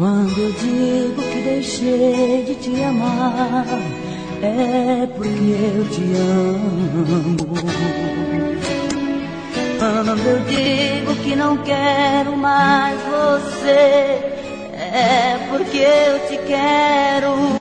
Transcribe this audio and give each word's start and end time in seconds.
Quando 0.00 0.38
eu 0.40 0.50
digo 0.52 1.22
que 1.22 1.42
deixei 1.42 2.42
de 2.44 2.54
te 2.54 2.82
amar, 2.82 3.66
é 4.42 5.06
porque 5.16 5.54
eu 5.76 5.88
te 5.90 6.02
amo. 6.16 7.50
Quando 9.78 10.20
eu 10.26 10.38
digo 10.44 11.14
que 11.22 11.36
não 11.36 11.56
quero 11.58 12.36
mais 12.36 12.98
você, 13.02 14.20
é 14.72 15.48
porque 15.50 15.78
eu 15.78 16.28
te 16.28 16.38
quero. 16.46 17.59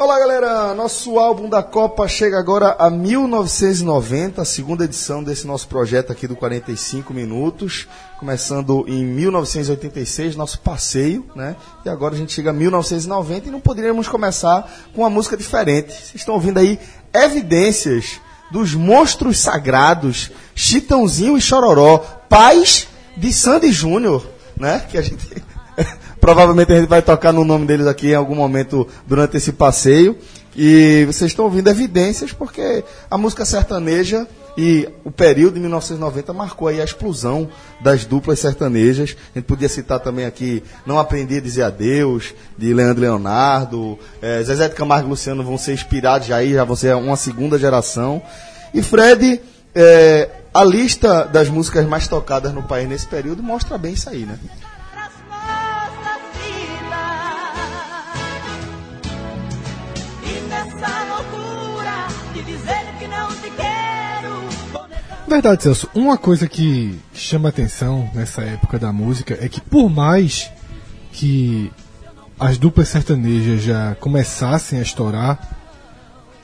Olá 0.00 0.18
galera, 0.18 0.72
nosso 0.72 1.18
álbum 1.18 1.46
da 1.46 1.62
Copa 1.62 2.08
chega 2.08 2.38
agora 2.38 2.74
a 2.78 2.88
1990, 2.88 4.40
a 4.40 4.46
segunda 4.46 4.86
edição 4.86 5.22
desse 5.22 5.46
nosso 5.46 5.68
projeto 5.68 6.10
aqui 6.10 6.26
do 6.26 6.34
45 6.34 7.12
Minutos, 7.12 7.86
começando 8.18 8.86
em 8.88 9.04
1986, 9.04 10.36
nosso 10.36 10.58
passeio, 10.60 11.26
né? 11.36 11.54
E 11.84 11.90
agora 11.90 12.14
a 12.14 12.16
gente 12.16 12.32
chega 12.32 12.48
a 12.48 12.52
1990 12.54 13.48
e 13.48 13.50
não 13.50 13.60
poderíamos 13.60 14.08
começar 14.08 14.72
com 14.94 15.02
uma 15.02 15.10
música 15.10 15.36
diferente. 15.36 15.92
Vocês 15.92 16.14
estão 16.14 16.34
ouvindo 16.34 16.56
aí 16.56 16.80
evidências 17.12 18.22
dos 18.50 18.72
monstros 18.74 19.38
sagrados, 19.38 20.30
Chitãozinho 20.54 21.36
e 21.36 21.42
Chororó, 21.42 21.98
pais 22.26 22.88
de 23.18 23.30
Sandy 23.34 23.70
Júnior, 23.70 24.26
né? 24.56 24.78
Que 24.90 24.96
a 24.96 25.02
gente 25.02 25.28
Provavelmente 26.20 26.72
a 26.72 26.76
gente 26.76 26.88
vai 26.88 27.00
tocar 27.00 27.32
no 27.32 27.44
nome 27.44 27.66
deles 27.66 27.86
aqui 27.86 28.08
em 28.08 28.14
algum 28.14 28.34
momento 28.34 28.86
durante 29.06 29.36
esse 29.36 29.52
passeio. 29.52 30.16
E 30.54 31.04
vocês 31.06 31.30
estão 31.30 31.44
ouvindo 31.44 31.70
evidências 31.70 32.32
porque 32.32 32.84
a 33.10 33.16
música 33.16 33.44
sertaneja 33.44 34.26
e 34.58 34.88
o 35.04 35.10
período 35.10 35.54
de 35.54 35.60
1990 35.60 36.32
marcou 36.32 36.68
aí 36.68 36.80
a 36.80 36.84
explosão 36.84 37.48
das 37.80 38.04
duplas 38.04 38.40
sertanejas. 38.40 39.16
A 39.34 39.38
gente 39.38 39.46
podia 39.46 39.68
citar 39.68 40.00
também 40.00 40.26
aqui 40.26 40.62
Não 40.84 40.98
Aprendi 40.98 41.38
a 41.38 41.40
Dizer 41.40 41.62
Adeus, 41.62 42.34
de 42.58 42.74
Leandro 42.74 43.02
Leonardo. 43.02 43.98
É, 44.20 44.42
Zezé 44.42 44.68
de 44.68 44.74
Camargo 44.74 45.06
e 45.06 45.10
Luciano 45.10 45.44
vão 45.44 45.56
ser 45.56 45.72
inspirados 45.72 46.26
já 46.26 46.36
aí, 46.36 46.52
já 46.52 46.64
vão 46.64 46.76
ser 46.76 46.94
uma 46.96 47.16
segunda 47.16 47.58
geração. 47.58 48.20
E 48.74 48.82
Fred, 48.82 49.40
é, 49.74 50.28
a 50.52 50.64
lista 50.64 51.24
das 51.24 51.48
músicas 51.48 51.86
mais 51.86 52.08
tocadas 52.08 52.52
no 52.52 52.62
país 52.62 52.88
nesse 52.88 53.06
período 53.06 53.42
mostra 53.42 53.78
bem 53.78 53.94
isso 53.94 54.10
aí, 54.10 54.26
né? 54.26 54.38
Verdade, 65.30 65.62
Celso. 65.62 65.88
Uma 65.94 66.18
coisa 66.18 66.48
que 66.48 66.98
chama 67.14 67.50
atenção 67.50 68.10
nessa 68.12 68.42
época 68.42 68.80
da 68.80 68.92
música 68.92 69.38
é 69.40 69.48
que 69.48 69.60
por 69.60 69.88
mais 69.88 70.50
que 71.12 71.70
as 72.36 72.58
duplas 72.58 72.88
sertanejas 72.88 73.62
já 73.62 73.94
começassem 73.94 74.80
a 74.80 74.82
estourar, 74.82 75.56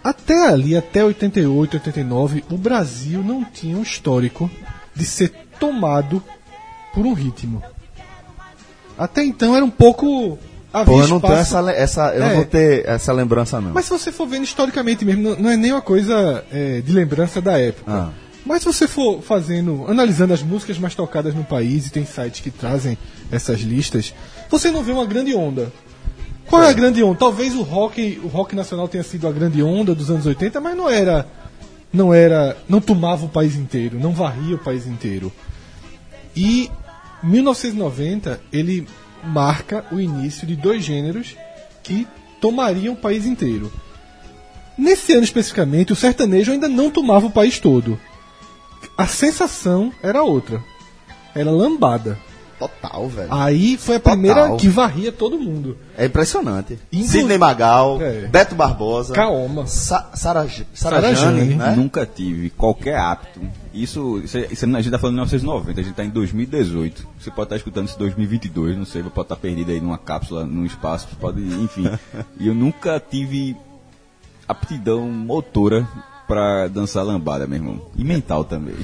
até 0.05 0.51
ali, 0.51 0.77
até 0.77 1.05
88, 1.05 1.78
89, 1.78 2.45
o 2.48 2.56
Brasil 2.56 3.25
não 3.25 3.43
tinha 3.43 3.77
um 3.77 3.83
histórico 3.83 4.48
de 4.95 5.05
ser 5.05 5.33
tomado 5.59 6.23
por 6.95 7.05
um 7.05 7.12
ritmo. 7.12 7.61
Até 8.97 9.25
então 9.25 9.56
era 9.56 9.65
um 9.65 9.71
pouco 9.71 10.39
Pô, 10.84 11.00
eu 11.00 11.09
não 11.09 11.19
tenho 11.19 11.34
essa, 11.34 11.71
essa 11.72 12.15
eu 12.15 12.22
é. 12.22 12.28
não 12.28 12.37
vou 12.37 12.44
ter 12.44 12.87
essa 12.87 13.12
lembrança 13.12 13.60
não. 13.60 13.72
Mas 13.72 13.87
se 13.87 13.91
você 13.91 14.12
for 14.12 14.28
vendo 14.28 14.44
historicamente 14.44 15.05
mesmo, 15.05 15.22
não, 15.22 15.37
não 15.37 15.50
é 15.50 15.56
nem 15.56 15.72
uma 15.72 15.83
coisa 15.83 16.44
é, 16.53 16.81
de 16.83 16.93
lembrança 16.93 17.41
da 17.41 17.59
época. 17.59 17.91
Ah. 17.91 18.25
Mas 18.47 18.62
se 18.62 18.67
você 18.67 18.87
for 18.87 19.21
fazendo, 19.23 19.84
analisando 19.89 20.33
as 20.33 20.41
músicas 20.41 20.79
mais 20.79 20.95
tocadas 20.95 21.34
no 21.34 21.43
país, 21.43 21.89
e 21.89 21.91
tem 21.91 22.07
sites 22.07 22.41
que 22.41 22.51
trazem 22.51 22.97
essas 23.29 23.61
listas, 23.61 24.15
você 24.49 24.71
não 24.71 24.84
vê 24.84 24.93
uma 24.93 25.05
grande 25.05 25.34
onda. 25.34 25.73
Qual 26.49 26.62
é, 26.62 26.67
é 26.67 26.71
a 26.71 26.73
grande 26.73 27.03
onda? 27.03 27.19
Talvez 27.19 27.57
o 27.57 27.62
rock, 27.62 28.21
o 28.23 28.29
rock 28.29 28.55
nacional 28.55 28.87
tenha 28.87 29.03
sido 29.03 29.27
a 29.27 29.33
grande 29.33 29.61
onda 29.65 29.97
dos 29.97 30.12
anos 30.12 30.25
80, 30.25 30.61
mas 30.61 30.77
não 30.77 30.89
era 30.89 31.27
não 31.93 32.12
era, 32.12 32.57
não 32.69 32.81
tomava 32.81 33.25
o 33.25 33.29
país 33.29 33.57
inteiro, 33.57 33.99
não 33.99 34.12
varria 34.12 34.55
o 34.55 34.59
país 34.59 34.87
inteiro. 34.87 35.33
E 36.37 36.71
1990 37.23 38.41
ele 38.53 38.87
marca 39.25 39.84
o 39.91 39.99
início 39.99 40.47
de 40.47 40.55
dois 40.55 40.84
gêneros 40.84 41.34
que 41.83 42.07
tomariam 42.41 42.95
o 42.95 42.99
país 42.99 43.27
inteiro. 43.27 43.73
Nesse 44.78 45.15
ano 45.15 45.25
especificamente, 45.25 45.93
o 45.93 45.97
sertanejo 45.97 46.53
ainda 46.53 46.69
não 46.69 46.91
tomava 46.91 47.27
o 47.27 47.31
país 47.31 47.59
todo 47.59 47.99
a 48.97 49.07
sensação 49.07 49.93
era 50.03 50.23
outra. 50.23 50.62
Era 51.34 51.51
lambada. 51.51 52.19
Total, 52.59 53.07
velho. 53.09 53.29
Aí 53.31 53.77
foi 53.77 53.97
a 53.97 54.01
primeira 54.01 54.43
Total. 54.43 54.57
que 54.57 54.69
varria 54.69 55.12
todo 55.12 55.39
mundo. 55.39 55.77
É 55.97 56.07
impressionante. 56.07 56.79
Inclu... 56.91 57.07
Sidney 57.07 57.37
Magal, 57.37 58.01
é. 58.01 58.27
Beto 58.27 58.55
Barbosa, 58.55 59.12
Kaoma, 59.12 59.67
Sa 59.67 60.11
Sara, 60.15 60.49
Sara, 60.73 61.15
Jane, 61.15 61.55
né? 61.55 61.75
Nunca 61.77 62.07
tive 62.07 62.49
qualquer 62.49 62.97
hábito. 62.97 63.41
Isso, 63.75 64.23
isso, 64.25 64.39
isso, 64.39 64.65
a 64.65 64.81
gente 64.81 64.91
tá 64.91 64.99
falando 64.99 65.17
de 65.17 65.37
1990, 65.37 65.81
a 65.81 65.84
gente 65.84 65.95
tá 65.95 66.05
em 66.05 66.09
2018. 66.09 67.07
Você 67.21 67.31
pode 67.31 67.43
estar 67.43 67.47
tá 67.47 67.57
escutando 67.57 67.89
isso 67.89 67.97
em 67.97 67.99
2022, 67.99 68.78
não 68.78 68.87
sei, 68.87 69.03
pode 69.03 69.13
estar 69.13 69.37
tá 69.37 69.37
perdido 69.37 69.71
aí 69.71 69.81
numa 69.81 69.99
cápsula, 69.99 70.47
num 70.47 70.65
espaço, 70.65 71.09
pode, 71.21 71.43
enfim. 71.43 71.91
e 72.41 72.49
eu 72.49 72.55
nunca 72.55 72.99
tive 72.99 73.55
aptidão 74.49 75.11
motora 75.11 75.87
pra 76.26 76.69
dançar 76.69 77.04
lambada, 77.04 77.47
meu 77.47 77.59
irmão. 77.59 77.81
E 77.97 78.04
mental 78.04 78.44
também. 78.44 78.75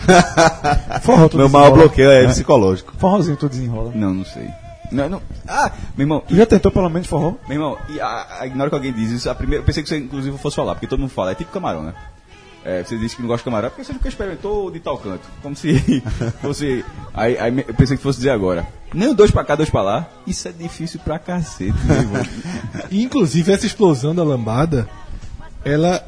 Forró 1.02 1.28
Meu 1.34 1.48
maior 1.48 1.72
bloqueio 1.72 2.10
é, 2.10 2.24
é 2.24 2.28
psicológico. 2.28 2.94
Forrozinho 2.96 3.36
tu 3.36 3.48
desenrola. 3.48 3.92
Não, 3.94 4.14
não 4.14 4.24
sei. 4.24 4.48
Não, 4.90 5.08
não. 5.08 5.22
Ah, 5.48 5.72
meu 5.96 6.04
irmão. 6.04 6.22
Tu 6.28 6.36
já 6.36 6.46
tentou 6.46 6.70
pelo 6.70 6.88
menos 6.90 7.08
forró? 7.08 7.34
Meu 7.48 7.56
irmão, 7.56 7.78
e 7.88 8.00
a, 8.00 8.42
a, 8.42 8.46
na 8.46 8.64
hora 8.64 8.70
que 8.70 8.76
alguém 8.76 8.92
diz 8.92 9.10
isso, 9.10 9.30
a 9.30 9.34
primeira, 9.34 9.62
eu 9.62 9.66
pensei 9.66 9.82
que 9.82 9.88
você 9.88 9.96
inclusive 9.96 10.36
fosse 10.38 10.56
falar, 10.56 10.74
porque 10.74 10.86
todo 10.86 11.00
mundo 11.00 11.10
fala, 11.10 11.32
é 11.32 11.34
tipo 11.34 11.50
camarão, 11.50 11.82
né? 11.82 11.94
É, 12.64 12.84
você 12.84 12.96
disse 12.96 13.16
que 13.16 13.22
não 13.22 13.28
gosta 13.28 13.40
de 13.40 13.44
camarão 13.44 13.70
porque 13.70 13.82
você 13.82 13.92
nunca 13.92 14.08
experimentou 14.08 14.70
de 14.70 14.78
tal 14.78 14.96
canto. 14.96 15.26
Como 15.42 15.56
se 15.56 16.02
fosse. 16.40 16.84
Aí, 17.12 17.36
aí 17.38 17.64
eu 17.66 17.74
pensei 17.74 17.96
que 17.96 18.02
fosse 18.02 18.18
dizer 18.18 18.30
agora. 18.30 18.66
Nem 18.94 19.12
dois 19.14 19.30
pra 19.30 19.44
cá, 19.44 19.56
dois 19.56 19.70
pra 19.70 19.82
lá. 19.82 20.08
Isso 20.26 20.46
é 20.46 20.52
difícil 20.52 21.00
pra 21.00 21.18
cacete, 21.18 21.74
meu 21.84 21.96
irmão. 21.96 22.22
Inclusive, 22.92 23.52
essa 23.52 23.66
explosão 23.66 24.14
da 24.14 24.22
lambada, 24.22 24.88
ela 25.64 26.06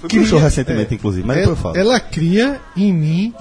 Fui 0.00 0.08
cria, 0.08 0.24
show 0.24 0.38
recentemente, 0.38 0.92
é, 0.92 0.96
inclusive, 0.96 1.26
mas 1.26 1.38
ela, 1.38 1.46
depois 1.46 1.58
eu 1.58 1.62
falo. 1.62 1.76
Ela 1.76 2.00
cria 2.00 2.60
em 2.76 2.92
mim 2.92 3.34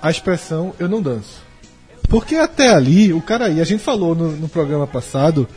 a 0.00 0.10
expressão 0.10 0.74
eu 0.78 0.88
não 0.88 1.00
danço. 1.00 1.42
Porque 2.08 2.36
até 2.36 2.68
ali, 2.68 3.12
o 3.12 3.20
cara 3.22 3.46
aí, 3.46 3.60
a 3.60 3.64
gente 3.64 3.82
falou 3.82 4.14
no, 4.14 4.32
no 4.32 4.48
programa 4.48 4.86
passado 4.86 5.48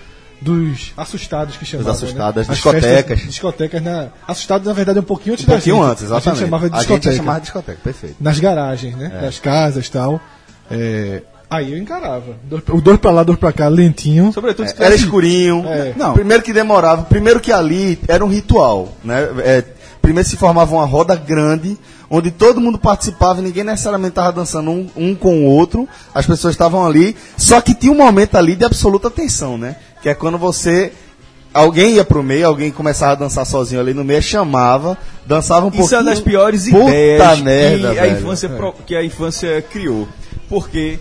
dos 0.42 0.94
assustados 0.96 1.58
que 1.58 1.66
chamavam. 1.66 1.94
Os 1.94 2.14
né? 2.14 2.44
discotecas. 2.50 2.84
Festas, 2.84 3.20
discotecas 3.22 3.82
na. 3.82 4.10
Assustados, 4.28 4.68
na 4.68 4.74
verdade, 4.74 5.00
um 5.00 5.04
pouquinho 5.04 5.34
antes 5.34 5.46
um 5.46 5.52
pouquinho 5.52 5.82
antes, 5.82 6.04
exatamente. 6.04 6.28
A 6.28 6.32
gente 6.34 6.46
chamava 6.46 6.70
de 6.70 6.76
discoteca. 6.78 7.10
A 7.10 7.12
gente 7.12 7.18
chamava 7.18 7.40
de 7.40 7.44
discoteca, 7.44 7.80
perfeito. 7.84 8.16
Nas 8.20 8.40
garagens, 8.40 8.96
né? 8.96 9.12
É. 9.16 9.22
Das 9.22 9.40
casas 9.40 9.88
e 9.88 9.92
tal. 9.92 10.22
É, 10.70 11.22
Aí 11.50 11.72
eu 11.72 11.78
encarava. 11.78 12.36
O 12.70 12.82
dois 12.82 13.00
pra 13.00 13.12
lá, 13.12 13.24
dois 13.24 13.38
pra 13.38 13.54
cá, 13.54 13.68
lentinho. 13.68 14.32
Sobretudo 14.34 14.68
é, 14.68 14.74
era 14.78 14.96
escurinho. 14.96 15.64
É. 15.68 15.94
Não. 15.96 16.14
Primeiro 16.14 16.44
que 16.44 16.52
demorava, 16.52 17.04
primeiro 17.04 17.40
que 17.40 17.52
ali 17.52 18.00
era 18.08 18.26
um 18.26 18.28
ritual, 18.28 18.94
né? 19.04 19.30
É, 19.40 19.64
primeiro 20.06 20.30
se 20.30 20.38
formava 20.38 20.76
uma 20.76 20.86
roda 20.86 21.16
grande, 21.16 21.78
onde 22.10 22.30
todo 22.30 22.62
mundo 22.62 22.78
participava 22.78 23.40
e 23.40 23.44
ninguém 23.44 23.64
necessariamente 23.64 24.12
estava 24.12 24.32
dançando 24.32 24.70
um, 24.70 24.88
um, 24.96 25.16
com 25.16 25.44
o 25.44 25.46
outro, 25.46 25.90
as 26.14 26.28
pessoas 26.28 26.54
estavam 26.54 26.86
ali, 26.86 27.16
só 27.36 27.60
que 27.60 27.74
tinha 27.74 27.92
um 27.92 27.98
momento 27.98 28.36
ali 28.36 28.56
de 28.56 28.64
absoluta 28.64 29.10
tensão, 29.10 29.58
né? 29.58 29.76
Que 30.02 30.10
é 30.10 30.14
quando 30.14 30.38
você. 30.38 30.94
Alguém 31.52 31.94
ia 31.96 32.04
pro 32.04 32.22
meio, 32.22 32.46
alguém 32.48 32.70
começava 32.70 33.14
a 33.14 33.16
dançar 33.16 33.46
sozinho 33.46 33.80
ali 33.80 33.94
no 33.94 34.04
meio, 34.04 34.22
chamava, 34.22 34.98
dançava 35.26 35.66
um 35.66 35.70
Isso 35.70 35.78
pouquinho. 35.78 35.86
Isso 35.86 35.96
é 35.96 35.98
uma 36.00 36.12
das 36.12 36.20
piores 36.20 36.70
Puta 36.70 36.84
ideias 36.84 37.40
merda, 37.40 37.94
que, 37.94 38.00
a 38.00 38.08
infância, 38.10 38.48
é. 38.48 38.74
que 38.86 38.96
a 38.96 39.04
infância 39.06 39.62
criou. 39.62 40.06
Porque, 40.50 41.00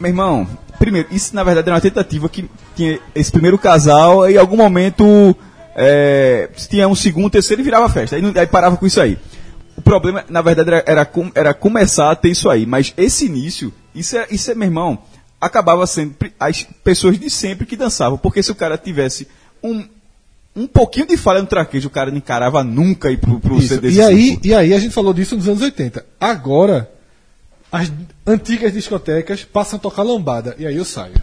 meu 0.00 0.10
irmão, 0.10 0.48
primeiro, 0.80 1.06
isso 1.12 1.34
na 1.34 1.44
verdade 1.44 1.68
era 1.68 1.76
uma 1.76 1.80
tentativa 1.80 2.28
que 2.28 2.50
tinha 2.74 2.98
esse 3.14 3.30
primeiro 3.30 3.56
casal 3.56 4.28
e 4.28 4.34
em 4.34 4.36
algum 4.36 4.56
momento 4.56 5.36
é, 5.74 6.48
se 6.56 6.68
tinha 6.68 6.86
um 6.86 6.94
segundo, 6.94 7.30
terceiro 7.30 7.60
e 7.60 7.64
virava 7.64 7.88
festa. 7.88 8.16
Aí, 8.16 8.22
aí, 8.36 8.46
parava 8.46 8.76
com 8.76 8.86
isso 8.86 9.00
aí. 9.00 9.18
O 9.76 9.82
problema, 9.82 10.24
na 10.28 10.40
verdade, 10.40 10.68
era, 10.70 10.84
era, 10.86 11.10
era, 11.34 11.54
começar 11.54 12.10
a 12.10 12.16
ter 12.16 12.28
isso 12.28 12.48
aí. 12.48 12.64
Mas 12.64 12.94
esse 12.96 13.26
início, 13.26 13.72
isso 13.94 14.16
é, 14.16 14.26
isso 14.30 14.50
é, 14.50 14.54
meu 14.54 14.68
irmão, 14.68 14.98
acabava 15.40 15.86
sendo 15.86 16.14
as 16.38 16.62
pessoas 16.84 17.18
de 17.18 17.28
sempre 17.28 17.66
que 17.66 17.76
dançavam. 17.76 18.16
Porque 18.16 18.42
se 18.42 18.52
o 18.52 18.54
cara 18.54 18.78
tivesse 18.78 19.26
um, 19.62 19.84
um 20.54 20.66
pouquinho 20.66 21.06
de 21.06 21.16
falha 21.16 21.40
no 21.40 21.48
traquejo, 21.48 21.88
o 21.88 21.90
cara 21.90 22.10
não 22.10 22.18
encarava 22.18 22.62
nunca 22.62 23.10
ir 23.10 23.16
pro, 23.16 23.40
pro. 23.40 23.60
CD 23.60 23.90
E 23.90 24.00
aí, 24.00 24.38
e 24.44 24.54
aí 24.54 24.72
a 24.72 24.78
gente 24.78 24.94
falou 24.94 25.12
disso 25.12 25.34
nos 25.34 25.48
anos 25.48 25.60
80. 25.60 26.06
Agora, 26.20 26.88
as 27.72 27.92
antigas 28.24 28.72
discotecas 28.72 29.42
passam 29.42 29.76
a 29.76 29.82
tocar 29.82 30.04
lambada. 30.04 30.54
E 30.56 30.66
aí 30.66 30.76
eu 30.76 30.84
saio. 30.84 31.14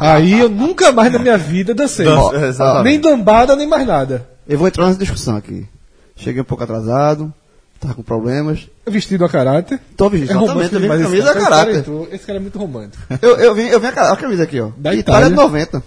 Aí 0.00 0.38
eu 0.40 0.48
nunca 0.48 0.92
mais 0.92 1.12
na 1.12 1.18
minha 1.18 1.38
vida 1.38 1.74
dancei. 1.74 2.06
Ó, 2.06 2.32
exatamente. 2.34 2.84
nem 3.02 3.12
lambada, 3.12 3.56
nem 3.56 3.66
mais 3.66 3.86
nada. 3.86 4.28
Eu 4.48 4.58
vou 4.58 4.68
entrar 4.68 4.86
nessa 4.86 4.98
discussão 4.98 5.36
aqui. 5.36 5.66
Cheguei 6.14 6.40
um 6.40 6.44
pouco 6.44 6.62
atrasado, 6.64 7.32
tava 7.80 7.94
com 7.94 8.02
problemas. 8.02 8.68
Vestido 8.86 9.24
a 9.24 9.28
caráter. 9.28 9.80
Tô 9.96 10.08
vestido, 10.08 10.30
É 10.32 10.36
exatamente, 10.36 10.52
romântico 10.52 10.76
eu 10.76 10.80
vim 10.80 10.88
com 10.88 11.02
camisa 11.02 11.24
cara. 11.24 11.26
a 11.26 11.38
Esse 11.40 11.44
cara 11.50 11.50
caráter. 11.64 11.78
entrou- 11.80 12.08
Esse 12.12 12.26
cara 12.26 12.38
é 12.38 12.40
muito 12.42 12.58
romântico. 12.58 13.02
Eu, 13.20 13.36
eu 13.36 13.54
vim, 13.54 13.66
eu 13.66 13.80
vim 13.80 13.86
a, 13.88 14.12
a 14.12 14.16
camisa 14.16 14.42
aqui, 14.44 14.60
ó. 14.60 14.68
Da 14.76 14.94
Itália 14.94 15.00
Itália. 15.26 15.28
de 15.30 15.34
90. 15.34 15.82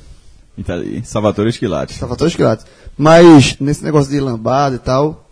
Itália, 0.58 1.02
Salvatore 1.06 1.50
Esquilates. 1.50 1.98
Tava 2.00 2.16
todos 2.16 2.36
grátis. 2.36 2.66
Mas, 2.98 3.56
nesse 3.62 3.84
negócio 3.84 4.12
de 4.12 4.20
lambada 4.20 4.76
e 4.76 4.80
tal, 4.80 5.29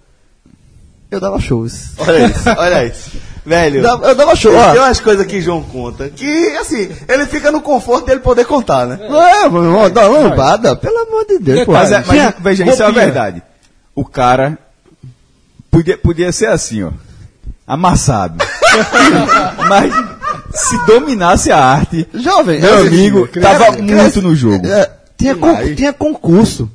eu 1.10 1.20
dava 1.20 1.40
shows. 1.40 1.92
Olha 1.98 2.26
isso, 2.28 2.50
olha 2.58 2.86
isso. 2.86 3.12
Velho, 3.46 3.78
Eu 3.82 4.14
dava 4.14 4.36
show, 4.36 4.54
ó. 4.54 4.72
tem 4.74 4.82
umas 4.82 5.00
coisas 5.00 5.26
que 5.26 5.40
João 5.40 5.64
conta 5.64 6.10
que, 6.10 6.48
assim, 6.58 6.90
ele 7.08 7.26
fica 7.28 7.50
no 7.50 7.62
conforto 7.62 8.06
dele 8.08 8.20
poder 8.20 8.44
contar, 8.44 8.86
né? 8.86 9.00
Não 9.10 9.24
é, 9.26 9.48
meu 9.48 9.64
irmão, 9.64 9.90
da 9.90 10.06
lambada, 10.06 10.76
pelo 10.76 10.98
amor 10.98 11.26
de 11.26 11.40
Deus, 11.40 11.66
pô. 11.66 11.72
Mas, 11.72 11.90
é- 11.94 12.00
mas 12.00 12.08
Tinha- 12.10 12.36
veja, 12.38 12.66
isso 12.70 12.84
é 12.84 12.86
a 12.86 12.92
verdade. 12.92 13.42
O 13.96 14.04
cara 14.04 14.58
podia, 15.72 15.98
podia 15.98 16.30
ser 16.34 16.48
assim, 16.48 16.84
ó. 16.84 16.92
Amassado. 17.66 18.44
mas 19.70 19.94
se 20.54 20.86
dominasse 20.86 21.50
a 21.50 21.58
arte, 21.64 22.06
Jovem, 22.14 22.60
meu 22.60 22.74
assim, 22.80 22.88
amigo, 22.88 23.28
cresce- 23.30 23.48
tava 23.48 23.72
cresce- 23.78 23.94
muito 23.94 24.22
no 24.22 24.36
jogo. 24.36 24.68
É, 24.68 24.90
tinha, 25.18 25.36
con- 25.36 25.76
tinha 25.76 25.94
concurso. 25.94 26.70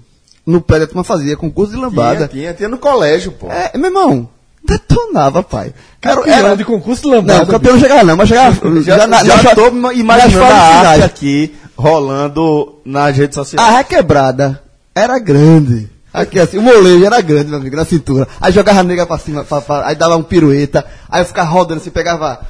No 0.44 0.60
pé 0.60 0.80
da 0.80 0.86
turma 0.86 1.04
fazia 1.04 1.36
concurso 1.36 1.70
de 1.72 1.76
Tinha, 1.78 1.86
lambada. 1.88 2.26
tinha, 2.28 2.52
tinha 2.54 2.68
no 2.68 2.78
colégio, 2.78 3.30
pô. 3.32 3.48
É, 3.50 3.70
meu 3.76 3.86
irmão, 3.90 4.28
detonava, 4.64 5.42
pai. 5.42 5.72
Era, 6.02 6.16
Campeão 6.16 6.34
era, 6.34 6.56
de 6.56 6.64
concurso 6.64 7.02
de 7.02 7.08
não, 7.08 7.16
lambada. 7.18 7.46
campeão 7.46 7.72
não 7.74 7.80
chegava 7.80 8.02
não, 8.04 8.16
mas 8.16 8.28
chegava 8.28 8.80
Já, 8.80 8.98
já, 8.98 9.06
na, 9.06 9.24
já 9.24 9.38
fa- 9.38 9.54
tô 9.54 9.68
imaginando 9.92 10.44
a 10.44 10.56
arte 10.88 11.02
aqui 11.04 11.54
rolando 11.76 12.76
nas 12.84 13.16
redes 13.16 13.34
sociais. 13.36 13.66
A 13.68 13.78
requebrada 13.78 14.62
era 14.94 15.18
grande. 15.18 15.88
Aqui 16.12 16.38
assim, 16.38 16.58
o 16.58 16.62
molejo 16.62 17.04
era 17.06 17.20
grande, 17.22 17.48
meu 17.50 17.58
amigo, 17.58 17.74
na 17.76 17.84
cintura. 17.84 18.28
Aí 18.40 18.52
jogava 18.52 18.80
a 18.80 18.82
nega 18.82 19.06
pra 19.06 19.18
cima, 19.18 19.44
pra- 19.44 19.60
pra- 19.62 19.86
aí 19.86 19.94
dava 19.94 20.16
um 20.16 20.22
pirueta, 20.22 20.84
aí 21.08 21.22
eu 21.22 21.24
ficava 21.24 21.48
rodando 21.48 21.80
assim, 21.80 21.90
pegava. 21.90 22.40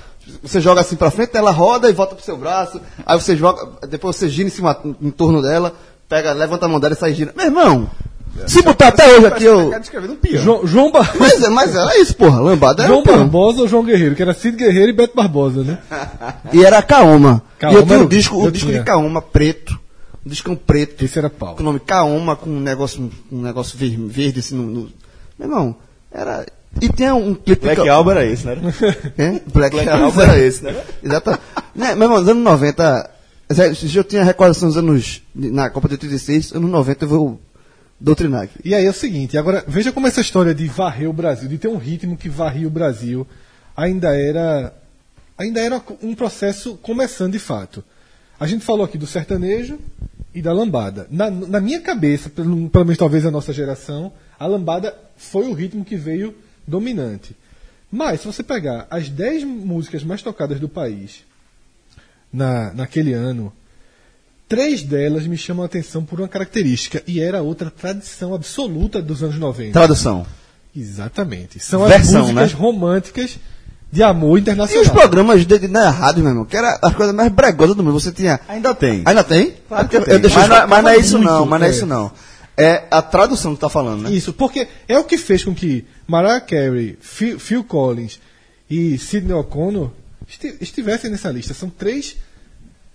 Você 0.43 0.61
joga 0.61 0.81
assim 0.81 0.97
pra 0.97 1.11
frente, 1.11 1.37
ela 1.37 1.51
roda 1.51 1.89
e 1.89 1.93
volta 1.93 2.15
pro 2.15 2.25
seu 2.25 2.37
braço. 2.37 2.81
Aí 3.05 3.21
você 3.21 3.37
joga, 3.37 3.69
depois 3.89 4.17
você 4.17 4.29
gira 4.29 4.49
em 4.49 4.51
cima, 4.51 4.77
em 5.01 5.11
torno 5.11 5.43
dela, 5.43 5.75
pega, 6.13 6.33
levanta 6.35 6.67
a 6.67 6.69
mão 6.69 6.79
dela 6.79 6.93
e 6.93 6.97
sai 6.97 7.15
gira. 7.15 7.33
Meu 7.35 7.47
irmão, 7.47 7.89
se 8.47 8.61
botar 8.63 8.89
até 8.89 9.07
hoje 9.17 9.27
aqui, 9.27 9.45
eu. 9.45 9.71
um 9.71 10.17
peão. 10.17 10.43
João, 10.43 10.67
João, 10.67 10.91
Bar- 10.93 11.11
Mas, 11.19 11.43
é- 11.43 11.49
mas 11.49 11.75
era 11.75 11.99
isso, 12.01 12.15
porra, 12.17 12.39
lambada 12.41 12.83
era 12.83 12.89
João 12.93 13.01
um. 13.01 13.05
Barbosa 13.05 13.63
ou 13.63 13.69
João 13.69 13.83
Guerreiro? 13.85 14.15
Que 14.15 14.23
era 14.23 14.35
Cid 14.35 14.57
Guerreiro 14.57 14.91
e 14.91 14.93
Beto 14.93 15.17
Barbosa, 15.17 15.63
né? 15.65 15.79
E 16.53 16.65
era 16.65 16.83
Kaoma. 16.83 17.43
Kaoma 17.59 17.79
e 17.79 17.81
eu 17.81 17.87
tinha 17.87 17.99
um 17.99 18.03
o- 18.05 18.09
disco, 18.09 18.45
o 18.47 18.51
disco 18.51 18.69
tinha. 18.69 18.81
de 18.81 18.85
Kaoma 18.85 19.23
preto. 19.23 19.79
Um 20.25 20.29
discão 20.29 20.55
preto. 20.55 21.05
Esse 21.05 21.19
era 21.19 21.29
pau. 21.31 21.55
Com 21.57 21.63
o 21.63 21.65
nome 21.65 21.81
Kaoma, 21.81 22.37
com 22.37 22.49
um 22.51 22.61
negócio, 22.61 23.11
um 23.31 23.41
negócio 23.43 23.77
ver- 23.79 23.97
verde, 23.99 24.41
assim 24.41 24.55
no, 24.55 24.63
no- 24.65 24.89
Meu 25.39 25.49
irmão, 25.49 25.77
era. 26.13 26.47
E 26.81 26.89
tinha 26.89 27.15
um 27.15 27.35
clipe. 27.35 27.63
Black 27.67 27.89
Album 27.89 28.11
era 28.13 28.25
esse, 28.25 28.47
né? 28.47 28.57
Black, 29.53 29.77
Black 29.77 29.89
Album 29.89 30.21
era 30.21 30.39
esse, 30.41 30.63
né? 30.65 30.75
Exatamente. 31.03 31.43
né, 31.75 31.95
meu 31.95 32.05
irmão, 32.05 32.21
nos 32.21 32.29
anos 32.29 32.43
90. 32.45 33.11
Se 33.55 33.97
eu 33.97 34.05
tinha 34.05 34.25
recordação 34.25 34.69
dos 34.69 34.77
anos. 34.77 35.23
Na 35.35 35.71
Copa 35.71 35.89
de 35.89 35.95
86, 35.95 36.53
anos 36.53 36.71
90 36.71 37.05
eu 37.05 37.09
vou 37.09 37.41
doutrinar 37.99 38.43
aqui. 38.43 38.59
E 38.65 38.75
aí 38.75 38.85
é 38.85 38.91
o 38.91 38.95
seguinte, 38.95 39.39
agora 39.39 39.65
veja 39.67 39.93
como 39.93 40.07
essa 40.07 40.21
história 40.21 40.55
de 40.55 40.67
varrer 40.67 41.09
o 41.09 41.13
Brasil, 41.13 41.49
de 41.49 41.59
ter 41.59 41.69
um 41.69 41.77
ritmo 41.77 42.17
que 42.17 42.29
varria 42.29 42.67
o 42.67 42.71
Brasil, 42.71 43.27
ainda 43.77 44.17
era 44.17 44.75
ainda 45.39 45.61
era 45.61 45.83
um 46.03 46.15
processo 46.15 46.77
começando 46.77 47.33
de 47.33 47.39
fato. 47.39 47.85
A 48.39 48.47
gente 48.47 48.65
falou 48.65 48.85
aqui 48.85 48.99
do 48.99 49.07
sertanejo 49.07 49.79
e 50.35 50.43
da 50.43 50.53
lambada. 50.53 51.07
Na, 51.11 51.31
na 51.31 51.61
minha 51.61 51.81
cabeça, 51.81 52.29
pelo, 52.29 52.69
pelo 52.69 52.85
menos 52.85 52.99
talvez 52.99 53.25
a 53.25 53.31
nossa 53.31 53.53
geração, 53.53 54.13
a 54.39 54.47
lambada 54.47 54.95
foi 55.17 55.47
o 55.47 55.53
ritmo 55.53 55.85
que 55.85 55.97
veio 55.97 56.35
dominante. 56.67 57.37
Mas 57.91 58.21
se 58.21 58.27
você 58.27 58.43
pegar 58.43 58.87
as 58.91 59.09
10 59.09 59.45
músicas 59.45 60.03
mais 60.03 60.23
tocadas 60.23 60.59
do 60.59 60.69
país 60.69 61.25
na, 62.33 62.73
naquele 62.73 63.13
ano, 63.13 63.53
Três 64.49 64.83
delas 64.83 65.27
me 65.27 65.35
chamam 65.39 65.63
a 65.63 65.67
atenção 65.67 66.05
por 66.05 66.21
uma 66.21 66.29
característica, 66.29 67.03
e 67.07 67.21
era 67.21 67.41
outra 67.41 67.71
tradição 67.71 68.35
absoluta 68.35 69.01
dos 69.01 69.23
anos 69.23 69.39
90. 69.39 69.73
Tradução. 69.73 70.27
Exatamente. 70.77 71.59
São 71.59 71.87
Versão, 71.87 72.21
as 72.21 72.29
músicas 72.33 72.53
né? 72.53 72.59
românticas 72.59 73.39
de 73.91 74.03
amor 74.03 74.37
E 74.37 74.41
internacional. 74.43 74.83
os 74.85 74.91
programas 74.91 75.47
de, 75.47 75.59
de, 75.59 75.69
na 75.69 75.89
rádio, 75.89 76.23
meu 76.23 76.33
irmão, 76.33 76.45
que 76.45 76.55
era 76.55 76.79
as 76.83 76.95
coisas 76.95 77.15
mais 77.15 77.33
bregosas 77.33 77.75
do 77.75 77.83
mundo. 77.83 77.99
Você 77.99 78.13
tinha. 78.13 78.41
Ainda 78.47 78.75
tem. 78.75 79.01
Ainda 79.07 79.25
tem? 79.25 79.55
Claro 79.69 79.89
que 79.89 79.97
Eu- 79.97 80.05
tem. 80.05 80.15
eu 80.15 80.21
deixei 80.21 80.41
mas, 80.41 80.49
não, 80.51 80.57
é- 80.57 80.67
mas 80.67 80.85
não 80.85 80.91
é 80.91 80.97
isso 80.99 81.19
não, 81.19 81.47
mas 81.47 81.61
não 81.61 81.67
é 81.67 81.71
é. 81.71 81.73
isso 81.73 81.87
não. 81.87 82.13
É 82.55 82.85
a 82.91 83.01
tradução 83.01 83.55
que 83.55 83.61
tá 83.63 83.71
falando, 83.71 84.03
né? 84.03 84.11
Isso, 84.13 84.35
porque 84.35 84.69
é 84.87 84.99
o 84.99 85.05
que 85.05 85.17
fez 85.17 85.43
com 85.45 85.55
que 85.55 85.87
Mariah 86.07 86.41
Carey, 86.43 86.99
Phil, 87.01 87.39
Phil 87.41 87.65
Collins 87.65 88.21
e 88.69 88.99
Sidney 88.99 89.33
O'Connor 89.35 89.91
estivessem 90.61 91.11
nessa 91.11 91.31
lista. 91.31 91.55
São 91.55 91.69
três 91.71 92.17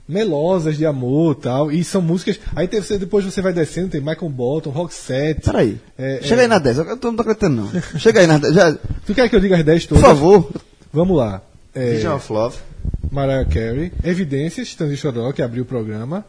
melosas 0.08 0.78
de 0.78 0.86
amor 0.86 1.36
tal, 1.36 1.70
e 1.72 1.84
são 1.84 2.02
músicas. 2.02 2.40
Aí 2.56 2.68
você, 2.68 2.98
depois 2.98 3.26
você 3.26 3.42
vai 3.42 3.52
descendo, 3.52 3.90
tem 3.90 4.00
Michael 4.02 4.30
Bolton, 4.30 4.70
Roxette. 4.70 5.42
Peraí. 5.42 5.78
É, 5.98 6.20
Chega 6.24 6.42
é. 6.42 6.44
aí 6.44 6.48
na 6.48 6.60
10. 6.60 6.78
Eu 6.78 6.98
tô- 6.98 7.08
não 7.10 7.16
tô 7.18 7.22
acreditando, 7.24 7.56
não. 7.74 7.82
Chega 8.00 8.22
aí 8.22 8.28
na 8.28 8.38
10. 8.38 8.54
Já, 8.54 8.74
Tu 9.06 9.14
quer 9.14 9.28
que 9.30 9.36
eu 9.36 9.40
diga 9.42 9.58
as 9.58 9.64
10 9.66 9.86
por 9.86 9.96
todas? 9.96 10.04
favor. 10.10 10.50
Vamos 10.94 11.18
lá. 11.18 11.42
É, 11.76 11.92
Vision 11.96 12.16
of 12.16 12.32
Love. 12.32 12.58
Mariah 13.12 13.46
Carey, 13.46 13.92
Evidências, 14.04 14.74
Transistor 14.76 15.14
Rock, 15.14 15.36
que 15.38 15.42
abriu 15.42 15.64
o 15.64 15.66
programa. 15.66 16.26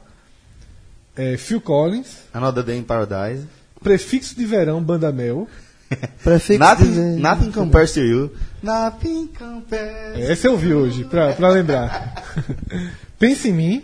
É, 1.17 1.37
Phil 1.37 1.61
Collins, 1.61 2.07
Another 2.33 2.63
Day 2.63 2.79
in 2.79 2.83
Paradise. 2.83 3.45
Prefixo 3.83 4.37
de 4.37 4.45
Verão, 4.45 4.83
Banda 4.83 5.11
Mel. 5.13 5.49
Prefixo 6.23 6.59
Nothing, 6.59 6.93
de- 6.93 7.21
nothing 7.23 7.51
compares 7.53 7.93
to 7.95 8.01
you. 8.01 8.31
Nothing 8.63 9.29
compares. 9.39 10.19
É, 10.19 10.33
Essa 10.33 10.49
eu 10.49 10.57
vi 10.57 10.75
hoje, 10.75 11.05
pra, 11.05 11.33
pra 11.33 11.49
lembrar. 11.49 12.25
Pense 13.19 13.49
em 13.49 13.53
mim, 13.53 13.83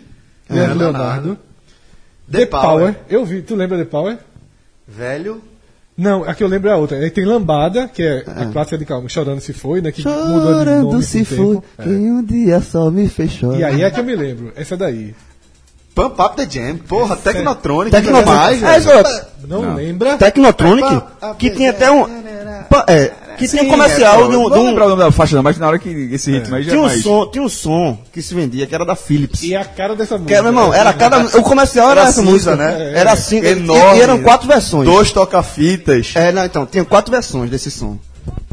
Leandro 0.49 0.77
Leonardo. 0.79 1.37
The 2.31 2.45
Power. 2.45 2.95
Eu 3.09 3.25
vi, 3.25 3.41
tu 3.41 3.55
lembra 3.55 3.77
The 3.77 3.85
Power? 3.85 4.17
Velho. 4.87 5.41
Não, 5.97 6.23
a 6.25 6.35
que 6.35 6.43
eu 6.43 6.47
lembro 6.47 6.69
é 6.69 6.73
a 6.73 6.77
outra. 6.77 6.97
Aí 6.97 7.09
tem 7.09 7.23
Lambada, 7.23 7.87
que 7.87 8.03
é 8.03 8.23
a 8.27 8.45
clássica 8.47 8.77
de 8.77 8.85
Calma, 8.85 9.07
Chorando 9.07 9.39
Se 9.39 9.53
Foi, 9.53 9.79
né? 9.81 9.91
Que 9.91 10.03
mudou 10.03 10.41
de 10.53 10.59
Chorando 10.59 10.91
nome 10.91 11.03
se 11.03 11.21
o 11.21 11.25
tempo. 11.25 11.63
foi, 11.77 11.85
quem 11.85 12.11
um 12.11 12.21
dia 12.23 12.59
só 12.59 12.91
me 12.91 13.07
fez 13.07 13.31
chorar. 13.31 13.59
E 13.59 13.63
aí 13.63 13.81
é 13.81 13.89
que 13.89 13.99
eu 13.99 14.03
me 14.03 14.15
lembro, 14.15 14.51
essa 14.57 14.75
daí. 14.75 15.15
Pump 15.95 16.19
Up 16.21 16.35
the 16.35 16.45
Jam. 16.47 16.77
Porra, 16.87 17.15
Technotronic. 17.15 17.89
Technotronic. 17.91 18.55
demais, 18.59 18.85
É, 18.85 19.03
só- 19.03 19.21
Não, 19.47 19.75
lembra? 19.75 20.17
Technotronic, 20.17 21.01
que 21.39 21.49
tinha 21.49 21.69
até 21.71 21.89
um. 21.89 22.05
É, 22.87 23.11
que 23.37 23.47
tinha 23.47 23.63
um 23.63 23.67
comercial 23.69 24.29
de 24.29 24.35
um. 24.35 24.49
Não 24.49 24.63
um- 24.63 24.65
lembrar 24.67 24.85
o 24.85 24.89
nome 24.89 25.03
da 25.03 25.11
faixa 25.11 25.35
não, 25.35 25.43
mas 25.43 25.57
na 25.57 25.67
hora 25.67 25.79
que 25.79 25.89
esse 26.11 26.31
ritmo 26.31 26.55
aí 26.55 26.63
já 26.63 26.71
tinha, 26.71 26.81
é 26.81 26.85
um 26.85 26.87
mais... 26.87 27.01
som, 27.01 27.27
tinha 27.31 27.43
um 27.43 27.49
som 27.49 27.97
que 28.11 28.21
se 28.21 28.33
vendia, 28.33 28.65
que 28.67 28.75
era 28.75 28.85
da 28.85 28.95
Philips. 28.95 29.41
E 29.43 29.55
a 29.55 29.63
cara 29.63 29.95
dessa 29.95 30.15
música. 30.15 30.27
Que 30.27 30.33
era, 30.33 30.43
meu 30.43 30.51
irmão, 30.51 30.73
era 30.73 30.91
cada. 30.93 31.19
O 31.37 31.41
comercial 31.43 31.91
era, 31.91 32.01
Era 32.01 32.09
essa 32.09 32.21
música, 32.21 32.55
né? 32.55 32.91
Era 32.93 33.13
assim, 33.13 33.39
e, 33.39 33.47
Enorme. 33.47 33.97
e 33.97 34.01
eram 34.01 34.21
quatro 34.21 34.47
versões. 34.47 34.87
Dois 34.89 35.11
toca-fitas. 35.11 36.11
É, 36.15 36.31
não, 36.31 36.43
então, 36.45 36.65
tinha 36.65 36.83
quatro 36.83 37.11
versões 37.11 37.49
desse 37.49 37.71
som. 37.71 37.97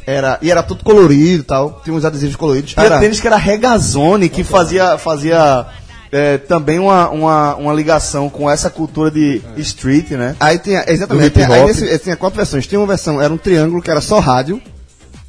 Era, 0.06 0.38
e 0.42 0.50
era 0.50 0.62
tudo 0.64 0.82
colorido 0.84 1.42
e 1.42 1.46
tal. 1.46 1.80
Tinha 1.84 1.94
uns 1.94 2.04
adesivos 2.04 2.34
coloridos. 2.36 2.72
Tinha 2.74 2.84
Era, 2.84 2.98
tênis 2.98 3.20
que 3.20 3.26
era 3.26 3.36
Regazone, 3.36 4.28
que 4.28 4.42
fazia, 4.42 4.98
fazia 4.98 5.64
é, 6.12 6.36
também 6.38 6.78
uma, 6.78 7.08
uma, 7.08 7.54
uma 7.56 7.72
ligação 7.72 8.28
com 8.28 8.48
essa 8.50 8.68
cultura 8.68 9.10
de 9.10 9.40
street, 9.56 10.10
né? 10.10 10.36
Aí 10.38 10.58
tinha, 10.58 10.84
exatamente, 10.86 11.30
tinha, 11.30 11.48
aí 11.48 11.64
nesse- 11.64 11.88
eh, 11.88 11.98
tinha 11.98 12.16
quatro 12.16 12.36
versões. 12.36 12.66
Tinha 12.66 12.78
uma 12.78 12.86
versão, 12.86 13.20
era 13.20 13.32
um 13.32 13.38
triângulo 13.38 13.80
que 13.82 13.90
era 13.90 14.00
só 14.02 14.18
rádio. 14.20 14.60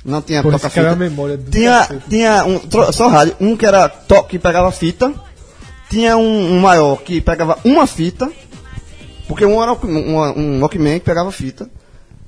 Não 0.04 0.22
tinha 0.22 0.44
Pô, 0.44 0.50
é 0.52 0.82
uma 0.82 0.96
memória 0.98 1.38
do 1.38 1.50
Tinha, 1.50 1.80
cacete. 1.80 2.04
tinha 2.10 2.44
um, 2.46 2.60
só 2.92 3.08
rádio, 3.08 3.38
um 3.40 3.56
que 3.56 3.66
era 3.66 3.88
to, 3.88 4.22
que 4.26 4.38
pegava 4.38 4.70
fita. 4.70 5.14
Tinha 5.90 6.18
um, 6.18 6.56
um 6.56 6.60
maior 6.60 6.98
que 7.02 7.22
pegava 7.22 7.58
uma 7.64 7.88
fita. 7.88 8.30
Porque 9.28 9.46
um 9.46 9.64
era 9.64 9.72
um, 9.72 9.78
um, 9.88 10.18
um 10.38 10.60
Walkman 10.60 11.00
que 11.00 11.06
pegava 11.06 11.32
fita. 11.32 11.70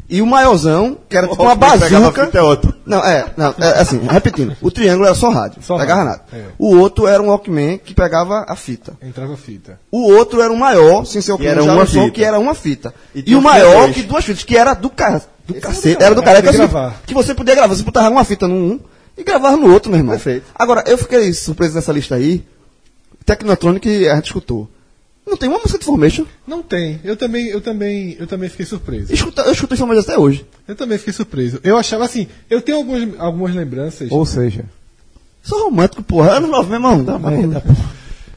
E 0.08 0.22
o 0.22 0.26
maiorzão, 0.26 0.98
que 1.10 1.18
era 1.18 1.28
tipo 1.28 1.42
uma 1.42 1.56
bazuca. 1.56 2.26
fita 2.26 2.38
é 2.38 2.42
outro. 2.42 2.74
Não, 2.86 3.00
é, 3.04 3.26
não, 3.36 3.56
é 3.60 3.80
assim, 3.80 4.00
repetindo. 4.08 4.56
O 4.62 4.70
triângulo 4.70 5.06
era 5.08 5.16
só 5.16 5.30
rádio, 5.30 5.64
Só 5.64 5.78
pegava 5.78 6.04
rádio, 6.04 6.22
nada. 6.32 6.46
é. 6.46 6.52
O 6.60 6.76
outro 6.78 7.08
era 7.08 7.22
um 7.24 7.28
Walkman 7.28 7.80
que 7.80 7.94
pegava 7.96 8.46
a 8.48 8.56
fita. 8.56 8.94
Entrava 9.02 9.36
fita. 9.36 9.80
O 9.92 10.12
outro 10.12 10.42
era 10.42 10.54
um 10.54 10.56
maior, 10.58 11.06
sem 11.06 11.22
ser 11.22 11.32
o 11.34 11.42
E 11.42 11.48
era 11.48 11.64
uma 11.64 11.82
um 11.84 11.86
som 11.88 12.02
fita. 12.04 12.12
que 12.12 12.24
era 12.24 12.38
uma 12.38 12.54
fita. 12.54 12.94
E 13.16 13.32
E, 13.32 13.36
o 13.36 13.42
maior 13.42 13.92
que 13.92 14.04
duas 14.04 14.24
fitas, 14.24 14.44
que 14.44 14.56
era 14.56 14.76
do, 14.76 14.90
ca... 14.92 15.22
do 15.48 15.54
cacete, 15.56 16.04
era 16.04 16.14
do 16.14 16.22
careca 16.22 16.48
podia 16.50 16.64
assim, 16.66 16.72
gravar. 16.72 17.02
que 17.06 17.14
você 17.14 17.34
podia 17.34 17.56
gravar, 17.56 17.76
você 17.76 17.84
botava 17.84 18.10
uma 18.12 18.24
fita 18.24 18.48
num 18.48 18.80
e 19.18 19.24
gravava 19.24 19.58
no 19.58 19.72
outro, 19.74 19.90
meu 19.90 20.00
irmão. 20.00 20.14
Perfeito. 20.14 20.46
Agora, 20.54 20.84
eu 20.86 20.98
fiquei 21.00 21.34
surpreso 21.34 21.74
nessa 21.74 21.92
lista 21.92 22.14
aí. 22.16 22.44
Technotronic 23.26 24.08
a 24.08 24.16
gente 24.16 24.26
escutou. 24.26 24.70
Não 25.26 25.36
tem 25.38 25.50
uma 25.50 25.58
música 25.58 25.80
de 25.80 25.86
Formation. 25.86 26.26
Não 26.48 26.62
tem. 26.62 27.00
Eu 27.04 27.18
também, 27.18 27.48
eu 27.48 27.60
também, 27.60 28.16
eu 28.20 28.28
também 28.28 28.48
fiquei 28.50 28.66
surpreso. 28.66 29.12
Escuta, 29.14 29.42
eu 29.42 29.52
escuto 29.52 29.76
Formation 29.76 30.02
até 30.02 30.18
hoje. 30.18 30.46
Eu 30.68 30.76
também 30.76 30.98
fiquei 30.98 31.14
surpreso. 31.14 31.60
Eu 31.64 31.78
achava 31.78 32.06
assim, 32.06 32.28
eu 32.50 32.62
tenho 32.62 32.78
algumas, 32.78 33.20
algumas 33.20 33.56
lembranças. 33.56 34.12
Ou 34.12 34.26
seja, 34.26 34.66
Sou 35.44 35.64
romântico, 35.66 36.02
porra. 36.04 36.32
Anos 36.38 36.50
90, 36.50 36.66
meu 36.68 36.76
irmão. 36.76 37.06
Tá 37.06 37.20
merda, 37.20 37.64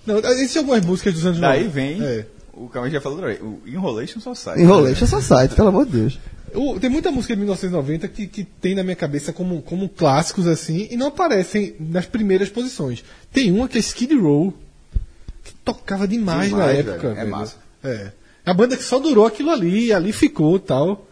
Não, 0.06 0.18
existem 0.32 0.60
algumas 0.60 0.84
músicas 0.84 1.14
dos 1.14 1.24
anos 1.26 1.38
Daí 1.40 1.64
90. 1.64 1.70
vem, 1.74 2.02
É. 2.02 2.26
o 2.52 2.68
Caminho 2.68 2.92
já 2.92 3.00
falou 3.00 3.18
outra 3.18 3.32
vez, 3.32 3.42
o 3.42 3.60
Enrolation 3.66 4.20
Society. 4.20 4.60
Enrolation 4.62 5.06
Society, 5.06 5.54
pelo 5.54 5.68
amor 5.68 5.86
de 5.86 5.92
Deus. 5.92 6.18
O- 6.54 6.78
tem 6.80 6.88
muita 6.88 7.10
música 7.10 7.34
de 7.34 7.40
1990 7.40 8.08
que, 8.08 8.26
que 8.26 8.44
tem 8.44 8.74
na 8.74 8.82
minha 8.82 8.96
cabeça 8.96 9.32
como, 9.34 9.60
como 9.62 9.88
clássicos 9.88 10.46
assim 10.46 10.88
e 10.90 10.96
não 10.96 11.08
aparecem 11.08 11.74
nas 11.78 12.06
primeiras 12.06 12.48
posições. 12.48 13.04
Tem 13.32 13.52
uma 13.52 13.68
que 13.68 13.76
é 13.76 13.80
Skid 13.80 14.14
Row, 14.18 14.52
tocava 15.74 16.06
demais, 16.08 16.50
na 16.52 16.58
Demais, 16.72 16.78
época. 16.78 17.08
velho. 17.14 17.20
É 17.20 17.24
massa. 17.24 17.56
É. 17.82 18.12
A 18.44 18.54
banda 18.54 18.76
que 18.76 18.82
só 18.82 18.98
durou 18.98 19.26
aquilo 19.26 19.50
ali, 19.50 19.92
ali 19.92 20.12
ficou 20.12 20.56
e 20.56 20.60
tal. 20.60 21.06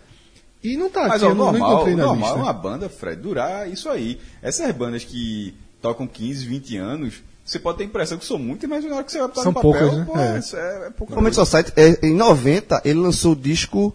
E 0.65 0.77
não 0.77 0.89
tá 0.91 1.03
Mas 1.09 1.23
aqui, 1.23 1.25
ó, 1.27 1.29
eu 1.29 1.35
não, 1.35 1.45
não 1.47 1.53
normal, 1.53 1.73
encontrei 1.75 1.97
na 1.97 2.07
normal 2.07 2.29
é 2.31 2.33
lista. 2.33 2.43
uma 2.45 2.53
banda, 2.53 2.89
Fred, 2.89 3.21
durar 3.21 3.71
isso 3.71 3.89
aí. 3.89 4.19
Essas 4.43 4.75
bandas 4.75 5.05
que 5.05 5.55
tocam 5.81 6.07
15, 6.07 6.45
20 6.47 6.77
anos, 6.79 7.15
você 7.45 7.59
pode 7.59 7.79
ter 7.79 7.85
a 7.85 7.87
impressão 7.87 8.19
que 8.19 8.25
são 8.25 8.39
muitas, 8.39 8.69
mas 8.69 8.85
na 8.85 8.95
hora 8.97 9.05
que 9.05 9.13
você 9.13 9.19
vai 9.19 9.31
São 9.35 9.45
no 9.45 9.53
papel, 9.53 9.71
poucas, 9.73 9.97
né? 9.99 10.05
pô, 10.07 10.19
É. 10.19 10.41
é, 10.85 10.87
é 10.87 10.91
pouca. 10.91 11.33
Society, 11.33 11.73
é, 11.77 12.07
em 12.07 12.15
90, 12.15 12.83
ele 12.85 12.99
lançou 12.99 13.33
o 13.33 13.37
disco 13.37 13.95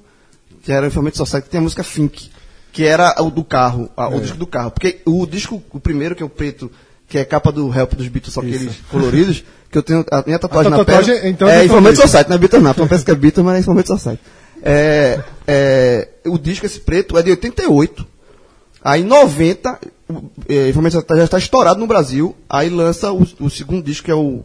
que 0.64 0.72
era 0.72 0.86
o 0.86 0.88
Information 0.88 1.18
Society, 1.26 1.46
que 1.46 1.50
tem 1.50 1.60
a 1.60 1.64
música 1.64 1.84
Fink, 1.84 2.30
que 2.72 2.86
era 2.86 3.16
o 3.22 3.30
do 3.32 3.44
carro, 3.44 3.90
a- 3.98 4.08
o 4.08 4.22
disco 4.22 4.38
do 4.38 4.46
carro. 4.48 4.70
Porque 4.72 5.02
o 5.06 5.26
disco, 5.26 5.62
o 5.72 5.80
primeiro, 5.80 6.16
que 6.16 6.22
é 6.24 6.26
o 6.26 6.30
preto, 6.30 6.72
que 7.12 7.18
é 7.18 7.26
capa 7.26 7.52
do 7.52 7.68
Help 7.78 7.94
dos 7.96 8.08
Beatles, 8.08 8.34
só 8.34 8.40
aqueles 8.40 8.78
coloridos, 8.90 9.44
que 9.70 9.78
eu 9.78 9.84
tenho 9.84 10.06
a 10.10 10.24
minha 10.26 10.40
tatuagem 10.40 10.68
A 10.68 10.78
na 10.78 10.78
tatuagem, 10.86 11.14
perna, 11.16 11.30
então, 11.30 11.46
é 11.50 11.66
é 11.66 11.68
Beatles. 11.68 12.00
Society, 12.00 12.30
não 12.30 12.36
é 12.36 12.40
Beatles 12.40 12.64
não, 12.64 12.88
pensa 12.88 13.04
que 13.04 13.12
é 13.12 13.16
Beatles, 13.16 13.46
mas 13.46 13.56
é 13.58 13.60
Information 13.60 13.98
Society. 13.98 14.22
É, 14.64 15.20
é, 15.46 16.08
o 16.26 16.38
disco, 16.38 16.66
esse 16.66 16.80
preto, 16.80 17.18
é 17.18 17.22
de 17.22 17.32
88. 17.32 18.08
Aí 18.82 19.02
em 19.02 19.06
90, 19.06 19.80
o, 20.10 20.22
é, 20.48 20.70
Information 20.70 21.02
Society 21.02 21.18
já 21.18 21.26
está 21.26 21.38
estourado 21.38 21.80
no 21.82 21.86
Brasil, 21.86 22.34
aí 22.50 22.70
lança 22.70 23.12
o, 23.12 23.28
o 23.42 23.50
segundo 23.50 23.84
disco, 23.84 24.06
que 24.06 24.12
é 24.12 24.16
o, 24.16 24.42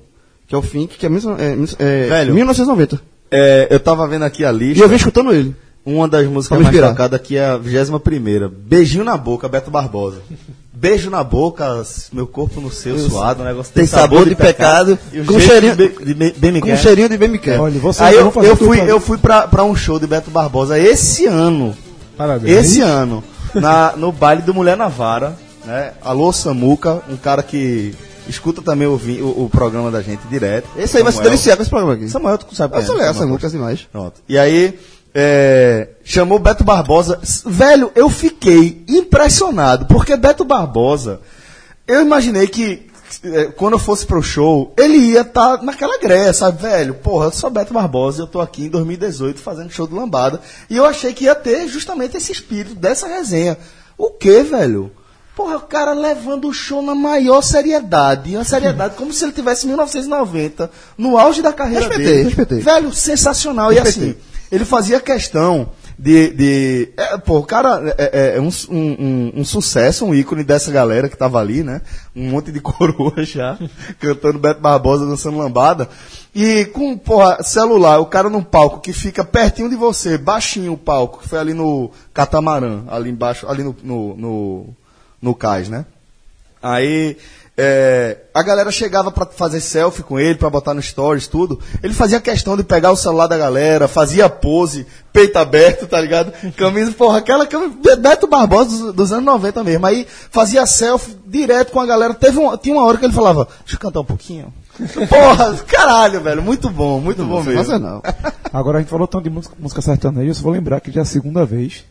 que 0.48 0.54
é 0.54 0.58
o 0.58 0.62
Fink, 0.62 0.96
que 0.98 1.06
é, 1.06 1.08
mesmo- 1.08 1.36
é, 1.38 1.52
é, 1.78 2.08
Velho. 2.08 2.34
1990. 2.34 3.00
É, 3.30 3.68
eu 3.70 3.78
tava 3.78 4.06
vendo 4.08 4.24
aqui 4.24 4.44
a 4.44 4.52
E 4.52 4.56
lista. 4.56 4.84
eu 4.84 4.88
vim 4.88 4.96
escutando 4.96 5.32
ele. 5.32 5.54
Uma 5.86 6.08
das 6.08 6.26
músicas 6.26 6.60
mais 6.60 6.76
tocadas 6.76 7.18
aqui 7.18 7.36
é 7.36 7.46
a 7.46 7.56
21 7.56 8.00
Beijinho 8.50 9.04
na 9.04 9.16
boca, 9.16 9.48
Beto 9.48 9.70
Barbosa. 9.70 10.18
Beijo 10.74 11.08
na 11.08 11.24
boca, 11.24 11.82
meu 12.12 12.26
corpo 12.26 12.60
no 12.60 12.70
seu, 12.70 12.98
suado, 12.98 13.40
um 13.42 13.46
negócio 13.46 13.72
Tem 13.72 13.86
sabor 13.86 14.28
de 14.28 14.34
pecado, 14.34 14.98
e 15.10 15.20
o 15.20 15.24
com 15.24 15.40
cheirinho- 15.40 15.74
de, 15.74 15.88
be- 15.88 16.04
de 16.04 16.12
be- 16.14 16.34
bem 16.36 16.52
me 16.52 16.60
Com 16.60 16.76
cheirinho 16.76 17.08
de 17.08 17.16
bem 17.16 17.28
me 17.30 17.38
quer. 17.38 17.58
olha, 17.58 17.78
você 17.80 18.02
Aí 18.02 18.14
eu, 18.14 18.30
eu 18.42 18.56
fui, 18.56 18.76
pra- 18.76 18.86
eu 18.86 19.00
fui 19.00 19.16
pra, 19.18 19.48
pra 19.48 19.64
um 19.64 19.74
show 19.74 19.98
de 19.98 20.06
Beto 20.06 20.30
Barbosa 20.30 20.78
esse 20.78 21.24
ano. 21.26 21.74
Parabéns. 22.16 22.52
Esse 22.58 22.80
ano. 22.82 23.24
Na, 23.54 23.94
no 23.96 24.12
baile 24.12 24.42
do 24.42 24.52
Mulher 24.52 24.76
Navara. 24.76 25.34
Né? 25.64 25.92
Alô 26.02 26.30
Samuca, 26.32 27.00
um 27.08 27.16
cara 27.16 27.42
que 27.42 27.94
escuta 28.28 28.60
também 28.60 28.86
o, 28.86 28.96
vi- 28.96 29.22
o, 29.22 29.44
o 29.44 29.48
programa 29.50 29.90
da 29.90 30.02
gente 30.02 30.20
direto. 30.28 30.68
Esse 30.76 30.98
aí 30.98 31.02
vai 31.02 31.10
se 31.10 31.16
Samuel. 31.16 31.30
deliciar 31.30 31.56
com 31.56 31.62
esse 31.62 31.70
programa 31.70 31.94
aqui. 31.94 32.08
Samuel, 32.08 32.36
tu 32.38 32.54
sabe 32.54 32.74
Eu 32.74 32.78
quem 32.80 32.86
sou 32.86 32.96
é, 32.96 32.98
legal, 32.98 33.14
Samuel 33.14 33.36
essa 33.36 33.46
música 33.46 33.50
demais. 33.58 33.88
Pronto. 33.90 34.20
E 34.28 34.38
aí, 34.38 34.78
é, 35.18 35.88
chamou 36.04 36.38
Beto 36.38 36.62
Barbosa. 36.62 37.18
Velho, 37.46 37.90
eu 37.94 38.10
fiquei 38.10 38.84
impressionado, 38.86 39.86
porque 39.86 40.14
Beto 40.14 40.44
Barbosa, 40.44 41.22
eu 41.88 42.02
imaginei 42.02 42.46
que 42.46 42.86
é, 43.24 43.46
quando 43.46 43.72
eu 43.72 43.78
fosse 43.78 44.04
pro 44.04 44.22
show, 44.22 44.74
ele 44.76 44.98
ia 44.98 45.22
estar 45.22 45.62
naquela 45.62 45.98
greia, 45.98 46.34
sabe, 46.34 46.60
velho? 46.60 46.92
Porra, 46.96 47.28
eu 47.28 47.32
sou 47.32 47.48
Beto 47.48 47.72
Barbosa 47.72 48.20
e 48.20 48.22
eu 48.24 48.26
tô 48.26 48.42
aqui 48.42 48.64
em 48.66 48.68
2018 48.68 49.40
fazendo 49.40 49.70
show 49.70 49.86
do 49.86 49.96
Lambada. 49.96 50.38
E 50.68 50.76
eu 50.76 50.84
achei 50.84 51.14
que 51.14 51.24
ia 51.24 51.34
ter 51.34 51.66
justamente 51.66 52.14
esse 52.18 52.30
espírito 52.30 52.74
dessa 52.74 53.08
resenha. 53.08 53.56
O 53.96 54.10
que, 54.10 54.42
velho? 54.42 54.92
Porra, 55.34 55.56
o 55.56 55.60
cara 55.60 55.94
levando 55.94 56.46
o 56.46 56.52
show 56.52 56.82
na 56.82 56.94
maior 56.94 57.40
seriedade. 57.40 58.34
Uma 58.36 58.44
seriedade 58.44 58.96
como 58.96 59.14
se 59.14 59.24
ele 59.24 59.32
tivesse 59.32 59.64
em 59.64 59.68
1990, 59.68 60.70
no 60.98 61.16
auge 61.16 61.40
da 61.40 61.54
carreira 61.54 61.86
Respeitei, 61.86 62.12
dele. 62.12 62.24
respeitei. 62.24 62.58
Velho, 62.60 62.92
sensacional. 62.92 63.72
E 63.72 63.76
Respeitei. 63.78 64.10
assim, 64.10 64.35
ele 64.50 64.64
fazia 64.64 65.00
questão 65.00 65.70
de. 65.98 66.30
de 66.30 66.88
é, 66.96 67.16
pô, 67.18 67.38
o 67.38 67.42
cara 67.44 67.94
é, 67.98 68.10
é- 68.34 68.36
é 68.36 68.40
um, 68.40 68.50
su- 68.50 68.70
um, 68.72 68.76
um- 68.98 69.32
um 69.40 69.44
sucesso, 69.44 70.04
um 70.04 70.14
ícone 70.14 70.44
dessa 70.44 70.70
galera 70.70 71.08
que 71.08 71.16
tava 71.16 71.38
ali, 71.40 71.62
né? 71.62 71.80
Um 72.14 72.28
monte 72.30 72.52
de 72.52 72.60
coroa 72.60 73.24
já, 73.24 73.58
cantando 73.98 74.38
Beto 74.38 74.60
Barbosa, 74.60 75.06
dançando 75.06 75.38
lambada. 75.38 75.88
E 76.34 76.66
com, 76.66 76.98
porra, 76.98 77.42
celular, 77.42 77.98
o 77.98 78.06
cara 78.06 78.28
num 78.28 78.42
palco 78.42 78.80
que 78.80 78.92
fica 78.92 79.24
pertinho 79.24 79.70
de 79.70 79.76
você, 79.76 80.18
baixinho 80.18 80.74
o 80.74 80.78
palco, 80.78 81.20
que 81.22 81.28
foi 81.28 81.38
ali 81.38 81.54
no 81.54 81.90
Catamarã, 82.12 82.84
ali 82.88 83.08
embaixo, 83.10 83.48
ali 83.48 83.62
no, 83.64 83.74
no, 83.82 84.16
no, 84.16 84.66
no 85.22 85.34
cais, 85.34 85.68
né? 85.70 85.86
Aí 86.62 87.16
é, 87.58 88.18
a 88.34 88.42
galera 88.42 88.70
chegava 88.70 89.10
pra 89.10 89.24
fazer 89.24 89.60
selfie 89.60 90.02
com 90.02 90.20
ele, 90.20 90.34
pra 90.34 90.50
botar 90.50 90.74
no 90.74 90.82
stories, 90.82 91.26
tudo. 91.26 91.58
Ele 91.82 91.94
fazia 91.94 92.20
questão 92.20 92.54
de 92.54 92.62
pegar 92.62 92.92
o 92.92 92.96
celular 92.96 93.26
da 93.26 93.38
galera, 93.38 93.88
fazia 93.88 94.28
pose, 94.28 94.86
peito 95.10 95.38
aberto, 95.38 95.86
tá 95.86 95.98
ligado? 95.98 96.32
Camisa, 96.54 96.92
porra, 96.92 97.18
aquela 97.18 97.46
camisa, 97.46 97.96
Beto 97.96 98.26
Barbosa 98.26 98.68
dos, 98.68 98.92
dos 98.92 99.12
anos 99.12 99.24
90 99.24 99.64
mesmo. 99.64 99.86
Aí 99.86 100.06
fazia 100.30 100.66
selfie 100.66 101.16
direto 101.26 101.72
com 101.72 101.80
a 101.80 101.86
galera. 101.86 102.12
Teve 102.12 102.38
um, 102.38 102.54
tinha 102.58 102.74
uma 102.74 102.84
hora 102.84 102.98
que 102.98 103.06
ele 103.06 103.14
falava, 103.14 103.48
deixa 103.60 103.76
eu 103.76 103.80
cantar 103.80 104.00
um 104.00 104.04
pouquinho. 104.04 104.52
Porra, 105.08 105.54
caralho, 105.66 106.20
velho, 106.20 106.42
muito 106.42 106.68
bom, 106.68 107.00
muito 107.00 107.24
bom 107.24 107.42
mesmo. 107.42 107.64
Sensacional. 107.64 108.02
Agora 108.52 108.76
a 108.76 108.80
gente 108.82 108.90
falou 108.90 109.06
tanto 109.06 109.24
de 109.24 109.30
música, 109.30 109.54
música 109.58 109.80
sertaneja, 109.80 110.28
eu 110.28 110.34
só 110.34 110.42
vou 110.42 110.52
lembrar 110.52 110.80
que 110.80 110.92
já 110.92 111.00
é 111.00 111.02
a 111.02 111.06
segunda 111.06 111.46
vez, 111.46 111.84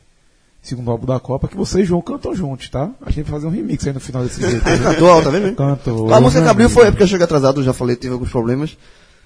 segundo 0.68 0.90
álbum 0.92 1.06
da 1.06 1.20
Copa, 1.20 1.48
que 1.48 1.56
você 1.56 1.82
e 1.82 1.86
João 1.86 2.02
cantam 2.02 2.36
juntos, 2.36 2.70
tá? 2.70 2.90
A 3.06 3.10
gente 3.12 3.24
vai 3.24 3.34
fazer 3.40 3.48
um 3.48 3.52
remix 3.52 3.86
aí 3.88 3.94
no 3.94 4.00
final 4.00 4.24
desse 4.24 4.42
jeito. 4.42 4.64
Cantou, 4.84 5.22
tá 5.22 5.30
vendo? 5.30 5.56
Cantou. 5.56 6.14
A 6.14 6.20
música 6.20 6.42
que 6.42 6.46
né, 6.46 6.52
abriu 6.52 6.70
foi 6.70 6.86
porque 6.92 7.04
eu 7.04 7.08
cheguei 7.08 7.24
atrasado, 7.24 7.62
eu 7.62 7.64
já 7.64 7.74
falei, 7.74 7.96
tive 7.96 8.14
alguns 8.14 8.30
problemas. 8.32 8.76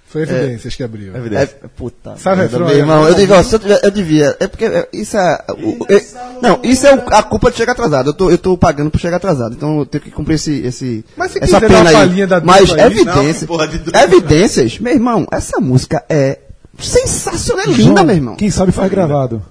Foi 0.05 0.23
evidências 0.23 0.73
que 0.75 0.81
abriu. 0.81 1.13
É, 1.15 1.45
puta. 1.77 2.17
Sabe, 2.17 2.37
merda, 2.41 2.57
meu 2.57 2.69
irmão, 2.75 3.03
né? 3.03 3.11
eu 3.11 3.13
digo, 3.13 3.31
ó, 3.31 3.43
se 3.43 3.53
eu, 3.53 3.59
tiver- 3.59 3.79
eu 3.83 3.91
devia. 3.91 4.35
É 4.39 4.47
porque 4.47 4.65
é, 4.65 4.89
isso 4.91 5.15
é. 5.15 5.45
o- 5.51 5.85
é- 5.87 6.03
não, 6.41 6.59
isso 6.63 6.87
é 6.87 6.95
o- 6.95 7.03
a 7.13 7.21
culpa 7.21 7.51
de 7.51 7.57
chegar 7.57 7.73
atrasado. 7.73 8.09
Eu 8.09 8.13
tô, 8.15 8.31
eu 8.31 8.37
tô 8.39 8.57
pagando 8.57 8.89
por 8.89 8.99
chegar 8.99 9.17
atrasado. 9.17 9.53
Então 9.53 9.77
eu 9.77 9.85
tenho 9.85 10.03
que 10.03 10.09
cumprir 10.09 10.33
esse. 10.33 10.61
esse 10.65 11.05
Mas 11.15 11.31
se 11.33 11.37
essa 11.37 11.45
quiser 11.45 11.61
dar 11.61 11.67
pena 11.67 11.81
uma 11.81 11.89
aí. 11.89 11.95
palhinha 11.95 12.25
da 12.25 12.41
Mas 12.41 12.69
dupla 12.69 12.83
aí, 12.85 12.91
evidências. 12.91 13.41
não, 13.41 13.47
porra 13.47 13.67
de 13.67 13.77
dupla. 13.77 14.01
evidências, 14.01 14.79
meu 14.79 14.93
irmão, 14.93 15.27
essa 15.31 15.59
música 15.59 16.03
é 16.09 16.39
sensacional, 16.79 17.65
é 17.65 17.67
linda, 17.67 17.83
João, 17.83 18.03
meu 18.03 18.15
irmão. 18.15 18.35
Quem 18.35 18.49
sabe 18.49 18.71
faz 18.71 18.89
gravado. 18.89 19.43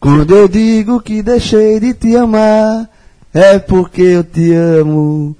Quando 0.00 0.34
eu 0.34 0.48
digo 0.48 0.98
que 0.98 1.22
deixei 1.22 1.78
de 1.78 1.92
te 1.92 2.16
amar, 2.16 2.88
é 3.34 3.58
porque 3.58 4.00
eu 4.00 4.24
te 4.24 4.54
amo. 4.54 5.36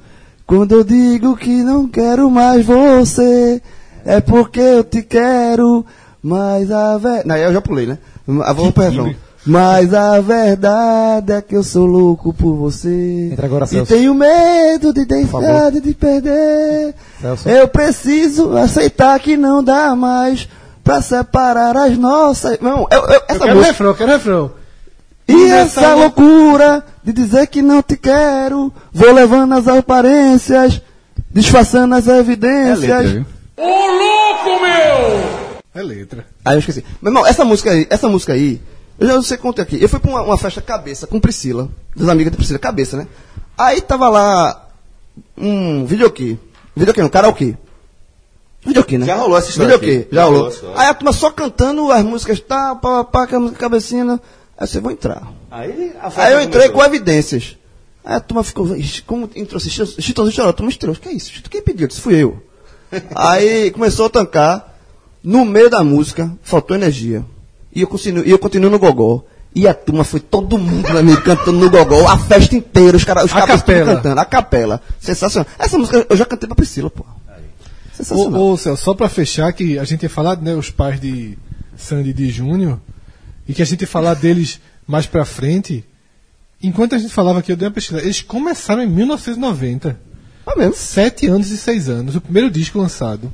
Quando 0.47 0.73
eu 0.73 0.85
digo 0.85 1.35
que 1.35 1.63
não 1.63 1.89
quero 1.89 2.31
mais 2.31 2.67
você, 2.67 3.63
é 4.05 4.21
porque 4.21 4.61
eu 4.61 4.85
te 4.85 5.01
quero. 5.01 5.87
Mas 6.23 6.71
a 6.71 6.99
verdade. 6.99 7.27
Não, 7.27 7.37
eu 7.37 7.53
já 7.55 7.61
pulei, 7.63 7.87
né? 7.87 7.97
Ah, 8.45 8.55
pro 8.55 8.65
refrão. 8.65 9.15
Mas 9.47 9.95
a 9.95 10.21
verdade 10.21 11.33
é 11.33 11.41
que 11.41 11.57
eu 11.57 11.63
sou 11.63 11.87
louco 11.87 12.35
por 12.35 12.55
você. 12.55 13.31
Entra 13.33 13.47
agora, 13.47 13.65
e 13.65 13.69
Celso. 13.69 13.95
tenho 13.95 14.15
medo 14.15 14.93
de 14.93 15.07
deixar 15.07 15.71
de 15.73 15.81
te 15.81 15.95
perder. 15.95 16.95
Celso. 17.23 17.49
Eu 17.49 17.67
preciso 17.67 18.55
aceitar 18.59 19.19
que 19.19 19.39
não 19.39 19.65
dá 19.65 19.97
mais 19.97 20.47
pra 20.91 21.01
separar 21.03 21.77
as 21.77 21.97
nossas. 21.97 22.59
Não, 22.61 22.87
eu, 22.91 22.99
eu, 23.03 23.11
Eu 23.11 23.23
essa 23.29 23.39
quero 23.39 23.55
música. 23.55 23.67
refrão, 23.73 23.89
eu 23.91 23.95
quero 23.95 24.11
refrão. 24.11 24.51
E 25.29 25.45
Essa 25.45 25.81
essa 25.81 25.95
lou- 25.95 26.01
loucura 26.01 26.85
de 27.05 27.13
dizer 27.13 27.47
que 27.47 27.63
não 27.63 27.81
te 27.81 27.97
quero, 27.97 28.73
vou 28.93 29.13
levando 29.13 29.53
as 29.55 29.69
aparências, 29.69 30.81
disfarçando 31.31 31.95
as 31.95 32.09
evidências. 32.09 33.25
É 35.73 35.83
letra. 35.83 36.27
Aí 36.45 36.55
eu 36.57 36.59
esqueci. 36.59 36.85
Meu 37.01 37.11
irmão, 37.13 37.25
essa 37.25 37.45
música 37.45 37.71
aí, 37.71 37.87
essa 37.89 38.09
música 38.09 38.33
aí, 38.33 38.61
eu 38.99 39.07
já 39.07 39.15
não 39.15 39.23
sei 39.23 39.37
quanto 39.37 39.61
é 39.61 39.63
aqui. 39.63 39.81
Eu 39.81 39.89
fui 39.89 40.01
pra 40.01 40.11
uma, 40.11 40.23
uma 40.23 40.37
festa 40.39 40.61
cabeça 40.61 41.07
com 41.07 41.21
Priscila, 41.21 41.69
das 41.95 42.09
amigas 42.09 42.33
de 42.33 42.37
Priscila, 42.37 42.59
cabeça, 42.59 42.97
né? 42.97 43.07
Aí 43.57 43.81
tava 43.81 44.09
lá 44.09 44.69
um 45.39 45.85
videokê. 45.87 46.37
Videokê 46.75 47.01
não, 47.01 47.09
karaokê. 47.09 47.55
Videokê, 48.65 48.99
né? 48.99 49.07
Já 49.07 49.17
rolou 49.17 49.39
essa 49.39 49.51
história 49.51 49.79
Videokê, 49.79 50.09
já 50.13 50.21
Já 50.21 50.25
rolou. 50.27 50.51
rolou. 50.51 50.77
Aí 50.79 50.87
a 50.89 50.95
turma 50.95 51.13
só 51.13 51.31
cantando 51.31 51.91
as 51.91 52.05
músicas, 52.05 52.41
tá, 52.41 52.75
pá, 52.75 53.05
pá, 53.05 53.27
pá, 53.27 53.39
música 53.39 53.59
cabecinha. 53.59 54.21
Aí 54.59 54.67
você, 54.67 54.81
vou 54.81 54.91
entrar. 54.93 55.23
Aí, 55.51 55.93
Aí 56.17 56.33
eu 56.35 56.41
entrei 56.43 56.69
com 56.69 56.75
começou. 56.75 56.95
evidências. 56.95 57.57
Aí 58.05 58.17
a 58.17 58.21
turma 58.21 58.45
ficou, 58.45 58.77
"Ixi, 58.77 59.03
como 59.03 59.29
entrou 59.35 59.57
assim, 59.59 59.71
Chitãozinho 59.71 60.35
chorou, 60.37 60.51
a 60.51 60.53
turma 60.55 60.71
estreou. 60.71 60.95
Que 60.95 61.09
é 61.09 61.13
isso? 61.13 61.33
Chito, 61.33 61.49
Quem 61.51 61.63
pediu? 61.63 61.85
Eu 61.85 61.89
disse, 61.89 62.01
fui 62.01 62.15
eu. 62.17 62.43
Aí 63.15 63.71
começou 63.71 64.07
a 64.07 64.11
tancar. 64.11 64.67
No 65.23 65.45
meio 65.45 65.69
da 65.69 65.85
música, 65.85 66.31
faltou 66.43 66.75
energia. 66.77 67.25
E 67.75 67.83
eu 67.83 67.87
continuo, 67.87 68.25
e 68.27 68.31
eu 68.31 68.39
continuo 68.39 68.71
no 68.71 68.79
gogó. 68.79 69.23
E 69.55 69.67
a 69.69 69.75
turma 69.75 70.03
foi 70.05 70.21
todo 70.21 70.57
mundo, 70.59 70.97
amigo, 70.97 71.21
cantando 71.23 71.59
no 71.59 71.69
gogó, 71.69 72.07
a 72.09 72.17
festa 72.17 72.55
inteira, 72.55 72.97
os 72.97 73.05
caras 73.05 73.25
os 73.25 73.33
capela. 73.33 73.97
cantando, 73.97 74.21
a 74.21 74.25
capela. 74.25 74.81
Sensacional. 75.01 75.47
Essa 75.59 75.77
música 75.77 76.07
eu 76.09 76.17
já 76.17 76.25
cantei 76.25 76.47
pra 76.47 76.55
Priscila, 76.57 76.89
pô. 76.89 77.05
Sensacional. 78.05 78.41
Ô, 78.41 78.53
ô 78.53 78.57
Celso, 78.57 78.83
só 78.83 78.95
pra 78.95 79.09
fechar, 79.09 79.53
que 79.53 79.79
a 79.79 79.85
gente 79.85 80.03
ia 80.03 80.11
falar, 80.11 80.37
né, 80.41 80.55
os 80.55 80.71
pais 80.71 81.01
de 81.01 81.37
Sandy 81.77 82.13
de 82.13 82.31
Júnior, 82.31 82.79
e 83.49 83.55
que 83.55 83.63
a 83.63 83.67
gente 83.67 83.83
ia 83.83 83.87
falar 83.89 84.15
deles 84.15 84.61
mais 84.87 85.07
pra 85.07 85.25
frente. 85.25 85.85
Enquanto 86.63 86.95
a 86.95 86.99
gente 86.99 87.13
falava 87.13 87.39
aqui, 87.39 87.53
eu 87.53 87.57
dei 87.57 87.69
uma 87.69 87.75
pesquisa. 87.75 88.01
Eles 88.03 88.21
começaram 88.23 88.83
em 88.83 88.89
1990. 88.89 89.99
Ah, 90.47 90.57
mesmo. 90.57 90.75
Sete 90.75 91.27
anos 91.27 91.51
e 91.51 91.57
seis 91.57 91.89
anos. 91.89 92.17
O 92.17 92.21
primeiro 92.21 92.51
disco 92.51 92.79
lançado. 92.79 93.31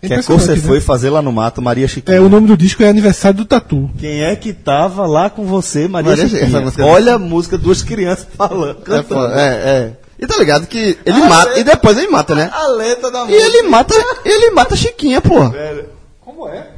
Que 0.00 0.12
é 0.12 0.16
que 0.18 0.22
você 0.22 0.54
né? 0.54 0.56
foi 0.56 0.80
fazer 0.80 1.08
lá 1.08 1.22
no 1.22 1.32
mato, 1.32 1.62
Maria 1.62 1.88
Chiquinha? 1.88 2.18
É, 2.18 2.20
o 2.20 2.28
nome 2.28 2.46
do 2.46 2.56
disco 2.56 2.82
é 2.82 2.88
Aniversário 2.88 3.38
do 3.38 3.44
Tatu. 3.44 3.90
Quem 3.98 4.22
é 4.22 4.36
que 4.36 4.52
tava 4.52 5.06
lá 5.06 5.30
com 5.30 5.46
você, 5.46 5.88
Maria, 5.88 6.10
Maria 6.10 6.28
Chiquinha? 6.28 6.66
Chiquinha, 6.66 6.86
Olha 6.86 7.14
a 7.14 7.18
música, 7.18 7.56
duas 7.56 7.82
crianças 7.82 8.26
falando, 8.36 8.80
É, 8.80 8.84
cantando. 8.84 9.34
é, 9.34 9.48
é. 9.54 9.92
E 10.24 10.26
tá 10.26 10.36
ligado 10.38 10.66
que 10.66 10.98
ele 11.04 11.20
Ah, 11.22 11.28
mata, 11.28 11.50
é. 11.50 11.60
e 11.60 11.64
depois 11.64 11.98
ele 11.98 12.08
mata, 12.08 12.34
né? 12.34 12.50
A 12.52 12.66
letra 12.68 13.10
da 13.10 13.24
E 13.26 13.34
ele 13.34 13.68
mata, 13.68 13.94
ele 14.24 14.50
mata 14.52 14.74
a 14.74 14.76
Chiquinha, 14.76 15.20
pô. 15.20 15.48
Velho. 15.50 15.86
Como 16.20 16.48
é? 16.48 16.68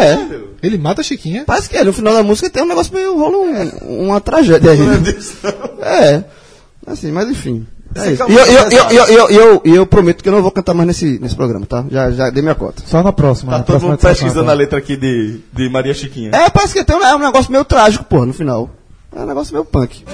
É. 0.00 0.18
Ele 0.62 0.78
mata 0.78 1.00
a 1.00 1.04
Chiquinha. 1.04 1.44
Parece 1.46 1.68
que 1.68 1.76
é, 1.76 1.84
no 1.84 1.92
final 1.92 2.14
da 2.14 2.22
música 2.22 2.48
tem 2.50 2.62
um 2.62 2.66
negócio 2.66 2.92
meio 2.94 3.18
rola 3.18 3.36
um- 3.38 4.06
uma 4.06 4.20
tragédia 4.20 4.70
aí. 4.72 4.78
É. 5.82 6.24
Assim, 6.86 7.10
mas 7.12 7.28
enfim. 7.30 7.66
É 7.96 8.10
isso. 8.12 8.24
E 8.28 8.34
eu, 8.34 8.44
eu, 8.46 8.46
eu, 8.46 8.68
eu, 8.70 8.90
eu, 8.90 9.06
eu, 9.06 9.28
eu, 9.64 9.74
eu 9.74 9.86
prometo 9.86 10.22
que 10.22 10.28
eu 10.28 10.32
não 10.32 10.42
vou 10.42 10.50
cantar 10.50 10.74
mais 10.74 10.86
nesse, 10.88 11.18
nesse 11.20 11.36
programa, 11.36 11.64
tá? 11.64 11.84
Já, 11.90 12.10
já 12.10 12.28
dei 12.30 12.42
minha 12.42 12.54
cota. 12.54 12.82
Só 12.86 13.02
na 13.02 13.12
próxima. 13.12 13.52
Tá 13.52 13.58
na 13.58 13.64
todo 13.64 13.72
próxima 13.74 13.90
mundo 13.92 14.00
pesquisando 14.00 14.46
tá? 14.46 14.50
a 14.50 14.54
letra 14.54 14.78
aqui 14.78 14.96
de, 14.96 15.40
de 15.52 15.68
Maria 15.70 15.94
Chiquinha. 15.94 16.30
É, 16.34 16.50
parece 16.50 16.74
que 16.74 16.82
tem 16.84 16.96
um, 16.96 17.02
é 17.04 17.14
um 17.14 17.18
negócio 17.20 17.52
meio 17.52 17.64
trágico, 17.64 18.04
pô, 18.04 18.26
no 18.26 18.32
final. 18.32 18.68
É 19.14 19.20
um 19.20 19.26
negócio 19.26 19.52
meio 19.52 19.64
punk. 19.64 20.04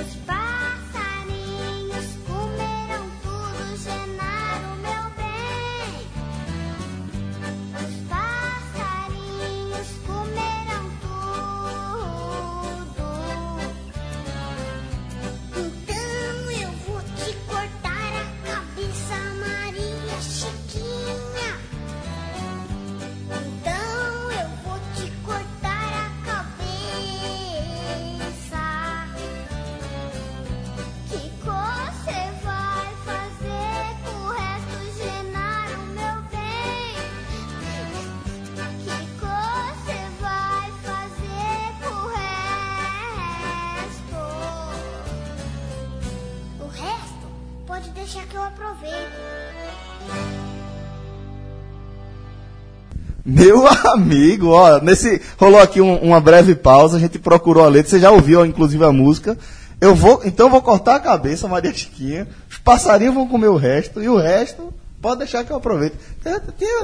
Meu 53.31 53.67
amigo, 53.93 54.49
ó, 54.49 54.81
nesse 54.81 55.21
rolou 55.39 55.61
aqui 55.61 55.81
um- 55.81 55.97
uma 55.99 56.21
breve 56.21 56.55
pausa, 56.55 56.97
a 56.97 57.01
gente 57.01 57.19
procurou 57.19 57.65
a 57.65 57.69
letra, 57.69 57.91
você 57.91 58.01
já 58.01 58.11
ouviu 58.11 58.45
inclusive 58.45 58.85
a 58.85 58.93
música. 58.93 59.37
Eu 59.81 59.95
vou, 59.95 60.21
então 60.25 60.47
eu 60.47 60.51
vou 60.51 60.61
cortar 60.61 60.97
a 60.97 61.01
cabeça, 61.01 61.49
Maria 61.49 61.73
Chiquinha. 61.73 62.29
Os 62.51 62.59
passarinhos 62.59 63.15
vão 63.15 63.27
comer 63.27 63.49
o 63.49 63.57
resto 63.57 64.03
e 64.03 64.09
o 64.09 64.17
resto 64.17 64.73
pode 65.01 65.21
deixar 65.21 65.43
que 65.45 65.51
eu 65.51 65.57
aproveite. 65.57 65.97
Tem 66.23 66.35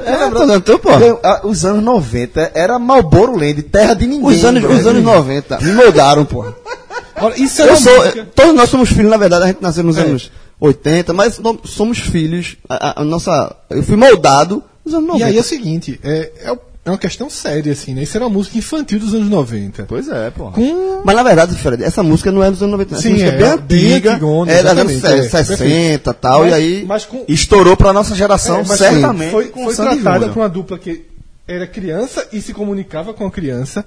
É, 0.07 0.17
lembrando- 0.25 0.61
dando, 0.62 0.79
pô. 0.79 0.88
Ah, 1.23 1.41
os 1.45 1.65
anos 1.67 1.83
90 1.85 2.53
era 2.55 2.79
Malboro 2.79 3.37
Land, 3.37 3.62
terra 3.65 3.93
de 3.93 4.07
ninguém. 4.07 4.26
Os 4.26 4.43
anos, 4.45 4.65
os 4.65 4.87
anos 4.87 5.03
90 5.03 5.59
me 5.61 5.73
moldaram, 5.73 6.25
pô. 6.25 6.45
Olha, 7.21 7.38
isso 7.43 7.61
é 7.62 7.69
Eu 7.69 7.76
sou, 7.76 7.97
música- 7.99 8.26
todos 8.35 8.55
nós 8.55 8.69
somos 8.71 8.88
filhos, 8.88 9.11
na 9.11 9.17
verdade, 9.19 9.45
a 9.45 9.47
gente 9.49 9.62
nasceu 9.62 9.85
nos 9.85 9.99
É. 9.99 10.03
anos 10.03 10.31
80, 10.59 11.12
mas 11.12 11.38
somos 11.65 11.99
filhos. 11.99 12.57
A, 12.69 12.88
a- 12.88 13.03
a 13.03 13.05
nossa, 13.05 13.55
eu 13.69 13.83
fui 13.83 13.97
moldado 13.97 14.63
nos 14.86 14.94
anos 14.94 15.08
90. 15.08 15.25
E 15.25 15.28
aí 15.28 15.36
é 15.36 15.40
o 15.40 15.44
seguinte, 15.44 16.00
é, 16.02 16.32
é 16.44 16.52
o- 16.52 16.58
é 16.84 16.90
uma 16.90 16.99
questão 16.99 17.28
séria, 17.28 17.72
assim, 17.72 17.94
né? 17.94 18.04
Isso 18.04 18.16
era 18.16 18.25
uma 18.25 18.32
música 18.32 18.56
infantil 18.56 19.00
dos 19.00 19.12
anos 19.12 19.28
90. 19.28 19.86
Pois 19.88 20.08
é, 20.08 20.30
pô. 20.30 20.52
Com. 20.52 21.02
Mas 21.04 21.16
na 21.16 21.22
verdade, 21.25 21.54
Fred, 21.56 21.82
essa 21.82 22.00
música 22.00 22.30
não 22.30 22.44
é 22.44 22.49
dos 22.50 22.62
anos 22.62 22.70
90, 22.72 22.94
essa 22.94 23.02
Sim, 23.02 23.10
música 23.14 23.30
é, 23.32 23.34
é, 23.34 23.56
bem 23.56 23.92
antiga, 23.94 24.10
antigona, 24.12 24.52
é 24.52 24.62
das 24.62 24.78
anos 24.78 24.92
exatamente, 24.92 25.26
é, 25.26 25.28
60 25.44 26.10
e 26.10 26.14
tal, 26.14 26.40
mas, 26.42 26.50
e 26.52 26.54
aí... 26.54 26.84
Mas 26.86 27.04
com. 27.04 27.25
Estourou 27.26 27.76
pra 27.76 27.92
nossa 27.92 28.14
geração, 28.14 28.60
é, 28.60 28.64
mas 28.64 28.78
certamente. 28.78 29.30
Foi, 29.32 29.46
com 29.49 29.64
foi 29.64 29.75
tratada 29.75 30.28
por 30.28 30.38
uma 30.38 30.49
dupla 30.49 30.78
que 30.78 31.04
era 31.49 31.66
criança 31.66 32.28
e 32.32 32.40
se 32.40 32.54
comunicava 32.54 33.12
com 33.12 33.26
a 33.26 33.30
criança. 33.32 33.84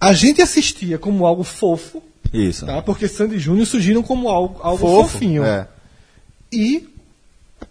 A 0.00 0.12
gente 0.12 0.42
assistia 0.42 0.98
como 0.98 1.24
algo 1.24 1.44
fofo, 1.44 2.02
Isso. 2.32 2.66
tá? 2.66 2.82
Porque 2.82 3.06
Sandy 3.06 3.38
Júnior 3.38 3.66
surgiram 3.66 4.02
como 4.02 4.28
algo, 4.28 4.58
algo 4.62 4.78
Fofo, 4.78 5.08
fofinho. 5.10 5.44
É. 5.44 5.66
E 6.52 6.88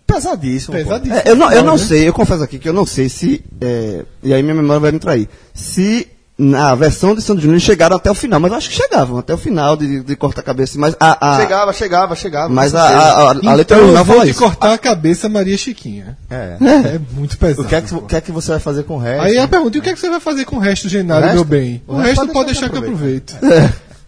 Pesadíssimo. 0.07 0.75
pesadíssimo. 0.77 1.15
É, 1.17 1.23
eu 1.29 1.35
não, 1.35 1.51
eu 1.51 1.63
não 1.63 1.77
sei, 1.77 2.07
eu 2.07 2.13
confesso 2.13 2.41
aqui 2.41 2.57
que 2.57 2.67
eu 2.69 2.73
não 2.73 2.85
sei 2.85 3.09
se. 3.09 3.43
é, 3.61 4.05
e 4.23 4.33
aí 4.33 4.41
minha 4.41 4.55
memória 4.55 4.79
vai 4.79 4.91
me 4.91 4.99
trair. 4.99 5.27
Se 5.53 6.07
na 6.39 6.75
versão 6.75 7.15
de 7.15 7.21
Santos 7.23 7.41
Júnior 7.43 7.59
chegaram 7.59 7.95
até 7.97 8.11
o 8.11 8.13
final, 8.13 8.39
mas 8.39 8.51
eu 8.51 8.57
acho 8.59 8.69
que 8.69 8.75
chegavam 8.75 9.17
até 9.17 9.33
o 9.33 9.37
final 9.39 9.75
de, 9.75 10.03
de 10.03 10.15
cortar 10.15 10.41
a 10.41 10.43
cabeça. 10.43 10.77
Mas 10.77 10.95
a, 10.99 11.31
a, 11.35 11.41
Chegava, 11.41 11.73
chegava, 11.73 12.15
chegava. 12.15 12.49
mas 12.53 12.75
a, 12.75 12.83
a, 12.83 12.89
a, 12.91 13.29
a 13.29 13.33
letra 13.33 13.61
Então 13.61 13.77
original 13.79 14.05
fala 14.05 14.23
te 14.23 14.29
isso. 14.31 14.39
cortar 14.39 14.73
a 14.73 14.77
cabeça 14.77 15.27
Maria 15.27 15.57
Chiquinha. 15.57 16.15
É. 16.29 16.57
É 16.61 16.99
muito 17.13 17.37
pesado. 17.39 17.63
O 17.63 17.65
que, 17.67 17.73
é 17.75 17.81
que, 17.81 18.01
que 18.01 18.15
é 18.15 18.21
que 18.21 18.31
você 18.31 18.51
vai 18.51 18.59
fazer 18.59 18.83
com 18.83 18.97
o 18.97 18.99
resto? 18.99 19.23
Aí 19.25 19.37
a 19.37 19.47
pergunta, 19.47 19.77
e 19.77 19.79
o 19.79 19.83
que 19.83 19.89
é 19.89 19.93
que 19.93 19.99
você 19.99 20.09
vai 20.11 20.19
fazer 20.19 20.45
com 20.45 20.57
o 20.57 20.59
resto, 20.59 20.87
Genaro, 20.87 21.21
O 21.21 21.23
resto? 21.23 21.35
meu 21.35 21.43
bem? 21.43 21.81
O, 21.87 21.93
O 21.95 21.97
resto, 21.97 22.19
resto 22.21 22.33
pode 22.33 22.45
deixar 22.51 22.69
que 22.69 22.75
eu 22.75 22.79
aproveito. 22.81 23.35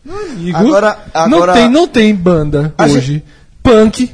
Meu 0.06 0.18
amigo, 0.32 0.58
Agora- 0.58 0.98
agora- 1.14 1.48
não, 1.48 1.54
tem, 1.62 1.70
não 1.70 1.88
tem 1.88 2.16
banda 2.16 2.74
hoje, 2.80 3.24
punk, 3.63 4.12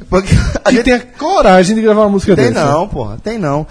a 0.63 0.69
que 0.69 0.75
gente- 0.75 0.83
tenha 0.83 0.99
coragem 0.99 1.75
de 1.75 1.81
gravar 1.81 2.01
uma 2.01 2.09
música 2.09 2.35
Tem 2.35 2.51
dessa. 2.51 2.65
não, 2.65 2.87
porra, 2.87 3.17
tem 3.23 3.37
não. 3.37 3.65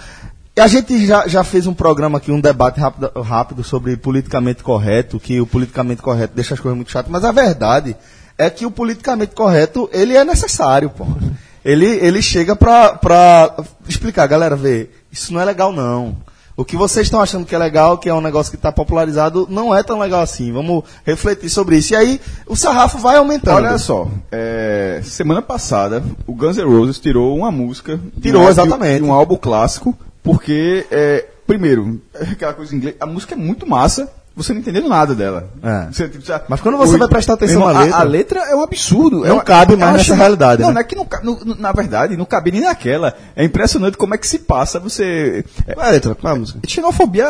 A 0.56 0.66
gente 0.68 1.04
já, 1.04 1.26
já 1.26 1.42
fez 1.42 1.66
um 1.66 1.74
programa 1.74 2.18
aqui, 2.18 2.30
um 2.30 2.40
debate 2.40 2.78
rápido, 2.78 3.10
rápido 3.22 3.64
sobre 3.64 3.96
politicamente 3.96 4.62
correto, 4.62 5.18
que 5.18 5.40
o 5.40 5.46
politicamente 5.46 6.00
correto 6.00 6.34
deixa 6.37 6.54
as 6.54 6.60
coisas 6.60 6.76
muito 6.76 6.92
chatas, 6.92 7.10
mas 7.10 7.24
a 7.24 7.32
verdade 7.32 7.96
é 8.38 8.48
que 8.48 8.64
o 8.64 8.70
politicamente 8.70 9.34
correto, 9.34 9.90
ele 9.92 10.16
é 10.16 10.24
necessário, 10.24 10.90
porra. 10.90 11.16
Ele, 11.64 11.87
ele 11.87 12.20
chega 12.22 12.54
pra, 12.54 12.90
pra 12.94 13.56
explicar, 13.88 14.26
galera, 14.28 14.54
vê, 14.54 14.90
isso 15.10 15.32
não 15.32 15.40
é 15.40 15.44
legal 15.44 15.72
não. 15.72 16.14
O 16.56 16.64
que 16.64 16.76
vocês 16.76 17.06
estão 17.06 17.20
achando 17.20 17.44
que 17.44 17.54
é 17.54 17.58
legal, 17.58 17.98
que 17.98 18.08
é 18.08 18.14
um 18.14 18.20
negócio 18.20 18.50
que 18.50 18.56
está 18.56 18.70
popularizado, 18.70 19.46
não 19.50 19.74
é 19.74 19.82
tão 19.82 19.98
legal 19.98 20.20
assim. 20.20 20.52
Vamos 20.52 20.84
refletir 21.04 21.50
sobre 21.50 21.78
isso. 21.78 21.94
E 21.94 21.96
aí 21.96 22.20
o 22.46 22.54
sarrafo 22.54 22.96
vai 22.98 23.16
aumentando. 23.16 23.56
Olha 23.56 23.76
só, 23.76 24.08
é, 24.30 25.00
semana 25.02 25.42
passada 25.42 26.02
o 26.26 26.32
Guns 26.32 26.56
N' 26.56 26.64
Roses 26.64 27.00
tirou 27.00 27.36
uma 27.36 27.50
música. 27.50 27.98
Tirou, 28.22 28.42
um 28.42 28.46
álbum- 28.46 28.52
exatamente. 28.52 29.02
um 29.02 29.12
álbum 29.12 29.36
clássico, 29.36 29.98
porque, 30.22 30.86
é, 30.92 31.26
primeiro, 31.46 32.00
aquela 32.14 32.52
coisa 32.54 32.72
em 32.72 32.78
inglês, 32.78 32.96
a 33.00 33.06
música 33.06 33.34
é 33.34 33.36
muito 33.36 33.66
massa, 33.68 34.08
você 34.37 34.53
não 34.53 34.61
entendendo 34.61 34.88
nada 34.88 35.14
dela. 35.14 35.49
É. 35.62 35.87
Você, 35.92 36.09
tipo, 36.09 36.25
já- 36.25 36.42
Mas 36.49 36.61
quando 36.61 36.77
você 36.77 36.97
vai 36.99 37.09
prestar 37.09 37.35
atenção 37.35 37.61
Meu 37.61 37.73
na 37.73 37.81
a- 37.81 37.83
letra- 37.85 37.99
A, 37.99 38.03
letra 38.03 38.40
é 38.40 38.55
um 38.57 38.62
absurdo. 38.62 39.18
Não 39.20 39.27
é 39.27 39.33
uma- 39.33 39.42
cabe 39.44 39.77
mais 39.77 39.92
nessa 39.97 40.14
realidade, 40.14 40.61
Não, 40.62 40.68
né? 40.68 40.75
não 40.75 40.81
é 40.81 40.85
que 40.85 40.97
não, 40.97 41.07
no- 41.23 41.55
na 41.55 41.73
verdade, 41.73 42.16
não 42.16 42.25
cabe 42.25 42.51
nem 42.51 42.62
naquela. 42.62 43.14
É 43.37 43.44
impressionante 43.44 43.97
como 43.97 44.14
é 44.14 44.18
que 44.18 44.27
se 44.27 44.40
passa 44.40 44.81
você. 44.81 45.44
É, 45.66 45.75
Qual 45.75 45.87
é 45.87 45.88
a 45.88 45.92
letra? 45.92 46.14
Qual 46.14 46.33
é 46.33 46.37
a 46.37 46.38
música? 46.38 46.59
xenofobia 46.66 47.27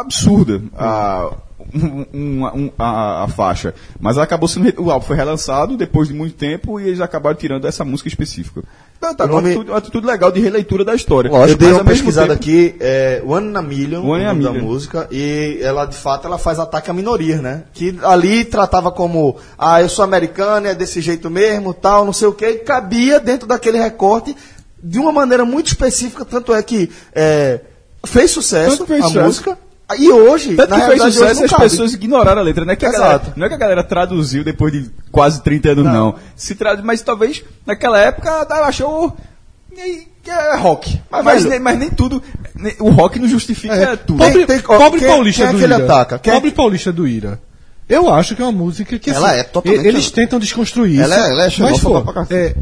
absurda 0.00 0.62
a, 0.76 1.30
um- 1.72 2.06
um- 2.12 2.44
um- 2.46 2.70
a, 2.78 3.24
a 3.24 3.28
faixa. 3.28 3.74
Mas 4.00 4.18
acabou 4.18 4.48
sendo. 4.48 4.72
O 4.82 4.90
álbum 4.90 5.06
foi 5.06 5.16
relançado 5.16 5.76
depois 5.76 6.08
de 6.08 6.14
muito 6.14 6.34
tempo 6.34 6.80
e 6.80 6.88
eles 6.88 7.00
acabaram 7.00 7.36
tirando 7.36 7.66
essa 7.66 7.84
música 7.84 8.08
específica. 8.08 8.62
Então, 8.98 9.14
tá, 9.14 9.24
O 9.24 9.28
nome- 9.28 9.40
uma, 9.48 9.48
atitude, 9.60 9.72
atitude 9.78 10.06
legal 10.06 10.32
de 10.32 10.40
releitura 10.40 10.84
da 10.84 10.94
história. 10.94 11.28
eu 11.28 11.56
dei 11.56 11.72
uma 11.72 11.84
pesquisada 11.84 12.28
tempo- 12.28 12.40
aqui, 12.40 12.74
é, 12.80 13.22
One 13.26 13.48
in 13.50 13.56
a 13.56 13.62
Million, 13.62 14.04
One 14.06 14.22
in 14.22 14.26
a 14.26 14.28
nome 14.32 14.44
da 14.44 14.50
Million. 14.52 14.66
música, 14.66 15.08
e 15.10 15.58
ela, 15.62 15.84
de 15.84 15.96
fato, 15.96 16.26
ela 16.26 16.38
faz 16.38 16.58
ataque 16.58 16.90
a 16.90 16.94
minorias, 16.94 17.40
né? 17.40 17.64
Que 17.72 17.98
ali 18.02 18.44
tratava 18.44 18.90
como, 18.90 19.36
ah, 19.58 19.82
eu 19.82 19.88
sou 19.88 20.04
americano, 20.04 20.66
é 20.66 20.74
desse 20.74 21.00
jeito 21.00 21.28
mesmo, 21.30 21.74
tal, 21.74 22.04
não 22.04 22.12
sei 22.12 22.28
o 22.28 22.32
quê, 22.32 22.46
e 22.50 22.58
cabia 22.58 23.20
dentro 23.20 23.46
daquele 23.46 23.78
recorte 23.78 24.34
de 24.82 24.98
uma 24.98 25.12
maneira 25.12 25.44
muito 25.44 25.66
específica, 25.68 26.24
tanto 26.24 26.54
é 26.54 26.62
que 26.62 26.90
é, 27.14 27.60
fez 28.06 28.30
sucesso 28.30 28.86
fez 28.86 29.02
a 29.02 29.06
sucesso. 29.08 29.24
música, 29.26 29.58
e 29.98 30.10
hoje, 30.10 30.54
Tanto 30.56 30.70
na 30.70 30.80
que 30.80 30.86
fez 30.86 31.02
sucesso 31.02 31.24
hoje 31.24 31.34
não 31.40 31.44
as 31.44 31.50
cabe. 31.50 31.62
pessoas 31.62 31.92
ignoraram 31.94 32.40
a 32.40 32.44
letra. 32.44 32.64
Não 32.64 32.72
é, 32.72 32.76
que 32.76 32.90
galera, 32.90 33.22
não 33.36 33.46
é 33.46 33.48
que 33.48 33.54
a 33.54 33.58
galera 33.58 33.84
traduziu 33.84 34.42
depois 34.42 34.72
de 34.72 34.90
quase 35.12 35.42
30 35.42 35.70
anos, 35.72 35.84
não. 35.84 36.14
Se 36.34 36.54
tradu... 36.54 36.82
Mas 36.84 37.02
talvez 37.02 37.44
naquela 37.66 37.98
época 38.00 38.28
ela 38.50 38.66
achou 38.66 39.14
que 40.22 40.30
é 40.30 40.56
rock. 40.56 41.00
Mas, 41.10 41.24
mas 41.24 41.44
nem, 41.44 41.58
mas 41.60 41.78
nem 41.78 41.90
tudo. 41.90 42.22
nem- 42.54 42.74
o 42.80 42.88
rock 42.90 43.18
não 43.18 43.28
justifica 43.28 43.74
É, 43.74 43.96
tudo. 43.96 44.18
pobre, 44.18 44.46
Tem- 44.46 44.46
tem- 44.46 44.60
pobre 44.60 45.00
quem- 45.00 45.08
paulista 45.08 45.42
quem 45.48 45.50
é 45.50 45.58
do 45.58 45.64
Ira. 45.66 45.76
ataca? 45.84 46.18
Quem 46.18 46.32
é 46.32 46.36
pobre 46.36 46.50
paulista 46.52 46.92
do 46.92 47.06
Ira. 47.06 47.40
Eu 47.86 48.08
acho 48.12 48.34
que 48.34 48.40
é 48.40 48.44
uma 48.44 48.52
música 48.52 48.98
que 48.98 49.10
Ela 49.10 49.32
assim, 49.32 49.40
é 49.40 49.42
totalmente- 49.42 49.86
Eles 49.86 50.10
tentam 50.10 50.38
desconstruir 50.38 50.92
isso. 50.94 51.02
Ela 51.02 51.16
é- 51.16 51.30
ela 51.30 51.46
é 51.46 51.50
mas, 51.58 51.80
pô, 51.80 52.00
pra 52.00 52.14
cacete. 52.14 52.34
é, 52.34 52.54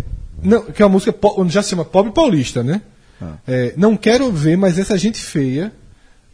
não, 0.43 0.63
que 0.63 0.83
é 0.83 0.85
uma 0.85 0.91
música 0.93 1.13
po- 1.13 1.47
já 1.49 1.63
se 1.63 1.71
chama 1.71 1.85
Pobre 1.85 2.11
Paulista, 2.13 2.63
né? 2.65 2.81
É, 3.47 3.73
não 3.77 3.97
quero 3.97 4.33
ver 4.33 4.57
mais 4.57 4.77
essa 4.81 4.99
gente 4.99 5.21
feia. 5.21 5.73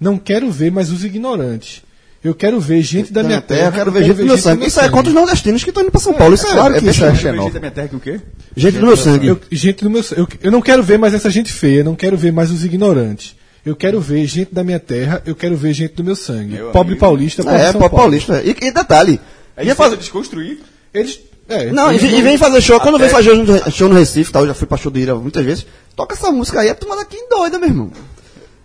Não 0.00 0.16
quero 0.18 0.50
ver 0.50 0.70
mais 0.70 0.90
os 0.90 1.04
ignorantes. 1.04 1.82
Eu 2.22 2.34
quero 2.34 2.58
ver 2.58 2.82
gente 2.82 3.12
da 3.12 3.22
minha 3.22 3.40
terra. 3.40 3.68
eu 3.68 3.72
quero 3.72 3.92
ver 3.92 4.04
gente 4.04 4.16
do 4.16 4.24
meu 4.24 4.38
sangue. 4.38 4.66
Isso 4.66 4.80
é 4.80 4.88
contra 4.88 5.08
os 5.08 5.14
nordestinos 5.14 5.62
que 5.62 5.70
estão 5.70 5.84
indo 5.84 5.92
pra 5.92 6.00
São 6.00 6.12
Paulo. 6.12 6.34
Isso 6.34 6.46
é, 6.48 6.52
claro 6.52 6.74
é, 6.74 6.80
que 6.80 6.88
isso 6.88 7.04
é 7.04 7.08
é 7.08 7.14
xenófobo. 7.14 7.44
Gente 7.44 7.54
da 7.54 7.61
minha 7.61 7.70
terra 7.70 7.88
que 7.88 7.96
o 7.96 8.00
quê? 8.00 8.20
Gente 8.56 8.78
do 8.78 8.87
meu 8.87 8.96
sangue. 8.96 9.26
Eu, 9.28 9.40
gente 9.52 9.84
do 9.84 9.90
meu, 9.90 10.04
eu, 10.16 10.28
eu 10.42 10.50
não 10.50 10.61
quero 10.61 10.82
ver 10.82 10.98
mais 10.98 11.14
essa 11.14 11.30
gente 11.30 11.52
feia, 11.52 11.84
não 11.84 11.94
quero 11.94 12.16
ver 12.16 12.32
mais 12.32 12.50
os 12.50 12.64
ignorantes. 12.64 13.37
Eu 13.64 13.76
quero 13.76 14.00
ver 14.00 14.26
gente 14.26 14.52
da 14.52 14.64
minha 14.64 14.80
terra, 14.80 15.22
eu 15.26 15.34
quero 15.34 15.56
ver 15.56 15.72
gente 15.72 15.94
do 15.94 16.02
meu 16.02 16.16
sangue. 16.16 16.58
Pobre 16.72 16.96
paulista, 16.96 17.42
pobre 17.44 17.61
É, 17.61 17.70
São 17.70 17.80
Paulo. 17.80 17.96
paulista. 17.96 18.42
E, 18.44 18.54
detalhe. 18.72 19.20
É 19.56 19.61
ia 19.61 19.64
difícil 19.64 19.76
fazer, 19.76 19.96
desconstruir. 19.96 20.58
Eles. 20.92 21.20
É, 21.48 21.70
não, 21.70 21.90
e, 21.92 21.96
eles 21.96 22.02
vem- 22.11 22.18
e 22.18 22.22
vem 22.22 22.38
fazer 22.38 22.61
show. 22.61 22.80
Quando 22.80 22.98
vem 22.98 23.08
fazer 23.08 23.30
show 23.30 23.37
no, 23.44 23.70
show 23.70 23.88
no 23.88 23.94
Recife, 23.94 24.32
tá, 24.32 24.40
eu 24.40 24.48
já 24.48 24.54
fui 24.54 24.66
pra 24.66 24.76
show 24.76 24.90
do 24.90 24.98
Ira 24.98 25.14
muitas 25.14 25.44
vezes. 25.44 25.66
Toca 25.94 26.14
essa 26.14 26.30
música 26.32 26.61
aí, 26.61 26.68
a 26.68 26.74
turma 26.74 26.96
daqui 26.96 27.16
doida, 27.30 27.58
meu 27.58 27.68
irmão. 27.68 27.90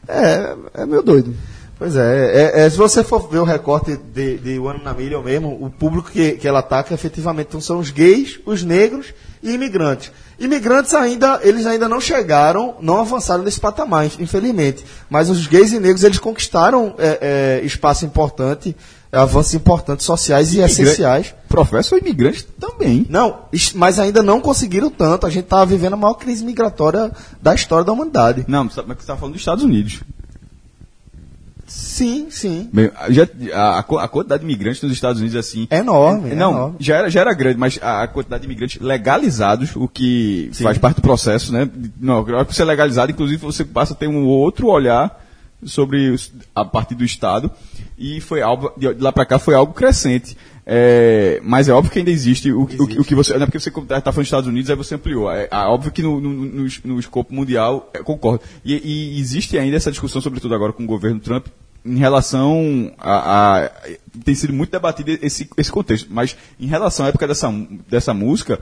É, 0.08 0.56
é 0.74 0.86
meio 0.86 1.02
doido. 1.02 1.34
Pois 1.78 1.96
é, 1.96 2.52
é, 2.54 2.66
é, 2.66 2.70
se 2.70 2.78
você 2.78 3.04
for 3.04 3.28
ver 3.30 3.40
o 3.40 3.44
recorte 3.44 3.98
de, 3.98 4.38
de 4.38 4.60
One 4.60 4.84
na 4.84 4.94
Million 4.94 5.22
mesmo, 5.22 5.58
o 5.60 5.70
público 5.70 6.12
que, 6.12 6.34
que 6.34 6.48
ela 6.48 6.60
ataca 6.60 6.94
efetivamente 6.94 7.48
então, 7.48 7.60
são 7.60 7.80
os 7.80 7.90
gays, 7.90 8.40
os 8.46 8.64
negros 8.64 9.08
e 9.42 9.52
imigrantes. 9.52 10.12
Imigrantes 10.40 10.94
ainda, 10.94 11.40
eles 11.44 11.66
ainda 11.66 11.90
não 11.90 12.00
chegaram, 12.00 12.76
não 12.80 13.00
avançaram 13.00 13.44
nesse 13.44 13.60
patamar, 13.60 14.06
infelizmente. 14.20 14.86
Mas 15.10 15.30
os 15.30 15.46
gays 15.48 15.74
e 15.74 15.80
negros, 15.80 16.04
eles 16.04 16.20
conquistaram 16.20 16.96
é, 16.98 17.60
é, 17.62 17.66
espaço 17.66 18.06
importante, 18.06 18.76
avanços 19.14 19.54
importantes 19.54 20.06
sociais 20.06 20.54
e 20.54 20.60
essenciais. 20.60 21.34
Professor 21.48 22.00
imigrante 22.00 22.44
também. 22.60 23.06
Não, 23.10 23.42
mas 23.76 24.00
ainda 24.00 24.24
não 24.24 24.42
conseguiram 24.42 24.90
tanto. 24.90 25.28
A 25.28 25.30
gente 25.30 25.44
está 25.44 25.64
vivendo 25.64 25.94
a 25.94 25.98
maior 25.98 26.16
crise 26.16 26.44
migratória 26.44 27.12
da 27.42 27.54
história 27.54 27.86
da 27.86 27.92
humanidade. 27.92 28.44
Não, 28.48 28.64
mas 28.64 28.74
você 28.74 28.82
está 28.82 29.16
falando 29.16 29.34
dos 29.34 29.42
Estados 29.42 29.64
Unidos. 29.64 30.02
Sim, 31.66 32.28
sim. 32.30 32.70
Bem, 32.74 32.92
já, 33.10 33.28
a, 33.54 33.80
a 33.80 34.08
quantidade 34.08 34.42
de 34.42 34.46
imigrantes 34.46 34.82
nos 34.82 34.92
Estados 34.92 35.20
Unidos, 35.22 35.36
assim. 35.36 35.68
É 35.70 35.78
enorme. 35.78 36.32
é 36.32 36.36
não, 36.36 36.52
enorme. 36.52 36.76
já 36.80 36.98
era, 36.98 37.10
já 37.10 37.22
era 37.22 37.34
grande, 37.34 37.58
mas 37.58 37.80
a, 37.82 38.04
a 38.04 38.08
quantidade 38.08 38.42
de 38.42 38.48
imigrantes 38.48 38.82
legalizados, 38.82 39.76
o 39.76 39.88
que 39.88 40.52
faz 40.54 40.78
parte 40.78 40.98
do 40.98 41.02
processo, 41.02 41.54
né? 41.54 41.70
Não, 42.00 42.26
você 42.48 42.62
é 42.62 42.66
legalizado, 42.66 43.12
inclusive 43.12 43.42
você 43.42 43.64
passa 43.64 43.94
a 43.94 43.96
ter 43.96 44.08
um 44.08 44.26
outro 44.26 44.68
olhar 44.68 45.24
sobre 45.66 46.16
a 46.54 46.66
partir 46.66 46.96
do 46.96 47.04
Estado. 47.04 47.50
E 48.06 48.20
foi 48.20 48.42
algo, 48.42 48.74
de 48.76 48.92
lá 48.96 49.12
para 49.14 49.26
cá 49.26 49.40
foi 49.40 49.56
algo 49.56 49.74
crescente. 49.74 50.36
É, 50.66 51.40
mas 51.44 51.68
é 51.70 51.74
óbvio 51.74 51.92
que 51.92 52.00
ainda 52.00 52.12
existe 52.12 52.52
o, 52.52 52.66
que- 52.66 52.82
o, 52.82 52.84
o 53.02 53.04
que 53.06 53.16
você. 53.16 53.34
Não 53.34 53.44
é 53.44 53.46
porque 53.46 53.60
você 53.60 53.70
está 53.70 54.12
falando 54.12 54.16
dos 54.16 54.28
Estados 54.28 54.48
Unidos, 54.50 54.70
aí 54.70 54.76
você 54.76 54.96
ampliou. 54.96 55.32
É, 55.32 55.48
é 55.52 55.56
óbvio 55.58 55.92
que 55.92 56.02
no, 56.02 56.20
no, 56.20 56.30
no, 56.34 56.68
no 56.86 57.00
escopo 57.00 57.34
mundial, 57.34 57.90
eu 57.94 58.04
concordo. 58.04 58.44
E, 58.64 58.74
e 59.16 59.20
existe 59.20 59.58
ainda 59.58 59.78
essa 59.78 59.92
discussão, 59.92 60.22
sobretudo 60.22 60.54
agora 60.56 60.74
com 60.74 60.84
o 60.84 60.88
governo 60.88 61.20
Trump, 61.20 61.48
em 61.86 61.98
relação 61.98 62.92
a, 62.98 63.64
a- 63.66 63.72
tem 64.24 64.36
sido 64.36 64.54
muito 64.54 64.72
debatido 64.72 65.12
esse, 65.22 65.50
esse 65.58 65.72
contexto, 65.72 66.08
mas 66.12 66.36
em 66.60 66.68
relação 66.68 67.06
à 67.06 67.10
época 67.10 67.28
dessa, 67.28 67.50
dessa 67.90 68.14
música, 68.14 68.60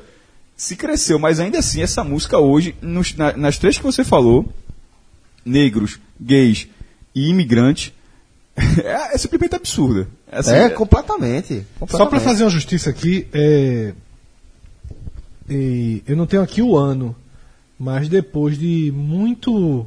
se 0.56 0.76
cresceu, 0.76 1.18
mas 1.20 1.40
ainda 1.40 1.60
assim 1.60 1.82
essa 1.82 2.04
música 2.04 2.38
hoje, 2.40 2.76
nos- 2.82 3.16
na- 3.16 3.36
nas 3.38 3.58
três 3.60 3.78
que 3.78 3.84
você 3.84 4.04
falou, 4.04 4.52
negros, 5.46 6.00
gays 6.20 6.68
e 7.16 7.30
imigrantes, 7.30 7.94
é, 8.58 9.16
é 9.16 9.18
simplesmente 9.18 9.56
absurda. 9.56 10.08
Assim, 10.32 10.52
É, 10.52 10.70
completamente. 10.70 11.66
Só 11.80 11.86
para 11.86 11.88
completamente. 11.88 12.24
fazer 12.24 12.44
uma 12.44 12.50
justiça 12.50 12.90
aqui, 12.90 13.28
é, 13.34 13.94
e 15.50 16.02
eu 16.08 16.16
não 16.16 16.26
tenho 16.26 16.42
aqui 16.42 16.62
o 16.62 16.78
ano, 16.78 17.16
mas 17.78 18.08
depois 18.08 18.58
de 18.58 18.92
muito 18.96 19.86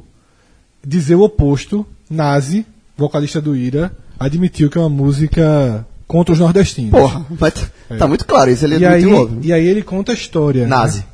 dizer 0.85 1.15
o 1.15 1.21
oposto, 1.23 1.85
Nazi, 2.09 2.65
vocalista 2.97 3.41
do 3.41 3.55
Ira, 3.55 3.95
admitiu 4.19 4.69
que 4.69 4.77
é 4.77 4.81
uma 4.81 4.89
música 4.89 5.85
contra 6.07 6.33
os 6.33 6.39
nordestinos. 6.39 6.91
Porra, 6.91 7.25
mas 7.39 7.53
tá- 7.53 7.97
tá 7.97 8.07
muito 8.07 8.25
claro 8.25 8.51
isso. 8.51 8.63
Ele 8.65 8.75
e, 8.77 8.85
aí, 8.85 8.93
admitiu 8.95 9.17
logo. 9.17 9.39
e 9.41 9.51
aí 9.53 9.65
ele 9.65 9.81
conta 9.81 10.11
a 10.11 10.15
história. 10.15 10.67
Nazi. 10.67 10.99
né? 10.99 11.05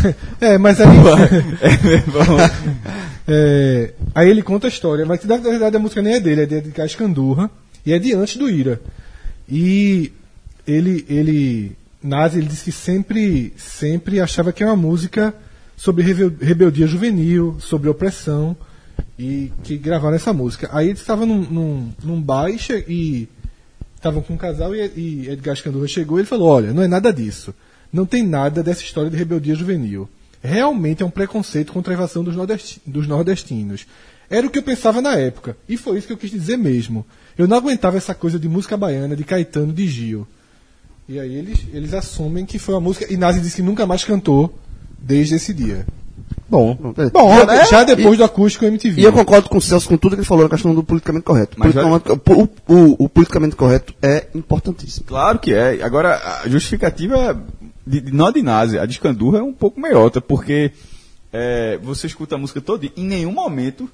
é, 0.40 0.58
mas 0.58 0.80
aí. 0.80 0.88
É, 3.26 3.92
aí 4.14 4.28
ele 4.28 4.42
conta 4.42 4.66
a 4.66 4.68
história, 4.68 5.06
mas 5.06 5.24
na 5.24 5.36
verdade 5.36 5.76
a 5.76 5.78
música 5.78 6.02
nem 6.02 6.14
é 6.14 6.20
dele, 6.20 6.42
é 6.42 6.46
de 6.46 6.54
Edgar 6.56 6.86
Escandurra 6.86 7.50
e 7.86 7.92
é 7.92 7.98
de 7.98 8.12
antes 8.14 8.36
do 8.36 8.50
Ira. 8.50 8.80
E 9.48 10.12
ele, 10.66 11.04
ele, 11.08 11.72
Nazi, 12.02 12.38
ele 12.38 12.48
disse 12.48 12.64
que 12.64 12.72
sempre, 12.72 13.52
sempre 13.56 14.20
achava 14.20 14.52
que 14.52 14.62
era 14.62 14.72
uma 14.72 14.76
música 14.76 15.32
sobre 15.76 16.02
rebel- 16.02 16.32
rebeldia 16.40 16.86
juvenil, 16.86 17.56
sobre 17.60 17.88
opressão 17.88 18.56
e 19.18 19.52
que 19.62 19.76
gravaram 19.76 20.16
essa 20.16 20.32
música. 20.32 20.68
Aí 20.72 20.88
ele 20.88 20.98
estava 20.98 21.24
num, 21.24 21.42
num, 21.42 21.92
num 22.02 22.24
e, 22.50 22.58
che- 22.58 22.84
e 22.88 23.28
estavam 23.94 24.20
com 24.20 24.34
um 24.34 24.38
casal 24.38 24.74
e, 24.74 24.90
e 24.96 25.28
Edgar 25.28 25.54
Escandurra 25.54 25.86
chegou 25.86 26.18
e 26.18 26.22
ele 26.22 26.28
falou: 26.28 26.48
Olha, 26.48 26.72
não 26.72 26.82
é 26.82 26.88
nada 26.88 27.12
disso. 27.12 27.54
Não 27.92 28.06
tem 28.06 28.22
nada 28.22 28.62
dessa 28.62 28.82
história 28.82 29.10
de 29.10 29.16
rebeldia 29.16 29.54
juvenil. 29.54 30.08
Realmente 30.42 31.02
é 31.02 31.06
um 31.06 31.10
preconceito 31.10 31.72
contra 31.72 31.92
a 31.92 31.94
invasão 31.94 32.24
dos, 32.24 32.34
nordesti- 32.34 32.80
dos 32.86 33.06
nordestinos. 33.06 33.86
Era 34.30 34.46
o 34.46 34.50
que 34.50 34.58
eu 34.58 34.62
pensava 34.62 35.00
na 35.02 35.14
época. 35.14 35.56
E 35.68 35.76
foi 35.76 35.98
isso 35.98 36.06
que 36.06 36.12
eu 36.12 36.16
quis 36.16 36.30
dizer 36.30 36.56
mesmo. 36.56 37.04
Eu 37.36 37.46
não 37.46 37.56
aguentava 37.56 37.96
essa 37.98 38.14
coisa 38.14 38.38
de 38.38 38.48
música 38.48 38.76
baiana, 38.76 39.14
de 39.14 39.24
Caetano, 39.24 39.72
de 39.72 39.86
Gil. 39.86 40.26
E 41.08 41.20
aí 41.20 41.34
eles, 41.34 41.58
eles 41.72 41.92
assumem 41.92 42.46
que 42.46 42.58
foi 42.58 42.74
uma 42.74 42.80
música. 42.80 43.12
E 43.12 43.16
Nazi 43.16 43.40
disse 43.40 43.56
que 43.56 43.62
nunca 43.62 43.86
mais 43.86 44.04
cantou 44.04 44.58
desde 44.98 45.34
esse 45.34 45.52
dia. 45.52 45.86
Bom. 46.52 46.76
Bom, 47.12 47.34
já, 47.46 47.54
é, 47.54 47.66
já 47.66 47.82
depois 47.84 48.14
e- 48.14 48.16
do 48.18 48.24
acústico 48.24 48.64
MTV. 48.66 49.00
E 49.00 49.04
eu 49.04 49.12
concordo 49.12 49.48
com 49.48 49.56
o 49.56 49.60
Celso 49.60 49.88
com 49.88 49.96
tudo 49.96 50.12
que 50.16 50.20
ele 50.20 50.26
falou 50.26 50.44
na 50.44 50.50
questão 50.50 50.74
do 50.74 50.82
politicamente 50.84 51.24
correto. 51.24 51.56
Mas 51.58 51.72
Politicamente- 51.72 52.30
o, 52.68 52.74
o- 52.74 53.04
o 53.04 53.08
politicamente 53.08 53.56
correto 53.56 53.94
é 54.02 54.26
importantíssimo. 54.34 55.06
Claro 55.06 55.38
que 55.38 55.54
é. 55.54 55.82
Agora, 55.82 56.20
a 56.44 56.48
justificativa 56.48 57.42
de, 57.86 58.00
de, 58.02 58.12
não 58.14 58.26
a 58.26 58.30
de 58.30 58.42
Nazi, 58.42 58.78
a 58.78 58.84
de 58.84 58.92
Escandurra 58.92 59.38
é 59.38 59.42
um 59.42 59.52
pouco 59.54 59.80
meiota, 59.80 60.20
porque 60.20 60.70
é, 61.32 61.78
você 61.82 62.06
escuta 62.06 62.34
a 62.34 62.38
música 62.38 62.60
toda 62.60 62.84
e 62.84 62.92
em 62.96 63.06
nenhum 63.06 63.32
momento 63.32 63.88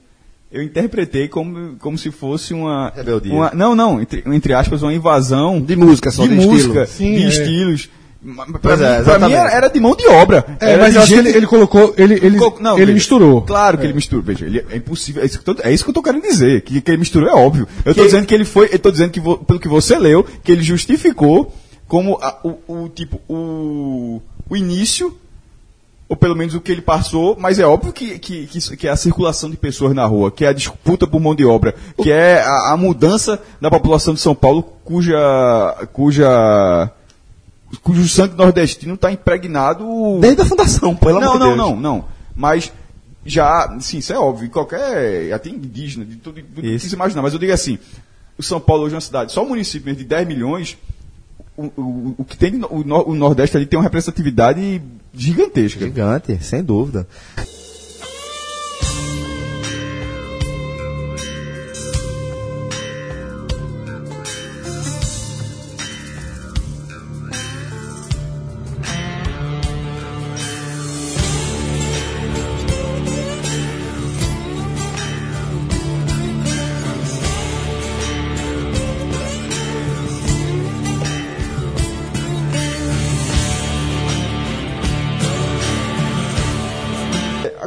eu 0.51 0.63
interpretei 0.63 1.29
como, 1.29 1.77
como 1.79 1.97
se 1.97 2.11
fosse 2.11 2.53
uma. 2.55 2.91
Rebeldia. 2.97 3.33
uma- 3.33 3.53
não, 3.55 3.75
não, 3.77 4.01
entre, 4.01 4.25
entre 4.27 4.53
aspas, 4.55 4.83
uma 4.83 4.93
invasão 4.93 5.61
De 5.61 5.77
música 5.77 6.11
só, 6.11 6.23
de, 6.27 6.31
de 6.37 6.47
música, 6.47 6.83
estilo. 6.85 6.87
Sim, 6.87 7.17
de 7.19 7.25
é. 7.25 7.29
estilos. 7.29 7.89
Pra, 8.21 8.59
Pois 8.61 8.81
mim, 8.81 8.85
é, 8.87 9.03
pra 9.03 9.19
mim 9.21 9.33
era, 9.33 9.69
de 9.69 9.79
mão 9.79 9.95
de 9.95 10.07
obra. 10.09 10.45
É, 10.59 10.77
mas 10.77 10.95
eu 10.97 11.03
acho 11.03 11.13
que 11.13 11.19
ele, 11.21 11.29
ele 11.31 11.47
colocou. 11.47 11.95
Ele, 11.97 12.15
ele, 12.15 12.37
Co- 12.37 12.57
não, 12.61 12.73
ele 12.75 12.87
veja, 12.87 12.95
misturou. 12.95 13.43
Claro 13.43 13.79
que 13.79 13.85
ele 13.85 13.93
misturou. 13.93 14.25
Veja, 14.25 14.45
ele 14.45 14.65
é 14.71 14.77
impossível. 14.77 15.23
É 15.23 15.27
isso, 15.27 15.41
que 15.41 15.49
eu 15.49 15.55
tô, 15.55 15.63
é 15.63 15.73
isso 15.73 15.85
que 15.85 15.91
eu 15.91 15.95
tô 15.95 16.03
querendo 16.03 16.23
dizer. 16.23 16.63
Que, 16.63 16.81
que 16.81 16.91
ele 16.91 16.99
misturou 16.99 17.29
é 17.29 17.33
óbvio. 17.33 17.69
Eu 17.85 17.95
tô 17.95 18.05
dizendo 18.05 18.27
que 18.27 18.35
ele 18.35 18.45
foi. 18.45 18.69
Eu 18.73 18.79
tô 18.81 18.91
dizendo 18.91 19.11
que, 19.13 19.21
vo- 19.21 19.39
pelo 19.39 19.61
que 19.61 19.69
você 19.69 19.97
leu, 19.97 20.27
que 20.43 20.51
ele 20.51 20.63
justificou 20.65 21.55
como 21.87 22.19
a- 22.21 22.39
o, 22.43 22.59
o 22.67 22.89
tipo, 22.89 23.21
o, 23.29 24.21
o 24.51 24.57
início, 24.57 25.17
ou 26.09 26.17
pelo 26.17 26.35
menos 26.35 26.57
o 26.57 26.61
que 26.61 26.73
ele 26.73 26.83
passou, 26.83 27.37
mas 27.39 27.61
é 27.61 27.65
óbvio 27.65 27.93
que, 27.93 28.19
que, 28.19 28.47
que, 28.49 28.77
que 28.77 28.89
é 28.89 28.91
a 28.91 28.97
circulação 28.97 29.49
de 29.49 29.57
pessoas 29.57 29.95
na 29.95 30.05
rua, 30.05 30.33
que 30.33 30.45
é 30.45 30.49
a 30.49 30.53
disputa 30.53 31.07
por 31.07 31.21
mão 31.21 31.37
de 31.37 31.45
obra, 31.45 31.73
que 32.03 32.11
é 32.11 32.41
a, 32.43 32.73
a 32.73 32.77
mudança 32.77 33.41
da 33.61 33.71
população 33.71 34.13
de 34.13 34.19
São 34.21 34.35
Paulo, 34.35 34.63
cuja. 34.85 35.17
cuja 35.93 36.91
cujo 37.83 38.09
sangue 38.09 38.35
nordestino 38.35 38.95
está 38.95 39.13
impregnado 39.13 39.85
Desde 40.21 40.43
a 40.43 40.45
fundação, 40.45 40.97
pelo 40.97 41.21
não, 41.21 41.33
amor 41.33 41.33
de 41.33 41.39
não, 41.39 41.55
Deus. 41.55 41.59
não, 41.59 41.77
não. 41.77 42.05
Mas 42.35 42.73
já, 43.25 43.77
sim, 43.81 43.99
isso 43.99 44.13
é 44.13 44.19
óbvio. 44.19 44.49
Qualquer, 44.51 45.33
até 45.33 45.51
indígena, 45.51 46.05
de 46.05 46.17
tudo, 46.17 46.41
tudo 46.43 46.63
que 46.63 46.79
se 46.79 46.95
imaginar. 46.95 47.23
Mas 47.23 47.33
eu 47.33 47.39
digo 47.39 47.53
assim, 47.53 47.79
o 48.39 48.43
São 48.43 48.61
Paulo 48.61 48.85
hoje 48.85 48.95
é 48.95 48.97
uma 48.97 49.01
cidade, 49.01 49.33
só 49.33 49.45
o 49.45 49.49
município 49.49 49.87
mesmo 49.87 49.99
de 49.99 50.05
10 50.05 50.27
milhões, 50.27 50.79
o, 51.57 51.65
o, 51.77 52.15
o 52.19 52.25
que 52.25 52.39
tem 52.39 52.63
o, 52.63 53.11
o 53.11 53.15
Nordeste 53.15 53.57
ali 53.57 53.67
tem 53.67 53.79
uma 53.79 53.83
representatividade 53.83 54.81
gigantesca. 55.13 55.85
Gigante, 55.85 56.43
sem 56.43 56.63
dúvida. 56.63 57.07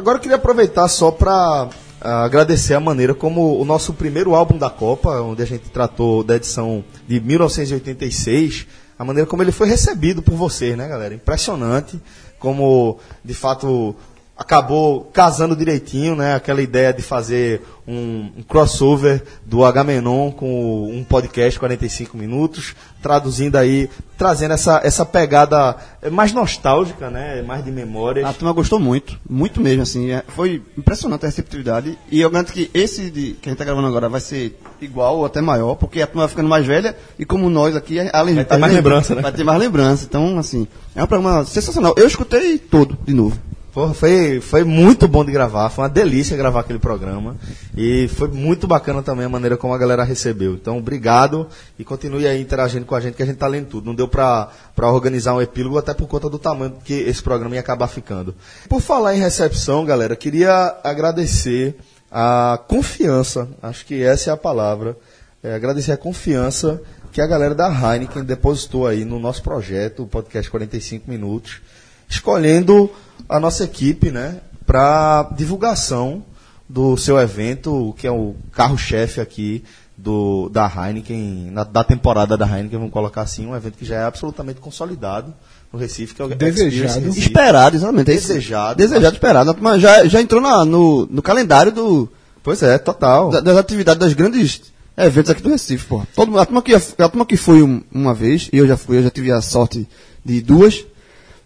Agora 0.02 0.18
eu 0.18 0.20
queria 0.20 0.36
aproveitar 0.36 0.88
só 0.88 1.12
para 1.12 1.68
agradecer 2.00 2.74
a 2.74 2.80
maneira 2.80 3.14
como 3.14 3.56
o 3.56 3.64
nosso 3.64 3.92
primeiro 3.92 4.34
álbum 4.34 4.58
da 4.58 4.68
Copa, 4.68 5.20
onde 5.20 5.40
a 5.40 5.46
gente 5.46 5.70
tratou 5.70 6.24
da 6.24 6.34
edição 6.34 6.84
de 7.06 7.20
1986, 7.20 8.66
a 8.98 9.04
maneira 9.04 9.30
como 9.30 9.44
ele 9.44 9.52
foi 9.52 9.68
recebido 9.68 10.20
por 10.20 10.34
vocês, 10.34 10.76
né, 10.76 10.88
galera? 10.88 11.14
Impressionante 11.14 12.02
como, 12.40 12.98
de 13.24 13.32
fato, 13.32 13.94
acabou 14.36 15.02
casando 15.12 15.54
direitinho, 15.54 16.16
né? 16.16 16.34
Aquela 16.34 16.62
ideia 16.62 16.92
de 16.92 17.02
fazer 17.02 17.62
um, 17.86 18.30
um 18.38 18.42
crossover 18.42 19.22
do 19.44 19.64
Agamenon 19.64 20.30
com 20.30 20.90
um 20.90 21.04
podcast 21.04 21.58
45 21.58 22.16
minutos, 22.16 22.74
traduzindo 23.02 23.56
aí, 23.56 23.88
trazendo 24.16 24.54
essa, 24.54 24.80
essa 24.84 25.04
pegada 25.04 25.76
mais 26.10 26.32
nostálgica, 26.32 27.10
né? 27.10 27.42
Mais 27.42 27.64
de 27.64 27.70
memórias. 27.70 28.24
A 28.26 28.32
turma 28.32 28.52
gostou 28.52 28.78
muito, 28.80 29.18
muito 29.28 29.60
mesmo, 29.60 29.82
assim. 29.82 30.10
é- 30.10 30.24
Foi 30.28 30.62
impressionante 30.76 31.24
a 31.24 31.28
receptividade. 31.28 31.98
E 32.10 32.20
eu 32.20 32.30
garanto 32.30 32.52
que 32.52 32.70
esse 32.72 33.10
de, 33.10 33.32
que 33.34 33.48
a 33.48 33.52
gente 33.52 33.58
tá 33.58 33.64
gravando 33.64 33.86
agora 33.88 34.08
vai 34.08 34.20
ser 34.20 34.58
igual 34.80 35.18
ou 35.18 35.24
até 35.24 35.40
maior, 35.40 35.74
porque 35.76 36.00
a 36.02 36.06
turma 36.06 36.22
vai 36.22 36.28
ficando 36.30 36.48
mais 36.48 36.66
velha 36.66 36.96
e 37.18 37.24
como 37.24 37.50
nós 37.50 37.76
aqui, 37.76 37.98
além 38.12 38.34
Vai 38.34 38.44
ter 38.44 38.56
mais 38.58 38.72
lembrança, 38.72 39.14
né? 39.14 39.22
Vai 39.22 39.32
ter 39.32 39.44
mais 39.44 39.58
lembrança. 39.58 40.04
Então, 40.08 40.38
assim, 40.38 40.66
é 40.96 41.02
um 41.02 41.06
programa 41.06 41.44
sensacional. 41.44 41.94
Eu 41.96 42.06
escutei 42.06 42.58
todo 42.58 42.96
de 43.04 43.12
novo. 43.12 43.38
Porra, 43.72 43.94
foi, 43.94 44.38
foi 44.38 44.64
muito 44.64 45.08
bom 45.08 45.24
de 45.24 45.32
gravar, 45.32 45.70
foi 45.70 45.84
uma 45.84 45.88
delícia 45.88 46.36
gravar 46.36 46.60
aquele 46.60 46.78
programa. 46.78 47.36
E 47.74 48.06
foi 48.08 48.28
muito 48.28 48.66
bacana 48.66 49.02
também 49.02 49.24
a 49.24 49.30
maneira 49.30 49.56
como 49.56 49.72
a 49.72 49.78
galera 49.78 50.04
recebeu. 50.04 50.52
Então, 50.52 50.76
obrigado 50.76 51.48
e 51.78 51.84
continue 51.84 52.26
aí 52.26 52.38
interagindo 52.38 52.84
com 52.84 52.94
a 52.94 53.00
gente, 53.00 53.14
que 53.14 53.22
a 53.22 53.26
gente 53.26 53.38
tá 53.38 53.46
lendo 53.46 53.68
tudo. 53.68 53.86
Não 53.86 53.94
deu 53.94 54.06
pra, 54.06 54.50
pra 54.76 54.90
organizar 54.90 55.34
um 55.34 55.40
epílogo, 55.40 55.78
até 55.78 55.94
por 55.94 56.06
conta 56.06 56.28
do 56.28 56.38
tamanho 56.38 56.74
que 56.84 56.92
esse 56.92 57.22
programa 57.22 57.54
ia 57.54 57.62
acabar 57.62 57.88
ficando. 57.88 58.34
Por 58.68 58.82
falar 58.82 59.16
em 59.16 59.20
recepção, 59.20 59.86
galera, 59.86 60.14
queria 60.16 60.76
agradecer 60.84 61.74
a 62.10 62.60
confiança, 62.68 63.48
acho 63.62 63.86
que 63.86 64.02
essa 64.02 64.28
é 64.28 64.32
a 64.34 64.36
palavra, 64.36 64.98
é, 65.42 65.54
agradecer 65.54 65.92
a 65.92 65.96
confiança 65.96 66.78
que 67.10 67.22
a 67.22 67.26
galera 67.26 67.54
da 67.54 67.68
Heineken 67.68 68.22
depositou 68.22 68.86
aí 68.86 69.02
no 69.02 69.18
nosso 69.18 69.42
projeto, 69.42 70.02
o 70.02 70.06
podcast 70.06 70.50
45 70.50 71.10
Minutos, 71.10 71.62
escolhendo 72.06 72.90
a 73.28 73.38
nossa 73.40 73.64
equipe, 73.64 74.10
né, 74.10 74.40
para 74.66 75.28
divulgação 75.36 76.24
do 76.68 76.96
seu 76.96 77.18
evento, 77.18 77.94
que 77.98 78.06
é 78.06 78.10
o 78.10 78.34
carro-chefe 78.52 79.20
aqui 79.20 79.62
do, 79.96 80.48
da 80.48 80.66
Heineken, 80.66 81.50
na- 81.52 81.64
da 81.64 81.84
temporada 81.84 82.36
da 82.36 82.46
Heineken, 82.46 82.78
vamos 82.78 82.92
colocar 82.92 83.22
assim, 83.22 83.46
um 83.46 83.54
evento 83.54 83.76
que 83.78 83.84
já 83.84 83.96
é 83.96 84.04
absolutamente 84.04 84.60
consolidado 84.60 85.32
no 85.72 85.78
Recife, 85.78 86.14
que 86.14 86.22
é 86.22 86.24
o 86.24 86.28
Desejado. 86.28 87.08
Esperado, 87.08 87.76
exatamente. 87.76 88.10
é. 88.10 88.14
Desejado. 88.14 88.76
Desejado, 88.76 89.14
esperado. 89.14 89.54
Turma 89.54 89.78
já, 89.78 90.06
já 90.06 90.20
entrou 90.20 90.40
na- 90.40 90.64
no, 90.64 91.06
no 91.06 91.22
calendário 91.22 91.70
do, 91.72 92.08
Pois 92.42 92.62
é, 92.62 92.78
total. 92.78 93.30
da- 93.30 93.40
das 93.40 93.56
atividades 93.56 94.00
das 94.00 94.12
grandes 94.14 94.62
eventos 94.96 95.30
aqui 95.30 95.42
do 95.42 95.50
Recife, 95.50 95.86
pô. 95.86 96.02
Todo, 96.14 96.38
a, 96.38 96.44
turma 96.46 96.62
que, 96.62 96.74
a 96.74 97.08
turma 97.08 97.26
que 97.26 97.36
foi 97.36 97.62
um- 97.62 97.82
uma 97.92 98.14
vez, 98.14 98.48
e 98.52 98.56
eu 98.58 98.66
já 98.66 98.76
fui, 98.76 98.96
eu 98.98 99.02
já 99.02 99.10
tive 99.10 99.30
a 99.30 99.40
sorte 99.42 99.86
de 100.24 100.40
duas. 100.40 100.84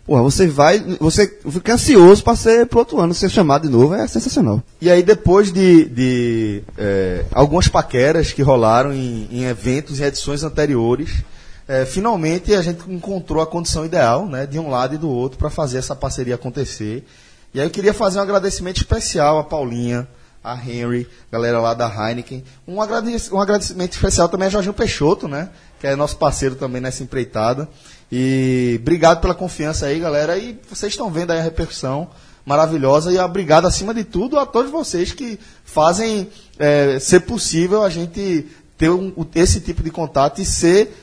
Porra, 0.06 0.22
você 0.22 0.46
vai, 0.46 0.78
você 1.00 1.26
fica 1.50 1.74
ansioso 1.74 2.22
para 2.22 2.36
ser 2.36 2.66
pro 2.66 2.78
outro 2.78 3.00
ano, 3.00 3.12
ser 3.12 3.28
chamado 3.28 3.66
de 3.66 3.68
novo, 3.68 3.92
é 3.92 4.06
sensacional. 4.06 4.62
E 4.80 4.88
aí, 4.88 5.02
depois 5.02 5.52
de, 5.52 5.86
de, 5.86 6.62
eh, 6.78 7.24
algumas 7.32 7.66
paqueras 7.66 8.32
que 8.32 8.40
rolaram 8.40 8.92
em, 8.92 9.26
em 9.32 9.44
eventos, 9.46 9.98
em 9.98 10.04
edições 10.04 10.44
anteriores, 10.44 11.24
eh, 11.66 11.84
finalmente 11.84 12.54
a 12.54 12.62
gente 12.62 12.88
encontrou 12.88 13.42
a 13.42 13.46
condição 13.48 13.84
ideal, 13.84 14.26
né, 14.26 14.46
de 14.46 14.60
um 14.60 14.70
lado 14.70 14.94
e 14.94 14.98
do 14.98 15.10
outro, 15.10 15.38
para 15.38 15.50
fazer 15.50 15.78
essa 15.78 15.96
parceria 15.96 16.36
acontecer. 16.36 17.04
E 17.52 17.60
aí 17.60 17.66
eu 17.66 17.70
queria 17.70 17.92
fazer 17.92 18.20
um 18.20 18.22
agradecimento 18.22 18.76
especial 18.76 19.40
a 19.40 19.44
Paulinha, 19.44 20.06
a 20.44 20.54
Henry, 20.54 21.08
galera 21.32 21.58
lá 21.58 21.74
da 21.74 21.88
Heineken. 21.88 22.44
Um, 22.68 22.80
agradec- 22.80 23.32
um 23.32 23.40
agradecimento 23.40 23.94
especial 23.94 24.28
também 24.28 24.46
a 24.46 24.50
Jorginho 24.50 24.72
Peixoto, 24.72 25.26
né, 25.26 25.48
que 25.80 25.86
é 25.88 25.96
nosso 25.96 26.16
parceiro 26.16 26.54
também 26.54 26.80
nessa 26.80 27.02
empreitada. 27.02 27.68
E 28.10 28.78
obrigado 28.80 29.20
pela 29.20 29.34
confiança 29.34 29.86
aí, 29.86 29.98
galera. 29.98 30.38
E 30.38 30.58
vocês 30.70 30.92
estão 30.92 31.10
vendo 31.10 31.32
aí 31.32 31.38
a 31.38 31.42
repercussão 31.42 32.08
maravilhosa 32.44 33.12
e 33.12 33.18
obrigado 33.18 33.66
acima 33.66 33.92
de 33.92 34.04
tudo 34.04 34.38
a 34.38 34.46
todos 34.46 34.70
vocês 34.70 35.12
que 35.12 35.38
fazem 35.64 36.28
eh, 36.58 36.98
ser 37.00 37.20
possível 37.20 37.82
a 37.82 37.90
gente 37.90 38.46
ter 38.78 38.88
um- 38.90 39.12
esse 39.34 39.60
tipo 39.60 39.82
de 39.82 39.90
contato 39.90 40.40
e 40.40 40.44
ser 40.44 40.94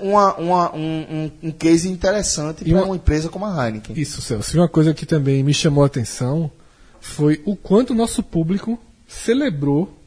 uma- 0.00 0.34
uma- 0.36 0.74
um, 0.74 0.80
um- 0.82 1.30
um 1.44 1.52
case 1.52 1.88
interessante 1.88 2.64
para 2.64 2.72
uma- 2.74 2.84
uma 2.86 2.96
empresa 2.96 3.28
como 3.28 3.44
a 3.46 3.66
Heineken. 3.66 3.96
Isso, 3.98 4.20
Celso. 4.20 4.56
E 4.56 4.58
uma 4.58 4.68
coisa 4.68 4.92
que 4.92 5.06
também 5.06 5.42
me 5.42 5.54
chamou 5.54 5.84
a 5.84 5.86
atenção 5.86 6.50
foi 7.00 7.40
o 7.46 7.54
quanto 7.54 7.90
o 7.92 7.94
nosso 7.96 8.22
público 8.22 8.78
celebrou 9.06 9.97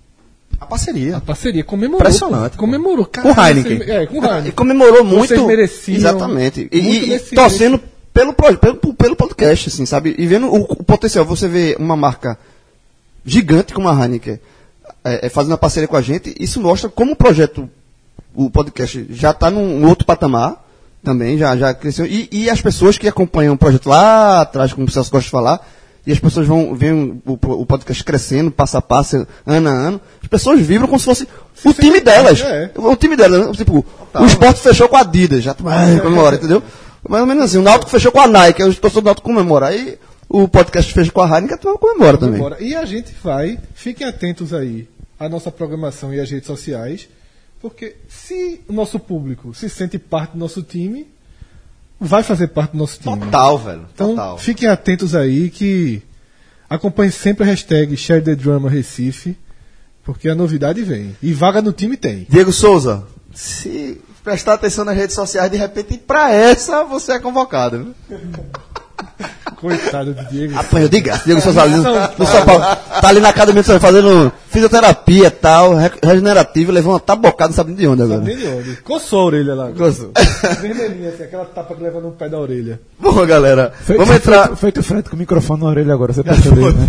A 0.60 0.66
parceria. 0.66 1.18
a 1.18 1.22
parceria, 1.22 1.64
comemorou. 1.64 2.00
Impressionante. 2.02 2.58
Comemorou. 2.58 3.06
Com 3.06 3.30
Heineken. 3.30 3.78
vocês- 3.78 3.90
É, 3.90 4.06
com 4.06 4.24
Heineken. 4.24 4.48
E 4.48 4.52
comemorou 4.52 5.04
muito. 5.04 5.28
Vocês 5.28 5.42
mereciam 5.42 5.98
Exatamente. 5.98 6.70
E, 6.72 6.78
e- 6.78 7.14
e 7.16 7.20
torcendo 7.20 7.80
pelo, 8.14 8.34
pelo, 8.34 8.76
pelo 8.94 9.16
podcast, 9.16 9.70
assim, 9.70 9.86
sabe? 9.86 10.16
E 10.18 10.28
vendo 10.28 10.48
o, 10.48 10.62
o 10.64 10.84
potencial. 10.84 11.26
Você 11.26 11.48
vê 11.48 11.76
uma 11.80 11.96
marca 11.96 12.38
gigante 13.26 13.74
como 13.74 13.88
a 13.90 13.94
Heineken 14.00 14.40
é, 15.04 15.26
é, 15.26 15.30
fazendo 15.30 15.52
uma 15.52 15.58
parceria 15.58 15.88
com 15.88 15.96
a 15.96 16.02
gente, 16.02 16.36
isso 16.40 16.60
mostra 16.62 16.90
como 16.90 17.14
o 17.14 17.16
projeto, 17.16 17.70
o 18.36 18.50
podcast, 18.50 19.08
já 19.10 19.32
está 19.32 19.50
num 19.50 19.88
outro 19.88 20.06
patamar 20.06 20.64
também, 21.04 21.38
já, 21.38 21.56
já 21.58 21.74
cresceu. 21.74 22.06
E, 22.06 22.28
e 22.32 22.50
as 22.50 22.62
pessoas 22.62 22.98
que 22.98 23.08
acompanham 23.08 23.54
o 23.56 23.58
projeto 23.58 23.90
lá 23.90 24.42
atrás, 24.42 24.74
como 24.74 24.86
o 24.88 24.92
Celso 24.92 25.10
gosta 25.12 25.26
de 25.26 25.32
falar, 25.32 25.68
e 26.06 26.12
as 26.12 26.20
pessoas 26.20 26.48
vão 26.48 26.74
veem 26.74 27.22
o, 27.26 27.34
o 27.34 27.66
podcast 27.66 28.04
crescendo, 28.04 28.52
passo 28.52 28.78
a 28.78 28.82
passo, 28.82 29.28
ano 29.46 29.70
a 29.70 29.72
ano, 29.72 30.02
as 30.22 30.28
pessoas 30.28 30.60
vibram 30.60 30.88
como 30.88 31.00
se 31.00 31.06
fosse 31.06 31.28
o 31.64 31.74
time 31.74 32.00
delas. 32.00 32.42
É. 32.42 32.72
O 32.76 32.96
time 32.96 33.16
delas, 33.16 33.56
tipo, 33.56 33.86
o 34.14 34.26
esporte 34.26 34.62
fechou 34.62 34.90
com 34.90 34.96
a 34.96 35.02
Adidas, 35.02 35.44
já 35.44 35.56
ai, 35.66 36.00
comemora, 36.00 36.36
entendeu? 36.36 36.64
Mais 37.08 37.22
ou 37.22 37.28
menos 37.28 37.46
assim, 37.46 37.58
o 37.58 37.62
Náutico 37.62 37.92
fechou 37.92 38.12
com 38.12 38.20
a 38.20 38.28
Nike, 38.28 38.62
eu 38.62 38.74
torcedor 38.76 39.02
do 39.02 39.06
Náutico 39.06 39.30
comemora. 39.30 39.68
Aí 39.68 39.98
o 40.30 40.48
podcast 40.48 40.94
fecha 40.94 41.12
com 41.12 41.22
a 41.22 41.28
Heineken, 41.28 41.58
tu 41.58 41.78
comemora 41.78 42.18
também. 42.18 42.42
E 42.60 42.76
a 42.76 42.86
gente 42.86 43.14
vai, 43.22 43.60
fiquem 43.74 44.08
atentos 44.08 44.54
aí 44.54 44.88
à 45.20 45.28
nossa 45.28 45.52
programação 45.52 46.14
e 46.14 46.20
às 46.20 46.32
redes 46.32 46.48
sociais, 46.48 47.10
porque 47.62 47.96
se 48.08 48.62
o 48.68 48.74
nosso 48.74 48.98
público 49.00 49.54
se 49.54 49.70
sente 49.70 50.00
parte 50.00 50.32
do 50.32 50.40
nosso 50.40 50.64
time, 50.64 51.08
vai 52.02 52.24
fazer 52.24 52.48
parte 52.48 52.72
do 52.72 52.80
nosso 52.80 53.00
time. 53.00 53.18
Total, 53.20 53.58
velho. 53.60 53.86
Então, 53.94 54.10
Total. 54.10 54.38
fiquem 54.40 54.68
atentos 54.68 55.14
aí 55.14 55.52
que 55.52 56.02
acompanhem 56.68 57.12
sempre 57.12 57.44
a 57.44 57.48
hashtag 57.48 57.96
Share 57.96 58.24
the 58.24 58.36
Drama 58.36 58.70
Recife, 58.70 59.38
porque 60.04 60.28
a 60.28 60.34
novidade 60.36 60.82
vem. 60.82 61.16
E 61.22 61.32
vaga 61.32 61.62
no 61.62 61.72
time 61.72 61.96
tem. 61.96 62.26
Diego 62.28 62.52
Souza, 62.52 63.06
se 63.34 64.02
prestar 64.24 64.54
atenção 64.56 64.84
nas 64.84 64.96
redes 64.98 65.16
sociais, 65.16 65.52
de 65.52 65.58
repente, 65.58 65.98
pra 66.00 66.32
essa 66.32 66.84
você 66.84 67.14
é 67.14 67.20
convocado. 67.20 67.94
Viu? 68.10 68.20
Coitado 69.62 70.14
do 70.14 70.26
Diego. 70.26 70.58
Apanhou 70.58 70.90
de 70.90 71.00
graça, 71.00 71.22
Diego 71.24 71.40
Souza 71.40 71.62
ali 71.62 71.76
no, 71.76 71.84
São 72.26 72.46
Paulo. 72.46 72.62
Tá 73.00 73.08
ali 73.10 73.20
na 73.20 73.30
academia 73.30 73.64
fazendo 73.64 74.34
fisioterapia 74.50 75.28
e 75.28 75.30
tal, 75.30 75.76
re- 75.76 75.92
regenerativo, 76.04 76.72
levou 76.72 76.94
uma 76.94 77.00
tabocada, 77.00 77.50
não 77.50 77.56
sabe 77.56 77.74
de 77.74 77.88
onde 77.88 78.02
agora. 78.02 78.20
Sabe 78.20 78.36
de 78.36 78.48
onde? 78.48 78.76
Coçou 78.78 79.20
a 79.22 79.26
orelha 79.26 79.54
lá. 79.54 79.72
Coçou. 79.72 80.12
Vermelhinha, 80.60 81.10
assim, 81.10 81.24
aquela 81.24 81.46
tapa 81.46 81.76
que 81.76 81.84
leva 81.84 82.02
no 82.02 82.12
pé 82.12 82.28
da 82.28 82.40
orelha. 82.40 82.82
Bom, 83.00 83.24
galera, 83.26 83.72
Feito, 83.82 84.00
vamos 84.00 84.16
entrar. 84.16 84.56
Feito, 84.58 84.82
Fred 84.82 85.08
com 85.08 85.16
o 85.16 85.20
microfone 85.20 85.62
na 85.62 85.70
orelha 85.70 85.94
agora, 85.94 86.12
você 86.12 86.24
percebeu, 86.26 86.74
né? 86.74 86.88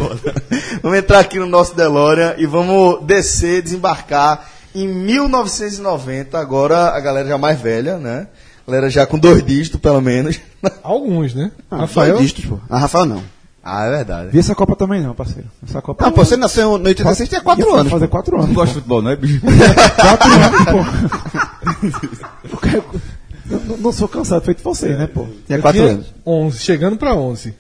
vamos 0.83 0.99
entrar 0.99 1.19
aqui 1.19 1.39
no 1.39 1.47
nosso 1.47 1.77
DeLorean 1.77 2.35
e 2.39 2.47
vamos 2.47 3.05
descer, 3.05 3.61
desembarcar 3.63 4.49
em 4.75 4.89
1990. 4.89 6.39
Agora 6.39 6.89
a 6.89 7.01
galera 7.01 7.29
já 7.29 7.37
mais 7.39 7.61
velha, 7.61 7.99
né? 7.99 8.27
A 8.67 8.71
galera 8.71 8.89
já 8.91 9.05
com 9.07 9.19
dois 9.19 9.45
dígitos, 9.45 9.79
pelo 9.81 10.01
menos. 10.01 10.41
Alguns, 10.83 11.35
né? 11.35 11.51
Ah, 11.71 11.79
Rafael? 11.79 12.19
Dígitos, 12.19 12.45
pô. 12.47 12.59
Ah, 12.71 12.79
Rafael 12.79 13.07
não. 13.07 13.23
Ah, 13.65 13.85
é 13.87 13.91
verdade. 13.91 14.31
Vi 14.33 14.39
essa 14.41 14.55
Copa 14.57 14.75
também 14.75 15.01
não, 15.03 15.15
parceiro. 15.15 15.49
Essa 15.69 15.81
Copa 15.81 16.07
Ah, 16.07 16.11
pô, 16.11 16.25
você 16.25 16.37
nasceu 16.37 16.77
no 16.79 16.85
86, 16.89 17.29
tinha 17.29 17.41
4 17.41 17.65
Ia 17.69 17.75
anos. 17.77 17.93
fazer 17.93 18.09
quatro 18.09 18.37
Não 18.37 18.43
anos. 18.45 18.55
gosto 18.57 18.69
de 18.69 18.75
futebol, 18.75 19.01
não 19.03 19.11
é, 19.13 19.17
bicho? 19.17 19.41
Quatro 20.01 20.33
anos, 20.33 20.65
pô. 20.65 21.93
Eu 23.51 23.61
não- 23.67 23.77
não 23.79 23.93
sou 23.93 24.09
cansado 24.09 24.45
feito 24.45 24.63
você, 24.63 24.89
né, 24.97 25.07
pô? 25.07 25.27
Tinha 25.47 25.59
eu 25.59 25.63
4 25.63 25.81
tinha 25.81 25.93
anos. 25.93 26.07
11, 26.27 26.59
chegando 26.59 26.97
pra 26.97 27.15
11. 27.15 27.55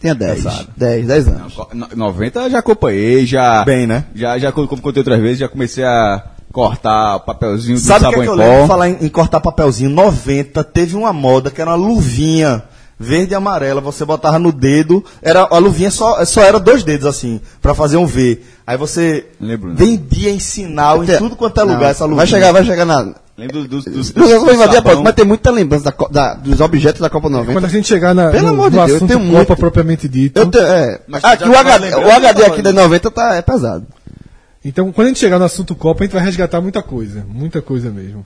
Tinha 0.00 0.14
10. 0.14 0.34
Pesado. 0.44 0.68
10, 0.76 1.06
10 1.06 1.28
anos. 1.28 1.56
No- 1.72 1.88
90 1.96 2.50
já 2.50 2.58
acompanhei, 2.58 3.24
já. 3.26 3.64
Bem, 3.64 3.86
né? 3.86 4.04
Já, 4.14 4.38
já 4.38 4.52
como 4.52 4.66
contei 4.68 5.00
outras 5.00 5.20
vezes, 5.20 5.38
já 5.38 5.48
comecei 5.48 5.84
a 5.84 6.22
cortar 6.52 7.16
o 7.16 7.20
papelzinho 7.20 7.76
do 7.76 7.80
Sabe 7.80 8.06
o 8.06 8.08
que, 8.08 8.14
sabão 8.16 8.22
é 8.22 8.26
que 8.26 8.30
eu 8.30 8.34
em 8.34 8.38
lembro? 8.52 8.66
Falar 8.66 8.88
em, 8.88 8.96
em 9.02 9.08
cortar 9.08 9.40
papelzinho. 9.40 9.90
90 9.90 10.64
teve 10.64 10.96
uma 10.96 11.12
moda 11.12 11.50
que 11.50 11.60
era 11.60 11.70
uma 11.70 11.76
luvinha 11.76 12.62
verde 12.98 13.32
e 13.32 13.34
amarela. 13.36 13.80
Você 13.80 14.04
botava 14.04 14.38
no 14.38 14.50
dedo. 14.52 15.04
Era, 15.22 15.42
a 15.42 15.58
luvinha 15.58 15.90
só, 15.90 16.24
só 16.24 16.42
era 16.42 16.58
dois 16.58 16.82
dedos 16.82 17.06
assim, 17.06 17.40
pra 17.62 17.74
fazer 17.74 17.96
um 17.96 18.06
V. 18.06 18.40
Aí 18.66 18.76
você 18.76 19.26
Lembro, 19.40 19.68
né? 19.70 19.74
vendia 19.76 20.30
em 20.30 20.38
sinal 20.40 21.02
em 21.04 21.06
tudo 21.06 21.36
quanto 21.36 21.60
é 21.60 21.64
lugar 21.64 21.80
Não, 21.80 21.86
essa 21.88 22.04
luvinha. 22.04 22.16
Vai 22.18 22.26
chegar, 22.26 22.52
vai 22.52 22.64
chegar 22.64 22.84
na. 22.84 23.14
Lembro 23.38 23.68
dos. 23.68 23.84
dos, 23.84 24.10
dos, 24.10 24.14
Não, 24.14 24.26
eu 24.28 24.40
vou 24.40 24.52
invadir 24.52 24.72
a 24.72 24.78
sabão. 24.78 24.82
pauta, 24.94 25.02
mas 25.04 25.14
tem 25.14 25.24
muita 25.24 25.48
lembrança 25.52 25.84
da 25.84 26.08
da- 26.10 26.34
dos 26.34 26.60
objetos 26.60 27.00
da 27.00 27.08
Copa 27.08 27.28
90. 27.28 27.52
Quando 27.52 27.64
a 27.66 27.68
gente 27.68 27.86
chegar 27.86 28.12
na, 28.12 28.30
Pelo 28.30 28.48
no, 28.48 28.48
amor 28.48 28.68
de 28.68 28.76
Deus, 28.78 28.90
assunto 28.96 29.08
tem 29.08 29.16
Copa 29.16 29.32
muito. 29.32 29.56
propriamente 29.56 30.08
dito. 30.08 30.40
Eu 30.40 30.50
te, 30.50 30.58
é, 30.58 31.00
Mas 31.06 31.22
aqui 31.22 31.48
o 31.48 31.52
tá 31.52 31.60
HD, 31.60 31.84
lembrando, 31.84 32.06
o 32.08 32.10
HD 32.12 32.44
aqui 32.46 32.62
da 32.62 32.72
90 32.72 33.10
tá, 33.12 33.36
é 33.36 33.42
pesado. 33.42 33.86
Então, 34.68 34.92
quando 34.92 35.06
a 35.06 35.08
gente 35.08 35.18
chegar 35.20 35.38
no 35.38 35.44
assunto 35.46 35.74
Copa, 35.74 36.02
a 36.02 36.06
gente 36.06 36.12
vai 36.12 36.22
resgatar 36.22 36.60
muita 36.60 36.82
coisa. 36.82 37.24
Muita 37.28 37.62
coisa 37.62 37.90
mesmo. 37.90 38.24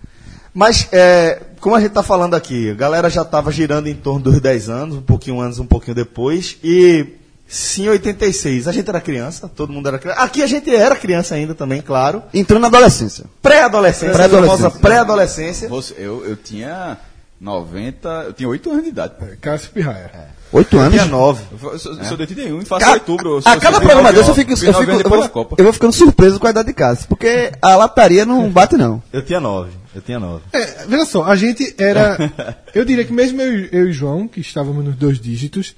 Mas, 0.52 0.88
é, 0.92 1.40
como 1.60 1.74
a 1.76 1.80
gente 1.80 1.92
tá 1.92 2.02
falando 2.02 2.34
aqui, 2.34 2.70
a 2.70 2.74
galera 2.74 3.08
já 3.08 3.24
tava 3.24 3.50
girando 3.52 3.86
em 3.88 3.94
torno 3.94 4.20
dos 4.20 4.40
10 4.40 4.68
anos, 4.68 4.96
um 4.96 5.02
pouquinho 5.02 5.40
antes, 5.40 5.58
um 5.58 5.66
pouquinho 5.66 5.94
depois, 5.94 6.58
e 6.62 7.06
Sim, 7.46 7.86
86. 7.90 8.66
A 8.66 8.72
gente 8.72 8.88
era 8.88 8.98
criança, 8.98 9.46
todo 9.46 9.70
mundo 9.74 9.86
era 9.86 9.98
criança. 9.98 10.20
Aqui 10.20 10.42
a 10.42 10.46
gente 10.46 10.74
era 10.74 10.96
criança 10.96 11.34
ainda 11.34 11.54
também, 11.54 11.82
claro. 11.82 12.22
Entrou 12.32 12.58
na 12.58 12.68
adolescência. 12.68 13.26
Pré-adolescência, 13.42 14.14
Pré-adolescência. 14.14 14.70
pré-adolescência. 14.80 15.68
Você- 15.68 15.94
eu, 15.98 16.24
eu 16.26 16.34
tinha 16.34 16.96
90, 17.42 18.08
eu 18.28 18.32
tinha 18.32 18.48
8 18.48 18.70
anos 18.70 18.82
de 18.84 18.88
idade. 18.90 19.14
Cássio 19.40 19.70
Pirraia. 19.72 20.10
Oito 20.52 20.78
anos. 20.78 20.92
Dia 20.92 21.06
9. 21.06 21.42
Eu, 21.62 21.72
eu 21.72 21.78
sou, 21.78 21.92
eu 21.94 22.04
sou 22.04 22.16
de 22.16 22.22
81 22.22 22.60
e 22.60 22.64
faço 22.64 22.84
Ca- 22.84 22.92
outubro. 22.92 23.38
a 23.44 23.56
cada 23.56 23.80
programa 23.80 24.12
99, 24.12 24.14
desse 24.18 24.28
eu 24.30 24.34
fico, 24.34 24.52
eu, 24.52 24.56
fico, 24.56 24.72
90 24.72 25.02
eu, 25.02 25.10
vou, 25.32 25.54
eu 25.58 25.64
vou 25.64 25.72
ficando 25.72 25.92
surpreso 25.92 26.38
com 26.38 26.46
a 26.46 26.50
idade 26.50 26.68
de 26.68 26.74
Cássio, 26.74 27.08
porque 27.08 27.50
a 27.60 27.74
lataria 27.74 28.24
não 28.24 28.48
bate, 28.52 28.76
não. 28.76 29.02
Eu 29.12 29.22
tinha 29.24 29.40
9. 29.40 29.70
Eu 29.94 30.00
tinha 30.02 30.20
9. 30.20 30.42
É, 30.52 30.84
veja 30.86 31.04
só, 31.04 31.24
a 31.24 31.34
gente 31.34 31.74
era. 31.78 32.16
Eu 32.74 32.84
diria 32.84 33.04
que 33.04 33.12
mesmo 33.12 33.40
eu, 33.42 33.66
eu 33.72 33.88
e 33.88 33.92
João, 33.92 34.26
que 34.28 34.40
estávamos 34.40 34.82
nos 34.84 34.94
dois 34.96 35.18
dígitos, 35.20 35.74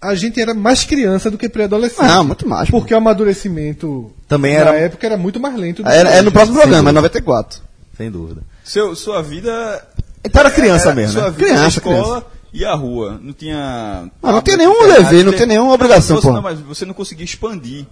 a 0.00 0.14
gente 0.16 0.40
era 0.40 0.52
mais 0.54 0.82
criança 0.82 1.30
do 1.30 1.38
que 1.38 1.48
pré-adolescente. 1.48 2.08
Não, 2.08 2.24
muito 2.24 2.48
mais. 2.48 2.68
pô. 2.70 2.78
Porque 2.80 2.92
o 2.92 2.96
amadurecimento 2.96 4.12
Também 4.26 4.54
na 4.54 4.60
era- 4.60 4.74
época 4.76 5.06
era 5.06 5.16
muito 5.16 5.38
mais 5.38 5.54
lento. 5.56 5.82
do 5.84 5.88
É, 5.88 6.02
que 6.04 6.08
é 6.10 6.22
no 6.22 6.32
próximo 6.32 6.58
programa, 6.58 6.90
é 6.90 6.92
94. 6.92 7.60
Sem 7.96 8.10
dúvida. 8.10 8.42
Seu, 8.64 8.96
sua 8.96 9.22
vida. 9.22 9.84
Então 10.24 10.40
era 10.40 10.50
criança 10.50 10.86
era- 10.86 10.94
mesmo, 10.94 11.20
né? 11.20 11.30
vida 11.30 11.44
Criança, 11.44 11.66
escola 11.68 12.26
e 12.52 12.64
a 12.64 12.74
rua. 12.74 13.18
Não 13.22 13.32
tinha. 13.32 14.10
Ah, 14.22 14.32
não 14.32 14.40
tem 14.40 14.56
tablet, 14.56 14.56
nenhum 14.58 14.86
levê, 14.86 15.22
não 15.24 15.32
tem 15.32 15.46
nenhuma 15.46 15.72
obrigação, 15.74 16.16
você, 16.16 16.26
pô. 16.28 16.32
não, 16.32 16.42
mas 16.42 16.58
você 16.60 16.84
não 16.84 16.94
conseguia 16.94 17.24
expandir. 17.24 17.86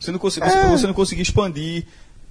Você 0.00 0.10
não 0.12 0.18
conseguia, 0.18 0.50
É. 0.50 0.68
você 0.68 0.86
não 0.86 0.94
conseguia 0.94 1.22
expandir. 1.22 1.84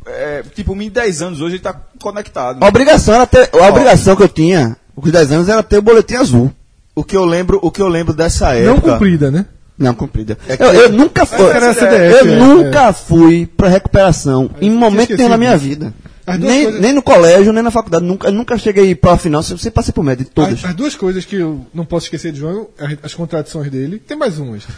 É, 0.06 0.44
tipo, 0.54 0.74
o 0.74 0.76
menino 0.76 0.94
de 0.94 1.02
10 1.02 1.22
anos 1.24 1.42
hoje 1.42 1.56
ele 1.56 1.64
tá 1.64 1.74
conectado. 2.00 2.64
A 2.64 2.68
obrigação, 2.68 3.16
era 3.16 3.26
ter, 3.26 3.50
a 3.52 3.68
obrigação 3.70 4.16
que 4.16 4.22
eu 4.22 4.28
tinha, 4.30 4.78
os 4.96 5.12
10 5.12 5.32
anos, 5.32 5.50
era 5.50 5.64
ter 5.64 5.80
o 5.80 5.82
boletim 5.82 6.16
azul. 6.16 6.52
O 6.94 7.04
que 7.04 7.18
eu 7.18 7.26
lembro, 7.26 7.60
o 7.62 7.72
que 7.72 7.82
eu 7.82 7.88
lembro 7.88 8.14
dessa 8.14 8.54
Não 8.54 8.74
época. 8.76 8.92
cumprida, 8.94 9.32
né? 9.32 9.46
Não, 9.78 9.94
cumprida. 9.96 10.38
É 10.48 10.56
eu, 10.64 10.74
eu 10.74 10.90
nunca 10.92 11.26
fui. 11.26 11.40
Eu, 11.42 11.74
CDF, 11.74 12.20
é, 12.30 12.36
nunca 12.38 12.94
fui 12.94 13.46
pra 13.58 13.68
recuperação 13.68 14.50
em 14.62 14.70
momento 14.70 15.18
nenhum 15.18 15.28
na 15.28 15.38
minha 15.38 15.58
vida. 15.58 15.94
Nem, 16.28 16.64
coisas- 16.64 16.82
nem 16.82 16.92
no 16.94 17.02
colégio, 17.04 17.54
nem 17.54 17.62
na 17.64 17.70
faculdade. 17.70 18.04
Nunca, 18.04 18.32
nunca 18.32 18.58
cheguei 18.58 18.96
pra 18.96 19.16
final, 19.18 19.44
sempre 19.44 19.70
passei 19.70 19.94
por 19.94 20.04
média 20.04 20.26
de 20.26 20.32
todas. 20.32 20.54
As, 20.64 20.66
as 20.72 20.76
duas 20.76 20.96
coisas 20.96 21.24
que 21.24 21.36
eu 21.36 21.66
não 21.74 21.86
posso 21.86 22.08
esquecer 22.08 22.32
de 22.32 22.40
João, 22.40 22.68
as, 22.80 22.98
as 23.04 23.14
contradições 23.14 23.70
dele, 23.70 24.00
tem 24.00 24.18
mais 24.18 24.40
umas. 24.40 24.64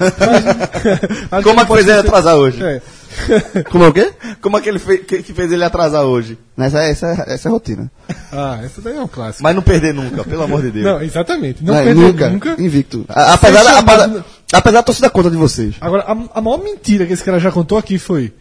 Mas- 1.32 1.44
Como 1.44 1.60
é 1.62 1.66
que 1.66 1.74
fez 1.74 1.88
ele 1.88 2.00
atrasar 2.00 2.36
hoje? 2.36 2.62
É. 2.64 2.82
Como 3.72 3.84
é 3.84 3.88
o 3.88 3.94
quê? 3.94 4.12
Como 4.42 4.58
é 4.58 4.62
que 4.62 4.70
ele 4.70 4.80
fez, 4.80 5.02
que, 5.06 5.24
que 5.24 5.34
fez 5.34 5.52
ele 5.52 5.64
atrasar 5.64 6.04
hoje? 6.04 6.38
Essa, 6.58 6.84
essa, 6.84 7.08
essa 7.28 7.48
é 7.48 7.50
a 7.50 7.52
rotina. 7.52 7.92
Ah, 8.32 8.60
essa 8.64 8.82
daí 8.82 8.96
é 8.98 9.02
um 9.02 9.08
clássico. 9.08 9.44
Mas 9.44 9.56
não 9.56 9.62
perder 9.62 9.94
nunca, 9.94 10.24
pelo 10.24 10.44
amor 10.44 10.62
de 10.62 10.72
Deus. 10.72 10.86
Não, 10.86 11.02
exatamente. 11.02 11.64
Não 11.64 11.74
Não, 11.74 11.84
perder 11.84 12.02
nunca, 12.02 12.30
nunca. 12.30 12.56
Invicto. 12.62 13.06
A- 13.08 13.34
Apesar, 13.34 13.64
da- 13.64 13.74
chamado- 13.74 14.02
apesar, 14.02 14.26
apesar 14.54 14.78
da 14.80 14.84
torcida 14.84 15.10
conta 15.10 15.32
de 15.32 15.38
vocês. 15.38 15.76
Agora, 15.80 16.04
a, 16.04 16.40
a 16.40 16.42
maior 16.42 16.58
mentira 16.62 17.06
que 17.06 17.14
esse 17.14 17.24
cara 17.24 17.40
já 17.40 17.52
contou 17.52 17.78
aqui 17.78 17.98
foi: 17.98 18.34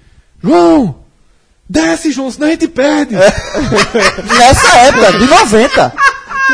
João, 0.42 0.96
desce, 1.68 2.10
João, 2.12 2.30
senão 2.30 2.48
a 2.48 2.50
gente 2.50 2.68
perde. 2.68 3.14
Nessa 4.38 4.76
época, 4.78 5.12
de 5.18 5.26
90. 5.26 5.92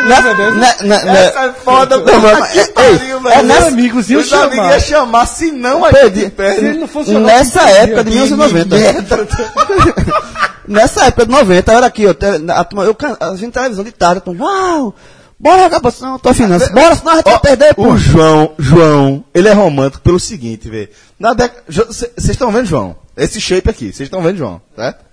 Na, 0.07 0.20
na, 0.22 0.35
na, 0.35 1.05
na, 1.05 1.18
Essa 1.18 1.40
é 1.44 1.53
foda, 1.53 1.98
mas- 1.98 2.38
mas- 2.38 2.57
é- 2.57 2.64
que 2.64 2.72
pariu, 2.72 3.20
velho. 3.20 3.29
é 3.35 3.37
Meus 3.42 3.46
nessa, 3.48 3.68
amigos 3.68 4.11
iam 4.11 4.20
Os 4.22 4.33
amigos 4.33 4.55
chamar. 4.57 4.70
iam 4.72 4.81
chamar, 4.81 5.27
se 5.27 5.53
não 5.53 5.85
a 5.85 5.92
gente 5.92 6.31
perde. 6.31 6.59
Se 6.61 6.64
ele 6.66 6.79
não 6.79 6.88
fosse 6.88 7.11
Nessa 7.20 7.61
época 7.68 8.05
de 8.05 8.11
dia, 8.11 8.20
1990. 8.22 9.29
Nessa 10.66 11.05
época 11.05 11.27
de 11.27 11.33
90, 11.33 11.72
era 11.72 11.87
aqui, 11.87 12.14
te- 12.14 12.27
a, 12.27 12.66
eu, 12.85 12.96
a 13.20 13.37
gente 13.37 13.53
televisão 13.53 13.85
de 13.85 13.92
tarde, 13.92 14.22
eu 14.27 14.35
tô, 14.35 14.42
uau, 14.42 14.94
bora 15.42 15.64
jogar 15.64 15.81
posição, 15.81 16.18
tô 16.20 16.33
finanças, 16.33 16.70
bora, 16.70 16.94
senão 16.94 17.12
a 17.12 17.16
gente 17.16 17.24
vai 17.24 17.40
perder, 17.40 17.74
pô. 17.74 17.88
o 17.88 17.98
João, 17.98 18.52
João, 18.57 19.24
ele 19.35 19.48
é 19.48 19.52
romântico 19.52 20.02
pelo 20.02 20.20
seguinte, 20.20 20.70
vê. 20.70 20.88
Na 21.18 21.35
década. 21.35 21.62
Vocês 21.68 22.28
estão 22.28 22.52
vendo, 22.52 22.66
João? 22.66 22.96
Esse 23.16 23.40
shape 23.40 23.68
aqui, 23.68 23.92
vocês 23.92 24.07
estão 24.07 24.22
vendo, 24.22 24.38
João, 24.38 24.62
certo? 24.76 25.05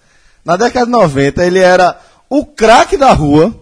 Na 0.45 0.55
década 0.55 0.85
de 0.85 0.91
90, 0.91 1.43
ele 1.43 1.59
era 1.59 1.99
o 2.29 2.45
craque 2.45 2.95
da 2.95 3.11
rua, 3.11 3.53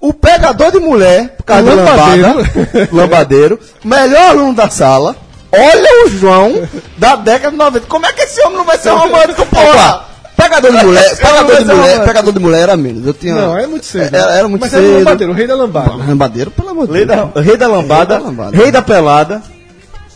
o 0.00 0.12
pegador 0.14 0.72
de 0.72 0.80
mulher, 0.80 1.36
por 1.36 1.44
causa 1.44 1.74
lambadeiro. 1.74 2.36
lambada, 2.36 2.88
lambadeiro, 2.90 3.60
melhor 3.84 4.30
aluno 4.30 4.54
da 4.54 4.68
sala. 4.70 5.14
Olha 5.52 6.06
o 6.06 6.08
João 6.08 6.66
da 6.96 7.14
década 7.14 7.50
de 7.50 7.58
90. 7.58 7.86
Como 7.86 8.06
é 8.06 8.12
que 8.12 8.22
esse 8.22 8.40
homem 8.40 8.56
não 8.56 8.64
vai 8.64 8.78
ser 8.78 8.90
romântico, 8.90 9.44
porra? 9.46 10.11
Pegador 10.36 10.72
de 10.72 10.84
mulher, 10.84 11.16
pegador 11.16 11.56
de 11.64 11.70
é 11.70 11.74
mulher, 11.74 12.04
pegador 12.04 12.32
de 12.32 12.38
mulher 12.40 12.60
era 12.62 12.76
menos. 12.76 13.06
Eu 13.06 13.14
tinha, 13.14 13.34
Não, 13.34 13.56
é 13.56 13.66
muito 13.66 13.84
cedo. 13.86 14.14
Era, 14.14 14.32
era 14.32 14.48
muito 14.48 14.60
Mas 14.62 14.70
cedo. 14.70 14.82
era 14.84 14.92
o 14.92 14.98
lambadeiro, 14.98 15.32
o 15.32 15.36
rei 15.36 15.46
da 15.46 15.54
lambada. 15.54 15.92
Lambadeiro, 15.94 16.50
pelo 16.50 16.68
amor 16.70 16.86
de 16.86 16.92
Rei 16.94 17.04
Deus. 17.06 17.30
da, 17.32 17.40
rei 17.40 17.56
da 17.56 17.66
lambada, 17.68 18.14
Rei 18.14 18.22
da 18.22 18.28
lambada. 18.28 18.56
rei 18.56 18.70
da 18.72 18.82
pelada 18.82 19.42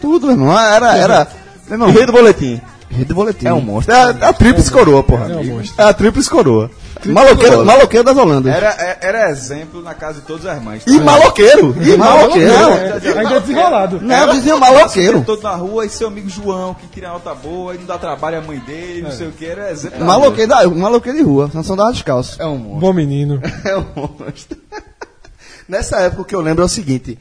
Tudo, 0.01 0.27
meu 0.27 0.37
irmão. 0.37 0.59
Era, 0.59 0.97
era. 0.97 1.29
Meu 1.69 1.75
irmão, 1.75 1.91
rei 1.91 2.07
do 2.07 2.13
boletim. 2.13 2.61
rei 2.91 3.05
de 3.05 3.15
boletim. 3.15 3.47
É 3.47 3.53
um 3.53 3.61
monstro. 3.61 3.95
É 3.95 3.97
a, 4.05 4.17
é 4.21 4.25
a 4.27 4.33
tríplice 4.33 4.71
coroa, 4.71 5.03
porra. 5.03 5.33
É 5.33 5.37
um 5.37 5.45
monstro. 5.45 5.75
É 5.83 5.89
a 5.89 5.93
tríplice 5.93 6.29
coroa. 6.31 6.71
Maloqueiro, 7.05 7.65
maloqueiro 7.65 8.05
das 8.05 8.17
Holandas. 8.17 8.55
Era, 8.55 8.69
é- 8.71 8.99
era 9.03 9.31
exemplo 9.31 9.83
na 9.83 9.95
casa 9.95 10.21
de 10.21 10.27
todas 10.27 10.47
as 10.47 10.61
mães. 10.63 10.83
E 10.87 10.99
maloqueiro. 11.01 11.75
E 11.83 11.97
maloqueiro. 11.97 12.53
É, 12.53 13.19
ainda 13.19 13.41
desenrolado. 13.41 14.01
Não, 14.01 14.31
dizia 14.33 14.57
Maloqueiro. 14.57 14.59
maloqueiro. 14.59 15.25
todo 15.25 15.43
na 15.43 15.55
rua 15.55 15.87
e 15.87 15.91
seu 15.91 16.09
amigo 16.09 16.29
João, 16.29 16.75
que 16.75 16.87
tira 16.89 17.09
nota 17.11 17.35
boa 17.35 17.75
e 17.75 17.79
não 17.79 17.85
dá 17.87 17.99
trabalho 17.99 18.39
à 18.39 18.41
mãe 18.41 18.59
dele, 18.61 19.03
não 19.03 19.11
sei 19.13 19.29
o 19.29 19.33
que, 19.33 19.45
era 19.45 19.71
exemplo. 19.71 19.99
da 19.99 20.05
Maloqueiro, 20.05 20.49
da, 20.49 20.69
maloqueiro 20.69 21.19
de 21.19 21.25
rua. 21.25 21.51
Não 21.53 21.77
dava 21.77 21.93
descalço. 21.93 22.41
É 22.41 22.47
um 22.47 22.57
monstro. 22.57 22.81
Bom 22.81 22.93
menino. 22.93 23.41
É 23.65 23.77
um 23.77 23.85
monstro. 23.95 24.57
Nessa 25.69 25.99
época 26.01 26.23
o 26.23 26.25
que 26.25 26.35
eu 26.35 26.41
lembro 26.41 26.63
é 26.63 26.67
o 26.67 26.69
seguinte. 26.69 27.19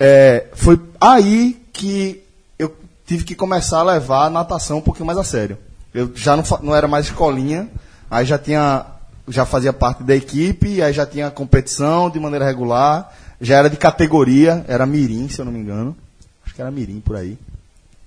é, 0.00 0.46
foi 0.54 0.80
aí 1.00 1.60
que 1.72 2.22
eu 2.58 2.74
tive 3.06 3.24
que 3.24 3.34
começar 3.34 3.80
a 3.80 3.82
levar 3.84 4.26
a 4.26 4.30
natação 4.30 4.78
um 4.78 4.82
pouquinho 4.82 5.06
mais 5.06 5.18
a 5.18 5.24
sério. 5.24 5.58
Eu 5.94 6.10
já 6.14 6.36
não, 6.36 6.44
não 6.62 6.74
era 6.76 6.86
mais 6.88 7.06
escolinha, 7.06 7.68
aí 8.10 8.24
já 8.24 8.38
tinha. 8.38 8.84
Já 9.28 9.44
fazia 9.44 9.72
parte 9.72 10.02
da 10.02 10.14
equipe, 10.16 10.80
aí 10.82 10.92
já 10.92 11.04
tinha 11.06 11.30
competição 11.30 12.08
de 12.10 12.18
maneira 12.18 12.44
regular, 12.44 13.12
já 13.40 13.56
era 13.58 13.68
de 13.70 13.76
categoria, 13.76 14.64
era 14.68 14.86
mirim, 14.86 15.28
se 15.28 15.38
eu 15.40 15.44
não 15.44 15.52
me 15.52 15.58
engano. 15.58 15.96
Acho 16.44 16.54
que 16.54 16.60
era 16.60 16.70
mirim 16.70 17.00
por 17.00 17.16
aí. 17.16 17.38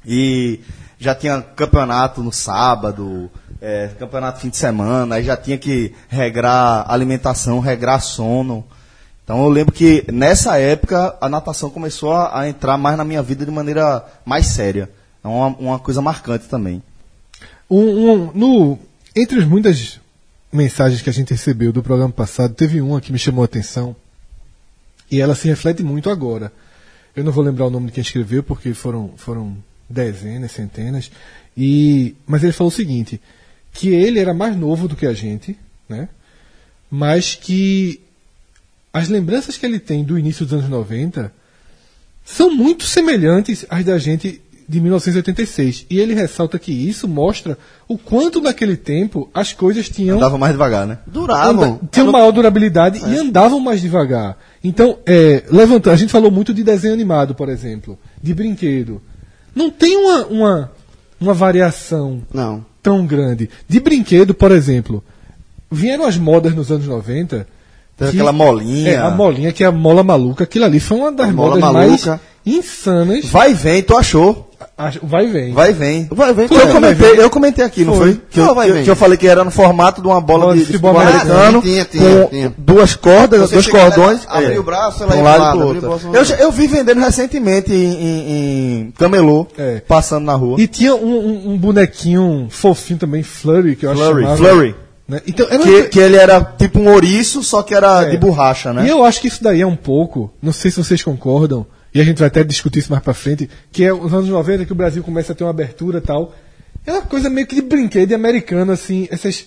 E 0.06 0.60
já 1.00 1.14
tinha 1.16 1.42
campeonato 1.42 2.22
no 2.24 2.32
sábado, 2.32 3.30
é, 3.62 3.90
campeonato 4.00 4.40
fim 4.40 4.50
de 4.50 4.58
semana, 4.58 5.16
aí 5.16 5.24
já 5.24 5.38
tinha 5.38 5.58
que 5.58 5.94
regrar 6.10 6.86
alimentação, 6.92 7.60
regrar 7.60 8.00
sono. 8.02 8.66
Então 9.24 9.44
eu 9.44 9.50
lembro 9.50 9.74
que 9.74 10.04
nessa 10.12 10.58
época 10.58 11.16
a 11.22 11.30
natação 11.30 11.70
começou 11.70 12.12
a, 12.14 12.40
a 12.42 12.50
entrar 12.50 12.78
mais 12.78 12.98
na 12.98 13.04
minha 13.06 13.22
vida 13.22 13.46
de 13.46 13.52
maneira 13.52 14.04
mais 14.26 14.48
séria. 14.48 14.90
É 15.24 15.28
uma, 15.28 15.48
uma 15.48 15.80
coisa 15.80 16.02
marcante 16.02 16.48
também. 16.48 16.82
Um- 17.70 18.12
um- 18.12 18.32
no, 18.34 18.80
entre 19.16 19.40
as 19.40 19.46
muitas 19.46 20.01
mensagens 20.52 21.02
que 21.02 21.10
a 21.10 21.14
gente 21.14 21.32
recebeu 21.32 21.72
do 21.72 21.82
programa 21.82 22.12
passado, 22.12 22.54
teve 22.54 22.82
uma 22.82 23.02
que 23.02 23.12
me 23.12 23.20
chamou 23.20 23.42
a 23.42 23.46
atenção 23.46 23.96
e 25.10 25.20
ela 25.20 25.36
se 25.36 25.48
reflete 25.48 25.84
muito 25.84 26.10
agora. 26.10 26.52
Eu 27.16 27.24
não 27.24 27.32
vou 27.32 27.44
lembrar 27.44 27.68
o 27.68 27.70
nome 27.70 27.88
de 27.88 27.94
quem 27.94 28.02
escreveu 28.02 28.42
porque 28.44 28.74
foram, 28.74 29.14
foram 29.18 29.58
dezenas, 29.90 30.52
centenas. 30.52 31.12
E, 31.56 32.16
mas 32.26 32.44
ele 32.44 32.54
falou 32.54 32.72
o 32.72 32.76
seguinte: 32.76 33.20
que 33.74 33.90
ele 33.90 34.20
era 34.20 34.34
mais 34.34 34.56
novo 34.56 34.88
do 34.88 34.96
que 34.96 35.06
a 35.06 35.14
gente, 35.14 35.58
né? 35.88 36.08
mas 36.90 37.36
que 37.36 38.02
as 38.94 39.08
lembranças 39.08 39.58
que 39.58 39.66
ele 39.66 39.80
tem 39.80 40.04
do 40.04 40.20
início 40.20 40.46
dos 40.46 40.54
anos 40.54 40.70
90 40.70 41.34
são 42.26 42.54
muito 42.54 42.86
semelhantes 42.86 43.66
às 43.70 43.86
da 43.86 43.98
gente 43.98 44.42
de 44.72 44.80
1986. 44.80 45.86
E 45.90 46.00
ele 46.00 46.14
ressalta 46.14 46.58
que 46.58 46.72
isso 46.72 47.08
mostra 47.08 47.58
o 47.88 47.98
quanto 47.98 48.40
naquele 48.40 48.78
tempo 48.78 49.30
as 49.34 49.52
coisas 49.52 49.90
tinham 49.90 50.16
Andava 50.18 50.38
mais 50.38 50.54
devagar, 50.54 50.88
né? 50.88 51.00
Duravam. 51.06 51.64
anda- 51.64 51.80
tinham 51.92 52.10
maior 52.12 52.32
durabilidade 52.32 53.00
e 53.00 53.18
andavam 53.18 53.60
mais 53.60 53.82
devagar. 53.82 54.38
Então, 54.64 54.98
é, 55.06 55.44
levantando, 55.50 55.94
a 55.94 55.98
gente 55.98 56.12
falou 56.12 56.32
muito 56.32 56.54
de 56.54 56.64
desenho 56.64 56.94
animado, 56.94 57.36
por 57.36 57.50
exemplo, 57.50 58.00
de 58.24 58.34
brinquedo. 58.34 59.02
Não 59.54 59.70
tem 59.70 59.98
uma, 59.98 60.26
uma, 60.28 60.72
uma 61.20 61.34
variação 61.34 62.22
Não. 62.34 62.66
tão 62.82 63.06
grande. 63.06 63.50
De 63.68 63.80
brinquedo, 63.82 64.34
por 64.34 64.52
exemplo, 64.52 65.04
vieram 65.70 66.06
as 66.06 66.16
modas 66.18 66.56
nos 66.56 66.72
anos 66.72 66.88
90. 66.88 67.46
Que- 68.10 68.16
aquela 68.18 68.32
molinha. 68.32 68.92
É, 68.92 68.98
a 68.98 69.10
molinha, 69.10 69.52
que 69.52 69.64
é 69.64 69.68
a 69.68 69.72
mola 69.72 70.04
maluca. 70.04 70.44
Aquilo 70.44 70.66
ali 70.66 70.80
foi 70.80 70.98
uma 70.98 71.12
das 71.12 71.30
A 71.30 71.32
mola 71.32 71.50
modas 71.56 71.62
maluca. 71.74 72.10
mais 72.10 72.20
insanas. 72.46 73.26
Vai 73.26 73.52
e 73.52 73.54
vem, 73.54 73.82
tu 73.84 73.96
achou? 73.96 74.48
Acho- 74.78 75.00
Vai 75.04 75.26
e 75.26 75.28
vem. 75.32 75.54
Vai 75.54 75.70
e 75.70 75.74
vem. 75.74 76.08
Vai, 76.12 76.34
vem. 76.34 76.48
Eu 76.50 76.68
comentei, 76.74 77.20
eu 77.20 77.30
comentei 77.30 77.66
aqui, 77.66 77.84
não 77.86 77.94
Foi. 77.94 78.14
foi? 78.14 78.22
Que 78.32 78.40
eu, 78.40 78.56
vai 78.56 78.68
que 78.68 78.74
vem? 78.74 78.84
que 78.84 78.90
eu 78.90 78.96
falei 78.96 79.18
que 79.18 79.28
era 79.28 79.44
no 79.44 79.52
formato 79.52 80.02
de 80.02 80.08
uma 80.08 80.20
bola 80.22 80.54
de, 80.54 80.60
de 80.60 80.66
futebol 80.66 80.94
futebol 80.94 81.12
americano, 81.14 81.40
americano. 81.40 81.62
Tinha, 81.62 81.86
tinha, 81.86 82.22
com 82.24 82.30
tinha. 82.30 82.54
duas 82.58 82.96
cordas, 82.96 83.42
Você 83.42 83.54
dois 83.56 83.66
chega, 83.66 83.80
cordões. 83.80 84.22
ela 84.28 84.38
abria 84.38 84.56
é, 84.56 84.60
o 84.60 84.64
braço, 84.64 85.04
ela 85.04 85.14
um 85.14 85.18
ia 85.18 85.24
lado 85.24 85.60
e 85.60 85.64
outro. 85.64 85.82
braço, 85.82 86.08
Eu, 86.14 86.24
já- 86.26 86.36
eu 86.38 86.52
vi 86.52 86.68
vendendo 86.68 87.00
recentemente 87.00 87.72
em, 87.72 87.76
em, 87.94 88.82
em 88.88 88.94
camelô, 88.98 89.46
É. 89.58 89.82
passando 89.88 90.26
na 90.26 90.34
rua. 90.34 90.60
E 90.60 90.68
tinha 90.68 90.96
um, 90.96 91.00
um- 91.18 91.52
um 91.54 91.58
bonequinho 91.58 92.48
fofinho 92.50 92.98
também, 93.00 93.22
Flurry, 93.24 93.76
que 93.76 93.86
eu 93.86 93.92
acho 93.92 94.00
Flurry, 94.02 94.22
chamava, 94.24 94.38
Flurry. 94.38 94.76
Né? 95.12 95.22
Então, 95.28 95.46
era 95.50 95.62
Que, 95.64 95.84
que 95.90 96.00
ele 96.00 96.16
era 96.16 96.42
tipo 96.42 96.80
um 96.80 96.88
ouriço, 96.90 97.44
só 97.44 97.62
que 97.62 97.76
era 97.76 98.04
É. 98.06 98.10
de 98.12 98.18
borracha, 98.18 98.72
né? 98.74 98.86
E 98.86 98.90
eu 98.90 99.04
acho 99.04 99.20
que 99.20 99.28
isso 99.28 99.44
daí 99.44 99.62
é 99.62 99.68
um 99.68 99.76
pouco, 99.76 100.32
não 100.42 100.54
sei 100.54 100.72
se 100.72 100.78
vocês 100.78 101.04
concordam, 101.04 101.66
e 101.94 102.00
a 102.00 102.04
gente 102.04 102.18
vai 102.20 102.28
até 102.28 102.44
discutir 102.44 102.80
isso 102.80 102.92
mais 102.92 103.04
pra 103.04 103.14
frente, 103.14 103.50
que 103.72 103.84
é 103.84 103.94
os 103.94 104.14
anos 104.14 104.30
90 104.30 104.66
que 104.66 104.72
o 104.72 104.76
Brasil 104.76 105.04
começa 105.04 105.34
a 105.34 105.36
ter 105.36 105.44
uma 105.44 105.50
abertura 105.50 105.98
e 105.98 106.02
tal. 106.02 106.34
É 106.86 106.94
uma 106.94 107.02
coisa 107.02 107.30
meio 107.30 107.46
que 107.46 107.56
de 107.56 107.62
brinquedo 107.62 108.14
americano, 108.14 108.72
assim, 108.72 109.08
essas. 109.12 109.46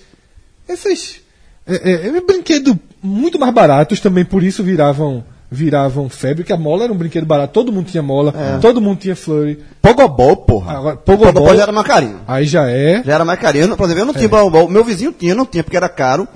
Essas. 0.68 1.16
É, 1.66 1.90
é, 1.92 2.06
é 2.08 2.10
um 2.12 2.26
brinquedo 2.26 2.78
muito 3.02 3.38
mais 3.38 3.52
baratos 3.54 3.98
também, 4.00 4.24
por 4.24 4.42
isso 4.42 4.62
viravam 4.62 5.24
viravam 5.54 6.08
febre, 6.08 6.44
que 6.44 6.52
a 6.52 6.56
mola 6.56 6.84
era 6.84 6.92
um 6.92 6.96
brinquedo 6.96 7.24
barato, 7.24 7.52
todo 7.52 7.72
mundo 7.72 7.86
tinha 7.90 8.02
mola, 8.02 8.34
todo 8.60 8.80
mundo 8.80 8.98
tinha 8.98 9.16
flurry. 9.16 9.58
Pogobol, 9.80 10.36
porra. 10.36 10.76
Agora, 10.76 10.96
Pogobol 10.96 11.32
Pogobol 11.32 11.56
já 11.56 11.62
era 11.62 11.72
mais 11.72 11.86
carinho. 11.86 12.16
aí 12.28 12.44
já 12.46 12.68
é. 12.68 13.02
Já 13.04 13.14
era 13.14 13.24
mais 13.24 13.38
carinho. 13.40 13.64
Eu 13.64 13.68
não- 13.68 13.76
Por 13.76 13.84
exemplo, 13.84 14.02
eu 14.02 14.06
não 14.06 14.14
tinha 14.14 14.28
Pogobol. 14.28 14.68
Meu 14.68 14.84
vizinho 14.84 15.12
tinha, 15.12 15.32
eu 15.32 15.36
não 15.36 15.46
tinha 15.46 15.62
porque 15.64 15.76
era 15.76 15.88
caro. 15.88 16.26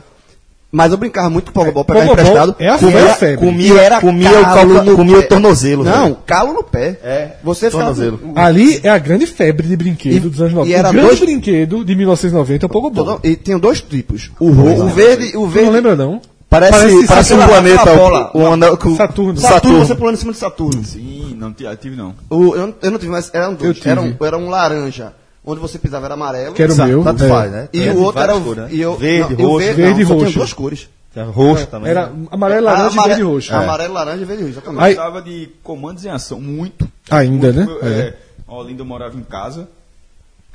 Mas 0.70 0.92
eu 0.92 0.98
brincava 0.98 1.30
muito 1.30 1.50
com 1.50 1.60
Pogobol, 1.60 1.82
pegava 1.82 2.04
Pogobol 2.08 2.24
emprestado. 2.26 2.54
é 2.58 2.68
a 2.68 2.76
Comia- 2.78 3.14
febre. 3.14 3.46
Comia, 3.46 3.72
E 3.72 3.78
era 3.78 4.00
comia, 4.02 4.30
calo 4.30 4.40
o, 4.40 4.44
calca- 4.74 4.82
no 4.90 4.96
comia 4.96 5.16
pé. 5.16 5.24
o 5.24 5.28
tornozelo. 5.30 5.82
Não, 5.84 6.02
velho. 6.02 6.16
calo 6.26 6.52
no 6.52 6.62
pé. 6.62 6.98
É, 7.02 7.28
Você 7.42 7.70
ficava- 7.70 7.94
tornozelo. 7.94 8.20
Ali 8.36 8.78
é 8.82 8.90
a 8.90 8.98
grande 8.98 9.24
febre 9.26 9.66
de 9.66 9.74
brinquedo 9.78 10.26
E- 10.26 10.28
dos 10.28 10.38
anos 10.42 10.52
e 10.52 10.56
90. 10.56 10.78
era 10.78 10.88
o 10.90 10.92
grande 10.92 11.06
dois- 11.08 11.20
brinquedo 11.20 11.82
de 11.86 11.96
1990 11.96 12.66
é 12.66 12.66
o 12.66 12.68
Pogobol. 12.68 13.18
E 13.24 13.34
tinham 13.34 13.58
dois 13.58 13.80
tipos. 13.80 14.30
O, 14.38 14.50
ro- 14.50 14.84
o 14.84 14.88
verde, 14.88 15.28
o 15.38 15.40
Tu 15.40 15.46
verde. 15.46 15.66
não 15.68 15.72
lembra, 15.72 15.96
não? 15.96 16.20
Parece, 16.50 16.72
Parece 16.78 17.06
parece, 17.06 17.34
um 17.34 17.46
planeta. 17.46 17.92
o- 17.92 17.96
bola. 17.96 18.30
o, 18.72 18.76
com- 18.78 18.96
Saturno. 18.96 19.38
Saturno, 19.38 19.78
você 19.84 19.94
pulando 19.94 20.14
em 20.14 20.18
cima 20.18 20.32
de 20.32 20.38
Saturno. 20.38 20.82
Sim, 20.82 21.36
não 21.38 21.52
ti- 21.52 21.64
tive 21.78 21.94
não. 21.94 22.14
O- 22.30 22.54
eu, 22.54 22.66
não, 22.68 22.74
eu 22.80 22.90
não 22.90 22.98
tive, 22.98 23.10
mas 23.12 23.30
eram 23.34 23.52
dois. 23.54 23.76
tive. 23.76 23.90
Era 23.90 24.00
um, 24.00 24.16
era 24.18 24.38
um 24.38 24.48
laranja, 24.48 25.12
onde 25.44 25.60
você 25.60 25.78
pisava 25.78 26.06
era 26.06 26.14
amarelo. 26.14 26.54
Que 26.54 26.62
era 26.62 26.72
o 26.72 26.76
meu. 26.76 27.04
Tanto 27.04 27.24
é. 27.24 27.28
faz, 27.28 27.52
né? 27.52 27.68
E 27.70 27.80
Tem 27.80 27.90
o 27.90 28.00
outro 28.02 28.22
era 28.22 28.34
o 28.34 28.40
cores, 28.42 28.62
né? 28.64 28.68
e 28.72 28.80
eu- 28.80 28.96
Verde, 28.96 29.34
não, 29.34 29.40
e 29.40 29.44
o 29.44 29.48
roxo. 29.48 29.58
verde, 29.66 29.82
Verde 29.82 30.00
e 30.00 30.04
não, 30.04 30.08
só 30.10 30.16
tinha 30.24 30.30
duas 30.32 30.52
cores. 30.54 30.88
Tem 31.12 31.24
roxo 31.24 31.66
também. 31.66 31.90
Era 31.90 32.12
amarelo, 32.30 32.66
Ah, 32.68 32.72
laranja, 32.72 32.92
amare- 32.92 33.08
verde 33.08 33.20
e 33.20 33.24
roxo. 33.24 33.54
Amarelo, 33.54 33.92
laranja 33.94 34.22
e 34.22 34.24
verde 34.24 34.42
e 34.42 34.46
roxo, 34.46 34.58
exatamente. 34.58 34.82
Eu 34.90 34.96
gostava 34.96 35.22
de 35.22 35.48
comandos 35.62 36.04
em 36.06 36.08
ação, 36.08 36.40
muito. 36.40 36.88
Ainda, 37.10 37.52
né? 37.52 37.64
Muito, 37.64 37.84
É. 37.84 37.88
é. 37.88 38.16
Olinda 38.46 38.80
eu 38.80 38.86
morava 38.86 39.14
em 39.18 39.22
casa, 39.22 39.68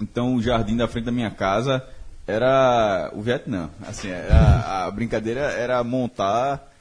então 0.02 0.36
o 0.36 0.42
jardim 0.42 0.76
da 0.76 0.88
frente 0.88 1.06
da 1.06 1.12
minha 1.12 1.30
casa 1.30 1.84
era 2.28 3.12
o 3.14 3.22
Vietnã. 3.22 3.70
Assim, 3.86 4.10
era- 4.10 4.86
a 4.86 4.92
brincadeira 4.92 5.42
era 5.42 5.84
montar 5.84 6.72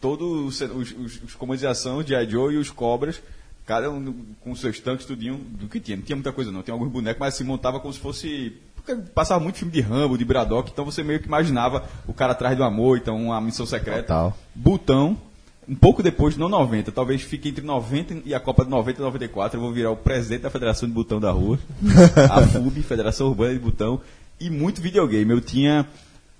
todos 0.00 0.60
os, 0.60 0.70
os, 0.70 0.92
os, 0.92 1.22
os 1.24 1.34
comandos 1.34 1.60
de 1.60 1.66
ação, 1.66 2.02
de 2.02 2.14
Joe 2.30 2.54
e 2.54 2.58
os 2.58 2.70
cobras, 2.70 3.20
cada 3.66 3.90
um 3.90 4.14
com 4.40 4.54
seus 4.54 4.78
tanques, 4.80 5.06
tudinho, 5.06 5.36
do 5.36 5.68
que 5.68 5.80
tinha. 5.80 5.96
Não 5.96 6.04
tinha 6.04 6.16
muita 6.16 6.32
coisa 6.32 6.50
não, 6.50 6.62
tinha 6.62 6.74
alguns 6.74 6.90
bonecos, 6.90 7.20
mas 7.20 7.34
assim, 7.34 7.44
montava 7.44 7.80
como 7.80 7.92
se 7.92 8.00
fosse... 8.00 8.56
Porque 8.76 8.94
passava 9.12 9.42
muito 9.42 9.58
filme 9.58 9.72
de 9.72 9.80
Rambo, 9.80 10.16
de 10.16 10.24
Braddock, 10.24 10.70
então 10.70 10.84
você 10.84 11.02
meio 11.02 11.20
que 11.20 11.26
imaginava 11.26 11.84
o 12.06 12.14
cara 12.14 12.32
atrás 12.32 12.56
do 12.56 12.64
amor, 12.64 12.96
então 12.96 13.16
uma 13.26 13.40
missão 13.40 13.66
secreta. 13.66 14.02
Total. 14.02 14.38
Botão, 14.54 15.18
um 15.68 15.74
pouco 15.74 16.02
depois, 16.02 16.36
não 16.38 16.48
90, 16.48 16.90
talvez 16.92 17.20
fique 17.20 17.50
entre 17.50 17.62
90 17.62 18.22
e 18.24 18.34
a 18.34 18.40
Copa 18.40 18.64
de 18.64 18.70
90 18.70 19.00
e 19.00 19.04
94, 19.04 19.58
eu 19.58 19.62
vou 19.62 19.72
virar 19.72 19.90
o 19.90 19.96
presidente 19.96 20.42
da 20.42 20.50
Federação 20.50 20.88
de 20.88 20.94
Botão 20.94 21.20
da 21.20 21.30
Rua, 21.30 21.58
a 22.30 22.40
FUB, 22.46 22.80
Federação 22.82 23.26
Urbana 23.26 23.52
de 23.52 23.58
Botão, 23.58 24.00
e 24.40 24.50
muito 24.50 24.80
videogame. 24.80 25.30
Eu 25.32 25.40
tinha 25.40 25.86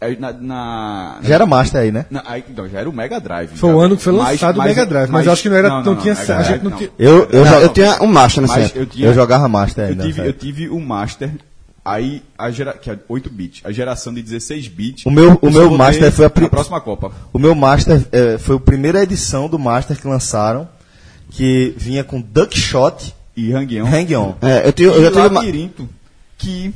eh, 0.01 0.17
na... 0.19 0.33
na- 0.33 1.19
Já 1.23 1.35
era 1.35 1.47
master 1.47 1.81
aí, 1.81 1.91
né? 1.93 2.07
na- 2.11 2.23
aí, 2.27 2.45
não, 2.57 2.69
já 2.69 2.81
era 2.81 2.89
o 2.89 2.93
Mega 2.93 3.21
Drive. 3.21 3.51
Foi 3.57 3.71
já. 3.71 3.77
o 3.77 3.81
ano 3.81 3.97
que 3.97 4.03
foi 4.03 4.13
Mas- 4.13 4.29
lançado 4.33 4.55
o 4.57 4.59
mas- 4.59 4.69
Mega 4.69 4.87
Drive, 4.87 5.11
mas 5.11 5.27
eu 5.27 5.33
acho 5.33 5.43
que 5.43 5.49
não 5.49 5.57
era- 5.57 5.83
não 5.83 5.97
tinha- 5.97 6.15
Mega 6.15 6.37
a 6.39 6.43
gente 6.43 6.65
não 6.65 6.71
tinha- 6.73 6.91
Eu, 6.99 7.29
eu, 7.31 7.45
Não, 7.45 7.51
já- 7.53 7.61
eu 7.61 7.69
tinha 7.71 8.03
um 8.03 8.07
Master 8.07 8.43
nessa 8.43 8.55
Mas 8.55 8.65
época. 8.67 8.79
eu 8.81 8.87
tinha... 8.87 9.07
eu 9.09 9.15
jogava 9.15 9.49
master 9.49 9.85
Eu 9.85 9.91
ainda. 9.91 10.05
tive, 10.05 10.19
nessa 10.19 10.29
eu 10.29 10.33
tive 10.33 10.69
o 10.69 10.79
Master, 10.81 11.31
aí 11.85 12.23
a 12.39 12.51
gera, 12.51 12.73
que 12.75 12.91
é 12.91 12.99
8 13.09 13.29
bits, 13.31 13.61
a 13.65 13.73
geração 13.73 14.13
de 14.15 14.23
16 14.23 14.69
bits. 14.69 15.05
O 15.07 15.11
meu- 15.11 15.39
o 15.43 15.47
eu 15.47 15.51
meu 15.51 15.71
Master 15.71 16.05
ter 16.05 16.11
foi 16.13 16.27
a 16.27 16.33
na 16.41 16.49
próxima 16.49 16.81
Copa. 16.81 17.11
O 17.33 17.39
meu 17.39 17.55
Master 17.55 18.07
eh, 18.13 18.39
foi 18.39 18.57
a 18.57 18.61
primeira 18.61 19.03
edição 19.03 19.49
do 19.49 19.59
Master 19.59 19.99
que 20.01 20.07
lançaram, 20.07 20.69
que 21.31 21.75
vinha 21.77 22.05
com 22.05 22.21
Duck 22.21 22.57
Shot 22.59 23.15
E 23.37 23.53
Hang-On. 23.53 23.87
Hang 23.87 24.17
On. 24.17 24.35
É, 24.43 24.67
eu, 24.69 24.73
tenho, 24.73 24.91
eu 24.93 25.03
já 25.05 25.11
tive 25.11 25.27
uma... 25.29 25.41
Labirinto, 25.41 25.89
que 26.37 26.73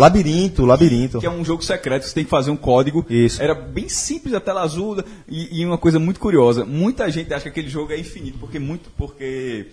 Labirinto, 0.00 0.64
labirinto. 0.64 1.18
que 1.20 1.26
é 1.26 1.30
um 1.30 1.44
jogo 1.44 1.62
secreto, 1.62 2.06
você 2.06 2.14
tem 2.14 2.24
que 2.24 2.30
fazer 2.30 2.50
um 2.50 2.56
código. 2.56 3.04
Isso. 3.10 3.42
Era 3.42 3.54
bem 3.54 3.88
simples, 3.88 4.32
a 4.34 4.40
tela 4.40 4.62
azul 4.62 5.04
e, 5.28 5.60
e 5.60 5.66
uma 5.66 5.76
coisa 5.76 5.98
muito 5.98 6.18
curiosa. 6.18 6.64
Muita 6.64 7.10
gente 7.10 7.32
acha 7.34 7.42
que 7.42 7.48
aquele 7.50 7.68
jogo 7.68 7.92
é 7.92 7.98
infinito, 7.98 8.38
porque 8.38 8.58
muito, 8.58 8.90
porque 8.96 9.66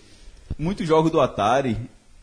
muitos 0.60 0.86
jogos 0.86 1.12
do 1.12 1.22
Atari 1.22 1.78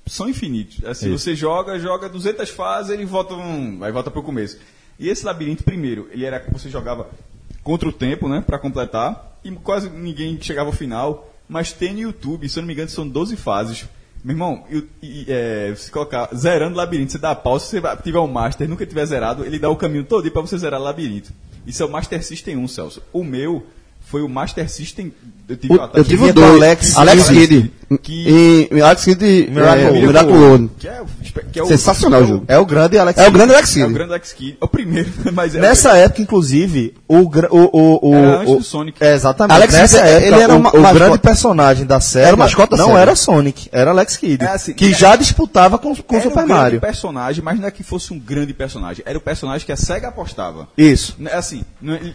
são 0.07 0.29
infinitos. 0.29 0.85
Assim, 0.85 1.15
Isso. 1.15 1.25
você 1.25 1.35
joga, 1.35 1.79
joga 1.79 2.09
200 2.09 2.51
fases, 2.51 2.91
ele 2.91 3.07
volta 3.07 3.35
um, 3.35 3.83
aí 3.83 3.91
volta 3.91 4.11
pro 4.11 4.23
começo. 4.23 4.59
E 4.99 5.09
esse 5.09 5.25
labirinto 5.25 5.65
primeiro, 5.65 6.07
ele 6.13 6.27
era 6.27 6.45
você 6.53 6.69
jogava 6.69 7.09
contra 7.63 7.89
o 7.89 7.93
tempo, 7.93 8.29
né, 8.29 8.45
para 8.47 8.59
completar, 8.59 9.39
e 9.43 9.51
quase 9.51 9.89
ninguém 9.89 10.39
chegava 10.41 10.69
ao 10.69 10.75
final, 10.75 11.33
mas 11.49 11.73
tem 11.73 11.95
no 11.95 12.01
YouTube, 12.01 12.49
se 12.49 12.59
eu 12.59 12.61
não 12.61 12.67
me 12.67 12.75
engano, 12.75 12.91
são 12.91 13.09
12 13.09 13.37
fases. 13.37 13.87
Meu 14.25 14.33
irmão, 14.33 14.65
e, 14.71 14.89
e, 15.03 15.27
é, 15.29 15.75
se 15.77 15.91
colocar 15.91 16.31
zerando 16.35 16.75
labirinto, 16.75 17.13
você 17.13 17.19
dá 17.19 17.35
pausa, 17.35 17.67
se 17.67 17.79
você 17.79 17.97
tiver 18.03 18.19
um 18.21 18.27
Master, 18.27 18.67
nunca 18.67 18.87
tiver 18.87 19.05
zerado, 19.05 19.45
ele 19.45 19.59
dá 19.59 19.69
o 19.69 19.77
caminho 19.77 20.03
todo 20.03 20.31
para 20.31 20.41
você 20.41 20.57
zerar 20.57 20.81
labirinto. 20.81 21.31
Isso 21.67 21.83
é 21.83 21.87
o 21.87 21.91
Master 21.91 22.25
System 22.25 22.57
1, 22.57 22.69
Celso. 22.69 23.03
O 23.13 23.23
meu 23.23 23.67
foi 24.15 24.23
o 24.23 24.29
Master 24.29 24.71
System. 24.71 25.13
Eu 25.49 25.57
tive, 25.57 25.75
O- 25.75 25.91
eu 25.93 26.05
tive 26.05 26.33
dois. 26.33 26.55
Alex 26.55 26.97
Alex, 26.97 27.29
Kidd. 27.29 27.47
Kidd. 27.49 27.99
Que- 28.01 28.69
em 28.73 28.81
Alex 28.81 29.05
Kidd 29.05 29.25
e 29.27 29.51
Miracle- 29.51 29.83
é, 29.83 29.91
Miracle 29.91 30.07
Miracle 30.07 30.33
World. 30.33 30.71
que 30.79 30.89
é, 30.89 31.03
que 31.53 31.59
é 31.59 31.63
o- 31.63 31.67
Sensacional 31.67 32.21
o 32.21 32.25
é 32.25 32.27
jogo. 32.29 32.45
É 32.49 32.59
o 32.59 32.65
grande 32.65 32.97
Alex 32.97 33.19
É 33.19 33.23
o 33.23 33.25
Kidd. 33.27 33.37
grande 33.39 33.53
Alex 33.55 33.69
É 33.69 33.73
o 33.73 33.75
Kidd. 33.83 33.95
grande 33.95 34.11
Alex 34.13 34.33
Kidd. 34.33 34.57
É 34.61 34.65
o 34.65 34.69
primeiro, 34.69 35.11
mas 35.35 35.55
é 35.57 35.61
Nessa 35.61 35.97
época, 35.99 36.23
inclusive, 36.23 36.95
o, 37.09 37.17
o, 37.19 37.25
o, 37.25 38.09
o, 38.11 38.15
Era 38.15 38.39
antes 38.41 38.53
o- 38.55 38.57
do 38.59 38.63
Sonic. 38.65 39.05
É, 39.05 39.15
exatamente. 39.15 39.57
Alex 39.57 39.75
Nessa 39.75 39.97
Kidd, 39.99 40.09
época, 40.11 40.27
ele 40.29 40.43
era 40.43 40.55
o, 40.55 40.59
o 40.61 40.95
grande 40.95 41.19
personagem 41.19 41.85
da 41.87 42.01
série 42.01 42.27
Era 42.29 42.37
o 42.37 42.39
mascote 42.39 42.71
da 42.71 42.77
não 42.77 42.97
era 42.97 43.17
Sonic, 43.17 43.69
era 43.73 43.91
Alex 43.91 44.17
Kidd. 44.17 44.45
É 44.45 44.49
assim, 44.49 44.73
que 44.73 44.85
era- 44.87 44.95
já 44.95 45.17
disputava 45.17 45.77
com, 45.77 45.95
com 45.97 46.15
o 46.15 46.19
era 46.19 46.29
Super 46.31 46.45
um 46.45 46.47
Mario. 46.49 46.71
grande 46.71 46.81
personagem, 46.81 47.43
mas 47.45 47.59
não 47.59 47.67
é 47.67 47.71
que 47.73 47.83
fosse 47.83 48.13
um 48.15 48.19
grande 48.21 48.55
personagem. 48.55 49.03
Era 49.05 49.19
o 49.19 49.21
personagem 49.21 49.67
que 49.67 49.73
a 49.73 49.77
SEGA 49.77 50.09
apostava. 50.09 50.69
Isso. 50.79 51.17
É 51.27 51.35
Assim, 51.37 51.65
é- 51.87 52.13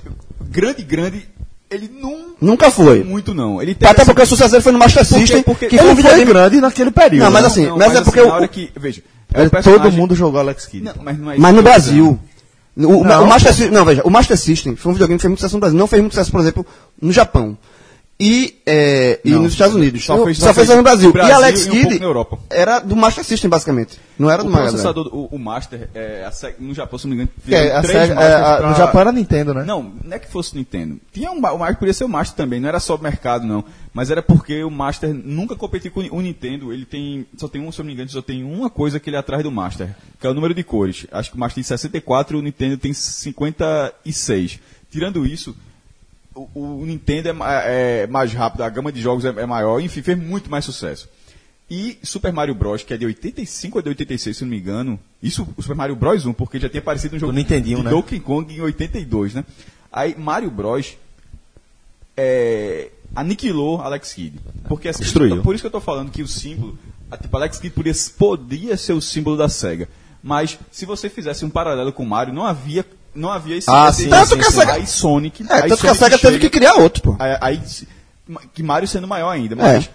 grande, 0.49 0.81
grande, 0.83 1.29
ele 1.69 1.89
não. 2.01 2.29
Nunca 2.41 2.71
foi. 2.71 3.03
Muito 3.03 3.33
não. 3.33 3.61
Ele 3.61 3.71
Até 3.81 4.01
assim, 4.01 4.05
porque 4.05 4.21
o 4.21 4.25
sucesso 4.25 4.51
dele 4.51 4.63
foi 4.63 4.71
no 4.71 4.79
Master 4.79 5.05
Porque- 5.05 5.19
System, 5.19 5.43
porque- 5.43 5.67
que 5.67 5.75
Ele 5.75 5.83
foi 5.83 5.95
videogame... 5.95 6.25
grande 6.25 6.61
naquele 6.61 6.91
período. 6.91 7.23
Não, 7.25 7.31
mas 7.31 7.45
assim, 7.45 7.69
mas 7.77 7.95
é 7.95 8.01
porque 8.01 8.21
na 8.21 8.37
o- 8.39 8.47
que, 8.47 8.71
veja, 8.75 9.01
é 9.33 9.41
É, 9.41 9.45
um 9.45 9.49
personagem- 9.49 9.83
todo 9.85 9.93
mundo 9.97 10.15
jogou 10.15 10.39
Alex 10.39 10.65
Kidd. 10.65 10.83
Não, 10.85 10.93
mas 11.03 11.17
não 11.19 11.31
é 11.31 11.37
Mas 11.37 11.55
no 11.55 11.61
Brasil. 11.61 12.19
O, 12.77 12.81
Não, 13.03 13.23
o 13.23 13.27
Master 13.27 13.53
System, 13.53 13.71
não, 13.71 13.83
veja, 13.83 14.01
o 14.05 14.09
Master 14.09 14.37
System 14.37 14.75
foi 14.75 14.91
um 14.91 14.93
videogame 14.93 15.17
que 15.17 15.21
fez 15.23 15.29
muito 15.29 15.39
sucesso 15.39 15.55
no 15.55 15.59
Brasil. 15.59 15.77
Não 15.77 15.87
fez 15.87 16.01
muito 16.01 16.13
sucesso, 16.13 16.31
por 16.31 16.39
exemplo, 16.39 16.65
no 17.01 17.11
Japão. 17.11 17.57
E, 18.21 18.55
é, 18.65 19.21
e 19.23 19.29
Não, 19.31 19.43
nos 19.43 19.53
Estados 19.53 19.73
Unidos. 19.75 20.03
só 20.03 20.25
fez- 20.25 20.37
só 20.39 20.47
só 20.47 20.53
fez 20.53 20.67
fez 20.67 20.77
no 20.77 20.83
Brasil. 20.83 21.13
Brasil 21.13 21.31
e 21.31 21.33
Alex 21.33 21.65
e 21.65 21.69
um 21.69 21.71
Kidd 21.71 22.03
Europa. 22.03 22.37
era 22.49 22.79
do 22.79 22.93
Master 22.93 23.23
System, 23.23 23.49
basicamente. 23.49 23.97
Não 24.17 24.29
era 24.29 24.43
do 24.43 24.49
Mega 24.49 24.63
Drive. 24.63 24.71
processador, 24.71 25.07
o, 25.15 25.27
o 25.33 25.39
Master, 25.39 25.89
é, 25.95 26.25
a 26.25 26.31
no 26.59 26.73
Japão, 26.73 26.99
se 26.99 27.07
não 27.07 27.15
me 27.15 27.23
engano, 27.23 27.29
é, 27.49 27.71
a 27.73 27.81
três 27.81 28.07
Sega- 28.09 28.21
é, 28.21 28.35
a- 28.35 28.57
pra- 28.57 28.69
No 28.71 28.75
Japão 28.75 28.99
era 29.01 29.11
Nintendo, 29.13 29.53
né? 29.53 29.63
Não, 29.63 29.93
não 30.03 30.13
é 30.17 30.19
que 30.19 30.29
fosse 30.29 30.53
Nintendo. 30.57 30.99
Tinha 31.13 31.31
um, 31.31 31.37
o 31.39 31.57
Master 31.57 31.77
podia 31.77 31.93
ser 31.93 32.03
o 32.03 32.09
Master 32.09 32.35
também, 32.35 32.59
não 32.59 32.67
era 32.67 32.81
só 32.81 32.95
o 32.95 33.01
mercado, 33.01 33.47
não. 33.47 33.63
Mas 33.93 34.11
era 34.11 34.21
porque 34.21 34.65
o 34.65 34.69
Master 34.69 35.13
nunca 35.13 35.55
competiu 35.55 35.89
com 35.89 36.01
o 36.01 36.21
Nintendo. 36.21 36.73
Ele 36.73 36.83
tem. 36.85 37.25
Só 37.37 37.47
tem 37.47 37.61
um, 37.61 37.71
se 37.71 37.79
não 37.79 37.85
me 37.85 37.93
engano, 37.93 38.09
só 38.09 38.21
tem 38.21 38.43
uma 38.43 38.69
coisa 38.69 38.99
que 38.99 39.09
ele 39.09 39.15
é 39.15 39.19
atrás 39.19 39.43
do 39.43 39.49
Master, 39.51 39.95
que 40.19 40.27
é 40.27 40.29
o 40.29 40.33
número 40.33 40.53
de 40.53 40.61
cores. 40.63 41.07
Acho 41.09 41.31
que 41.31 41.37
o 41.37 41.39
Master 41.39 41.55
tem 41.55 41.63
64 41.63 42.35
e 42.35 42.39
o 42.39 42.43
Nintendo 42.43 42.77
tem 42.77 42.91
56. 42.91 44.59
Tirando 44.91 45.25
isso, 45.25 45.55
o, 46.53 46.81
o 46.81 46.85
Nintendo 46.85 47.29
é, 47.29 47.33
ma- 47.33 47.61
é 47.63 48.07
mais 48.07 48.33
rápido, 48.33 48.61
a 48.63 48.69
gama 48.69 48.91
de 48.91 49.01
jogos 49.01 49.25
é, 49.25 49.29
é 49.29 49.45
maior, 49.45 49.79
enfim, 49.79 50.01
fez 50.01 50.17
muito 50.17 50.49
mais 50.49 50.65
sucesso. 50.65 51.07
E 51.69 51.99
Super 52.01 52.33
Mario 52.33 52.55
Bros, 52.55 52.83
que 52.83 52.93
é 52.93 52.97
de 52.97 53.05
85 53.05 53.77
ou 53.77 53.81
de 53.83 53.89
86, 53.89 54.37
se 54.37 54.43
não 54.43 54.49
me 54.49 54.57
engano. 54.57 54.99
Isso, 55.21 55.47
o 55.55 55.61
Super 55.61 55.75
Mario 55.75 55.95
Bros 55.95 56.25
1, 56.25 56.33
porque 56.33 56.59
já 56.59 56.67
tinha 56.67 56.79
aparecido 56.81 57.15
um 57.15 57.19
jogo 57.19 57.31
de 57.31 57.37
né? 57.83 57.89
Donkey 57.91 58.19
Kong 58.19 58.51
em 58.53 58.59
82, 58.61 59.35
né? 59.35 59.45
Aí 59.91 60.15
Mario 60.17 60.49
Bros 60.49 60.97
é, 62.17 62.89
aniquilou 63.15 63.81
Alex 63.81 64.13
Kidd. 64.13 64.39
Porque 64.67 64.87
assim, 64.89 65.03
Destruiu. 65.03 65.41
por 65.41 65.53
isso 65.53 65.61
que 65.61 65.67
eu 65.67 65.71
tô 65.71 65.79
falando 65.81 66.11
que 66.11 66.21
o 66.23 66.27
símbolo, 66.27 66.77
a, 67.11 67.17
tipo, 67.17 67.35
Alex 67.37 67.59
Kidd 67.59 67.73
podia, 67.75 67.93
podia 68.17 68.77
ser 68.77 68.93
o 68.93 69.01
símbolo 69.01 69.37
da 69.37 69.47
SEGA. 69.47 69.87
Mas 70.21 70.57
se 70.71 70.85
você 70.85 71.09
fizesse 71.09 71.45
um 71.45 71.49
paralelo 71.49 71.93
com 71.93 72.03
o 72.03 72.07
Mario, 72.07 72.33
não 72.33 72.45
havia 72.45 72.85
não 73.15 73.29
havia 73.31 73.57
esse, 73.57 73.69
Ah, 73.69 73.91
sim, 73.91 74.09
Tanto 74.09 74.29
sim, 74.29 74.37
que 74.37 74.45
a. 74.47 74.51
SEGA- 74.51 74.73
aí 74.73 74.87
Sonic, 74.87 75.45
É, 75.49 75.53
aí 75.53 75.61
tanto 75.69 75.81
que 75.81 75.87
a 75.87 75.93
Sonic 75.95 76.15
SEGA 76.15 76.17
teve 76.19 76.39
que 76.39 76.49
criar 76.49 76.75
outro, 76.75 77.01
pô. 77.03 77.15
Aí, 77.19 77.37
aí- 77.41 77.61
que 78.53 78.61
Mario 78.63 78.87
sendo 78.87 79.07
maior 79.07 79.29
ainda, 79.31 79.55
mas 79.55 79.85
É. 79.85 79.89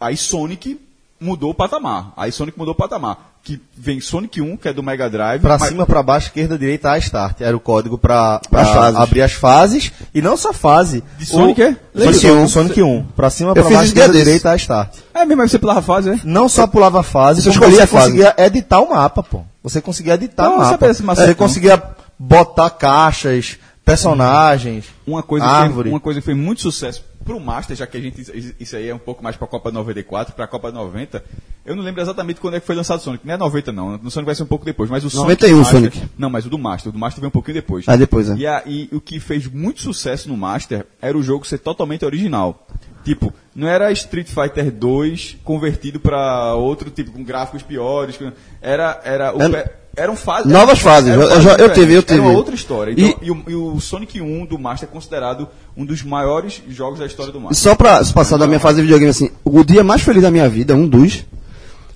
aí 0.00 0.16
Sonic 0.16 0.78
mudou 1.20 1.50
o 1.50 1.54
patamar. 1.54 2.12
Aí 2.16 2.30
Sonic 2.30 2.58
mudou 2.58 2.72
o 2.72 2.76
patamar. 2.76 3.26
Que 3.42 3.58
vem 3.74 3.98
Sonic 4.00 4.42
1, 4.42 4.56
que 4.58 4.68
é 4.68 4.72
do 4.74 4.82
Mega 4.82 5.08
Drive. 5.08 5.40
Pra 5.40 5.56
mas- 5.56 5.68
cima, 5.68 5.86
pra 5.86 6.02
baixo, 6.02 6.26
esquerda, 6.26 6.58
direita, 6.58 6.90
A 6.90 6.98
Start. 6.98 7.40
Era 7.40 7.56
o 7.56 7.60
código 7.60 7.96
pra, 7.96 8.40
pra 8.50 8.60
As 8.62 8.68
fases. 8.68 9.00
abrir 9.00 9.22
as 9.22 9.32
fases. 9.32 9.92
E 10.14 10.20
não 10.20 10.36
só 10.36 10.52
fase. 10.52 11.02
De 11.16 11.24
Sonic, 11.24 11.60
o, 11.60 11.64
é? 11.64 11.76
Sonic 11.96 12.26
Lembra? 12.26 12.42
1. 12.42 12.48
Sonic 12.48 12.82
1. 12.82 13.04
Pra 13.16 13.30
cima, 13.30 13.54
pra 13.54 13.62
baixo, 13.62 13.84
esquerda, 13.84 14.12
direita, 14.12 14.50
A 14.50 14.56
Start. 14.56 14.94
É 15.14 15.24
mesmo, 15.24 15.40
aí 15.42 15.48
você 15.48 15.58
pulava 15.58 15.78
a 15.78 15.82
fase, 15.82 16.10
é? 16.10 16.20
Não 16.24 16.46
só 16.48 16.66
pulava 16.66 17.00
a 17.00 17.02
fase, 17.02 17.40
Você 17.42 17.58
como 17.58 17.70
você 17.72 17.82
a 17.82 17.86
fase. 17.86 18.04
conseguia 18.10 18.34
editar 18.36 18.80
o 18.80 18.90
mapa, 18.90 19.22
pô. 19.22 19.40
Você 19.62 19.80
conseguia 19.80 20.14
editar 20.14 20.42
Não, 20.44 20.56
o 20.56 20.58
mapa. 20.58 20.86
macete, 20.88 21.02
Você 21.02 21.26
não. 21.28 21.34
conseguia 21.34 21.82
botar 22.18 22.70
caixas, 22.70 23.58
personagens, 23.84 24.86
Uma 25.06 25.22
coisa, 25.22 25.46
que 25.46 25.52
árvore. 25.52 25.84
fez, 25.84 25.92
uma 25.94 26.00
coisa 26.00 26.20
que 26.20 26.26
fez 26.26 26.36
muito 26.36 26.60
sucesso 26.62 27.04
pro 27.24 27.38
Master, 27.38 27.76
já 27.76 27.86
que 27.86 27.96
a 27.96 28.00
gente. 28.00 28.54
Isso 28.58 28.74
aí 28.76 28.88
é 28.88 28.94
um 28.94 28.98
pouco 28.98 29.22
mais 29.22 29.36
pra 29.36 29.46
Copa 29.46 29.70
94, 29.70 30.34
pra 30.34 30.46
Copa 30.46 30.70
90. 30.72 31.22
Eu 31.64 31.76
não 31.76 31.82
lembro 31.82 32.00
exatamente 32.00 32.40
quando 32.40 32.54
é 32.54 32.60
que 32.60 32.66
foi 32.66 32.74
lançado 32.74 32.98
o 33.00 33.02
Sonic. 33.02 33.26
Não 33.26 33.34
é 33.34 33.36
90, 33.36 33.70
não. 33.72 34.00
O 34.02 34.10
Sonic 34.10 34.24
vai 34.26 34.34
ser 34.34 34.42
um 34.42 34.46
pouco 34.46 34.64
depois. 34.64 34.88
Mas 34.88 35.04
o 35.04 35.10
Sonic 35.10 35.42
91 35.42 35.50
do 35.52 35.58
Master- 35.58 35.80
Sonic. 35.92 36.10
Não, 36.18 36.30
mas 36.30 36.46
o 36.46 36.50
do 36.50 36.58
Master. 36.58 36.88
O 36.88 36.92
do 36.92 36.98
Master 36.98 37.20
veio 37.20 37.28
um 37.28 37.32
pouquinho 37.32 37.54
depois. 37.54 37.84
Ah, 37.86 37.96
depois, 37.96 38.30
é. 38.30 38.34
E, 38.36 38.46
a- 38.46 38.62
e 38.64 38.88
o 38.92 39.00
que 39.00 39.20
fez 39.20 39.46
muito 39.46 39.82
sucesso 39.82 40.28
no 40.28 40.36
Master 40.36 40.86
era 41.02 41.16
o 41.18 41.22
jogo 41.22 41.46
ser 41.46 41.58
totalmente 41.58 42.04
original. 42.04 42.66
Tipo, 43.04 43.32
não 43.54 43.68
era 43.68 43.92
Street 43.92 44.28
Fighter 44.28 44.70
2 44.72 45.36
convertido 45.44 46.00
pra 46.00 46.54
outro 46.54 46.90
tipo, 46.90 47.10
com 47.12 47.22
gráficos 47.22 47.62
piores. 47.62 48.18
Era, 48.62 49.00
era, 49.04 49.36
o 49.36 49.42
Era- 49.42 49.70
eram 49.98 50.16
fases. 50.16 50.50
Novas 50.50 50.78
eram- 50.78 50.90
fases, 50.90 51.10
eram 51.10 51.22
eu- 51.22 51.28
eu 51.30 51.40
já- 51.40 51.50
eu 51.50 51.56
diferentes. 51.68 51.74
tive, 51.78 51.92
eu 51.94 51.98
Era 51.98 52.06
tive. 52.06 52.20
uma 52.20 52.30
outra 52.32 52.54
história. 52.54 52.92
Então, 52.92 53.04
E- 53.22 53.26
e, 53.26 53.30
o, 53.30 53.42
e 53.48 53.54
o 53.54 53.80
Sonic 53.80 54.20
1 54.20 54.46
do 54.46 54.58
Master 54.58 54.88
é 54.88 54.92
considerado 54.92 55.48
um 55.76 55.84
dos 55.84 56.02
maiores 56.02 56.62
jogos 56.68 56.98
da 56.98 57.06
história 57.06 57.32
do 57.32 57.40
Master. 57.40 57.56
só 57.58 57.74
pra 57.74 58.02
passar 58.14 58.36
da 58.36 58.46
minha 58.46 58.60
fase 58.60 58.76
de 58.76 58.82
videogame 58.82 59.10
assim, 59.10 59.30
o 59.44 59.62
dia 59.64 59.82
mais 59.84 60.02
feliz 60.02 60.22
da 60.22 60.30
minha 60.30 60.48
vida, 60.48 60.74
um 60.74 60.86
dos, 60.88 61.24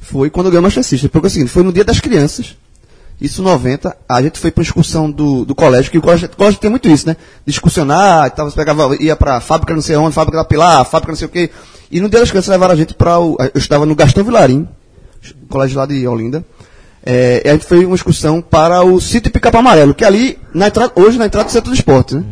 foi 0.01 0.29
quando 0.31 0.47
eu 0.47 0.51
ganhei 0.53 0.61
o 0.61 0.63
Master 0.65 0.83
System. 0.85 1.09
Porque 1.09 1.27
é 1.27 1.29
o 1.29 1.31
seguinte, 1.31 1.51
foi 1.51 1.63
no 1.63 1.73
dia 1.73 1.85
das 1.85 2.01
crianças, 2.01 2.57
isso 3.21 3.43
90, 3.43 3.97
a 4.09 4.21
gente 4.21 4.39
foi 4.39 4.51
pra 4.51 4.63
excursão 4.63 5.11
do, 5.11 5.45
do 5.45 5.55
colégio, 5.55 5.91
que 5.91 5.99
o 5.99 6.03
colégio, 6.03 6.29
o 6.33 6.37
colégio 6.37 6.59
tem 6.61 6.71
muito 6.71 6.89
isso, 6.89 7.07
né? 7.07 7.17
Tal, 8.35 8.51
você 8.51 8.57
pegava, 8.57 8.97
ia 9.01 9.15
pra 9.17 9.41
fábrica 9.41 9.73
não 9.75 9.81
sei 9.83 9.97
onde, 9.97 10.15
fábrica 10.15 10.39
da 10.39 10.45
Pilar, 10.45 10.85
fábrica 10.85 11.13
não 11.13 11.17
sei 11.17 11.27
o 11.27 11.31
quê. 11.31 11.51
E 11.91 12.01
no 12.01 12.09
dia 12.09 12.21
das 12.21 12.31
crianças 12.31 12.49
levaram 12.51 12.73
a 12.73 12.77
gente 12.77 12.95
pra 12.95 13.21
o, 13.21 13.37
eu 13.39 13.51
estudava 13.55 13.87
no 13.87 13.95
Gastão 13.95 14.25
Vilarim, 14.25 14.67
colégio 15.49 15.79
lá 15.79 15.87
de 15.87 16.07
Olinda. 16.07 16.45
É, 17.05 17.43
e 17.45 17.49
a 17.49 17.53
gente 17.53 17.65
fez 17.67 17.85
uma 17.85 17.97
excursão 17.97 18.41
para 18.41 18.83
o 18.85 19.01
sítio 19.01 19.33
Picapa 19.33 19.59
Amarelo, 19.59 19.93
que 19.95 20.05
é 20.05 20.07
ali, 20.07 20.39
na 20.55 20.69
entrada, 20.69 20.93
hoje 20.95 21.19
na 21.19 21.27
entrada 21.27 21.47
do 21.49 21.53
centro 21.53 21.71
do 21.71 21.75
esporte, 21.75 22.15
né? 22.15 22.25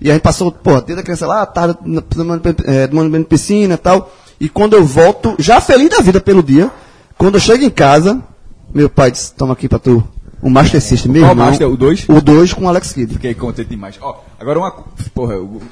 E 0.00 0.10
a 0.10 0.14
gente 0.14 0.22
passou, 0.22 0.50
pô, 0.50 0.80
desde 0.80 1.00
a 1.00 1.02
criança 1.04 1.26
lá, 1.26 1.46
tarde, 1.46 1.78
tomando 2.10 2.40
banho- 2.42 2.56
é, 2.64 3.22
piscina 3.24 3.74
e 3.74 3.78
tal. 3.78 4.12
E 4.40 4.48
quando 4.48 4.74
eu 4.74 4.84
volto, 4.84 5.36
já 5.38 5.60
feliz 5.60 5.88
da 5.90 6.00
vida 6.00 6.20
pelo 6.20 6.42
dia, 6.42 6.70
quando 7.16 7.36
eu 7.36 7.40
chego 7.40 7.62
em 7.64 7.70
casa, 7.70 8.20
meu 8.74 8.90
pai 8.90 9.12
disse, 9.12 9.32
toma 9.32 9.52
aqui 9.52 9.68
pra 9.68 9.78
tu, 9.78 10.02
o 10.42 10.50
Master 10.50 10.80
System, 10.82 11.12
meu 11.12 11.22
Qual 11.22 11.30
irmão. 11.30 11.46
Master? 11.46 11.70
O 11.70 11.76
dois? 11.76 12.04
O 12.08 12.20
2 12.20 12.52
com 12.52 12.64
o 12.64 12.68
Alex 12.68 12.92
Kidd. 12.92 13.14
Fiquei 13.14 13.32
contente 13.34 13.68
demais. 13.70 13.96
Ó, 14.02 14.20
agora 14.38 14.58
uma. 14.58 14.72
Porra, 15.14 15.36
o- 15.38 15.62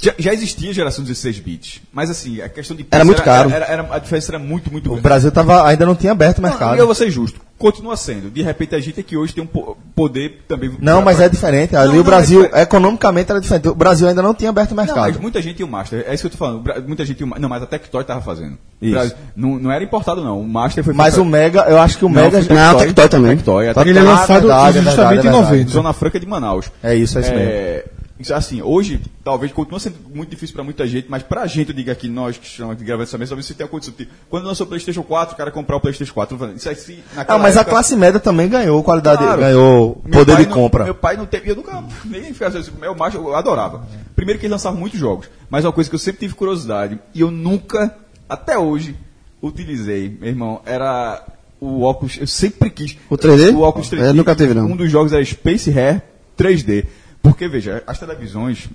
já, 0.00 0.14
já 0.18 0.32
existia 0.32 0.70
a 0.70 0.72
geração 0.72 1.04
16 1.04 1.40
bits, 1.40 1.80
mas 1.92 2.08
assim, 2.10 2.40
a 2.40 2.48
questão 2.48 2.76
de 2.76 2.86
Era 2.90 3.04
muito 3.04 3.22
caro. 3.22 3.50
Era, 3.50 3.64
era- 3.66 3.88
a 3.90 3.98
diferença 3.98 4.30
era 4.32 4.38
muito, 4.38 4.70
muito 4.70 4.86
O 4.86 4.90
grande. 4.90 5.02
Brasil 5.02 5.30
tava, 5.32 5.66
ainda 5.66 5.84
não 5.84 5.94
tinha 5.94 6.12
aberto 6.12 6.38
o 6.38 6.42
Não, 6.42 6.48
mercado. 6.48 6.78
eu 6.78 6.86
vou 6.86 6.94
ser 6.94 7.10
justo. 7.10 7.40
Continua 7.58 7.96
sendo. 7.96 8.30
De 8.30 8.40
repente 8.40 8.76
a 8.76 8.78
gente 8.78 9.00
é 9.00 9.02
que 9.02 9.16
hoje 9.16 9.34
tem 9.34 9.42
um 9.42 9.46
po- 9.46 9.76
poder 9.92 10.44
também. 10.46 10.70
Não, 10.80 11.02
mas 11.02 11.20
é 11.20 11.28
diferente. 11.28 11.74
Ali 11.74 11.88
Não, 11.88 11.94
o 11.94 11.96
não, 11.98 12.04
Brasil, 12.04 12.48
é- 12.52 12.62
economicamente, 12.62 13.32
era 13.32 13.40
diferente. 13.40 13.66
O 13.66 13.74
Brasil 13.74 14.06
ainda 14.06 14.22
não 14.22 14.32
tinha 14.32 14.50
aberto 14.50 14.70
o 14.70 14.74
Não, 14.76 14.84
mercado. 14.84 15.00
mas 15.08 15.16
muita 15.16 15.42
gente 15.42 15.56
tinha 15.56 15.66
o 15.66 15.68
Master. 15.68 16.04
É 16.06 16.14
isso 16.14 16.22
que 16.22 16.26
eu 16.28 16.30
tô 16.30 16.36
falando. 16.38 16.64
O 16.70 16.82
Muita 16.86 17.04
gente 17.04 17.16
tinha 17.16 17.26
o 17.26 17.30
Ma- 17.30 17.38
Não, 17.40 17.48
mas 17.48 17.60
a 17.60 17.66
Tectoy 17.66 18.04
tava 18.04 18.20
fazendo. 18.20 18.56
Isso. 18.80 19.12
Não, 19.34 19.58
não 19.58 19.72
era 19.72 19.82
importado, 19.82 20.22
não. 20.22 20.40
O 20.40 20.48
Master 20.48 20.84
foi 20.84 20.94
Mas 20.94 21.18
o 21.18 21.24
Mega, 21.24 21.62
eu 21.68 21.80
acho 21.80 21.98
que 21.98 22.04
o 22.04 22.08
Não, 22.08 22.14
Mega. 22.22 22.40
foi 22.44 22.54
Não, 22.54 22.78
Tectoy 22.78 23.08
também. 23.08 23.36
Tectoy. 23.36 23.66
a 23.66 23.70
Ele 23.70 23.70
é 23.70 23.74
Tectoy- 23.94 24.02
lançado 24.04 24.28
verdade, 24.40 24.78
é 24.78 24.82
justamente 24.82 24.96
verdade, 24.96 25.16
é 25.16 25.18
em 25.18 25.22
verdade. 25.32 25.44
90. 25.56 25.70
Zona 25.72 25.92
Franca 25.92 26.20
de 26.20 26.26
Manaus. 26.26 26.70
É 26.80 26.94
isso, 26.94 27.18
é 27.18 27.22
isso 27.22 27.34
mesmo. 27.34 27.97
Assim, 28.34 28.60
hoje, 28.60 29.00
talvez 29.22 29.52
continua 29.52 29.78
sendo 29.78 29.96
muito 30.12 30.28
difícil 30.30 30.52
pra 30.52 30.64
muita 30.64 30.86
gente, 30.88 31.06
mas 31.08 31.22
pra 31.22 31.46
gente, 31.46 31.68
eu 31.68 31.74
digo 31.74 31.88
aqui, 31.90 32.08
nós 32.08 32.36
que 32.36 32.46
estamos 32.46 32.72
aqui 32.74 32.82
gravando 32.82 33.04
essa 33.04 33.16
mesa, 33.16 33.28
talvez 33.30 33.46
você 33.46 33.54
tenha 33.54 33.68
condição. 33.68 33.94
Tipo, 33.94 34.12
quando 34.28 34.44
lançou 34.44 34.66
o 34.66 34.68
PlayStation 34.68 35.04
4, 35.04 35.34
o 35.34 35.38
cara 35.38 35.50
comprar 35.52 35.76
o 35.76 35.80
PlayStation 35.80 36.12
4. 36.12 36.34
eu 36.34 36.38
falei, 36.38 36.56
Isso 36.56 36.74
se, 36.74 36.98
Ah, 37.16 37.38
mas 37.38 37.56
a 37.56 37.60
época- 37.60 37.76
classe 37.76 37.94
média 37.94 38.18
também 38.18 38.48
ganhou 38.48 38.82
qualidade, 38.82 39.22
Claro. 39.22 39.40
ganhou 39.40 40.02
poder 40.10 40.36
de 40.36 40.46
não- 40.46 40.52
compra. 40.52 40.84
Meu 40.84 40.94
pai 40.96 41.16
não 41.16 41.26
teve. 41.26 41.48
Eu 41.50 41.54
nunca. 41.56 41.84
Nem 42.04 42.32
ficava 42.34 42.58
assim. 42.58 42.72
Meu 42.80 42.94
macho, 42.96 43.18
eu 43.18 43.36
adorava. 43.36 43.86
Primeiro 44.16 44.40
que 44.40 44.46
eles 44.46 44.52
lançavam 44.52 44.80
muitos 44.80 44.98
jogos. 44.98 45.28
Mas 45.48 45.64
uma 45.64 45.72
coisa 45.72 45.88
que 45.88 45.94
eu 45.94 46.00
sempre 46.00 46.18
tive 46.20 46.34
curiosidade. 46.34 46.98
E 47.14 47.20
eu 47.20 47.30
nunca, 47.30 47.94
até 48.28 48.58
hoje, 48.58 48.96
utilizei, 49.40 50.08
meu 50.20 50.28
irmão, 50.28 50.60
era 50.66 51.24
o 51.60 51.82
óculos. 51.82 52.16
Eu 52.20 52.26
sempre 52.26 52.68
quis. 52.70 52.96
O 53.08 53.16
3D? 53.16 53.54
O 53.54 53.60
óculos 53.60 53.88
3D. 53.88 54.10
É, 54.10 54.12
nunca 54.12 54.34
teve, 54.34 54.54
não. 54.54 54.66
Um 54.66 54.76
dos 54.76 54.90
jogos 54.90 55.12
era 55.12 55.24
Space 55.24 55.70
Hair 55.70 56.02
3D. 56.36 56.84
Porque, 57.30 57.48
veja, 57.48 57.82
as 57.86 57.98
televisões. 57.98 58.68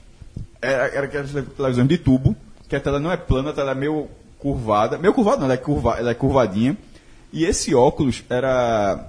Era, 0.62 0.88
era 0.88 1.06
aquelas 1.06 1.30
televisões 1.32 1.88
de 1.88 1.98
tubo, 1.98 2.36
que 2.70 2.76
a 2.76 2.80
tela 2.80 3.00
não 3.00 3.12
é 3.12 3.18
plana, 3.18 3.50
a 3.50 3.54
tela 3.54 3.72
é 3.72 3.76
meio 3.76 4.08
curvada. 4.40 4.98
Meio 4.98 5.14
curvada, 5.14 5.38
não, 5.38 5.46
ela 5.46 5.54
é, 5.54 5.58
curva, 5.58 5.96
ela 6.00 6.12
é 6.12 6.14
curvadinha. 6.14 6.78
E 7.32 7.44
esse 7.46 7.74
óculos 7.76 8.24
era 8.30 9.08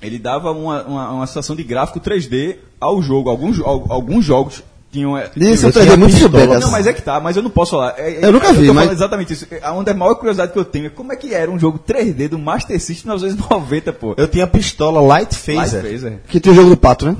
ele 0.00 0.18
dava 0.18 0.50
uma, 0.52 0.82
uma, 0.84 1.10
uma 1.10 1.26
sensação 1.26 1.54
de 1.54 1.62
gráfico 1.62 2.00
3D 2.00 2.56
ao 2.80 3.02
jogo. 3.02 3.28
Alguns, 3.28 3.60
alguns 3.60 4.24
jogos 4.24 4.62
tinham. 4.90 5.18
é, 5.18 5.30
Isso 5.36 5.66
é 5.66 5.72
tinham- 5.72 5.84
3D 5.86 5.96
muito 5.98 6.12
pistola. 6.14 6.42
super. 6.44 6.60
Não, 6.60 6.70
mas 6.70 6.86
é 6.86 6.92
que 6.94 7.02
tá, 7.02 7.20
mas 7.20 7.36
eu 7.36 7.42
não 7.42 7.50
posso 7.50 7.72
falar. 7.72 7.94
É- 7.98 8.22
é- 8.22 8.24
Eu 8.24 8.32
nunca 8.32 8.50
vi, 8.52 8.60
tô 8.66 8.72
falando 8.72 8.74
mas- 8.86 8.92
exatamente 8.92 9.32
isso. 9.34 9.46
A 9.62 9.72
onda- 9.74 9.90
a 9.90 9.94
maior 9.94 10.14
curiosidade 10.14 10.52
que 10.52 10.58
eu 10.58 10.64
tenho 10.64 10.86
é 10.86 10.88
como 10.90 11.12
é 11.12 11.16
que 11.16 11.34
era 11.34 11.50
um 11.50 11.58
jogo 11.58 11.78
3D 11.78 12.28
do 12.28 12.38
Master 12.38 12.80
System 12.80 13.12
nos 13.12 13.22
anos 13.22 13.36
90, 13.50 13.92
pô. 13.92 14.14
Eu 14.16 14.26
tinha 14.26 14.44
a 14.44 14.46
pistola 14.46 15.02
Light 15.02 15.34
Phaser. 15.36 15.82
Light 15.82 15.92
Phaser. 15.92 16.18
Que 16.28 16.40
tem 16.40 16.50
o 16.52 16.54
jogo 16.54 16.70
do 16.70 16.76
pato, 16.78 17.04
né? 17.04 17.16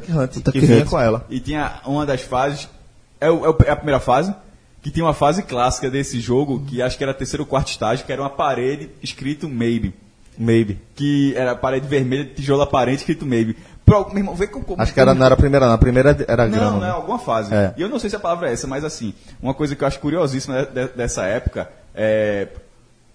Que 0.00 0.12
Duck 0.12 0.18
Hunt, 0.38 0.44
Duck 0.44 0.52
que 0.60 0.66
vinha 0.66 0.82
Hunt. 0.82 0.88
com 0.90 0.98
ela. 1.00 1.24
E 1.30 1.40
tinha 1.40 1.80
uma 1.86 2.04
das 2.06 2.22
fases. 2.22 2.68
É, 3.20 3.30
o- 3.30 3.46
é 3.50 3.68
é 3.68 3.70
a 3.70 3.76
primeira 3.76 4.00
fase. 4.00 4.34
Que 4.82 4.90
tinha 4.90 5.04
uma 5.04 5.14
fase 5.14 5.42
clássica 5.42 5.90
desse 5.90 6.20
jogo, 6.20 6.62
que 6.66 6.82
acho 6.82 6.98
que 6.98 7.02
era 7.02 7.14
terceiro 7.14 7.42
ou 7.44 7.46
quarto 7.48 7.68
estágio, 7.68 8.04
que 8.04 8.12
era 8.12 8.20
uma 8.20 8.28
parede 8.28 8.90
escrito 9.02 9.48
Maybe. 9.48 9.94
Maybe. 10.36 10.78
Que 10.94 11.32
era 11.36 11.52
a 11.52 11.56
parede 11.56 11.86
vermelha, 11.88 12.24
tijolo 12.26 12.60
aparente, 12.62 12.98
escrito 12.98 13.24
Maybe. 13.24 13.56
Pro, 13.86 14.08
meu 14.08 14.18
irmão, 14.18 14.34
vê 14.34 14.46
como. 14.46 14.66
Acho 14.78 14.92
que 14.92 15.00
era, 15.00 15.14
não 15.14 15.24
era 15.24 15.34
a 15.34 15.38
primeira, 15.38 15.66
não. 15.66 15.72
A 15.74 15.78
primeira 15.78 16.16
era 16.28 16.46
Não, 16.46 16.52
grama. 16.58 16.78
não, 16.80 16.84
é 16.86 16.90
alguma 16.90 17.18
fase. 17.18 17.54
É. 17.54 17.72
E 17.76 17.82
eu 17.82 17.88
não 17.88 17.98
sei 17.98 18.10
se 18.10 18.16
a 18.16 18.20
palavra 18.20 18.48
é 18.50 18.52
essa, 18.52 18.66
mas 18.66 18.84
assim, 18.84 19.14
uma 19.40 19.54
coisa 19.54 19.74
que 19.76 19.82
eu 19.84 19.88
acho 19.88 19.98
curiosíssima 20.00 20.64
de- 20.66 20.72
de- 20.86 20.88
dessa 20.94 21.24
época 21.24 21.70
é, 21.94 22.48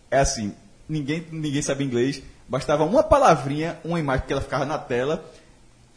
é 0.10 0.20
assim, 0.20 0.54
ninguém, 0.88 1.24
ninguém 1.32 1.62
sabe 1.62 1.84
inglês, 1.84 2.22
bastava 2.48 2.84
uma 2.84 3.04
palavrinha, 3.04 3.78
uma 3.84 4.00
imagem 4.00 4.24
que 4.26 4.34
ela 4.34 4.42
ficava 4.42 4.66
na 4.66 4.78
tela, 4.78 5.24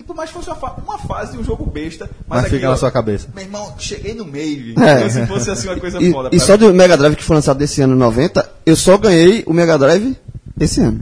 e 0.02 0.04
por 0.04 0.16
mais 0.16 0.30
que 0.30 0.34
fosse 0.36 0.48
uma, 0.50 0.56
fa- 0.56 0.76
uma 0.84 0.98
fase 0.98 1.32
de 1.32 1.38
um 1.38 1.44
jogo 1.44 1.64
besta, 1.64 2.10
mas, 2.28 2.38
Mas 2.38 2.46
aqui, 2.46 2.54
fica 2.56 2.66
na 2.66 2.72
ó, 2.72 2.76
sua 2.76 2.90
cabeça. 2.90 3.28
Meu 3.34 3.44
irmão, 3.44 3.74
cheguei 3.78 4.14
no 4.14 4.24
meio, 4.24 4.74
É. 4.82 4.98
como 4.98 5.10
se 5.10 5.26
fosse 5.26 5.50
assim 5.50 5.68
uma 5.68 5.76
coisa 5.78 6.02
E, 6.02 6.10
foda. 6.12 6.28
e 6.32 6.40
só 6.40 6.56
do 6.56 6.72
Mega 6.74 6.96
Drive 6.96 7.14
que 7.16 7.24
foi 7.24 7.36
lançado 7.36 7.58
desse 7.58 7.80
ano 7.80 7.94
90, 7.94 8.50
eu 8.66 8.74
só 8.76 8.98
ganhei 8.98 9.44
o 9.46 9.52
Mega 9.52 9.78
Drive 9.78 10.16
esse 10.58 10.80
ano. 10.80 11.00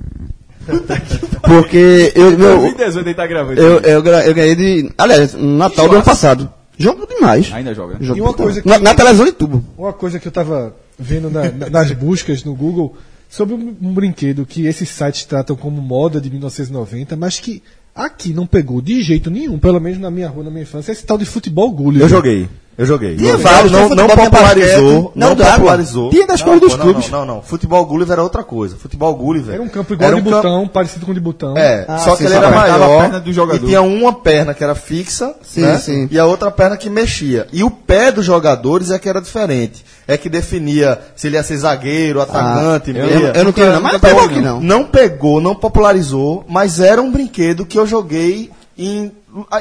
Porque 1.43 2.13
eu, 2.15 2.37
meu, 2.39 2.59
2018 2.61 3.07
ele 3.09 3.15
tá 3.15 3.27
gravando. 3.27 3.61
eu, 3.61 3.79
isso. 3.79 3.87
eu, 3.89 4.05
eu 4.07 4.35
ganhei 4.35 4.55
de. 4.55 4.91
Aliás, 4.97 5.35
no 5.35 5.57
Natal 5.57 5.89
do 5.89 5.95
ano 5.97 6.05
passado. 6.05 6.51
Jogo 6.79 7.07
demais. 7.07 7.51
Ainda 7.53 7.75
joga. 7.75 7.95
né? 7.95 7.99
Jogo 8.03 8.19
E 8.19 8.23
uma 8.23 8.33
coisa 8.33 8.63
que- 8.63 8.69
na, 8.69 8.79
na 8.79 8.95
televisão 8.95 9.27
de 9.27 9.33
tubo. 9.33 9.63
Uma 9.77 9.93
coisa 9.93 10.19
que 10.19 10.27
eu 10.27 10.33
tava 10.33 10.75
vendo 10.99 11.31
na- 11.31 11.51
na- 11.51 11.69
nas 11.71 11.93
buscas 11.93 12.43
no 12.45 12.55
Google 12.55 12.97
sobre 13.29 13.55
um, 13.55 13.77
um 13.83 13.93
brinquedo 13.93 14.47
que 14.47 14.67
esses 14.67 14.89
sites 14.89 15.25
tratam 15.25 15.55
como 15.57 15.81
moda 15.83 16.21
de 16.21 16.31
1990, 16.31 17.17
mas 17.17 17.39
que 17.39 17.63
aqui 17.95 18.33
não 18.33 18.47
pegou 18.47 18.81
de 18.81 19.03
jeito 19.03 19.31
nenhum, 19.31 19.59
pelo 19.59 19.81
menos 19.81 19.99
na 19.99 20.11
minha 20.11 20.29
rua, 20.29 20.45
na 20.45 20.51
minha 20.51 20.63
infância, 20.63 20.93
esse 20.93 21.05
tal 21.05 21.19
de 21.19 21.25
futebol 21.25 21.71
Gulliver. 21.71 22.07
Eu 22.07 22.09
joguei. 22.09 22.49
Eu 22.81 22.87
joguei. 22.87 23.15
Tinha 23.15 23.37
vários, 23.37 23.71
não, 23.71 23.91
não 23.91 24.09
popularizou. 24.09 25.13
Não, 25.15 25.35
não 25.35 25.37
popularizou. 25.37 26.09
Tinha 26.09 26.27
das 26.27 26.41
Não, 26.41 26.47
cores 26.47 26.61
dos 26.63 26.73
não, 26.73 26.79
clubes. 26.79 27.11
Não, 27.11 27.27
não, 27.27 27.35
não. 27.37 27.43
Futebol 27.43 27.85
Gulliver 27.85 28.15
era 28.15 28.23
outra 28.23 28.43
coisa. 28.43 28.75
Futebol 28.77 29.15
Gulliver. 29.15 29.53
Era 29.55 29.63
um 29.63 29.69
campo 29.69 29.93
igual 29.93 30.09
era 30.13 30.17
de 30.21 30.27
um 30.27 30.31
campo- 30.31 30.43
botão, 30.49 30.67
parecido 30.67 31.05
com 31.05 31.13
o 31.13 31.15
de 31.15 31.21
botão. 31.21 31.55
É, 31.59 31.85
Ah, 31.87 31.99
só 31.99 32.13
sim, 32.13 32.17
que 32.19 32.25
ele 32.25 32.35
era 32.37 32.51
maior 32.51 33.23
e 33.27 33.59
tinha 33.59 33.83
uma 33.83 34.15
perna 34.15 34.55
que 34.55 34.65
era 34.65 34.75
fixa 34.75 35.35
Sim, 35.43 35.61
né? 35.61 35.77
sim. 35.79 36.09
e 36.11 36.19
a 36.19 36.25
outra 36.25 36.51
perna 36.51 36.77
que 36.79 36.89
mexia. 36.89 37.47
E 37.53 37.63
o 37.63 37.71
pé 37.71 38.11
dos 38.11 38.25
jogadores 38.25 38.91
é 38.91 38.99
que 38.99 39.09
era 39.11 39.21
diferente. 39.21 39.85
É 40.09 40.17
que 40.17 40.31
definia 40.31 40.99
se 41.15 41.27
ele 41.27 41.37
ia 41.37 41.43
ser 41.43 41.59
zagueiro, 41.59 42.21
atacante, 42.21 42.91
eu, 42.91 42.95
meia. 43.07 43.33
eu 43.37 43.45
não 43.45 43.53
tenho 43.53 43.73
não, 43.73 43.81
mas 43.83 43.93
não 43.93 44.01
pegou 44.01 44.25
aqui 44.25 44.41
não. 44.41 44.59
Não 44.61 44.85
pegou, 44.85 45.39
não 45.41 45.55
popularizou, 45.55 46.45
mas 46.49 46.81
era 46.81 47.03
um 47.03 47.13
brinquedo 47.13 47.67
que 47.67 47.79
eu 47.79 47.87
joguei 47.87 48.51
em, 48.79 49.13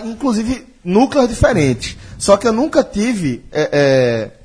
inclusive, 0.06 0.66
núcleos 0.90 1.28
diferentes. 1.30 1.96
Só 2.18 2.36
que 2.38 2.48
eu 2.48 2.54
nunca 2.54 2.84
tive, 2.84 3.44
é, 3.52 3.70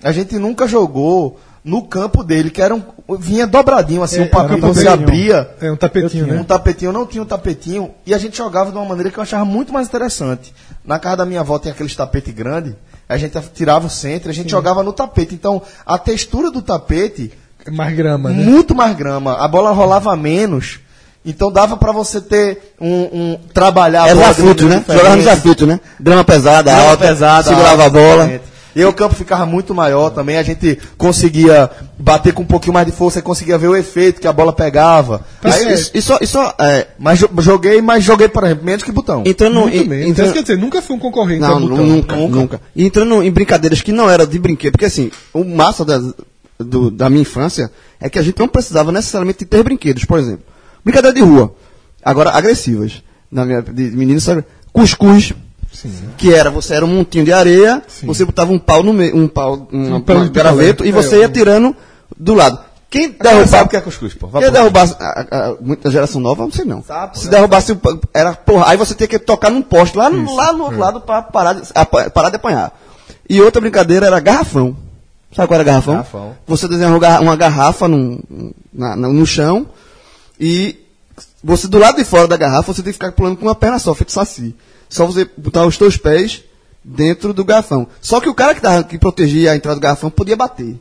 é, 0.02 0.08
a 0.08 0.12
gente 0.12 0.38
nunca 0.38 0.66
jogou 0.68 1.40
no 1.64 1.82
campo 1.82 2.22
dele, 2.22 2.50
que 2.50 2.60
era 2.60 2.74
um, 2.74 2.82
vinha 3.18 3.46
dobradinho 3.46 4.02
assim, 4.02 4.18
É, 4.18 4.22
um 4.22 4.26
um 4.26 4.28
você 4.60 4.84
tapetinho. 4.84 4.90
abria, 4.92 5.50
É 5.62 5.72
um 5.72 5.76
tapetinho, 5.76 6.24
um 6.26 6.28
né? 6.28 6.44
tapetinho, 6.46 6.88
eu 6.90 6.92
não 6.92 7.06
tinha 7.06 7.22
um 7.22 7.26
tapetinho, 7.26 7.90
e 8.04 8.12
a 8.12 8.18
gente 8.18 8.36
jogava 8.36 8.70
de 8.70 8.76
uma 8.76 8.84
maneira 8.84 9.10
que 9.10 9.18
eu 9.18 9.22
achava 9.22 9.46
muito 9.46 9.72
mais 9.72 9.88
interessante. 9.88 10.52
Na 10.84 10.98
casa 10.98 11.16
da 11.18 11.26
minha 11.26 11.40
avó 11.40 11.58
tem 11.58 11.72
aqueles 11.72 11.96
tapete 11.96 12.30
grande, 12.32 12.76
a 13.08 13.16
gente 13.16 13.38
tirava 13.54 13.86
o 13.86 13.90
centro, 13.90 14.28
a 14.30 14.34
gente 14.34 14.50
jogava 14.50 14.82
no 14.82 14.92
tapete. 14.92 15.34
Então, 15.34 15.62
a 15.86 15.96
textura 15.98 16.50
do 16.50 16.60
tapete, 16.60 17.32
É 17.66 17.70
Mais 17.70 17.96
grama, 17.96 18.28
né? 18.28 18.44
muito 18.44 18.74
mais 18.74 18.94
grama, 18.94 19.32
a 19.32 19.48
bola 19.48 19.70
rolava 19.72 20.14
menos, 20.14 20.80
então 21.24 21.50
dava 21.50 21.76
pra 21.76 21.92
você 21.92 22.20
ter 22.20 22.74
um, 22.80 22.88
um 23.12 23.38
trabalhar 23.52 24.08
Era 24.08 24.14
desafio, 24.18 24.44
né? 24.46 24.54
diferente. 24.54 24.92
Jogava 24.92 25.16
desafio, 25.16 25.66
né? 25.66 25.80
Grama 26.00 26.24
pesada, 26.24 26.72
Grama 26.72 26.90
alta, 26.90 27.06
pesada, 27.06 27.48
segurava 27.48 27.86
a 27.86 27.90
bola. 27.90 28.40
E 28.76 28.84
o 28.84 28.92
campo 28.92 29.14
ficava 29.14 29.46
muito 29.46 29.72
maior 29.72 30.10
também, 30.10 30.36
a 30.36 30.42
gente 30.42 30.76
conseguia 30.98 31.70
bater 31.96 32.32
com 32.34 32.42
um 32.42 32.46
pouquinho 32.46 32.74
mais 32.74 32.84
de 32.84 32.90
força 32.90 33.20
e 33.20 33.22
conseguia 33.22 33.56
ver 33.56 33.68
o 33.68 33.76
efeito 33.76 34.20
que 34.20 34.26
a 34.26 34.32
bola 34.32 34.52
pegava. 34.52 35.24
Isso, 35.44 35.56
Aí, 35.68 35.72
isso, 35.74 35.90
isso, 35.94 36.18
isso, 36.20 36.38
é, 36.58 36.88
mas 36.98 37.20
jo- 37.20 37.30
joguei, 37.38 37.80
mas 37.80 38.02
joguei, 38.02 38.26
por 38.28 38.42
exemplo, 38.42 38.64
menos 38.64 38.82
que 38.82 38.90
botão. 38.90 39.22
entrando 39.24 39.60
Muito 39.60 39.76
em- 39.76 39.86
menos. 39.86 40.06
entrando- 40.08 40.26
Então, 40.30 40.32
quer 40.32 40.42
dizer, 40.42 40.58
nunca 40.58 40.82
foi 40.82 40.96
um 40.96 40.98
concorrente 40.98 41.40
Não, 41.40 41.60
botão. 41.60 41.86
nunca, 41.86 42.16
nunca, 42.16 42.60
E 42.74 42.84
entrando 42.84 43.22
em 43.22 43.30
brincadeiras 43.30 43.80
que 43.80 43.92
não 43.92 44.10
eram 44.10 44.26
de 44.26 44.40
brinquedo, 44.40 44.72
porque 44.72 44.86
assim, 44.86 45.08
o 45.32 45.44
massa 45.44 45.84
da, 45.84 46.02
do- 46.58 46.90
da 46.90 47.08
minha 47.08 47.22
infância 47.22 47.70
é 48.00 48.10
que 48.10 48.18
a 48.18 48.22
gente 48.22 48.40
não 48.40 48.48
precisava 48.48 48.90
necessariamente 48.90 49.44
ter 49.44 49.62
brinquedos, 49.62 50.04
por 50.04 50.18
exemplo. 50.18 50.42
Brincadeira 50.84 51.14
de 51.14 51.22
rua, 51.22 51.54
agora 52.04 52.30
agressivas. 52.30 53.02
Na 53.30 53.44
minha, 53.44 53.62
de 53.62 53.82
menino, 53.90 54.20
sabe? 54.20 54.44
Cuscuz, 54.72 55.32
que 56.16 56.32
era, 56.32 56.50
você 56.50 56.74
era 56.74 56.84
um 56.84 56.88
montinho 56.88 57.24
de 57.24 57.32
areia, 57.32 57.82
você 58.04 58.24
botava 58.24 58.52
um 58.52 58.58
pau 58.58 58.82
no 58.82 58.92
meio, 58.92 59.16
um 59.16 59.26
pau, 59.26 59.66
um, 59.72 59.96
Um 59.96 60.00
pau 60.00 60.20
de 60.22 60.28
graveto, 60.30 60.84
picolé. 60.84 60.88
e 60.88 60.92
você 60.92 61.16
É, 61.16 61.18
ia 61.20 61.28
um- 61.28 61.32
tirando 61.32 61.76
do 62.16 62.34
lado. 62.34 62.58
Quem 62.88 63.08
derrubava, 63.10 63.46
sabe 63.48 63.64
o 63.64 63.68
que 63.70 63.76
é 63.76 63.80
cuscuz, 63.80 64.14
pô. 64.14 64.28
Vá 64.28 64.38
quem 64.40 64.52
derrubasse, 64.52 64.94
a, 65.00 65.04
a- 65.04 65.48
a- 65.50 65.56
muita 65.60 65.90
geração 65.90 66.20
nova, 66.20 66.44
não 66.44 66.52
sei 66.52 66.64
não. 66.64 66.80
Sabe, 66.84 67.18
Se 67.18 67.24
né? 67.24 67.32
derrubasse, 67.32 67.72
o 67.72 67.80
era, 68.12 68.34
porra, 68.34 68.66
aí 68.68 68.76
você 68.76 68.94
tinha 68.94 69.08
que 69.08 69.18
tocar 69.18 69.50
num 69.50 69.62
poste 69.62 69.98
lá, 69.98 70.08
no- 70.08 70.36
lá 70.36 70.52
no 70.52 70.62
outro 70.64 70.78
lado 70.78 71.00
pra 71.00 71.22
parar 71.22 71.54
de, 71.54 71.62
apa- 71.74 72.08
parar 72.10 72.30
de 72.30 72.36
apanhar. 72.36 72.72
E 73.28 73.40
outra 73.40 73.60
brincadeira 73.60 74.06
era 74.06 74.20
garrafão. 74.20 74.76
Sabe 75.34 75.48
qual 75.48 75.56
era 75.56 75.64
garrafão? 75.64 75.94
Garrafão. 75.94 76.36
Você 76.46 76.68
desenhava 76.68 76.94
uma 76.94 77.00
garra- 77.00 77.20
uma 77.20 77.34
garrafa 77.34 77.88
num- 77.88 78.20
na- 78.72 78.94
no 78.94 79.26
chão 79.26 79.66
e 80.46 80.76
você 81.42 81.66
do 81.68 81.78
lado 81.78 81.96
de 81.96 82.04
fora 82.04 82.26
da 82.28 82.36
garrafa 82.36 82.72
você 82.72 82.82
tem 82.82 82.92
que 82.92 82.98
ficar 82.98 83.12
pulando 83.12 83.36
com 83.36 83.46
uma 83.46 83.54
perna 83.54 83.78
só, 83.78 83.94
feito 83.94 84.12
saci. 84.12 84.54
Só 84.88 85.06
você 85.06 85.28
botar 85.36 85.64
os 85.66 85.78
teus 85.78 85.96
pés 85.96 86.42
dentro 86.84 87.32
do 87.32 87.44
garrafão. 87.44 87.86
Só 88.00 88.20
que 88.20 88.28
o 88.28 88.34
cara 88.34 88.54
que, 88.54 88.60
tava, 88.60 88.84
que 88.84 88.98
protegia 88.98 89.52
a 89.52 89.56
entrada 89.56 89.76
do 89.76 89.82
garrafão 89.82 90.10
podia 90.10 90.36
bater. 90.36 90.76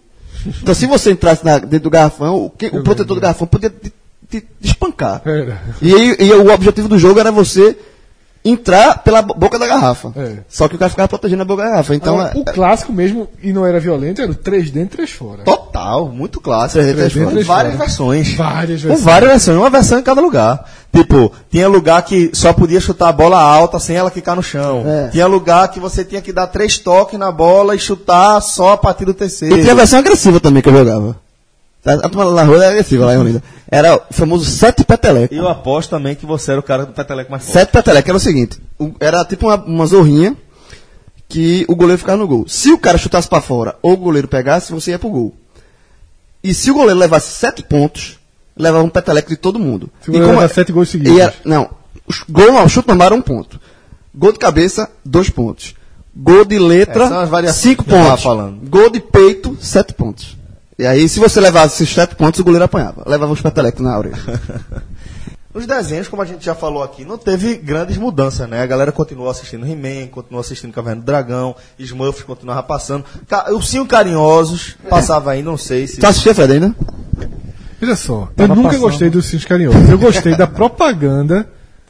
Então 0.62 0.74
se 0.74 0.86
você 0.86 1.12
entrasse 1.12 1.46
na- 1.46 1.58
dentro 1.60 1.82
do 1.86 1.90
garrafão, 1.90 2.46
o, 2.46 2.50
que- 2.50 2.68
o 2.68 2.84
protetor 2.84 3.16
do 3.16 3.22
garrafão 3.22 3.48
podia 3.48 3.70
te, 3.70 3.94
te- 4.30 4.42
te 4.42 4.48
espancar. 4.62 5.22
Era. 5.26 5.62
E, 5.82 6.26
e 6.26 6.34
o 6.34 6.52
objetivo 6.54 6.88
do 6.90 7.00
jogo 7.00 7.20
era 7.20 7.32
você 7.32 7.78
entrar 8.46 9.04
pela 9.04 9.22
bo- 9.22 9.34
boca 9.34 9.58
da 9.58 9.68
garrafa. 9.68 10.12
É. 10.16 10.38
Só 10.50 10.68
que 10.68 10.76
o 10.76 10.78
cara 10.78 10.90
ficava 10.90 11.08
protegendo 11.08 11.42
a 11.44 11.46
boca 11.46 11.64
da 11.64 11.70
garrafa. 11.70 11.96
Então, 11.96 12.22
é, 12.22 12.32
o 12.36 12.44
clássico 12.44 12.92
mesmo, 12.92 13.28
e 13.42 13.54
não 13.54 13.66
era 13.66 13.80
violento, 13.80 14.22
era 14.22 14.32
o 14.32 14.36
3 14.36 14.70
dentro, 14.72 14.98
3 14.98 15.12
fora. 15.12 15.44
Total, 15.44 16.08
muito 16.10 16.42
clássico. 16.42 16.82
Três 16.84 16.96
dentro, 16.96 17.12
três 17.12 17.14
Com 17.14 17.30
fora. 17.32 17.44
várias 17.64 17.76
versões. 17.80 18.34
Várias 18.36 18.82
Com 18.82 18.88
versões. 18.90 19.06
várias 19.06 19.32
versões, 19.32 19.58
uma 19.58 19.70
versão 19.70 20.00
em 20.00 20.04
cada 20.04 20.22
lugar. 20.22 20.70
Tipo, 20.96 21.32
tinha 21.50 21.68
lugar 21.68 22.02
que 22.04 22.30
só 22.34 22.54
podia 22.54 22.80
chutar 22.80 23.10
a 23.10 23.12
bola 23.14 23.40
alta 23.42 23.80
sem 23.80 23.96
ela 23.96 24.12
ficar 24.12 24.36
no 24.36 24.44
chão. 24.44 24.84
É. 24.86 25.08
Tinha 25.08 25.26
lugar 25.26 25.68
que 25.70 25.80
você 25.80 26.04
tinha 26.06 26.22
que 26.22 26.32
dar 26.32 26.46
três 26.48 26.78
toques 26.78 27.18
na 27.18 27.32
bola 27.32 27.76
e 27.76 27.80
chutar 27.80 28.40
só 28.42 28.74
a 28.74 28.78
partir 28.78 29.06
do 29.06 29.14
terceiro. 29.14 29.58
E 29.58 29.62
tinha 29.62 29.74
a 29.74 29.76
versão 29.76 30.00
agressiva 30.00 30.40
também 30.40 30.62
que 30.62 30.70
eu 30.70 30.74
jogava. 30.74 31.16
A 31.86 31.94
a 31.94 32.10
turma 32.10 32.24
lá 32.26 32.34
na 32.34 32.44
rua 32.44 32.58
era 32.58 32.70
agressiva 32.70 33.06
lá 33.06 33.14
em 33.14 33.18
Olinda. 33.18 33.44
Era 33.70 33.96
o 33.96 34.02
famoso 34.14 34.46
sete 34.46 34.84
peteleco. 34.86 35.34
E 35.34 35.38
eu 35.38 35.48
aposto 35.50 35.90
também 35.90 36.16
que 36.16 36.26
você 36.26 36.52
era 36.52 36.60
o 36.60 36.64
cara 36.64 36.86
do 36.86 36.94
peteleco 36.94 37.30
mais 37.32 37.44
forte. 37.44 37.54
Sete 37.54 37.72
peteleco 37.72 38.10
era 38.10 38.18
o 38.18 38.22
seguinte: 38.22 38.60
o- 38.80 38.94
era 39.00 39.24
tipo 39.26 39.48
uma, 39.48 39.56
uma 39.64 39.86
zorrinha 39.86 40.36
que 41.28 41.66
o 41.68 41.76
goleiro 41.76 41.98
ficava 42.00 42.18
no 42.18 42.28
gol. 42.28 42.46
Se 42.48 42.72
o 42.72 42.78
cara 42.78 42.98
chutasse 42.98 43.28
pra 43.28 43.42
fora 43.42 43.76
ou 43.82 43.94
o 43.94 43.98
goleiro 43.98 44.28
pegasse, 44.28 44.72
você 44.72 44.92
ia 44.92 45.00
pro 45.00 45.10
gol. 45.10 45.34
E 46.44 46.54
se 46.54 46.70
o 46.72 46.74
goleiro 46.74 47.00
levasse 47.00 47.32
sete 47.32 47.64
pontos, 47.64 48.20
levava 48.56 48.84
um 48.84 48.90
peteleco 48.90 49.30
de 49.30 49.38
todo 49.38 49.60
mundo. 49.60 49.90
Se 50.02 50.10
o 50.12 50.16
E 50.16 50.20
goleiro 50.20 50.42
é- 50.42 50.48
sete 50.48 50.72
gols 50.72 50.90
seguidos. 50.90 51.20
era- 51.20 51.34
não, 51.44 51.70
os- 52.08 52.24
gol 52.30 52.52
não, 52.52 52.68
chute 52.70 52.88
normal 52.88 53.08
era 53.08 53.16
um 53.16 53.22
ponto. 53.22 53.60
Gol 54.16 54.32
de 54.32 54.40
cabeça, 54.40 54.90
dois 55.04 55.30
pontos. 55.30 55.74
Gol 56.16 56.46
de 56.46 56.60
letra, 56.60 57.10
É, 57.46 57.52
cinco 57.52 57.84
pontos. 57.84 58.22
falando. 58.22 58.70
Gol 58.70 58.90
de 58.92 59.00
peito, 59.00 59.58
sete 59.60 59.94
pontos. 59.94 60.38
E 60.78 60.86
aí, 60.86 61.08
se 61.08 61.20
você 61.20 61.40
levasse 61.40 61.84
esses 61.84 61.94
sete 61.94 62.16
pontos, 62.16 62.40
o 62.40 62.44
goleiro 62.44 62.66
apanhava. 62.66 63.04
Levava 63.06 63.32
uns 63.32 63.42
petelecos 63.42 63.82
na 63.82 63.98
orelha. 63.98 64.18
Os 65.54 65.68
desenhos, 65.68 66.08
como 66.08 66.20
a 66.20 66.26
gente 66.26 66.44
já 66.44 66.56
falou 66.56 66.82
aqui, 66.82 67.06
não 67.06 67.16
teve 67.16 67.56
grandes 67.58 67.96
mudanças, 67.96 68.50
né? 68.50 68.64
A 68.64 68.66
galera 68.66 68.92
continuou 68.92 69.30
assistindo 69.30 69.68
He-Man, 69.68 70.08
continuou 70.08 70.42
assistindo 70.42 70.74
Caverna 70.74 71.02
do 71.02 71.06
Dragão, 71.06 71.56
Smurfs 71.78 72.24
continuava 72.24 72.64
passando. 72.64 73.06
Ca 73.28 73.52
Ursinho 73.52 73.86
Carinhosos 73.86 74.76
passava 74.90 75.30
ainda, 75.30 75.52
não 75.52 75.58
sei 75.58 75.86
se... 75.86 76.00
Tu 76.00 76.08
assistia, 76.08 76.34
Fred, 76.34 76.54
ainda? 76.54 76.76
Veja 77.80 77.96
só, 77.96 78.30
eu 78.36 78.48
nunca 78.48 78.70
passando. 78.70 78.82
gostei 78.82 79.10
dos 79.12 79.26
Ursinhos 79.26 79.46
Carinhosos. 79.46 79.90
Eu 79.90 80.00
gostei 80.00 80.36
da 80.36 80.48
propaganda 80.48 81.48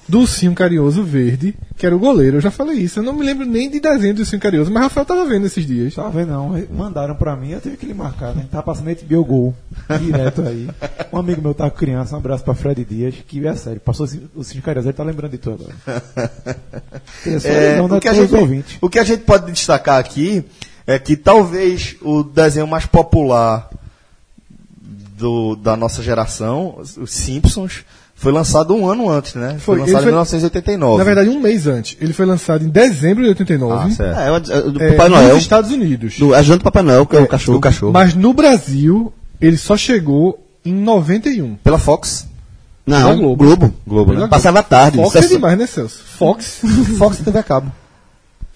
do 0.07 0.19
Ursinho 0.19 0.53
Carinhoso 0.53 1.01
Verde, 1.03 1.55
que 1.77 1.85
era 1.85 1.95
o 1.95 1.99
goleiro. 1.99 2.37
Eu 2.37 2.41
já 2.41 2.51
falei 2.51 2.77
isso. 2.77 2.99
Eu 2.99 3.03
não 3.03 3.13
me 3.13 3.25
lembro 3.25 3.45
nem 3.45 3.69
de 3.69 3.79
desenho 3.79 4.13
do 4.13 4.19
Ursinho 4.19 4.41
Carinhoso, 4.41 4.69
mas 4.71 4.83
Rafael 4.83 5.05
tava 5.05 5.25
vendo 5.25 5.45
esses 5.45 5.65
dias. 5.65 5.95
Tava 5.95 6.09
vendo, 6.11 6.29
não. 6.31 6.53
Mandaram 6.71 7.15
pra 7.15 7.35
mim, 7.35 7.51
eu 7.51 7.61
tive 7.61 7.77
que 7.77 7.85
lhe 7.85 7.93
marcar, 7.93 8.35
né? 8.35 8.45
Tava 8.51 8.63
passando 8.63 8.89
HBO 8.93 9.23
Gol, 9.25 9.55
direto 10.01 10.41
aí. 10.41 10.67
Um 11.11 11.17
amigo 11.17 11.41
meu 11.41 11.53
tava 11.53 11.71
criança, 11.71 12.15
um 12.15 12.19
abraço 12.19 12.43
pra 12.43 12.53
Fred 12.53 12.83
Dias, 12.83 13.15
que 13.27 13.45
é 13.47 13.55
sério, 13.55 13.79
passou 13.79 14.05
o 14.35 14.43
Cinco 14.43 14.61
Carinhoso, 14.65 14.89
ele 14.89 14.97
tá 14.97 15.03
lembrando 15.03 15.31
de 15.31 15.37
tudo 15.37 15.65
agora. 15.85 16.03
É, 17.45 17.81
o, 17.81 17.99
que 17.99 18.07
a 18.09 18.13
gente, 18.13 18.35
ouvintes. 18.35 18.77
o 18.81 18.89
que 18.89 18.99
a 18.99 19.03
gente 19.03 19.23
pode 19.23 19.51
destacar 19.51 19.97
aqui 19.99 20.43
é 20.85 20.99
que 20.99 21.15
talvez 21.15 21.95
o 22.01 22.23
desenho 22.23 22.67
mais 22.67 22.85
popular 22.85 23.69
do- 25.17 25.55
da 25.55 25.75
nossa 25.77 26.03
geração, 26.03 26.77
os 26.79 27.11
Simpsons, 27.11 27.85
foi 28.23 28.31
lançado 28.31 28.73
um 28.73 28.87
ano 28.89 29.09
antes, 29.09 29.35
né? 29.35 29.57
Foi, 29.59 29.59
Foi, 29.59 29.75
ele 29.75 29.81
lançado 29.81 29.99
em 29.99 30.03
foi- 30.03 30.11
1989. 30.11 30.97
Na 30.97 31.03
verdade, 31.03 31.29
um 31.29 31.39
mês 31.41 31.67
antes. 31.67 31.97
Ele 31.99 32.13
foi 32.13 32.25
lançado 32.25 32.63
em 32.63 32.69
dezembro 32.69 33.21
de 33.23 33.29
89. 33.29 33.91
ah, 33.91 33.95
certo. 33.95 34.19
É, 34.19 34.31
o- 34.31 34.67
o 34.67 34.71
do 34.71 34.81
é, 34.83 34.91
Papai 34.91 35.09
Noel. 35.09 35.33
Nos 35.33 35.43
Estados 35.43 35.71
Unidos. 35.71 36.17
Do, 36.17 36.33
ajudante 36.33 36.59
do 36.61 36.63
Papai 36.63 36.83
Noel, 36.83 37.05
que 37.05 37.17
é, 37.17 37.19
o 37.19 37.27
cachorro. 37.27 37.57
o 37.57 37.61
cachorro. 37.61 37.91
Mas 37.91 38.15
no 38.15 38.33
Brasil, 38.33 39.11
ele 39.41 39.57
só 39.57 39.75
chegou 39.75 40.39
em 40.65 40.73
91. 40.73 41.55
Pela 41.55 41.77
Fox. 41.77 42.25
Não, 42.87 43.17
Globo. 43.17 43.43
Globo. 43.43 43.73
Globo, 43.85 44.13
né? 44.13 44.27
Passava 44.27 44.59
à 44.59 44.63
tarde. 44.63 44.97
Fox 44.97 45.15
é 45.15 45.21
demais, 45.27 45.57
né, 45.57 45.67
Celso? 45.67 45.99
Fox. 46.17 46.61
Fox 46.97 47.17
TV 47.17 47.39
a 47.39 47.43
cabo. 47.43 47.71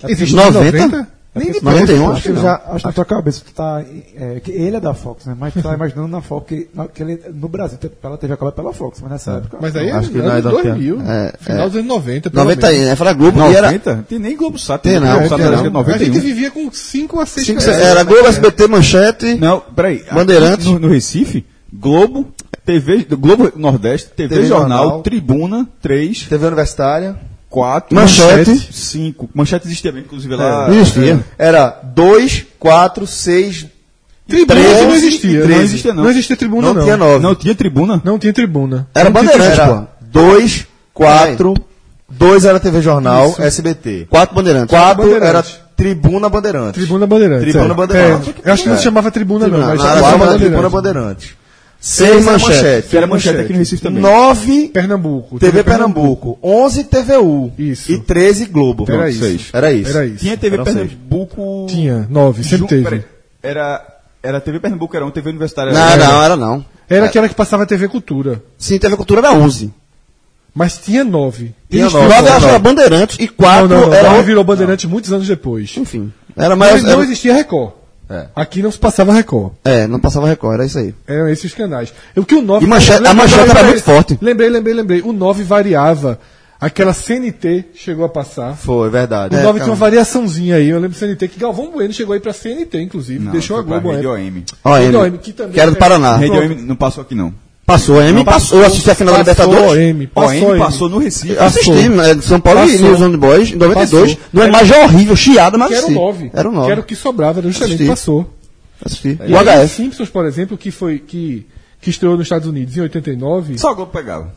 Existe 0.08 0.36
90? 0.36 0.78
90? 0.88 1.08
Nem 1.38 1.52
de 1.52 1.64
91, 1.64 1.98
perto, 1.98 2.12
Acho 2.12 2.22
que 2.24 2.30
não. 2.30 2.42
já, 2.42 2.62
acho 2.68 2.78
que 2.80 2.86
na 2.86 2.92
tua 2.94 3.06
cabeça 3.06 3.42
tu 3.46 3.54
tá. 3.54 3.84
É, 4.16 4.40
que 4.40 4.52
ele 4.52 4.76
é 4.76 4.80
da 4.80 4.94
Fox, 4.94 5.26
né? 5.26 5.36
Mas 5.40 5.54
tu 5.54 5.62
tá 5.62 5.74
imaginando 5.74 6.08
na 6.08 6.22
Fox 6.22 6.48
que, 6.48 6.68
na- 6.74 6.88
que 6.88 7.02
ele, 7.04 7.22
no 7.34 7.48
Brasil, 7.48 7.78
te- 7.78 7.90
pela 7.90 8.18
TV 8.18 8.34
a 8.40 8.46
é 8.48 8.52
pela 8.52 8.74
Fox, 8.74 9.00
mas 9.02 9.12
nessa 9.12 9.32
época. 9.34 9.58
Mas 9.62 9.76
aí 9.76 9.92
Acho 9.92 10.10
é 10.10 10.12
que 10.12 10.18
anos 10.20 10.30
não 10.30 10.38
é 10.38 10.42
da 10.42 10.50
2000. 10.50 11.02
É, 11.02 11.34
final 11.40 11.68
dos 11.68 11.76
anos 11.76 11.88
90. 11.88 12.30
pelo 12.30 12.44
90 12.44 12.68
menos. 12.68 12.82
aí, 12.82 12.86
né? 12.90 12.96
Fala 12.96 13.14
Globo 13.14 13.40
e 13.40 13.56
era. 13.56 13.68
90? 13.68 14.06
Tem 14.10 14.20
nem 14.20 14.36
Globo 14.38 14.58
Sat. 14.60 14.82
Tem 14.82 15.00
não, 15.00 15.12
Globo 15.14 15.30
Sat 15.30 15.42
era 15.42 15.62
não. 15.62 15.84
de 15.84 15.92
A 15.92 15.98
gente 15.98 16.10
91. 16.10 16.20
vivia 16.22 16.52
com 16.52 16.72
5 16.72 17.20
a 17.20 17.26
6 17.26 17.46
Cinco, 17.48 17.62
era 17.64 18.04
Globo, 18.04 18.28
SBT, 18.28 18.68
Manchete. 18.68 19.36
Não, 19.36 19.60
peraí. 19.76 20.04
Bandeirantes. 20.12 20.66
No, 20.66 20.80
no 20.80 20.88
Recife, 20.90 21.46
Globo, 21.74 22.28
TV, 22.66 23.06
Globo 23.12 23.52
Nordeste, 23.56 24.10
TV, 24.16 24.36
TV 24.36 24.48
Jornal, 24.48 24.78
Jornal. 24.84 25.02
Tribuna, 25.02 25.68
3, 25.82 26.24
TV 26.24 26.46
Universitária. 26.48 27.16
4, 27.50 27.96
Manchete. 27.96 28.74
5. 28.74 29.30
Manchete 29.34 29.68
existia 29.68 29.92
bem, 29.92 30.04
inclusive 30.04 30.36
lá. 30.36 30.70
Existia. 30.70 31.24
Era 31.38 31.70
2, 31.84 32.46
4, 32.60 33.08
6, 33.08 33.66
Tribuna 34.28 34.60
13 34.60 34.84
não 34.86 34.94
existia. 34.96 35.40
Não 35.40 35.48
13. 35.48 35.64
existia, 35.64 35.94
não. 35.94 36.04
Não 36.04 36.10
existia 36.10 36.36
tribuna, 36.36 36.68
Não, 36.68 36.74
não. 36.74 36.84
tinha 36.84 36.98
9. 36.98 37.20
Não 37.24 37.36
tinha 37.36 37.56
tribuna? 37.56 38.02
Não 38.04 38.20
tinha 38.20 38.34
tribuna. 38.34 38.88
Era 38.94 39.10
Não 39.10 39.22
tinha 39.22 39.32
Bandeirantes, 39.32 39.66
pô. 39.66 39.88
2, 40.12 40.68
4, 40.94 41.54
2 42.10 42.46
era 42.46 42.60
TV 42.60 42.82
Jornal, 42.82 43.36
SBT. 43.40 44.08
Quatro 44.10 44.36
bandeirantes. 44.36 44.70
4 44.70 45.04
era 45.04 45.14
Bandeirantes. 45.20 45.60
Tribuna 45.78 46.30
Bandeirantes. 46.30 46.74
Tribuna 46.74 47.06
Bandeirantes. 47.08 47.52
Tribuna 47.52 47.74
é. 47.74 47.78
Bandeirantes. 47.78 48.28
É, 48.44 48.50
eu 48.50 48.54
acho 48.54 48.64
que 48.64 48.70
não 48.70 48.78
se 48.78 48.84
chamava 48.84 49.12
tribuna, 49.12 49.48
não, 49.48 49.60
Não, 49.60 49.68
mas 49.68 49.80
não, 49.80 49.86
chamava 49.86 50.18
Quatro. 50.18 50.40
Tribuna 50.40 50.70
Bandeirantes. 50.70 51.30
6 51.90 52.10
era 52.12 52.22
Manchete. 52.22 52.52
Manchete. 52.54 52.88
Que 52.90 52.98
era 52.98 53.08
manchete 53.08 53.40
aqui 53.40 53.54
no 53.54 53.60
Recife 53.60 53.82
também. 53.82 54.02
9 54.02 54.68
Pernambuco. 54.70 55.40
TV 55.40 55.64
Pernambuco, 55.64 56.38
11 56.44 56.84
TVU 56.84 57.52
Isso. 57.58 57.92
e 57.92 58.00
13 58.00 58.46
Globo. 58.46 58.84
Era 58.88 58.98
Pronto, 58.98 59.10
isso. 59.10 59.20
seis. 59.24 59.50
Era 59.54 59.72
isso. 59.72 59.90
Era 59.92 60.06
isso. 60.06 60.18
Tinha 60.18 60.38
TV 60.38 60.56
Eram 60.56 60.66
seis. 60.66 60.76
Pernambuco. 60.78 61.66
Tinha, 61.70 62.08
nove, 62.10 62.44
sempre 62.44 62.58
Ju- 62.60 62.68
teve. 62.68 62.84
peraí, 62.84 63.04
Era, 63.42 63.86
era 64.22 64.42
TV 64.42 64.60
Pernambuco, 64.60 64.96
era 64.96 65.06
um 65.06 65.12
TV 65.12 65.30
Universitária. 65.30 65.72
Não, 65.72 65.80
era- 65.90 66.06
não, 66.08 66.24
era 66.24 66.36
não. 66.36 66.66
Era 66.90 67.06
aquela 67.06 67.28
que 67.30 67.36
passava 67.36 67.66
TV 67.66 67.88
Cultura. 67.88 68.42
Sim, 68.58 68.78
TV 68.78 68.96
Cultura 68.98 69.20
era 69.22 69.34
11. 69.34 69.72
Mas 70.54 70.78
tinha 70.78 71.04
nove. 71.04 71.54
Tinha 71.70 71.86
nove. 71.90 72.08
Nove 72.08 72.22
não. 72.40 72.50
era 72.50 72.60
Bandeirantes 72.60 73.18
e 73.20 73.28
Não, 73.28 73.34
quatro 73.34 73.68
não, 73.70 73.88
não. 73.88 73.94
era. 73.94 74.10
Nove 74.10 74.24
virou 74.24 74.44
Bandeirante 74.44 74.88
muitos 74.88 75.14
anos 75.14 75.28
depois. 75.28 75.76
Enfim. 75.78 76.12
Era 76.36 76.56
Mas 76.56 76.72
mais. 76.72 76.84
não 76.84 76.92
Era, 76.94 77.04
existia 77.04 77.34
Record. 77.34 77.74
É. 78.10 78.28
Aqui 78.36 78.62
não 78.62 78.72
se 78.72 78.78
passava 78.80 79.12
Record. 79.14 79.52
é, 79.66 79.86
não 79.88 80.00
passava 80.00 80.28
Record, 80.28 80.54
era 80.56 80.66
isso 80.66 80.78
aí. 80.80 80.96
Eram 81.06 81.28
esses 81.28 81.54
canais. 81.54 81.94
O 82.16 82.24
que 82.24 82.36
o 82.36 82.42
9 82.42 82.66
E 82.66 82.70
manchete- 82.70 83.06
a 83.06 83.14
manchete 83.14 83.50
era 83.50 83.64
muito 83.64 83.84
forte. 83.84 84.18
Lembrei, 84.22 84.50
lembrei, 84.50 84.74
lembrei. 84.74 85.02
O 85.02 85.12
9 85.12 85.44
variava. 85.44 86.18
Aquela 86.60 86.92
CNT 86.92 87.66
chegou 87.76 88.04
a 88.04 88.10
passar. 88.10 88.56
Foi, 88.56 88.90
verdade. 88.90 89.36
O 89.36 89.38
É, 89.38 89.44
9 89.44 89.60
calma. 89.60 89.60
tinha 89.60 89.70
uma 89.72 89.76
variaçãozinha 89.80 90.56
aí. 90.56 90.70
Eu 90.70 90.80
lembro 90.80 90.98
CNT 90.98 91.28
que 91.28 91.40
Galvão 91.40 91.70
Bueno 91.72 91.94
chegou 91.94 92.14
aí 92.14 92.20
pra 92.20 92.34
CNT, 92.34 92.82
inclusive. 92.82 93.24
Não, 93.24 93.32
deixou 93.32 93.58
a 93.58 93.60
foi 93.60 93.68
pra 93.70 93.80
Globo. 93.80 93.96
Rede 93.96 94.08
é. 94.08 94.10
OM. 94.10 94.44
OM, 95.04 95.18
que 95.20 95.34
também 95.34 95.54
que 95.54 95.60
era 95.60 95.70
do 95.70 95.78
é- 95.78 95.80
Paraná. 95.80 96.16
Rede. 96.18 96.36
OM 96.36 96.56
não 96.66 96.76
passou 96.76 97.04
aqui 97.04 97.14
não. 97.14 97.32
Passou, 97.68 98.00
a 98.00 98.06
M 98.06 98.24
passou, 98.24 98.60
eu 98.60 98.66
assisti 98.66 98.90
a 98.90 98.96
final 98.96 99.14
da 99.22 99.26
Passou, 99.36 99.46
Libertadores. 99.52 99.84
M, 99.90 100.10
Ó, 100.16 100.22
passou, 100.22 100.34
M 100.36 100.46
M. 100.52 100.58
passou 100.60 100.90
no 100.90 100.98
Recife. 101.00 101.38
Assisti, 101.38 101.90
né, 101.90 102.18
São 102.22 102.40
Paulo 102.40 102.62
e 102.64 102.72
Passou. 102.72 102.88
News 102.88 103.02
on 103.02 103.12
the 103.12 103.18
Boys, 103.18 103.52
em 103.52 103.56
92. 103.58 104.14
Passou. 104.14 104.24
Numa 104.32 104.48
imagem 104.48 104.84
horrível, 104.86 105.16
chiada, 105.18 105.58
mas 105.58 105.68
Que 105.68 105.74
era 105.74 105.82
o 105.84 105.86
assisti. 105.88 106.02
9. 106.02 106.32
Era 106.34 106.48
o 106.48 106.52
Que 106.52 106.58
9. 106.58 106.72
era 106.72 106.80
o 106.80 106.84
que 106.86 106.96
sobrava, 106.96 107.40
era 107.42 107.48
justamente 107.50 107.74
Assisti. 107.76 107.90
passou. 107.90 108.34
Assisti. 108.86 109.20
E 109.28 109.34
O 109.34 109.38
aí, 109.38 109.46
HF. 109.66 109.68
Simpsons, 109.76 110.08
por 110.10 110.26
exemplo, 110.26 110.58
que 110.58 110.72
foi 110.72 110.98
que, 111.00 111.46
que 111.82 111.90
estreou 111.90 112.14
nos 112.16 112.24
Estados 112.26 112.48
Unidos 112.48 112.78
em 112.78 112.80
89. 112.82 113.58
Só 113.58 113.74
o 113.74 113.76
Globo 113.76 113.92
pegava. 113.92 114.32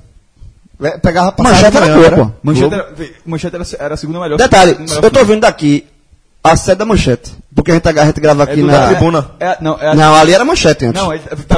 É, 0.83 0.99
Pegava 0.99 1.31
passado 1.31 1.53
Manchete 1.75 1.77
era 1.77 2.11
né? 2.17 2.25
pô. 2.25 2.31
Manchete, 2.43 2.75
era, 2.75 2.95
Manchete 3.25 3.55
era, 3.55 3.65
era 3.79 3.95
a 3.95 3.97
segunda 3.97 4.19
melhor. 4.19 4.39
Detalhe, 4.39 4.71
segunda 4.73 4.89
melhor 4.95 5.05
eu 5.05 5.11
tô 5.13 5.25
vendo 5.25 5.41
daqui 5.43 5.85
a 6.43 6.57
sede 6.57 6.79
da 6.79 6.85
manchete. 6.87 7.31
Porque 7.55 7.71
a 7.71 7.75
gente, 7.75 7.87
a 7.89 8.05
gente 8.07 8.21
grava 8.21 8.43
aqui 8.43 8.61
É 8.61 8.65
na. 8.65 8.85
é- 8.85 8.89
tribuna. 8.89 9.31
É, 9.39 9.57
não, 9.61 9.79
é 9.81 9.89
a- 9.89 9.95
Não, 9.95 10.15
ali 10.17 10.33
era 10.33 10.45
manchete 10.45 10.87
antes. 10.87 11.01
Não, 11.01 11.13
é, 11.13 11.19
tá? 11.19 11.57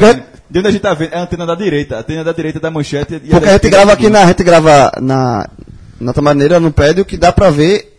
De 0.52 0.58
onde 0.58 0.68
a 0.68 0.70
gente 0.70 0.82
tá 0.82 0.92
vendo, 0.92 1.14
é 1.14 1.16
a 1.16 1.22
antena 1.22 1.46
da 1.46 1.54
direita. 1.54 1.96
A 1.96 2.00
antena 2.00 2.22
da 2.22 2.32
direita 2.32 2.60
da 2.60 2.70
manchete. 2.70 3.14
e 3.14 3.30
Porque 3.30 3.48
a 3.48 3.52
gente 3.52 3.70
grava 3.70 3.92
aqui 3.94 4.10
na. 4.10 4.22
A 4.22 4.26
gente 4.26 4.44
grava 4.44 4.92
na. 5.00 5.48
Na 5.98 6.10
outra 6.10 6.22
maneira, 6.22 6.60
no 6.60 6.70
prédio, 6.70 7.04
que 7.06 7.16
dá 7.16 7.32
pra 7.32 7.48
ver, 7.48 7.96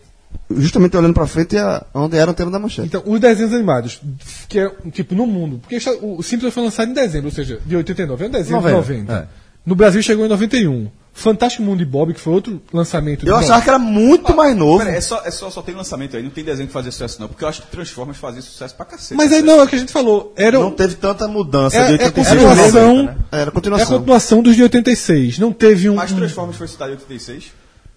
justamente 0.54 0.96
olhando 0.96 1.14
pra 1.14 1.26
frente, 1.26 1.56
a, 1.56 1.84
onde 1.94 2.16
era 2.16 2.30
o 2.30 2.34
tema 2.34 2.50
da 2.50 2.58
manchete. 2.60 2.86
Então, 2.86 3.02
os 3.04 3.18
desenhos 3.18 3.52
animados, 3.52 4.00
que 4.48 4.60
é, 4.60 4.70
tipo, 4.92 5.14
no 5.16 5.26
mundo. 5.26 5.58
Porque 5.58 5.78
o 6.02 6.22
Simpsons 6.22 6.54
foi 6.54 6.62
lançado 6.62 6.90
em 6.90 6.94
dezembro, 6.94 7.28
ou 7.28 7.34
seja, 7.34 7.58
de 7.66 7.74
89. 7.74 8.24
É 8.24 8.28
um 8.28 8.30
desenho 8.30 8.58
de 8.60 8.70
90, 8.70 8.76
90. 8.76 9.12
é. 9.12 9.26
No 9.66 9.74
Brasil 9.74 10.02
chegou 10.02 10.26
em 10.26 10.28
91. 10.28 10.88
Fantástico 11.16 11.62
Mundo 11.62 11.78
de 11.78 11.84
Bob, 11.84 12.12
que 12.12 12.18
foi 12.20 12.32
outro 12.32 12.60
lançamento. 12.72 13.24
Eu 13.26 13.38
de 13.38 13.44
achava 13.44 13.62
que 13.62 13.68
era 13.68 13.78
muito 13.78 14.34
mais 14.34 14.54
novo. 14.56 14.84
Pera, 14.84 14.96
é 14.96 15.00
só, 15.00 15.22
é 15.24 15.30
só, 15.30 15.48
só 15.48 15.62
tem 15.62 15.72
lançamento 15.74 16.16
aí, 16.16 16.22
não 16.24 16.28
tem 16.30 16.42
desenho 16.42 16.66
que 16.66 16.72
fazia 16.72 16.90
sucesso 16.90 17.20
não, 17.20 17.28
porque 17.28 17.44
eu 17.44 17.48
acho 17.48 17.62
que 17.62 17.68
Transformers 17.68 18.18
fazia 18.18 18.42
sucesso 18.42 18.74
pra 18.74 18.84
cacete. 18.84 19.14
Mas 19.14 19.32
aí 19.32 19.40
não, 19.40 19.60
é 19.60 19.62
o 19.62 19.66
que 19.68 19.76
a 19.76 19.78
gente 19.78 19.92
falou. 19.92 20.32
Era, 20.36 20.58
Não 20.58 20.72
teve 20.72 20.96
tanta 20.96 21.28
mudança 21.28 21.76
é, 21.78 21.86
de 21.96 22.02
é 22.02 22.04
a 22.04 22.06
86 22.08 22.28
continuação. 22.28 22.72
pra 22.72 22.82
90, 22.82 23.12
né? 23.12 23.18
Era 23.30 23.40
a 23.42 23.44
É 23.44 23.48
a 23.48 23.50
continuação. 23.52 23.98
continuação 23.98 24.42
dos 24.42 24.56
de 24.56 24.62
86. 24.64 25.38
Não 25.38 25.52
teve 25.52 25.88
um. 25.88 25.94
Mas 25.94 26.12
Transformers 26.12 26.56
foi 26.58 26.66
citado 26.66 26.90
em 26.90 26.94
86? 26.94 27.44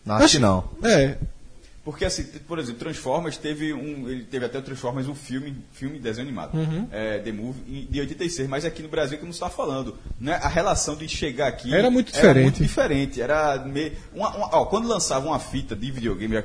Acho 0.07 0.35
que 0.35 0.39
não. 0.41 0.63
É. 0.83 1.17
Porque, 1.87 2.03
assim, 2.03 2.23
por 2.45 2.59
exemplo, 2.59 2.79
Transformers 2.79 3.37
teve 3.37 3.73
um. 3.73 4.09
Ele 4.09 4.25
teve 4.25 4.43
até 4.45 4.59
o 4.59 4.61
Transformers, 4.61 5.07
um 5.07 5.15
filme, 5.15 5.55
filme 5.71 5.97
desenho 5.99 6.27
animado. 6.27 6.53
Uhum. 6.53 6.85
É, 6.91 7.19
The 7.19 7.31
Movie, 7.31 7.87
de 7.89 7.99
86. 8.01 8.49
Mas 8.49 8.65
aqui 8.65 8.83
no 8.83 8.89
Brasil 8.89 9.17
que 9.17 9.23
não 9.23 9.31
está 9.31 9.49
falando. 9.49 9.95
Né? 10.19 10.33
A 10.43 10.49
relação 10.49 10.97
de 10.97 11.07
chegar 11.07 11.47
aqui. 11.47 11.73
Era 11.73 11.89
muito 11.89 12.09
Era 12.09 12.17
diferente. 12.17 12.43
muito 12.43 12.61
diferente. 12.61 13.21
Era 13.21 13.57
meio. 13.65 13.93
Uma, 14.13 14.35
uma- 14.35 14.49
ó, 14.51 14.65
quando 14.65 14.85
lançava 14.85 15.27
uma 15.27 15.39
fita 15.39 15.77
de 15.77 15.89
videogame, 15.89 16.35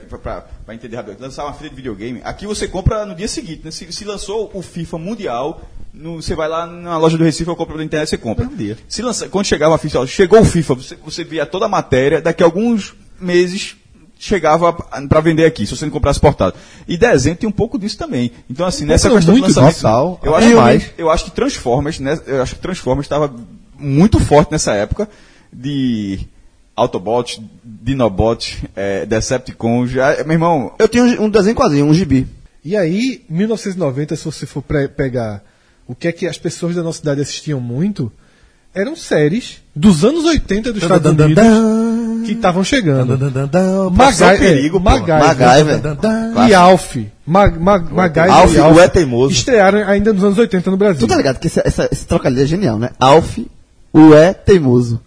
pra 0.64 0.74
entender 0.76 0.94
rápido, 0.94 1.20
lançava 1.20 1.48
uma 1.48 1.54
fita 1.54 1.70
de 1.70 1.74
videogame, 1.74 2.20
aqui 2.22 2.46
você 2.46 2.68
compra 2.68 3.04
no 3.04 3.12
dia 3.12 3.26
seguinte. 3.26 3.62
Né? 3.64 3.72
Se, 3.72 3.92
se 3.92 4.04
lançou 4.04 4.48
o 4.54 4.62
FIFA 4.62 4.96
Mundial. 4.98 5.60
no- 5.92 6.22
você 6.22 6.36
vai 6.36 6.48
lá 6.48 6.66
na 6.68 6.96
loja 6.98 7.18
do 7.18 7.24
Recife, 7.24 7.50
eu 7.50 7.56
compro 7.56 7.74
pela 7.74 7.84
internet, 7.84 8.08
você 8.08 8.16
compra. 8.16 8.48
Se 8.88 9.02
lança, 9.02 9.28
quando 9.28 9.44
chegava 9.44 9.74
a 9.74 9.78
FIFA, 9.78 9.98
ó, 10.02 10.06
chegou 10.06 10.40
o 10.40 10.44
FIFA, 10.44 10.74
você, 10.76 10.94
você 11.04 11.24
via 11.24 11.44
toda 11.44 11.66
a 11.66 11.68
matéria, 11.68 12.22
daqui 12.22 12.44
a 12.44 12.46
alguns 12.46 12.94
meses 13.20 13.76
chegava 14.22 14.72
para 14.72 15.20
vender 15.20 15.44
aqui, 15.44 15.66
se 15.66 15.76
você 15.76 15.84
não 15.84 15.90
comprasse 15.90 16.20
portado. 16.20 16.54
E 16.86 16.96
desenho 16.96 17.34
tem 17.34 17.48
um 17.48 17.52
pouco 17.52 17.76
disso 17.76 17.98
também. 17.98 18.30
Então, 18.48 18.64
assim, 18.64 18.84
nessa 18.84 19.10
questão 19.10 19.34
muito 19.34 19.42
do 19.42 19.48
lançamento, 19.48 19.74
total. 19.74 20.20
eu 20.22 20.36
acho, 20.36 20.46
Demais. 20.46 20.90
eu 20.96 21.10
acho 21.10 21.24
que 21.24 21.30
Transformers, 21.32 21.98
né, 21.98 22.20
eu 22.28 22.40
acho 22.40 22.54
que 22.54 22.60
Transformers 22.60 23.06
estava 23.06 23.34
muito 23.76 24.20
forte 24.20 24.52
nessa 24.52 24.74
época 24.74 25.08
de 25.52 26.20
Autobots, 26.76 27.40
Dinobots, 27.64 28.58
é, 28.76 29.04
Decepticons, 29.04 29.90
já, 29.90 30.22
meu 30.22 30.34
irmão, 30.34 30.72
Eu 30.78 30.86
tinha 30.86 31.02
um, 31.02 31.28
desenho 31.28 31.56
quadrinho, 31.56 31.86
um 31.86 31.94
gibi. 31.94 32.28
E 32.64 32.76
aí, 32.76 33.24
1990, 33.28 34.14
se 34.14 34.24
você 34.24 34.46
for 34.46 34.62
pegar 34.62 35.42
o 35.84 35.96
que 35.96 36.06
é 36.06 36.12
que 36.12 36.28
as 36.28 36.38
pessoas 36.38 36.76
da 36.76 36.82
nossa 36.84 36.98
cidade 36.98 37.20
assistiam 37.20 37.60
muito, 37.60 38.10
eram 38.72 38.94
séries 38.94 39.60
dos 39.74 40.04
anos 40.04 40.24
80 40.24 40.72
dos 40.72 40.82
Estados 40.82 41.10
Unidos 41.10 41.44
que 42.32 42.38
estavam 42.38 42.64
chegando. 42.64 43.16
Magai- 43.92 44.38
perigo, 44.38 44.76
é, 44.76 44.80
pô. 44.80 44.84
MacGyver, 44.90 45.80
MacGyver. 45.82 46.48
e 46.48 46.54
Alf. 46.54 46.96
Mag, 47.26 47.58
Mag, 47.58 47.92
MacGyver 47.92 48.32
Alf, 48.32 48.54
e 48.54 48.60
o 48.60 48.80
É 48.80 48.88
Teimoso. 48.88 49.32
estrearam 49.32 49.78
ainda 49.88 50.12
nos 50.12 50.24
anos 50.24 50.38
80 50.38 50.70
no 50.70 50.76
Brasil. 50.76 51.00
Tu 51.00 51.06
tá 51.06 51.16
ligado 51.16 51.38
que 51.38 51.46
esse, 51.46 51.60
essa- 51.64 51.88
esse 51.90 52.04
trocadilho 52.06 52.42
é 52.42 52.46
genial, 52.46 52.78
né? 52.78 52.90
Alf, 52.98 53.38
o 53.92 54.14
é 54.14 54.32
teimoso. 54.32 55.00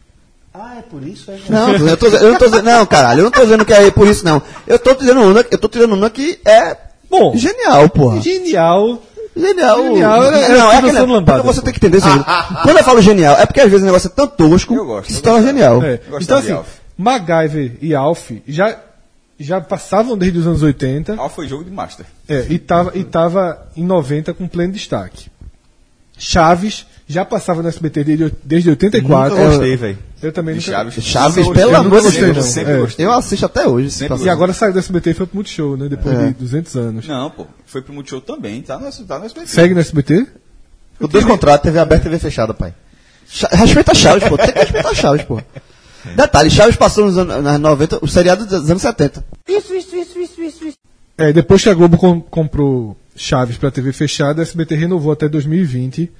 Ah, 0.53 0.75
é 0.79 0.81
por 0.81 1.05
isso, 1.05 1.29
é. 1.31 1.37
Não, 1.49 1.71
eu, 1.75 1.97
tô, 1.97 2.07
eu 2.07 2.31
não 2.31 2.37
tô 2.39 2.45
dizendo, 2.45 2.63
não, 2.63 2.85
caralho, 2.85 3.19
eu 3.19 3.23
não 3.25 3.31
tô 3.31 3.41
dizendo 3.41 3.65
que 3.65 3.73
é 3.73 3.91
por 3.91 4.07
isso, 4.07 4.23
não. 4.23 4.41
Eu 4.65 4.79
tô 4.79 4.93
dizendo 4.93 5.21
uma, 5.21 5.45
eu 5.51 5.57
tô 5.57 5.67
tirando 5.67 5.93
uma 5.93 6.09
que 6.09 6.39
é 6.45 6.77
Bom, 7.09 7.35
genial, 7.35 7.89
porra. 7.89 8.21
genial. 8.21 9.01
Genial. 9.37 9.83
Genial, 9.83 10.23
é- 10.33 10.43
é 10.45 10.49
não, 10.57 10.71
é 10.71 10.81
que 10.81 10.87
Suzano 10.91 11.13
Lambada, 11.13 11.43
você 11.43 11.59
pô. 11.59 11.65
tem 11.65 11.73
que 11.73 11.79
entender 11.85 11.97
isso. 11.97 12.07
Quando 12.63 12.77
eu 12.77 12.83
falo 12.85 13.01
genial, 13.01 13.35
é 13.37 13.45
porque 13.45 13.59
às 13.59 13.65
vezes 13.69 13.83
o 13.83 13.85
negócio 13.85 14.07
é 14.07 14.11
tão 14.11 14.27
tosco 14.27 14.73
Eu 14.73 14.85
gosto, 14.85 15.07
que 15.07 15.13
se 15.13 15.21
torna 15.21 15.45
genial. 15.45 15.83
É. 15.83 15.99
Então, 16.21 16.37
assim, 16.37 16.51
Alf. 16.53 16.67
MacGyver 16.97 17.77
e 17.81 17.93
Alf 17.93 18.31
já, 18.47 18.79
já 19.39 19.59
passavam 19.61 20.17
desde 20.17 20.39
os 20.39 20.47
anos 20.47 20.61
80. 20.63 21.15
Alpha 21.15 21.35
foi 21.35 21.47
jogo 21.47 21.63
de 21.63 21.71
Master. 21.71 22.05
É, 22.27 22.45
e 22.49 22.57
tava, 22.59 22.91
e 22.97 23.03
tava 23.03 23.67
em 23.75 23.83
90 23.83 24.33
com 24.33 24.47
pleno 24.47 24.73
destaque. 24.73 25.27
Chaves 26.17 26.85
já 27.07 27.23
passava 27.25 27.61
no 27.61 27.67
SBT 27.67 28.03
desde, 28.03 28.33
desde 28.43 28.69
84. 28.69 29.35
Nunca 29.35 29.49
gostei, 29.49 29.75
velho. 29.75 29.97
Eu 30.23 30.31
também 30.31 30.55
nunca 30.55 30.65
Chaves. 30.71 31.03
Chaves, 31.03 31.47
pelo 31.49 31.75
amor 31.75 32.01
de 32.09 32.19
Deus. 32.19 32.45
Sempre 32.45 32.73
É. 32.73 32.77
gostei. 32.79 33.05
Eu 33.05 33.11
assisto 33.11 33.45
até 33.45 33.67
hoje. 33.67 33.91
Sempre. 33.91 34.23
E 34.23 34.29
agora 34.29 34.53
saiu 34.53 34.73
do 34.73 34.79
SBT 34.79 35.11
e 35.11 35.13
foi 35.13 35.25
pro 35.27 35.35
Multishow, 35.35 35.77
né? 35.77 35.87
Depois 35.87 36.17
É. 36.17 36.27
de 36.27 36.33
200 36.33 36.75
anos. 36.75 37.07
Não, 37.07 37.29
pô. 37.29 37.45
Foi 37.65 37.81
pro 37.81 37.93
Multishow 37.93 38.21
também. 38.21 38.61
Tá 38.61 38.79
no, 38.79 38.89
tá 39.05 39.19
no 39.19 39.25
SBT. 39.25 39.47
Segue 39.47 39.73
no 39.75 39.81
SBT? 39.81 40.25
Os 40.99 41.09
dois 41.09 41.25
contratos, 41.25 41.63
TV 41.63 41.77
aberta 41.77 42.07
e 42.07 42.09
TV 42.09 42.17
fechada, 42.19 42.53
pai. 42.53 42.73
Respeita 43.51 43.93
Chaves, 43.93 44.27
pô. 44.29 44.37
Tem 44.37 44.51
que 44.53 44.59
respeitar 44.59 44.93
Chaves, 44.95 45.23
pô. 45.23 45.41
Detalhe, 46.15 46.49
Chaves 46.49 46.75
passou 46.75 47.05
nos 47.05 47.17
anos 47.17 47.43
nos 47.43 47.59
90, 47.59 47.99
o 48.01 48.07
seriado 48.07 48.45
dos 48.45 48.69
anos 48.69 48.81
70. 48.81 49.23
É, 51.17 51.31
depois 51.31 51.63
que 51.63 51.69
a 51.69 51.73
Globo 51.73 51.97
com- 51.97 52.19
comprou 52.21 52.97
Chaves 53.15 53.57
pra 53.57 53.71
TV 53.71 53.93
fechada, 53.93 54.41
a 54.41 54.43
SBT 54.43 54.75
renovou 54.75 55.13
até 55.13 55.29
2020 55.29 56.11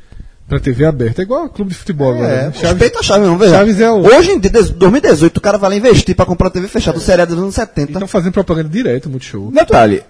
pra 0.48 0.60
TV 0.60 0.86
aberta. 0.86 1.22
É 1.22 1.24
igual 1.24 1.44
a 1.46 1.50
clube 1.50 1.72
de 1.72 1.78
futebol 1.78 2.14
agora. 2.14 2.28
né? 2.28 2.44
Chaves, 2.54 2.62
Respeita 2.70 3.04
Chaves, 3.04 3.28
não, 3.28 3.38
veja. 3.38 3.52
Chaves 3.58 3.80
é 3.82 3.92
o- 3.92 4.06
Hoje 4.06 4.32
em 4.32 4.40
dia, 4.40 4.50
des- 4.52 4.70
2018, 4.70 5.38
o 5.38 5.42
cara 5.42 5.58
vai 5.58 5.72
lá 5.72 5.76
investir 5.76 6.16
pra 6.16 6.26
comprar 6.26 6.50
TV 6.50 6.68
fechada, 6.70 6.98
o 6.98 7.02
seriado 7.02 7.34
dos 7.36 7.44
anos 7.44 7.56
70. 7.56 7.92
estão 7.92 8.08
fazendo 8.08 8.32
propaganda 8.34 8.70
direto, 8.70 9.10
Multishow. 9.10 9.52
Detalhe. 9.52 10.04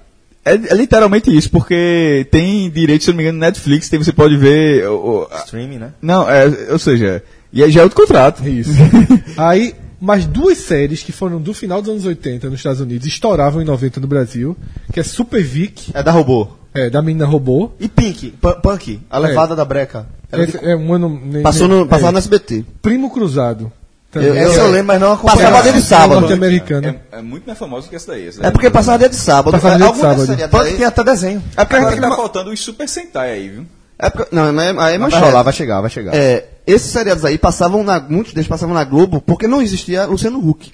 É, 0.47 0.51
é 0.53 0.75
literalmente 0.75 1.35
isso, 1.35 1.49
porque 1.49 2.27
tem 2.29 2.69
direito, 2.69 3.03
se 3.05 3.09
não 3.09 3.17
me 3.17 3.23
engano, 3.23 3.39
no 3.39 3.45
Netflix, 3.45 3.89
tem, 3.89 3.97
você 3.97 4.13
pode 4.13 4.37
ver. 4.37 4.87
o- 4.87 4.93
o- 5.23 5.27
a- 5.31 5.39
Streaming, 5.39 5.79
né? 5.79 5.89
não, 5.99 6.29
é, 6.29 6.45
ou 6.71 6.77
seja, 6.77 7.23
e 7.53 7.63
aí 7.63 7.71
já 7.71 7.81
é 7.81 7.83
outro 7.83 7.99
contrato. 8.01 8.47
Isso. 8.47 8.71
Aí, 9.37 9.75
mais 9.99 10.25
duas 10.25 10.57
séries 10.57 11.01
que 11.03 11.11
foram 11.11 11.39
do 11.41 11.53
final 11.53 11.81
dos 11.81 11.89
anos 11.91 12.05
80 12.05 12.49
nos 12.49 12.59
Estados 12.59 12.81
Unidos 12.81 13.07
estouravam 13.07 13.61
em 13.61 13.65
90 13.65 13.99
no 13.99 14.07
Brasil, 14.07 14.55
que 14.93 14.99
é 14.99 15.03
Super 15.03 15.41
Vic, 15.43 15.91
É 15.93 16.03
da 16.03 16.11
robô. 16.11 16.47
é, 16.73 16.89
da 16.89 17.01
menina 17.01 17.25
robô. 17.25 17.71
E 17.79 17.87
Pink, 17.87 18.31
Pu- 18.41 18.61
Punk, 18.61 18.99
a 19.09 19.17
levada 19.17 19.55
da 19.55 19.63
breca. 19.65 20.07
Esse 20.31 20.57
de- 20.57 20.65
é 20.65 20.75
um 20.75 20.93
ano. 20.93 21.19
nem- 21.23 21.43
Passou 21.43 21.67
no, 21.67 21.85
passava 21.87 22.09
é. 22.09 22.11
no 22.13 22.17
SBT. 22.17 22.65
Primo 22.81 23.09
Cruzado. 23.09 23.71
Eu- 24.13 24.33
Essa 24.33 24.59
eu 24.61 24.71
lembro, 24.71 24.87
mas 24.87 24.99
não 25.01 25.11
acompanhava. 25.11 25.41
Passava 25.43 25.63
dia 25.63 25.73
de 25.73 25.81
sábado. 25.81 26.21
Norte-americana. 26.21 26.95
É, 27.11 27.17
é 27.17 27.21
muito 27.21 27.45
mais 27.45 27.59
famoso 27.59 27.89
que 27.89 27.95
essa 27.97 28.11
daí. 28.13 28.27
Essa 28.29 28.39
É 28.39 28.43
daí 28.43 28.51
porque 28.53 28.69
passava 28.69 28.97
dia 28.99 29.09
de 29.09 29.15
sábado. 29.17 29.51
Passava 29.51 29.77
dia 29.77 29.91
de 29.91 29.97
sábado. 29.99 30.57
aí- 30.61 30.73
tem 30.75 30.85
até 30.85 31.03
desenho. 31.03 31.43
É 31.57 31.65
porque 31.65 31.75
a 31.75 31.79
gente 31.89 31.97
Agora 31.97 32.09
tá 32.11 32.15
faltando 32.15 32.49
os 32.51 32.59
Super 32.61 32.87
Sentai 32.87 33.31
aí, 33.31 33.49
viu? 33.49 33.65
é 33.99 34.09
porque- 34.09 34.33
Não, 34.35 34.53
mas 34.53 34.65
aí 34.67 34.69
é 34.69 34.73
Vai 34.73 34.97
manchete. 34.97 35.23
rolar, 35.23 35.43
vai 35.43 35.51
chegar, 35.53 35.81
vai 35.81 35.89
chegar. 35.89 36.15
É, 36.15 36.45
esses 36.67 36.91
seriados 36.91 37.23
aí 37.25 37.37
passavam 37.37 37.83
na, 37.83 37.99
muitos 37.99 38.33
deles 38.33 38.47
passavam 38.47 38.73
na 38.75 38.83
Globo 38.83 39.21
porque 39.21 39.47
não 39.47 39.61
existia 39.61 40.05
Luciano 40.05 40.39
Huck. 40.39 40.71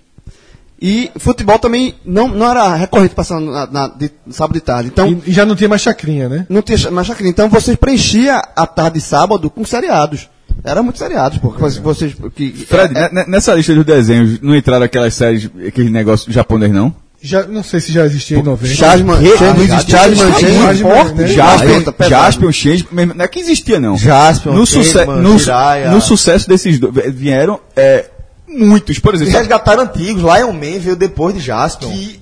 E 0.83 1.11
futebol 1.19 1.59
também 1.59 1.93
não, 2.03 2.27
não 2.27 2.49
era 2.49 2.73
recorrente 2.75 3.13
passando 3.13 3.51
na, 3.51 3.67
na- 3.67 3.87
de, 3.87 4.09
sábado 4.31 4.55
de 4.55 4.61
tarde. 4.61 4.89
Então, 4.89 5.07
E, 5.25 5.29
e 5.29 5.31
já 5.31 5.45
não 5.45 5.55
tinha 5.55 5.69
mais 5.69 5.81
chacrinha, 5.81 6.27
né? 6.27 6.47
não 6.49 6.61
tinha 6.63 6.89
mais 6.89 7.05
chacrinha. 7.05 7.29
Então 7.29 7.47
você 7.49 7.77
preenchia 7.77 8.41
a 8.55 8.65
tarde 8.65 8.97
de 8.97 9.05
sábado 9.05 9.47
com 9.49 9.63
seriados. 9.63 10.27
Era 10.63 10.81
muito 10.83 10.97
seriados, 10.99 11.37
porque 11.37 11.61
vocês. 11.81 12.13
Que, 12.35 12.51
Fred, 12.51 12.97
é- 12.97 13.09
ne- 13.13 13.25
nessa 13.27 13.53
lista 13.53 13.73
dos 13.75 13.85
desenhos, 13.85 14.41
não 14.41 14.55
entraram 14.55 14.83
aquelas 14.85 15.13
séries, 15.13 15.49
aquele 15.67 15.89
negócio 15.89 16.31
japonês, 16.31 16.71
não? 16.71 16.93
Já, 17.23 17.43
não 17.45 17.61
sei 17.61 17.79
se 17.79 17.91
já 17.91 18.03
existia 18.03 18.39
em 18.39 18.43
90. 18.43 18.73
Chasman, 18.75 19.19
Que- 19.19 19.37
Chasman, 19.37 19.53
não 19.53 19.63
existe 19.63 19.91
Chasman, 19.91 20.15
Chasman, 20.15 20.33
Chasman, 20.33 20.61
Chasman, 20.61 20.91
forte, 20.91 21.13
né? 21.13 21.27
Jaspion, 21.27 21.69
Jaspion, 21.69 21.91
pesado. 21.91 22.09
Jaspion, 22.09 22.51
Change, 22.51 22.87
não 22.91 23.25
é 23.25 23.27
que 23.27 23.39
existia, 23.39 23.79
não. 23.79 23.97
Jaspion, 23.97 24.53
no, 24.53 24.65
suce 24.65 25.05
no, 25.05 25.91
no 25.91 26.01
sucesso 26.01 26.49
desses 26.49 26.79
dois, 26.79 26.93
vieram 27.13 27.59
é, 27.75 28.09
muitos, 28.47 28.97
por 28.99 29.13
exemplo, 29.13 29.33
resgataram 29.33 29.83
antigos. 29.83 30.23
Lion 30.23 30.51
Man 30.53 30.79
veio 30.79 30.95
depois 30.95 31.35
de 31.35 31.41
Jaspion. 31.41 31.91
que 31.91 32.21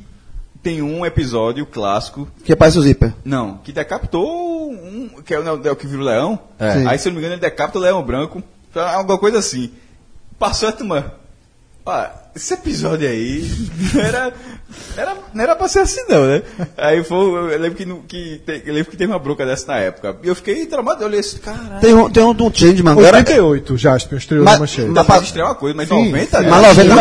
tem 0.62 0.82
um 0.82 1.06
episódio 1.06 1.66
clássico 1.66 2.28
Que 2.44 2.56
parece 2.56 2.78
o 2.78 2.82
Zíper. 2.82 3.14
Não, 3.24 3.58
que 3.64 3.72
decapitou 3.72 4.72
um. 4.72 5.10
Que 5.26 5.34
é 5.34 5.40
o, 5.40 5.68
é 5.68 5.72
o 5.72 5.76
que 5.76 5.88
vira 5.88 6.02
o 6.02 6.06
leão. 6.06 6.40
É. 6.60 6.84
Aí, 6.86 7.00
se 7.00 7.08
eu 7.08 7.12
não 7.12 7.16
me 7.16 7.26
engano, 7.26 7.36
ele 7.36 7.42
decapita 7.42 7.78
o 7.78 7.82
leão 7.82 8.04
branco. 8.04 8.44
É 8.76 8.80
alguma 8.80 9.18
coisa 9.18 9.40
assim. 9.40 9.72
Passou 10.38 10.70
a 10.70 10.72
turma. 10.72 11.14
Pá, 11.90 12.14
esse 12.36 12.54
episódio 12.54 13.10
aí 13.10 13.50
não 13.96 14.02
era, 14.06 14.34
era, 14.96 15.16
não 15.34 15.44
era 15.44 15.56
pra 15.56 15.68
ser 15.68 15.80
assim, 15.80 16.02
não, 16.08 16.28
né? 16.28 16.44
Aí 16.78 17.04
foi, 17.04 17.18
eu 17.18 17.60
lembro 17.60 17.76
que, 17.76 17.84
no- 17.84 18.04
que, 18.08 18.40
te- 18.46 18.62
eu 18.64 18.74
lembro 18.76 18.92
que 18.92 18.98
teve 18.98 19.12
uma 19.12 19.18
bronca 19.18 19.44
dessa 19.44 19.66
na 19.72 19.80
época. 19.80 20.18
E 20.24 20.28
eu 20.28 20.36
fiquei 20.36 20.68
traumado, 20.68 21.02
eu 21.02 21.08
olhei 21.08 21.20
assim, 21.22 21.40
caralho. 21.40 21.82
Tem 21.82 21.92
um, 21.96 22.08
tem 22.08 22.22
um 22.24 22.32
do 22.32 22.52
Changeman 22.56 22.92
agora. 22.92 23.18
88, 23.18 23.76
Jasper, 23.76 24.20
estreou 24.20 24.44
Mas- 24.46 24.54
na 24.54 24.60
manchete. 24.60 24.86
mas- 24.86 24.94
Dá 24.96 25.04
pra 25.04 25.18
estrear 25.18 25.48
uma 25.48 25.56
coisa, 25.56 25.76
mas 25.76 25.90
Sim, 25.90 25.96
90, 26.12 26.38
sim. 26.38 26.44
né? 26.44 26.50
Mas 26.52 26.62
90 26.62 26.82
era 26.82 26.96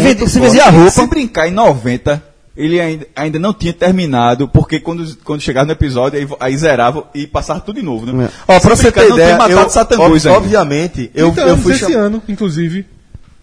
muito 0.00 0.28
se 0.30 0.38
forte. 0.38 0.60
a 0.60 0.70
roupa. 0.70 0.90
Se 0.90 1.06
brincar 1.06 1.46
em 1.46 1.52
90, 1.52 2.22
ele 2.56 2.80
ainda, 2.80 3.06
ainda 3.14 3.38
não 3.38 3.52
tinha 3.52 3.74
terminado, 3.74 4.48
porque 4.48 4.80
quando, 4.80 5.14
quando 5.24 5.42
chegava 5.42 5.66
no 5.66 5.72
episódio, 5.72 6.18
aí, 6.18 6.26
aí 6.40 6.56
zerava 6.56 7.04
e 7.14 7.26
passava 7.26 7.60
tudo 7.60 7.76
de 7.78 7.82
novo, 7.84 8.06
né? 8.06 8.24
É. 8.24 8.28
Ó, 8.48 8.54
Se 8.58 8.66
pra 8.66 8.74
você 8.76 8.82
brincar, 8.84 9.00
ter 9.02 9.08
não 9.10 9.16
ideia, 9.16 9.32
eu, 9.50 9.58
ob- 10.00 10.26
obviamente, 10.36 11.10
eu, 11.14 11.30
30 11.32 11.48
eu 11.50 11.56
fui 11.58 11.72
esse 11.74 11.80
cham- 11.92 12.00
ano, 12.00 12.22
inclusive, 12.26 12.86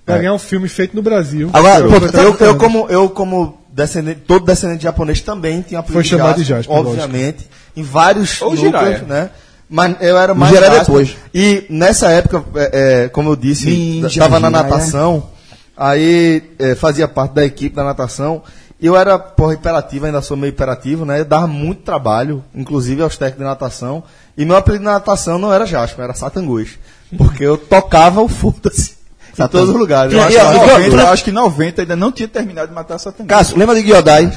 pra 0.07 0.17
ganhar 0.19 0.33
um 0.33 0.39
filme 0.39 0.69
feito 0.69 0.95
no 0.95 1.01
Brasil. 1.01 1.49
Agora, 1.51 1.85
pô, 1.87 1.99
tá- 1.99 2.23
eu, 2.23 2.35
eu 2.39 2.55
como, 2.55 2.87
eu 2.89 3.09
como 3.09 3.57
descendente, 3.69 4.21
todo 4.25 4.45
descendente 4.45 4.79
de 4.79 4.83
japonês 4.85 5.21
também 5.21 5.61
tinha 5.61 5.81
apelido 5.81 6.01
Foi 6.01 6.03
chamado 6.03 6.37
de 6.37 6.45
Jasper, 6.45 6.75
obviamente, 6.75 7.47
em 7.75 7.83
vários 7.83 8.41
Ou 8.41 8.55
núcleos, 8.55 9.01
né? 9.01 9.29
Mas 9.69 9.97
eu 9.99 10.17
era 10.17 10.33
mais 10.33 10.53
Jiraiya 10.53 10.79
depois. 10.79 11.17
E 11.33 11.65
nessa 11.69 12.09
época, 12.09 12.41
é, 12.55 13.03
é, 13.03 13.09
como 13.09 13.31
eu 13.31 13.35
disse, 13.35 13.69
estava 14.07 14.39
na 14.39 14.49
natação, 14.49 15.29
aí 15.75 16.41
é, 16.57 16.73
fazia 16.73 17.07
parte 17.07 17.33
da 17.33 17.45
equipe 17.45 17.75
da 17.75 17.83
natação. 17.83 18.41
Eu 18.79 18.95
era, 18.95 19.19
porra, 19.19 19.55
hiperativo, 19.55 20.05
ainda 20.05 20.21
sou 20.21 20.37
meio 20.37 20.51
hiperativo, 20.51 21.03
né? 21.03 21.19
Eu 21.19 21.25
dava 21.25 21.47
muito 21.47 21.81
trabalho, 21.81 22.43
inclusive 22.55 23.01
aos 23.01 23.17
técnicos 23.17 23.43
de 23.43 23.49
natação. 23.49 24.03
E 24.37 24.45
meu 24.45 24.55
apelido 24.55 24.85
na 24.85 24.93
natação 24.93 25.37
não 25.37 25.51
era 25.51 25.65
Jasper, 25.65 26.05
era 26.05 26.13
Satangos. 26.13 26.69
Porque 27.17 27.43
eu 27.43 27.57
tocava 27.57 28.21
o 28.21 28.27
foda-se 28.27 28.96
em 29.45 29.47
todos 29.47 29.69
os 29.69 29.75
lugares. 29.75 30.13
Eu 30.13 30.19
E- 30.19 30.21
acho 30.21 30.35
e- 30.35 30.39
que- 30.39 30.45
e- 30.45 30.67
90, 30.67 30.89
tu- 30.89 30.95
eu 30.97 31.07
acho 31.07 31.23
que 31.23 31.31
90 31.31 31.81
ainda 31.81 31.95
não 31.95 32.11
tinha 32.11 32.27
terminado 32.27 32.67
de 32.69 32.73
matar 32.73 32.97
Satangos. 32.97 33.29
Cássio, 33.29 33.57
lembra 33.57 33.75
de 33.75 33.81
Gyodai? 33.87 34.31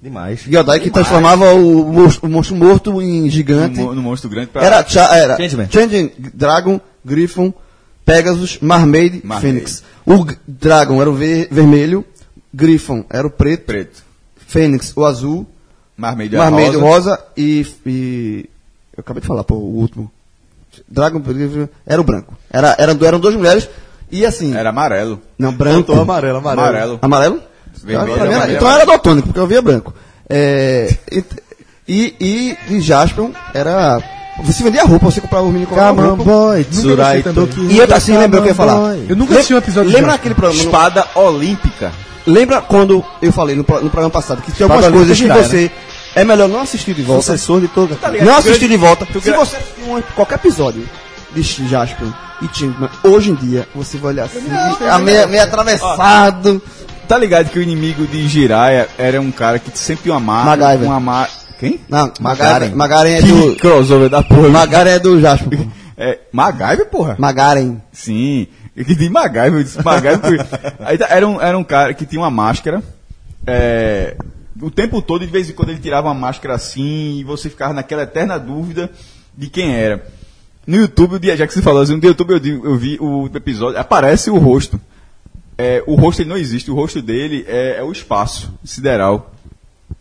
Demais. 0.00 0.40
Gyodai 0.44 0.80
que 0.80 0.90
transformava 0.90 1.52
o 1.54 1.84
monstro, 1.92 2.28
o 2.28 2.30
monstro 2.30 2.56
morto 2.56 3.00
em 3.00 3.30
gigante. 3.30 3.78
no, 3.78 3.94
no 3.94 4.02
monstro 4.02 4.28
grande 4.28 4.48
pra... 4.48 4.62
Era, 4.64 4.84
cha- 4.84 5.16
era 5.16 5.36
Changeman. 5.36 5.68
Changeman, 5.70 6.10
Dragon, 6.34 6.80
Griffon, 7.04 7.52
Pegasus, 8.04 8.58
Marmaid, 8.60 9.20
Marmaid. 9.24 9.40
Fênix. 9.54 9.84
O 10.04 10.26
Dragon 10.46 11.00
era 11.00 11.08
o 11.08 11.14
ver- 11.14 11.46
vermelho, 11.50 12.04
Griffon 12.52 13.04
era 13.08 13.24
o 13.26 13.30
preto, 13.30 13.64
preto. 13.64 14.02
Fênix 14.48 14.92
o 14.96 15.04
azul, 15.04 15.46
Marmaid 15.96 16.34
o 16.34 16.38
rosa. 16.38 16.80
rosa 16.80 17.24
e, 17.36 17.64
e- 17.86 18.50
Eu 18.96 19.00
acabei 19.02 19.20
de 19.20 19.26
falar, 19.28 19.44
pô, 19.44 19.54
o 19.54 19.76
último. 19.78 20.10
Dragon 20.88 21.22
era 21.86 22.00
o 22.00 22.04
branco. 22.04 22.36
Era, 22.50 22.74
eram, 22.78 22.98
eram 23.06 23.20
duas 23.20 23.34
mulheres 23.36 23.68
e 24.12 24.24
assim. 24.26 24.54
Era 24.54 24.68
amarelo. 24.70 25.20
Não, 25.38 25.52
branco. 25.52 25.86
Faltou 25.86 26.02
amarelo, 26.02 26.38
amarelo. 26.38 26.60
Amarelo. 26.62 26.98
Amarelo? 27.02 27.40
Vermelho, 27.82 28.12
era- 28.20 28.36
amarelo. 28.36 28.56
então 28.56 28.70
era 28.70 28.84
daltônico, 28.86 29.28
porque 29.28 29.40
eu 29.40 29.46
via 29.46 29.60
branco. 29.62 29.92
É, 30.30 30.94
e, 31.10 31.24
e, 32.20 32.56
e, 32.70 32.80
Jasper 32.80 33.30
era. 33.52 34.00
Você 34.44 34.62
vendia 34.62 34.84
roupa, 34.84 35.06
você 35.10 35.20
comprava 35.20 35.44
o 35.44 35.50
on, 35.50 35.94
roupa. 35.94 36.24
boy, 36.24 36.64
Tsurai. 36.64 37.22
E 37.70 37.78
eu 37.78 37.94
assim 37.94 38.16
lembrei 38.16 38.40
o 38.40 38.42
que 38.42 38.48
eu 38.48 38.52
ia 38.52 38.54
falar. 38.54 38.96
Eu 39.08 39.16
nunca 39.16 39.34
assisti 39.34 39.52
um 39.54 39.58
episódio 39.58 39.90
de 39.90 39.96
Lembra 39.96 40.14
aquele 40.14 40.34
programa? 40.34 40.62
no- 40.62 40.68
Espada 40.68 41.06
olímpica. 41.14 41.92
Lembra 42.26 42.60
quando 42.62 43.04
eu 43.20 43.32
falei 43.32 43.54
no, 43.54 43.62
no 43.62 43.64
programa 43.90 44.10
passado 44.10 44.40
que 44.40 44.52
tem 44.52 44.64
Espada 44.64 44.86
algumas 44.86 45.06
coisas 45.06 45.18
que 45.20 45.28
você. 45.28 45.70
É 46.14 46.24
melhor 46.24 46.48
não 46.48 46.60
assistir 46.60 46.94
de 46.94 47.02
volta. 47.02 47.22
Sucessor 47.22 47.60
de 47.60 47.68
toda. 47.68 47.96
Não 48.24 48.36
assistir 48.36 48.68
de 48.68 48.76
volta. 48.76 49.06
Se 49.06 49.30
você 49.30 49.56
assistir 49.56 49.82
um- 49.88 50.00
qualquer 50.14 50.34
episódio 50.36 50.84
de 51.34 51.68
Jasper 51.68 52.08
e 52.42 52.46
Changeman, 52.56 52.90
hoje 53.04 53.30
em 53.30 53.34
dia, 53.34 53.66
você 53.74 53.96
vai 53.98 54.12
olhar 54.12 54.24
assim, 54.24 54.40
a 54.90 54.98
meio, 54.98 55.28
meio 55.28 55.42
atravessado. 55.42 56.60
Tá 57.08 57.18
ligado 57.18 57.50
que 57.50 57.58
o 57.58 57.62
inimigo 57.62 58.06
de 58.06 58.26
Jiraiya 58.28 58.88
era 58.96 59.20
um 59.20 59.30
cara 59.30 59.58
que 59.58 59.76
sempre 59.78 60.04
tinha 60.04 60.14
uma 60.14 60.20
marca. 60.20 60.56
MacGyver. 60.56 60.88
Uma 60.88 61.00
mar... 61.00 61.30
Quem? 61.58 61.80
Não, 61.88 62.12
Magaren. 62.20 62.70
Magaren. 62.74 63.10
É 63.10 63.20
Que 63.20 63.26
do. 63.28 63.56
crossover 63.56 64.08
da 64.08 64.22
porra. 64.22 64.48
Magaren 64.48 64.90
é 64.90 64.98
do 64.98 65.20
Jasper. 65.20 65.58
pô. 65.58 65.64
É, 65.96 66.18
MacGyver, 66.32 66.86
porra? 66.88 67.16
Magaren. 67.18 67.76
Sim. 67.92 68.46
Eu 68.74 68.84
que 68.84 68.94
de 68.94 69.08
MacGyver, 69.08 69.54
eu 69.60 69.62
disse 69.62 69.84
MacGyver. 69.84 70.18
porque- 70.20 70.72
Aí 70.80 70.98
tá- 70.98 71.06
era, 71.10 71.26
um, 71.28 71.40
era 71.40 71.56
um 71.56 71.62
cara 71.64 71.92
que 71.94 72.04
tinha 72.06 72.20
uma 72.20 72.30
máscara. 72.30 72.82
é, 73.46 74.16
o 74.60 74.70
tempo 74.70 75.00
todo, 75.02 75.24
de 75.24 75.30
vez 75.30 75.48
em 75.50 75.52
quando, 75.52 75.70
ele 75.70 75.78
tirava 75.80 76.08
uma 76.08 76.14
máscara 76.14 76.54
assim 76.54 77.18
e 77.18 77.24
você 77.24 77.48
ficava 77.50 77.72
naquela 77.72 78.02
eterna 78.02 78.38
dúvida 78.38 78.90
de 79.36 79.48
quem 79.48 79.74
era. 79.74 80.04
No 80.66 80.76
YouTube, 80.76 81.18
já 81.36 81.46
que 81.46 81.52
você 81.52 81.62
falou 81.62 81.82
assim, 81.82 81.96
no 81.96 82.04
YouTube 82.04 82.30
eu, 82.34 82.64
eu 82.64 82.76
vi 82.76 82.96
o 83.00 83.28
episódio, 83.34 83.78
aparece 83.80 84.30
o 84.30 84.38
rosto. 84.38 84.80
É, 85.58 85.82
o 85.86 85.94
rosto 85.94 86.22
ele 86.22 86.28
não 86.30 86.36
existe, 86.36 86.70
o 86.70 86.74
rosto 86.74 87.02
dele 87.02 87.44
é, 87.48 87.76
é 87.78 87.82
o 87.82 87.92
espaço 87.92 88.52
sideral. 88.64 89.30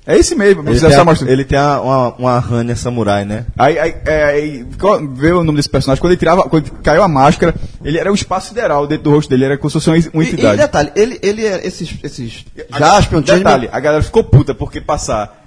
É 0.08 0.18
esse 0.18 0.34
mesmo, 0.34 0.62
Ele 0.68 0.80
tem, 0.80 0.96
a, 0.96 1.32
ele 1.32 1.46
tem 1.46 1.60
a- 1.60 1.82
uma, 1.82 2.16
uma 2.16 2.38
Hanya 2.40 2.76
samurai, 2.76 3.24
né? 3.26 3.46
Aí, 3.58 3.78
aí, 3.78 3.96
é, 4.06 4.24
aí 4.24 4.66
qual- 4.80 5.06
vê 5.08 5.32
o 5.32 5.44
nome 5.44 5.58
desse 5.58 5.70
personagem. 5.70 6.02
Quando 6.02 6.14
ele 6.14 6.20
tirava, 6.20 6.44
quando 6.44 6.72
caiu 6.82 7.04
a 7.04 7.08
máscara, 7.08 7.54
ele 7.84 8.00
era 8.00 8.12
o 8.12 8.16
espaço 8.16 8.48
sideral 8.48 8.88
dentro 8.88 9.04
do 9.06 9.12
rosto 9.12 9.30
dele, 9.30 9.46
era 9.46 9.58
como 9.58 9.70
se 9.70 9.74
fosse 9.74 9.90
uma, 9.90 9.98
uma 10.14 10.24
E, 10.24 10.28
e 10.28 10.32
entidade. 10.32 10.58
detalhe, 10.58 10.92
ele, 10.96 11.20
ele 11.22 11.46
é 11.46 11.68
esses, 11.68 11.94
esses 12.04 12.46
Changeman, 12.72 13.22
detalhe, 13.22 13.70
a 13.72 13.80
galera 13.80 14.02
ficou 14.02 14.24
puta 14.24 14.56
porque 14.56 14.80
passar 14.82 15.41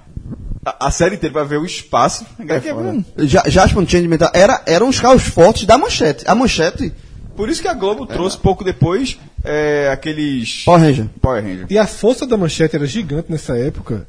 a, 0.65 0.87
a 0.87 0.91
série 0.91 1.15
inteira 1.15 1.31
pra 1.33 1.43
ver 1.43 1.57
o 1.59 1.65
espaço. 1.65 2.25
galera 2.39 2.59
quer 2.61 2.73
ver 2.73 2.81
um- 2.81 3.03
Ja- 3.19 3.43
Jasper 3.47 3.85
tá- 4.17 4.31
era, 4.33 4.61
eram 4.65 4.89
os 4.89 4.99
carros 4.99 5.23
fortes 5.23 5.65
da 5.65 5.77
manchete. 5.77 6.23
A 6.27 6.33
manchete, 6.35 6.91
Por 7.35 7.49
isso 7.49 7.61
que 7.61 7.67
a 7.67 7.73
Globo 7.73 8.05
trouxe 8.05 8.37
pouco 8.37 8.63
depois 8.63 9.17
é, 9.43 9.89
aqueles. 9.91 10.63
Power 10.63 10.81
Ranger. 10.81 11.09
Power 11.21 11.43
Ranger. 11.43 11.65
E 11.69 11.77
a 11.77 11.85
força 11.85 12.25
da 12.25 12.35
manchete 12.37 12.75
era 12.75 12.85
gigante 12.87 13.31
nessa 13.31 13.57
época. 13.57 14.07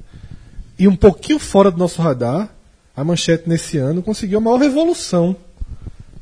E 0.79 0.87
um 0.87 0.95
pouquinho 0.97 1.39
fora 1.39 1.71
do 1.71 1.77
nosso 1.79 2.01
radar, 2.01 2.49
a 2.97 3.03
manchete 3.05 3.49
nesse 3.49 3.79
ano 3.79 4.01
conseguiu 4.03 4.39
a 4.39 4.41
maior 4.41 4.59
revolução 4.59 5.35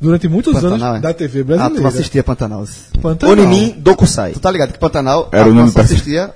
durante 0.01 0.29
muitos 0.29 0.53
Pantanal, 0.55 0.89
anos 0.91 0.99
é? 0.99 1.01
da 1.01 1.15
TV 1.15 1.41
Ah, 1.41 1.43
tu 1.43 1.47
brasileira. 1.47 1.81
não 1.83 1.89
assistia 1.89 2.23
Pantanal. 2.25 2.65
Pantanal. 3.01 3.33
Onimin 3.33 3.75
Dokusai. 3.79 4.33
Tu 4.33 4.41
tá 4.41 4.51
ligado 4.51 4.73
que 4.73 4.79
Pantanal, 4.79 5.29
Era 5.33 5.49
o 5.49 5.55
nome 5.55 5.71
só 5.71 5.81
assistia, 5.81 6.35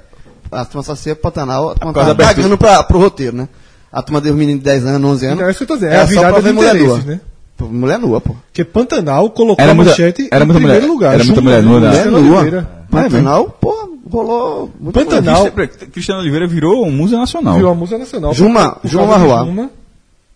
a 0.51 0.65
turma 0.65 0.83
só 0.83 0.93
assistia 0.93 1.17
Pantanal, 1.17 1.71
abertura. 1.81 2.15
pagando 2.15 2.59
pra, 2.59 2.83
pro 2.83 2.99
roteiro, 2.99 3.37
né? 3.37 3.49
A 3.93 4.03
turma 4.03 4.21
deu 4.21 4.35
meninos 4.35 4.61
de 4.61 4.65
10 4.65 4.85
anos, 4.87 5.11
11 5.11 5.27
anos. 5.27 5.37
Então, 5.37 5.49
é 5.49 5.51
isso 5.51 5.59
que 5.59 5.63
eu 5.65 5.69
tô 5.69 5.75
dizendo. 5.75 5.91
É 5.93 5.95
Era 5.95 6.03
a 6.05 6.07
só 6.07 6.11
virada 6.13 6.29
pra 6.33 6.39
de 6.41 6.45
ver 6.47 6.53
mulher 6.55 6.75
nua. 6.75 6.99
né? 6.99 7.21
Pô, 7.57 7.67
Mulher 7.67 7.99
nua, 7.99 8.21
pô. 8.21 8.37
Porque 8.47 8.65
Pantanal 8.65 9.31
colocou 9.31 9.63
Era 9.63 9.73
a 9.73 9.75
muita- 9.75 9.91
manchete 9.91 10.29
era 10.31 10.45
em 10.45 10.47
muita 10.47 10.61
primeiro 10.61 10.81
mulher- 10.87 10.93
lugar. 10.95 11.15
era 11.15 11.25
muita 11.25 11.41
mulher 11.41 11.63
nua, 11.63 11.81
né? 11.81 11.89
Cristiano 11.91 12.19
Mulher 12.19 12.31
nua. 12.31 12.41
Oliveira. 12.41 12.71
Pantanal, 12.91 13.51
pô, 13.61 13.99
rolou 14.11 14.71
muito 14.79 14.95
Pantanal. 14.95 15.51
Cristiano- 15.51 15.91
Cristiano 15.93 16.21
Oliveira 16.21 16.47
virou 16.47 16.87
um 16.87 16.91
musa 16.93 17.17
nacional. 17.19 17.55
Virou 17.55 17.73
a 17.73 17.75
música 17.75 17.99
nacional. 17.99 18.33
Juma- 18.33 18.71
por, 18.73 18.81
por 18.83 18.89
Juma. 18.89 19.19
Juma, 19.19 19.71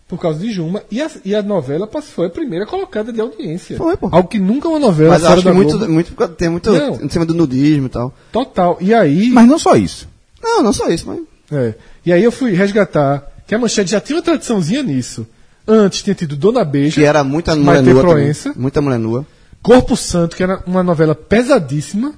por 0.07 0.19
causa 0.19 0.39
de 0.39 0.51
Juma. 0.51 0.83
E 0.91 1.01
a, 1.01 1.09
e 1.23 1.33
a 1.33 1.41
novela 1.41 1.87
passou, 1.87 2.11
foi 2.13 2.27
a 2.27 2.29
primeira 2.29 2.65
colocada 2.65 3.13
de 3.13 3.21
audiência. 3.21 3.77
Foi, 3.77 3.95
pô. 3.95 4.09
Algo 4.11 4.27
que 4.27 4.37
nunca 4.39 4.67
uma 4.67 4.79
novela 4.79 5.11
Mas 5.11 5.23
acho 5.23 5.41
que 5.43 5.51
muito, 5.51 5.79
muito, 5.89 6.27
tem 6.29 6.49
muito 6.49 6.71
Não. 6.71 6.95
em 7.01 7.09
cima 7.09 7.25
do 7.25 7.33
nudismo 7.33 7.85
e 7.85 7.89
tal. 7.89 8.13
Total. 8.33 8.77
E 8.81 8.93
aí... 8.93 9.29
Mas 9.29 9.47
não 9.47 9.57
só 9.57 9.75
isso. 9.75 10.07
Não, 10.43 10.61
não 10.61 10.73
só 10.73 10.89
isso, 10.89 11.05
mas... 11.07 11.19
É. 11.57 11.73
E 12.05 12.11
aí 12.11 12.21
eu 12.23 12.31
fui 12.33 12.51
resgatar 12.51 13.23
que 13.47 13.53
a 13.55 13.59
manchete 13.59 13.91
já 13.91 13.99
tinha 14.01 14.17
uma 14.17 14.21
tradiçãozinha 14.23 14.83
nisso. 14.83 15.25
Antes 15.67 16.01
tinha 16.01 16.13
tido 16.13 16.35
Dona 16.35 16.63
Beija, 16.65 16.95
Que 16.99 17.05
era 17.05 17.23
muita 17.23 17.55
mulher 17.55 17.65
Maite 17.81 17.83
nua 17.89 18.01
também. 18.01 18.15
Proença, 18.15 18.53
Muita 18.55 18.81
mulher 18.81 18.99
nua. 18.99 19.25
Corpo 19.61 19.95
Santo, 19.95 20.35
que 20.35 20.43
era 20.43 20.61
uma 20.67 20.83
novela 20.83 21.15
pesadíssima. 21.15 22.13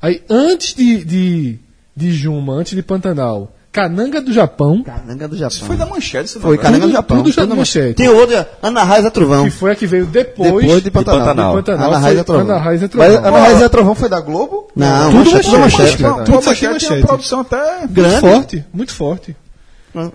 Aí 0.00 0.22
antes 0.30 0.74
de, 0.74 1.04
de, 1.04 1.58
de 1.94 2.12
Juma, 2.12 2.54
antes 2.54 2.74
de 2.74 2.82
Pantanal, 2.82 3.54
Cananga 3.70 4.20
do 4.20 4.32
Japão, 4.32 4.82
Cananga 4.82 5.28
do 5.28 5.36
Japão. 5.36 5.56
Isso 5.58 5.64
foi 5.66 5.76
da 5.76 5.84
manchete, 5.86 6.24
isso 6.30 6.40
Foi, 6.40 6.56
não 6.56 6.62
Cananga 6.62 6.86
do 6.86 6.92
Japão. 6.92 7.18
tudo 7.18 7.30
já 7.30 7.42
Tudo 7.42 7.50
na 7.50 7.56
manchete. 7.56 7.94
Tem 7.94 8.08
outra, 8.08 8.50
Ana 8.62 8.82
Raiz 8.82 9.04
é 9.04 9.10
Trovão. 9.10 9.44
que 9.44 9.50
foi 9.50 9.70
a 9.72 9.74
que 9.76 9.86
veio 9.86 10.06
depois, 10.06 10.52
Depois 10.54 10.82
de 10.82 10.90
Pantanal. 10.90 11.20
Pantanal. 11.20 11.50
de 11.50 11.62
Pantanal. 11.62 11.88
Ana 11.90 11.98
foi 12.00 12.02
Raiz 12.08 12.18
é 12.18 12.24
Trovão. 12.24 12.42
Ana 12.46 12.58
Raiz 12.58 12.82
é 12.82 12.84
Mas 12.84 12.90
Trovão. 12.90 13.18
Ana 13.28 13.38
Raiz 13.38 13.60
e 13.60 13.64
a 13.64 13.68
Trovão 13.68 13.94
foi 13.94 14.08
da 14.08 14.20
Globo? 14.20 14.68
Não, 14.74 15.10
Tudo 15.10 15.18
manchete, 15.18 15.44
tudo 15.44 15.58
manchete, 15.60 16.02
manchete. 16.02 16.24
Tudo 16.24 16.34
manchete 16.44 16.64
manchete. 16.66 16.86
tinha 16.86 16.98
uma 17.00 17.06
produção 17.06 17.40
até... 17.40 17.86
Grande. 17.86 18.10
Muito 18.10 18.20
forte, 18.34 18.64
muito 18.72 18.94
forte. 18.94 19.36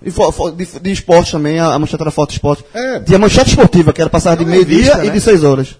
E 0.01 0.09
fo- 0.11 0.51
de, 0.51 0.65
de 0.79 0.91
esporte 0.91 1.31
também, 1.31 1.59
a, 1.59 1.73
a 1.73 1.79
manchete 1.79 2.01
era 2.01 2.11
foto 2.11 2.31
esporte. 2.31 2.63
É. 2.73 2.99
Tinha 3.01 3.19
manchete 3.19 3.49
esportiva, 3.49 3.91
que 3.91 4.01
era 4.01 4.09
passar 4.09 4.35
de 4.37 4.45
meio-dia 4.45 4.77
revista, 4.77 5.03
e 5.03 5.07
né? 5.07 5.13
de 5.13 5.21
6 5.21 5.43
horas. 5.43 5.75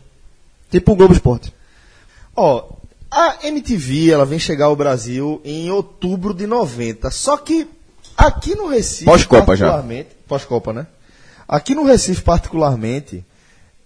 Tipo 0.70 0.92
o 0.92 0.96
Globo 0.96 1.14
Esporte. 1.14 1.54
Ó, 2.36 2.64
a 3.10 3.38
MTV, 3.44 4.12
ela 4.12 4.26
vem 4.26 4.40
chegar 4.40 4.66
ao 4.66 4.76
Brasil 4.76 5.40
em 5.46 5.72
outubro 5.72 6.34
de 6.34 6.46
90. 6.46 7.10
Só 7.12 7.38
que 7.38 7.68
aqui 8.18 8.56
no 8.56 8.68
Recife, 8.68 9.06
Pós-Copa 9.06 9.56
já. 9.56 9.82
Pós-Copa, 10.28 10.74
né? 10.74 10.88
Aqui 11.48 11.74
no 11.76 11.86
Recife, 11.86 12.22
particularmente, 12.22 13.24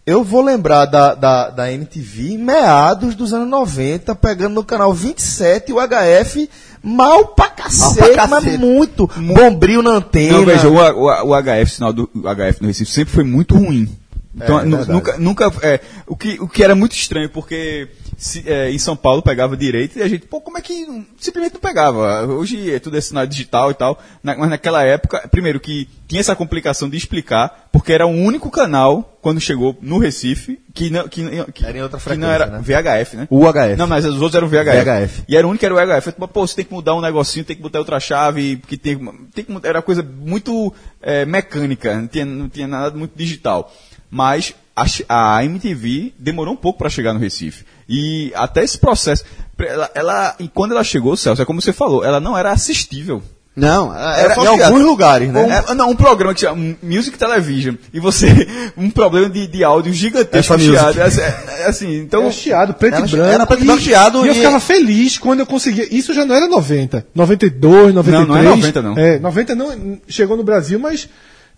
eu 0.09 0.23
vou 0.23 0.41
lembrar 0.41 0.85
da, 0.85 1.13
da, 1.13 1.49
da 1.51 1.71
MTV 1.71 2.35
meados 2.39 3.13
dos 3.13 3.31
anos 3.31 3.47
90, 3.47 4.15
pegando 4.15 4.55
no 4.55 4.63
canal 4.63 4.91
27 4.91 5.71
o 5.71 5.75
HF 5.75 6.49
mal 6.81 7.27
pra 7.27 7.49
cacete, 7.49 8.13
pra 8.13 8.25
mas 8.25 8.43
cacete. 8.43 8.57
muito. 8.57 9.07
Bombril 9.15 9.83
na 9.83 9.91
antena. 9.91 10.39
Não, 10.39 10.45
veja, 10.45 10.67
o, 10.67 10.73
o, 10.73 11.31
o 11.31 11.43
HF, 11.43 11.71
sinal 11.71 11.93
do 11.93 12.09
o 12.15 12.21
HF 12.21 12.61
no 12.61 12.67
Recife 12.67 12.91
sempre 12.91 13.13
foi 13.13 13.23
muito 13.23 13.55
ruim. 13.55 13.87
Então, 14.35 14.59
É, 14.59 14.63
verdade. 14.65 14.91
nunca, 14.91 15.17
nunca 15.17 15.51
é, 15.63 15.79
o, 16.05 16.15
que, 16.15 16.39
o 16.39 16.47
que 16.47 16.63
era 16.63 16.75
muito 16.75 16.93
estranho, 16.93 17.29
porque 17.29 17.87
se, 18.15 18.43
é, 18.47 18.69
em 18.69 18.77
São 18.77 18.95
Paulo 18.95 19.23
pegava 19.23 19.57
direito 19.57 19.97
e 19.97 20.03
a 20.03 20.07
gente, 20.07 20.27
pô, 20.27 20.39
como 20.39 20.57
é 20.57 20.61
que 20.61 20.85
simplesmente 21.17 21.53
não 21.55 21.61
pegava? 21.61 22.25
Hoje 22.27 22.71
é 22.71 22.77
tudo 22.79 23.01
sinal 23.01 23.25
digital 23.25 23.71
e 23.71 23.73
tal, 23.73 23.99
na- 24.23 24.37
mas 24.37 24.49
naquela 24.51 24.83
época, 24.83 25.27
primeiro 25.31 25.59
que 25.59 25.89
tinha 26.07 26.21
essa 26.21 26.35
complicação 26.35 26.87
de 26.89 26.95
explicar, 26.95 27.69
porque 27.71 27.91
era 27.91 28.05
o 28.05 28.09
único 28.11 28.51
canal, 28.51 29.17
quando 29.21 29.41
chegou 29.41 29.75
no 29.81 29.97
Recife, 29.97 30.59
que 30.75 30.89
não, 30.91 31.07
que, 31.07 31.23
que, 31.51 31.65
Era 31.65 31.77
em 31.77 31.81
outra 31.81 31.99
que 31.99 32.15
não 32.15 32.29
era 32.29 32.45
né? 32.45 32.59
VHF, 32.61 33.17
né? 33.17 33.27
UHF. 33.31 33.75
Não, 33.77 33.87
mas 33.87 34.05
os 34.05 34.21
outros 34.21 34.35
eram 34.35 34.47
VHF. 34.47 34.83
VHF. 34.85 35.23
E 35.27 35.35
era 35.35 35.45
o 35.45 35.49
único 35.49 35.59
que 35.59 35.65
era 35.65 35.73
o 35.73 35.77
VHF. 35.77 36.07
Eu, 36.19 36.27
Pô, 36.27 36.45
você 36.47 36.55
tem 36.55 36.65
que 36.65 36.73
mudar 36.73 36.95
um 36.95 37.01
negocinho, 37.01 37.43
tem 37.43 37.55
que 37.55 37.61
botar 37.61 37.79
outra 37.79 37.99
chave, 37.99 38.57
porque 38.57 38.77
tem, 38.77 38.95
tem 39.33 39.43
que, 39.43 39.51
era 39.63 39.81
coisa 39.81 40.03
muito 40.03 40.73
é, 41.01 41.25
mecânica, 41.25 41.95
não 41.95 42.07
tinha, 42.07 42.25
não 42.25 42.47
tinha 42.47 42.67
nada 42.67 42.95
muito 42.97 43.11
digital. 43.15 43.71
Mas 44.09 44.53
a, 44.75 45.37
a 45.37 45.45
MTV 45.45 46.13
demorou 46.17 46.53
um 46.53 46.57
pouco 46.57 46.79
para 46.79 46.89
chegar 46.89 47.13
no 47.13 47.19
Recife. 47.19 47.65
E 47.87 48.31
até 48.35 48.63
esse 48.63 48.77
processo, 48.77 49.23
ela, 49.57 49.89
ela, 49.93 50.35
e 50.39 50.47
quando 50.47 50.71
ela 50.71 50.83
chegou, 50.83 51.15
Celso, 51.17 51.41
é 51.41 51.45
como 51.45 51.61
você 51.61 51.73
falou, 51.73 52.03
ela 52.03 52.19
não 52.19 52.37
era 52.37 52.51
assistível. 52.51 53.21
Não, 53.55 53.93
era, 53.93 54.17
Era 54.17 54.35
só 54.35 54.43
em 54.43 54.61
alguns 54.61 54.81
lugares, 54.83 55.29
né? 55.29 55.63
Um, 55.69 55.73
não, 55.73 55.89
um 55.89 55.95
programa 55.95 56.33
que 56.33 56.41
chama 56.41 56.75
Music 56.81 57.17
Television. 57.17 57.75
E 57.93 57.99
você, 57.99 58.47
um 58.77 58.89
problema 58.89 59.29
de, 59.29 59.47
de 59.47 59.63
áudio 59.63 59.91
gigantesco, 59.91 60.53
Essa 60.53 60.63
chiado. 60.63 60.99
É, 61.01 61.63
é, 61.63 61.65
assim, 61.67 61.99
então, 61.99 62.23
Era 62.23 62.31
chiado, 62.31 62.73
preto 62.73 62.95
Era 62.95 63.05
e 63.05 63.09
branco. 63.09 63.33
era 63.33 63.45
preto 63.45 63.59
e 63.59 63.63
e- 63.63 63.65
branco 63.65 63.81
chiado 63.81 64.25
E 64.25 64.29
eu 64.29 64.35
ficava 64.35 64.59
feliz 64.61 65.17
quando 65.17 65.41
eu 65.41 65.45
conseguia. 65.45 65.93
Isso 65.93 66.13
já 66.13 66.25
não 66.25 66.35
era 66.35 66.47
90. 66.47 67.07
92, 67.13 67.93
93. 67.93 68.27
não 68.27 68.37
é 68.37 68.55
90 68.55 68.81
não. 68.81 68.97
É, 68.97 69.19
90 69.19 69.55
não 69.55 69.99
chegou 70.07 70.37
no 70.37 70.43
Brasil, 70.43 70.79
mas 70.79 71.09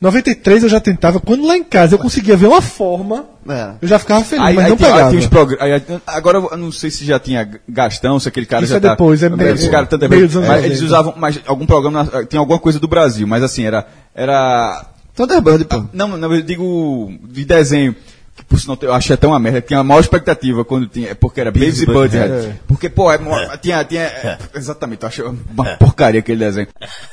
93 0.01 0.63
eu 0.63 0.69
já 0.69 0.79
tentava. 0.79 1.19
Quando 1.19 1.45
lá 1.45 1.55
em 1.55 1.63
casa 1.63 1.93
eu 1.93 1.99
conseguia 1.99 2.35
ver 2.35 2.47
uma 2.47 2.61
forma, 2.61 3.25
Era. 3.47 3.77
eu 3.79 3.87
já 3.87 3.99
ficava 3.99 4.23
feliz, 4.25 4.43
Aí, 4.47 4.55
mas 4.55 4.65
aí 4.65 4.69
não 4.71 4.77
tem, 4.77 4.87
aí 4.87 4.93
pegava. 4.93 5.29
progr- 5.29 5.57
aí- 5.61 5.83
agora 6.07 6.39
eu 6.39 6.57
não 6.57 6.71
sei 6.71 6.89
se 6.89 7.05
já 7.05 7.19
tinha 7.19 7.47
Gastão, 7.69 8.19
se 8.19 8.27
aquele 8.27 8.47
cara 8.47 8.63
Isso 8.63 8.71
já 8.71 8.77
é 8.77 8.81
tá- 8.81 8.89
depois, 8.89 9.21
é 9.21 9.29
meio- 9.29 9.53
esse 9.53 9.69
cara 9.69 9.85
tá 9.85 9.97
meio 9.99 10.09
Mas 10.23 10.63
eles 10.65 10.81
90. 10.81 10.85
usavam 10.85 11.13
mas 11.15 11.39
algum 11.45 11.67
programa, 11.67 12.03
na- 12.03 12.25
tem 12.25 12.39
alguma 12.39 12.57
coisa 12.57 12.79
do 12.79 12.87
Brasil, 12.87 13.27
mas 13.27 13.43
assim, 13.43 13.63
era. 13.63 13.85
era 14.15 14.85
Thunderbird, 15.15 15.65
pô. 15.65 15.83
não, 15.93 16.07
não, 16.17 16.33
eu 16.33 16.41
digo 16.41 17.13
de 17.29 17.45
desenho. 17.45 17.95
Que 18.33 18.45
por 18.45 18.57
sinal 18.57 18.77
eu 18.81 18.93
achei 18.93 19.13
até 19.13 19.27
uma 19.27 19.37
merda. 19.37 19.59
Tinha 19.61 19.79
a 19.81 19.83
maior 19.83 19.99
expectativa 19.99 20.63
quando 20.63 20.87
tinha. 20.87 21.13
Porque 21.13 21.41
era 21.41 21.51
Beavis 21.51 21.81
e 21.81 21.85
Butthead. 21.85 22.31
É. 22.47 22.55
Porque, 22.65 22.87
pô, 22.87 23.11
é, 23.11 23.17
mo- 23.17 23.35
tinha. 23.61 23.83
tinha 23.83 24.03
é, 24.03 24.37
exatamente, 24.55 25.03
eu 25.03 25.07
achei 25.09 25.25
uma 25.25 25.65
porcaria 25.75 26.21
aquele 26.21 26.39
desenho. 26.45 26.67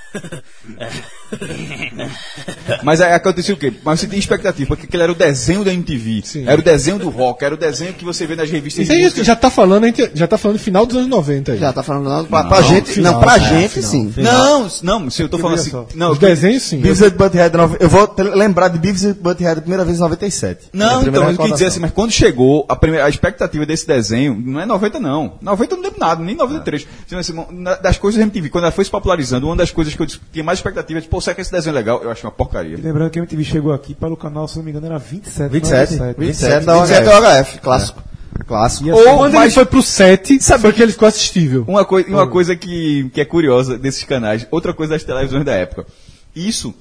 Mas 2.83 3.01
aí 3.01 3.13
aconteceu 3.13 3.55
o 3.55 3.59
quê? 3.59 3.73
Mas 3.85 4.01
você 4.01 4.07
tinha 4.07 4.19
expectativa, 4.19 4.69
porque 4.69 4.87
aquele 4.87 5.03
era 5.03 5.13
o 5.13 5.15
desenho 5.15 5.65
da 5.65 5.73
MTV. 5.73 6.23
Sim. 6.25 6.45
Era 6.47 6.61
o 6.61 6.65
desenho 6.65 6.99
do 6.99 7.11
rock, 7.11 7.45
era 7.45 7.55
o 7.55 7.59
desenho 7.59 7.93
que 7.93 8.05
você 8.05 8.27
vê 8.27 8.35
nas 8.35 8.51
revistas 8.51 8.85
Isso 8.85 8.93
aí 8.93 9.03
música. 9.03 9.25
já 9.25 9.37
tá 9.37 9.51
falando, 9.51 9.87
já 10.15 10.27
tá 10.27 10.39
falando 10.39 10.59
final 10.59 10.87
dos 10.87 10.97
anos 10.97 11.09
90 11.09 11.53
aí. 11.53 11.59
Já 11.59 11.73
tá 11.73 11.83
falando 11.83 12.09
não, 12.09 12.25
pra, 12.25 12.45
pra 12.45 12.63
gente, 12.63 12.91
final, 12.91 13.15
não, 13.15 13.21
pra 13.21 13.37
é, 13.37 13.41
gente 13.41 13.75
final. 13.75 13.91
sim. 13.91 14.15
Não, 14.17 14.69
não, 14.83 15.11
se 15.11 15.23
eu 15.23 15.29
tô 15.29 15.39
falando 15.39 15.59
assim. 15.59 15.73
Não, 15.95 16.13
Os 16.13 16.19
desenhos 16.19 16.63
sim. 16.63 16.81
Beavis 16.81 17.03
and 17.03 17.11
Butthead, 17.11 17.55
eu 17.81 17.89
vou 17.89 18.15
lembrar 18.35 18.69
de 18.69 18.79
Beavis 18.79 19.05
and 19.05 19.17
Butthead 19.21 19.59
a 19.59 19.63
primeira 19.63 19.85
vez 19.85 19.99
em 19.99 20.01
97. 20.01 20.69
Minha 20.73 20.87
Não, 20.87 21.03
então, 21.03 21.31
eu 21.31 21.39
quis 21.39 21.53
dizer 21.53 21.67
assim, 21.67 21.81
mas 21.81 21.91
quando 21.91 22.11
chegou, 22.11 22.65
a, 22.69 22.77
primeira, 22.77 23.07
a 23.07 23.09
expectativa 23.09 23.67
desse 23.67 23.87
desenho 23.87 24.35
não 24.35 24.61
é 24.61 24.67
90, 24.67 24.99
não. 24.99 25.35
90 25.43 25.73
eu 25.73 25.77
não 25.77 25.85
lembro 25.85 26.01
nada, 26.01 26.23
nem 26.23 26.35
93. 26.35 26.87
Então, 27.07 27.19
assim, 27.19 27.35
das 27.83 27.99
coisas 27.99 28.19
da 28.19 28.25
MTV, 28.25 28.49
quando 28.49 28.65
ela 28.65 28.73
foi 28.73 28.85
se 28.85 28.91
popularizando, 28.91 29.47
uma 29.47 29.57
das 29.57 29.71
coisas 29.71 29.95
que 29.99 30.03
eu 30.03 30.07
disse- 30.07 30.21
tinha 30.33 30.43
mais 30.45 30.59
expectativa 30.59 30.99
é, 30.99 31.03
tipo, 31.03 31.15
pô, 31.15 31.21
será 31.21 31.35
que 31.35 31.43
esse 31.43 31.53
desenho 31.53 31.75
é 31.75 31.79
legal? 31.79 32.03
Eu 32.03 32.11
acho 32.11 32.25
uma 32.27 32.33
porcaria. 32.33 32.77
E 32.79 32.81
lembrando 32.81 33.11
que 33.11 33.19
a 33.19 33.23
MTV 33.23 33.45
chegou 33.45 33.73
aqui 33.73 33.95
pelo 33.95 34.17
canal, 34.17 34.49
se 34.49 34.57
não 34.57 34.65
me 34.65 34.71
engano, 34.71 34.87
era 34.87 34.99
27. 34.99 35.51
27, 35.53 35.97
97. 35.97 36.19
27 36.21 36.65
da 36.67 36.75
27 36.75 37.03
é 37.03 37.11
UHF. 37.11 37.19
o 37.19 37.43
HF, 37.43 37.59
clássico. 37.61 38.03
Clássico. 38.47 38.89
E 38.89 38.93
Ou 38.93 38.99
assim, 39.01 39.17
quando 39.17 39.35
ele 39.43 39.51
foi 39.51 39.65
pro 39.67 39.83
7, 39.83 40.39
foi 40.61 40.73
que 40.73 40.83
ele 40.83 40.93
ficou 40.93 41.09
assistível. 41.09 41.65
Uma, 41.67 41.85
coi 41.85 42.05
uma 42.05 42.27
coisa 42.27 42.55
que, 42.57 43.11
que 43.13 43.21
é 43.21 43.25
curiosa 43.25 43.77
desses 43.77 44.05
canais, 44.05 44.47
outra 44.51 44.73
coisa 44.73 44.95
das 44.95 45.05
televisões 45.05 45.45
da 45.45 45.53
época. 45.53 45.87
Isso, 46.35 46.73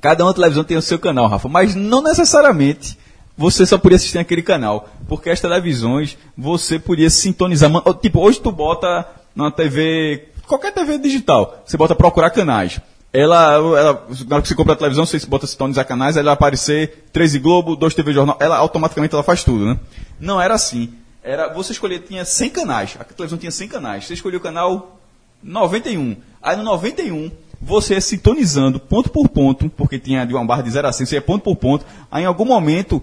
cada 0.00 0.24
uma 0.24 0.32
televisão 0.34 0.64
tem 0.64 0.76
o 0.76 0.82
seu 0.82 0.98
canal, 0.98 1.28
Rafa, 1.28 1.48
mas 1.48 1.74
não 1.74 2.02
necessariamente 2.02 2.98
você 3.36 3.64
só 3.66 3.76
podia 3.78 3.96
assistir 3.96 4.16
naquele 4.18 4.42
canal. 4.42 4.88
Porque 5.08 5.30
as 5.30 5.40
televisões, 5.40 6.16
você 6.36 6.78
podia 6.78 7.10
sintonizar. 7.10 7.70
Tipo, 8.00 8.20
hoje 8.20 8.40
tu 8.40 8.50
bota 8.50 9.06
na 9.34 9.50
TV, 9.50 10.28
qualquer 10.46 10.72
TV 10.72 10.98
digital, 10.98 11.62
você 11.64 11.76
bota 11.76 11.94
procurar 11.94 12.30
canais. 12.30 12.80
Ela, 13.12 13.54
ela, 13.54 14.06
na 14.26 14.36
hora 14.36 14.42
que 14.42 14.48
você 14.48 14.54
compra 14.54 14.72
a 14.72 14.76
televisão, 14.76 15.04
você 15.04 15.18
bota 15.26 15.46
sintonizar 15.46 15.86
canais, 15.86 16.16
ela 16.16 16.26
vai 16.26 16.34
aparecer 16.34 17.04
13 17.12 17.38
Globo, 17.40 17.76
2 17.76 17.94
TV 17.94 18.12
Jornal, 18.12 18.38
ela 18.40 18.56
automaticamente 18.56 19.14
ela 19.14 19.22
faz 19.22 19.44
tudo, 19.44 19.66
né? 19.66 19.78
Não 20.18 20.40
era 20.40 20.54
assim. 20.54 20.94
Era, 21.22 21.52
você 21.52 21.72
escolhia, 21.72 21.98
tinha 21.98 22.24
100 22.24 22.50
canais, 22.50 22.96
a 22.98 23.04
televisão 23.04 23.38
tinha 23.38 23.50
100 23.50 23.68
canais, 23.68 24.06
você 24.06 24.14
escolhia 24.14 24.38
o 24.38 24.42
canal 24.42 24.98
91. 25.42 26.16
Aí 26.42 26.56
no 26.56 26.62
91, 26.62 27.30
você 27.60 27.94
ia 27.94 28.00
sintonizando 28.00 28.80
ponto 28.80 29.10
por 29.10 29.28
ponto, 29.28 29.68
porque 29.70 29.98
tinha 29.98 30.24
de 30.24 30.34
uma 30.34 30.44
barra 30.44 30.62
de 30.62 30.70
0 30.70 30.88
a 30.88 30.92
100, 30.92 31.06
você 31.06 31.14
ia 31.16 31.22
ponto 31.22 31.42
por 31.42 31.56
ponto, 31.56 31.84
aí 32.10 32.24
em 32.24 32.26
algum 32.26 32.44
momento 32.46 33.02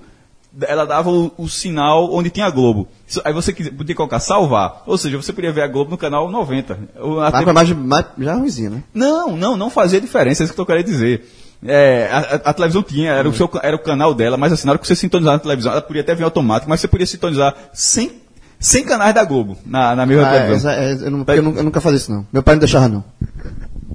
ela 0.61 0.85
dava 0.85 1.09
o, 1.09 1.31
o 1.37 1.47
sinal 1.47 2.13
onde 2.13 2.29
tinha 2.29 2.45
a 2.45 2.49
Globo. 2.49 2.87
Aí 3.23 3.31
você 3.33 3.53
quis- 3.53 3.69
podia 3.69 3.95
colocar 3.95 4.19
salvar, 4.19 4.83
ou 4.87 4.97
seja, 4.97 5.15
você 5.17 5.31
podia 5.31 5.51
ver 5.51 5.61
a 5.61 5.67
Globo 5.67 5.91
no 5.91 5.97
canal 5.97 6.29
90. 6.29 6.79
Ou 6.99 7.17
na 7.19 7.29
Mas 7.31 7.39
TV 7.39 7.53
mais, 7.53 7.71
mais, 7.73 8.05
já 8.17 8.33
ruimzinho, 8.35 8.69
né? 8.71 8.83
não, 8.93 9.35
não, 9.37 9.55
não 9.55 9.69
fazia 9.69 10.01
diferença, 10.01 10.41
é 10.41 10.45
isso 10.45 10.53
que 10.53 10.59
eu 10.59 10.65
querendo 10.65 10.85
dizer. 10.85 11.27
É, 11.65 12.07
a, 12.11 12.17
a- 12.19 12.49
a 12.49 12.53
televisão 12.53 12.81
tinha, 12.81 13.11
era 13.11 13.27
o, 13.27 13.33
seu, 13.33 13.47
ca- 13.47 13.59
era 13.63 13.75
o 13.75 13.79
canal 13.79 14.13
dela, 14.13 14.37
mas 14.37 14.53
assim, 14.53 14.65
na 14.65 14.71
hora 14.71 14.79
que 14.79 14.87
você 14.87 14.95
sintonizar 14.95 15.33
na 15.33 15.39
televisão, 15.39 15.71
ela 15.71 15.81
podia 15.81 16.01
até 16.01 16.15
vir 16.15 16.23
automático, 16.23 16.69
mas 16.69 16.79
você 16.79 16.87
podia 16.87 17.05
sintonizar 17.05 17.53
100, 17.73 18.11
100 18.59 18.83
canais 18.85 19.13
da 19.13 19.23
Globo 19.25 19.57
na, 19.65 19.93
na 19.95 20.05
mesma 20.05 20.25
Ah, 20.27 20.35
é, 20.35 20.39
televisão. 20.39 20.71
essa- 20.71 20.81
é, 20.81 20.93
eu, 21.07 21.11
não, 21.11 21.25
eu, 21.27 21.43
nunca, 21.43 21.59
eu 21.59 21.63
nunca 21.63 21.81
fazia 21.81 21.97
isso, 21.97 22.11
não. 22.11 22.25
Meu 22.31 22.41
pai 22.41 22.55
não 22.55 22.59
deixava, 22.59 22.87
não. 22.87 23.03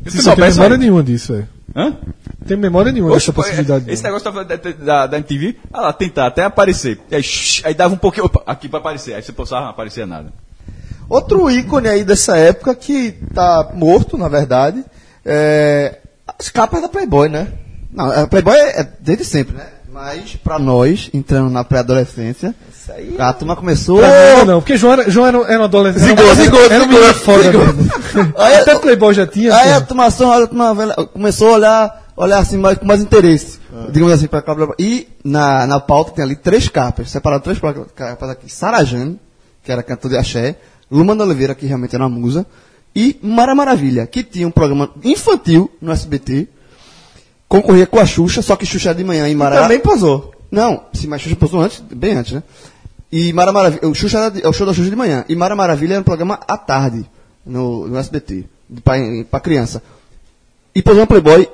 Você 0.05 0.19
Não 0.19 0.25
só 0.25 0.37
tem 0.37 0.45
memória 0.51 0.77
nenhuma 0.77 1.03
disso, 1.03 1.33
velho. 1.33 1.49
Hã? 1.75 1.97
Tem 2.47 2.57
memória 2.57 2.93
nenhuma 2.93 3.13
Oxe, 3.13 3.27
dessa 3.27 3.33
possibilidade. 3.33 3.91
Esse 3.91 4.03
negócio 4.03 4.25
tava 4.25 4.45
da, 4.45 4.57
da, 4.57 5.07
da 5.07 5.17
MTV, 5.17 5.57
ah 5.73 5.81
lá, 5.81 5.93
tentar 5.93 6.27
até 6.27 6.45
aparecer. 6.45 7.01
Aí, 7.11 7.23
shh, 7.23 7.63
aí 7.65 7.75
dava 7.75 7.95
um 7.95 7.99
pouquinho, 7.99 8.27
opa, 8.27 8.43
aqui 8.47 8.69
pra 8.69 8.79
aparecer. 8.79 9.15
Aí 9.15 9.23
você 9.23 9.33
postava, 9.33 9.63
não 9.63 9.71
aparecia 9.71 10.07
nada. 10.07 10.33
Outro 11.09 11.51
ícone 11.51 11.89
aí 11.89 12.05
dessa 12.05 12.37
época 12.37 12.75
que 12.75 13.13
tá 13.35 13.71
morto, 13.75 14.17
na 14.17 14.29
verdade, 14.29 14.85
é 15.25 15.99
as 16.39 16.49
capas 16.49 16.81
da 16.81 16.89
Playboy, 16.89 17.29
né? 17.29 17.49
Não, 17.91 18.11
a 18.11 18.27
Playboy 18.27 18.57
é, 18.57 18.81
é 18.81 18.89
desde 19.01 19.25
sempre, 19.25 19.57
né? 19.57 19.67
Mas 19.95 20.35
pra 20.35 20.59
nós, 20.59 21.09
entrando 21.15 21.49
na 21.51 21.63
pré-adolescência, 21.63 22.53
aí- 22.89 23.15
a 23.17 23.33
turma 23.33 23.55
começou. 23.55 23.99
Pra 23.99 24.09
não, 24.39 24.45
não, 24.45 24.61
porque 24.61 24.77
João 24.77 24.93
era, 24.95 25.09
João 25.09 25.27
era, 25.29 25.39
era 25.53 25.61
um 25.61 25.65
adolescente. 25.65 26.03
Zigou, 26.09 26.25
era, 26.27 26.35
zigou, 26.35 26.61
era 26.65 26.85
um 26.85 26.89
zigou, 26.89 27.15
foda 27.15 27.43
zigou. 27.45 27.63
Aí, 28.37 28.57
Até 28.57 28.77
Playboy 28.77 29.15
já 29.15 29.25
tinha. 29.25 29.55
Aí 29.55 29.73
a 29.73 29.81
pô. 29.81 29.87
turma, 29.87 30.07
a 30.07 30.47
turma 30.49 30.75
velha 30.75 30.95
começou 31.13 31.51
a 31.51 31.53
olhar, 31.53 32.05
olhar 32.17 32.39
assim 32.39 32.57
mais, 32.57 32.77
com 32.77 32.85
mais 32.85 33.01
interesse, 33.01 33.61
digamos 33.93 34.13
assim, 34.13 34.27
para 34.27 34.43
capa. 34.43 34.75
E 34.81 35.07
na, 35.23 35.65
na 35.65 35.79
pauta 35.79 36.11
tem 36.11 36.25
ali 36.25 36.35
três 36.35 36.69
capas, 36.69 37.09
separadas 37.11 37.45
três 37.45 37.59
capas 37.95 38.31
aqui. 38.31 38.53
Sarajane, 38.53 39.17
que 39.63 39.71
era 39.71 39.81
cantor 39.85 40.11
de 40.11 40.17
axé, 40.17 40.57
Luma 40.91 41.15
da 41.15 41.23
Oliveira, 41.25 41.55
que 41.55 41.67
realmente 41.67 41.95
era 41.95 42.05
uma 42.05 42.11
musa, 42.19 42.45
e 42.97 43.17
Mara 43.23 43.55
Maravilha, 43.55 44.09
que 44.09 44.25
tinha 44.25 44.47
um 44.47 44.51
programa 44.51 44.91
infantil 45.05 45.71
no 45.81 45.93
SBT, 45.93 46.49
concorria 47.55 47.87
com 47.87 48.01
a 48.01 48.07
Xuxa, 48.07 48.43
só 48.43 48.57
que 48.57 48.67
Xuxa 48.67 48.91
era 48.91 48.99
de 48.99 49.05
manhã 49.05 49.29
e 49.29 49.35
Mara... 49.35 49.63
Também 49.63 49.79
posou. 49.79 50.35
Não, 50.51 50.87
sim, 50.93 51.07
mas 51.07 51.23
Xuxa 51.23 51.37
postou 51.37 51.61
antes, 51.61 51.81
bem 51.89 52.15
antes, 52.15 52.33
né? 52.33 52.43
E 53.13 53.33
Mara 53.33 53.53
Maravilha, 53.53 53.89
o, 53.89 53.95
Xuxa 53.95 54.19
era 54.19 54.41
é 54.41 54.49
o 54.49 54.53
show 54.53 54.67
da 54.67 54.73
Xuxa 54.73 54.91
de 54.91 54.97
manhã. 54.97 55.25
E 55.29 55.37
Mara 55.37 55.55
Maravilha 55.55 55.95
era 55.95 56.01
um 56.01 56.05
programa 56.05 56.41
à 56.49 56.57
tarde, 56.57 57.09
no, 57.47 57.87
no 57.87 57.97
SBT, 57.97 58.45
para 58.83 59.41
criança. 59.41 59.81
E 60.75 60.83
posou 60.83 61.03
uma 61.03 61.07
Playboy, 61.07 61.49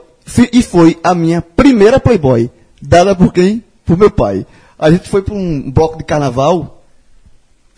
e 0.51 0.63
foi 0.63 0.99
a 1.05 1.15
minha 1.15 1.43
primeira 1.43 2.01
Playboy, 2.01 2.51
dada 2.81 3.15
por 3.15 3.31
quem? 3.31 3.63
Por 3.85 3.99
meu 3.99 4.11
pai. 4.11 4.47
A 4.79 4.91
gente 4.91 5.07
foi 5.07 5.21
para 5.21 5.35
um 5.35 5.71
bloco 5.71 5.99
de 5.99 6.05
carnaval, 6.05 6.83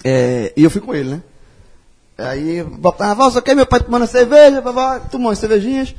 é, 0.04 0.52
e 0.56 0.62
eu 0.62 0.70
fui 0.70 0.80
com 0.80 0.94
ele, 0.94 1.10
né? 1.10 1.22
Aí, 2.18 2.62
bloco 2.62 2.98
de 2.98 3.00
carnaval, 3.00 3.32
só 3.32 3.40
que 3.40 3.52
meu 3.52 3.66
pai 3.66 3.80
tomando 3.80 4.06
cerveja, 4.06 4.62
tomando 5.10 5.34
cervejinhas. 5.34 5.92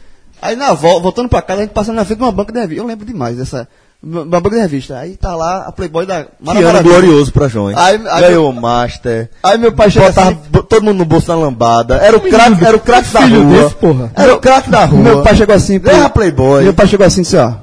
Aí 0.43 0.55
na 0.55 0.73
volta, 0.73 1.01
voltando 1.01 1.29
pra 1.29 1.41
casa, 1.41 1.59
a 1.61 1.63
gente 1.63 1.73
passando 1.73 1.95
na 1.95 2.03
frente 2.05 2.17
de 2.17 2.23
uma 2.23 2.31
banca 2.31 2.51
de 2.51 2.59
revista. 2.59 2.83
Eu 2.83 2.87
lembro 2.87 3.05
demais 3.05 3.37
dessa. 3.37 3.67
Uma 4.03 4.25
banca 4.25 4.49
de 4.57 4.61
revista. 4.61 4.97
Aí 4.99 5.15
tá 5.15 5.33
lá 5.33 5.65
a 5.67 5.71
Playboy 5.71 6.05
da 6.05 6.27
Mara 6.41 6.59
Que 6.59 6.63
ano 6.65 6.73
Maravilha. 6.73 6.99
glorioso 6.99 7.31
pra 7.31 7.47
João, 7.47 7.69
hein? 7.71 7.77
Aí- 7.79 8.01
aí 8.09 8.21
Ganhou 8.21 8.49
o 8.49 8.53
Master. 8.53 9.29
Aí 9.41 9.57
meu 9.57 9.71
pai 9.71 9.89
Botava 9.89 10.31
assim, 10.31 10.39
todo 10.67 10.81
mundo 10.83 10.97
no 10.97 11.05
bolso 11.05 11.27
da 11.27 11.35
lambada. 11.35 11.95
Era 11.95 12.17
o 12.17 12.19
craque, 12.19 12.65
era 12.65 12.75
o 12.75 12.79
craque 12.81 13.09
da 13.13 13.21
rua. 13.21 13.45
desse, 13.45 13.75
porra. 13.75 14.11
Era 14.13 14.33
o 14.35 14.39
craque 14.39 14.69
da 14.69 14.83
rua. 14.83 14.99
Meu 14.99 15.23
pai 15.23 15.35
chegou 15.37 15.55
assim, 15.55 15.79
Ganha 15.79 16.09
Playboy. 16.09 16.63
Meu 16.65 16.73
pai 16.73 16.87
chegou 16.87 17.07
assim 17.07 17.21
e 17.21 17.23
disse, 17.23 17.37
ó, 17.37 17.53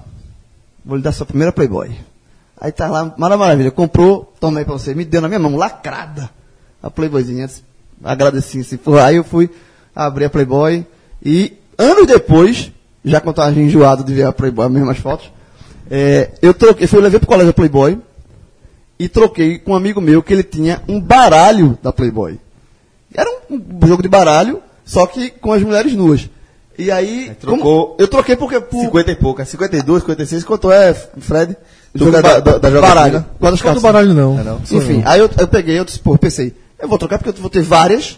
vou 0.82 0.96
lhe 0.96 1.02
dar 1.02 1.12
sua 1.12 1.26
primeira 1.26 1.52
Playboy. 1.52 1.90
Aí 2.58 2.72
tá 2.72 2.86
lá, 2.88 3.12
mara 3.18 3.36
maravilha, 3.36 3.70
comprou, 3.70 4.32
tomei 4.40 4.64
pra 4.64 4.72
você, 4.72 4.94
me 4.94 5.04
deu 5.04 5.20
na 5.20 5.28
minha 5.28 5.38
mão, 5.40 5.56
lacrada. 5.56 6.30
A 6.82 6.90
Playboyzinha, 6.90 7.46
agradeci 8.02 8.60
assim, 8.60 8.78
porra. 8.78 9.04
Aí 9.04 9.16
eu 9.16 9.24
fui, 9.24 9.50
abri 9.94 10.24
a 10.24 10.30
Playboy 10.30 10.86
e 11.22 11.52
anos 11.80 12.06
depois, 12.06 12.70
já 13.04 13.20
quando 13.20 13.36
eu 13.38 13.42
tava 13.44 13.58
enjoado 13.60 14.04
de 14.04 14.14
ver 14.14 14.24
a 14.26 14.32
Playboy, 14.32 14.66
as 14.66 14.72
mesmas 14.72 14.98
fotos, 14.98 15.30
É, 15.90 16.30
eu 16.40 16.54
troquei, 16.54 16.88
eu 16.92 17.00
levei 17.00 17.18
pro 17.18 17.26
colégio 17.28 17.50
a 17.50 17.52
Playboy 17.54 17.98
e 18.98 19.08
troquei 19.08 19.58
com 19.58 19.72
um 19.72 19.74
amigo 19.74 20.00
meu 20.00 20.22
que 20.22 20.32
ele 20.32 20.42
tinha 20.44 20.80
um 20.86 21.00
baralho 21.00 21.76
da 21.82 21.92
Playboy. 21.92 22.38
Era 23.12 23.28
um, 23.50 23.60
um 23.82 23.86
jogo 23.88 24.00
de 24.02 24.08
baralho, 24.08 24.62
só 24.84 25.04
que 25.06 25.30
com 25.30 25.52
as 25.52 25.62
mulheres 25.62 25.92
nuas. 25.94 26.28
E 26.78 26.90
aí, 26.92 27.32
trocou- 27.40 27.86
como- 27.86 27.96
eu 27.98 28.06
troquei 28.06 28.36
porque 28.36 28.60
por 28.60 28.80
50 28.84 29.10
e 29.10 29.16
pouco, 29.16 29.42
é 29.42 29.44
52, 29.44 30.02
56, 30.02 30.44
quanto 30.44 30.70
é, 30.70 30.94
Fred? 30.94 31.56
Jogo 31.92 32.16
é 32.16 32.22
da, 32.22 32.38
da, 32.38 32.58
da 32.58 32.80
baralho. 32.80 33.24
Quantas 33.40 33.60
cartas? 33.60 33.82
baralho 33.82 34.14
não. 34.14 34.38
É, 34.38 34.44
não? 34.44 34.60
Enfim, 34.70 35.02
aí 35.04 35.18
eu, 35.18 35.28
eu 35.38 35.48
peguei, 35.48 35.76
eu 35.78 35.84
disse, 35.84 35.98
pô, 35.98 36.16
pensei, 36.16 36.54
eu 36.80 36.88
vou 36.88 36.96
trocar 36.98 37.18
porque 37.18 37.30
eu 37.30 37.42
vou 37.42 37.50
ter 37.50 37.62
várias 37.62 38.16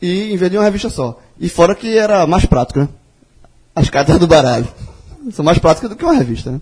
e 0.00 0.32
em 0.32 0.36
vez 0.36 0.50
de 0.50 0.56
uma 0.56 0.64
revista 0.64 0.88
só. 0.90 1.20
E 1.38 1.48
fora 1.48 1.74
que 1.74 1.96
era 1.96 2.26
mais 2.26 2.44
prático, 2.44 2.80
né? 2.80 2.88
As 3.74 3.90
cartas 3.90 4.18
do 4.18 4.26
baralho. 4.26 4.68
São 5.32 5.44
mais 5.44 5.58
práticas 5.58 5.90
do 5.90 5.96
que 5.96 6.04
uma 6.04 6.14
revista, 6.14 6.50
né? 6.50 6.60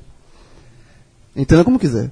Entenda 1.34 1.64
como 1.64 1.78
quiser. 1.78 2.10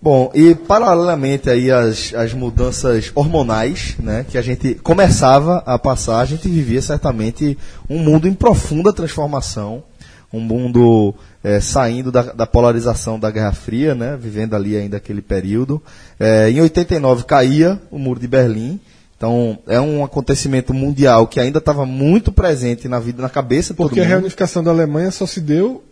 Bom, 0.00 0.32
e 0.34 0.52
paralelamente 0.54 1.48
aí 1.48 1.70
às, 1.70 2.12
às 2.12 2.34
mudanças 2.34 3.12
hormonais, 3.14 3.94
né, 4.00 4.26
que 4.28 4.36
a 4.36 4.42
gente 4.42 4.74
começava 4.74 5.62
a 5.64 5.78
passar, 5.78 6.18
a 6.18 6.24
gente 6.24 6.48
vivia 6.48 6.82
certamente 6.82 7.56
um 7.88 8.00
mundo 8.00 8.26
em 8.26 8.34
profunda 8.34 8.92
transformação, 8.92 9.84
um 10.32 10.40
mundo 10.40 11.14
eh, 11.44 11.60
saindo 11.60 12.10
da, 12.10 12.22
da 12.22 12.46
polarização 12.48 13.16
da 13.16 13.30
Guerra 13.30 13.52
Fria, 13.52 13.94
né, 13.94 14.18
vivendo 14.20 14.54
ali 14.54 14.76
ainda 14.76 14.96
aquele 14.96 15.22
período. 15.22 15.80
Eh, 16.18 16.50
em 16.50 16.60
89 16.60 17.22
caía 17.22 17.80
o 17.88 17.96
Muro 17.96 18.18
de 18.18 18.26
Berlim, 18.26 18.80
então 19.22 19.56
é 19.68 19.80
um 19.80 20.02
acontecimento 20.02 20.74
mundial 20.74 21.28
que 21.28 21.38
ainda 21.38 21.58
estava 21.58 21.86
muito 21.86 22.32
presente 22.32 22.88
na 22.88 22.98
vida, 22.98 23.22
na 23.22 23.28
cabeça 23.28 23.72
de 23.72 23.76
Porque 23.76 24.00
a 24.00 24.04
reunificação 24.04 24.64
da 24.64 24.72
Alemanha 24.72 25.12
só 25.12 25.26
se 25.26 25.40
deu 25.40 25.84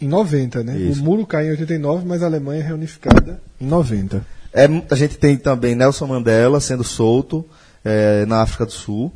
em 0.00 0.08
90, 0.08 0.64
né? 0.64 0.78
Isso. 0.78 1.02
O 1.02 1.04
muro 1.04 1.26
cai 1.26 1.48
em 1.48 1.50
89, 1.50 2.06
mas 2.06 2.22
a 2.22 2.26
Alemanha 2.26 2.62
é 2.62 2.66
reunificada 2.66 3.42
em 3.60 3.66
90. 3.66 4.24
É, 4.54 4.66
a 4.90 4.94
gente 4.94 5.18
tem 5.18 5.36
também 5.36 5.74
Nelson 5.74 6.06
Mandela 6.06 6.60
sendo 6.60 6.82
solto 6.82 7.44
é, 7.84 8.24
na 8.24 8.40
África 8.40 8.64
do 8.64 8.72
Sul. 8.72 9.12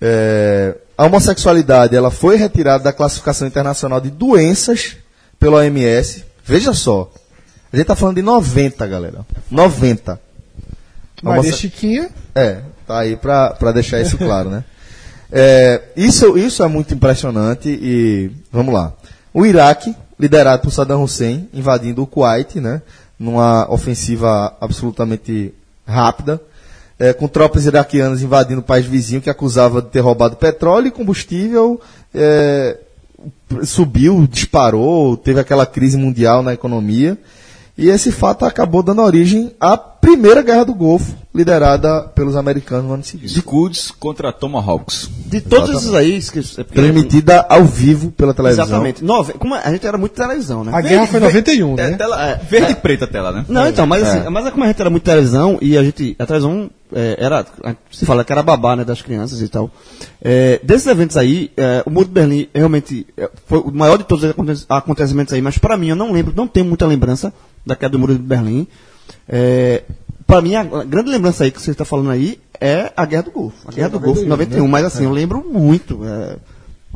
É, 0.00 0.74
a 0.96 1.04
homossexualidade 1.04 1.94
ela 1.94 2.10
foi 2.10 2.36
retirada 2.36 2.84
da 2.84 2.94
classificação 2.94 3.46
internacional 3.46 4.00
de 4.00 4.08
doenças 4.08 4.96
pela 5.38 5.58
OMS. 5.58 6.24
Veja 6.42 6.72
só, 6.72 7.12
a 7.70 7.76
gente 7.76 7.82
está 7.82 7.94
falando 7.94 8.16
de 8.16 8.22
90, 8.22 8.86
galera. 8.86 9.26
90. 9.50 10.18
Maria 11.22 11.52
Chiquinha, 11.52 12.08
é, 12.34 12.62
tá 12.90 12.98
aí 12.98 13.16
pra 13.16 13.72
deixar 13.72 14.00
isso 14.00 14.18
claro, 14.18 14.50
né? 14.50 14.64
É, 15.32 15.80
isso, 15.96 16.36
isso 16.36 16.60
é 16.60 16.66
muito 16.66 16.92
impressionante 16.92 17.68
e 17.68 18.32
vamos 18.50 18.74
lá. 18.74 18.92
O 19.32 19.46
Iraque, 19.46 19.94
liderado 20.18 20.62
por 20.62 20.72
Saddam 20.72 21.04
Hussein, 21.04 21.48
invadindo 21.54 22.02
o 22.02 22.06
Kuwait, 22.06 22.60
né? 22.60 22.82
Numa 23.16 23.70
ofensiva 23.72 24.56
absolutamente 24.60 25.54
rápida, 25.86 26.40
é, 26.98 27.12
com 27.12 27.28
tropas 27.28 27.64
iraquianas 27.64 28.22
invadindo 28.22 28.60
o 28.60 28.64
país 28.64 28.86
vizinho 28.86 29.22
que 29.22 29.30
acusava 29.30 29.80
de 29.80 29.88
ter 29.88 30.00
roubado 30.00 30.34
petróleo 30.34 30.88
e 30.88 30.90
combustível, 30.90 31.80
é, 32.12 32.76
subiu, 33.62 34.26
disparou, 34.28 35.16
teve 35.16 35.38
aquela 35.38 35.64
crise 35.64 35.96
mundial 35.96 36.42
na 36.42 36.54
economia. 36.54 37.16
E 37.80 37.88
esse 37.88 38.12
fato 38.12 38.44
acabou 38.44 38.82
dando 38.82 39.00
origem 39.02 39.52
à 39.58 39.76
primeira 39.76 40.42
guerra 40.42 40.64
do 40.64 40.74
Golfo, 40.74 41.14
liderada 41.34 42.02
pelos 42.14 42.34
americanos 42.36 42.84
no 42.86 42.94
ano 42.94 43.04
seguinte. 43.04 43.34
De 43.34 43.42
Quds 43.42 43.90
contra 43.90 44.32
Tomahawks. 44.32 45.08
De 45.26 45.40
todos 45.40 45.70
esses 45.70 45.92
aí, 45.94 46.18
é 46.58 46.64
Transmitida 46.64 47.46
ao 47.48 47.64
vivo 47.64 48.10
pela 48.10 48.34
televisão. 48.34 48.64
Exatamente. 48.64 49.04
Nove, 49.04 49.34
como 49.34 49.54
a 49.54 49.70
gente 49.70 49.86
era 49.86 49.96
muito 49.98 50.12
televisão, 50.12 50.64
né? 50.64 50.72
a 50.74 50.80
guerra 50.80 51.06
foi 51.06 51.20
em 51.20 51.22
91, 51.22 51.72
É, 51.78 51.90
né? 51.90 51.96
tela, 51.96 52.22
É, 52.30 52.36
verde 52.36 52.72
e 52.72 52.74
preta 52.74 53.04
a 53.04 53.08
tela, 53.08 53.30
né? 53.32 53.44
Não, 53.48 53.66
então, 53.68 53.86
mas 53.86 54.02
assim, 54.06 54.28
mas 54.30 54.46
é 54.46 54.50
como 54.50 54.64
a 54.64 54.66
gente 54.68 54.80
era 54.80 54.90
muito 54.90 55.02
televisão 55.04 55.58
e 55.60 55.76
a 55.78 55.82
gente, 55.84 56.16
a 56.18 56.26
televisão 56.26 56.70
é, 56.92 57.16
era, 57.18 57.46
se 57.90 58.04
fala 58.04 58.24
que 58.24 58.32
era 58.32 58.42
babá, 58.42 58.74
né, 58.74 58.84
das 58.84 59.00
crianças 59.02 59.40
e 59.40 59.48
tal. 59.48 59.70
É, 60.22 60.60
desses 60.62 60.86
eventos 60.86 61.16
aí, 61.16 61.50
é, 61.56 61.82
o 61.86 61.90
Muro 61.90 62.06
de 62.06 62.12
Berlim 62.12 62.48
realmente 62.54 63.06
é, 63.16 63.30
foi 63.46 63.58
o 63.60 63.70
maior 63.70 63.96
de 63.98 64.04
todos 64.04 64.24
os 64.24 64.30
aconte- 64.30 64.64
acontecimentos 64.68 65.32
aí, 65.32 65.40
mas 65.42 65.56
para 65.58 65.76
mim 65.76 65.88
eu 65.90 65.96
não 65.96 66.10
lembro, 66.12 66.32
não 66.36 66.48
tenho 66.48 66.66
muita 66.66 66.86
lembrança 66.86 67.32
da 67.64 67.76
queda 67.76 67.90
do 67.90 67.98
Muro 67.98 68.14
de 68.14 68.22
Berlim. 68.22 68.66
É, 69.28 69.82
para 70.26 70.40
mim 70.40 70.54
a, 70.54 70.62
grande 70.62 71.10
lembrança 71.10 71.44
aí 71.44 71.50
que 71.50 71.60
você 71.60 71.72
está 71.72 71.84
falando 71.84 72.10
aí 72.10 72.40
é 72.60 72.92
a 72.96 73.04
Guerra 73.04 73.22
do 73.24 73.30
Golfo. 73.30 73.68
A 73.68 73.72
Guerra 73.72 73.88
do 73.88 74.00
Golfo, 74.00 74.24
91, 74.24 74.66
mas 74.68 74.84
assim, 74.84 75.04
eu 75.04 75.10
lembro 75.10 75.44
muito. 75.44 76.04
é, 76.04 76.36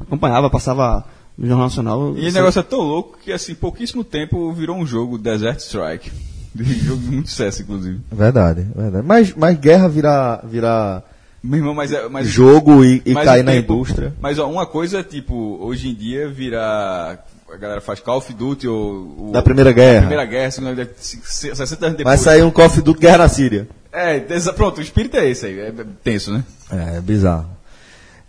acompanhava, 0.01 0.51
passava 0.51 1.05
no 1.37 1.47
Jornal 1.47 1.67
Nacional. 1.67 2.15
E 2.17 2.29
o 2.29 2.33
negócio 2.33 2.61
é 2.61 2.63
tão 2.63 2.81
louco 2.81 3.19
que, 3.23 3.33
assim, 3.33 3.55
pouquíssimo 3.55 4.05
tempo 4.05 4.53
virou 4.53 4.77
um 4.77 4.87
jogo 4.87 5.19
Desert 5.19 5.59
Strike. 5.61 6.11
Um 6.57 6.65
jogo 6.65 7.03
de 7.03 7.11
muito 7.11 7.31
sucesso, 7.31 7.63
inclusive. 7.63 7.99
Verdade, 8.13 8.65
verdade. 8.77 9.05
Mas, 9.05 9.35
mas 9.35 9.59
guerra 9.59 9.89
virar, 9.89 10.41
virar 10.47 11.03
Meu 11.43 11.59
irmão, 11.59 11.75
mas, 11.75 11.91
é- 11.91 12.09
mas 12.09 12.29
jogo 12.29 12.85
e, 12.85 13.03
e 13.05 13.13
mas 13.13 13.25
cair 13.25 13.43
na 13.43 13.57
indústria. 13.57 14.15
Mas 14.21 14.39
ó, 14.39 14.49
uma 14.49 14.65
coisa, 14.65 15.03
tipo, 15.03 15.59
hoje 15.61 15.89
em 15.89 15.95
dia 15.95 16.29
virar. 16.29 17.27
A 17.55 17.57
galera 17.57 17.81
faz 17.81 18.01
Call 18.01 18.19
of 18.19 18.33
Duty 18.35 18.67
ou. 18.67 19.31
Da 19.33 19.41
Primeira 19.41 19.71
Guerra. 19.71 20.01
Primeira 20.01 20.25
Guerra, 20.25 20.51
Segunda 20.51 20.75
Guerra, 20.75 20.91
60 20.99 21.87
anos 21.87 21.99
depois. 21.99 22.03
Vai 22.05 22.19
sair 22.19 22.43
um 22.43 22.51
Call 22.51 22.67
of 22.67 22.83
Duty 22.83 23.01
Guerra 23.01 23.19
na 23.19 23.29
Síria. 23.29 23.69
É, 23.93 24.19
pronto, 24.57 24.79
o 24.79 24.83
espírito 24.83 25.17
é 25.17 25.29
esse 25.29 25.47
aí. 25.47 25.61
É 25.61 25.73
tenso, 26.03 26.33
né? 26.33 26.43
É, 26.73 26.97
é 26.97 27.01
bizarro. 27.01 27.47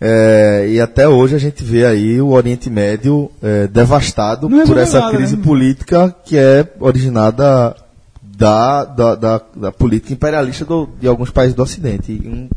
É, 0.00 0.66
e 0.68 0.80
até 0.80 1.08
hoje 1.08 1.34
a 1.34 1.38
gente 1.38 1.64
vê 1.64 1.84
aí 1.84 2.20
o 2.20 2.28
Oriente 2.28 2.70
Médio 2.70 3.30
é, 3.42 3.66
devastado 3.66 4.48
por 4.48 4.76
essa 4.76 5.00
nada, 5.00 5.16
crise 5.16 5.36
né? 5.36 5.42
política 5.42 6.14
que 6.24 6.36
é 6.38 6.68
originada 6.78 7.74
da, 8.22 8.84
da, 8.84 9.14
da, 9.14 9.42
da 9.56 9.72
política 9.72 10.12
imperialista 10.12 10.64
do- 10.64 10.88
de 11.00 11.08
alguns 11.08 11.30
países 11.30 11.54
do 11.54 11.62
Ocidente. 11.62 12.12
Um 12.24 12.48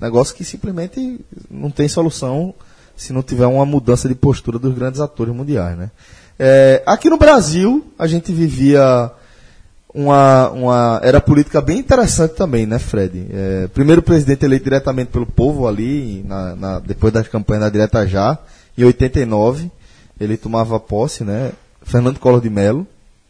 negócio 0.00 0.34
que 0.34 0.42
simplesmente 0.44 1.20
não 1.50 1.70
tem 1.70 1.86
solução 1.86 2.52
se 2.96 3.12
não 3.12 3.22
tiver 3.22 3.46
uma 3.46 3.66
mudança 3.66 4.08
de 4.08 4.14
postura 4.14 4.58
dos 4.58 4.74
grandes 4.74 4.98
atores 5.00 5.34
mundiais. 5.34 5.76
Né? 5.76 5.90
É, 6.38 6.82
aqui 6.86 7.08
no 7.08 7.16
Brasil, 7.18 7.84
a 7.98 8.06
gente 8.06 8.32
vivia 8.32 9.10
uma, 9.94 10.50
uma 10.50 11.00
era 11.02 11.20
política 11.20 11.60
bem 11.60 11.78
interessante 11.78 12.34
também, 12.34 12.66
né, 12.66 12.78
Fred? 12.78 13.26
É, 13.32 13.68
primeiro 13.68 14.02
presidente 14.02 14.44
eleito 14.44 14.64
diretamente 14.64 15.08
pelo 15.10 15.24
povo 15.26 15.66
ali, 15.66 16.22
na, 16.26 16.54
na- 16.56 16.78
depois 16.80 17.12
das 17.12 17.26
campanhas 17.28 17.62
da 17.64 17.70
Direta 17.70 18.06
Já, 18.06 18.38
em 18.76 18.84
89, 18.84 19.70
ele 20.20 20.36
tomava 20.36 20.78
posse, 20.78 21.24
né? 21.24 21.52
Fernando 21.82 22.18
Collor 22.18 22.40
de 22.40 22.50
Mello 22.50 22.86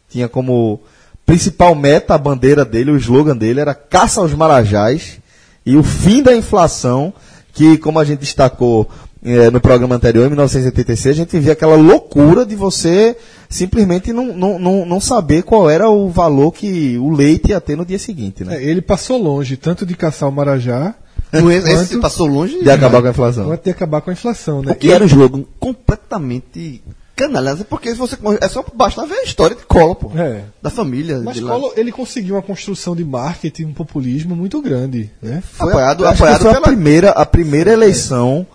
tinha 0.09 0.27
como 0.27 0.79
principal 1.25 1.75
meta 1.75 2.15
a 2.15 2.17
bandeira 2.17 2.63
dele, 2.65 2.91
o 2.91 2.97
slogan 2.97 3.35
dele 3.35 3.59
era 3.59 3.73
caça 3.75 4.21
aos 4.21 4.33
marajás 4.33 5.19
e 5.65 5.75
o 5.75 5.83
fim 5.83 6.23
da 6.23 6.33
inflação, 6.35 7.13
que 7.53 7.77
como 7.77 7.99
a 7.99 8.05
gente 8.05 8.19
destacou 8.19 8.89
eh, 9.23 9.49
no 9.49 9.59
programa 9.59 9.95
anterior, 9.95 10.25
em 10.25 10.29
1986, 10.29 11.15
a 11.15 11.17
gente 11.17 11.39
via 11.39 11.53
aquela 11.53 11.75
loucura 11.75 12.45
de 12.45 12.55
você 12.55 13.15
simplesmente 13.49 14.11
não, 14.11 14.27
não, 14.33 14.59
não, 14.59 14.85
não 14.85 14.99
saber 14.99 15.43
qual 15.43 15.69
era 15.69 15.89
o 15.89 16.09
valor 16.09 16.51
que 16.51 16.97
o 16.97 17.09
leite 17.11 17.49
ia 17.49 17.61
ter 17.61 17.77
no 17.77 17.85
dia 17.85 17.99
seguinte, 17.99 18.43
né? 18.43 18.57
É, 18.57 18.63
ele 18.63 18.81
passou 18.81 19.17
longe, 19.21 19.57
tanto 19.57 19.85
de 19.85 19.95
caçar 19.95 20.27
o 20.29 20.31
Marajá, 20.31 20.95
esse, 21.33 21.97
passou 21.97 22.27
longe 22.27 22.61
De 22.63 22.69
acabar 22.69 23.01
com 23.01 23.07
a 23.07 23.11
inflação. 23.11 23.59
de 23.61 23.69
acabar 23.69 24.01
com 24.01 24.09
a 24.09 24.13
inflação, 24.13 24.61
né? 24.61 24.71
O 24.71 24.75
que 24.75 24.91
era 24.91 25.03
um 25.03 25.07
jogo 25.07 25.47
completamente 25.59 26.81
canalha, 27.15 27.55
porque 27.67 27.93
você 27.95 28.15
é 28.39 28.47
só 28.47 28.63
basta 28.75 29.05
ver 29.07 29.15
a 29.15 29.23
história 29.23 29.55
de 29.55 29.65
Collor, 29.65 29.95
pô. 29.95 30.11
É. 30.15 30.43
Da 30.61 30.69
família. 30.69 31.19
Mas. 31.19 31.39
Collor, 31.39 31.73
ele 31.75 31.91
conseguiu 31.91 32.35
uma 32.35 32.43
construção 32.43 32.95
de 32.95 33.03
marketing, 33.03 33.65
um 33.65 33.73
populismo 33.73 34.35
muito 34.35 34.61
grande, 34.61 35.09
né? 35.21 35.41
Foi 35.43 35.69
apoiado, 35.69 36.07
apoiado 36.07 36.41
foi 36.41 36.51
a 36.51 36.53
pela. 36.53 36.67
primeira, 36.67 37.09
a 37.09 37.25
primeira 37.25 37.73
eleição 37.73 38.45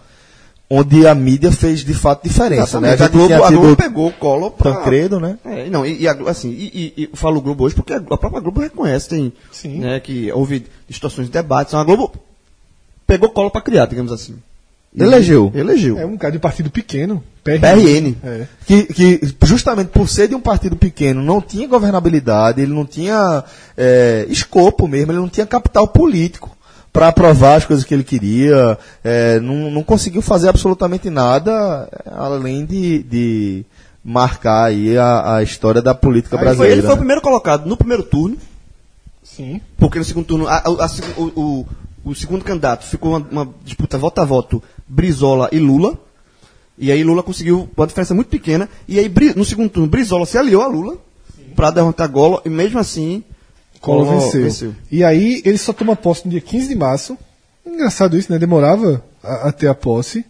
onde 0.75 1.07
a 1.07 1.15
mídia 1.15 1.53
fez 1.53 1.85
de 1.85 1.93
fato 1.93 2.27
diferença, 2.27 2.81
né? 2.81 2.97
A 2.99 3.09
Globo, 3.09 3.35
a 3.45 3.51
Globo 3.51 3.77
pegou 3.77 4.09
o 4.09 4.13
Collor 4.13 4.51
pra... 4.53 4.73
Tancredo, 4.77 5.21
né? 5.21 5.39
É, 5.45 5.69
não, 5.69 5.85
e, 5.85 6.01
e 6.03 6.09
a- 6.09 6.17
assim, 6.27 6.49
e, 6.49 6.93
e, 6.97 7.03
e 7.03 7.05
eu 7.13 7.17
falo 7.17 7.43
Globo 7.43 7.65
hoje 7.65 7.75
porque 7.75 7.93
a, 7.93 7.99
a 7.99 8.17
própria 8.17 8.41
Globo 8.41 8.61
reconhece, 8.63 9.11
tem, 9.11 9.33
Sim. 9.51 9.81
né, 9.81 10.01
que 10.01 10.33
houve 10.33 10.65
situações 10.89 11.27
de 11.27 11.33
debate, 11.33 11.69
então 11.69 11.81
a 11.81 11.85
Globo 11.85 12.13
pegou 13.07 13.29
Collor 13.29 13.51
pra 13.51 13.61
criar, 13.61 13.85
digamos 13.85 14.11
assim. 14.13 14.37
Elegeu. 14.97 15.51
Elegeu. 15.55 15.99
É 15.99 16.05
um 16.07 16.17
cara 16.17 16.33
de 16.33 16.39
partido 16.39 16.71
pequeno, 16.71 17.23
PRN. 17.45 17.61
PRN. 17.61 18.17
É. 18.25 18.47
que, 18.67 18.83
que 18.85 19.21
justamente 19.45 19.89
por 19.89 20.09
ser 20.09 20.29
de 20.29 20.35
um 20.35 20.41
partido 20.41 20.77
pequeno 20.77 21.23
não 21.23 21.41
tinha 21.41 21.67
governabilidade, 21.69 22.61
ele 22.63 22.73
não 22.73 22.85
tinha 22.87 23.43
é, 23.77 24.27
escopo 24.29 24.87
mesmo, 24.89 25.13
ele 25.13 25.19
não 25.21 25.29
tinha 25.29 25.47
capital 25.47 25.87
político 25.89 26.55
para 26.93 27.09
aprovar 27.09 27.57
as 27.57 27.65
coisas 27.65 27.85
que 27.85 27.95
ele 27.95 28.05
queria, 28.05 28.79
é, 29.03 29.41
não, 29.41 29.71
não 29.71 29.83
conseguiu 29.83 30.21
fazer 30.21 30.49
absolutamente 30.49 31.09
nada 31.09 31.89
é, 31.91 32.11
além 32.15 32.67
de, 32.67 33.03
de 33.05 33.65
marcar 34.05 34.65
aí 34.65 34.99
a, 34.99 35.37
a 35.37 35.43
história 35.43 35.81
da 35.81 35.95
política 35.95 36.37
Aí 36.37 36.41
foi- 36.41 36.45
brasileira. 36.47 36.75
ele 36.75 36.83
foi 36.83 36.91
o 36.91 36.95
né? 36.95 36.99
primeiro 36.99 37.23
colocado 37.23 37.67
no 37.67 37.77
primeiro 37.77 38.03
turno, 38.03 38.37
Sim. 39.23 39.61
porque 39.79 39.99
no 39.99 40.05
segundo 40.05 40.27
turno, 40.27 40.47
a- 40.47 40.59
a- 40.67 40.91
o, 41.17 41.23
o- 41.41 41.67
o 42.05 42.15
segundo 42.15 42.45
candidato 42.45 42.85
ficou 42.85 43.13
uma, 43.17 43.27
uma 43.45 43.55
disputa 43.65 43.97
voto 43.97 44.21
a 44.21 44.25
voto 44.25 44.63
Brizola 44.89 45.49
e 45.53 45.59
Lula. 45.59 45.97
E 46.77 46.91
aí 46.91 47.05
Lula 47.05 47.23
conseguiu 47.23 47.71
uma 47.77 47.87
diferença 47.87 48.13
muito 48.13 48.27
pequena. 48.29 48.69
E 48.89 48.99
aí 48.99 49.11
no 49.37 49.45
segundo 49.45 49.71
turno, 49.71 49.89
Brizola 49.89 50.27
se 50.27 50.37
aliou 50.37 50.63
a 50.63 50.67
Lula 50.67 50.97
para 51.55 51.71
derrotar 51.71 52.09
Collor 52.11 52.43
e 52.45 52.49
mesmo 52.51 52.79
assim 52.81 53.23
Collor 53.83 54.21
venceu. 54.31 54.75
E 54.91 55.05
aí 55.05 55.43
ele 55.45 55.59
só 55.59 55.73
toma 55.73 55.95
posse 55.97 56.25
no 56.25 56.31
dia 56.31 56.41
15 56.41 56.69
de 56.69 56.75
março. 56.77 57.19
Engraçado 57.67 58.17
isso, 58.17 58.33
né? 58.33 58.39
Demorava 58.39 59.05
a, 59.23 59.49
a 59.49 59.71
a 59.71 59.75
posse. 59.75 60.25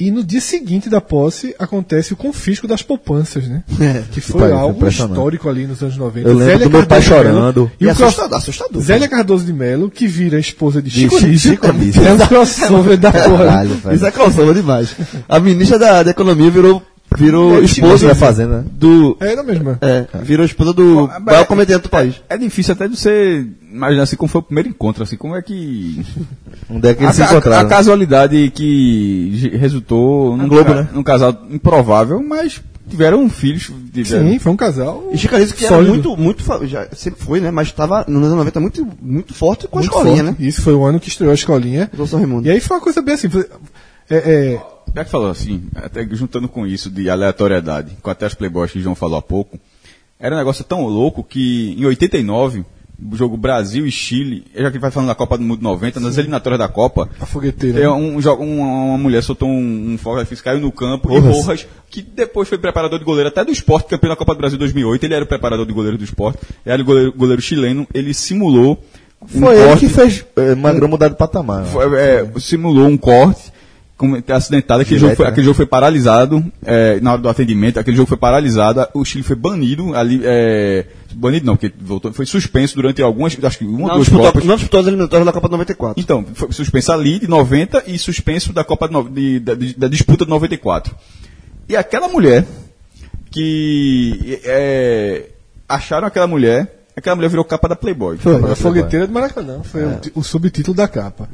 E 0.00 0.10
no 0.10 0.24
dia 0.24 0.40
seguinte 0.40 0.88
da 0.88 0.98
posse 0.98 1.54
acontece 1.58 2.14
o 2.14 2.16
confisco 2.16 2.66
das 2.66 2.80
poupanças, 2.80 3.46
né? 3.46 3.62
Que 4.10 4.18
foi 4.22 4.40
foi 4.40 4.52
algo 4.52 4.88
histórico 4.88 5.46
ali 5.46 5.66
nos 5.66 5.82
anos 5.82 5.98
90. 5.98 6.26
Eu 6.26 6.34
lembro 6.34 6.64
do 6.64 6.70
meu 6.70 6.86
pai 6.86 7.02
Cardoso 7.02 7.02
chorando. 7.02 7.70
E 7.78 7.84
E 7.84 7.86
o 7.86 7.90
assustador, 7.90 8.38
assustador. 8.38 8.82
Zélia 8.82 9.06
Cardoso 9.08 9.44
de 9.44 9.52
Mello, 9.52 9.90
que 9.90 10.06
vira 10.06 10.38
a 10.38 10.40
esposa 10.40 10.80
de 10.80 10.90
Chico 10.90 11.66
Anísio. 11.66 12.02
É 12.02 12.14
um 12.14 12.18
crossover 12.26 12.96
da 12.96 13.12
porra. 13.12 13.66
Isso 13.92 14.06
é 14.06 14.10
crossover 14.10 14.54
demais. 14.54 14.96
A 15.28 15.38
ministra 15.38 15.78
da, 15.78 16.02
da 16.02 16.10
Economia 16.12 16.50
virou, 16.50 16.82
virou 17.16 17.62
esposa 17.62 18.08
da 18.08 18.14
Fazenda, 18.14 18.58
né? 18.58 18.64
do. 18.72 19.16
É 19.20 19.34
da 19.36 19.42
mesma. 19.42 19.78
É, 19.80 20.06
virou 20.22 20.44
esposa 20.46 20.72
do 20.72 21.06
Mas- 21.08 21.22
maior 21.24 21.46
comediante 21.46 21.82
do 21.84 21.88
país. 21.88 22.14
É 22.28 22.36
difícil 22.38 22.72
até 22.72 22.86
de 22.88 22.96
você 22.96 23.46
imaginar 23.70 24.04
assim 24.04 24.16
como 24.16 24.28
foi 24.28 24.40
o 24.40 24.44
primeiro 24.44 24.68
encontro, 24.68 25.02
assim, 25.02 25.16
como 25.16 25.34
é 25.36 25.42
que. 25.42 26.04
Onde 26.70 26.88
é 26.88 26.94
que 26.94 27.00
A, 27.02 27.06
eles 27.06 27.16
se 27.16 27.22
a- 27.22 27.26
a 27.26 27.30
encontraram? 27.30 27.68
casualidade 27.68 28.52
que 28.54 29.50
resultou 29.58 30.36
num, 30.36 30.48
Globo, 30.48 30.64
ca- 30.72 30.82
né? 30.82 30.88
num 30.92 31.02
casal 31.02 31.36
improvável, 31.50 32.22
mas 32.22 32.60
tiveram 32.88 33.28
filhos. 33.28 33.70
Tiveram. 33.92 34.30
Sim, 34.30 34.38
foi 34.38 34.52
um 34.52 34.56
casal. 34.56 35.08
E 35.12 35.18
Chico 35.18 35.34
Anísio 35.34 35.54
que 35.56 35.64
era 35.64 35.74
Sólido. 35.74 35.92
muito, 35.92 36.16
muito, 36.16 36.42
fa- 36.44 36.64
já 36.66 36.86
sempre 36.92 37.22
foi, 37.24 37.40
né? 37.40 37.50
Mas 37.50 37.68
estava 37.68 38.04
nos 38.08 38.24
anos 38.24 38.36
90 38.36 38.60
muito, 38.60 38.86
muito 39.02 39.34
forte 39.34 39.66
com 39.68 39.78
a 39.78 39.82
Muito 39.82 39.90
escolinha, 39.92 40.24
forte. 40.24 40.40
né? 40.40 40.46
Isso 40.48 40.62
foi 40.62 40.74
o 40.74 40.84
ano 40.84 40.98
que 41.00 41.08
estreou 41.08 41.30
a 41.30 41.34
escolinha. 41.34 41.90
E 42.44 42.50
aí 42.50 42.60
foi 42.60 42.76
uma 42.76 42.82
coisa 42.82 43.02
bem 43.02 43.14
assim. 43.14 43.28
foi- 43.28 43.46
É, 44.08 44.16
é, 44.16 44.60
Já 44.94 45.04
que 45.04 45.10
falou 45.10 45.30
assim, 45.30 45.64
até 45.74 46.06
juntando 46.10 46.48
com 46.48 46.66
isso 46.66 46.90
de 46.90 47.08
aleatoriedade, 47.08 47.96
com 48.02 48.10
até 48.10 48.26
as 48.26 48.34
playboys 48.34 48.72
que 48.72 48.78
o 48.78 48.82
João 48.82 48.94
falou 48.94 49.18
há 49.18 49.22
pouco, 49.22 49.58
era 50.18 50.34
um 50.34 50.38
negócio 50.38 50.64
tão 50.64 50.84
louco 50.86 51.22
que 51.24 51.74
em 51.78 51.84
89, 51.84 52.64
o 53.10 53.16
jogo 53.16 53.34
Brasil 53.36 53.86
e 53.86 53.90
Chile, 53.90 54.44
já 54.54 54.64
que 54.70 54.76
ele 54.76 54.78
vai 54.80 54.90
falando 54.90 55.08
da 55.08 55.14
Copa 55.14 55.38
do 55.38 55.44
Mundo 55.44 55.62
90, 55.62 56.00
nas 56.00 56.18
eliminatórias 56.18 56.58
da 56.58 56.68
Copa, 56.68 57.08
a 57.18 57.24
fogueteira. 57.24 57.80
é 57.80 57.88
um, 57.88 58.20
jo- 58.20 58.34
um- 58.34 58.60
uma 58.60 58.98
mulher 58.98 59.22
soltou 59.22 59.48
um, 59.48 59.92
um 59.94 59.96
fogo 59.96 60.20
caiu 60.44 60.60
no 60.60 60.70
campo, 60.70 61.08
e 61.08 61.20
Porras. 61.20 61.46
Rojas, 61.46 61.66
que 61.88 62.02
depois 62.02 62.46
foi 62.48 62.58
preparador 62.58 62.98
de 62.98 63.04
goleiro 63.06 63.28
até 63.28 63.42
do 63.44 63.50
esporte, 63.50 63.88
campeão 63.88 64.10
da 64.10 64.16
Copa 64.16 64.34
do 64.34 64.38
Brasil 64.38 64.58
2008, 64.58 65.04
ele 65.04 65.14
era 65.14 65.24
o 65.24 65.28
preparador 65.28 65.64
de 65.64 65.72
goleiro 65.72 65.96
do 65.96 66.04
esporte, 66.04 66.40
era 66.66 66.82
o 66.82 66.84
goleiro, 66.84 67.12
goleiro 67.16 67.40
chileno, 67.40 67.86
ele 67.94 68.12
simulou 68.12 68.84
um 69.22 69.40
Foi 69.40 69.56
ele 69.56 69.64
corte- 69.66 69.86
que 69.86 69.92
fez 69.92 70.24
é, 70.36 70.54
Magrão 70.54 70.88
mudar 70.88 71.08
de 71.08 71.16
patamar. 71.16 71.64
foi, 71.64 71.98
é, 71.98 72.30
simulou 72.38 72.86
um 72.86 72.98
corte 72.98 73.50
com, 74.00 74.32
acidentado. 74.32 74.80
Aquele, 74.80 74.98
Direto, 74.98 75.10
jogo 75.10 75.16
foi, 75.16 75.24
né? 75.26 75.30
aquele 75.30 75.44
jogo 75.44 75.56
foi 75.56 75.66
paralisado 75.66 76.44
é, 76.64 76.98
na 77.00 77.12
hora 77.12 77.20
do 77.22 77.28
atendimento. 77.28 77.78
Aquele 77.78 77.96
jogo 77.96 78.08
foi 78.08 78.16
paralisado. 78.16 78.86
O 78.94 79.04
Chile 79.04 79.22
foi 79.22 79.36
banido. 79.36 79.94
Ali, 79.94 80.20
é, 80.24 80.86
banido 81.14 81.44
não, 81.46 81.56
porque 81.56 81.72
voltou, 81.80 82.12
foi 82.12 82.24
suspenso 82.24 82.74
durante 82.74 83.02
algumas, 83.02 83.36
acho 83.42 83.58
que 83.58 83.64
uma 83.64 83.88
ou 83.88 83.94
duas 83.94 84.00
disputou, 84.06 84.26
Copas. 84.26 84.44
não 84.44 84.54
disputou 84.56 84.80
as 84.80 84.86
eliminatórias 84.86 85.26
da 85.26 85.32
Copa 85.32 85.48
de 85.48 85.52
94. 85.52 86.00
Então, 86.02 86.24
foi 86.34 86.50
suspenso 86.52 86.90
ali 86.92 87.18
de 87.18 87.28
90 87.28 87.84
e 87.86 87.98
suspenso 87.98 88.52
da 88.52 88.64
Copa 88.64 88.88
de 88.88 89.02
de- 89.10 89.40
da, 89.40 89.54
de- 89.54 89.74
da 89.76 89.88
disputa 89.88 90.24
de 90.24 90.30
94. 90.30 90.94
E 91.68 91.76
aquela 91.76 92.08
mulher 92.08 92.46
que 93.30 94.40
é, 94.44 95.26
acharam 95.68 96.06
aquela 96.06 96.26
mulher, 96.26 96.84
aquela 96.96 97.16
mulher 97.16 97.28
virou 97.28 97.44
capa 97.44 97.68
da 97.68 97.76
Playboy. 97.76 98.16
Foi, 98.18 98.50
a 98.50 98.56
fogueteira 98.56 99.06
do 99.06 99.12
Maracanã. 99.12 99.60
Foi 99.62 99.84
o 99.84 99.96
ti- 99.98 100.12
o, 100.14 100.22
subtítulo 100.22 100.76
da 100.76 100.88
capa. 100.88 101.28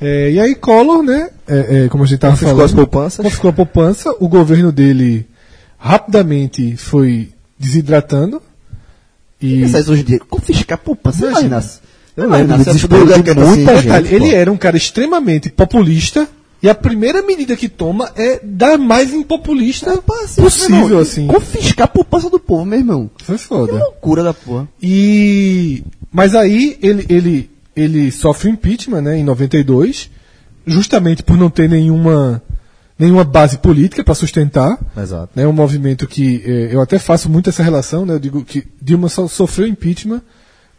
É, 0.00 0.30
e 0.30 0.40
aí 0.40 0.54
Collor, 0.54 1.02
né? 1.02 1.30
é, 1.48 1.84
é, 1.84 1.88
como 1.88 2.04
a 2.04 2.06
gente 2.06 2.16
estava 2.16 2.32
Confiscou 2.32 2.50
falando. 2.54 2.64
as 2.66 2.74
poupanças. 2.74 3.24
Confiscou 3.24 3.50
a 3.50 3.52
poupança. 3.52 4.14
O 4.20 4.28
governo 4.28 4.70
dele 4.72 5.26
rapidamente 5.78 6.76
foi 6.76 7.30
desidratando. 7.58 8.42
E 9.40 9.62
isso 9.62 9.92
hoje 9.92 10.02
em 10.02 10.04
dia. 10.04 10.18
Confiscar 10.28 10.78
poupança. 10.78 11.18
Você 11.18 11.26
Imagina. 11.46 11.64
Eu 12.16 12.30
lembro 12.30 12.54
a 12.54 12.58
desespero 12.58 13.06
de 13.06 13.22
quer 13.22 13.36
muita 13.36 13.72
assim, 13.72 13.82
gente. 13.82 14.14
Ele 14.14 14.30
pô. 14.30 14.36
era 14.36 14.52
um 14.52 14.56
cara 14.56 14.76
extremamente 14.76 15.50
populista. 15.50 16.26
E 16.62 16.70
a 16.70 16.74
primeira 16.74 17.20
medida 17.22 17.54
que 17.54 17.68
toma 17.68 18.10
é 18.16 18.40
da 18.42 18.78
mais 18.78 19.12
impopulista 19.12 20.02
possível, 20.36 20.98
assim. 20.98 21.26
Confiscar 21.26 21.84
a 21.84 21.88
poupança 21.88 22.30
do 22.30 22.40
povo, 22.40 22.64
meu 22.64 22.78
irmão. 22.78 23.10
Foi 23.22 23.36
Que 23.36 23.44
foda. 23.44 23.72
loucura 23.74 24.22
da 24.22 24.32
porra. 24.32 24.66
E 24.82 25.84
mas 26.10 26.34
aí 26.34 26.78
ele, 26.80 27.04
ele, 27.10 27.50
ele 27.76 28.10
sofre 28.10 28.50
impeachment, 28.50 29.02
né, 29.02 29.18
em 29.18 29.24
92, 29.24 30.10
justamente 30.66 31.22
por 31.22 31.36
não 31.36 31.50
ter 31.50 31.68
nenhuma 31.68 32.42
nenhuma 32.98 33.24
base 33.24 33.58
política 33.58 34.02
para 34.02 34.14
sustentar, 34.14 34.78
Exato. 34.96 35.30
né, 35.36 35.46
um 35.46 35.52
movimento 35.52 36.06
que 36.06 36.42
eh, 36.46 36.74
eu 36.74 36.80
até 36.80 36.98
faço 36.98 37.28
muito 37.28 37.50
essa 37.50 37.62
relação, 37.62 38.06
né, 38.06 38.14
eu 38.14 38.18
digo 38.18 38.42
que 38.42 38.66
Dilma 38.80 39.10
sofreu 39.10 39.66
impeachment 39.68 40.22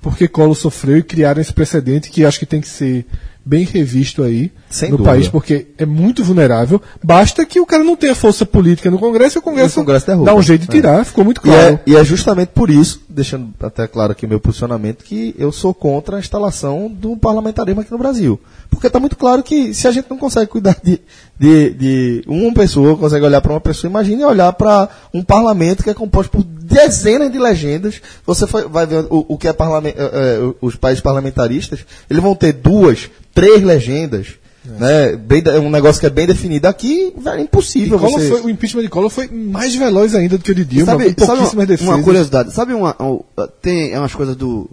porque 0.02 0.28
Collor 0.28 0.56
sofreu 0.56 0.98
e 0.98 1.04
criaram 1.04 1.42
esse 1.42 1.54
precedente 1.54 2.10
que 2.10 2.26
acho 2.26 2.40
que 2.40 2.46
tem 2.46 2.62
que 2.62 2.68
ser 2.68 3.06
bem 3.48 3.64
revisto 3.64 4.24
aí 4.24 4.52
Sem 4.70 4.90
no 4.92 4.98
dúvida. 4.98 5.16
país, 5.16 5.28
porque 5.30 5.68
é 5.78 5.86
muito 5.86 6.24
vulnerável. 6.24 6.82
Basta 7.02 7.46
que 7.46 7.60
o 7.62 7.66
cara 7.66 7.84
não 7.84 7.96
tenha 7.96 8.14
força 8.14 8.46
política 8.46 8.92
no 8.92 9.00
Congresso 9.00 9.38
e 9.38 9.40
o 9.40 9.42
Congresso, 9.42 9.80
E 9.80 9.82
o 9.82 9.84
Congresso 9.86 10.06
derruba. 10.06 10.26
dá 10.26 10.36
um 10.36 10.42
jeito 10.42 10.62
de 10.62 10.68
tirar, 10.68 11.06
ficou 11.06 11.24
muito 11.24 11.38
E 11.40 11.42
claro. 11.42 11.60
é, 11.76 11.80
e 11.88 11.96
é 11.96 12.04
justamente 12.04 12.50
por 12.50 12.70
isso, 12.70 13.02
deixando 13.08 13.54
até 13.62 13.88
claro 13.88 14.12
aqui 14.12 14.26
o 14.26 14.30
meu 14.30 14.40
posicionamento, 14.40 15.04
que 15.04 15.34
eu 15.38 15.52
sou 15.52 15.74
contra 15.74 16.18
a 16.18 16.20
instalação 16.20 16.90
do 16.94 17.16
parlamentarismo 17.16 17.80
aqui 17.82 17.92
no 17.92 17.98
Brasil. 17.98 18.40
Porque 18.70 18.88
está 18.88 19.00
muito 19.00 19.16
claro 19.16 19.42
que 19.42 19.74
se 19.74 19.88
a 19.88 19.92
gente 19.92 20.10
não 20.10 20.18
consegue 20.18 20.48
cuidar 20.52 20.76
de, 20.84 21.00
de, 21.40 21.70
de 21.72 22.24
uma 22.28 22.54
pessoa, 22.54 22.98
consegue 22.98 23.26
olhar 23.26 23.42
para 23.42 23.54
uma 23.54 23.62
pessoa, 23.62 23.90
imagine 23.90 24.24
olhar 24.26 24.52
para 24.54 24.90
um 25.14 25.24
parlamento 25.24 25.84
que 25.84 25.90
é 25.90 25.94
composto 25.94 26.32
por 26.32 26.44
dezenas 26.44 27.32
de 27.32 27.38
legendas. 27.38 28.02
Você 28.26 28.48
foi- 28.48 28.68
vai 28.68 28.86
ver 28.86 29.06
o, 29.10 29.26
o 29.30 29.38
que 29.38 29.48
é 29.48 29.52
eh, 29.52 30.40
os 30.62 30.76
países 30.76 31.02
parlamentaristas, 31.02 31.86
eles 32.10 32.22
vão 32.24 32.34
ter 32.36 32.54
duas, 32.54 33.10
três 33.34 33.62
legendas. 33.64 34.30
Né? 34.66 35.16
Bem, 35.16 35.42
é 35.46 35.60
um 35.60 35.70
negócio 35.70 35.98
que 36.00 36.06
é 36.08 36.10
bem 36.10 36.28
definido. 36.28 36.68
Aqui 36.68 37.14
é 37.26 37.40
impossível. 37.40 37.98
Você... 37.98 38.28
foi- 38.28 38.42
o 38.42 38.50
impeachment 38.50 38.82
de 38.82 38.90
Collor 38.90 39.10
foi 39.10 39.30
mais 39.30 39.74
veloz 39.74 40.14
ainda 40.14 40.38
do 40.38 40.44
que 40.44 40.52
o 40.52 40.56
de 40.56 40.66
Dilma, 40.66 40.92
sabe, 40.92 41.14
com 41.14 41.26
sabe 41.26 41.40
uma, 41.56 41.66
defesas. 41.66 41.94
uma 41.94 42.04
curiosidade? 42.04 42.52
Sabe 42.52 42.74
uma, 42.74 42.94
um, 43.02 43.22
tem 43.62 43.94
é 43.94 44.00
umas 44.00 44.14
coisas 44.14 44.36
do 44.36 44.70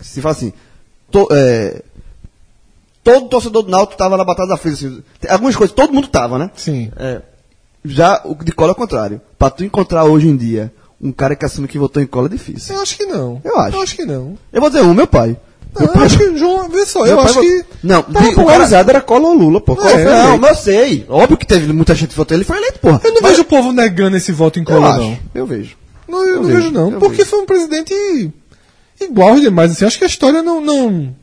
se 0.00 0.20
fala 0.22 0.34
assim, 0.34 0.52
to- 1.10 1.28
é, 1.30 1.82
todo 3.06 3.28
torcedor 3.28 3.62
do 3.62 3.70
Náutico 3.70 3.92
estava 3.92 4.16
na 4.16 4.24
batalha 4.24 4.48
da 4.48 4.56
frente, 4.56 4.84
assim, 4.84 5.02
algumas 5.28 5.54
coisas, 5.54 5.74
todo 5.74 5.92
mundo 5.92 6.08
tava, 6.08 6.40
né? 6.40 6.50
Sim. 6.56 6.90
É, 6.96 7.22
já 7.84 8.20
o 8.24 8.34
de 8.34 8.50
cola 8.50 8.70
é 8.70 8.72
o 8.72 8.76
contrário. 8.76 9.20
Pra 9.38 9.48
tu 9.48 9.62
encontrar 9.62 10.04
hoje 10.04 10.26
em 10.26 10.36
dia 10.36 10.72
um 11.00 11.12
cara 11.12 11.36
que 11.36 11.44
assume 11.44 11.68
que 11.68 11.78
votou 11.78 12.02
em 12.02 12.06
cola 12.06 12.26
é 12.26 12.30
difícil. 12.30 12.74
Eu 12.74 12.82
acho 12.82 12.96
que 12.96 13.06
não. 13.06 13.40
Eu 13.44 13.58
acho. 13.60 13.76
Eu 13.76 13.82
acho 13.82 13.94
que 13.94 14.04
não. 14.04 14.36
Eu 14.52 14.60
vou 14.60 14.68
dizer 14.68 14.82
um, 14.82 14.92
meu 14.92 15.06
pai. 15.06 15.36
Não, 15.78 15.86
eu 15.94 16.02
acho 16.02 16.18
que, 16.18 16.38
João, 16.38 16.68
vê 16.70 16.86
só, 16.86 17.00
eu 17.00 17.14
Meu 17.14 17.16
pai 17.16 17.24
acho 17.26 17.40
que. 17.40 17.64
Não, 17.82 18.02
Tava 18.02 18.24
cara, 18.24 18.34
polarizado, 18.34 18.90
era 18.90 19.00
Collor 19.00 19.32
ou 19.32 19.36
Lula, 19.36 19.60
pô. 19.60 19.74
É, 19.82 20.04
não, 20.04 20.38
mas 20.38 20.50
eu 20.50 20.56
sei. 20.64 21.06
Óbvio 21.08 21.36
que 21.36 21.46
teve 21.46 21.70
muita 21.72 21.94
gente 21.94 22.08
que 22.10 22.16
votou, 22.16 22.36
ele 22.36 22.44
foi 22.44 22.56
eleito, 22.56 22.80
porra. 22.80 23.00
Eu 23.04 23.12
não 23.12 23.20
vejo 23.20 23.42
o 23.42 23.44
povo 23.44 23.72
negando 23.72 24.16
esse 24.16 24.32
voto 24.32 24.58
em 24.58 24.64
Collor, 24.64 24.84
acho, 24.84 25.00
não. 25.00 25.18
eu 25.34 25.46
vejo. 25.46 25.76
Não, 26.08 26.24
eu, 26.24 26.28
Eu 26.28 26.36
não 26.36 26.44
vejo, 26.44 26.58
vejo, 26.58 26.70
não. 26.72 26.98
Porque 26.98 27.18
vejo. 27.18 27.30
foi 27.30 27.40
um 27.40 27.46
presidente 27.46 27.94
igual 29.00 29.30
aos 29.30 29.40
demais. 29.42 29.70
Assim, 29.70 29.84
acho 29.84 29.98
que 29.98 30.04
a 30.04 30.08
história 30.08 30.42
não. 30.42 30.60
não 30.60 31.14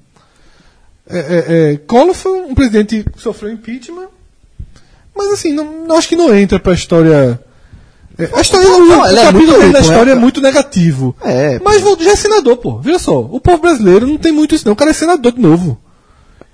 é, 1.09 1.17
é, 1.17 1.73
é, 1.73 1.77
Collor 1.85 2.13
foi 2.13 2.31
um 2.41 2.55
presidente 2.55 3.03
que 3.03 3.21
sofreu 3.21 3.51
impeachment. 3.51 4.07
Mas 5.15 5.31
assim, 5.33 5.53
não, 5.53 5.85
não 5.85 5.97
acho 5.97 6.07
que 6.09 6.15
não 6.15 6.35
entra 6.35 6.59
pra 6.59 6.73
história. 6.73 7.39
É, 8.17 8.29
a 8.33 8.41
história 8.41 8.67
o, 8.67 8.79
Não, 8.85 9.01
o 9.01 9.05
é 9.05 9.15
capítulo 9.23 9.57
dele 9.59 9.73
da 9.73 9.79
né? 9.79 9.81
história 9.81 10.11
é 10.11 10.15
muito 10.15 10.41
negativo. 10.41 11.15
É, 11.23 11.59
Mas 11.63 11.81
já 11.99 12.11
é 12.11 12.15
senador, 12.15 12.57
pô. 12.57 12.77
Veja 12.79 12.99
só, 12.99 13.19
o 13.19 13.39
povo 13.39 13.57
brasileiro 13.57 14.07
não 14.07 14.17
tem 14.17 14.31
muito 14.31 14.55
isso, 14.55 14.65
não. 14.65 14.73
O 14.73 14.75
cara 14.75 14.91
é 14.91 14.93
senador 14.93 15.31
de 15.31 15.41
novo. 15.41 15.79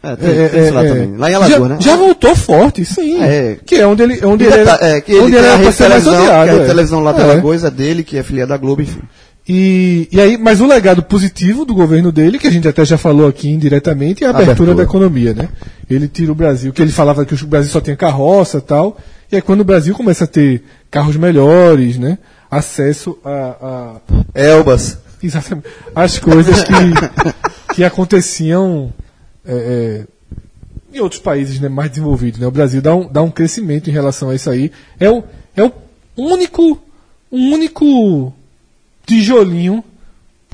É, 0.01 0.15
tem, 0.15 0.29
É, 0.29 0.47
tem 0.47 0.63
isso 0.63 0.73
lá 0.73 0.85
é, 0.85 0.87
também. 0.87 1.17
Lá 1.17 1.29
em 1.29 1.31
já, 1.33 1.37
Alagoas, 1.37 1.69
né? 1.69 1.77
já 1.81 1.95
voltou 1.97 2.35
forte, 2.35 2.85
sim. 2.85 3.21
É. 3.21 3.57
Que 3.65 3.75
é 3.75 3.85
onde 3.85 4.03
ele, 4.03 4.25
onde 4.25 4.45
ele 4.45 4.53
era, 4.53 4.77
é, 4.81 5.01
que 5.01 5.11
ele 5.11 5.21
onde 5.21 5.35
ele 5.35 5.45
a 5.45 5.49
era 5.51 5.59
pra 5.63 5.71
ser 5.73 5.89
mais 5.89 6.03
televisão, 6.03 6.23
odiado. 6.23 6.51
que 6.51 6.57
a 6.57 6.63
é. 6.63 6.67
televisão 6.67 6.99
lá 7.01 7.11
da 7.11 7.19
É. 7.19 7.23
Alagoas 7.23 7.63
é 7.65 7.69
dele, 7.71 8.03
que 8.03 8.17
é 8.17 8.23
filiada 8.23 8.49
da 8.53 8.57
Globo, 8.57 8.81
enfim. 8.81 9.01
E, 9.51 10.07
e 10.11 10.21
aí, 10.21 10.37
mas 10.37 10.61
o 10.61 10.67
legado 10.67 11.01
positivo 11.01 11.65
do 11.65 11.73
governo 11.73 12.11
dele, 12.11 12.37
que 12.37 12.45
a 12.45 12.51
gente 12.51 12.67
até 12.67 12.85
já 12.85 12.99
falou 12.99 13.27
aqui 13.27 13.49
indiretamente, 13.49 14.23
é 14.23 14.27
a 14.27 14.29
abertura, 14.29 14.51
Abertura. 14.51 14.75
da 14.75 14.83
economia, 14.83 15.33
né? 15.33 15.49
Ele 15.89 16.07
tira 16.07 16.31
o 16.31 16.35
Brasil, 16.35 16.71
que 16.71 16.79
ele 16.79 16.91
falava 16.91 17.25
que 17.25 17.33
o 17.33 17.47
Brasil 17.47 17.71
só 17.71 17.81
tinha 17.81 17.95
carroça 17.95 18.59
e 18.59 18.61
tal, 18.61 18.99
e 19.31 19.35
aí 19.35 19.41
quando 19.41 19.61
o 19.61 19.63
Brasil 19.63 19.95
começa 19.95 20.25
a 20.25 20.27
ter 20.27 20.63
carros 20.91 21.15
melhores, 21.15 21.97
né? 21.97 22.19
Acesso 22.51 23.17
a, 23.25 23.97
a 24.35 24.39
Elbas. 24.39 24.99
exatamente, 25.23 25.67
as 25.95 26.19
coisas 26.19 26.63
que, 26.63 27.73
que 27.73 27.83
aconteciam 27.83 28.93
é, 29.43 30.05
é, 30.93 30.95
em 30.95 30.99
outros 30.99 31.21
países 31.21 31.59
né, 31.59 31.69
mais 31.69 31.89
desenvolvidos. 31.89 32.39
Né? 32.39 32.45
O 32.45 32.51
Brasil 32.51 32.83
dá 32.83 32.93
um, 32.93 33.11
dá 33.11 33.23
um 33.23 33.31
crescimento 33.31 33.89
em 33.89 33.93
relação 33.93 34.29
a 34.29 34.35
isso 34.35 34.47
aí. 34.47 34.71
É 34.99 35.09
o, 35.09 35.23
é 35.57 35.63
o 35.63 35.71
único, 36.15 36.79
um 37.31 37.51
único 37.51 38.31
tijolinho 39.09 39.83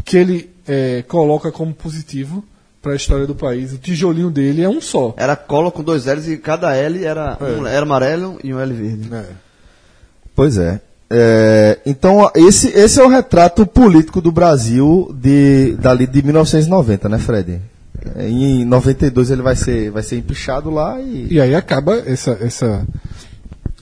que 0.06 0.16
ele 0.16 0.50
é, 0.66 1.04
coloca 1.08 1.52
como 1.52 1.74
positivo 1.74 2.44
para 2.82 2.94
a 2.94 2.96
história 2.96 3.28
do 3.28 3.36
país. 3.36 3.74
O 3.74 3.78
tijolinho 3.78 4.32
dele 4.32 4.62
é 4.64 4.70
um 4.70 4.80
só. 4.80 5.14
Era 5.18 5.36
cola 5.36 5.70
com 5.70 5.84
dois 5.84 6.06
L's 6.06 6.28
e 6.28 6.38
cada 6.38 6.74
L 6.74 7.04
era, 7.04 7.38
um 7.42 7.68
era 7.68 7.84
amarelo 7.84 8.40
e 8.42 8.54
um 8.54 8.60
L 8.60 8.74
verde. 8.74 9.10
Pois 10.34 10.58
é. 10.58 10.80
É, 11.10 11.80
então, 11.86 12.32
esse, 12.36 12.70
esse 12.70 13.00
é 13.00 13.04
o 13.04 13.10
retrato 13.10 13.66
político 13.66 14.22
do 14.22 14.32
Brasil 14.32 15.14
de, 15.14 15.74
dali 15.74 16.08
de 16.08 16.24
1990, 16.24 17.10
né, 17.10 17.20
Fred? 17.20 17.62
É, 18.16 18.28
Em 18.28 18.66
92 18.66 19.32
ele 19.32 19.42
vai 19.42 19.56
ser, 19.56 19.92
vai 19.92 20.02
ser 20.02 20.18
empichado 20.18 20.70
lá 20.70 21.00
e. 21.00 21.28
E 21.30 21.42
aí 21.42 21.54
acaba 21.54 21.96
essa, 21.96 22.38
essa, 22.42 22.88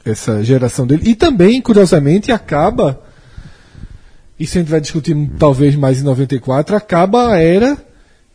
essa 0.03 0.43
geração 0.43 0.87
dele. 0.87 1.03
E 1.05 1.15
também, 1.15 1.61
curiosamente, 1.61 2.31
acaba. 2.31 3.02
Isso 4.39 4.57
a 4.57 4.61
gente 4.61 4.69
vai 4.69 4.81
discutir 4.81 5.15
talvez 5.37 5.75
mais 5.75 6.01
em 6.01 6.03
94. 6.03 6.75
Acaba 6.75 7.33
a 7.33 7.39
era 7.39 7.77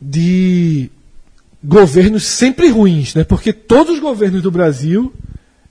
de 0.00 0.90
governos 1.62 2.24
sempre 2.24 2.68
ruins, 2.68 3.14
né? 3.14 3.24
Porque 3.24 3.52
todos 3.52 3.94
os 3.94 4.00
governos 4.00 4.42
do 4.42 4.50
Brasil 4.50 5.12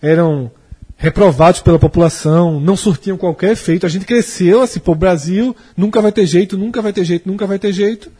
eram 0.01 0.51
reprovados 0.97 1.61
pela 1.61 1.77
população, 1.79 2.59
não 2.59 2.75
surtiam 2.75 3.17
qualquer 3.17 3.51
efeito. 3.51 3.85
A 3.85 3.89
gente 3.89 4.05
cresceu 4.05 4.61
assim, 4.61 4.79
pô, 4.79 4.93
o 4.93 4.95
Brasil 4.95 5.55
nunca 5.75 6.01
vai 6.01 6.11
ter 6.11 6.25
jeito, 6.25 6.57
nunca 6.57 6.81
vai 6.81 6.91
ter 6.91 7.05
jeito, 7.05 7.29
nunca 7.29 7.45
vai 7.45 7.59
ter 7.59 7.71
jeito. 7.71 8.11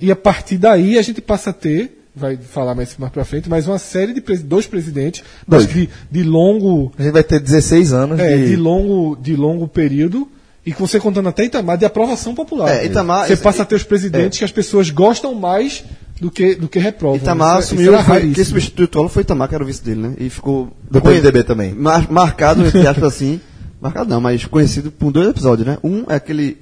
E 0.00 0.10
a 0.10 0.16
partir 0.16 0.56
daí 0.56 0.98
a 0.98 1.02
gente 1.02 1.20
passa 1.20 1.50
a 1.50 1.52
ter, 1.52 2.06
vai 2.16 2.38
falar 2.38 2.74
mais, 2.74 2.96
mais 2.98 3.12
pra 3.12 3.24
frente, 3.24 3.50
mais 3.50 3.68
uma 3.68 3.78
série 3.78 4.14
de 4.14 4.20
dois 4.38 4.66
presidentes, 4.66 5.22
Dois. 5.46 5.64
mas 5.64 5.74
de, 5.74 5.88
de 6.10 6.22
longo 6.22 6.90
A 6.98 7.02
gente 7.02 7.12
vai 7.12 7.22
ter 7.22 7.38
16 7.38 7.92
anos 7.92 8.18
é, 8.18 8.36
de. 8.36 8.48
de 8.48 8.56
longo 8.56 9.14
de 9.16 9.36
longo 9.36 9.68
período 9.68 10.26
e 10.64 10.72
que 10.72 10.80
você 10.80 11.00
contando 11.00 11.28
até 11.28 11.44
Itamar 11.44 11.76
de 11.78 11.84
aprovação 11.84 12.34
popular. 12.34 12.68
É, 12.70 12.84
Itamar- 12.86 13.26
você 13.26 13.36
passa 13.36 13.62
a 13.62 13.64
ter 13.66 13.74
os 13.76 13.82
presidentes 13.82 14.38
que 14.38 14.44
as 14.44 14.52
pessoas 14.52 14.90
gostam 14.90 15.34
mais 15.34 15.82
do 16.20 16.30
que 16.30 16.54
do 16.54 16.68
que 16.68 16.78
reprovam. 16.78 17.16
Itamar 17.16 17.60
Isso 17.60 17.72
é- 17.74 17.76
assumiu, 17.76 17.94
isso 17.94 18.04
foi, 18.04 18.30
quem 18.32 18.44
substituiu 18.44 19.08
foi 19.08 19.22
Itamar, 19.22 19.48
que 19.48 19.54
era 19.54 19.64
o 19.64 19.66
vice 19.66 19.82
dele, 19.82 20.00
né? 20.02 20.14
E 20.18 20.28
ficou... 20.28 20.68
Do 20.90 21.00
PMDB 21.00 21.44
também. 21.44 21.72
Mar- 21.72 22.10
marcado, 22.10 22.64
entre 22.66 22.86
aspas 22.86 23.04
assim, 23.14 23.40
marcado 23.80 24.10
não, 24.10 24.20
mas 24.20 24.44
conhecido 24.44 24.90
por 24.90 25.10
dois 25.10 25.28
episódios, 25.28 25.66
né? 25.66 25.78
Um 25.82 26.04
é 26.08 26.16
aquele, 26.16 26.58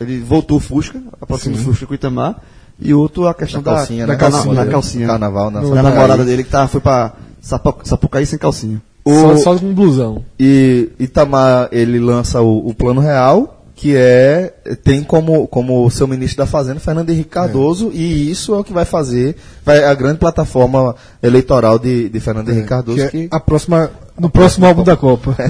ele 0.00 0.18
voltou 0.20 0.56
o 0.56 0.60
Fusca, 0.60 1.00
aproximou 1.20 1.58
o 1.60 1.62
Fusca 1.62 1.86
com 1.86 1.92
o 1.92 1.94
Itamar, 1.94 2.40
e 2.80 2.92
outro 2.92 3.26
a 3.28 3.34
questão 3.34 3.62
Da 3.62 3.70
da, 3.72 3.76
calcinha, 3.78 4.06
da, 4.06 4.12
né? 4.14 4.18
calcinha, 4.18 4.42
Carnaval, 4.44 4.64
da 4.66 4.70
calcinha. 4.72 5.06
Carnaval, 5.06 5.50
na 5.50 5.60
da 5.60 5.66
Sapucaí. 5.66 5.82
namorada 5.84 6.24
dele 6.24 6.42
que 6.44 6.50
tá, 6.50 6.66
foi 6.66 6.80
pra 6.80 7.12
Sapu- 7.40 7.80
Sapucaí 7.84 8.26
sem 8.26 8.38
calcinha. 8.38 8.82
Só, 9.08 9.32
O- 9.32 9.38
só 9.38 9.56
com 9.58 9.66
um 9.66 9.74
blusão. 9.74 10.24
E 10.38 10.90
Itamar, 10.98 11.68
ele 11.72 11.98
lança 11.98 12.40
o, 12.40 12.68
o 12.68 12.74
Plano 12.74 13.00
Real, 13.00 13.54
que 13.74 13.94
é 13.96 14.52
tem 14.82 15.02
como, 15.04 15.46
como 15.46 15.88
seu 15.90 16.08
ministro 16.08 16.38
da 16.38 16.46
Fazenda 16.46 16.80
Fernando 16.80 17.10
Henrique 17.10 17.30
Cardoso, 17.30 17.90
e 17.94 18.28
isso 18.30 18.52
é 18.54 18.58
o 18.58 18.64
que 18.64 18.72
vai 18.72 18.84
fazer 18.84 19.36
vai 19.64 19.84
a 19.84 19.94
grande 19.94 20.18
plataforma 20.18 20.96
eleitoral 21.22 21.78
de, 21.78 22.08
de 22.08 22.18
Fernando 22.20 22.48
Henrique 22.50 22.66
Cardoso. 22.68 22.96
Que 22.98 23.02
é 23.04 23.08
Que, 23.08 23.28
a 23.30 23.38
próxima 23.38 23.88
no 24.18 24.28
próximo 24.28 24.66
álbum 24.66 24.82
da 24.82 24.96
Copa. 24.96 25.36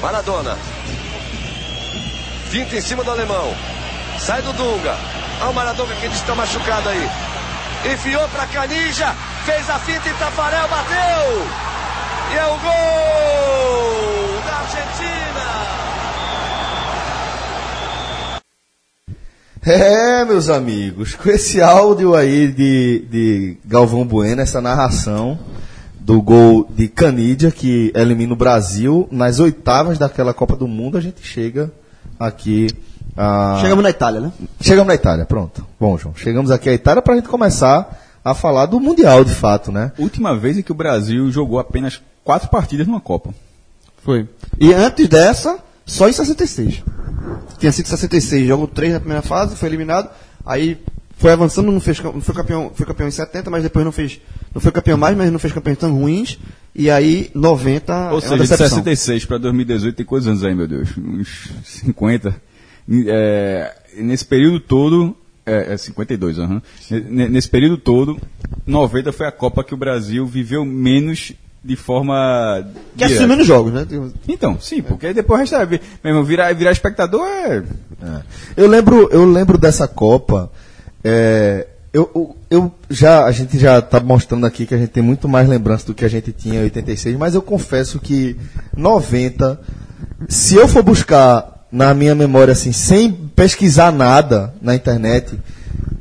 Maradona. 0.00 0.56
Finta 2.50 2.76
em 2.76 2.80
cima 2.80 3.02
do 3.02 3.10
alemão. 3.10 3.52
Sai 4.18 4.42
do 4.42 4.52
Dunga. 4.52 4.94
Olha 5.40 5.50
o 5.50 5.54
Maradona 5.54 5.94
que 5.96 6.06
está 6.06 6.34
machucado 6.34 6.88
aí. 6.88 7.08
Enfiou 7.84 8.28
pra 8.28 8.46
Canija. 8.46 9.12
Fez 9.44 9.68
a 9.68 9.78
finta 9.80 10.08
e 10.08 10.14
Tafarel 10.14 10.68
bateu. 10.68 11.46
E 12.32 12.36
é 12.36 12.44
o 12.46 12.58
gol 12.60 14.40
da 14.46 14.56
Argentina. 14.58 15.42
É, 19.64 20.24
meus 20.24 20.48
amigos, 20.48 21.14
com 21.16 21.28
esse 21.28 21.60
áudio 21.60 22.14
aí 22.14 22.48
de, 22.48 23.04
de 23.10 23.56
Galvão 23.64 24.06
Bueno, 24.06 24.42
essa 24.42 24.60
narração 24.60 25.38
do 25.98 26.22
gol 26.22 26.68
de 26.70 26.88
Canidia, 26.88 27.50
que 27.50 27.92
elimina 27.94 28.32
o 28.32 28.36
Brasil, 28.36 29.08
nas 29.10 29.40
oitavas 29.40 29.98
daquela 29.98 30.32
Copa 30.32 30.56
do 30.56 30.66
Mundo, 30.68 30.98
a 30.98 31.00
gente 31.00 31.22
chega 31.22 31.70
aqui. 32.18 32.68
A... 33.16 33.58
Chegamos 33.60 33.82
na 33.82 33.90
Itália, 33.90 34.20
né? 34.20 34.32
Chegamos 34.60 34.88
na 34.88 34.94
Itália, 34.94 35.24
pronto. 35.24 35.66
Bom, 35.78 35.98
João, 35.98 36.14
chegamos 36.16 36.50
aqui 36.50 36.68
à 36.68 36.72
Itália 36.72 37.02
para 37.02 37.14
a 37.14 37.16
gente 37.16 37.28
começar 37.28 38.00
a 38.24 38.34
falar 38.34 38.66
do 38.66 38.80
Mundial, 38.80 39.24
de 39.24 39.34
fato, 39.34 39.72
né? 39.72 39.92
Última 39.98 40.36
vez 40.36 40.56
em 40.56 40.62
que 40.62 40.72
o 40.72 40.74
Brasil 40.74 41.30
jogou 41.30 41.58
apenas 41.58 42.00
quatro 42.24 42.48
partidas 42.48 42.86
numa 42.86 43.00
Copa. 43.00 43.34
Foi. 44.02 44.28
E 44.58 44.72
antes 44.72 45.08
dessa, 45.08 45.58
só 45.84 46.08
em 46.08 46.12
66. 46.12 46.82
Tinha 47.58 47.72
sido 47.72 47.86
66, 47.86 48.46
jogou 48.46 48.66
3 48.66 48.94
na 48.94 49.00
primeira 49.00 49.22
fase, 49.22 49.56
foi 49.56 49.68
eliminado. 49.68 50.10
Aí 50.44 50.80
foi 51.16 51.32
avançando, 51.32 51.70
não, 51.70 51.80
fez, 51.80 52.00
não 52.00 52.20
foi 52.20 52.34
campeão, 52.34 52.72
foi 52.74 52.84
campeão 52.84 53.08
em 53.08 53.12
70, 53.12 53.50
mas 53.50 53.62
depois 53.62 53.84
não 53.84 53.92
fez. 53.92 54.20
Não 54.52 54.60
foi 54.60 54.72
campeão 54.72 54.98
mais, 54.98 55.16
mas 55.16 55.30
não 55.30 55.38
fez 55.38 55.52
campeões 55.52 55.78
tão 55.78 55.94
ruins. 55.94 56.38
E 56.74 56.90
aí, 56.90 57.30
90 57.34 57.94
Ou 57.94 58.00
é 58.00 58.12
uma 58.12 58.20
seja, 58.20 58.34
de 58.34 58.40
decepção. 58.40 58.68
66 58.68 59.24
para 59.26 59.38
2018 59.38 59.94
tem 59.94 60.06
quantos 60.06 60.26
anos 60.26 60.42
aí, 60.42 60.54
meu 60.54 60.66
Deus? 60.66 60.88
Uns 60.98 61.50
50. 61.64 62.34
É, 63.06 63.72
nesse 63.98 64.24
período 64.24 64.60
todo. 64.60 65.16
É, 65.44 65.72
é 65.72 65.76
52, 65.76 66.38
aham. 66.38 66.62
N- 66.90 67.28
Nesse 67.28 67.48
período 67.48 67.76
todo, 67.76 68.16
90 68.64 69.12
foi 69.12 69.26
a 69.26 69.32
Copa 69.32 69.64
que 69.64 69.74
o 69.74 69.76
Brasil 69.76 70.24
viveu 70.24 70.64
menos 70.64 71.32
de 71.64 71.74
forma. 71.74 72.64
Que 72.96 73.06
direta. 73.06 73.26
menos 73.26 73.44
jogos, 73.46 73.72
né? 73.72 73.84
Então, 74.28 74.60
sim, 74.60 74.80
porque 74.82 75.12
depois 75.12 75.38
o 75.38 75.40
resto 75.40 75.56
é. 75.74 75.80
Mesmo, 76.04 76.22
virar, 76.24 76.52
virar 76.54 76.70
espectador 76.70 77.26
é. 77.26 77.62
Eu 78.56 78.68
lembro, 78.68 79.08
eu 79.10 79.24
lembro 79.24 79.58
dessa 79.58 79.88
Copa. 79.88 80.50
é, 81.02 81.66
eu, 81.92 82.10
eu, 82.14 82.36
eu 82.48 82.72
já, 82.88 83.24
a 83.24 83.32
gente 83.32 83.58
já 83.58 83.80
está 83.80 83.98
mostrando 84.00 84.46
aqui 84.46 84.64
que 84.64 84.74
a 84.74 84.78
gente 84.78 84.90
tem 84.90 85.02
muito 85.02 85.28
mais 85.28 85.48
lembrança 85.48 85.84
do 85.86 85.92
que 85.94 86.04
a 86.04 86.08
gente 86.08 86.32
tinha 86.32 86.60
em 86.60 86.64
86, 86.64 87.16
mas 87.18 87.34
eu 87.34 87.42
confesso 87.42 87.98
que 87.98 88.36
90, 88.76 89.60
se 90.28 90.54
eu 90.54 90.66
for 90.68 90.82
buscar 90.82 91.61
na 91.72 91.94
minha 91.94 92.14
memória 92.14 92.52
assim, 92.52 92.70
sem 92.72 93.10
pesquisar 93.10 93.90
nada 93.90 94.52
na 94.60 94.74
internet, 94.74 95.38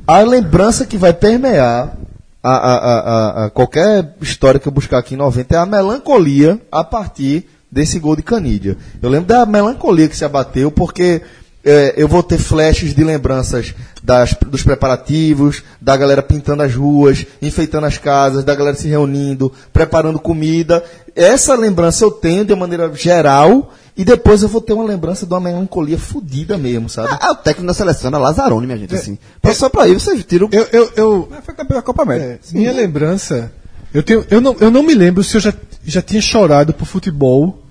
a 0.06 0.19
lembrança 0.19 0.85
que 0.85 0.98
vai 0.98 1.14
permear 1.14 1.95
a, 2.43 2.52
a, 2.52 2.76
a, 2.76 3.45
a- 3.45 3.49
qualquer 3.52 4.15
história 4.22 4.60
que 4.60 4.68
eu 4.68 4.72
buscar 4.72 4.98
aqui 4.98 5.14
em 5.14 5.18
90 5.18 5.56
é 5.56 5.57
a 5.57 5.65
melancolia 5.65 6.60
a 6.72 6.84
partir 6.84 7.48
desse 7.72 7.99
gol 7.99 8.15
de 8.18 8.23
Canídia. 8.23 8.76
Eu 9.02 9.10
lembro 9.10 9.27
da 9.27 9.45
melancolia 9.45 10.10
que 10.10 10.18
se 10.18 10.26
abateu, 10.26 10.69
porque 10.72 11.22
é, 11.64 11.93
eu 11.95 12.07
vou 12.07 12.22
ter 12.23 12.38
flashes 12.39 12.93
de 12.93 13.03
lembranças 13.03 13.73
das- 14.03 14.34
dos 14.48 14.64
preparativos, 14.64 15.64
da 15.80 15.95
galera 15.95 16.22
pintando 16.22 16.64
as 16.64 16.73
ruas, 16.76 17.26
enfeitando 17.41 17.85
as 17.85 17.98
casas, 17.98 18.43
da 18.43 18.53
galera 18.56 18.76
se 18.76 18.88
reunindo, 18.89 19.52
preparando 19.72 20.19
comida. 20.19 20.84
Essa 21.15 21.56
lembrança 21.56 22.03
eu 22.03 22.11
tenho 22.11 22.43
de 22.43 22.53
maneira 22.56 22.91
geral, 22.93 23.72
e 23.95 24.05
depois 24.05 24.41
eu 24.41 24.47
vou 24.47 24.61
ter 24.61 24.73
uma 24.73 24.85
lembrança 24.85 25.26
de 25.26 25.34
uma 25.34 25.39
melancolia 25.39 25.97
fodida 25.97 26.57
mesmo, 26.57 26.88
sabe? 26.89 27.09
Ah, 27.19 27.31
o 27.31 27.35
técnico 27.35 27.68
da 27.68 27.73
seleção 27.73 28.07
era 28.07 28.18
Lazzaroni, 28.18 28.65
minha 28.65 28.77
gente, 28.77 28.95
assim. 28.95 29.18
Passou 29.41 29.69
pra 29.69 29.84
aí, 29.84 29.93
você 29.93 30.22
tira 30.23 30.45
o. 30.45 30.49
Eu, 30.51 30.68
eu, 30.72 30.91
eu, 30.95 31.31
Foi 31.43 31.53
campeão 31.53 31.77
da 31.77 31.84
Copa 31.84 32.03
América. 32.03 32.39
É, 32.49 32.57
minha 32.57 32.72
lembrança. 32.72 33.51
Eu, 33.93 34.01
tenho, 34.01 34.26
eu, 34.30 34.39
não, 34.39 34.55
eu 34.59 34.72
não 34.72 34.81
me 34.81 34.93
lembro 34.93 35.22
se 35.23 35.35
eu 35.35 35.41
já, 35.41 35.53
já 35.84 36.01
tinha 36.01 36.22
chorado 36.22 36.73
por 36.73 36.85
futebol 36.85 37.61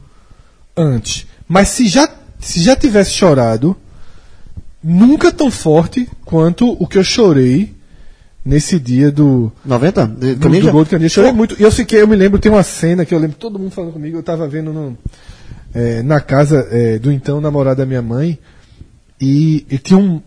antes. 0.77 1.27
Mas 1.49 1.71
se 1.71 1.89
já, 1.89 2.09
se 2.39 2.61
já 2.61 2.77
tivesse 2.77 3.13
chorado, 3.13 3.75
nunca 4.85 5.33
tão 5.33 5.51
forte 5.51 6.07
quanto 6.25 6.77
o 6.79 6.87
que 6.87 6.99
eu 6.99 7.05
chorei 7.05 7.75
nesse 8.45 8.79
dia 8.79 9.11
do, 9.11 9.51
90? 9.65 10.07
De 10.07 10.35
do, 10.35 10.49
do 10.49 10.71
gol 10.71 10.85
de 10.85 10.91
Candia. 10.91 11.09
Chorei 11.09 11.33
muito. 11.33 11.57
E 11.59 11.63
eu 11.63 11.73
fiquei, 11.73 12.03
eu 12.03 12.09
me 12.09 12.17
lembro, 12.17 12.39
tem 12.39 12.53
uma 12.53 12.63
cena 12.63 13.07
que 13.07 13.15
eu 13.15 13.19
lembro 13.19 13.37
todo 13.39 13.59
mundo 13.59 13.71
falando 13.71 13.93
comigo, 13.93 14.19
eu 14.19 14.23
tava 14.23 14.47
vendo 14.47 14.73
no, 14.73 14.97
é, 15.75 16.03
na 16.03 16.21
casa 16.21 16.67
é, 16.71 16.99
do 16.99 17.11
então 17.13 17.41
namorado 17.41 17.79
da 17.79 17.87
minha 17.87 18.03
mãe, 18.03 18.39
e, 19.21 19.67
e 19.71 19.79
tinha 19.79 19.99
um. 19.99 20.21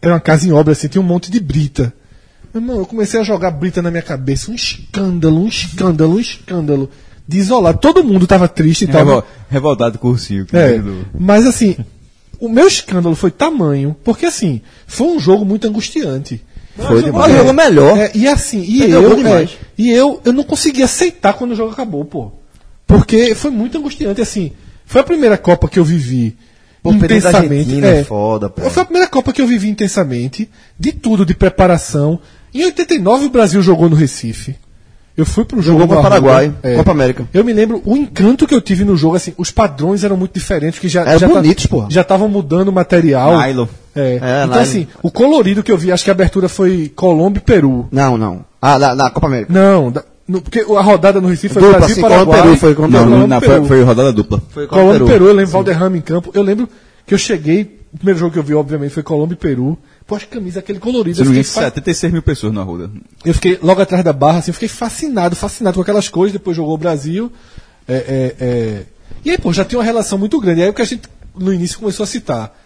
Era 0.00 0.14
uma 0.14 0.20
casa 0.20 0.46
em 0.46 0.52
obra, 0.52 0.72
assim, 0.72 0.88
tinha 0.88 1.00
um 1.00 1.06
monte 1.06 1.30
de 1.30 1.40
brita. 1.40 1.92
Meu 2.52 2.62
irmão, 2.62 2.78
eu 2.78 2.86
comecei 2.86 3.18
a 3.18 3.22
jogar 3.22 3.50
brita 3.50 3.82
na 3.82 3.90
minha 3.90 4.02
cabeça, 4.02 4.50
um 4.50 4.54
escândalo, 4.54 5.42
um 5.42 5.48
escândalo, 5.48 6.16
um 6.16 6.20
escândalo. 6.20 6.90
De 7.28 7.38
isolar. 7.38 7.76
Todo 7.76 8.04
mundo 8.04 8.24
tava 8.24 8.46
triste 8.46 8.84
e 8.84 8.86
tal. 8.86 9.04
Revol- 9.04 9.24
revoltado 9.50 9.98
com 9.98 10.08
o 10.08 10.10
Cursinho. 10.12 10.46
que 10.46 10.56
É, 10.56 10.80
mas 11.18 11.44
assim, 11.44 11.76
o 12.38 12.48
meu 12.48 12.68
escândalo 12.68 13.16
foi 13.16 13.32
tamanho, 13.32 13.96
porque 14.04 14.26
assim, 14.26 14.60
foi 14.86 15.08
um 15.08 15.18
jogo 15.18 15.44
muito 15.44 15.66
angustiante. 15.66 16.40
Foi 16.76 17.02
demais. 17.02 17.26
Mas 17.26 17.36
jogou 17.38 17.52
melhor. 17.52 17.98
É, 17.98 18.12
e 18.14 18.28
assim, 18.28 18.62
e 18.62 18.88
eu, 18.90 19.26
é, 19.26 19.48
e 19.76 19.90
eu, 19.90 20.20
eu 20.24 20.32
não 20.32 20.44
consegui 20.44 20.82
aceitar 20.82 21.32
quando 21.34 21.50
o 21.52 21.56
jogo 21.56 21.72
acabou, 21.72 22.04
pô. 22.04 22.30
Porque 22.86 23.34
foi 23.34 23.50
muito 23.50 23.76
angustiante, 23.76 24.20
assim. 24.20 24.52
Foi 24.86 25.00
a 25.00 25.04
primeira 25.04 25.36
Copa 25.36 25.68
que 25.68 25.78
eu 25.78 25.84
vivi 25.84 26.36
Pô, 26.82 26.92
intensamente. 26.92 27.52
Argentina 27.52 27.86
é 27.88 28.04
foda, 28.04 28.48
pô. 28.48 28.62
Foi 28.70 28.82
a 28.82 28.86
primeira 28.86 29.08
Copa 29.08 29.32
que 29.32 29.42
eu 29.42 29.46
vivi 29.46 29.68
intensamente, 29.68 30.48
de 30.78 30.92
tudo, 30.92 31.26
de 31.26 31.34
preparação. 31.34 32.18
Em 32.54 32.64
89 32.64 33.26
o 33.26 33.30
Brasil 33.30 33.60
jogou 33.60 33.88
no 33.90 33.96
Recife. 33.96 34.56
Eu 35.16 35.24
fui 35.24 35.44
pro 35.46 35.62
jogo 35.62 35.80
Jogou 35.80 35.96
no 35.96 36.02
com 36.02 36.06
o 36.06 36.10
Paraguai, 36.10 36.52
é. 36.62 36.76
Copa 36.76 36.90
América. 36.90 37.26
Eu 37.32 37.42
me 37.42 37.52
lembro 37.52 37.80
o 37.86 37.96
encanto 37.96 38.46
que 38.46 38.54
eu 38.54 38.60
tive 38.60 38.84
no 38.84 38.96
jogo, 38.98 39.16
assim, 39.16 39.32
os 39.38 39.50
padrões 39.50 40.04
eram 40.04 40.14
muito 40.16 40.34
diferentes, 40.34 40.78
que 40.78 40.88
já 40.90 41.00
Eram 41.00 41.18
já 41.18 41.26
tá- 41.28 41.34
bonitos, 41.34 41.66
porra. 41.66 41.86
já 41.90 42.02
estavam 42.02 42.28
mudando 42.28 42.68
o 42.68 42.72
material. 42.72 43.36
Nylon. 43.38 43.66
É. 43.94 44.00
É, 44.12 44.16
então 44.16 44.46
nylon. 44.48 44.60
assim, 44.62 44.86
o 45.02 45.10
colorido 45.10 45.62
que 45.62 45.72
eu 45.72 45.78
vi, 45.78 45.90
acho 45.90 46.04
que 46.04 46.10
a 46.10 46.12
abertura 46.12 46.50
foi 46.50 46.92
Colômbia 46.94 47.38
e 47.40 47.42
Peru. 47.42 47.88
Não, 47.90 48.18
não. 48.18 48.44
Ah, 48.60 48.78
na, 48.78 48.94
na 48.94 49.08
Copa 49.10 49.26
América. 49.26 49.50
Não, 49.50 49.90
da- 49.90 50.04
no- 50.28 50.40
porque 50.42 50.60
a 50.60 50.80
rodada 50.82 51.20
no 51.20 51.28
Recife 51.28 51.54
foi 51.54 51.62
Dupla, 51.62 51.78
Brasil 51.78 51.94
sim, 51.94 52.00
e 52.00 52.02
Paraguai. 52.02 52.38
E 52.38 52.42
Peru, 52.42 52.56
foi 52.56 52.74
Colômbia 52.74 52.96
e 52.98 53.00
Não, 53.00 53.06
Peru. 53.08 53.18
não, 53.20 53.26
não, 53.28 53.40
foi, 53.40 53.48
Peru. 53.48 53.64
foi 53.66 53.82
rodada 53.82 54.12
dupla. 54.12 54.42
Foi 54.50 54.66
Colômbia 54.66 55.04
e 55.04 55.06
Peru, 55.06 55.26
eu 55.26 55.32
lembro 55.34 55.52
Valderrama 55.52 55.96
em 55.96 56.00
campo. 56.00 56.30
Eu 56.34 56.42
lembro 56.42 56.68
que 57.06 57.14
eu 57.14 57.18
cheguei, 57.18 57.80
o 57.92 57.96
primeiro 57.96 58.18
jogo 58.20 58.32
que 58.32 58.38
eu 58.38 58.42
vi, 58.42 58.54
obviamente, 58.54 58.90
foi 58.92 59.02
Colômbia 59.02 59.34
e 59.34 59.38
Peru. 59.38 59.78
Pô, 60.06 60.14
as 60.16 60.24
camisas, 60.24 60.58
aquele 60.58 60.78
colorido. 60.78 61.20
Eu 61.20 61.24
fiquei, 61.24 61.40
engano, 61.40 61.44
fa- 61.54 61.60
76 61.62 62.12
mil 62.12 62.22
pessoas 62.22 62.52
na 62.52 62.60
Arruda. 62.60 62.90
eu 63.24 63.34
fiquei 63.34 63.58
logo 63.62 63.80
atrás 63.80 64.04
da 64.04 64.12
barra, 64.12 64.38
assim, 64.38 64.50
eu 64.50 64.54
fiquei 64.54 64.68
fascinado, 64.68 65.34
fascinado 65.34 65.74
com 65.74 65.82
aquelas 65.82 66.08
coisas. 66.08 66.32
Depois 66.32 66.56
jogou 66.56 66.74
o 66.74 66.78
Brasil. 66.78 67.30
É, 67.88 67.94
é, 67.94 68.44
é. 68.44 68.82
E 69.24 69.30
aí, 69.30 69.38
pô, 69.38 69.52
já 69.52 69.64
tinha 69.64 69.78
uma 69.78 69.84
relação 69.84 70.16
muito 70.18 70.40
grande. 70.40 70.62
Aí 70.62 70.68
o 70.68 70.72
que 70.74 70.82
a 70.82 70.84
gente 70.84 71.02
no 71.36 71.52
início 71.52 71.78
começou 71.78 72.04
a 72.04 72.06
citar. 72.06 72.56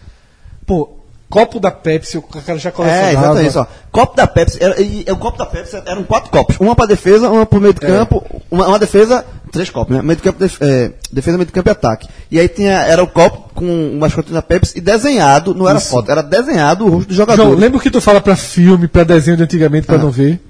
Pô, 0.67 1.00
copo 1.31 1.61
da 1.61 1.71
Pepsi, 1.71 2.19
o 2.19 2.23
cara 2.23 2.59
já 2.59 2.71
colecionava. 2.71 3.09
É, 3.09 3.13
exatamente 3.13 3.49
isso. 3.49 3.61
Ó. 3.61 3.67
Copo 3.93 4.17
da 4.17 4.27
Pepsi, 4.27 4.59
era, 4.63 4.81
e, 4.83 5.05
o 5.09 5.17
copo 5.17 5.39
da 5.39 5.47
Pepsi 5.47 5.81
eram 5.87 6.03
quatro 6.05 6.31
copos. 6.31 6.57
Uma 6.59 6.75
pra 6.77 6.85
defesa, 6.87 7.31
uma 7.31 7.47
pro 7.47 7.61
meio 7.61 7.73
de 7.73 7.81
campo, 7.81 8.23
uma, 8.51 8.67
uma 8.69 8.79
defesa, 8.79 9.25
três 9.53 9.71
copos, 9.71 9.97
né? 9.97 10.03
Meio 10.03 10.17
de 10.17 10.23
campo, 10.23 10.39
def- 10.39 10.61
é, 10.61 10.91
defesa, 11.13 11.39
meio 11.39 11.47
de 11.47 11.53
campo 11.53 11.69
e 11.71 11.73
ataque. 11.73 12.09
E 12.31 12.39
aí 12.41 12.49
tinha, 12.49 12.73
era 12.83 13.03
o 13.03 13.07
copo 13.07 13.51
com 13.55 13.65
umas 13.93 14.13
coisas 14.13 14.33
da 14.33 14.43
Pepsi 14.43 14.77
e 14.79 14.81
desenhado, 14.81 15.55
não 15.55 15.69
era 15.69 15.79
foto, 15.81 16.11
era 16.11 16.23
desenhado 16.23 16.85
o 16.85 16.91
rosto 16.91 17.09
do 17.09 17.15
jogador. 17.15 17.45
João, 17.45 17.55
lembra 17.57 17.79
o 17.79 17.81
que 17.81 17.91
tu 17.91 18.01
fala 18.01 18.21
pra 18.21 18.35
filme, 18.37 18.89
pra 18.89 19.05
desenho 19.05 19.37
de 19.37 19.45
antigamente, 19.45 19.87
pra 19.87 19.97
não 19.99 20.11
ver? 20.11 20.41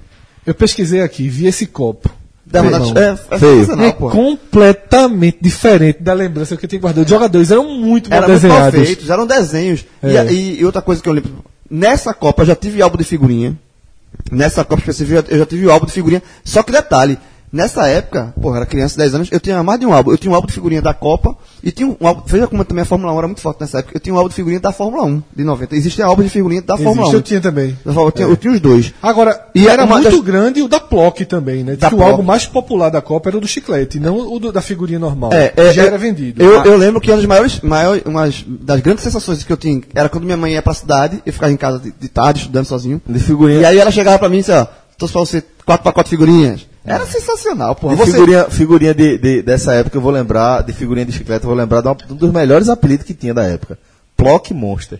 Eu 0.45 0.55
pesquisei 0.55 1.01
aqui, 1.01 1.29
vi 1.29 1.45
esse 1.45 1.67
copo. 1.67 2.09
Irmão. 2.59 2.93
é, 2.97 3.35
é 3.35 3.39
Feio. 3.39 3.81
É 3.81 3.91
pô. 3.91 4.09
completamente 4.09 5.37
diferente 5.41 6.01
da 6.01 6.13
lembrança 6.13 6.55
que 6.57 6.65
eu 6.65 6.69
tinha 6.69 6.81
guardado. 6.81 7.03
Os 7.05 7.09
jogadores 7.09 7.51
eram 7.51 7.65
muito 7.77 8.09
mal 8.09 8.17
Era 8.19 8.27
muito 8.27 8.41
mal 8.47 8.51
desenhados. 8.57 8.87
feitos, 8.87 9.09
eram 9.09 9.25
desenhos. 9.25 9.85
É. 10.03 10.31
E 10.33 10.59
E, 10.59 10.65
outra 10.65 10.81
coisa 10.81 11.01
que 11.01 11.07
eu 11.09 11.13
lembro, 11.13 11.43
nessa 11.69 12.13
Copa 12.13 12.41
eu 12.43 12.47
já 12.47 12.55
tive 12.55 12.81
álbum 12.81 12.97
de 12.97 13.03
figurinha. 13.03 13.57
Nessa 14.31 14.63
Copa 14.63 14.81
específica 14.81 15.25
eu 15.29 15.37
já 15.39 15.45
tive 15.45 15.69
álbum 15.69 15.85
de 15.85 15.91
figurinha. 15.93 16.21
Só 16.43 16.61
que 16.63 16.71
detalhe, 16.71 17.17
nessa 17.51 17.87
época, 17.87 18.33
porra, 18.41 18.57
era 18.57 18.65
criança, 18.65 18.97
10 18.97 19.15
anos, 19.15 19.29
eu 19.31 19.39
tinha 19.39 19.61
mais 19.63 19.79
de 19.79 19.85
um 19.85 19.93
álbum. 19.93 20.11
Eu 20.11 20.17
tinha 20.17 20.31
um 20.31 20.35
álbum 20.35 20.47
de 20.47 20.53
figurinha 20.53 20.81
da 20.81 20.93
Copa 20.93 21.35
e 21.63 21.71
tinha 21.71 21.87
um 21.89 22.07
álbum, 22.07 22.21
veja 22.25 22.47
como 22.47 22.63
também 22.63 22.83
a 22.83 22.85
Fórmula 22.85 23.13
1 23.13 23.17
era 23.17 23.27
muito 23.27 23.41
forte 23.41 23.61
nessa 23.61 23.79
época. 23.79 23.95
Eu 23.95 23.99
tinha 23.99 24.13
um 24.13 24.17
álbum 24.17 24.29
de 24.29 24.35
figurinha 24.35 24.59
da 24.59 24.71
Fórmula 24.71 25.03
1 25.05 25.23
de 25.35 25.43
90. 25.43 25.75
Existem 25.75 26.05
álbuns 26.05 26.25
de 26.27 26.31
figurinha 26.31 26.61
da 26.61 26.77
Fórmula 26.77 27.01
Existe, 27.07 27.15
1. 27.15 27.17
eu 27.17 27.21
tinha 27.21 27.41
também. 27.41 27.77
Da 27.85 27.93
Fórmula- 27.93 28.07
Eu 28.07 28.11
tinha, 28.11 28.27
eu 28.27 28.37
tinha 28.37 28.53
os 28.53 28.59
dois. 28.59 28.93
Agora, 29.01 29.47
E 29.53 29.63
era 29.63 29.73
era 29.73 29.85
uma 29.85 29.95
muito 29.99 30.09
das- 30.11 30.19
grande 30.21 30.61
o 30.61 30.67
da 30.67 30.79
Plock 30.79 31.25
também, 31.25 31.63
né? 31.63 31.71
Diz 31.73 31.79
Da 31.81 31.89
que 31.89 31.95
o 31.95 32.03
álbum 32.03 32.23
mais 32.23 32.45
popular 32.45 32.89
da 32.89 33.01
Copa 33.01 33.29
era 33.29 33.37
o 33.37 33.41
do 33.41 33.47
chiclete, 33.47 33.99
não 33.99 34.17
o 34.33 34.39
do- 34.39 34.51
da 34.51 34.61
figurinha 34.61 34.99
normal. 34.99 35.31
É, 35.33 35.53
é, 35.55 35.73
Já 35.73 35.81
eu- 35.83 35.87
era 35.87 35.97
vendido. 35.97 36.41
Eu, 36.41 36.59
Ah, 36.61 36.63
eu 36.65 36.77
lembro 36.77 36.99
que 37.01 37.09
uma 37.09 37.17
das 37.17 37.25
maiores, 37.25 37.59
maiores, 37.61 38.03
umas 38.05 38.43
das 38.47 38.79
grandes 38.81 39.03
sensações 39.03 39.43
que 39.43 39.51
eu 39.51 39.57
tinha 39.57 39.81
era 39.93 40.09
quando 40.09 40.23
minha 40.25 40.37
mãe 40.37 40.53
ia 40.53 40.61
pra 40.61 40.73
cidade, 40.73 41.21
eu 41.25 41.33
ficava 41.33 41.51
em 41.51 41.57
casa 41.57 41.79
de, 41.79 41.91
de 41.91 42.07
tarde, 42.09 42.39
estudando 42.41 42.65
sozinho. 42.65 43.01
De 43.07 43.19
figurinha. 43.19 43.59
E 43.61 43.65
aí 43.65 43.77
ela 43.79 43.91
chegava 43.91 44.17
pra 44.19 44.29
mim 44.29 44.37
e 44.37 44.39
disse, 44.39 44.51
ó, 44.51 44.65
trouxe 44.97 45.11
pra 45.13 45.19
você 45.21 45.43
quatro 45.65 45.83
pacotes 45.83 46.09
de 46.09 46.17
figurinhas. 46.17 46.67
Era 46.85 47.05
sensacional, 47.05 47.75
porra. 47.75 47.95
Você, 47.95 48.11
figurinha, 48.13 48.49
figurinha 48.49 48.93
de, 48.93 49.17
de- 49.17 49.41
dessa 49.43 49.73
época, 49.73 49.97
eu 49.97 50.01
vou 50.01 50.11
lembrar, 50.11 50.63
de 50.63 50.73
figurinha 50.73 51.05
de 51.05 51.11
chiclete, 51.11 51.43
eu 51.43 51.49
vou 51.49 51.57
lembrar 51.57 51.81
de 51.81 51.87
um 51.87 51.95
um 52.09 52.15
dos 52.15 52.31
melhores 52.31 52.69
apelidos 52.69 53.05
que 53.05 53.13
tinha 53.13 53.33
da 53.33 53.43
época. 53.43 53.77
Plock 54.17 54.53
Monster. 54.53 54.99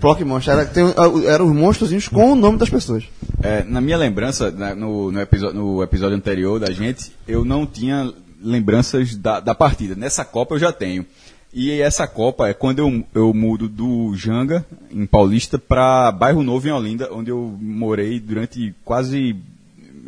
Block 0.00 0.24
Monster, 0.24 0.54
era, 0.54 0.64
tem, 0.64 0.84
eram 1.26 1.46
os 1.46 1.54
monstrozinhos 1.54 2.08
com 2.08 2.32
o 2.32 2.34
nome 2.34 2.56
das 2.56 2.70
pessoas. 2.70 3.04
É, 3.42 3.62
na 3.64 3.80
minha 3.82 3.98
lembrança, 3.98 4.50
né, 4.50 4.74
no, 4.74 5.12
no, 5.12 5.20
episo- 5.20 5.52
no 5.52 5.82
episódio 5.82 6.16
anterior 6.16 6.58
da 6.58 6.70
gente, 6.70 7.12
eu 7.26 7.44
não 7.44 7.66
tinha 7.66 8.10
lembranças 8.42 9.14
da, 9.14 9.40
da 9.40 9.54
partida. 9.54 9.94
Nessa 9.94 10.24
Copa 10.24 10.54
eu 10.54 10.58
já 10.58 10.72
tenho. 10.72 11.04
E 11.52 11.80
essa 11.80 12.06
Copa 12.06 12.48
é 12.48 12.54
quando 12.54 12.78
eu, 12.78 13.04
eu 13.14 13.34
mudo 13.34 13.68
do 13.68 14.14
Janga, 14.16 14.64
em 14.90 15.04
Paulista, 15.04 15.58
para 15.58 16.10
Bairro 16.12 16.42
Novo, 16.42 16.66
em 16.66 16.72
Olinda, 16.72 17.08
onde 17.12 17.30
eu 17.30 17.54
morei 17.60 18.18
durante 18.20 18.74
quase 18.84 19.36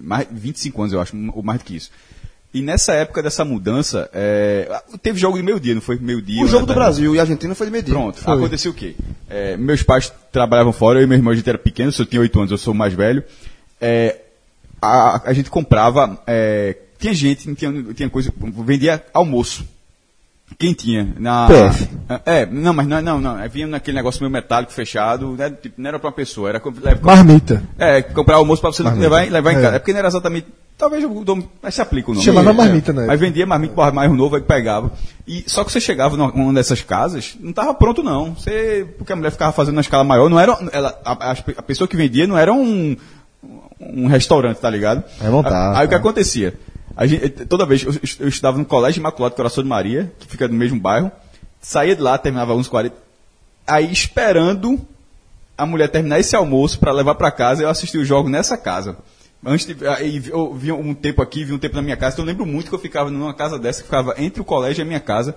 mais, 0.03 0.27
25 0.31 0.83
anos, 0.83 0.93
eu 0.93 1.01
acho, 1.01 1.17
ou 1.35 1.43
mais 1.43 1.59
do 1.59 1.65
que 1.65 1.77
isso. 1.77 1.91
E 2.53 2.61
nessa 2.63 2.93
época 2.95 3.23
dessa 3.23 3.45
mudança, 3.45 4.11
é, 4.13 4.83
teve 5.01 5.21
jogo 5.21 5.37
de 5.37 5.43
meio-dia, 5.43 5.73
não 5.73 5.81
foi? 5.81 5.97
Meio-dia. 6.01 6.43
O 6.43 6.49
jogo 6.49 6.67
do 6.67 6.75
Brasil 6.75 7.15
e 7.15 7.19
a 7.19 7.23
Argentina 7.23 7.55
foi 7.55 7.67
de 7.67 7.73
meio 7.73 7.85
Pronto, 7.85 8.29
aconteceu 8.29 8.73
o 8.73 8.75
quê? 8.75 8.97
É, 9.29 9.57
meus 9.57 9.85
pais 9.85 10.13
trabalhavam 10.33 10.73
fora, 10.73 10.99
eu 10.99 11.05
e 11.05 11.07
meu 11.07 11.17
irmão, 11.17 11.33
a 11.33 11.37
gente 11.37 11.49
era 11.49 11.59
pequeno, 11.59 11.93
se 11.93 12.03
eu 12.03 12.07
tinha 12.07 12.21
8 12.21 12.39
anos, 12.39 12.51
eu 12.51 12.59
sou 12.59 12.75
o 12.75 12.77
mais 12.77 12.93
velho. 12.93 13.23
É, 13.81 14.19
a, 14.83 15.31
a 15.31 15.33
gente 15.33 15.49
comprava, 15.49 16.21
é, 16.27 16.77
tinha 16.99 17.15
gente, 17.15 17.55
tinha, 17.55 17.95
tinha 17.95 18.11
coisa, 18.11 18.33
vendia 18.65 19.05
almoço. 19.15 19.65
Quem 20.59 20.75
tinha? 20.75 21.09
Na, 21.19 21.47
PF. 21.47 21.89
É, 22.27 22.45
não, 22.47 22.75
mas 22.75 22.87
não, 22.87 23.01
não, 23.01 23.21
não. 23.21 23.39
é, 23.39 23.49
Vinha 23.49 23.67
naquele 23.67 23.97
negócio 23.97 24.21
meio 24.21 24.31
metálico 24.33 24.73
fechado, 24.73 25.33
né, 25.33 25.49
tipo, 25.51 25.81
não 25.81 25.89
era 25.89 25.99
pra 25.99 26.09
uma 26.09 26.15
pessoa, 26.15 26.49
era 26.51 26.61
Marmita. 27.03 27.63
é, 27.79 28.03
comprar 28.03 28.37
almoço 28.37 28.61
pra 28.61 28.71
você 28.73 28.83
levar, 28.83 29.27
em- 29.27 29.31
levar 29.31 29.53
em 29.53 29.57
É. 29.57 29.61
casa. 29.63 29.77
É 29.77 29.79
porque 29.79 29.93
não 29.93 29.99
era 30.01 30.09
exatamente. 30.09 30.47
Talvez 30.77 31.05
o 31.05 31.25
nome. 31.25 31.49
Mas 31.63 31.75
se 31.75 31.83
aplica 31.83 32.11
o 32.11 32.15
nome. 32.15 32.25
Chamava 32.25 32.51
É, 32.51 32.53
marmita, 32.55 32.93
né? 32.93 33.05
Mas 33.07 33.21
vendia 33.21 33.47
marmita 33.47 33.75
para 33.75 33.93
mais 33.93 34.11
novo, 34.13 34.37
aí 34.37 34.43
pegava. 34.43 34.91
E, 35.27 35.45
só 35.47 35.63
que 35.63 35.71
você 35.71 35.79
chegava 35.81 36.17
numa 36.17 36.31
uma 36.33 36.55
dessas 36.55 36.81
casas, 36.83 37.37
não 37.39 37.51
estava 37.51 37.73
pronto, 37.75 38.03
não. 38.03 38.35
Você, 38.35 38.87
porque 38.97 39.13
a 39.13 39.17
mulher 39.17 39.31
ficava 39.31 39.53
fazendo 39.53 39.75
na 39.75 39.83
escala 39.83 40.05
maior, 40.05 40.29
não 40.31 40.41
era. 40.41 40.59
Ela, 40.73 40.99
a, 41.05 41.33
a- 41.33 41.63
pessoa 41.63 41.87
que 41.87 41.97
vendia 41.99 42.27
não 42.27 42.37
era 42.37 42.51
um, 42.53 42.97
um 43.79 44.07
restaurante, 44.07 44.57
tá 44.59 44.71
ligado? 44.71 45.05
É 45.23 45.29
montado, 45.29 45.77
Aí 45.77 45.85
o 45.85 45.89
que 45.89 45.95
tá. 45.95 46.01
acontecia? 46.01 46.55
A 46.97 47.07
gente, 47.07 47.29
toda 47.47 47.65
vez, 47.67 47.83
eu, 47.83 47.93
eu 48.21 48.29
estudava 48.29 48.59
no 48.59 48.65
Colégio 48.65 49.01
Imaculado 49.01 49.35
Coração 49.35 49.63
de 49.63 49.69
Maria, 49.69 50.13
que 50.19 50.27
fica 50.27 50.47
no 50.49 50.55
mesmo 50.55 50.79
bairro, 50.79 51.11
saía 51.61 51.95
de 51.97 52.03
lá, 52.03 52.19
terminava 52.19 52.55
uns 52.55 52.69
40. 52.69 52.95
Aí 53.67 53.91
esperando 53.93 54.81
a 55.57 55.65
mulher 55.67 55.89
terminar 55.89 56.19
esse 56.19 56.35
almoço 56.35 56.79
para 56.79 56.93
levar 56.93 57.15
para 57.15 57.31
casa, 57.31 57.63
eu 57.63 57.69
assisti 57.69 57.99
o 57.99 58.05
jogo 58.05 58.29
nessa 58.29 58.57
casa. 58.57 58.97
Antes 59.45 59.67
de, 59.67 59.87
aí 59.87 60.23
eu 60.27 60.53
vi 60.55 60.71
um 60.73 60.93
tempo 60.95 61.23
aqui, 61.23 61.45
vi 61.45 61.53
um 61.53 61.59
tempo 61.59 61.77
na 61.77 61.83
minha 61.83 61.97
casa, 61.97 62.15
então 62.15 62.25
eu 62.25 62.29
lembro 62.29 62.45
muito 62.45 62.69
que 62.69 62.75
eu 62.75 62.79
ficava 62.79 63.11
numa 63.11 63.33
casa 63.33 63.59
dessa, 63.59 63.81
que 63.81 63.87
ficava 63.87 64.15
entre 64.19 64.41
o 64.41 64.45
colégio 64.45 64.83
e 64.83 64.85
a 64.85 64.87
minha 64.87 65.01
casa. 65.01 65.35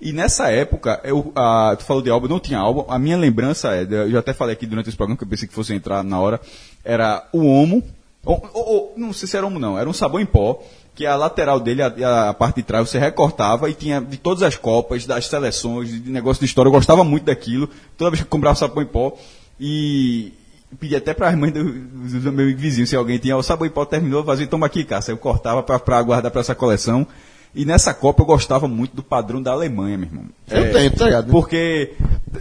E 0.00 0.12
nessa 0.12 0.50
época, 0.50 1.00
eu, 1.04 1.32
ah, 1.36 1.74
tu 1.78 1.84
falou 1.84 2.02
de 2.02 2.10
álbum, 2.10 2.26
não 2.26 2.40
tinha 2.40 2.58
álbum, 2.58 2.84
a 2.88 2.98
minha 2.98 3.16
lembrança 3.16 3.74
é, 3.74 3.82
eu 3.88 4.10
já 4.10 4.18
até 4.18 4.32
falei 4.32 4.54
aqui 4.54 4.66
durante 4.66 4.88
esse 4.88 4.96
programa, 4.96 5.16
que 5.16 5.22
eu 5.24 5.28
pensei 5.28 5.46
que 5.46 5.54
fosse 5.54 5.72
entrar 5.72 6.02
na 6.02 6.18
hora, 6.20 6.40
era 6.84 7.26
o 7.32 7.44
Omo, 7.46 7.82
ou, 8.24 8.50
ou- 8.52 8.66
ou, 8.68 8.94
não 8.96 9.12
sei 9.12 9.28
se 9.28 9.36
era 9.36 9.46
Omo 9.46 9.58
não, 9.60 9.78
era 9.78 9.88
um 9.88 9.92
sabão 9.92 10.20
em 10.20 10.26
pó, 10.26 10.60
que 10.94 11.04
a 11.06 11.16
lateral 11.16 11.58
dele, 11.58 11.82
a, 11.82 12.28
a 12.28 12.34
parte 12.34 12.56
de 12.56 12.62
trás, 12.62 12.88
você 12.88 12.98
recortava 12.98 13.68
e 13.68 13.74
tinha 13.74 14.00
de 14.00 14.16
todas 14.16 14.42
as 14.42 14.56
copas, 14.56 15.04
das 15.06 15.26
seleções, 15.26 15.88
de 15.90 16.10
negócio 16.10 16.40
de 16.40 16.46
história, 16.46 16.68
eu 16.68 16.72
gostava 16.72 17.02
muito 17.02 17.24
daquilo, 17.24 17.68
toda 17.98 18.10
vez 18.10 18.20
que 18.20 18.26
eu 18.26 18.30
comprava 18.30 18.56
sabão 18.56 18.82
em 18.82 18.86
pó, 18.86 19.16
e 19.58 20.32
pedi 20.78 20.94
até 20.96 21.14
para 21.14 21.28
as 21.28 21.36
mães 21.36 21.52
do, 21.52 21.64
do, 21.64 22.32
meu 22.32 22.56
vizinho, 22.56 22.86
se 22.86 22.96
alguém 22.96 23.18
tinha, 23.18 23.36
o 23.36 23.42
sabão 23.42 23.66
em 23.66 23.70
pó 23.70 23.84
terminou, 23.84 24.24
fazia, 24.24 24.46
toma 24.46 24.66
aqui, 24.66 24.84
Cássio. 24.84 25.12
Eu 25.12 25.18
cortava 25.18 25.62
para 25.62 26.02
guardar 26.02 26.30
para 26.30 26.40
essa 26.40 26.54
coleção. 26.54 27.06
E 27.56 27.64
nessa 27.64 27.94
Copa 27.94 28.22
eu 28.22 28.26
gostava 28.26 28.66
muito 28.66 28.96
do 28.96 29.02
padrão 29.02 29.40
da 29.40 29.52
Alemanha, 29.52 29.96
meu 29.96 30.08
irmão. 30.08 30.24
Eu 30.50 30.72
tenho, 30.72 30.90
tá 30.90 31.04
ligado? 31.04 31.30
Porque 31.30 31.92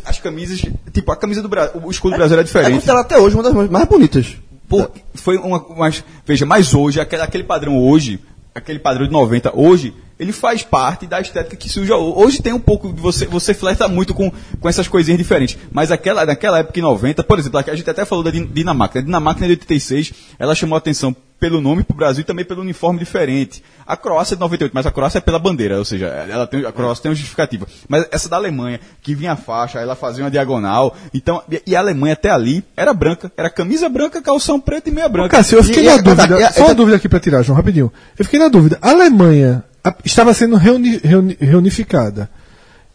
as 0.06 0.20
camisas, 0.20 0.60
tipo, 0.92 1.12
a 1.12 1.16
camisa 1.16 1.40
do 1.44 1.48
Brasil, 1.48 1.80
o 1.84 1.92
escudo 1.92 2.16
do 2.16 2.18
Brasil 2.18 2.34
era 2.34 2.42
É 2.42 2.46
diferente. 2.46 2.74
considerado 2.74 3.02
até 3.02 3.20
hoje 3.20 3.36
uma 3.36 3.44
das 3.44 3.70
mais 3.70 3.88
bonitas. 3.88 4.36
Por- 4.68 4.90
foi 5.14 5.38
uma, 5.38 5.64
mas, 5.78 6.04
veja, 6.26 6.48
mas 6.48 6.74
hoje, 6.74 7.00
aquele, 7.00 7.22
aquele 7.22 7.44
padrão 7.44 7.78
hoje, 7.78 8.20
aquele 8.54 8.80
padrão 8.80 9.06
de 9.06 9.12
90 9.12 9.58
hoje, 9.58 9.94
ele 10.20 10.32
faz 10.32 10.64
parte 10.64 11.06
da 11.08 11.20
estética 11.20 11.56
que 11.56 11.68
surge 11.70 11.92
ho- 11.92 12.18
hoje. 12.20 12.42
tem 12.42 12.54
um 12.54 12.60
pouco, 12.60 12.92
de 12.94 13.02
você, 13.02 13.26
você 13.26 13.54
flerta 13.54 13.88
muito 13.88 14.14
com, 14.14 14.32
com 14.60 14.70
essas 14.70 14.88
coisinhas 14.88 15.18
diferentes. 15.18 15.58
Mas 15.72 15.92
aquela, 15.92 16.26
naquela 16.26 16.60
época, 16.60 16.80
em 16.80 16.84
90, 16.84 17.24
por 17.24 17.40
exemplo, 17.40 17.60
a 17.60 17.76
gente 17.76 17.90
até 17.90 18.06
falou 18.06 18.24
da 18.24 18.32
Din- 18.32 18.46
Dinamarca. 18.46 19.00
A 19.00 19.02
Dinamarca, 19.02 19.46
de 19.46 19.52
86, 19.52 20.14
ela 20.40 20.56
chamou 20.56 20.76
a 20.76 20.78
atenção 20.78 21.16
pelo 21.40 21.60
nome 21.60 21.84
para 21.84 21.94
o 21.94 21.98
Brasil 21.98 22.22
e 22.22 22.24
também 22.24 22.46
pelo 22.46 22.62
uniforme 22.62 23.00
diferente. 23.00 23.62
A 23.86 23.98
Croácia 23.98 24.34
é 24.34 24.38
de 24.38 24.40
98, 24.40 24.72
mas 24.74 24.86
a 24.86 24.92
Croácia 24.92 25.18
é 25.18 25.22
pela 25.22 25.38
bandeira, 25.38 25.78
ou 25.78 25.84
seja, 25.84 26.06
ela 26.06 26.48
tem, 26.48 26.66
a 26.66 26.72
Croácia 26.72 27.02
tem 27.04 27.10
uma 27.10 27.16
justificativa. 27.16 27.68
Mas 27.90 28.08
essa 28.12 28.30
da 28.30 28.38
Alemanha, 28.38 28.80
que 29.02 29.14
vinha 29.14 29.34
a 29.34 29.36
faixa, 29.36 29.80
ela 29.82 29.94
fazia 29.94 30.24
uma 30.24 30.32
diagonal. 30.32 30.96
Então, 31.14 31.44
e- 31.68 31.76
a 31.76 31.80
Alemanha 31.80 32.14
até 32.14 32.30
ali 32.30 32.64
era 32.78 32.94
branca. 32.94 33.30
Era 33.36 33.50
camisa 33.50 33.90
branca, 33.90 34.22
calção 34.22 34.58
preto 34.58 34.88
e 34.88 34.92
meia 34.92 35.10
branca. 35.10 35.36
Cássio, 35.36 35.58
eu 35.58 35.64
fiquei 35.66 35.84
E- 35.84 35.88
na 35.88 35.96
e- 35.96 36.02
dúvida. 36.02 36.40
e- 36.40 36.44
e- 36.44 36.54
só 36.54 36.64
uma 36.66 36.76
dúvida 36.76 36.96
aqui 36.96 37.10
pra 37.10 37.20
tirar, 37.20 37.42
João, 37.44 37.58
rapidinho. 37.58 37.92
Eu 38.18 38.24
fiquei 38.24 38.40
na 38.40 38.48
dúvida. 38.48 38.78
A 38.82 38.92
Alemanha 38.92 39.66
a- 39.84 39.96
estava 40.06 40.34
sendo 40.34 40.56
reuni- 40.56 41.00
reuni- 41.04 41.38
reunificada. 41.40 42.30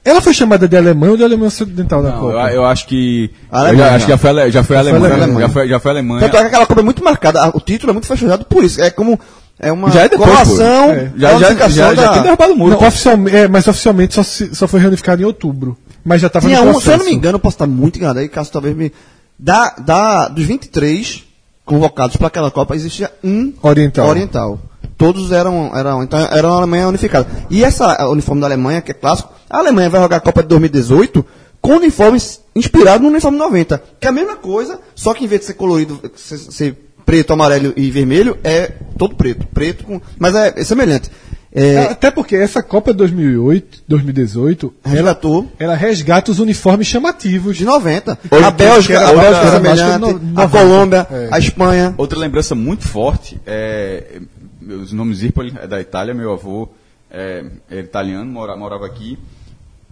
Ela 0.04 0.20
foi 0.22 0.32
chamada 0.32 0.66
de 0.66 0.76
Alemanha 0.76 1.10
ou 1.12 1.16
de 1.18 1.24
Alemanha 1.24 1.48
Ocidental 1.48 2.02
na 2.02 2.12
Copa? 2.12 2.32
eu, 2.50 2.56
eu 2.56 2.64
acho 2.64 2.86
que. 2.86 3.30
Alemanha. 3.50 3.72
eu 3.72 3.78
já, 3.90 3.94
acho 3.96 4.04
que 4.06 4.10
já 4.12 4.18
foi, 4.18 4.50
já 4.50 4.62
foi 4.64 4.76
Alemanha. 4.76 5.14
Alemanha. 5.14 5.40
Já 5.40 5.48
foi, 5.52 5.68
já 5.68 5.80
foi 5.80 5.90
Alemanha. 5.90 6.20
Tanto 6.20 6.36
é 6.36 6.40
que 6.40 6.46
aquela 6.46 6.66
Copa 6.66 6.80
é 6.80 6.84
muito 6.84 7.04
marcada. 7.04 7.50
O 7.54 7.60
título 7.60 7.90
é 7.90 7.92
muito 7.92 8.06
fechado 8.06 8.44
por 8.46 8.64
isso. 8.64 8.80
É 8.80 8.90
como. 8.90 9.18
É 9.60 9.72
uma 9.72 9.90
Já 9.90 10.02
é 10.04 10.08
depois, 10.08 10.30
colação. 10.30 10.86
pô. 10.86 10.92
É. 10.92 11.12
Já- 11.16 11.38
já- 11.38 11.54
já- 11.54 11.68
já 11.68 11.92
da- 11.94 12.12
tem 12.12 12.22
derrubado 12.22 12.52
o 12.52 12.56
muro. 12.56 12.78
Não, 12.80 12.86
oficialmente, 12.88 13.36
é, 13.36 13.48
mas 13.48 13.66
oficialmente 13.66 14.14
só, 14.14 14.22
se- 14.22 14.54
só 14.54 14.68
foi 14.68 14.78
reunificado 14.80 15.20
em 15.20 15.24
outubro. 15.24 15.76
Mas 16.04 16.20
já 16.20 16.28
estava 16.28 16.48
no 16.48 16.54
um, 16.54 16.62
processo. 16.62 16.80
se 16.84 16.90
eu 16.92 16.98
não 16.98 17.04
me 17.04 17.12
engano, 17.12 17.34
eu 17.34 17.40
posso 17.40 17.56
estar 17.56 17.66
muito 17.66 17.96
enganado 17.98 18.20
aí, 18.20 18.28
caso 18.28 18.52
talvez 18.52 18.74
me. 18.76 18.92
Da, 19.36 19.74
da, 19.78 20.28
dos 20.28 20.44
23 20.44 21.24
convocados 21.64 22.16
para 22.16 22.28
aquela 22.28 22.50
Copa, 22.52 22.74
existia 22.76 23.10
um 23.22 23.52
Oriental. 23.60 24.06
oriental. 24.08 24.60
Todos 24.98 25.30
eram, 25.32 25.70
eram, 25.74 26.02
então 26.02 26.18
era 26.18 26.46
uma 26.48 26.56
Alemanha 26.58 26.88
unificada. 26.88 27.26
E 27.48 27.64
essa 27.64 27.92
a 27.94 28.08
uniforme 28.10 28.40
da 28.40 28.48
Alemanha, 28.48 28.82
que 28.82 28.90
é 28.90 28.94
clássico, 28.94 29.32
a 29.48 29.58
Alemanha 29.58 29.88
vai 29.88 30.00
jogar 30.02 30.16
a 30.16 30.20
Copa 30.20 30.42
de 30.42 30.48
2018 30.48 31.24
com 31.62 31.76
uniformes 31.76 32.40
inspirados 32.54 33.02
no 33.02 33.08
uniforme 33.08 33.38
90, 33.38 33.82
que 34.00 34.06
é 34.06 34.10
a 34.10 34.12
mesma 34.12 34.36
coisa, 34.36 34.80
só 34.94 35.14
que 35.14 35.24
em 35.24 35.28
vez 35.28 35.40
de 35.42 35.46
ser 35.46 35.54
colorido, 35.54 36.00
ser, 36.16 36.38
ser 36.38 36.76
preto, 37.06 37.32
amarelo 37.32 37.72
e 37.76 37.90
vermelho, 37.90 38.36
é 38.44 38.72
todo 38.98 39.14
preto, 39.14 39.46
preto 39.46 39.84
com, 39.84 40.00
mas 40.18 40.34
é, 40.34 40.54
é 40.56 40.64
semelhante. 40.64 41.10
É, 41.50 41.78
Até 41.78 42.10
porque 42.10 42.36
essa 42.36 42.62
Copa 42.62 42.92
2008, 42.92 43.82
2018, 43.88 44.72
ela, 44.84 44.94
Resgatou. 44.94 45.46
ela 45.58 45.74
resgata 45.74 46.30
os 46.30 46.38
uniformes 46.38 46.86
chamativos. 46.86 47.56
de 47.56 47.64
90. 47.64 48.18
Hoje, 48.30 48.44
a 48.44 48.50
Bélgica, 48.50 49.00
a 49.00 49.12
Bélgica 49.14 49.46
é 49.46 49.50
semelhante, 49.52 49.82
a 49.94 49.98
90. 49.98 50.48
Colômbia, 50.48 51.06
É. 51.10 51.28
a 51.30 51.38
Espanha. 51.38 51.94
Outra 51.96 52.18
lembrança 52.18 52.54
muito 52.54 52.86
forte 52.86 53.40
é. 53.46 54.20
Os 54.68 54.92
nomes 54.92 55.18
Zirpoli 55.18 55.54
é 55.58 55.66
da 55.66 55.80
Itália, 55.80 56.12
meu 56.14 56.32
avô 56.32 56.68
é, 57.10 57.44
é 57.70 57.78
italiano, 57.80 58.30
mora- 58.30 58.56
morava 58.56 58.86
aqui. 58.86 59.18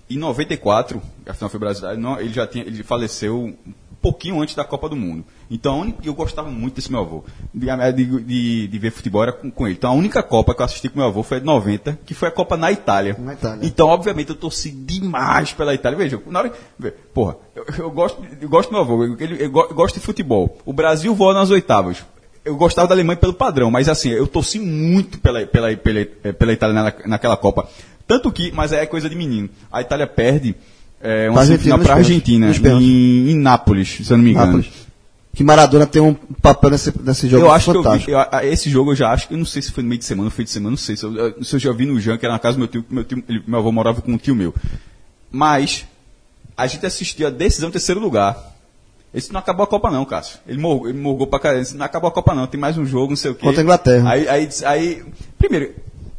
Em 0.08 0.18
94, 0.18 1.02
afinal 1.26 1.50
foi 1.50 1.58
brasileiro, 1.58 2.00
não, 2.00 2.20
ele 2.20 2.32
já 2.32 2.46
tinha, 2.46 2.64
ele 2.64 2.82
faleceu 2.84 3.44
um 3.44 3.54
pouquinho 4.00 4.40
antes 4.40 4.54
da 4.54 4.62
Copa 4.64 4.88
do 4.88 4.94
Mundo. 4.94 5.24
Então 5.50 5.74
a 5.74 5.76
única- 5.78 5.98
eu 6.04 6.14
gostava 6.14 6.48
muito 6.48 6.74
desse 6.76 6.92
meu 6.92 7.00
avô, 7.00 7.24
de, 7.52 8.04
de- 8.20 8.68
de- 8.68 8.78
ver 8.78 8.92
futebol 8.92 9.22
era 9.22 9.32
com, 9.32 9.50
com 9.50 9.66
ele. 9.66 9.74
Então 9.76 9.90
a 9.90 9.94
única 9.94 10.22
Copa 10.22 10.54
que 10.54 10.60
eu 10.60 10.64
assisti 10.66 10.88
com 10.88 10.98
meu 11.00 11.08
avô 11.08 11.24
foi 11.24 11.38
a 11.38 11.40
de 11.40 11.46
90, 11.46 11.98
que 12.06 12.14
foi 12.14 12.28
a 12.28 12.30
Copa 12.30 12.56
na 12.56 12.70
Itália. 12.70 13.16
Na 13.18 13.32
Itália. 13.32 13.66
Então, 13.66 13.88
obviamente, 13.88 14.28
eu 14.30 14.36
torci 14.36 14.70
demais 14.70 15.52
pela 15.52 15.74
Itália. 15.74 15.98
Veja, 15.98 16.20
na 16.26 16.38
hora, 16.40 16.52
porra, 17.12 17.36
eu, 17.54 17.64
eu 17.78 17.90
gosto, 17.90 18.22
eu 18.40 18.48
gosto 18.48 18.68
do 18.68 18.72
meu 18.74 18.82
avô, 18.82 19.02
eu, 19.04 19.16
ele- 19.18 19.36
eu 19.44 19.50
eu 19.50 19.74
gosto 19.74 19.94
de 19.96 20.00
futebol. 20.00 20.56
O 20.64 20.72
Brasil 20.72 21.12
voa 21.14 21.34
nas 21.34 21.50
oitavas. 21.50 22.04
Eu 22.46 22.56
gostava 22.56 22.88
da 22.88 22.94
Alemanha 22.94 23.16
pelo 23.16 23.34
padrão, 23.34 23.70
mas 23.70 23.88
assim, 23.88 24.08
eu 24.10 24.26
torci 24.26 24.58
muito 24.58 25.18
pela, 25.18 25.44
pela, 25.46 25.76
pela, 25.76 26.00
eh, 26.00 26.32
pela 26.32 26.52
Itália 26.52 26.74
na, 26.82 26.94
naquela 27.06 27.36
Copa. 27.36 27.68
Tanto 28.06 28.30
que, 28.30 28.52
mas 28.52 28.72
é 28.72 28.86
coisa 28.86 29.08
de 29.08 29.16
menino. 29.16 29.50
A 29.70 29.80
Itália 29.80 30.06
perde 30.06 30.54
é, 31.00 31.28
uma 31.28 31.38
Pra 31.38 31.46
semifinal 31.46 31.78
Argentina 31.78 31.84
para 31.84 31.92
a 31.92 31.96
Argentina, 31.96 32.50
em, 32.80 33.30
em 33.32 33.36
Nápoles, 33.36 33.88
se 34.04 34.10
eu 34.10 34.16
não 34.16 34.24
me 34.24 34.30
engano. 34.30 34.46
Nápoles. 34.46 34.86
Que 35.34 35.44
Maradona 35.44 35.86
tem 35.86 36.00
um 36.00 36.14
papel 36.14 36.70
nesse, 36.70 36.92
nesse 37.02 37.28
jogo 37.28 37.44
Eu 37.44 37.52
acho 37.52 37.70
que 37.70 37.76
eu 37.76 37.82
fantástico. 37.82 38.10
vi, 38.10 38.16
eu- 38.46 38.52
esse 38.52 38.70
jogo 38.70 38.92
eu 38.92 38.96
já 38.96 39.10
acho, 39.12 39.26
eu 39.30 39.36
não 39.36 39.44
sei 39.44 39.60
se 39.60 39.70
foi 39.72 39.82
no 39.82 39.88
meio 39.90 39.98
de 39.98 40.04
semana 40.06 40.28
ou 40.28 40.30
foi 40.30 40.44
de 40.44 40.50
semana, 40.50 40.70
não 40.70 40.76
sei. 40.78 40.96
Se 40.96 41.04
eu, 41.04 41.14
eu- 41.14 41.44
se 41.44 41.56
eu 41.56 41.60
já 41.60 41.72
vi 41.72 41.84
no 41.84 42.00
Jean, 42.00 42.16
que 42.16 42.24
era 42.24 42.32
na 42.32 42.38
casa 42.38 42.56
do 42.56 42.60
meu 42.60 42.68
tio, 42.68 42.82
meu 42.88 43.04
tio, 43.04 43.22
ele- 43.28 43.42
meu 43.46 43.58
avô 43.58 43.70
morava 43.70 44.00
com 44.00 44.12
um 44.12 44.16
tio 44.16 44.34
meu. 44.34 44.54
Mas, 45.30 45.84
a 46.56 46.66
gente 46.66 46.86
assistiu 46.86 47.26
a 47.26 47.30
decisão 47.30 47.68
em 47.68 47.72
terceiro 47.72 48.00
lugar. 48.00 48.55
Esse 49.16 49.32
não 49.32 49.40
acabou 49.40 49.64
a 49.64 49.66
Copa 49.66 49.90
não, 49.90 50.04
Cássio. 50.04 50.38
Ele, 50.46 50.58
morgou, 50.60 50.88
ele 50.88 50.98
morgou 50.98 51.26
pra 51.26 51.38
caramba. 51.40 51.62
Esse 51.62 51.76
não 51.76 51.86
acabou 51.86 52.08
a 52.08 52.12
Copa 52.12 52.34
não, 52.34 52.46
tem 52.46 52.60
mais 52.60 52.76
um 52.76 52.84
jogo, 52.84 53.08
não 53.08 53.16
sei 53.16 53.30
o 53.30 53.34
quê. 53.34 53.40
Contra 53.46 53.62
a 53.62 53.64
Inglaterra. 53.64 54.10
Aí, 54.10 54.28
aí, 54.28 54.48
aí, 54.66 55.02
primeiro, 55.38 55.72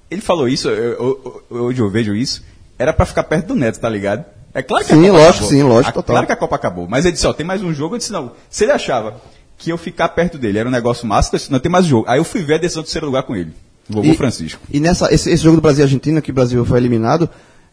ele 0.10 0.22
falou 0.22 0.48
isso, 0.50 0.68
eu- 0.68 1.44
eu- 1.52 1.58
hoje 1.60 1.80
eu 1.80 1.90
vejo 1.90 2.16
isso, 2.16 2.44
era 2.80 2.92
pra 2.92 3.06
ficar 3.06 3.24
perto 3.24 3.48
do 3.50 3.56
Neto, 3.56 3.80
tá 3.80 3.88
ligado? 3.88 4.26
É 4.54 4.64
claro 4.64 4.84
que 4.84 4.92
Sim, 4.94 5.00
a 5.06 5.12
Copa 5.12 5.14
lógico, 5.20 5.30
acabou. 5.44 5.50
sim, 5.50 5.64
lógico, 5.64 5.94
total. 5.94 6.14
Claro 6.16 6.26
que 6.26 6.34
a 6.34 6.36
Copa 6.36 6.56
acabou. 6.56 6.88
Mas 6.90 7.06
ele 7.06 7.12
disse, 7.14 7.28
ó, 7.28 7.34
tem 7.34 7.46
mais 7.46 7.62
um 7.62 7.72
jogo. 7.72 7.94
Eu 7.94 8.00
disse, 8.00 8.12
não. 8.12 8.32
Se 8.50 8.64
ele 8.66 8.72
achava 8.72 9.22
que 9.60 9.70
eu 9.72 9.78
ficar 9.78 10.10
perto 10.10 10.38
dele 10.40 10.58
era 10.58 10.68
um 10.68 10.72
negócio 10.72 11.06
massa, 11.08 11.30
eu 11.36 11.38
disse, 11.38 11.52
não, 11.52 11.60
tem 11.60 11.72
mais 11.72 11.86
um 11.86 11.90
jogo. 11.90 12.06
Aí 12.10 12.20
eu 12.20 12.24
fui 12.24 12.42
ver 12.42 12.56
a 12.56 12.58
decisão 12.58 12.82
do 12.82 12.86
terceiro 12.86 13.06
lugar 13.06 13.22
com 13.24 13.36
ele. 13.36 13.54
O 13.90 13.94
vovô 13.94 14.10
E- 14.12 14.18
Francisco. 14.18 14.60
E 14.72 14.80
nessa, 14.80 15.14
esse, 15.14 15.30
esse 15.30 15.44
jogo 15.44 15.58
do 15.58 15.62
Brasil 15.62 15.82
e 15.82 15.84
Argentina, 15.84 16.20
que 16.22 16.32
o 16.32 16.34
Brasil 16.34 16.66
foi 16.66 16.80
eliminado, 16.80 17.30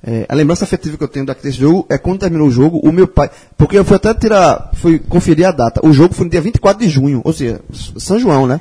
é, 0.06 0.26
a 0.28 0.34
lembrança 0.34 0.64
afetiva 0.64 0.98
que 0.98 1.02
eu 1.04 1.08
tenho 1.08 1.24
daqui 1.24 1.42
desse 1.42 1.58
jogo 1.58 1.86
é 1.88 1.96
quando 1.96 2.18
terminou 2.20 2.46
o 2.48 2.50
jogo, 2.50 2.78
o 2.82 2.92
meu 2.92 3.08
pai. 3.08 3.30
Porque 3.56 3.78
eu 3.78 3.84
fui 3.84 3.96
até 3.96 4.12
tirar, 4.12 4.70
fui 4.74 4.98
conferir 4.98 5.46
a 5.48 5.50
data. 5.50 5.80
O 5.86 5.92
jogo 5.92 6.12
foi 6.14 6.24
no 6.26 6.30
dia 6.30 6.40
24 6.42 6.84
de 6.84 6.90
junho, 6.90 7.22
ou 7.24 7.32
seja, 7.32 7.60
São 7.96 8.18
João, 8.18 8.46
né? 8.46 8.60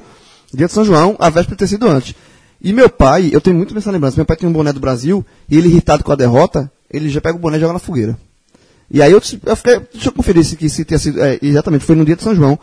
Dia 0.53 0.68
de 0.68 0.72
São 0.74 0.86
João, 0.86 1.15
a 1.20 1.30
véspera 1.30 1.57
ter 1.57 1.68
sido 1.68 1.88
antes. 1.88 2.15
E 2.61 2.72
meu 2.72 2.90
pai, 2.90 3.30
eu 3.34 3.41
tenho 3.41 3.57
muito 3.57 3.76
nessa 3.76 3.91
lembrança, 3.91 4.15
meu 4.15 4.26
pai 4.26 4.38
tinha 4.38 4.48
um 4.49 4.53
boné 4.53 4.72
do 4.72 4.80
Brasil, 4.80 5.26
e 5.49 5.57
ele 5.57 5.68
irritado 5.68 6.02
com 6.03 6.11
a 6.14 6.15
derrota, 6.15 6.72
ele 6.90 7.10
já 7.10 7.20
pega 7.20 7.36
o 7.36 7.40
boné 7.41 7.57
e 7.57 7.60
joga 7.60 7.74
na 7.74 7.80
fogueira. 7.80 8.18
E 8.90 9.02
aí 9.02 9.11
eu, 9.11 9.22
eu 9.45 9.56
fiquei, 9.56 9.82
deixa 9.91 10.07
eu 10.10 10.14
conferir 10.14 10.45
se, 10.45 10.70
se 10.70 10.86
tinha 10.86 10.98
sido, 10.99 11.22
é, 11.22 11.38
exatamente, 11.41 11.84
foi 11.84 11.95
no 11.95 12.06
dia 12.06 12.15
de 12.15 12.24
São 12.24 12.34
João, 12.34 12.57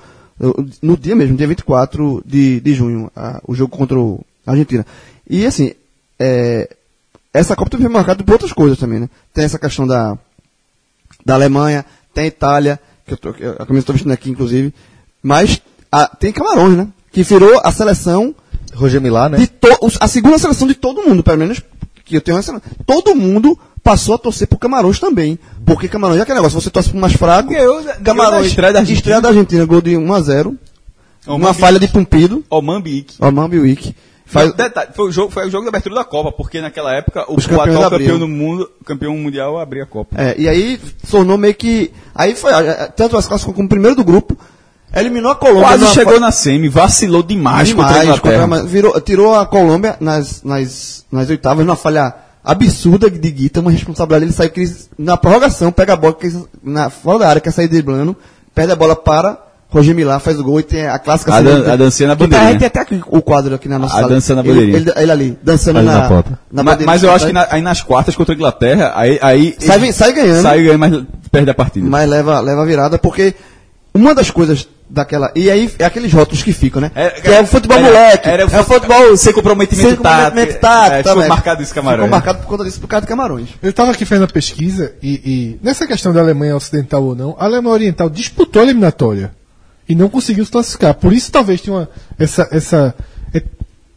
no 0.80 0.96
dia 0.96 1.14
mesmo, 1.14 1.36
dia 1.36 1.46
24 1.46 2.22
de, 2.24 2.60
de 2.60 2.72
junho, 2.72 3.10
a- 3.14 3.42
o 3.46 3.54
jogo 3.54 3.76
contra 3.76 3.98
a 4.46 4.52
Argentina. 4.52 4.86
E 5.28 5.44
assim, 5.44 5.72
é, 6.18 6.70
essa 7.32 7.54
Copa 7.56 7.70
também 7.70 7.86
foi 7.86 7.92
marcada 7.94 8.22
por 8.24 8.32
outras 8.32 8.52
coisas 8.52 8.78
também, 8.78 9.00
né? 9.00 9.08
Tem 9.32 9.44
essa 9.44 9.58
questão 9.58 9.86
da, 9.86 10.16
da 11.24 11.34
Alemanha, 11.34 11.84
tem 12.14 12.24
a 12.24 12.26
Itália, 12.26 12.80
que 13.06 13.12
eu 13.12 13.16
tô, 13.16 13.32
que 13.32 13.42
eu- 13.42 13.52
a 13.58 13.66
camisa 13.66 13.82
eu 13.82 13.86
tô 13.86 13.92
vestindo 13.92 14.12
aqui, 14.12 14.30
inclusive, 14.30 14.74
mas 15.22 15.60
a- 15.90 16.06
tem 16.08 16.32
Camarões, 16.32 16.76
né? 16.76 16.88
Que 17.12 17.22
virou 17.22 17.60
a 17.64 17.72
seleção 17.72 18.34
Roger 18.74 19.00
Milá, 19.00 19.28
né? 19.28 19.38
de 19.38 19.46
to- 19.48 19.68
a 20.00 20.08
segunda 20.08 20.38
seleção 20.38 20.66
de 20.66 20.74
todo 20.74 21.02
mundo, 21.02 21.22
pelo 21.22 21.38
menos 21.38 21.60
que 22.04 22.16
eu 22.16 22.20
tenho 22.20 22.38
essa. 22.38 22.60
Todo 22.86 23.14
mundo 23.14 23.58
passou 23.82 24.14
a 24.14 24.18
torcer 24.18 24.46
por 24.48 24.58
Camarões 24.58 24.98
também. 24.98 25.38
Porque 25.64 25.88
Camarões 25.88 26.18
é 26.18 26.22
aquele 26.22 26.36
negócio, 26.38 26.60
você 26.60 26.70
torce 26.70 26.90
pro 26.90 26.98
mais 27.00 27.12
fraco. 27.14 27.50
Ganhou 27.50 27.82
Camarões, 28.04 28.42
da 28.42 28.46
estreia 28.48 28.72
da 28.72 28.78
Argentina. 28.80 28.98
estreia 28.98 29.20
da 29.20 29.28
Argentina, 29.28 29.64
gol 29.64 29.80
de 29.80 29.96
1 29.96 30.12
a 30.14 30.20
0 30.20 30.56
Ó, 31.26 31.36
Uma 31.36 31.52
falha 31.52 31.78
de 31.78 31.86
Pumpido, 31.88 32.42
Ó, 33.20 33.30
Mambique. 33.30 33.94
Faz, 34.30 34.52
Detalhe, 34.52 34.90
foi, 34.94 35.08
o 35.08 35.12
jogo, 35.12 35.32
foi 35.32 35.48
o 35.48 35.50
jogo 35.50 35.64
da 35.64 35.70
abertura 35.70 35.94
da 35.96 36.04
Copa, 36.04 36.30
porque 36.30 36.60
naquela 36.60 36.94
época 36.94 37.24
o, 37.28 37.34
o 37.34 37.60
atual 37.60 37.90
campeão 37.90 38.18
do 38.18 38.28
mundo, 38.28 38.70
campeão 38.84 39.16
mundial 39.16 39.58
abria 39.58 39.82
a 39.82 39.86
Copa. 39.86 40.14
É, 40.16 40.34
e 40.38 40.48
aí 40.48 40.80
tornou 41.10 41.36
meio 41.36 41.54
que. 41.54 41.90
Aí 42.14 42.36
foi. 42.36 42.52
Tanto 42.96 43.16
as 43.16 43.26
classificou 43.26 43.54
como 43.54 43.68
primeiro 43.68 43.96
do 43.96 44.04
grupo. 44.04 44.36
Eliminou 44.94 45.30
a 45.32 45.36
Colômbia. 45.36 45.62
Quase 45.68 45.86
chegou 45.94 46.14
fa- 46.14 46.20
na 46.20 46.30
semi, 46.32 46.68
vacilou 46.68 47.22
demais, 47.22 47.72
contra 47.72 47.86
a 47.86 48.00
demais, 48.00 48.18
Inglaterra. 48.18 48.42
contra 48.48 48.60
a- 48.60 48.64
virou, 48.64 49.00
tirou 49.00 49.34
a 49.34 49.46
Colômbia 49.46 49.96
nas, 50.00 50.42
nas, 50.42 51.04
nas 51.10 51.28
oitavas 51.28 51.64
numa 51.64 51.76
falha 51.76 52.14
absurda 52.44 53.10
de 53.10 53.30
Guita, 53.30 53.60
uma 53.60 53.70
responsabilidade. 53.70 54.24
Ele 54.24 54.32
saiu 54.32 54.50
na 54.98 55.16
prorrogação, 55.16 55.70
pega 55.70 55.92
a 55.92 55.96
bola 55.96 56.16
na, 56.62 56.88
fora 56.90 57.18
da 57.20 57.28
área, 57.28 57.40
quer 57.40 57.52
sair 57.52 57.68
driblando, 57.68 58.16
perde 58.54 58.72
a 58.72 58.76
bola 58.76 58.96
para. 58.96 59.49
Roger 59.70 59.94
Milá 59.94 60.18
faz 60.18 60.38
o 60.38 60.42
gol 60.44 60.58
e 60.60 60.62
tem 60.64 60.86
a 60.86 60.98
clássica 60.98 61.32
A 61.32 61.36
cena 61.38 61.60
dan- 61.62 61.72
a 61.72 61.76
dancinha 61.76 62.08
na 62.08 62.16
tá- 62.16 62.24
bandeirinha. 62.24 62.58
Tem 62.58 62.66
até 62.66 62.80
aqui 62.80 63.00
o 63.06 63.22
quadro 63.22 63.54
aqui 63.54 63.68
na 63.68 63.78
nossa 63.78 63.94
A 63.94 63.96
sala. 64.00 64.08
dança 64.08 64.34
na 64.34 64.40
Ele- 64.40 64.48
bandeirinha. 64.50 64.76
Ele, 64.78 64.92
ele 64.96 65.12
ali, 65.12 65.38
dançando 65.42 65.78
Ali 65.78 65.86
na, 65.86 65.92
na 65.94 66.00
na 66.00 66.08
mas, 66.10 66.24
bandeirinha. 66.64 66.86
mas 66.86 67.02
eu 67.04 67.12
acho 67.12 67.26
que 67.26 67.32
na- 67.32 67.46
aí 67.50 67.62
nas 67.62 67.80
quartas 67.80 68.16
contra 68.16 68.34
a 68.34 68.36
Inglaterra, 68.36 68.92
aí. 68.96 69.18
aí 69.22 69.54
Sai, 69.60 69.76
ele- 69.76 69.92
sai 69.92 70.12
ganhando. 70.12 70.42
Sai 70.42 70.62
ganhando, 70.62 70.78
mas 70.78 71.02
perde 71.30 71.50
a 71.50 71.54
partida. 71.54 71.88
Mas 71.88 72.08
leva, 72.10 72.40
leva 72.40 72.62
a 72.62 72.66
virada, 72.66 72.98
porque 72.98 73.34
uma 73.94 74.14
das 74.14 74.30
coisas 74.30 74.66
daquela. 74.92 75.30
E 75.36 75.48
aí 75.48 75.70
é 75.78 75.84
aqueles 75.84 76.12
rótulos 76.12 76.42
que 76.42 76.52
ficam, 76.52 76.80
né? 76.82 76.90
É, 76.96 77.10
que 77.10 77.28
é 77.28 77.40
o 77.40 77.46
futebol 77.46 77.78
era- 77.78 77.86
moleque. 77.86 78.28
era 78.28 78.44
o 78.46 78.50
é 78.50 78.60
o 78.60 78.64
futebol 78.64 79.16
sem 79.16 79.32
comprometimento 79.32 79.88
sem 79.88 79.96
comprometimento 79.96 80.54
tático. 80.54 80.60
tático, 80.60 80.94
É, 80.96 81.02
ficou 81.14 81.28
marcado 81.28 81.62
isso, 81.62 81.72
Camarões. 81.72 81.98
Ficou 82.06 82.10
marcado 82.10 82.38
por 82.40 82.46
conta 82.48 82.64
disso, 82.64 82.80
por 82.80 82.88
causa 82.88 83.02
de 83.02 83.06
Camarões. 83.08 83.50
Eu 83.62 83.70
estava 83.70 83.92
aqui 83.92 84.04
fazendo 84.04 84.24
a 84.24 84.26
pesquisa 84.28 84.92
e, 85.00 85.10
e 85.24 85.60
nessa 85.62 85.86
questão 85.86 86.12
da 86.12 86.18
Alemanha 86.20 86.56
Ocidental 86.56 87.04
ou 87.04 87.14
não, 87.14 87.36
a 87.38 87.44
Alemanha 87.44 87.72
Oriental 87.74 88.10
disputou 88.10 88.60
a 88.60 88.64
eliminatória 88.64 89.30
e 89.90 89.94
não 89.94 90.08
conseguiu 90.08 90.44
se 90.44 90.50
classificar. 90.52 90.94
Por 90.94 91.12
isso 91.12 91.30
talvez 91.32 91.60
tenha 91.60 91.76
uma, 91.76 91.88
essa, 92.18 92.48
essa 92.52 92.94
é, 93.34 93.42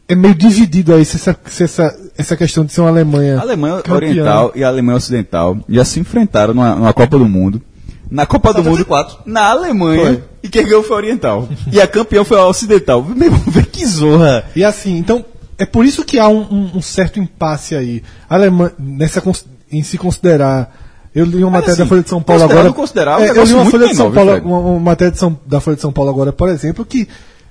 é 0.07 0.15
meio 0.15 0.33
dividido 0.33 0.93
aí 0.93 1.05
se 1.05 1.15
essa, 1.17 1.37
se 1.45 1.63
essa, 1.63 1.95
essa 2.17 2.35
questão 2.35 2.65
de 2.65 2.73
ser 2.73 2.81
uma 2.81 2.89
Alemanha, 2.89 3.37
A 3.37 3.41
Alemanha 3.41 3.75
campeã. 3.81 3.95
Oriental 3.95 4.51
e 4.55 4.63
a 4.63 4.67
Alemanha 4.67 4.97
Ocidental 4.97 5.57
já 5.69 5.85
se 5.85 5.99
enfrentaram 5.99 6.53
numa, 6.53 6.75
numa 6.75 6.93
Copa 6.93 7.17
do 7.19 7.27
Mundo. 7.29 7.61
Na 8.09 8.25
Copa 8.25 8.53
do 8.53 8.63
Mundo, 8.63 8.85
na 9.25 9.49
Alemanha, 9.49 10.03
Foi. 10.05 10.23
e 10.43 10.49
quem 10.49 10.63
ganhou 10.65 10.83
foi 10.83 10.95
a 10.95 10.97
Oriental. 10.97 11.47
E 11.71 11.79
a 11.81 11.87
campeã 11.87 12.23
foi 12.23 12.37
a 12.39 12.45
Ocidental. 12.45 13.01
Meu 13.07 13.25
irmão, 13.27 13.41
vê 13.47 13.63
que 13.63 13.85
zorra. 13.85 14.43
E 14.55 14.63
assim, 14.63 14.97
então, 14.97 15.25
é 15.57 15.65
por 15.65 15.83
isso 15.85 16.03
que 16.03 16.19
há 16.19 16.27
um, 16.27 16.41
um- 16.41 16.71
um 16.75 16.81
certo 16.81 17.19
impasse 17.19 17.75
aí. 17.75 18.03
A 18.29 18.35
Alemanha, 18.35 18.71
nessa, 18.77 19.23
em 19.71 19.81
se 19.81 19.97
considerar. 19.97 20.82
Eu 21.15 21.25
li 21.25 21.43
uma 21.43 21.51
matéria 21.51 21.73
assim, 21.73 21.83
da 21.83 21.87
Folha 21.89 22.01
de 22.03 22.09
São 22.09 22.21
Paulo 22.23 22.43
agora. 22.43 22.73
considerar, 22.73 23.21
é 23.21 23.29
eu 23.29 23.43
li 23.43 23.53
uma 23.53 23.65
Folha 23.65 23.87
de 23.87 23.95
São 23.95 24.11
Paulo, 24.11 24.31
uma, 24.43 24.59
uma 24.59 24.79
matéria 24.79 25.11
de 25.11 25.19
São- 25.19 25.39
da 25.45 25.59
Folha 25.59 25.75
de 25.75 25.81
São 25.81 25.91
Paulo 25.91 26.09
agora, 26.09 26.33
por 26.33 26.49
exemplo, 26.49 26.83
que 26.83 27.07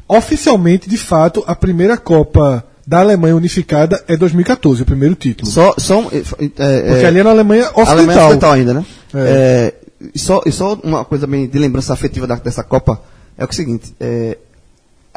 oficialmente, 0.09 0.89
de 0.89 0.97
fato, 0.99 1.43
a 1.47 1.55
primeira 1.55 1.97
Copa 1.97 2.65
da 2.87 2.99
Alemanha 3.01 3.37
unificada 3.37 4.03
é 4.09 4.17
2014, 4.17 4.83
o 4.83 4.85
primeiro 4.85 5.15
título. 5.15 5.51
Só, 5.51 5.75
só, 5.79 6.01
é, 6.11 6.17
é, 6.59 6.89
Porque 6.91 7.07
ali 7.07 7.21
é 7.21 7.23
na 7.23 7.31
Alemanha 7.31 7.67
a 7.67 7.69
Alemanha 7.69 7.93
Ocidental. 7.93 8.25
Ocidental 8.27 8.53
ainda, 8.53 8.75
né? 8.75 8.85
É. 9.15 9.19
É, 9.19 9.75
e, 10.13 10.19
só, 10.19 10.43
e 10.45 10.51
só 10.51 10.75
uma 10.83 11.05
coisa 11.05 11.27
bem 11.27 11.47
de 11.47 11.59
lembrança 11.59 11.93
afetiva 11.93 12.27
da- 12.27 12.35
dessa 12.35 12.65
Copa 12.65 13.01
é 13.39 13.45
o 13.45 13.53
seguinte: 13.53 13.95
é, 14.01 14.37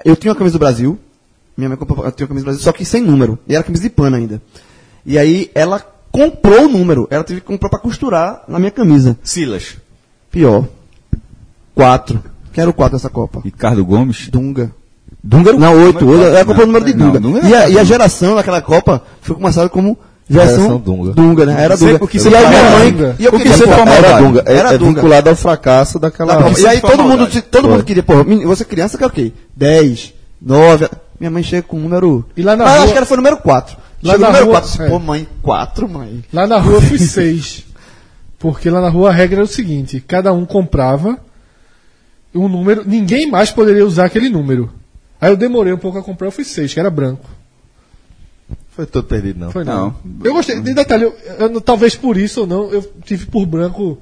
eu 0.06 0.16
tinha 0.16 0.32
uma 0.32 0.38
camisa 0.38 0.54
do 0.54 0.60
Brasil, 0.60 1.00
minha 1.58 1.68
mãe 1.70 1.78
comprou, 1.78 2.06
eu 2.06 2.12
tinha 2.12 2.26
uma 2.26 2.30
camisa 2.30 2.44
do 2.44 2.50
Brasil, 2.50 2.64
só 2.64 2.72
que 2.72 2.86
sem 2.86 3.02
número, 3.02 3.40
e 3.48 3.56
era 3.56 3.64
camisa 3.64 3.82
de 3.84 3.90
pano 3.90 4.16
ainda. 4.16 4.40
E 5.04 5.18
aí 5.18 5.50
ela 5.56 5.82
comprou 6.16 6.66
o 6.66 6.70
número, 6.70 7.08
ela 7.12 7.24
teve 7.24 7.42
que 7.42 7.48
comprar 7.48 7.70
pra 7.70 7.80
costurar 7.80 8.44
na 8.48 8.58
minha 8.60 8.72
camisa. 8.72 9.18
Silas. 9.24 9.78
Pior. 10.32 10.66
Quatro. 11.74 12.24
Quem 12.54 12.62
era 12.62 12.70
o 12.70 12.74
quatro 12.74 12.98
dessa 12.98 13.10
Copa? 13.10 13.42
Ricardo 13.44 13.84
Gomes. 13.86 14.30
Dunga. 14.30 14.72
Dunga 15.24 15.50
era 15.50 15.58
o- 15.58 15.60
Não, 15.60 15.84
oito. 15.84 16.06
Não, 16.06 16.24
Ela 16.24 16.46
comprou 16.46 16.56
o 16.56 16.60
não, 16.60 16.74
número 16.74 16.86
de 16.86 16.94
não, 16.98 17.08
Dunga. 17.08 17.20
Dunga 17.20 17.40
era 17.40 17.48
e, 17.50 17.54
a, 17.56 17.70
e 17.70 17.80
a 17.80 17.84
geração 17.84 18.36
daquela 18.36 18.62
Copa 18.62 19.02
foi 19.22 19.36
começada 19.36 19.68
como 19.70 19.98
geração, 20.30 20.56
Geração 20.56 20.78
Dunga. 21.14 21.46
né? 21.46 21.62
Era 21.64 21.76
Dunga. 21.76 22.04
o 22.04 22.08
que 22.08 22.18
e 22.18 22.20
sempre 22.20 22.38
aí 22.38 22.48
minha 22.48 22.70
mãe. 22.72 22.92
Dunga. 22.92 23.16
E 23.20 23.26
eu 23.26 23.30
O 23.30 23.34
que 23.34 23.38
queria, 23.44 23.58
sempre 23.58 23.76
pô, 23.76 23.86
foi 23.86 23.94
Era. 23.96 24.18
Dunga. 24.22 24.44
É, 24.46 24.54
Era 24.56 24.74
é 24.74 24.78
Dunga. 24.78 24.94
vinculado 24.94 25.30
ao 25.30 25.36
fracasso 25.36 26.00
daquela. 26.00 26.36
Da 26.36 26.44
Copa. 26.44 26.60
E 26.60 26.68
aí 26.68 26.80
todo 26.82 27.04
mundo, 27.04 27.28
todo 27.52 27.62
Foi. 27.64 27.72
mundo 27.72 27.84
queria, 27.84 28.04
pô, 28.04 28.14
você 28.46 28.64
criança 28.64 28.98
quer 28.98 29.06
o 29.08 29.10
quê? 29.10 29.34
10, 29.56 30.14
9. 30.42 30.88
minha 31.20 31.32
mãe 31.32 31.44
chega 31.44 31.64
com 31.64 31.78
o 31.78 31.80
número. 31.82 32.26
E 32.38 32.42
lá 32.42 32.56
na 32.56 32.64
Mas 32.64 32.74
eu 32.74 32.78
rua- 32.78 32.84
acho 32.86 32.94
que 32.94 32.98
ela 32.98 33.06
foi 33.08 33.16
o 33.18 33.22
número 33.22 33.38
4. 33.38 33.78
Lá 34.04 34.14
Chegou 34.14 34.32
na 34.32 34.40
rua- 34.40 34.52
4. 34.62 34.84
é. 34.84 34.90
Pô, 34.90 35.00
mãe, 35.00 35.28
4, 35.42 35.90
mãe. 35.90 36.24
Lá 36.32 36.46
na 36.48 36.58
rua 36.60 36.76
eu 36.76 36.82
fui 36.82 36.98
seis. 37.00 37.66
Porque 38.38 38.70
lá 38.70 38.82
na 38.82 38.90
rua 38.90 39.10
a 39.10 39.14
regra 39.14 39.38
era 39.38 39.44
o 39.46 39.48
seguinte: 39.48 40.00
cada 40.00 40.32
um 40.34 40.46
comprava 40.46 41.18
um 42.34 42.48
número, 42.50 42.84
ninguém 42.86 43.30
mais 43.32 43.50
poderia 43.50 43.86
usar 43.86 44.06
aquele 44.06 44.30
número. 44.30 44.72
Aí 45.22 45.32
eu 45.32 45.38
demorei 45.38 45.72
um 45.74 45.78
pouco 45.78 45.98
a 45.98 46.04
comprar, 46.04 46.28
eu 46.28 46.32
fui 46.32 46.44
seis, 46.44 46.74
que 46.74 46.80
era 46.80 46.90
branco. 46.90 47.26
Foi 48.72 48.86
todo 48.86 49.06
perdido, 49.06 49.40
não. 49.40 49.52
Foi 49.52 49.64
não. 49.64 49.96
Não. 50.04 50.26
Eu 50.26 50.34
gostei, 50.34 50.60
de 50.60 50.74
detalhe, 50.74 51.06
eu, 51.06 51.16
eu 51.40 51.62
talvez 51.62 51.96
por 51.96 52.18
isso 52.18 52.42
ou 52.42 52.48
não, 52.48 52.70
eu 52.72 52.82
tive 53.06 53.26
por 53.28 53.46
branco 53.46 53.98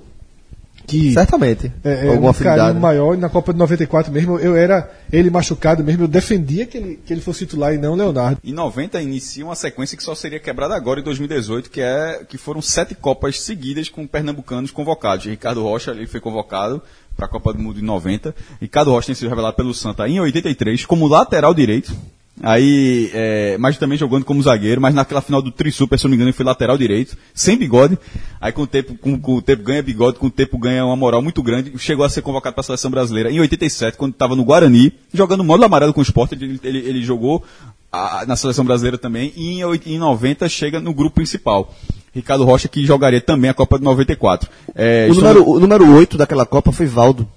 que 0.86 1.14
Certamente. 1.14 1.72
é, 1.84 2.08
é, 2.08 2.10
Alguma 2.10 2.32
um 2.32 2.34
carinho 2.34 2.52
afinidade. 2.52 2.80
maior. 2.80 3.14
E 3.16 3.18
na 3.18 3.30
Copa 3.30 3.54
de 3.54 3.60
94 3.60 4.12
mesmo, 4.12 4.38
eu 4.40 4.56
era 4.56 4.90
ele 5.12 5.30
machucado 5.30 5.84
mesmo, 5.84 6.04
eu 6.04 6.08
defendia 6.08 6.66
que 6.66 6.78
ele, 6.78 7.00
que 7.06 7.14
ele 7.14 7.22
fosse 7.22 7.40
titular 7.46 7.74
e 7.74 7.78
não 7.78 7.96
Leonardo. 7.96 8.40
Em 8.44 8.54
90 8.54 9.02
inicia 9.02 9.46
uma 9.46 9.56
sequência 9.56 9.96
que 9.98 10.04
só 10.04 10.14
seria 10.16 10.40
quebrada 10.40 10.76
agora 10.76 11.00
em 11.00 11.04
2018, 11.04 11.70
que 11.70 11.82
é 11.82 12.26
que 12.28 12.38
foram 12.38 12.62
sete 12.62 12.96
copas 12.96 13.40
seguidas 13.42 13.90
com 13.90 14.06
pernambucanos 14.08 14.72
convocados. 14.72 15.26
Ricardo 15.26 15.64
Rocha 15.64 15.92
ele 15.92 16.08
foi 16.08 16.20
convocado 16.20 16.82
para 17.16 17.26
a 17.26 17.30
Copa 17.30 17.54
do 17.54 17.60
Mundo 17.60 17.80
em 17.80 17.84
90. 17.84 18.34
Ricardo 18.60 18.92
Rocha 18.92 19.08
tem 19.08 19.16
sido 19.16 19.30
revelado 19.30 19.56
pelo 19.56 19.74
Santa 19.74 20.08
em 20.08 20.20
83 20.20 20.86
como 20.86 21.08
lateral 21.08 21.54
direito. 21.54 21.96
Aí, 22.42 23.12
é, 23.14 23.58
mas 23.60 23.78
também 23.78 23.98
jogando 23.98 24.26
como 24.26 24.42
zagueiro, 24.42 24.82
mas 24.82 24.94
naquela 24.96 25.22
final 25.22 25.42
do 25.42 25.52
Tri 25.52 25.72
Super, 25.72 26.00
se 26.00 26.06
eu 26.06 26.10
não 26.10 26.12
me 26.12 26.16
engano, 26.16 26.30
ele 26.30 26.36
foi 26.36 26.46
lateral 26.46 26.78
direito, 26.78 27.16
sem 27.34 27.56
bigode. 27.56 27.98
Aí 28.42 28.52
com 28.52 28.64
o 28.64 28.68
tempo, 28.68 28.98
com, 28.98 29.18
com 29.20 29.36
o 29.36 29.42
tempo 29.42 29.62
ganha 29.64 29.84
bigode, 29.84 30.18
com 30.18 30.28
o 30.28 30.32
tempo 30.32 30.58
ganha 30.58 30.84
uma 30.84 30.96
moral 30.96 31.22
muito 31.22 31.44
grande. 31.44 31.72
Chegou 31.78 32.04
a 32.04 32.10
ser 32.10 32.22
convocado 32.24 32.56
para 32.56 32.62
a 32.62 32.64
seleção 32.64 32.90
brasileira 32.90 33.32
em 33.32 33.40
87, 33.40 33.98
quando 33.98 34.14
estava 34.14 34.36
no 34.36 34.44
Guarani, 34.44 34.92
jogando 35.14 35.44
modo 35.44 35.64
amarelo 35.64 35.94
com 35.94 36.00
o 36.00 36.04
esporte. 36.04 36.34
Ele, 36.34 36.60
ele, 36.64 36.80
ele 36.80 37.04
jogou 37.04 37.44
a- 37.92 38.26
na 38.28 38.36
seleção 38.36 38.66
brasileira 38.66 38.98
também. 38.98 39.32
E 39.36 39.62
em, 39.62 39.62
em 39.86 40.00
90 40.00 40.50
chega 40.50 40.80
no 40.80 40.94
grupo 40.94 41.16
principal. 41.18 41.74
Ricardo 42.14 42.44
Rocha, 42.46 42.68
que 42.68 42.84
jogaria 42.86 43.22
também 43.22 43.50
a 43.52 43.54
Copa 43.54 43.78
de 43.78 43.86
94. 43.86 44.50
É, 44.76 45.06
O 45.08 45.12
estamos- 45.14 45.18
número, 45.36 45.50
o 45.50 45.60
número 45.60 45.96
8 45.96 46.18
daquela 46.18 46.46
Copa 46.48 46.72
foi 46.72 46.88
Valdo. 46.88 47.28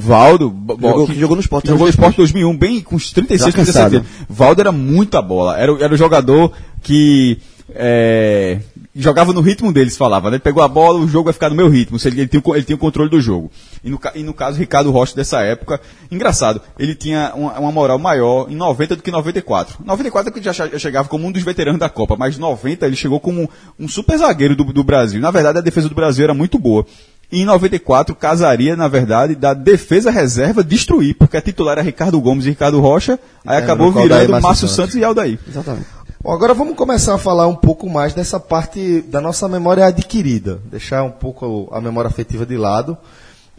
Valdo, 0.00 0.54
Jogou- 0.80 1.06
que 1.06 1.14
jogou 1.18 1.34
no 1.36 1.42
Sport, 1.42 1.62
que 1.62 1.68
Jogou 1.68 1.80
no 1.86 1.86
né? 1.86 1.90
Sport 1.90 2.16
2001, 2.16 2.56
bem 2.56 2.80
com 2.80 2.94
uns 2.96 3.12
36, 3.12 3.52
Já 3.52 3.56
cansado. 3.58 3.90
37 3.90 3.96
anos. 3.96 4.26
Valdo 4.30 4.60
era 4.60 4.70
muita 4.72 5.20
bola. 5.20 5.58
Era, 5.58 5.72
o- 5.74 5.82
era 5.82 5.92
o 5.92 5.96
jogador 5.96 6.52
que 6.82 7.38
é, 7.74 8.60
jogava 8.94 9.32
no 9.32 9.40
ritmo 9.40 9.72
deles, 9.72 9.96
falava. 9.96 10.30
Né? 10.30 10.36
Ele 10.36 10.42
pegou 10.42 10.62
a 10.62 10.68
bola, 10.68 10.98
o 11.00 11.06
jogo 11.08 11.24
vai 11.24 11.32
ficar 11.34 11.50
no 11.50 11.54
meu 11.56 11.68
ritmo. 11.68 11.98
Ele, 12.04 12.20
ele, 12.22 12.28
tinha, 12.28 12.42
ele 12.54 12.62
tinha 12.64 12.76
o 12.76 12.78
controle 12.78 13.10
do 13.10 13.20
jogo. 13.20 13.50
E 13.84 13.90
no, 13.90 14.00
e 14.14 14.22
no 14.22 14.32
caso, 14.32 14.58
Ricardo 14.58 14.90
Rocha 14.90 15.14
dessa 15.14 15.42
época, 15.42 15.80
engraçado, 16.10 16.60
ele 16.78 16.94
tinha 16.94 17.32
uma, 17.34 17.58
uma 17.58 17.72
moral 17.72 17.98
maior 17.98 18.46
em 18.50 18.56
90 18.56 18.96
do 18.96 19.02
que 19.02 19.10
em 19.10 19.12
94. 19.12 19.78
94 19.84 20.28
é 20.28 20.32
que 20.32 20.38
ele 20.38 20.44
já 20.44 20.52
já 20.52 20.78
chegava 20.78 21.08
como 21.08 21.26
um 21.26 21.32
dos 21.32 21.42
veteranos 21.42 21.78
da 21.80 21.88
Copa, 21.90 22.16
mas 22.18 22.38
90 22.38 22.86
ele 22.86 22.96
chegou 22.96 23.20
como 23.20 23.48
um 23.78 23.86
super 23.88 24.16
zagueiro 24.16 24.56
do, 24.56 24.64
do 24.64 24.82
Brasil. 24.84 25.20
Na 25.20 25.30
verdade, 25.30 25.58
a 25.58 25.62
defesa 25.62 25.88
do 25.88 25.94
Brasil 25.94 26.24
era 26.24 26.32
muito 26.34 26.58
boa. 26.58 26.86
E 27.30 27.42
em 27.42 27.44
94 27.44 28.14
casaria, 28.14 28.74
na 28.74 28.88
verdade, 28.88 29.34
da 29.34 29.52
defesa 29.52 30.10
reserva 30.10 30.64
destruir, 30.64 31.14
porque 31.14 31.36
a 31.36 31.42
titular 31.42 31.72
era 31.72 31.82
Ricardo 31.82 32.18
Gomes 32.20 32.46
e 32.46 32.50
Ricardo 32.50 32.80
Rocha, 32.80 33.18
aí 33.46 33.56
É, 33.56 33.58
acabou 33.58 33.92
virando 33.92 34.30
Márcio 34.30 34.42
Márcio 34.42 34.68
Santos. 34.68 34.76
Santos 34.76 34.94
e 34.94 35.04
Aldair. 35.04 35.38
Exatamente. 35.46 35.86
Bom, 36.22 36.32
agora 36.32 36.54
vamos 36.54 36.74
começar 36.74 37.14
a 37.14 37.18
falar 37.18 37.46
um 37.46 37.54
pouco 37.54 37.88
mais 37.88 38.14
dessa 38.14 38.40
parte 38.40 39.02
da 39.02 39.20
nossa 39.20 39.46
memória 39.46 39.84
adquirida, 39.84 40.58
deixar 40.70 41.02
um 41.04 41.10
pouco 41.10 41.68
a 41.70 41.80
memória 41.80 42.08
afetiva 42.08 42.46
de 42.46 42.56
lado. 42.56 42.96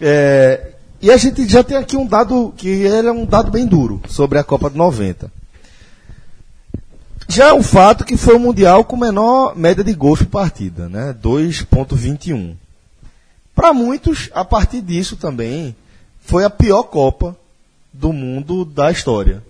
É, 0.02 0.72
e 1.02 1.12
a 1.12 1.18
gente 1.18 1.48
já 1.48 1.64
tem 1.64 1.78
aqui 1.78 1.96
um 1.96 2.06
dado 2.08 2.54
que 2.58 2.68
ele 2.68 3.08
é 3.08 3.12
um 3.12 3.26
dado 3.26 3.52
bem 3.52 3.66
duro 3.66 4.02
sobre 4.10 4.40
a 4.40 4.44
Copa 4.44 4.70
de 4.70 4.78
90. 4.78 5.32
Já 7.28 7.50
é 7.50 7.54
um 7.54 7.62
fato 7.62 8.04
que 8.04 8.18
foi 8.18 8.36
o 8.36 8.40
mundial 8.40 8.84
com 8.84 8.98
menor 8.98 9.56
média 9.56 9.84
de 9.84 9.94
gols 9.94 10.20
por 10.20 10.30
partida, 10.30 10.90
né? 10.90 11.16
2.21. 11.24 12.56
Para 13.60 13.74
muitos, 13.74 14.30
a 14.34 14.46
partir 14.46 14.80
disso 14.82 15.18
também 15.18 15.76
foi 16.20 16.46
a 16.46 16.50
pior 16.50 16.84
Copa 16.84 17.36
do 17.92 18.14
mundo 18.14 18.64
da 18.64 18.90
história. 18.90 19.44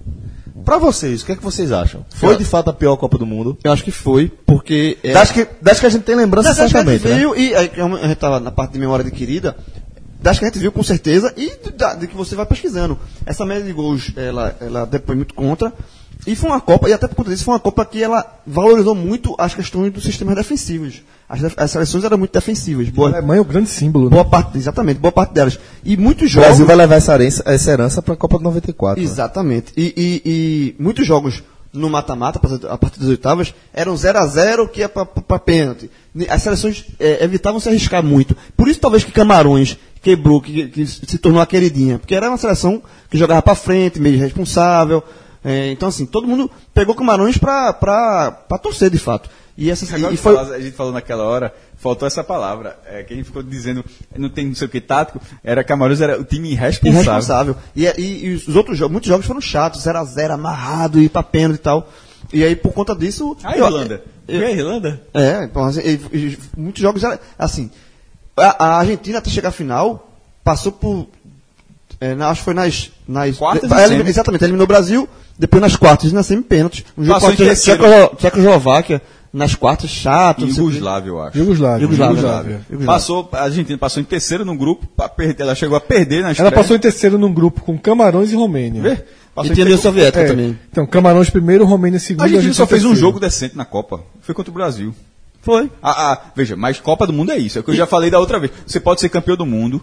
Para 0.65 0.77
vocês, 0.77 1.21
o 1.21 1.25
que 1.25 1.31
é 1.33 1.35
que 1.35 1.43
vocês 1.43 1.71
acham? 1.71 2.03
Foi 2.15 2.35
de 2.35 2.43
fato 2.43 2.69
a 2.69 2.73
pior 2.73 2.97
Copa 2.97 3.17
do 3.19 3.25
mundo? 3.25 3.57
Eu 3.63 3.71
acho 3.71 3.83
que 3.83 3.91
foi, 3.91 4.27
porque. 4.45 4.97
É, 5.03 5.13
Das 5.13 5.31
que, 5.31 5.47
das 5.61 5.79
que 5.79 5.85
a 5.85 5.89
gente 5.89 6.03
tem 6.03 6.15
lembrança 6.15 6.49
das 6.49 6.57
que 6.57 6.61
a 6.63 6.67
gente 6.67 6.71
certamente, 6.73 7.07
né? 7.07 7.15
viu, 7.19 7.35
e 7.35 7.53
aí, 7.55 7.69
como 7.69 7.95
a 7.97 8.01
gente 8.01 8.13
estava 8.13 8.39
na 8.39 8.51
parte 8.51 8.71
de 8.73 8.79
memória 8.79 9.05
adquirida, 9.05 9.55
das 10.21 10.37
que 10.39 10.45
a 10.45 10.47
gente 10.47 10.59
viu 10.59 10.71
com 10.71 10.83
certeza, 10.83 11.33
e 11.37 11.51
da- 11.71 11.93
de 11.93 12.07
que 12.07 12.15
você 12.15 12.35
vai 12.35 12.45
pesquisando. 12.45 12.97
Essa 13.25 13.45
média 13.45 13.63
de 13.63 13.71
gols, 13.71 14.11
ela, 14.17 14.55
ela 14.59 14.85
depois 14.85 15.15
muito 15.17 15.33
contra. 15.35 15.71
E 16.27 16.35
foi 16.35 16.49
uma 16.49 16.59
Copa, 16.59 16.89
e 16.89 16.93
até 16.93 17.07
por 17.07 17.15
conta 17.15 17.29
disso, 17.29 17.45
foi 17.45 17.53
uma 17.53 17.59
Copa 17.59 17.85
que 17.85 18.03
ela 18.03 18.25
valorizou 18.45 18.93
muito 18.93 19.33
as 19.37 19.55
questões 19.55 19.91
dos 19.91 20.03
sistemas 20.03 20.35
defensivos. 20.35 21.01
As, 21.27 21.41
def- 21.41 21.53
as 21.57 21.71
seleções 21.71 22.03
eram 22.03 22.17
muito 22.17 22.33
defensivas. 22.33 22.87
A 22.87 22.91
Boa, 22.91 23.09
Alemanha 23.09 23.39
é 23.39 23.41
o 23.41 23.45
grande 23.45 23.69
símbolo. 23.69 24.05
né? 24.05 24.11
boa 24.11 24.25
parte, 24.25 24.57
exatamente, 24.57 24.99
boa 24.99 25.11
parte 25.11 25.33
delas. 25.33 25.57
E 25.83 25.95
muitos 25.95 26.25
O 26.25 26.27
jogos. 26.27 26.47
Brasil 26.47 26.65
vai 26.65 26.75
levar 26.75 26.95
essa 26.95 27.13
herança, 27.13 27.43
essa 27.45 27.71
herança 27.71 28.01
para 28.01 28.13
a 28.13 28.17
Copa 28.17 28.37
de 28.37 28.43
94. 28.43 29.01
né? 29.01 29.09
Exatamente. 29.09 29.71
E, 29.77 29.93
e- 29.95 30.21
e 30.25 30.75
muitos 30.83 31.05
jogos 31.07 31.41
no 31.71 31.87
mata-mata, 31.89 32.39
a 32.67 32.77
partir 32.77 32.99
das 32.99 33.09
oitavas, 33.09 33.53
eram 33.73 33.95
0 33.95 34.17
a 34.19 34.25
0 34.25 34.67
que 34.67 34.79
ia 34.81 34.89
para 34.89 35.39
pênalti. 35.39 35.89
As 36.27 36.41
seleções 36.41 36.83
eh, 36.99 37.23
evitavam 37.23 37.59
se 37.59 37.69
arriscar 37.69 38.03
muito. 38.03 38.35
Por 38.57 38.67
isso, 38.67 38.79
talvez, 38.79 39.03
que 39.03 39.11
Camarões 39.11 39.77
quebrou, 40.01 40.41
que, 40.41 40.67
que 40.67 40.85
se 40.85 41.17
tornou 41.19 41.39
a 41.41 41.45
queridinha. 41.45 41.99
Porque 41.99 42.15
era 42.15 42.27
uma 42.27 42.37
seleção 42.39 42.81
que 43.09 43.17
jogava 43.19 43.41
para 43.43 43.53
frente, 43.55 43.99
meio 44.01 44.17
responsável. 44.19 45.03
Eh, 45.43 45.71
então, 45.71 45.89
assim, 45.89 46.05
todo 46.05 46.27
mundo 46.27 46.49
pegou 46.73 46.93
Camarões 46.95 47.37
para 47.37 47.73
torcer, 48.61 48.89
de 48.89 48.97
fato. 48.97 49.29
E, 49.57 49.69
essa, 49.69 49.93
Agora 49.95 50.13
e 50.13 50.17
foi, 50.17 50.35
fala- 50.35 50.55
a 50.55 50.59
gente 50.61 50.75
falou 50.75 50.93
naquela 50.93 51.23
hora, 51.23 51.53
faltou 51.77 52.07
essa 52.07 52.23
palavra, 52.23 52.77
é, 52.85 53.03
que 53.03 53.13
a 53.13 53.17
gente 53.17 53.25
ficou 53.25 53.43
dizendo, 53.43 53.83
não 54.17 54.29
tem 54.29 54.47
não 54.47 54.55
sei 54.55 54.67
o 54.67 54.69
que 54.69 54.79
tático, 54.79 55.19
era 55.43 55.63
Camarões 55.65 55.99
era 55.99 56.17
o 56.19 56.23
time 56.23 56.51
irresponsável. 56.51 57.01
irresponsável. 57.01 57.55
E, 57.75 57.85
e- 57.85 58.25
e 58.27 58.33
os 58.35 58.55
outros 58.55 58.77
jogos, 58.77 58.91
muitos 58.93 59.09
jogos 59.09 59.25
foram 59.25 59.41
chatos, 59.41 59.81
0 59.81 59.99
a 59.99 60.03
0 60.05 60.33
amarrado, 60.33 60.99
e 61.01 61.09
pra 61.09 61.23
pênalti 61.23 61.59
e 61.59 61.61
tal. 61.61 61.89
E 62.31 62.43
aí, 62.43 62.55
por 62.55 62.71
conta 62.73 62.95
disso. 62.95 63.35
A 63.43 63.57
eu- 63.57 63.65
Irlanda. 63.65 64.01
eu- 64.29 64.45
a 64.47 64.51
Irlanda? 64.51 65.01
É, 65.13 65.43
então, 65.43 65.63
assim, 65.65 65.81
e- 65.81 66.37
muitos 66.55 66.81
jogos 66.81 67.03
era 67.03 67.19
assim. 67.37 67.69
A, 68.37 68.65
a 68.65 68.77
Argentina 68.79 69.17
até 69.17 69.29
chegar 69.29 69.49
à 69.49 69.51
final 69.53 70.09
passou 70.43 70.71
por. 70.71 71.07
é, 71.99 72.15
na- 72.15 72.29
acho 72.29 72.39
que 72.41 72.45
foi 72.45 72.53
nas. 72.53 72.91
nas 73.05 73.35
Quartas 73.37 73.69
e 73.69 73.73
ela. 73.73 74.07
Exatamente, 74.09 74.43
eliminou 74.45 74.63
o 74.63 74.67
Brasil, 74.67 75.09
depois 75.39 75.61
nas 75.61 75.75
quartas 75.75 76.11
e 76.11 76.13
na 76.13 76.21
semi-pênaltis. 76.21 76.83
Um 76.97 77.03
jogo 77.03 77.15
Passou 77.15 77.29
com 77.35 77.41
a 77.41 77.45
em 77.45 77.47
terceiro. 77.47 77.83
Tcheco- 77.83 78.15
Tchecoslováquia, 78.17 79.01
nas 79.33 79.55
quartas, 79.55 79.89
chato. 79.89 80.45
Yugoslávia, 80.45 81.09
eu 81.09 81.21
acho. 81.21 81.37
Jugoslávia. 81.37 81.83
Yugoslávia. 81.83 82.15
Yugoslávia. 82.17 82.61
Passou, 82.85 83.29
a 83.31 83.43
Argentina 83.43 83.77
passou 83.77 84.01
em 84.01 84.05
terceiro 84.05 84.43
no 84.43 84.55
grupo, 84.55 84.85
perder, 85.15 85.41
ela 85.43 85.55
chegou 85.55 85.77
a 85.77 85.81
perder 85.81 86.23
na 86.23 86.31
Ela 86.37 86.51
passou 86.51 86.75
em 86.75 86.79
terceiro 86.79 87.17
num 87.17 87.33
grupo 87.33 87.61
com 87.61 87.77
Camarões 87.77 88.31
e 88.31 88.35
Romênia. 88.35 88.81
Vê? 88.81 88.95
Passou 89.33 89.49
E 89.49 89.51
em 89.51 89.53
tinha 89.53 89.63
a 89.63 89.67
União 89.67 89.77
terceiro- 89.77 89.81
Soviética 89.81 90.21
É, 90.21 90.27
também. 90.27 90.59
Então, 90.71 90.85
Camarões 90.85 91.29
primeiro, 91.29 91.63
Romênia 91.63 91.99
segundo. 91.99 92.21
A 92.21 92.25
Argentina 92.25 92.53
só 92.53 92.67
fez 92.67 92.83
um 92.83 92.89
terceiro. 92.89 92.99
jogo 93.07 93.19
decente 93.19 93.55
na 93.55 93.63
Copa. 93.63 94.01
Foi 94.21 94.35
contra 94.35 94.51
o 94.51 94.53
Brasil. 94.53 94.93
Foi. 95.41 95.71
Ah, 95.81 96.11
ah, 96.13 96.21
veja, 96.35 96.57
mas 96.57 96.79
Copa 96.81 97.07
do 97.07 97.13
Mundo 97.13 97.31
é 97.31 97.37
isso. 97.37 97.57
É 97.57 97.61
o 97.61 97.63
que 97.63 97.71
eu 97.71 97.75
já 97.75 97.85
falei 97.85 98.09
da 98.11 98.19
outra 98.19 98.39
vez. 98.39 98.51
Você 98.67 98.79
pode 98.79 98.99
ser 98.99 99.07
campeão 99.07 99.37
do 99.37 99.45
mundo 99.45 99.81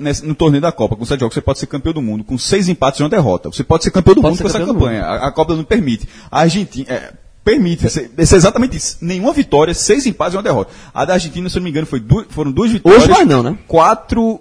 nesse- 0.00 0.24
no 0.26 0.34
torneio 0.34 0.60
da 0.62 0.72
Copa, 0.72 0.96
com 0.96 1.04
sete 1.04 1.20
jogos, 1.20 1.34
você 1.34 1.40
pode 1.40 1.58
ser 1.58 1.66
campeão 1.66 1.92
do 1.94 2.02
mundo 2.02 2.24
com 2.24 2.36
seis 2.38 2.68
empates 2.68 3.00
e 3.00 3.02
uma 3.02 3.08
derrota. 3.08 3.48
Você 3.50 3.62
pode 3.64 3.84
ser 3.84 3.90
campeão 3.90 4.14
do 4.14 4.22
Pode 4.22 4.32
mundo 4.32 4.42
com 4.42 4.48
essa 4.48 4.64
campanha. 4.64 5.02
A, 5.04 5.28
a 5.28 5.32
Copa 5.32 5.54
Mundo 5.54 5.66
permite. 5.66 6.08
A 6.30 6.40
Argentina. 6.40 6.86
é, 6.90 7.12
permite. 7.44 7.86
Isso 7.86 8.00
é 8.00 8.02
é 8.18 8.22
exatamente 8.22 8.76
isso. 8.76 8.98
Nenhuma 9.00 9.32
vitória, 9.32 9.72
seis 9.72 10.04
empates 10.06 10.34
e 10.34 10.36
uma 10.36 10.42
derrota. 10.42 10.72
A 10.92 11.04
da 11.04 11.14
Argentina, 11.14 11.48
se 11.48 11.56
eu 11.56 11.60
não 11.60 11.64
me 11.64 11.70
engano, 11.70 11.86
foi 11.86 12.00
du- 12.00 12.26
foram 12.28 12.50
duas 12.50 12.72
vitórias. 12.72 13.08
Hoje 13.08 13.24
não, 13.24 13.42
né? 13.42 13.58
Quatro. 13.68 14.40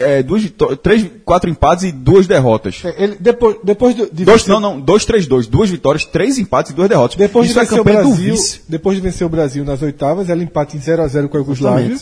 É, 0.00 0.22
duas 0.22 0.42
três, 0.80 1.10
quatro 1.24 1.50
empates 1.50 1.82
e 1.82 1.90
duas 1.90 2.28
derrotas. 2.28 2.82
É, 2.84 3.02
Ele, 3.02 3.16
depois, 3.18 3.56
depois 3.64 3.96
de, 3.96 4.08
de 4.12 4.24
Dois, 4.24 4.42
vencer- 4.42 4.54
não, 4.54 4.60
não, 4.60 4.80
dois, 4.80 5.04
três, 5.04 5.26
dois. 5.26 5.48
Duas 5.48 5.68
vitórias, 5.70 6.04
três 6.04 6.38
empates 6.38 6.70
e 6.70 6.74
duas 6.74 6.88
derrotas. 6.88 7.16
Depois 7.16 7.46
Isso 7.46 7.54
de 7.54 7.58
é 7.58 7.62
vencer 7.64 7.80
o 7.80 7.84
campanha 7.84 8.02
do 8.04 8.08
Brasil, 8.10 8.36
depois 8.68 8.96
de 8.96 9.02
vencer 9.02 9.26
o 9.26 9.30
Brasil 9.30 9.64
nas 9.64 9.82
oitavas, 9.82 10.28
ela 10.30 10.40
empata 10.40 10.76
em 10.76 10.80
0 10.80 11.02
a 11.02 11.08
0 11.08 11.28
com 11.28 11.36
a 11.36 11.40
Iugoslávia. 11.40 11.96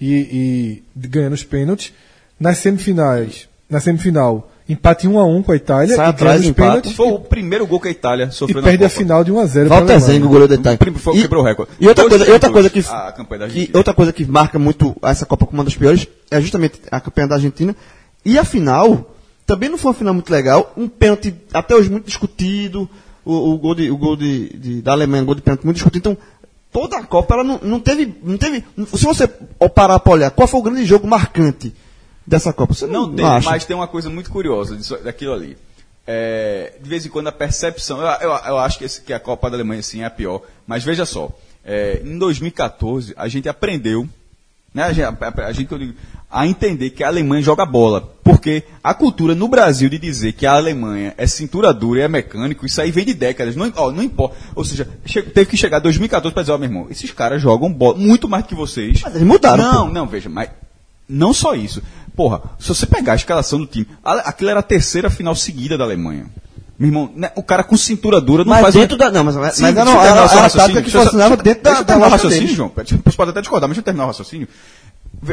E, 0.00 0.82
e 0.96 1.08
ganha 1.08 1.30
nos 1.30 1.42
pênaltis. 1.44 1.92
Nas 2.38 2.58
semifinais, 2.58 3.48
na 3.70 3.80
semifinal, 3.80 4.50
empate 4.68 5.06
1 5.06 5.18
a 5.18 5.24
1 5.24 5.42
com 5.42 5.52
a 5.52 5.56
Itália 5.56 5.94
Sai 5.94 6.06
e 6.06 6.08
atrás, 6.10 6.40
ganha 6.40 6.50
empata. 6.50 6.68
pênaltis 6.68 6.92
Foi 6.92 7.08
o 7.08 7.18
primeiro 7.20 7.66
gol 7.66 7.78
que 7.80 7.88
a 7.88 7.90
Itália 7.90 8.24
e 8.24 8.32
sofreu 8.32 8.60
na 8.60 8.68
perde 8.68 8.84
a 8.84 8.88
Copa. 8.88 8.98
final 9.00 9.24
de 9.24 9.30
1 9.32 9.38
a 9.38 9.46
0 9.46 9.68
pra 9.68 9.78
Walter. 9.78 10.00
Zengo, 10.00 10.28
goleiro 10.28 10.48
da 10.48 10.54
Itália. 10.56 10.78
Foi 10.98 11.20
quebrou 11.20 11.42
o 11.42 11.46
recorde. 11.46 11.72
E 11.80 11.86
outra 11.86 12.08
coisa, 12.08 12.28
e 12.28 12.32
outra 12.32 12.50
coisa 12.50 12.68
que, 12.70 12.80
a 12.80 13.12
que- 13.12 13.34
Argentina. 13.44 13.78
outra 13.78 13.94
coisa 13.94 14.12
que 14.12 14.24
marca 14.24 14.58
muito 14.58 14.96
essa 15.02 15.24
Copa 15.24 15.46
como 15.46 15.58
uma 15.58 15.64
das 15.64 15.76
piores 15.76 16.06
é 16.30 16.40
justamente 16.40 16.80
a 16.90 17.00
campanha 17.00 17.28
da 17.28 17.34
Argentina. 17.36 17.74
E 18.24 18.38
a 18.38 18.44
final 18.44 19.14
também 19.46 19.68
não 19.68 19.78
foi 19.78 19.90
uma 19.90 19.94
final 19.98 20.14
muito 20.14 20.30
legal, 20.30 20.72
um 20.76 20.88
pênalti 20.88 21.34
até 21.52 21.74
hoje 21.76 21.90
muito 21.90 22.06
discutido, 22.06 22.88
o, 23.24 23.52
o 23.54 23.58
gol, 23.58 23.74
de, 23.74 23.90
o 23.90 23.96
gol 23.96 24.16
de, 24.16 24.48
de- 24.58 24.82
da 24.82 24.92
Alemanha, 24.92 25.22
um 25.22 25.26
gol 25.26 25.34
de 25.34 25.42
pênalti 25.42 25.64
muito 25.64 25.76
discutido. 25.76 26.10
Então, 26.10 26.18
toda 26.74 26.98
a 26.98 27.04
Copa 27.04 27.34
ela 27.34 27.44
não, 27.44 27.58
não 27.62 27.78
teve, 27.80 28.12
não 28.22 28.36
teve, 28.36 28.64
se 28.94 29.04
você 29.06 29.26
parar 29.74 29.98
para 30.00 30.12
olhar, 30.12 30.30
qual 30.32 30.48
foi 30.48 30.58
o 30.60 30.62
grande 30.64 30.84
jogo 30.84 31.06
marcante 31.06 31.72
dessa 32.26 32.52
Copa? 32.52 32.74
Você 32.74 32.86
não, 32.86 33.06
Não 33.06 33.14
tem, 33.14 33.24
acha. 33.24 33.48
mas 33.48 33.64
tem 33.64 33.76
uma 33.76 33.86
coisa 33.86 34.10
muito 34.10 34.28
curiosa 34.30 34.76
disso, 34.76 34.96
daquilo 34.98 35.32
ali. 35.32 35.56
é, 36.06 36.72
de 36.82 36.88
vez 36.88 37.06
em 37.06 37.08
quando 37.08 37.28
a 37.28 37.32
percepção, 37.32 37.98
eu, 38.00 38.06
eu, 38.06 38.30
eu 38.30 38.58
acho 38.58 38.76
que, 38.78 38.84
esse- 38.84 39.00
que 39.00 39.12
a 39.12 39.20
Copa 39.20 39.48
da 39.48 39.56
Alemanha 39.56 39.82
sim 39.82 40.02
é 40.02 40.06
a 40.06 40.10
pior, 40.10 40.42
mas 40.66 40.82
veja 40.84 41.06
só, 41.06 41.30
é, 41.64 42.02
em 42.04 42.18
2014 42.18 43.14
a 43.16 43.26
gente 43.28 43.48
aprendeu, 43.48 44.06
né, 44.74 44.82
a, 44.82 44.92
gente, 44.92 45.04
a- 45.04 45.46
a 45.46 45.52
gente, 45.52 45.70
eu 45.72 45.78
digo, 45.78 45.94
a 46.34 46.48
entender 46.48 46.90
que 46.90 47.04
a 47.04 47.06
Alemanha 47.06 47.40
joga 47.40 47.64
bola, 47.64 48.12
porque 48.24 48.64
a 48.82 48.92
cultura 48.92 49.36
no 49.36 49.46
Brasil 49.46 49.88
de 49.88 49.98
dizer 49.98 50.32
que 50.32 50.44
a 50.44 50.54
Alemanha 50.54 51.14
é 51.16 51.28
cintura 51.28 51.72
dura 51.72 52.00
e 52.00 52.02
é 52.02 52.08
mecânico, 52.08 52.66
isso 52.66 52.80
aí 52.80 52.90
vem 52.90 53.04
de 53.04 53.14
décadas, 53.14 53.54
não, 53.54 53.72
ó, 53.76 53.92
não 53.92 54.02
importa, 54.02 54.36
ou 54.52 54.64
seja, 54.64 54.84
teve 55.32 55.46
que 55.46 55.56
chegar 55.56 55.78
2014 55.78 56.34
para 56.34 56.42
dizer, 56.42 56.52
ó 56.52 56.58
meu 56.58 56.68
irmão, 56.68 56.86
esses 56.90 57.12
caras 57.12 57.40
jogam 57.40 57.72
bola 57.72 57.96
muito 57.96 58.28
mais 58.28 58.44
que 58.44 58.54
vocês. 58.54 59.00
Mas 59.00 59.14
eles 59.14 59.26
mudaram, 59.26 59.62
Não, 59.62 59.86
pô. 59.86 59.92
não, 59.92 60.06
veja, 60.08 60.28
mas 60.28 60.50
não 61.08 61.32
só 61.32 61.54
isso. 61.54 61.80
Porra, 62.16 62.42
se 62.58 62.68
você 62.68 62.84
pegar 62.84 63.12
a 63.12 63.16
escalação 63.16 63.60
do 63.60 63.66
time, 63.66 63.86
aquilo 64.02 64.50
era 64.50 64.58
a 64.58 64.62
terceira 64.62 65.08
final 65.08 65.36
seguida 65.36 65.78
da 65.78 65.84
Alemanha. 65.84 66.26
Meu 66.76 66.88
irmão, 66.88 67.10
né, 67.14 67.30
o 67.36 67.42
cara 67.42 67.62
com 67.62 67.76
cintura 67.76 68.20
dura 68.20 68.42
não 68.42 68.50
Mas 68.50 68.62
faz 68.62 68.74
dentro 68.74 68.96
da. 68.96 69.08
Não, 69.08 69.22
mas, 69.22 69.36
mas 69.36 69.54
Sim, 69.54 69.62
mas 69.62 69.74
não, 69.76 70.02
era, 70.02 70.20
era 70.20 70.46
a 70.46 70.50
tática 70.50 70.82
que 70.82 70.90
funcionava 70.90 71.36
dentro 71.36 71.62
da, 71.62 71.82
da 71.82 72.08
raciocínio. 72.08 72.48
João. 72.48 72.72
Você 72.74 73.16
pode 73.16 73.30
até 73.30 73.40
discordar, 73.40 73.68
mas 73.68 73.76
deixa 73.76 73.80
eu 73.80 73.84
terminar 73.84 74.04
o 74.04 74.06
raciocínio. 74.08 74.48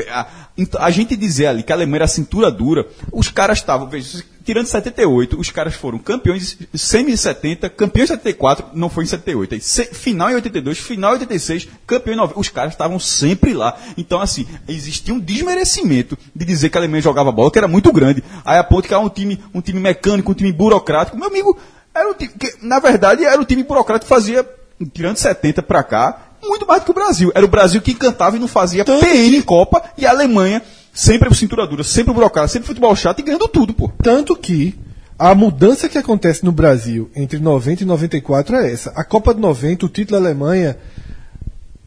A, 0.09 0.27
então, 0.57 0.81
a 0.81 0.89
gente 0.91 1.15
dizer 1.15 1.47
ali 1.47 1.63
que 1.63 1.71
a 1.71 1.75
Alemanha 1.75 1.99
era 1.99 2.07
cintura 2.07 2.49
dura, 2.51 2.87
os 3.11 3.29
caras 3.29 3.57
estavam, 3.59 3.87
veja, 3.87 4.23
tirando 4.43 4.65
78, 4.65 5.39
os 5.39 5.49
caras 5.49 5.73
foram 5.75 5.97
campeões 5.99 6.57
semi 6.73 7.15
70, 7.15 7.69
campeões 7.69 8.09
em 8.09 8.13
74, 8.13 8.67
não 8.73 8.89
foi 8.89 9.03
em 9.03 9.07
78, 9.07 9.53
aí, 9.55 9.61
se- 9.61 9.85
final 9.93 10.29
em 10.29 10.35
82, 10.35 10.77
final 10.79 11.11
em 11.11 11.19
86, 11.19 11.67
campeão 11.85 12.13
em 12.13 12.17
90. 12.17 12.39
Os 12.39 12.49
caras 12.49 12.73
estavam 12.73 12.99
sempre 12.99 13.53
lá. 13.53 13.77
Então, 13.97 14.19
assim, 14.19 14.47
existia 14.67 15.13
um 15.13 15.19
desmerecimento 15.19 16.17
de 16.35 16.45
dizer 16.45 16.69
que 16.69 16.77
a 16.77 16.81
Alemanha 16.81 17.01
jogava 17.01 17.31
bola, 17.31 17.51
que 17.51 17.57
era 17.57 17.67
muito 17.67 17.91
grande. 17.91 18.23
Aí 18.45 18.57
a 18.57 18.63
ponto 18.63 18.87
que 18.87 18.93
era 18.93 19.03
um 19.03 19.09
time, 19.09 19.39
um 19.53 19.61
time 19.61 19.79
mecânico, 19.79 20.31
um 20.31 20.35
time 20.35 20.51
burocrático. 20.51 21.17
Meu 21.17 21.27
amigo, 21.27 21.57
era 21.93 22.09
um 22.09 22.13
time 22.13 22.31
que, 22.37 22.55
na 22.61 22.79
verdade, 22.79 23.23
era 23.25 23.39
o 23.41 23.45
time 23.45 23.63
burocrático 23.63 24.05
que 24.09 24.09
fazia, 24.15 24.47
tirando 24.93 25.17
70 25.17 25.61
pra 25.61 25.83
cá, 25.83 26.30
muito 26.43 26.65
mais 26.65 26.81
do 26.81 26.85
que 26.85 26.91
o 26.91 26.95
Brasil. 26.95 27.31
Era 27.35 27.45
o 27.45 27.49
Brasil 27.49 27.81
que 27.81 27.91
encantava 27.91 28.37
e 28.37 28.39
não 28.39 28.47
fazia 28.47 28.83
PN 28.85 29.35
em 29.37 29.41
Copa, 29.41 29.81
e 29.97 30.05
a 30.05 30.09
Alemanha 30.11 30.61
sempre 30.93 31.33
cintura 31.35 31.65
dura, 31.65 31.83
sempre 31.83 32.13
burocrático, 32.13 32.53
sempre 32.53 32.67
futebol 32.67 32.95
chato 32.95 33.19
e 33.19 33.23
ganhando 33.23 33.47
tudo, 33.47 33.73
pô. 33.73 33.89
Tanto 34.03 34.35
que 34.35 34.77
a 35.17 35.33
mudança 35.35 35.87
que 35.87 35.97
acontece 35.97 36.43
no 36.43 36.51
Brasil 36.51 37.09
entre 37.15 37.39
90 37.39 37.83
e 37.83 37.85
94 37.85 38.55
é 38.55 38.71
essa. 38.73 38.91
A 38.95 39.03
Copa 39.03 39.33
de 39.33 39.39
90, 39.39 39.85
o 39.85 39.89
título 39.89 40.19
da 40.19 40.25
Alemanha, 40.27 40.77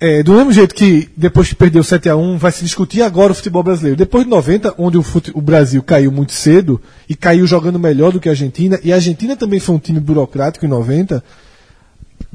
é, 0.00 0.22
do 0.22 0.34
mesmo 0.34 0.52
jeito 0.52 0.74
que 0.74 1.08
depois 1.16 1.48
que 1.48 1.54
perdeu 1.54 1.82
7 1.82 2.08
a 2.08 2.16
1 2.16 2.36
vai 2.38 2.52
se 2.52 2.62
discutir 2.62 3.02
agora 3.02 3.32
o 3.32 3.34
futebol 3.34 3.62
brasileiro. 3.62 3.96
Depois 3.96 4.24
de 4.24 4.30
90, 4.30 4.74
onde 4.78 4.96
o, 4.98 5.02
fute- 5.02 5.32
o 5.34 5.40
Brasil 5.40 5.82
caiu 5.82 6.10
muito 6.12 6.32
cedo 6.32 6.80
e 7.08 7.14
caiu 7.14 7.46
jogando 7.46 7.78
melhor 7.78 8.12
do 8.12 8.20
que 8.20 8.28
a 8.28 8.32
Argentina, 8.32 8.78
e 8.84 8.92
a 8.92 8.96
Argentina 8.96 9.36
também 9.36 9.60
foi 9.60 9.74
um 9.74 9.78
time 9.78 10.00
burocrático 10.00 10.64
em 10.64 10.68
90, 10.68 11.22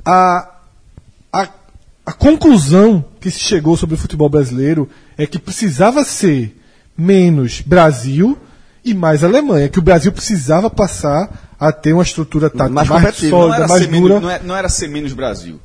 a, 0.05 0.49
a, 1.31 1.47
a 2.09 2.11
conclusão 2.11 3.05
que 3.21 3.29
se 3.29 3.39
chegou 3.39 3.77
sobre 3.77 3.93
o 3.93 3.97
futebol 3.97 4.27
brasileiro 4.27 4.89
é 5.15 5.27
que 5.27 5.37
precisava 5.37 6.03
ser 6.03 6.59
menos 6.97 7.61
Brasil 7.61 8.35
e 8.83 8.95
mais 8.95 9.23
Alemanha, 9.23 9.69
que 9.69 9.77
o 9.77 9.81
Brasil 9.81 10.11
precisava 10.11 10.71
passar 10.71 11.53
a 11.59 11.71
ter 11.71 11.93
uma 11.93 12.01
estrutura 12.01 12.49
tática 12.49 12.69
Mais 12.71 12.89
mais, 12.89 13.15
sólida, 13.15 13.57
era, 13.57 13.67
mais 13.67 13.85
dura. 13.85 13.91
menos, 14.01 14.21
não, 14.23 14.29
é- 14.31 14.41
não 14.43 14.55
era 14.55 14.67
ser 14.67 14.87
menos 14.89 15.13
Brasil. 15.13 15.59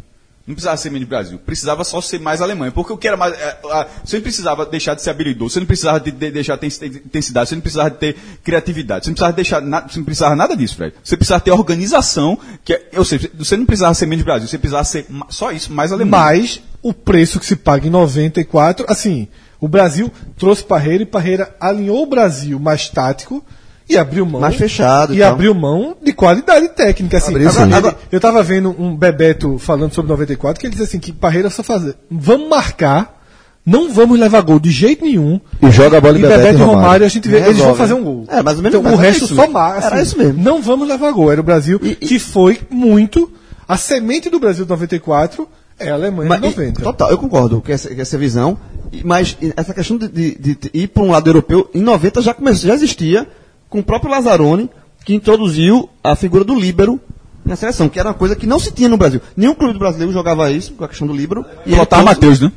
Não 0.47 0.55
precisava 0.55 0.77
ser 0.77 0.91
menos 0.91 1.09
Brasil. 1.09 1.39
Precisava 1.39 1.83
só 1.85 2.03
ser 2.03 2.21
mais 2.21 2.43
Alemanha. 2.43 2.71
Porque 2.71 2.93
o 2.93 2.99
que 2.99 3.09
era 3.09 3.17
mais. 3.17 3.33
é, 3.33 3.57
Você 4.05 4.17
não 4.17 4.23
precisava 4.23 4.67
deixar 4.67 4.95
de 4.95 5.01
ser 5.01 5.09
habilidoso, 5.09 5.55
você 5.55 5.61
não 5.61 5.67
precisava 5.67 5.99
de, 5.99 6.11
de- 6.11 6.31
deixar 6.31 6.57
de 6.57 6.69
ter 6.79 6.87
intensidade, 6.87 7.49
você 7.49 7.55
não 7.55 7.63
precisava 7.63 7.91
de 7.91 7.97
ter 7.97 8.17
criatividade, 8.45 9.07
você 9.07 9.11
não 9.11 9.15
precisava 9.15 9.33
deixar 9.33 9.61
você 9.89 9.99
não 9.99 10.05
precisava 10.05 10.37
nada 10.37 10.55
disso, 10.55 10.77
Fred. 10.77 10.95
Você 11.03 11.17
precisava 11.17 11.41
ter 11.43 11.51
organização, 11.51 12.39
que 12.63 12.75
é, 12.75 12.89
eu 12.93 13.05
sei, 13.07 13.19
você 13.35 13.57
não 13.57 13.65
precisava 13.65 13.95
ser 13.95 14.05
menos 14.07 14.23
Brasil, 14.25 14.47
você 14.47 14.59
precisava 14.59 14.85
ser 14.85 15.07
só 15.31 15.51
isso, 15.51 15.73
mais 15.73 15.93
Alemanha. 15.93 16.11
Mas 16.11 16.61
o 16.83 16.93
preço 16.93 17.41
que 17.41 17.47
se 17.47 17.57
paga 17.57 17.87
em 17.87 17.91
94, 17.91 18.85
assim, 18.87 19.29
o 19.59 19.67
Brasil 19.67 20.13
trouxe 20.37 20.63
Parreira 20.63 21.03
e 21.05 21.07
Parreira 21.07 21.57
alinhou 21.59 22.03
o 22.03 22.07
Brasil 22.07 22.59
mais 22.61 22.91
tático 22.91 23.43
e 23.89 23.97
abriu 23.99 24.25
mão. 24.25 24.41
Mais 24.41 24.55
fechado 24.57 25.15
e 25.15 25.23
abriu 25.23 25.55
mão 25.55 25.97
de 26.03 26.13
qualidade 26.13 26.69
técnica. 26.69 27.19
Assim, 27.19 27.33
Abriu, 27.33 27.49
Agora- 27.49 27.77
agora, 27.77 27.97
eu 28.11 28.21
tava 28.21 28.43
vendo 28.43 28.75
um 28.79 28.97
Bebeto 28.97 29.59
falando 29.59 29.93
sobre 29.95 30.11
94 30.11 30.61
que 30.61 30.67
ele 30.67 30.75
diz 30.75 30.83
assim: 30.85 30.99
que 30.99 31.13
Parreira 31.13 31.51
só 31.51 31.63
fazer. 31.63 31.95
Vamos 32.11 32.49
marcar, 32.49 33.21
não 33.65 33.93
vamos 33.93 34.19
levar 34.19 34.41
gol 34.43 34.59
de 34.59 34.71
jeito 34.71 35.05
nenhum. 35.05 35.39
E 35.63 35.71
joga 35.71 35.99
a 35.99 36.01
bola 36.01 36.15
E 36.17 36.19
em 36.19 36.23
Bebeto 36.23 36.39
Bebeto 36.41 36.59
e 36.59 36.61
Romário. 36.61 36.81
Romário, 36.83 37.07
a 37.07 37.09
gente 37.09 37.29
vê, 37.29 37.39
eles 37.39 37.59
vão 37.59 37.75
fazer 37.75 37.95
um 37.95 38.03
gol. 38.03 38.25
É, 38.29 38.43
mais 38.43 38.57
ou 38.57 38.63
menos, 38.63 38.79
Então, 38.79 38.91
mas 38.91 38.99
o 38.99 39.03
resto 39.03 39.27
só 39.27 39.47
marca. 39.49 39.87
Era 39.87 40.03
isso 40.03 40.17
mesmo. 40.19 40.43
Não 40.43 40.63
vamos 40.63 40.89
levar 40.89 41.13
gol. 41.13 41.31
Era 41.31 41.41
o 41.41 41.45
Brasil 41.45 41.79
E- 41.83 41.91
e- 41.91 41.95
que 41.97 42.19
foi 42.19 42.61
muito. 42.71 43.31
A 43.69 43.77
semente 43.77 44.29
do 44.31 44.39
Brasil 44.39 44.65
de 44.65 44.71
94 44.71 45.47
é 45.79 45.91
a 45.91 45.95
Alemanha 45.95 46.29
Mas, 46.29 46.41
de 46.41 46.47
e- 46.47 46.51
90. 46.51 46.83
total, 46.83 47.11
eu 47.11 47.19
concordo 47.19 47.61
com 47.61 47.73
essa, 47.73 47.95
com 47.95 48.01
essa 48.01 48.17
visão. 48.19 48.59
Mas 49.05 49.37
essa 49.57 49.73
questão 49.75 49.97
de, 49.99 50.07
de- 50.09 50.35
de- 50.39 50.55
de 50.55 50.71
ir 50.73 50.89
para 50.89 51.03
um 51.03 51.11
lado 51.11 51.29
europeu, 51.29 51.69
em 51.75 51.81
90 51.83 52.21
já, 52.23 52.33
começou, 52.35 52.69
já 52.69 52.75
existia, 52.75 53.27
com 53.69 53.79
o 53.81 53.83
próprio 53.83 54.11
Lazzaroni, 54.11 54.71
que 55.05 55.15
introduziu 55.15 55.89
a 56.03 56.15
figura 56.17 56.45
do 56.45 56.55
líbero 56.59 57.01
na 57.45 57.57
seleção, 57.57 57.89
que 57.89 57.99
era 58.01 58.09
uma 58.09 58.15
coisa 58.15 58.35
que 58.35 58.47
não 58.47 58.59
se 58.59 58.73
tinha 58.73 58.89
no 58.89 58.97
Brasil. 58.97 59.21
Nenhum 59.37 59.55
clube 59.55 59.79
brasileiro 59.79 60.13
jogava 60.13 60.51
isso, 60.51 60.73
com 60.73 60.85
a 60.85 60.89
questão 60.89 61.07
do 61.07 61.13
líbero. 61.13 61.45
E 61.67 61.71
ele 61.71 61.77
Lotar 61.79 62.03
Matheus, 62.05 62.41
né? 62.41 62.51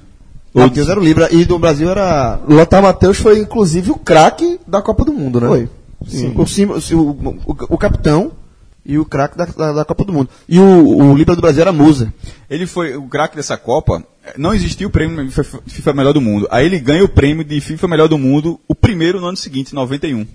Matheus 0.53 0.88
era 0.89 0.99
o 0.99 1.03
líbero, 1.03 1.27
e 1.35 1.45
do 1.45 1.59
Brasil 1.59 1.89
era... 1.89 2.39
Lothar 2.47 2.81
Matheus 2.81 3.17
foi 3.17 3.39
inclusive 3.39 3.91
o 3.91 3.95
craque 3.97 4.59
da 4.65 4.81
Copa 4.81 5.03
do 5.05 5.13
Mundo, 5.13 5.39
né? 5.41 5.47
Foi. 5.47 5.69
Sim. 6.07 6.34
O, 6.35 6.47
símbolo- 6.47 6.79
o, 6.93 7.51
o, 7.51 7.57
o 7.71 7.77
capitão 7.77 8.31
e 8.85 8.97
o 8.97 9.03
craque 9.03 9.38
da, 9.38 9.45
da, 9.45 9.73
da 9.73 9.85
Copa 9.85 10.05
do 10.05 10.13
Mundo. 10.13 10.29
E 10.47 10.57
o, 10.57 10.97
o 11.11 11.15
líbero 11.17 11.35
do 11.35 11.41
Brasil 11.41 11.61
era 11.61 11.73
Musa. 11.73 12.13
Ele 12.49 12.65
foi 12.65 12.95
o 12.95 13.03
craque 13.07 13.35
dessa 13.35 13.57
Copa. 13.57 14.01
Não 14.38 14.53
existia 14.53 14.88
o 14.88 14.89
prêmio 14.89 15.23
de 15.25 15.31
FIFA 15.34 15.59
FIFA 15.67 15.93
Melhor 15.93 16.13
do 16.13 16.21
Mundo. 16.21 16.47
Aí 16.49 16.65
ele 16.65 16.79
ganha 16.79 17.03
o 17.03 17.09
prêmio 17.09 17.43
de 17.43 17.59
FIFA 17.59 17.88
Melhor 17.89 18.07
do 18.07 18.17
Mundo, 18.17 18.59
o 18.67 18.73
primeiro 18.73 19.19
no 19.19 19.27
ano 19.27 19.38
seguinte, 19.38 19.75
91. 19.75 20.25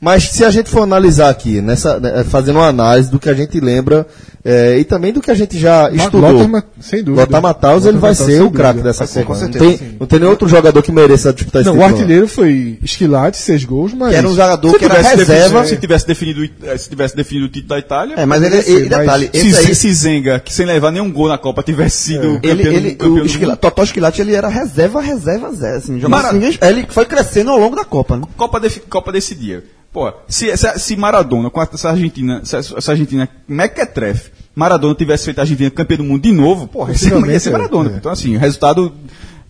Mas 0.00 0.24
se 0.30 0.44
a 0.44 0.50
gente 0.50 0.68
for 0.68 0.82
analisar 0.82 1.30
aqui, 1.30 1.60
nessa, 1.60 1.98
né, 1.98 2.22
fazendo 2.24 2.56
uma 2.56 2.68
análise 2.68 3.10
do 3.10 3.18
que 3.18 3.28
a 3.30 3.34
gente 3.34 3.58
lembra 3.60 4.06
eh, 4.44 4.78
e 4.78 4.84
também 4.84 5.10
do 5.12 5.22
que 5.22 5.30
a 5.30 5.34
gente 5.34 5.58
já 5.58 5.90
estudou. 5.90 6.30
Lothar 6.44 6.64
sem 6.80 7.02
dúvida. 7.02 7.22
Lothar 7.22 7.40
Matheus, 7.42 7.84
ele 7.86 7.94
Lothar 7.96 8.00
vai 8.00 8.10
Matheus, 8.10 8.30
ser 8.38 8.42
o 8.42 8.50
craque 8.50 8.80
dessa 8.82 8.98
Vai 9.00 9.06
ser, 9.08 9.24
Copa. 9.24 9.26
com 9.26 9.44
Não 9.46 9.52
certeza, 9.52 9.78
tem, 9.78 9.96
não 9.98 10.06
tem 10.06 10.18
nenhum 10.18 10.30
outro 10.30 10.46
jogador 10.48 10.82
que 10.82 10.92
mereça 10.92 11.32
disputar 11.32 11.62
esse 11.62 11.70
Não, 11.70 11.76
o 11.76 11.80
título. 11.80 11.96
artilheiro 11.98 12.28
foi 12.28 12.78
Esquilate, 12.82 13.38
seis 13.38 13.64
gols, 13.64 13.94
mas. 13.94 14.10
Que 14.10 14.16
era 14.16 14.26
um 14.28 14.32
jogador 14.32 14.70
Se 14.70 14.78
que 14.78 14.84
era 14.84 14.94
tivesse, 14.96 15.16
reserva. 15.16 15.64
se 15.64 15.76
tivesse 15.78 16.06
definido, 16.06 16.48
eh, 16.62 16.76
se 16.76 16.88
tivesse 16.90 17.16
definido 17.16 17.46
o 17.46 17.48
título 17.48 17.68
da 17.70 17.78
Itália, 17.78 18.14
É, 18.18 18.26
mas 18.26 18.42
ele, 18.42 18.56
Poderia 18.56 18.72
ele, 18.78 18.88
mas 18.90 18.98
detalhe, 19.00 19.30
se, 19.32 19.48
esse 19.48 19.66
aí, 19.68 19.74
se 19.74 19.92
Zenga, 19.94 20.38
que 20.40 20.52
sem 20.52 20.66
levar 20.66 20.90
nenhum 20.92 21.10
gol 21.10 21.28
na 21.28 21.38
Copa, 21.38 21.62
tivesse 21.62 21.96
sido 21.96 22.38
ele, 22.42 22.62
campeão, 22.64 22.72
ele, 22.72 22.94
campeão 22.94 23.52
o. 23.52 23.56
Totó 23.56 23.82
Esquilate, 23.82 24.20
ele 24.20 24.34
era 24.34 24.48
reserva, 24.48 25.00
reserva, 25.00 25.50
zero, 25.54 25.76
assim, 25.78 25.98
Mara- 26.06 26.32
ninguém- 26.34 26.58
ele 26.60 26.86
foi 26.90 27.06
crescendo 27.06 27.50
ao 27.50 27.58
longo 27.58 27.74
da 27.74 27.84
Copa, 27.84 28.16
né? 28.18 28.22
Copa, 28.36 28.60
defi- 28.60 28.80
Copa 28.80 29.10
desse 29.10 29.34
dia. 29.34 29.64
Pô, 29.96 30.12
se, 30.28 30.54
se, 30.58 30.78
se 30.78 30.94
Maradona, 30.94 31.48
com 31.48 31.62
essa 31.62 31.88
Argentina, 31.88 32.42
se 32.44 32.54
essa 32.54 32.90
Argentina 32.90 33.26
mequetrefe, 33.48 34.30
Maradona 34.54 34.94
tivesse 34.94 35.24
feito 35.24 35.38
a 35.38 35.40
Argentina 35.40 35.70
campeã 35.70 35.96
do 35.96 36.04
mundo 36.04 36.20
de 36.20 36.32
novo, 36.32 36.68
porra, 36.68 36.92
ser, 36.92 37.18
ia 37.26 37.40
ser 37.40 37.48
é, 37.48 37.52
Maradona. 37.52 37.92
é. 37.92 37.96
Então, 37.96 38.12
assim, 38.12 38.36
o 38.36 38.38
resultado. 38.38 38.92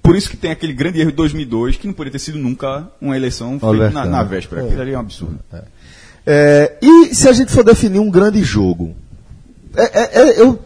Por 0.01 0.15
isso 0.15 0.31
que 0.31 0.37
tem 0.37 0.53
aquele 0.53 0.73
grande 0.73 1.01
erro 1.01 1.11
de 1.11 1.17
2002, 1.17 1.79
que 1.79 1.89
não 1.89 1.95
poderia 1.95 2.13
ter 2.13 2.21
sido 2.21 2.39
nunca 2.39 2.87
uma 3.01 3.17
eleição 3.17 3.59
feita 3.59 3.91
na, 3.91 4.05
na 4.05 4.23
véspera. 4.23 4.63
Aquilo 4.63 4.83
ali 4.83 4.93
é 4.93 4.97
um 4.97 5.01
absurdo. 5.01 5.41
É, 6.25 6.77
e 6.81 7.13
se 7.13 7.29
a 7.29 7.33
gente 7.33 7.51
for 7.51 7.65
definir 7.65 7.99
um 7.99 8.09
grande 8.09 8.41
jogo? 8.45 8.95
É, 9.75 9.83
é, 9.83 10.23
é, 10.23 10.41
eu, 10.41 10.61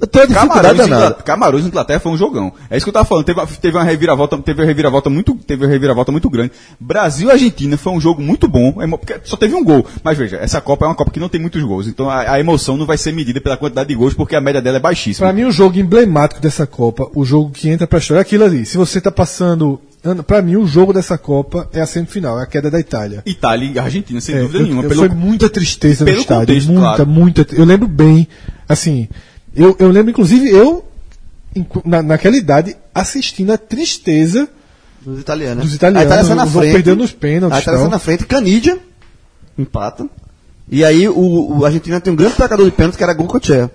eu 0.00 0.06
tenho 0.06 0.24
uma 0.24 0.28
dificuldade 0.34 0.62
Camarões. 0.78 0.86
Inglaterra, 0.86 1.22
Camarões 1.22 1.64
e 1.64 1.68
Inglaterra 1.68 2.00
foi 2.00 2.12
um 2.12 2.16
jogão. 2.16 2.52
É 2.70 2.76
isso 2.76 2.84
que 2.86 2.88
eu 2.90 2.92
tava 2.94 3.04
falando. 3.04 3.24
Teve, 3.24 3.38
uma- 3.40 3.46
teve 3.46 3.76
uma 3.76 3.84
reviravolta, 3.84 4.38
teve 4.38 4.60
uma 4.62 4.66
reviravolta 4.66 5.10
muito, 5.10 5.34
teve 5.34 5.64
uma 5.64 5.70
reviravolta 5.70 6.10
muito 6.10 6.30
grande. 6.30 6.52
Brasil 6.80 7.28
e 7.28 7.32
Argentina 7.32 7.76
foi 7.76 7.92
um 7.92 8.00
jogo 8.00 8.22
muito 8.22 8.48
bom, 8.48 8.72
porque 8.98 9.20
só 9.24 9.36
teve 9.36 9.54
um 9.54 9.62
gol. 9.64 9.84
Mas 10.02 10.16
veja, 10.18 10.36
essa 10.38 10.60
Copa 10.60 10.84
é 10.84 10.88
uma 10.88 10.94
Copa 10.94 11.10
que 11.10 11.20
não 11.20 11.28
tem 11.28 11.40
muitos 11.40 11.62
gols. 11.62 11.86
Então 11.86 12.08
a, 12.08 12.32
a 12.32 12.40
emoção 12.40 12.76
não 12.76 12.86
vai 12.86 12.96
ser 12.98 13.12
medida 13.12 13.40
pela 13.40 13.56
quantidade 13.56 13.88
de 13.88 13.94
gols, 13.94 14.14
porque 14.14 14.34
a 14.34 14.40
média 14.40 14.62
dela 14.62 14.78
é 14.78 14.80
baixíssima. 14.80 15.26
Pra 15.26 15.32
mim, 15.34 15.44
o 15.44 15.52
jogo 15.52 15.78
emblemático 15.78 16.40
dessa 16.40 16.66
Copa, 16.66 17.08
o 17.14 17.24
jogo 17.24 17.50
que 17.50 17.68
entra 17.68 17.86
pra 17.86 17.98
história, 17.98 18.20
é 18.20 18.22
aquilo 18.22 18.44
ali. 18.44 18.64
Se 18.66 18.76
você 18.76 19.00
tá 19.00 19.10
passando. 19.10 19.80
Ana, 20.02 20.22
Pra 20.22 20.40
mim, 20.40 20.56
o 20.56 20.66
jogo 20.66 20.94
dessa 20.94 21.18
Copa 21.18 21.68
é 21.74 21.80
a 21.82 21.84
semifinal, 21.84 22.40
é 22.40 22.44
a 22.44 22.46
queda 22.46 22.70
da 22.70 22.80
Itália. 22.80 23.22
Itália 23.26 23.70
e 23.74 23.78
Argentina, 23.78 24.18
sem 24.18 24.34
É, 24.34 24.40
dúvida 24.40 24.58
eu- 24.60 24.62
nenhuma. 24.62 24.82
eu- 24.84 24.88
Pelo, 24.88 25.00
Foi 25.00 25.08
muita 25.10 25.50
tristeza 25.50 26.06
no 26.06 26.10
estádio. 26.10 26.46
contexto, 26.46 26.68
muita, 26.68 26.80
claro. 26.86 27.06
muita. 27.06 27.46
Eu 27.54 27.66
lembro 27.66 27.86
bem, 27.86 28.26
assim. 28.66 29.08
Eu, 29.54 29.74
eu 29.78 29.88
lembro, 29.90 30.10
inclusive, 30.10 30.48
eu, 30.50 30.84
na, 31.84 32.02
naquela 32.02 32.36
idade, 32.36 32.76
assistindo 32.94 33.52
a 33.52 33.58
tristeza 33.58 34.48
Dos 35.02 35.18
italianos. 35.20 35.64
Dos 35.64 35.74
italianos, 35.74 36.02
A 36.02 36.06
Itália 36.06 36.24
sai 36.24 36.36
na 36.36 36.44
o 36.44 36.48
frente. 36.50 36.72
perdeu 36.72 36.94
nos 36.96 37.10
pênaltis, 37.12 37.58
A 37.58 37.60
Itália 37.62 37.78
sai 37.80 37.88
tal. 37.88 37.90
na 37.90 37.98
frente, 37.98 38.26
Canidia, 38.26 38.78
empata. 39.58 40.06
E 40.68 40.84
aí 40.84 41.08
o, 41.08 41.58
o 41.58 41.64
Argentina 41.64 42.00
tem 42.00 42.12
um 42.12 42.16
grande 42.16 42.34
atacador 42.34 42.66
de 42.66 42.72
pênalti 42.72 42.96
que 42.96 43.02
era 43.02 43.12
Gocochea. 43.14 43.70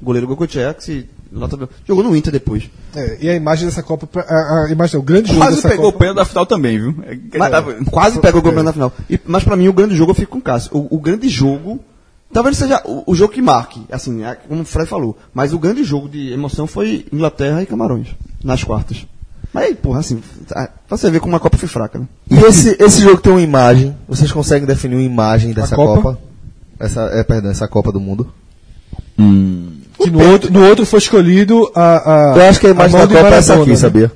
O 0.00 0.04
goleiro 0.04 0.26
Gocochea, 0.26 0.72
que 0.74 0.82
se 0.82 1.06
nota- 1.30 1.68
jogou 1.86 2.02
no 2.02 2.16
Inter 2.16 2.32
depois. 2.32 2.64
É, 2.96 3.18
e 3.20 3.28
a 3.28 3.34
imagem 3.36 3.66
dessa 3.66 3.82
Copa, 3.82 4.08
a, 4.20 4.64
a 4.66 4.72
imagem, 4.72 4.98
o 4.98 5.02
grande 5.02 5.28
jogo 5.28 5.40
quase 5.40 5.56
dessa 5.56 5.68
pegou 5.68 5.88
o 5.88 5.92
Copa. 5.92 5.98
pênalti 5.98 6.16
da 6.16 6.24
final 6.24 6.46
também, 6.46 6.78
viu? 6.78 6.94
É, 7.06 7.38
Mas 7.38 7.50
tava- 7.50 7.74
quase 7.90 8.18
pegou 8.18 8.40
o 8.40 8.42
campeonato 8.44 8.78
na 8.78 8.88
final. 8.88 8.92
E- 9.08 9.20
mas 9.26 9.44
pra 9.44 9.54
mim 9.56 9.68
o 9.68 9.72
grande 9.72 9.94
jogo 9.94 10.10
eu 10.12 10.14
fico 10.16 10.32
com 10.32 10.38
o 10.38 10.42
Cássio. 10.42 10.70
O, 10.74 10.96
o 10.96 10.98
grande 10.98 11.28
jogo 11.28 11.78
Talvez 12.32 12.56
seja 12.56 12.80
o, 12.84 13.02
o 13.10 13.14
jogo 13.14 13.32
que 13.32 13.42
marque, 13.42 13.80
assim, 13.90 14.22
é, 14.24 14.34
como 14.48 14.62
o 14.62 14.64
Fred 14.64 14.88
falou. 14.88 15.16
Mas 15.34 15.52
o 15.52 15.58
grande 15.58 15.82
jogo 15.82 16.08
de 16.08 16.32
emoção 16.32 16.66
foi 16.66 17.04
Inglaterra 17.12 17.62
e 17.62 17.66
Camarões, 17.66 18.08
nas 18.44 18.62
quartas. 18.62 19.04
Mas 19.52 19.64
aí, 19.64 19.74
porra, 19.74 19.98
assim, 19.98 20.22
tá- 20.46 20.68
pra 20.86 20.96
você 20.96 21.10
ver 21.10 21.18
como 21.20 21.34
a 21.34 21.40
Copa 21.40 21.56
foi 21.58 21.68
fraca, 21.68 21.98
né? 21.98 22.06
E 22.30 22.36
esse, 22.44 22.76
esse 22.78 23.00
jogo 23.02 23.20
tem 23.20 23.32
uma 23.32 23.42
imagem. 23.42 23.96
Vocês 24.08 24.30
conseguem 24.30 24.64
definir 24.66 24.94
uma 24.94 25.02
imagem 25.02 25.52
dessa 25.52 25.74
Copa? 25.74 26.00
Copa? 26.02 26.18
Essa, 26.78 27.00
é, 27.12 27.24
perdão, 27.24 27.50
essa 27.50 27.66
Copa 27.66 27.90
do 27.90 27.98
Mundo? 28.00 28.32
Que 29.16 30.08
no 30.10 30.22
outro, 30.30 30.52
no 30.52 30.64
outro 30.66 30.86
foi 30.86 30.98
escolhido 30.98 31.70
a. 31.74 32.30
a 32.32 32.36
Eu 32.36 32.48
acho 32.48 32.60
que 32.60 32.66
a 32.66 32.70
imagem 32.70 32.92
mão 32.96 33.00
da 33.00 33.06
de 33.06 33.14
Copa 33.20 33.34
é 33.34 33.38
essa 33.38 33.54
aqui, 33.60 33.70
né? 33.70 33.76
sabia? 33.76 34.12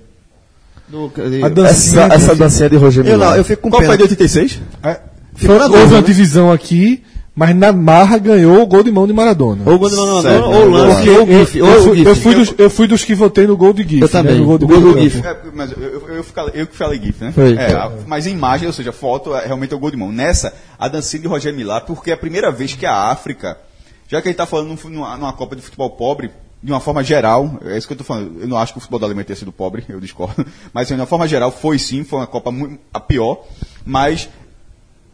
Do, 0.88 1.10
A 1.44 1.48
dancinha 1.48 2.02
Essa, 2.02 2.08
de- 2.08 2.14
essa 2.14 2.34
dancinha 2.36 2.70
de 2.70 2.76
Roger 2.76 3.06
eu 3.06 3.18
não, 3.18 3.34
eu 3.34 3.44
fico 3.44 3.62
com 3.62 3.70
Qual 3.70 3.80
pena. 3.80 3.90
foi 3.90 3.96
de 3.98 4.02
86? 4.04 4.60
É, 4.82 5.00
Ficou 5.34 5.58
na 5.58 5.64
houve 5.66 5.94
uma 5.94 6.00
né? 6.00 6.06
divisão 6.06 6.52
aqui, 6.52 7.02
mas 7.36 7.54
na 7.56 7.72
marra 7.72 8.16
ganhou 8.18 8.62
o 8.62 8.66
gol 8.66 8.82
de 8.84 8.92
mão 8.92 9.06
de 9.06 9.12
Maradona. 9.12 9.62
Ou 9.66 9.74
o 9.74 9.78
gol 9.78 9.90
de 9.90 9.96
Maradona, 9.96 10.22
Certo. 10.22 10.44
ou 10.46 10.66
o 10.66 10.70
lance, 10.70 11.06
eu, 11.08 11.22
o 11.24 11.26
GIF, 11.26 11.58
eu 11.58 11.94
GIF. 11.96 12.06
eu, 12.06 12.16
fui 12.16 12.34
dos, 12.34 12.54
eu 12.58 12.70
fui 12.70 12.86
dos 12.86 13.04
que 13.04 13.14
votei 13.14 13.46
no 13.46 13.56
gol 13.56 13.72
de 13.72 13.82
GIF. 13.82 14.02
Eu 14.02 14.08
também, 14.08 14.34
Né, 14.34 14.38
no 14.40 14.46
gol 14.46 14.58
do 14.58 14.64
o 14.66 14.68
gol 14.68 14.80
do. 14.80 15.00
GIF. 15.00 15.24
É, 15.26 15.36
mas 15.52 15.72
eu, 15.72 15.78
eu, 15.82 16.08
eu, 16.08 16.24
eu 16.54 16.66
que 16.66 16.76
falei 16.76 17.00
GIF, 17.02 17.20
né? 17.24 17.32
Foi. 17.32 17.54
É, 17.56 17.72
a- 17.72 17.90
mas 18.06 18.26
em 18.26 18.30
imagem, 18.32 18.66
ou 18.68 18.72
seja, 18.72 18.92
foto, 18.92 19.34
é, 19.34 19.46
realmente 19.46 19.72
é 19.72 19.76
o 19.76 19.80
gol 19.80 19.90
de 19.90 19.96
mão. 19.96 20.12
Nessa, 20.12 20.54
a 20.78 20.86
dancinha 20.86 21.22
de 21.22 21.28
Roger 21.28 21.52
Milá, 21.52 21.80
porque 21.80 22.10
é 22.10 22.14
a 22.14 22.16
primeira 22.16 22.52
vez 22.52 22.74
que 22.74 22.86
a 22.86 22.94
África, 23.10 23.58
já 24.06 24.22
que 24.22 24.28
a 24.28 24.30
gente 24.30 24.34
está 24.34 24.46
falando 24.46 24.68
num- 24.68 24.90
numa, 24.90 25.16
numa 25.16 25.32
Copa 25.32 25.56
de 25.56 25.62
Futebol 25.62 25.90
pobre, 25.90 26.30
de 26.62 26.70
uma 26.72 26.80
forma 26.80 27.02
geral, 27.02 27.58
é 27.66 27.76
isso 27.76 27.86
que 27.86 27.92
eu 27.92 27.96
estou 27.96 28.06
falando, 28.06 28.40
eu 28.40 28.48
não 28.48 28.56
acho 28.56 28.72
que 28.72 28.78
o 28.78 28.80
futebol 28.80 28.98
da 29.00 29.06
Alemanha 29.06 29.24
tenha 29.26 29.36
sido 29.36 29.52
pobre, 29.52 29.84
eu 29.88 30.00
discordo, 30.00 30.46
mas 30.72 30.84
assim, 30.86 30.94
de 30.94 31.00
uma 31.00 31.06
forma 31.06 31.26
geral 31.28 31.50
foi 31.50 31.78
sim, 31.78 32.04
foi 32.04 32.20
uma 32.20 32.26
Copa 32.26 32.50
muito, 32.50 32.78
a 32.92 32.98
pior, 33.00 33.44
mas 33.84 34.28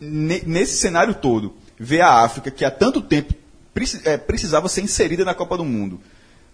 ne- 0.01 0.43
nesse 0.47 0.77
cenário 0.77 1.15
todo, 1.15 1.53
ver 1.83 2.03
a 2.03 2.23
África, 2.23 2.51
que 2.51 2.63
há 2.65 2.71
tanto 2.71 3.01
tempo 3.01 3.33
é, 4.05 4.19
precisava 4.19 4.69
ser 4.69 4.83
inserida 4.83 5.25
na 5.25 5.35
Copa 5.35 5.57
do 5.57 5.65
Mundo. 5.65 5.99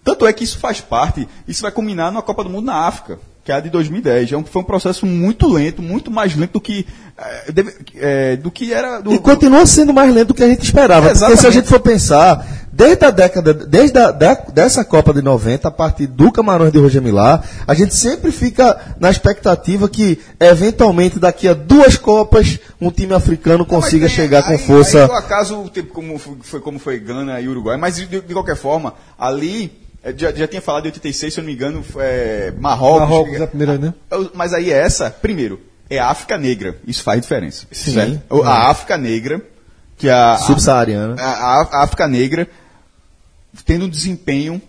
Tanto 0.03 0.25
é 0.25 0.31
que 0.31 0.45
isso 0.45 0.57
faz 0.57 0.79
parte, 0.79 1.27
isso 1.45 1.61
vai 1.61 1.71
culminar 1.71 2.09
numa 2.11 2.21
Copa 2.21 2.41
do 2.45 2.49
Mundo 2.49 2.65
na 2.67 2.87
África, 2.87 3.19
que 3.43 3.51
é 3.51 3.55
a 3.55 3.59
de 3.59 3.69
2010. 3.69 4.31
É 4.31 4.37
um- 4.37 4.45
foi 4.45 4.61
um 4.61 4.65
processo 4.65 5.05
muito 5.05 5.47
lento, 5.49 5.81
muito 5.81 6.09
mais 6.09 6.33
lento 6.33 6.53
do 6.53 6.61
que, 6.61 6.87
é, 7.17 7.51
deve- 7.51 7.75
é, 7.95 8.35
do 8.37 8.49
que 8.49 8.71
era. 8.73 9.01
Do, 9.01 9.11
E 9.13 9.19
continua 9.19 9.65
sendo 9.65 9.93
mais 9.93 10.13
lento 10.13 10.29
do 10.29 10.33
que 10.33 10.43
a 10.43 10.47
gente 10.47 10.63
esperava. 10.63 11.07
Porque 11.07 11.17
se 11.17 11.23
a 11.25 11.27
Exatamente. 11.27 11.53
gente 11.55 11.67
for 11.67 11.79
pensar, 11.81 12.47
desde 12.77 13.05
a 13.05 13.09
década, 13.09 13.53
desde 13.55 13.97
a, 13.97 14.11
da- 14.11 14.35
dessa 14.53 14.85
Copa 14.85 15.11
de 15.11 15.21
90, 15.23 15.67
a 15.67 15.71
partir 15.71 16.05
do 16.05 16.31
Camarões 16.31 16.71
de 16.71 16.77
Roger 16.77 17.01
Milá, 17.01 17.43
a 17.65 17.73
gente 17.73 17.95
sempre 17.95 18.31
fica 18.31 18.95
na 18.99 19.09
expectativa 19.09 19.89
que, 19.89 20.19
eventualmente, 20.39 21.17
daqui 21.17 21.47
a 21.47 21.53
duas 21.55 21.97
Copas, 21.97 22.59
um 22.79 22.91
time 22.91 23.13
africano 23.15 23.65
consiga 23.65 24.05
Mas 24.05 24.15
tem- 24.15 24.23
chegar 24.25 24.43
com 24.43 24.51
aí- 24.51 24.57
força. 24.59 25.05
Aí, 25.05 25.09
o 25.09 25.13
acaso, 25.13 25.69
tipo, 25.73 25.91
como 25.91 26.19
foi, 26.19 26.59
como 26.59 26.77
foi 26.77 26.99
Gana 26.99 27.41
e 27.41 27.47
Uruguai, 27.49 27.77
mas 27.77 27.95
de, 27.95 28.05
de 28.05 28.33
qualquer 28.33 28.55
forma, 28.55 28.93
ali. 29.17 29.71
é, 30.03 30.13
Já, 30.15 30.31
já 30.31 30.47
tinha 30.47 30.61
falado 30.61 30.83
de 30.83 30.89
86, 30.89 31.33
se 31.33 31.39
eu 31.39 31.43
não 31.43 31.47
me 31.49 31.55
engano, 31.55 31.81
foi, 31.83 32.03
é, 32.03 32.53
Marrocos. 32.59 32.99
Marrocos 32.99 33.33
é 33.41 33.43
a 33.43 33.47
primeira, 33.47 33.77
né? 33.79 33.93
Eu- 34.11 34.29
Mas 34.35 34.53
aí 34.53 34.71
essa, 34.71 35.09
primeiro, 35.09 35.59
é 35.89 35.97
a 35.97 36.09
África 36.09 36.37
Negra. 36.37 36.75
Isso 36.85 37.01
faz 37.01 37.19
diferença. 37.21 37.65
Sim. 37.71 37.93
certo? 37.93 38.19
O- 38.29 38.43
A 38.43 38.69
África 38.69 38.97
Negra, 38.97 39.41
que 39.97 40.07
é 40.07 40.13
a. 40.13 40.37
Subsaariana. 40.37 41.15
A, 41.19 41.25
a- 41.61 41.67
a 41.71 41.83
África 41.83 42.07
Negra 42.07 42.47
tendo 43.65 43.85
um 43.85 43.89
desempenho 43.89 44.61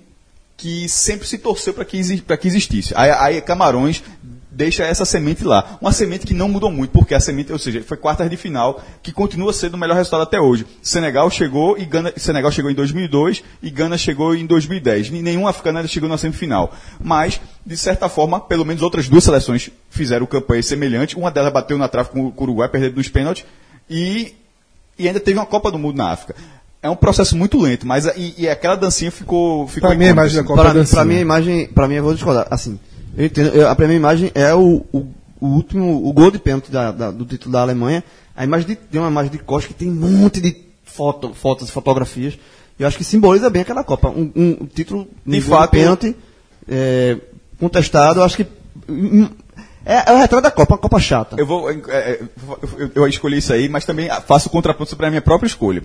que 0.56 0.88
sempre 0.88 1.26
se 1.26 1.38
torceu 1.38 1.72
para 1.72 1.84
que, 1.84 2.00
que 2.20 2.48
existisse. 2.48 2.92
Aí, 2.96 3.10
aí 3.10 3.40
Camarões 3.40 4.02
deixa 4.50 4.82
essa 4.84 5.04
semente 5.04 5.44
lá. 5.44 5.78
Uma 5.80 5.92
semente 5.92 6.26
que 6.26 6.34
não 6.34 6.48
mudou 6.48 6.68
muito, 6.68 6.90
porque 6.90 7.14
a 7.14 7.20
semente, 7.20 7.52
ou 7.52 7.58
seja, 7.60 7.80
foi 7.84 7.96
quartas 7.96 8.28
de 8.28 8.36
final, 8.36 8.82
que 9.04 9.12
continua 9.12 9.52
sendo 9.52 9.74
o 9.74 9.78
melhor 9.78 9.94
resultado 9.94 10.22
até 10.24 10.40
hoje. 10.40 10.66
Senegal 10.82 11.30
chegou 11.30 11.78
e 11.78 11.84
Gana, 11.84 12.12
Senegal 12.16 12.50
chegou 12.50 12.68
em 12.68 12.74
2002 12.74 13.44
e 13.62 13.70
Gana 13.70 13.96
chegou 13.96 14.34
em 14.34 14.44
2010. 14.46 15.10
Ni- 15.10 15.22
Nenhum 15.22 15.46
africano 15.46 15.86
chegou 15.86 16.08
na 16.08 16.18
semifinal. 16.18 16.74
Mas, 16.98 17.40
de 17.64 17.76
certa 17.76 18.08
forma, 18.08 18.40
pelo 18.40 18.64
menos 18.64 18.82
outras 18.82 19.08
duas 19.08 19.22
seleções 19.22 19.70
fizeram 19.90 20.26
campanha 20.26 20.62
semelhante. 20.64 21.16
Uma 21.16 21.30
delas 21.30 21.52
bateu 21.52 21.78
na 21.78 21.86
trave 21.86 22.08
com 22.10 22.22
o 22.26 22.34
Uruguai, 22.36 22.68
perdendo 22.68 22.96
nos 22.96 23.08
pênaltis. 23.08 23.44
E 23.88 24.34
e 24.98 25.06
ainda 25.06 25.20
teve 25.20 25.38
uma 25.38 25.46
Copa 25.46 25.70
do 25.70 25.78
Mundo 25.78 25.96
na 25.96 26.10
África. 26.10 26.34
É 26.82 26.88
um 26.88 26.94
processo 26.96 27.36
muito 27.36 27.60
lento, 27.60 27.86
mas 27.86 28.06
a- 28.06 28.14
e, 28.16 28.34
e 28.38 28.48
aquela 28.48 28.76
dancinha 28.76 29.10
ficou 29.10 29.66
ficou 29.66 29.88
Pra 29.90 29.98
mim, 29.98 30.06
a 30.06 30.10
imagem 30.10 30.34
da 30.36 30.40
assim. 30.42 30.48
Copa 30.48 30.62
Pra, 30.62 30.72
dancinha. 30.72 30.94
pra 30.96 31.04
mim 31.04 31.16
a 31.16 31.20
imagem, 31.20 31.66
pra 31.68 31.88
mim 31.88 31.94
eu 31.96 32.02
vou 32.04 32.14
discordar. 32.14 32.46
Assim, 32.50 32.78
eu 33.16 33.26
entendo, 33.26 33.48
eu- 33.48 33.68
a 33.68 33.74
pra 33.74 33.86
mim 33.88 33.94
a 33.94 33.96
imagem 33.96 34.30
é 34.34 34.54
o, 34.54 34.84
o, 34.92 35.06
o 35.40 35.46
último, 35.48 36.06
o 36.08 36.12
gol 36.12 36.30
de 36.30 36.38
pênalti 36.38 36.70
da- 36.70 36.92
da- 36.92 37.10
do 37.10 37.24
título 37.24 37.52
da 37.52 37.60
Alemanha. 37.62 38.04
A 38.36 38.44
imagem 38.44 38.68
de, 38.68 38.76
tem 38.76 39.00
uma 39.00 39.10
imagem 39.10 39.32
de 39.32 39.38
Costa 39.38 39.66
que 39.68 39.74
tem 39.74 39.88
um 39.88 39.94
monte 39.94 40.40
de 40.40 40.56
foto, 40.84 41.34
fotos 41.34 41.68
e 41.68 41.72
fotografias. 41.72 42.38
Eu 42.78 42.86
acho 42.86 42.96
que 42.96 43.02
simboliza 43.02 43.50
bem 43.50 43.62
aquela 43.62 43.82
Copa. 43.82 44.08
Um, 44.10 44.30
um- 44.36 44.56
um 44.60 44.66
título 44.66 45.08
De 45.26 45.40
fato, 45.40 45.70
pênalti 45.72 46.14
é, 46.68 47.16
contestado. 47.58 48.20
Eu 48.20 48.24
acho 48.24 48.36
que 48.36 48.46
hum, 48.88 49.28
é, 49.84 50.10
é 50.10 50.14
o 50.14 50.18
retrato 50.18 50.44
da 50.44 50.50
Copa, 50.52 50.74
uma 50.74 50.78
Copa 50.80 51.00
chata. 51.00 51.34
Eu 51.36 51.44
vou 51.44 51.68
é, 51.68 51.74
é, 51.88 52.20
eu, 52.78 52.90
eu 52.94 53.06
escolhi 53.08 53.38
isso 53.38 53.52
aí, 53.52 53.68
mas 53.68 53.84
também 53.84 54.08
faço 54.28 54.46
o 54.48 54.52
contraponto 54.52 54.90
sobre 54.90 55.06
a 55.06 55.10
minha 55.10 55.20
própria 55.22 55.48
escolha. 55.48 55.82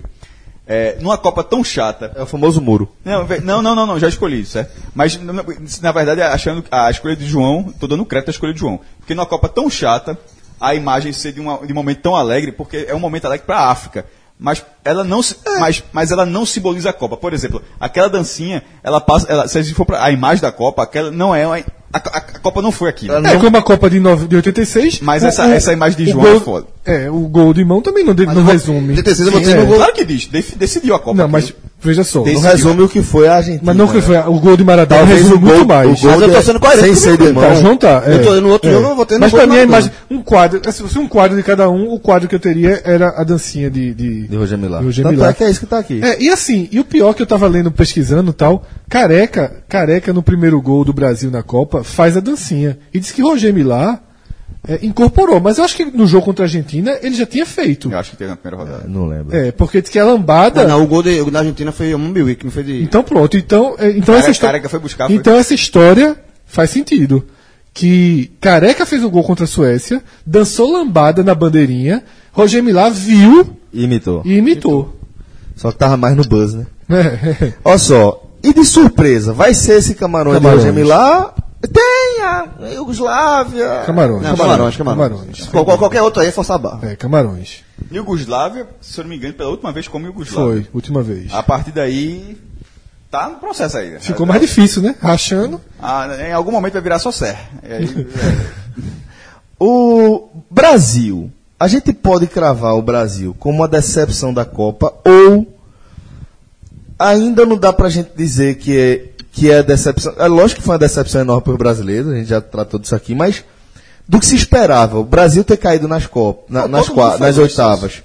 É, 0.66 0.96
numa 1.00 1.18
Copa 1.18 1.44
tão 1.44 1.62
chata, 1.62 2.12
É 2.16 2.22
o 2.22 2.26
famoso 2.26 2.60
muro. 2.60 2.90
Não, 3.04 3.26
não, 3.42 3.62
não, 3.62 3.74
não, 3.74 3.86
não, 3.86 3.98
já 3.98 4.08
escolhi 4.08 4.40
isso, 4.40 4.52
certo? 4.52 4.72
Mas, 4.94 5.14
n- 5.16 5.30
n- 5.30 5.44
na 5.82 5.92
verdade, 5.92 6.22
achando 6.22 6.62
que 6.62 6.68
a 6.70 6.90
escolha 6.90 7.14
de 7.14 7.26
João, 7.26 7.64
tô 7.78 7.86
dando 7.86 8.04
crédito 8.06 8.28
à 8.28 8.30
escolha 8.30 8.54
de 8.54 8.60
João. 8.60 8.80
Porque 8.98 9.14
numa 9.14 9.26
Copa 9.26 9.48
tão 9.48 9.68
chata, 9.68 10.18
a 10.58 10.74
imagem 10.74 11.12
ser 11.12 11.32
de, 11.32 11.40
uma- 11.40 11.58
de 11.66 11.70
um 11.72 11.76
momento 11.76 12.00
tão 12.00 12.16
alegre, 12.16 12.50
porque 12.50 12.86
é 12.88 12.94
um 12.94 12.98
momento 13.00 13.26
alegre 13.26 13.46
para 13.46 13.58
a 13.58 13.70
África. 13.70 14.06
Mas 14.38 14.64
ela 14.84 15.04
não 15.04 15.22
se- 15.22 15.36
mas, 15.60 15.84
mas 15.92 16.10
ela 16.10 16.24
não 16.24 16.46
simboliza 16.46 16.90
a 16.90 16.92
Copa. 16.94 17.16
Por 17.16 17.32
exemplo, 17.34 17.62
aquela 17.78 18.08
dancinha, 18.08 18.62
ela 18.82 19.00
passa, 19.00 19.26
ela, 19.30 19.46
se 19.46 19.58
a 19.58 19.62
gente 19.62 19.74
for 19.74 19.84
para 19.84 20.02
a 20.02 20.10
imagem 20.10 20.40
da 20.42 20.50
Copa, 20.50 20.82
aquela 20.82 21.10
não 21.10 21.34
é 21.34 21.46
uma, 21.46 21.62
a, 21.94 21.98
a- 21.98 22.18
a 22.18 22.20
Copa 22.40 22.60
não 22.60 22.72
foi 22.72 22.90
aquilo. 22.90 23.14
É 23.26 23.36
como 23.38 23.56
a 23.56 23.62
Copa 23.62 23.88
de, 23.88 24.00
nove- 24.00 24.26
de 24.26 24.36
86. 24.36 25.00
Mas 25.00 25.22
o- 25.22 25.26
essa- 25.26 25.46
o- 25.46 25.52
essa 25.52 25.72
imagem 25.72 26.04
de 26.04 26.10
João 26.12 26.26
é 26.26 26.30
gol- 26.32 26.40
foda. 26.40 26.66
É, 26.84 27.10
o 27.10 27.20
gol 27.20 27.54
de 27.54 27.64
mão 27.64 27.80
também 27.80 28.04
não, 28.04 28.14
de- 28.14 28.26
não 28.26 28.44
resume. 28.44 28.90
86 28.90 29.26
eu 29.28 29.32
Sim, 29.32 29.38
botei 29.40 29.54
é. 29.54 29.64
gol. 29.64 29.76
Claro 29.76 29.92
que 29.94 30.04
diz, 30.04 30.26
decidiu 30.56 30.94
a 30.94 30.98
Copa. 30.98 31.16
Não, 31.16 31.28
mas. 31.28 31.52
Veja 31.84 32.02
só. 32.04 32.18
Não 32.18 32.24
Decidiu. 32.24 32.50
resume 32.50 32.82
o 32.82 32.88
que 32.88 33.02
foi 33.02 33.28
a 33.28 33.36
Argentina. 33.36 33.60
Mas 33.64 33.76
não 33.76 33.86
que 33.88 33.96
né? 33.96 34.00
foi. 34.02 34.16
O 34.18 34.40
gol 34.40 34.56
de 34.56 34.64
Maradona 34.64 35.00
Talvez 35.00 35.20
resume 35.22 35.36
o 35.36 35.40
gol- 35.40 35.54
muito 35.56 35.68
mais. 35.68 35.86
o 35.86 36.02
gol 36.02 36.10
Mas 36.12 36.20
eu 36.22 36.28
tô 36.32 36.38
de- 36.40 36.44
sendo 36.46 36.60
coerente 36.60 36.80
Sem 36.82 36.90
com 36.92 36.96
o 36.96 37.00
ser 37.00 37.16
de 37.18 37.32
mão. 37.32 37.42
Tá, 37.44 37.54
João 37.54 37.76
tá. 37.76 38.02
Eu 38.06 38.22
tô 38.22 38.40
no 38.40 38.48
outro 38.50 38.70
jogo, 38.70 38.86
eu 38.88 38.96
votei 38.96 39.16
no 39.18 39.20
Mas 39.20 39.30
pra 39.32 39.40
mim 39.46 39.52
a 39.52 39.66
Maradona. 39.66 39.78
imagem. 39.78 39.92
Um 40.10 40.22
quadro. 40.22 40.72
Se 40.72 40.82
fosse 40.82 40.98
um 40.98 41.06
quadro 41.08 41.36
de 41.36 41.42
cada 41.42 41.68
um, 41.70 41.92
o 41.92 41.98
quadro 42.00 42.28
que 42.28 42.34
eu 42.34 42.40
teria 42.40 42.80
era 42.84 43.14
a 43.20 43.24
dancinha 43.24 43.70
de. 43.70 43.94
de, 43.94 44.28
De 44.28 44.36
Roger 44.36 44.58
Milá. 44.58 44.78
de 44.78 44.84
Roger 44.84 45.04
Tanto 45.04 45.14
Milá. 45.16 45.28
é 45.28 45.32
que 45.32 45.44
é 45.44 45.50
isso 45.50 45.60
que 45.60 45.66
tá 45.66 45.78
aqui. 45.78 46.00
É, 46.02 46.22
e 46.22 46.28
assim, 46.30 46.68
e 46.72 46.80
o 46.80 46.84
pior 46.84 47.12
que 47.14 47.22
eu 47.22 47.26
tava 47.26 47.46
lendo, 47.46 47.70
pesquisando 47.70 48.30
e 48.30 48.34
tal, 48.34 48.62
Careca, 48.88 49.52
Careca 49.68 50.12
no 50.12 50.22
primeiro 50.22 50.60
gol 50.60 50.84
do 50.84 50.92
Brasil 50.92 51.30
na 51.30 51.42
Copa, 51.42 51.82
faz 51.82 52.16
a 52.16 52.20
dancinha. 52.20 52.78
E 52.92 53.00
diz 53.00 53.10
que 53.10 53.22
Roger 53.22 53.52
Milá 53.52 54.00
é, 54.66 54.78
incorporou, 54.82 55.40
mas 55.40 55.58
eu 55.58 55.64
acho 55.64 55.76
que 55.76 55.84
no 55.84 56.06
jogo 56.06 56.24
contra 56.24 56.44
a 56.44 56.46
Argentina 56.46 56.96
ele 57.02 57.14
já 57.14 57.26
tinha 57.26 57.44
feito. 57.44 57.90
Eu 57.90 57.98
acho 57.98 58.10
que 58.12 58.16
teve 58.16 58.30
na 58.30 58.36
primeira 58.36 58.64
rodada. 58.64 58.88
Não 58.88 59.06
lembro. 59.06 59.36
É, 59.36 59.52
porque 59.52 59.80
diz 59.82 59.90
que 59.90 59.98
a 59.98 60.04
lambada. 60.04 60.62
Não, 60.62 60.78
não, 60.78 60.84
o 60.84 60.86
gol 60.86 61.02
de- 61.02 61.20
o 61.20 61.30
da 61.30 61.40
Argentina 61.40 61.70
foi 61.72 61.92
o 61.94 61.98
Mumbiwick, 61.98 62.44
não 62.44 62.50
foi 62.52 62.62
de... 62.64 62.82
Então 62.82 63.02
pronto, 63.02 63.36
então, 63.36 63.74
é, 63.78 63.90
então 63.90 64.06
Cara- 64.06 64.18
essa 64.18 64.30
história. 64.30 64.52
Careca 64.52 64.68
foi 64.68 64.78
buscar, 64.80 65.06
foi. 65.06 65.16
Então 65.16 65.34
essa 65.34 65.54
história 65.54 66.16
faz 66.46 66.70
sentido. 66.70 67.24
Que 67.72 68.30
Careca 68.40 68.86
fez 68.86 69.02
o 69.02 69.10
gol 69.10 69.24
contra 69.24 69.44
a 69.44 69.48
Suécia, 69.48 70.00
dançou 70.24 70.70
lambada 70.72 71.22
na 71.24 71.34
bandeirinha, 71.34 72.04
Roger 72.32 72.62
Milá 72.62 72.88
viu 72.88 73.56
Imitou. 73.72 74.22
e 74.24 74.34
imitou. 74.38 74.94
Só 75.56 75.72
que 75.72 75.78
tava 75.78 75.96
mais 75.96 76.16
no 76.16 76.24
buzz, 76.24 76.54
né? 76.54 76.66
É. 76.88 77.52
Olha 77.64 77.78
só. 77.78 78.20
E 78.42 78.52
de 78.52 78.64
surpresa, 78.64 79.32
vai 79.32 79.54
ser 79.54 79.78
esse 79.78 79.94
Camarões, 79.94 80.36
Camarões. 80.36 80.62
de 80.62 80.68
Roger 80.68 80.80
Milá? 80.84 81.34
Tem 81.72 82.22
a 82.22 82.48
Iugoslávia. 82.74 83.82
Camarões. 83.86 84.22
Não, 84.22 84.36
Camarões, 84.36 84.76
Camarões. 84.76 85.08
Camarões. 85.10 85.46
Qual- 85.48 85.64
qual- 85.64 85.78
qualquer 85.78 86.02
outro 86.02 86.20
aí 86.22 86.28
é 86.28 86.32
forçar 86.32 86.56
a 86.56 86.58
barra. 86.58 86.88
É, 86.90 86.96
Camarões. 86.96 87.62
Iugoslávia, 87.90 88.66
se 88.80 88.98
eu 88.98 89.04
não 89.04 89.10
me 89.10 89.16
engano, 89.16 89.34
pela 89.34 89.50
última 89.50 89.72
vez 89.72 89.86
como 89.88 90.06
Iugoslávia. 90.06 90.62
Foi, 90.62 90.66
última 90.74 91.02
vez. 91.02 91.32
A 91.34 91.42
partir 91.42 91.70
daí, 91.72 92.36
tá 93.10 93.28
no 93.28 93.36
processo 93.36 93.76
aí. 93.78 93.98
Ficou 94.00 94.26
mais 94.26 94.40
difícil, 94.40 94.82
né? 94.82 94.94
Rachando. 95.00 95.60
Ah, 95.80 96.08
em 96.28 96.32
algum 96.32 96.50
momento 96.52 96.72
vai 96.74 96.82
virar 96.82 96.98
só 96.98 97.10
Ser. 97.12 97.36
O 99.58 100.28
Brasil. 100.50 101.30
A 101.58 101.68
gente 101.68 101.92
pode 101.92 102.26
cravar 102.26 102.74
o 102.74 102.82
Brasil 102.82 103.34
como 103.38 103.58
uma 103.58 103.68
decepção 103.68 104.34
da 104.34 104.44
Copa 104.44 104.92
ou 105.04 105.46
ainda 106.98 107.46
não 107.46 107.56
dá 107.56 107.72
pra 107.72 107.88
gente 107.88 108.10
dizer 108.16 108.56
que 108.56 108.76
é, 108.76 108.96
que 109.34 109.50
é 109.50 109.62
decepção. 109.62 110.14
É 110.16 110.26
lógico 110.26 110.60
que 110.60 110.64
foi 110.66 110.74
uma 110.74 110.78
decepção 110.78 111.20
enorme 111.20 111.42
para 111.42 111.52
os 111.52 111.58
brasileiros, 111.58 112.12
a 112.12 112.16
gente 112.16 112.28
já 112.28 112.40
tratou 112.40 112.78
disso 112.78 112.94
aqui, 112.94 113.14
mas 113.14 113.44
do 114.08 114.20
que 114.20 114.26
se 114.26 114.36
esperava, 114.36 114.98
o 114.98 115.04
Brasil 115.04 115.42
ter 115.42 115.56
caído 115.56 115.88
nas, 115.88 116.06
Copas, 116.06 116.44
na- 116.48 116.68
nas, 116.68 116.88
qua- 116.88 117.18
nas 117.18 117.36
oitavas, 117.38 118.02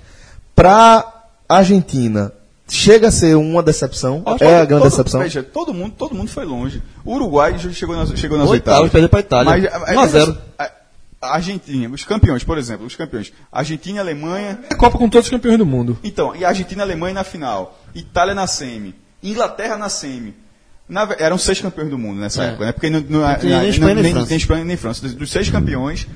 para 0.56 1.06
Argentina, 1.47 2.31
chega 2.68 3.07
a 3.10 3.11
ser 3.11 3.35
uma 3.35 3.61
decepção? 3.64 4.23
É 4.39 4.60
a 4.61 4.65
grande 4.65 4.84
todo- 4.84 4.89
decepção? 4.91 5.22
Veja, 5.22 5.43
todo 5.43 5.73
mundo, 5.73 5.93
todo 5.97 6.15
mundo 6.15 6.30
foi 6.30 6.45
longe. 6.45 6.81
O 7.06 7.14
Uruguai 7.15 7.57
chegou 7.73 7.95
nas, 7.95 8.10
chegou 8.18 8.38
nas 8.38 8.49
Oitavas, 8.49 8.89
perdeu 8.91 9.10
pra 9.10 9.19
Itália. 9.19 9.72
Mas, 9.85 9.95
1 9.95 9.99
a 9.99 10.07
0. 10.07 10.38
A, 10.57 10.72
a 11.22 11.35
Argentina, 11.35 11.93
os 11.93 12.03
campeões, 12.03 12.43
por 12.43 12.57
exemplo, 12.57 12.85
os 12.85 12.95
campeões. 12.95 13.31
Argentina 13.51 13.97
e 13.97 13.99
Alemanha. 13.99 14.60
É 14.69 14.76
Copa 14.76 14.97
com 14.97 15.10
todos 15.10 15.27
os 15.27 15.31
campeões 15.31 15.57
do 15.57 15.65
mundo. 15.65 15.97
Então, 16.03 16.35
e 16.35 16.45
a 16.45 16.49
Argentina 16.49 16.81
e 16.81 16.84
a 16.84 16.85
Alemanha 16.85 17.14
na 17.15 17.23
final. 17.23 17.77
Itália 17.93 18.34
na 18.35 18.47
semi, 18.47 18.95
Inglaterra 19.23 19.77
na 19.77 19.89
semi. 19.89 20.34
Na 20.89 21.07
eram 21.19 21.37
seis 21.37 21.61
campeões 21.61 21.89
do 21.91 21.97
mundo 21.99 22.19
nessa 22.19 22.43
época, 22.43 22.65
né? 22.65 22.71
Porque 22.71 22.89
não, 22.89 22.99
não, 23.01 23.35
tinha 23.35 23.57
nem 23.59 23.61
não- 23.61 23.69
Espanha 23.69 23.93
nem 23.93 24.03
nem- 24.03 24.13
França. 24.13 24.27
nem 24.29 24.37
Espanha 24.37 24.65
nem 24.65 24.77
França. 24.77 25.01
Dos, 25.03 25.13
dos 25.13 25.29
seis 25.31 25.47
campeões, 25.49 26.07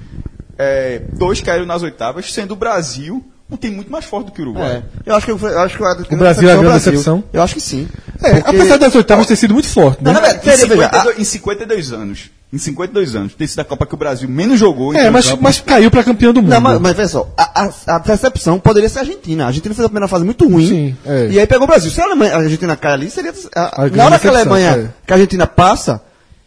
é, 0.57 1.01
dois 1.13 1.41
caíram 1.41 1.65
nas 1.65 1.83
oitavas, 1.83 2.31
sendo 2.33 2.53
o 2.53 2.55
Brasil 2.55 3.23
um 3.51 3.55
time 3.55 3.75
muito 3.75 3.91
mais 3.91 4.03
forte 4.05 4.27
do 4.27 4.31
que 4.31 4.41
o 4.41 4.45
Uruguai. 4.45 4.77
É. 4.77 4.83
Eu 5.05 5.15
acho 5.15 5.25
que, 5.27 5.31
eu 5.31 5.59
acho 5.59 5.77
que 5.77 5.83
O 6.15 6.17
Brasil 6.17 6.49
é 6.49 6.53
a 6.53 6.57
grande 6.57 6.73
decepção? 6.73 7.23
Eu 7.31 7.41
acho 7.43 7.53
que 7.53 7.61
sim. 7.61 7.87
É, 8.23 8.35
Porque- 8.41 8.49
apesar 8.57 8.77
das 8.77 8.95
oitavas 8.95 9.27
ter 9.27 9.35
sido 9.35 9.53
muito 9.53 9.67
forte, 9.67 10.03
né? 10.03 10.11
Não, 10.11 10.13
na 10.13 10.19
verdade, 10.27 10.39
Em 10.47 10.49
veja, 10.49 10.65
veja, 10.65 10.81
52, 10.89 11.19
em 11.19 11.23
52 11.23 11.91
anos. 11.93 12.31
Em 12.53 12.57
52 12.59 13.15
anos. 13.15 13.33
Tem 13.33 13.47
sido 13.47 13.61
a 13.61 13.65
Copa 13.65 13.83
que 13.87 13.95
o 13.95 13.97
Brasil 13.97 14.29
menos 14.29 14.59
jogou. 14.59 14.93
É, 14.93 15.09
mas, 15.09 15.33
mas 15.41 15.59
caiu 15.59 15.89
pra 15.89 16.03
campeão 16.03 16.31
do 16.31 16.39
mundo. 16.39 16.51
Não, 16.51 16.61
mas, 16.61 16.79
mas 16.79 16.95
veja 16.95 17.09
só, 17.09 17.33
a, 17.35 17.63
a, 17.65 17.95
a 17.95 17.99
percepção 17.99 18.59
poderia 18.59 18.87
ser 18.87 18.99
a 18.99 19.01
Argentina. 19.01 19.45
A 19.45 19.47
Argentina 19.47 19.73
fez 19.73 19.83
a 19.83 19.89
primeira 19.89 20.07
fase 20.07 20.23
muito 20.23 20.47
ruim. 20.47 20.67
Sim, 20.67 20.97
é. 21.03 21.29
E 21.31 21.39
aí 21.39 21.47
pegou 21.47 21.63
o 21.63 21.67
Brasil. 21.67 21.89
Se 21.89 21.99
a, 21.99 22.05
Alemanha, 22.05 22.35
a 22.35 22.37
Argentina 22.37 22.75
cai 22.75 22.93
ali, 22.93 23.09
seria. 23.09 23.33
a- 23.55 23.89
na 23.91 24.05
hora 24.05 24.19
que 24.19 24.27
a 24.27 24.31
decepção, 24.31 24.31
Alemanha, 24.35 24.69
é. 24.69 24.89
que 25.07 25.13
a 25.13 25.15
Argentina 25.15 25.47
passa, 25.47 25.99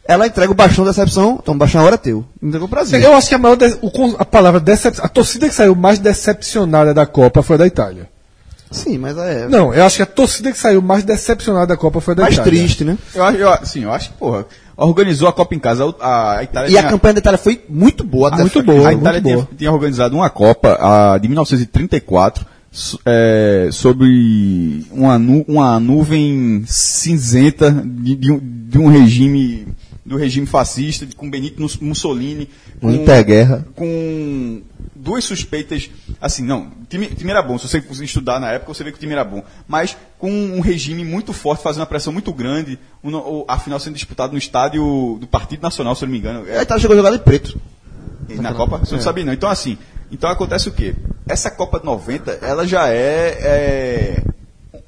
ela 0.07 0.29
entrega 0.29 0.53
o 0.53 0.55
bastão 0.55 0.85
da 0.85 0.93
decepção. 0.93 1.41
Então, 1.43 1.55
o 1.55 1.59
bastão 1.59 1.81
agora 1.81 1.97
é 1.97 1.99
teu. 1.99 2.25
Entregou 2.41 2.69
o 2.69 2.71
Brasil. 2.71 3.01
Eu 3.01 3.13
acho 3.17 3.29
que 3.29 3.35
a 3.35 3.39
maior 3.39 3.57
de- 3.57 3.77
o 3.83 3.91
a 4.17 4.25
palavra 4.25 4.61
decep... 4.61 5.01
a 5.03 5.09
torcida 5.09 5.49
que 5.49 5.55
saiu 5.57 5.75
mais 5.75 5.99
decepcionada 5.99 6.95
da 6.95 7.05
Copa 7.05 7.43
foi 7.43 7.55
a 7.55 7.59
da 7.59 7.67
Itália. 7.67 8.09
Sim, 8.71 8.99
mas 8.99 9.17
é. 9.19 9.49
Não, 9.49 9.73
eu 9.75 9.85
acho 9.85 9.97
que 9.97 10.03
a 10.03 10.07
torcida 10.07 10.51
que 10.53 10.59
saiu 10.59 10.81
mais 10.83 11.03
decepcionada 11.05 11.67
da 11.67 11.77
Copa 11.77 12.01
foi 12.01 12.13
a 12.13 12.17
da 12.17 12.23
mais 12.25 12.35
Itália. 12.35 12.53
triste, 12.53 12.85
né? 12.85 12.97
Eu, 13.15 13.25
acho- 13.25 13.39
eu, 13.39 13.59
sim, 13.65 13.83
eu 13.85 13.93
acho 13.93 14.11
que, 14.11 14.17
porra, 14.17 14.45
organizou 14.77 15.29
a 15.29 15.33
Copa 15.33 15.55
em 15.55 15.59
casa. 15.59 15.85
A, 16.01 16.39
a 16.39 16.43
Itália 16.45 16.69
E 16.71 16.77
a 16.77 16.81
tinha- 16.81 16.91
campanha 16.91 17.15
da 17.15 17.21
Itália 17.21 17.39
foi 17.39 17.63
muito 17.69 18.05
boa. 18.05 18.29
até 18.29 18.43
muito 18.43 18.63
boa. 18.63 18.89
a 18.89 18.93
Itália 18.93 19.21
tinha, 19.21 19.35
boa. 19.37 19.49
tinha 19.57 19.73
organizado 19.73 20.15
uma 20.17 20.29
Copa 20.31 20.77
a, 20.81 21.19
de 21.19 21.29
1934 21.29 22.47
so- 22.71 22.99
é, 23.07 23.69
sobre 23.73 24.85
uma, 24.93 25.19
nu, 25.19 25.45
uma 25.49 25.81
nuvem 25.81 26.63
cinzenta 26.67 27.71
de, 27.71 28.15
de 28.17 28.33
um, 28.33 28.41
de 28.43 28.79
um 28.79 28.89
regime 28.89 29.67
do 30.05 30.17
regime 30.17 30.47
fascista, 30.47 31.05
com 31.17 31.29
Benito 31.29 31.61
Mus- 31.61 31.79
Mussolini, 31.79 32.49
com, 32.81 32.93
interguerra. 32.93 33.67
com 33.75 34.61
duas 35.07 35.25
suspeitas, 35.25 35.89
assim, 36.21 36.43
não, 36.43 36.63
o 36.83 36.87
time, 36.89 37.07
time 37.07 37.31
era 37.31 37.41
bom, 37.41 37.57
se 37.57 37.69
você 37.69 37.79
estudar 38.05 38.41
na 38.41 38.51
época, 38.51 38.75
você 38.75 38.83
vê 38.83 38.91
que 38.91 38.97
o 38.97 39.01
time 39.01 39.13
era 39.13 39.23
bom, 39.25 39.43
mas 39.69 39.97
com 40.19 40.31
um 40.31 40.61
regime 40.61 41.05
muito 41.05 41.33
forte, 41.33 41.63
fazendo 41.63 41.83
uma 41.83 41.87
pressão 41.87 42.13
muito 42.13 42.33
grande, 42.33 42.77
o- 43.03 43.45
a 43.47 43.57
final 43.59 43.79
sendo 43.79 43.95
disputada 43.95 44.33
no 44.33 44.39
estádio 44.39 45.17
do 45.21 45.27
Partido 45.27 45.63
Nacional, 45.63 45.95
se 45.95 46.03
eu 46.03 46.07
não 46.09 46.13
me 46.13 46.19
engano, 46.19 46.41
A 46.51 46.63
Itália 46.63 46.81
chegou 46.81 46.95
a 46.95 46.97
jogar 46.97 47.11
de 47.13 47.21
preto. 47.21 47.59
Na 48.41 48.53
Copa? 48.53 48.79
Você 48.79 48.95
não 48.97 49.01
sabia 49.01 49.25
não. 49.25 49.33
Então 49.33 49.49
assim, 49.49 49.79
então 50.11 50.29
acontece 50.29 50.69
o 50.69 50.73
quê? 50.73 50.97
Essa 51.29 51.49
Copa 51.51 51.79
de 51.79 51.85
90, 51.87 52.33
ela 52.43 52.67
já 52.67 52.89
é, 52.89 53.39
é, 53.41 54.23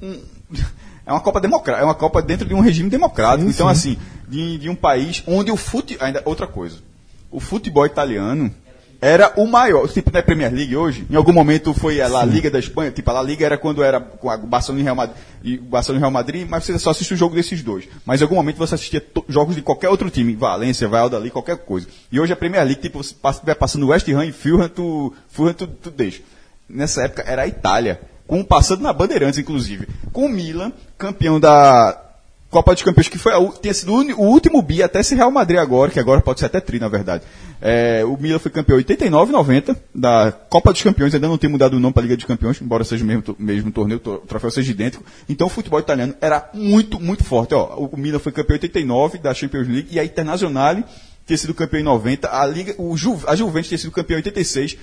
um- 0.01 0.19
é 1.07 1.11
uma 1.13 1.21
Copa 1.21 1.39
democrática, 1.39 1.81
é 1.81 1.85
uma 1.85 1.95
Copa 1.95 2.21
dentro 2.21 2.45
de 2.45 2.53
um 2.53 2.59
regime 2.59 2.89
democrático. 2.89 3.49
então 3.49 3.67
assim, 3.69 3.97
de, 4.27 4.57
de 4.57 4.69
um 4.69 4.75
país 4.75 5.23
onde 5.25 5.49
o 5.51 5.55
futebol, 5.55 6.05
ainda 6.05 6.21
outra 6.25 6.45
coisa, 6.45 6.77
o 7.31 7.39
futebol 7.39 7.85
italiano 7.85 8.53
era 9.01 9.33
o 9.37 9.47
maior, 9.47 9.87
tipo 9.87 10.11
na 10.11 10.21
Premier 10.21 10.53
League 10.53 10.75
hoje, 10.75 11.05
em 11.09 11.15
algum 11.15 11.31
momento 11.31 11.73
foi 11.73 12.01
a 12.01 12.07
La 12.07 12.25
Liga 12.25 12.51
da 12.51 12.59
Espanha, 12.59 12.91
tipo 12.91 13.09
a 13.09 13.13
La 13.13 13.23
Liga 13.23 13.45
era 13.45 13.57
quando 13.57 13.81
era 13.81 13.99
com 14.01 14.29
a 14.29 14.35
Barcelona 14.35 14.81
e 14.81 14.83
Real 14.83 14.95
Madrid, 14.95 15.17
e 15.41 15.57
o 15.57 15.61
Barcelona 15.61 15.99
e 15.99 16.01
Real 16.01 16.11
Madrid, 16.11 16.47
mas 16.49 16.65
você 16.65 16.77
só 16.77 16.89
assiste 16.89 17.13
o 17.13 17.17
jogo 17.17 17.33
desses 17.33 17.63
dois. 17.63 17.87
Mas 18.05 18.19
em 18.19 18.23
algum 18.23 18.35
momento 18.35 18.57
você 18.57 18.75
assistia 18.75 19.05
jogos 19.29 19.55
de 19.55 19.61
qualquer 19.61 19.87
outro 19.87 20.09
time, 20.09 20.35
Valência, 20.35 20.87
Valladolid, 20.87 21.31
qualquer 21.31 21.57
coisa. 21.59 21.87
E 22.11 22.19
hoje 22.19 22.33
a 22.33 22.35
Premier 22.35 22.63
League, 22.65 22.81
tipo, 22.81 23.01
você 23.01 23.13
passa, 23.13 23.41
vai 23.43 23.55
passando 23.55 23.87
West 23.87 24.07
Ham 24.09 24.25
e 24.25 24.33
Fulham, 24.33 24.67
tu, 24.67 25.13
Fulham, 25.29 25.53
tu, 25.53 25.67
tu 25.67 25.89
deixa. 25.89 26.21
Nessa 26.67 27.03
época 27.03 27.23
era 27.25 27.43
a 27.43 27.47
Itália, 27.47 28.01
com 28.27 28.43
passando 28.43 28.81
na 28.81 28.91
Bandeirantes, 28.91 29.39
inclusive, 29.39 29.87
com 30.11 30.25
o 30.25 30.29
Milan, 30.29 30.73
campeão 30.97 31.39
da 31.39 32.08
Copa 32.49 32.73
dos 32.73 32.81
Campeões, 32.81 33.07
que 33.07 33.17
foi 33.17 33.31
a, 33.33 33.51
tinha 33.61 33.73
sido 33.73 33.93
o, 33.93 34.23
último 34.23 34.59
bi 34.61 34.81
até 34.81 35.01
esse 35.01 35.13
Real 35.13 35.29
Madrid 35.29 35.59
agora, 35.59 35.91
que 35.91 35.99
agora 35.99 36.19
pode 36.19 36.39
ser 36.39 36.47
até 36.47 36.59
tri, 36.59 36.79
na 36.79 36.87
verdade. 36.87 37.23
É, 37.61 38.03
o 38.05 38.17
Milan 38.17 38.39
foi 38.39 38.49
campeão 38.49 38.75
em 38.77 38.79
89 38.79 39.31
90 39.31 39.79
da 39.93 40.31
Copa 40.49 40.71
dos 40.73 40.81
Campeões, 40.81 41.13
ainda 41.13 41.27
não 41.27 41.37
tem 41.37 41.49
mudado 41.49 41.75
o 41.75 41.79
nome 41.79 41.93
para 41.93 42.01
a 42.01 42.03
Liga 42.03 42.15
dos 42.15 42.25
Campeões, 42.25 42.59
embora 42.61 42.83
seja 42.83 43.03
o 43.03 43.07
mesmo, 43.07 43.35
mesmo 43.37 43.71
torneio, 43.71 43.99
to- 43.99 44.13
o 44.15 44.17
troféu 44.19 44.49
seja 44.49 44.71
idêntico. 44.71 45.03
Então 45.27 45.45
o 45.47 45.49
futebol 45.49 45.79
italiano 45.79 46.15
era 46.19 46.49
muito, 46.53 46.99
muito 46.99 47.23
forte. 47.23 47.53
Ó, 47.53 47.65
o 47.91 47.97
Milan 47.97 48.17
foi 48.19 48.31
campeão 48.31 48.55
em 48.55 48.59
89 48.61 49.17
da 49.19 49.33
Champions 49.33 49.67
League 49.67 49.89
e 49.91 49.99
a 49.99 50.03
Internazionale 50.05 50.83
tinha 51.27 51.37
sido 51.37 51.53
campeão 51.53 51.81
em 51.81 51.83
90, 51.83 52.27
a, 52.35 52.43
Liga, 52.47 52.73
o 52.79 52.97
Ju, 52.97 53.19
a 53.27 53.35
Juventus 53.35 53.67
tinha 53.67 53.77
sido 53.77 53.91
campeão 53.91 54.15
em 54.15 54.21
86. 54.21 54.75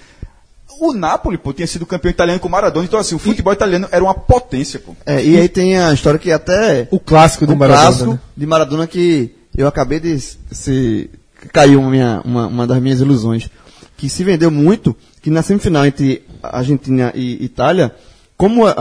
O 0.81 0.93
Napoli, 0.93 1.39
pô, 1.39 1.53
tinha 1.53 1.67
sido 1.67 1.87
campeão 1.87 2.11
italiano 2.11 2.39
com 2.41 2.49
o 2.49 2.51
Maradona. 2.51 2.85
Então, 2.85 2.99
assim, 2.99 3.15
o 3.15 3.19
futebol 3.19 3.53
italiano 3.53 3.89
era 3.91 4.03
uma 4.05 4.15
potência, 4.15 4.79
pô. 4.79 4.95
É, 5.07 5.25
e 5.25 5.39
aí 5.39 5.49
tem 5.49 5.79
a 5.79 5.93
história 5.93 6.19
que 6.19 6.31
até. 6.31 6.87
O 6.91 7.01
clássico 7.01 7.47
do 7.47 7.55
o 7.55 7.57
Maradona. 7.57 7.83
clássico 7.87 8.11
né? 8.13 8.19
de 8.37 8.47
Maradona 8.47 8.87
que 8.87 9.35
eu 9.57 9.67
acabei 9.67 9.99
de 10.01 10.19
se 10.19 11.11
caiu 11.53 11.81
uma, 11.81 11.91
minha- 11.91 12.21
uma, 12.25 12.47
uma 12.47 12.67
das 12.67 12.81
minhas 12.83 13.01
ilusões 13.01 13.49
que 13.97 14.09
se 14.09 14.23
vendeu 14.25 14.51
muito 14.51 14.95
que 15.23 15.31
na 15.31 15.43
semifinal 15.43 15.87
entre 15.87 16.23
Argentina 16.43 17.13
e 17.15 17.43
Itália 17.45 17.95
como 18.37 18.67
a, 18.67 18.73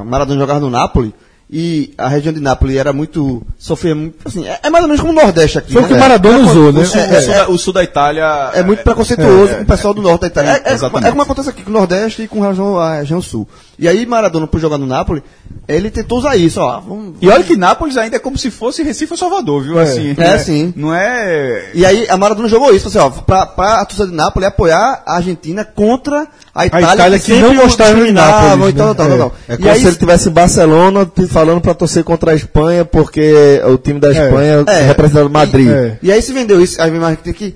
a 0.00 0.04
Maradona 0.04 0.40
jogava 0.40 0.60
no 0.60 0.70
Napoli 0.70 1.14
e 1.48 1.94
a 1.96 2.08
região 2.08 2.32
de 2.32 2.40
Nápoles 2.40 2.76
era 2.76 2.92
muito 2.92 3.40
sofria 3.56 3.94
muito 3.94 4.16
assim 4.26 4.44
é, 4.46 4.58
é 4.64 4.70
mais 4.70 4.82
ou 4.82 4.88
menos 4.88 5.00
como 5.00 5.12
o 5.12 5.22
Nordeste 5.22 5.58
aqui 5.58 5.72
Foi 5.72 5.82
o 5.82 5.82
né? 5.82 5.88
que 5.88 5.94
o 5.94 6.00
Maradona 6.00 6.38
usou, 6.38 6.72
né? 6.72 6.80
O 6.80 6.84
sul, 6.84 7.00
o 7.00 7.20
sul 7.22 7.34
da, 7.34 7.48
o 7.50 7.58
sul 7.58 7.72
da 7.72 7.84
Itália. 7.84 8.50
é 8.52 8.62
muito 8.64 8.82
preconceituoso 8.82 9.52
é, 9.52 9.56
com 9.56 9.62
o 9.62 9.66
pessoal 9.66 9.94
do 9.94 10.02
norte 10.02 10.22
da 10.22 10.26
Itália. 10.26 10.62
É, 10.64 10.70
é, 10.70 10.72
exatamente. 10.74 11.06
é 11.06 11.10
como 11.10 11.22
acontece 11.22 11.48
aqui 11.48 11.62
com 11.62 11.70
o 11.70 11.72
Nordeste 11.72 12.22
e 12.22 12.28
com 12.28 12.42
a 12.42 12.48
região, 12.48 12.78
a 12.78 12.94
região 12.96 13.22
sul. 13.22 13.48
E 13.78 13.86
aí, 13.86 14.04
Maradona, 14.06 14.46
por 14.46 14.58
jogar 14.58 14.78
no 14.78 14.86
Napoli, 14.86 15.22
ele 15.68 15.90
tentou 15.90 16.18
usar 16.18 16.34
isso, 16.36 16.60
ó. 16.60 16.80
Vamos, 16.80 17.14
E 17.20 17.28
olha 17.28 17.44
que 17.44 17.56
Nápoles 17.56 17.96
ainda 17.96 18.16
é 18.16 18.18
como 18.18 18.36
se 18.38 18.50
fosse 18.50 18.82
Recife 18.82 19.12
ou 19.12 19.18
Salvador, 19.18 19.62
viu? 19.62 19.78
Assim, 19.78 20.14
É, 20.18 20.38
sim. 20.38 20.72
Não 20.74 20.94
é. 20.94 21.70
E 21.74 21.84
aí 21.84 22.08
a 22.08 22.16
Maradona 22.16 22.48
jogou 22.48 22.74
isso, 22.74 22.88
assim, 22.88 22.98
ó, 22.98 23.10
pra, 23.10 23.46
pra 23.46 23.80
a 23.82 23.84
torcida 23.84 24.08
de 24.08 24.14
Nápoles 24.14 24.48
apoiar 24.48 25.02
a 25.06 25.16
Argentina 25.16 25.64
contra 25.64 26.26
a 26.56 26.66
Itália, 26.66 26.94
Itália 26.94 27.18
que 27.18 27.24
sempre 27.26 27.42
não 27.42 27.56
gostava 27.56 27.90
de 27.90 27.96
discriminavam 27.96 28.48
Nápoles, 28.50 28.74
e 28.74 28.76
tal, 28.76 28.88
né? 28.88 28.94
tal, 28.94 29.08
tal, 29.08 29.18
tal. 29.18 29.36
É 29.48 29.54
E 29.54 29.56
como 29.58 29.70
aí, 29.70 29.80
se 29.80 29.86
ele 29.86 29.96
tivesse 29.96 30.28
em 30.28 30.32
Barcelona 30.32 31.10
falando 31.28 31.60
pra 31.60 31.74
torcer 31.74 32.02
contra 32.02 32.30
a 32.32 32.34
Espanha, 32.34 32.84
porque 32.84 33.60
o 33.66 33.76
time 33.76 34.00
da 34.00 34.10
Espanha 34.10 34.64
É. 34.66 34.80
representa 34.82 35.28
Madrid. 35.28 35.68
É. 35.68 35.98
E 36.02 36.10
aí 36.10 36.22
se 36.22 36.32
vendeu 36.32 36.60
isso, 36.60 36.80
aí 36.80 36.90
tem 37.22 37.32
que, 37.32 37.54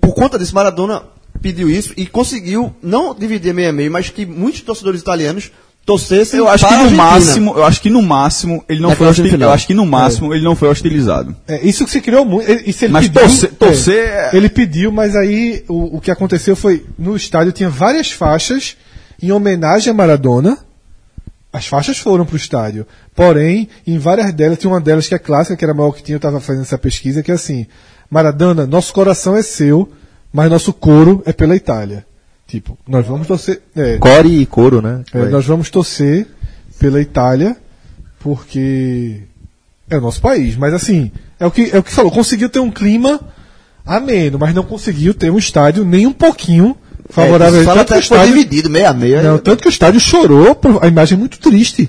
por 0.00 0.14
conta 0.14 0.38
disso, 0.38 0.54
Maradona 0.54 1.02
pediu 1.42 1.68
isso 1.70 1.92
e 1.96 2.06
conseguiu 2.06 2.74
não 2.82 3.14
dividir 3.14 3.54
meio 3.54 3.70
a 3.70 3.72
meio, 3.72 3.90
mas 3.90 4.08
que 4.10 4.26
muitos 4.26 4.60
torcedores 4.62 5.00
italianos 5.00 5.50
torcessem 5.84 6.38
Eu 6.38 6.48
acho 6.48 6.66
que 6.66 6.74
para 6.74 6.84
no 6.84 6.90
máximo, 6.92 7.54
eu 7.56 7.64
acho 7.64 7.80
que 7.80 7.90
no 7.90 8.02
máximo 8.02 8.64
ele 8.68 8.80
não 8.80 8.90
Naquela 8.90 9.12
foi 9.12 9.24
hostil-. 9.24 9.40
Eu 9.40 9.50
acho 9.50 9.66
que 9.66 9.74
no 9.74 9.86
máximo 9.86 10.34
ele 10.34 10.44
não 10.44 10.54
foi 10.54 10.68
hostilizado. 10.68 11.34
É, 11.48 11.66
isso 11.66 11.84
que 11.84 11.90
se 11.90 12.00
criou 12.00 12.24
muito. 12.24 12.50
Isso 12.68 12.84
ele 12.84 12.92
Mas 12.92 13.08
pediu, 13.08 13.20
torcer- 13.22 13.52
torcer 13.54 13.98
é- 14.08 14.30
Ele 14.32 14.48
pediu, 14.48 14.92
mas 14.92 15.16
aí 15.16 15.64
o, 15.68 15.96
o 15.96 16.00
que 16.00 16.10
aconteceu 16.10 16.54
foi 16.54 16.86
no 16.98 17.16
estádio 17.16 17.52
tinha 17.52 17.68
várias 17.68 18.10
faixas 18.10 18.76
em 19.22 19.32
homenagem 19.32 19.90
a 19.90 19.94
Maradona. 19.94 20.58
As 21.52 21.66
faixas 21.66 21.98
foram 21.98 22.24
pro 22.24 22.36
estádio. 22.36 22.86
Porém, 23.14 23.68
em 23.84 23.98
várias 23.98 24.32
delas, 24.32 24.56
tinha 24.56 24.70
uma 24.72 24.80
delas 24.80 25.08
que 25.08 25.14
é 25.16 25.18
clássica, 25.18 25.56
que 25.56 25.64
era 25.64 25.72
a 25.72 25.76
maior 25.76 25.90
que 25.90 26.02
tinha, 26.02 26.14
eu 26.14 26.18
estava 26.18 26.38
fazendo 26.38 26.62
essa 26.62 26.78
pesquisa, 26.78 27.24
que 27.24 27.30
é 27.32 27.34
assim: 27.34 27.66
Maradona, 28.08 28.66
nosso 28.68 28.92
coração 28.92 29.36
é 29.36 29.42
seu, 29.42 29.90
mas 30.32 30.48
nosso 30.48 30.72
couro 30.72 31.22
é 31.26 31.32
pela 31.32 31.56
Itália. 31.56 32.06
Tipo, 32.50 32.76
nós 32.88 33.06
vamos 33.06 33.28
torcer. 33.28 33.62
É, 33.76 33.96
Core 33.98 34.40
e 34.40 34.44
couro, 34.44 34.82
né? 34.82 35.04
é, 35.14 35.26
nós 35.26 35.46
vamos 35.46 35.70
torcer 35.70 36.26
pela 36.80 37.00
Itália, 37.00 37.56
porque 38.18 39.20
é 39.88 39.96
o 39.96 40.00
nosso 40.00 40.20
país. 40.20 40.56
Mas 40.56 40.74
assim, 40.74 41.12
é 41.38 41.46
o 41.46 41.50
que, 41.52 41.70
é 41.72 41.78
o 41.78 41.82
que 41.82 41.92
falou, 41.92 42.10
conseguiu 42.10 42.48
ter 42.48 42.58
um 42.58 42.70
clima 42.70 43.20
ameno, 43.86 44.36
mas 44.36 44.52
não 44.52 44.64
conseguiu 44.64 45.14
ter 45.14 45.30
um 45.30 45.38
estádio 45.38 45.84
nem 45.84 46.08
um 46.08 46.12
pouquinho 46.12 46.76
favorável. 47.08 47.60
É, 47.60 47.64
fala 47.64 47.84
tanto 47.84 47.92
que 47.92 47.98
o 47.98 48.00
estádio, 48.00 48.34
dividido, 48.34 48.68
meio 48.68 48.88
a 48.88 48.92
meio. 48.92 49.22
não, 49.22 49.38
tanto 49.38 49.62
que 49.62 49.68
o 49.68 49.70
estádio 49.70 50.00
chorou, 50.00 50.58
a 50.82 50.88
imagem 50.88 51.14
é 51.16 51.18
muito 51.18 51.38
triste. 51.38 51.88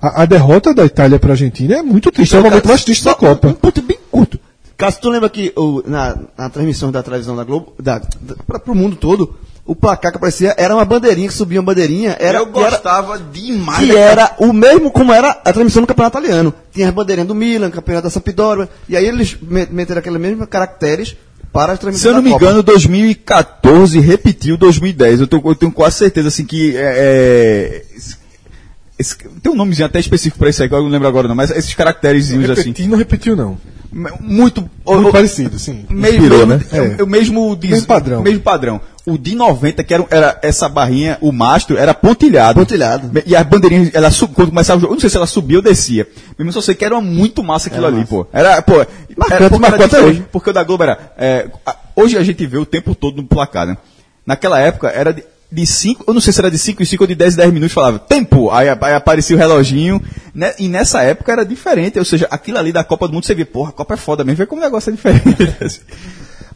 A, 0.00 0.22
a 0.22 0.24
derrota 0.24 0.72
da 0.72 0.86
Itália 0.86 1.18
para 1.18 1.30
a 1.30 1.34
Argentina 1.34 1.74
é 1.76 1.82
muito 1.82 2.10
triste, 2.10 2.34
é 2.34 2.40
o 2.40 2.42
momento 2.42 2.66
mais 2.66 2.82
triste 2.84 3.04
da 3.04 3.12
Um 3.12 3.16
Copa. 3.16 3.52
ponto 3.52 3.82
bem 3.82 3.98
curto. 4.10 4.40
Cássio, 4.78 5.02
tu 5.02 5.10
lembra 5.10 5.28
que 5.28 5.52
o, 5.54 5.82
na, 5.86 6.16
na 6.38 6.48
transmissão 6.48 6.90
da 6.90 7.02
televisão 7.02 7.36
da 7.36 7.44
Globo, 7.44 7.74
da, 7.78 7.98
da, 7.98 8.34
pra, 8.46 8.58
pro 8.58 8.74
mundo 8.74 8.96
todo, 8.96 9.36
o 9.64 9.74
placar 9.76 10.10
que 10.10 10.16
aparecia 10.18 10.54
era 10.58 10.74
uma 10.74 10.84
bandeirinha, 10.84 11.28
que 11.28 11.34
subia 11.34 11.60
uma 11.60 11.66
bandeirinha, 11.66 12.16
era, 12.18 12.38
eu 12.38 12.46
que 12.46 12.58
era, 12.58 12.70
gostava 12.70 13.18
demais. 13.18 13.78
que 13.84 13.96
era 13.96 14.34
o 14.38 14.52
mesmo 14.52 14.90
como 14.90 15.12
era 15.12 15.30
a 15.30 15.52
transmissão 15.52 15.82
do 15.82 15.86
campeonato 15.86 16.18
italiano. 16.18 16.52
Tinha 16.72 16.88
as 16.88 16.94
bandeirinhas 16.94 17.28
do 17.28 17.34
Milan, 17.34 17.70
campeonato 17.70 18.04
da 18.04 18.10
Sampdoria, 18.10 18.68
e 18.88 18.96
aí 18.96 19.06
eles 19.06 19.36
me- 19.40 19.68
meteram 19.70 20.00
aqueles 20.00 20.20
mesmos 20.20 20.46
caracteres 20.48 21.16
para 21.52 21.72
as 21.72 21.78
Se 21.78 21.82
transmissões 21.82 22.10
eu 22.10 22.14
não 22.16 22.22
me 22.22 22.30
Copa. 22.30 22.44
engano, 22.44 22.62
2014 22.62 23.98
repetiu 24.00 24.56
2010. 24.56 25.20
Eu, 25.20 25.26
tô- 25.26 25.40
eu 25.44 25.54
tenho 25.54 25.72
quase 25.72 25.96
certeza 25.98 26.28
assim 26.28 26.44
que 26.44 26.76
é, 26.76 26.94
é, 26.96 27.82
esse- 28.98 29.16
tem 29.42 29.52
um 29.52 29.56
nomezinho 29.56 29.86
até 29.86 29.98
específico 29.98 30.38
para 30.38 30.50
isso 30.50 30.62
aí, 30.62 30.68
que 30.68 30.74
eu 30.74 30.82
não 30.82 30.88
lembro 30.88 31.08
agora 31.08 31.26
não, 31.28 31.34
mas 31.34 31.50
esses 31.50 31.74
caracteres 31.74 32.26
assim, 32.26 32.40
Repetir, 32.40 32.88
não 32.88 32.98
repetiu, 32.98 33.34
não. 33.36 33.58
muito, 34.20 34.68
Muito 34.86 35.10
parecido, 35.10 35.58
sim. 35.58 35.84
Inspirou, 35.90 36.46
mesmo, 36.46 36.64
né? 36.72 36.96
é, 36.98 37.02
o 37.02 37.06
mesmo, 37.06 37.56
diz- 37.56 37.70
Mesmo 37.72 37.86
padrão. 37.86 38.22
mesmo 38.22 38.40
padrão. 38.40 38.80
O 39.06 39.16
de 39.16 39.34
90, 39.34 39.82
que 39.82 39.94
era, 39.94 40.06
era 40.10 40.38
essa 40.42 40.68
barrinha, 40.68 41.16
o 41.22 41.32
mastro, 41.32 41.76
era 41.78 41.94
pontilhado. 41.94 42.60
Pontilhado. 42.60 43.10
E 43.26 43.34
as 43.34 43.46
bandeirinhas, 43.46 43.90
ela 43.94 44.10
sub, 44.10 44.34
quando 44.34 44.48
começava 44.50 44.76
o 44.78 44.80
jogo, 44.80 44.92
eu 44.92 44.96
não 44.96 45.00
sei 45.00 45.08
se 45.10 45.16
ela 45.16 45.26
subia 45.26 45.56
ou 45.56 45.62
descia. 45.62 46.06
Mesmo 46.38 46.52
só 46.52 46.60
sei 46.60 46.74
que 46.74 46.84
era 46.84 47.00
muito 47.00 47.42
massa 47.42 47.68
aquilo 47.68 47.86
ali, 47.86 48.04
pô. 48.04 48.26
Era, 48.32 48.60
pô. 48.60 48.74
Marcante, 49.16 49.32
era, 49.32 49.58
marcou 49.58 49.66
era 49.76 49.84
até 49.86 50.00
hoje. 50.02 50.24
Porque 50.30 50.50
o 50.50 50.52
da 50.52 50.62
Globo 50.62 50.82
era. 50.84 51.12
é, 51.16 51.46
a- 51.64 51.76
hoje 51.96 52.16
a 52.18 52.22
gente 52.22 52.46
vê 52.46 52.58
o 52.58 52.66
tempo 52.66 52.94
todo 52.94 53.16
no 53.16 53.24
placar, 53.26 53.66
né? 53.66 53.76
Naquela 54.26 54.60
época 54.60 54.88
era 54.88 55.12
de, 55.14 55.24
de 55.50 55.66
5, 55.66 56.04
eu 56.06 56.12
não 56.14 56.20
sei 56.20 56.32
se 56.32 56.38
era 56.38 56.50
de 56.50 56.58
5 56.58 56.82
em 56.82 56.86
5 56.86 57.02
ou 57.02 57.08
de 57.08 57.14
10 57.14 57.34
em 57.34 57.36
10 57.38 57.52
minutos, 57.54 57.72
falava 57.74 57.98
tempo, 57.98 58.50
aí, 58.50 58.68
aí 58.68 58.94
aparecia 58.94 59.34
o 59.34 59.38
reloginho, 59.38 60.00
né? 60.34 60.52
E 60.58 60.68
nessa 60.68 61.02
época 61.02 61.32
era 61.32 61.44
diferente, 61.44 61.98
ou 61.98 62.04
seja, 62.04 62.28
aquilo 62.30 62.58
ali 62.58 62.70
da 62.70 62.84
Copa 62.84 63.08
do 63.08 63.14
Mundo 63.14 63.24
você 63.24 63.34
vê, 63.34 63.44
porra, 63.46 63.70
a 63.70 63.72
Copa 63.72 63.94
é 63.94 63.96
foda 63.96 64.22
mesmo, 64.24 64.36
vê 64.36 64.46
como 64.46 64.60
o 64.60 64.64
negócio 64.64 64.90
é 64.90 64.92
diferente. 64.92 65.80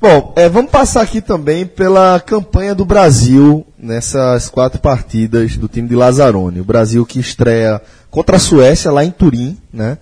Bom, 0.04 0.34
é, 0.36 0.50
vamos 0.50 0.70
passar 0.70 1.00
aqui 1.00 1.22
também 1.22 1.64
pela 1.64 2.20
campanha 2.20 2.74
do 2.74 2.84
Brasil 2.84 3.66
nessas 3.78 4.50
quatro 4.50 4.78
partidas 4.78 5.56
do 5.56 5.66
time 5.66 5.88
de 5.88 5.96
Lazzaroni. 5.96 6.60
O 6.60 6.64
Brasil 6.64 7.06
que 7.06 7.18
estreia 7.18 7.80
contra 8.10 8.36
a 8.36 8.38
Suécia 8.38 8.92
lá 8.92 9.02
em 9.02 9.10
Turim, 9.10 9.56
né? 9.72 9.96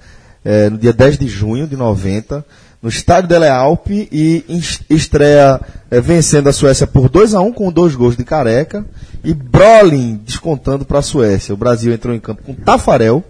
é, 0.45 0.69
no 0.69 0.77
dia 0.77 0.93
10 0.93 1.19
de 1.19 1.29
junho 1.29 1.69
de 1.69 1.77
90, 1.77 2.45
no 2.83 2.89
estádio 2.89 3.29
Dele 3.29 3.47
Alpe 3.47 4.09
e 4.11 4.45
estreia 4.91 5.61
é, 5.89 6.01
vencendo 6.01 6.49
a 6.49 6.53
Suécia 6.53 6.85
por 6.85 7.09
2 7.09 7.33
a 7.37 7.41
1 7.41 7.53
com 7.53 7.70
dois 7.70 7.95
gols 7.95 8.16
de 8.16 8.24
Careca 8.24 8.85
e 9.23 9.33
Brolin 9.33 10.20
descontando 10.27 10.85
para 10.85 10.99
a 10.99 11.03
Suécia. 11.03 11.55
O 11.55 11.57
Brasil 11.57 11.93
entrou 11.93 12.12
em 12.12 12.19
campo 12.19 12.43
com 12.43 12.55
Tafarel, 12.55 13.23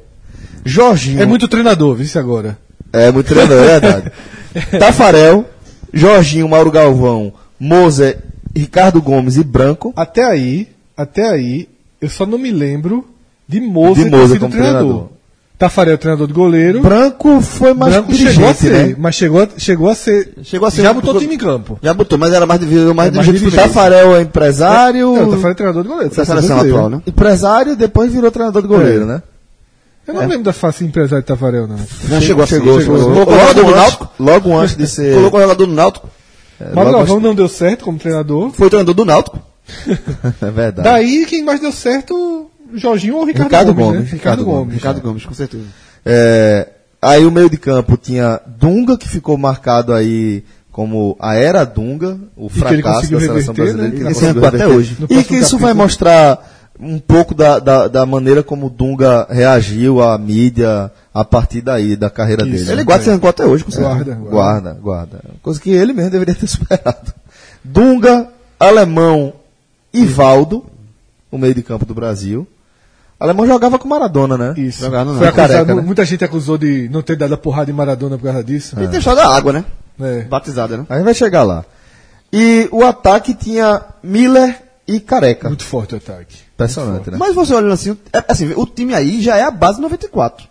Jorginho. 0.65 1.21
É 1.21 1.27
muito 1.27 1.47
treinador, 1.49 2.01
isso 2.01 2.19
agora. 2.19 2.57
É 2.91 3.13
muito 3.13 3.27
treinador, 3.27 3.59
é 3.63 3.79
verdade. 3.79 4.13
Tafarel, 4.81 5.45
Jorginho, 5.93 6.49
Mauro 6.49 6.71
Galvão, 6.71 7.33
Moser, 7.59 8.19
Ricardo 8.55 9.01
Gomes 9.01 9.37
e 9.37 9.45
Branco. 9.45 9.93
Até 9.97 10.25
aí, 10.25 10.69
até 10.97 11.29
aí, 11.29 11.69
eu 12.01 12.09
só 12.09 12.25
não 12.27 12.39
me 12.39 12.51
lembro 12.51 13.07
de 13.49 13.61
Moser, 13.61 14.05
De 14.05 14.11
Moser 14.11 14.39
como 14.41 14.51
treinador. 14.53 14.81
treinador. 14.81 15.09
Tafarel, 15.59 15.97
treinador 15.97 16.27
de 16.27 16.33
goleiro. 16.33 16.81
Branco 16.81 17.41
foi 17.41 17.73
mais 17.73 17.93
Branco 17.95 18.13
chegou 18.15 18.49
a 18.49 18.55
ser, 18.55 18.71
né? 18.89 18.97
mas 18.99 19.15
chegou 19.15 19.43
a, 19.43 19.49
chegou 19.57 19.89
a 19.89 19.95
ser. 19.95 20.33
Chegou 20.43 20.67
a 20.67 20.71
ser 20.73 20.83
Já 20.83 20.91
um- 20.91 20.95
botou 20.95 21.15
o 21.15 21.21
time 21.21 21.37
em 21.37 21.39
campo. 21.39 21.79
Já 21.81 21.95
botou, 21.95 22.19
mas 22.19 22.33
era 22.35 22.45
mais, 22.45 22.65
virou 22.65 22.93
mais 22.93 23.13
É, 23.13 23.17
mais 23.17 23.31
que 23.31 23.51
Tafarel 23.53 24.17
é 24.17 24.23
empresário. 24.23 25.15
Não, 25.15 25.31
Tafarel 25.31 25.51
é 25.51 25.55
treinador 25.55 25.83
de 25.85 25.89
goleiro. 25.89 26.15
da 26.17 26.25
seleção 26.25 26.59
atual, 26.61 26.91
né? 26.91 27.01
Empresário 27.07 27.77
depois 27.77 28.13
virou 28.13 28.29
treinador 28.33 28.61
de 28.61 28.67
goleiro, 28.67 29.05
É. 29.05 29.07
né? 29.07 29.23
Eu 30.07 30.15
não 30.15 30.21
lembro 30.27 30.43
da 30.43 30.53
face 30.53 30.85
empresário 30.85 31.23
de 31.23 31.27
Tafarel, 31.29 31.67
não. 31.69 31.77
Não 31.77 32.21
chegou, 32.21 32.47
chegou, 32.47 32.81
chegou. 32.81 32.99
chegou. 32.99 33.13
Colocou 33.15 33.35
o 33.35 33.37
Logo, 33.37 33.49
jogador 33.49 33.55
do 33.55 33.69
antes, 33.69 33.77
Náutico. 33.77 34.11
logo 34.19 34.59
antes 34.59 34.77
de 34.77 34.87
ser. 34.87 35.15
Colocou 35.15 35.39
o 35.39 35.43
jogador 35.43 35.67
do 35.67 35.73
Náutico. 35.73 36.11
Mauro 36.75 36.91
logo 36.91 36.93
Galvão 36.99 37.21
não 37.21 37.35
deu 37.35 37.49
certo 37.49 37.85
como 37.85 37.99
treinador. 37.99 38.51
Foi 38.53 38.69
treinador 38.69 38.95
do 38.95 39.05
Náutico. 39.05 39.39
É 40.43 40.51
verdade. 40.51 40.89
Daí 40.89 41.25
quem 41.27 41.45
mais 41.45 41.61
deu 41.61 41.71
certo, 41.73 42.51
Jorginho 42.75 43.17
ou 43.17 43.25
Ricardo, 43.25 43.49
Ricardo 43.49 43.75
Gomes, 43.75 43.87
Gomes, 43.87 44.11
né? 44.11 44.17
Ricardo 44.17 44.45
Gomes. 44.45 44.75
Ricardo 44.75 45.01
Gomes, 45.01 45.25
com 45.25 45.35
certeza. 45.35 45.65
É, 46.05 46.69
aí 47.01 47.25
o 47.25 47.31
meio 47.31 47.49
de 47.49 47.57
campo 47.57 47.97
tinha 47.97 48.41
Dunga, 48.59 48.97
que 48.99 49.09
ficou 49.09 49.39
marcado 49.39 49.93
aí 49.93 50.45
como 50.73 51.17
a 51.21 51.35
era 51.35 51.65
Dunga, 51.65 52.19
o 52.37 52.47
ele 52.47 52.51
fracasso 52.51 53.11
da 53.11 53.21
seleção 53.21 53.55
reverter, 53.55 53.55
brasileira. 53.55 53.83
né? 53.83 53.91
que 53.91 54.19
Que 54.19 54.25
ele 54.25 54.47
até 54.47 54.67
hoje. 54.67 54.97
E 55.11 55.23
que 55.23 55.37
isso 55.37 55.59
vai 55.59 55.69
capítulo. 55.71 55.75
mostrar 55.77 56.52
um 56.83 56.99
pouco 56.99 57.35
da, 57.35 57.61
da, 57.61 57.87
da 57.87 58.05
maneira 58.05 58.43
como 58.43 58.67
o 58.67 58.71
Dunga 58.71 59.27
reagiu 59.31 60.03
à 60.03 60.19
mídia 60.19 60.91
a 61.15 61.25
partir 61.25 61.61
daí, 61.61 61.95
da 61.95 62.11
carreira 62.11 62.45
dele. 62.45 62.63
Ele 62.63 62.77
né? 62.77 62.85
guarda 62.85 63.05
se 63.05 63.11
arrancou 63.11 63.31
até 63.31 63.47
hoje, 63.47 63.63
com 63.65 63.71
certeza. 63.71 63.95
Guarda, 63.95 64.15
guarda. 64.15 64.31
Guarda, 64.31 64.81
guarda. 64.81 65.21
Coisa 65.41 65.61
que 65.61 65.71
ele 65.71 65.93
mesmo 65.93 66.11
deveria 66.11 66.35
ter 66.35 66.47
superado. 66.49 67.15
Dunga, 67.63 68.29
Alemão, 68.59 69.33
Ivaldo, 69.95 70.65
o 71.31 71.39
meio 71.39 71.55
de 71.55 71.63
campo 71.63 71.87
do 71.87 71.95
Brasil. 71.95 72.47
Alemão 73.21 73.47
jogava 73.47 73.79
com 73.79 73.87
Maradona, 73.87 74.37
né? 74.37 74.55
Isso. 74.57 74.83
Não. 74.83 74.91
Foi 74.91 75.29
acusado, 75.29 75.37
Careca, 75.37 75.75
né? 75.77 75.81
Muita 75.81 76.05
gente 76.05 76.25
acusou 76.25 76.59
de 76.59 76.89
não 76.89 77.03
ter 77.03 77.17
dado 77.17 77.35
a 77.35 77.37
porrada 77.37 77.71
em 77.71 77.75
Maradona 77.75 78.19
por 78.19 78.25
causa 78.25 78.43
disso. 78.43 78.75
Ele 78.77 78.89
deixou 78.89 79.15
da 79.15 79.29
água, 79.29 79.53
né? 79.53 79.65
É. 80.01 80.23
Batizada, 80.23 80.77
né? 80.77 80.87
A 80.89 80.97
gente 80.97 81.05
vai 81.05 81.15
chegar 81.15 81.45
lá. 81.45 81.65
E 82.33 82.69
o 82.73 82.83
ataque 82.83 83.33
tinha 83.33 83.81
Miller 84.03 84.61
e 84.89 84.99
Careca. 84.99 85.49
Muito 85.49 85.65
forte 85.65 85.95
o 85.95 85.99
ataque. 85.99 86.37
Impressionante, 86.65 87.11
né? 87.11 87.17
Mas 87.19 87.35
você 87.35 87.55
olhando 87.55 87.73
assim, 87.73 87.97
é, 88.13 88.25
assim, 88.29 88.53
o 88.57 88.67
time 88.67 88.95
aí 88.95 89.21
já 89.23 89.37
é 89.37 89.43
a 89.43 89.51
base 89.51 89.81
94. 89.81 90.47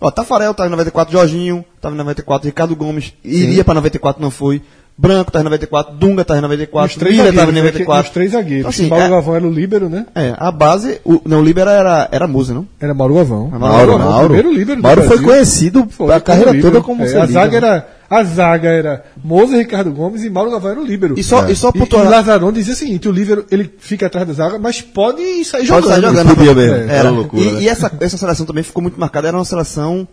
Ó, 0.00 0.10
Tafarel 0.10 0.54
tá 0.54 0.66
em 0.66 0.70
94, 0.70 1.12
Jorginho 1.12 1.64
tava 1.80 1.94
em 1.94 1.98
94, 1.98 2.46
Ricardo 2.46 2.74
Gomes 2.74 3.12
iria 3.22 3.62
pra 3.64 3.74
94, 3.74 4.22
não 4.22 4.30
foi. 4.30 4.62
Branco 4.96 5.30
tá 5.30 5.40
em 5.40 5.44
94, 5.44 5.94
Dunga 5.94 6.24
tá 6.24 6.34
em 6.34 6.38
E 6.38 6.42
94, 6.42 6.90
os 6.90 6.98
três 6.98 7.16
Miller 7.16 7.32
tava 7.34 7.46
zagueiros, 7.46 7.60
em 7.60 7.64
né, 7.64 7.70
que- 7.72 7.76
e 7.76 7.86
94. 7.86 8.08
os 8.08 8.12
três 8.14 8.32
zagueiros. 8.32 8.58
Então, 8.60 8.70
assim, 8.70 8.88
Mauro 8.88 9.04
é- 9.04 9.08
Galvão 9.08 9.36
era 9.36 9.46
o 9.46 9.50
líbero, 9.50 9.88
né? 9.88 10.06
É, 10.14 10.34
a 10.38 10.50
base, 10.50 11.00
o, 11.04 11.20
não, 11.26 11.40
o 11.40 11.42
Libera 11.44 11.70
era, 11.70 12.08
era 12.12 12.26
Musa, 12.26 12.52
não? 12.54 12.66
Era 12.80 12.92
Mauro 12.94 13.14
Galvão. 13.14 13.48
Mauro, 13.48 13.86
Galvão, 13.92 13.98
Mauro. 14.10 14.24
primeiro 14.34 14.52
líbero 14.52 14.82
Mauro 14.82 15.00
foi 15.02 15.08
Brasil. 15.16 15.26
conhecido 15.26 15.86
Foi, 15.90 16.12
a 16.14 16.20
carreira 16.20 16.50
líbero. 16.52 16.72
toda 16.72 16.84
como 16.84 17.02
é, 17.02 17.06
ser 17.08 17.16
a 17.18 17.20
líder, 17.22 17.32
zaga 17.32 17.60
né? 17.60 17.66
era 17.68 17.88
A 18.10 18.24
zaga 18.24 18.68
era 18.68 19.04
Moza, 19.22 19.56
Ricardo 19.56 19.92
Gomes 19.92 20.24
e 20.24 20.28
Mauro 20.30 20.50
Galvão 20.50 20.72
era 20.72 20.80
o 20.80 20.84
líbero. 20.84 21.14
E 21.16 21.22
só, 21.22 21.48
e 21.48 21.54
só 21.54 21.68
E, 21.68 21.72
por 21.78 21.84
e 21.84 21.86
tornar- 21.86 22.10
Lazaron 22.10 22.50
dizia 22.50 22.72
o 22.74 22.76
seguinte: 22.76 23.08
o 23.08 23.12
líbero 23.12 23.46
ele 23.52 23.72
fica 23.78 24.06
atrás 24.06 24.26
da 24.26 24.32
zaga, 24.32 24.58
mas 24.58 24.80
pode 24.82 25.22
sair 25.44 25.68
Pode 25.68 25.86
jogando. 25.86 25.88
sair 25.88 26.00
jogando. 26.02 26.34
Podia 26.36 26.52
mesmo. 26.54 26.74
É. 26.76 26.80
Era 26.82 26.92
Era. 26.94 27.10
loucura, 27.10 27.40
e 27.42 27.52
né? 27.52 27.62
e 27.62 27.68
essa, 27.68 27.92
essa 28.00 28.16
seleção 28.16 28.44
também 28.44 28.64
ficou 28.64 28.82
muito 28.82 28.98
marcada. 28.98 29.28
Era 29.28 29.36
uma 29.38 29.44
seleção 29.44 30.08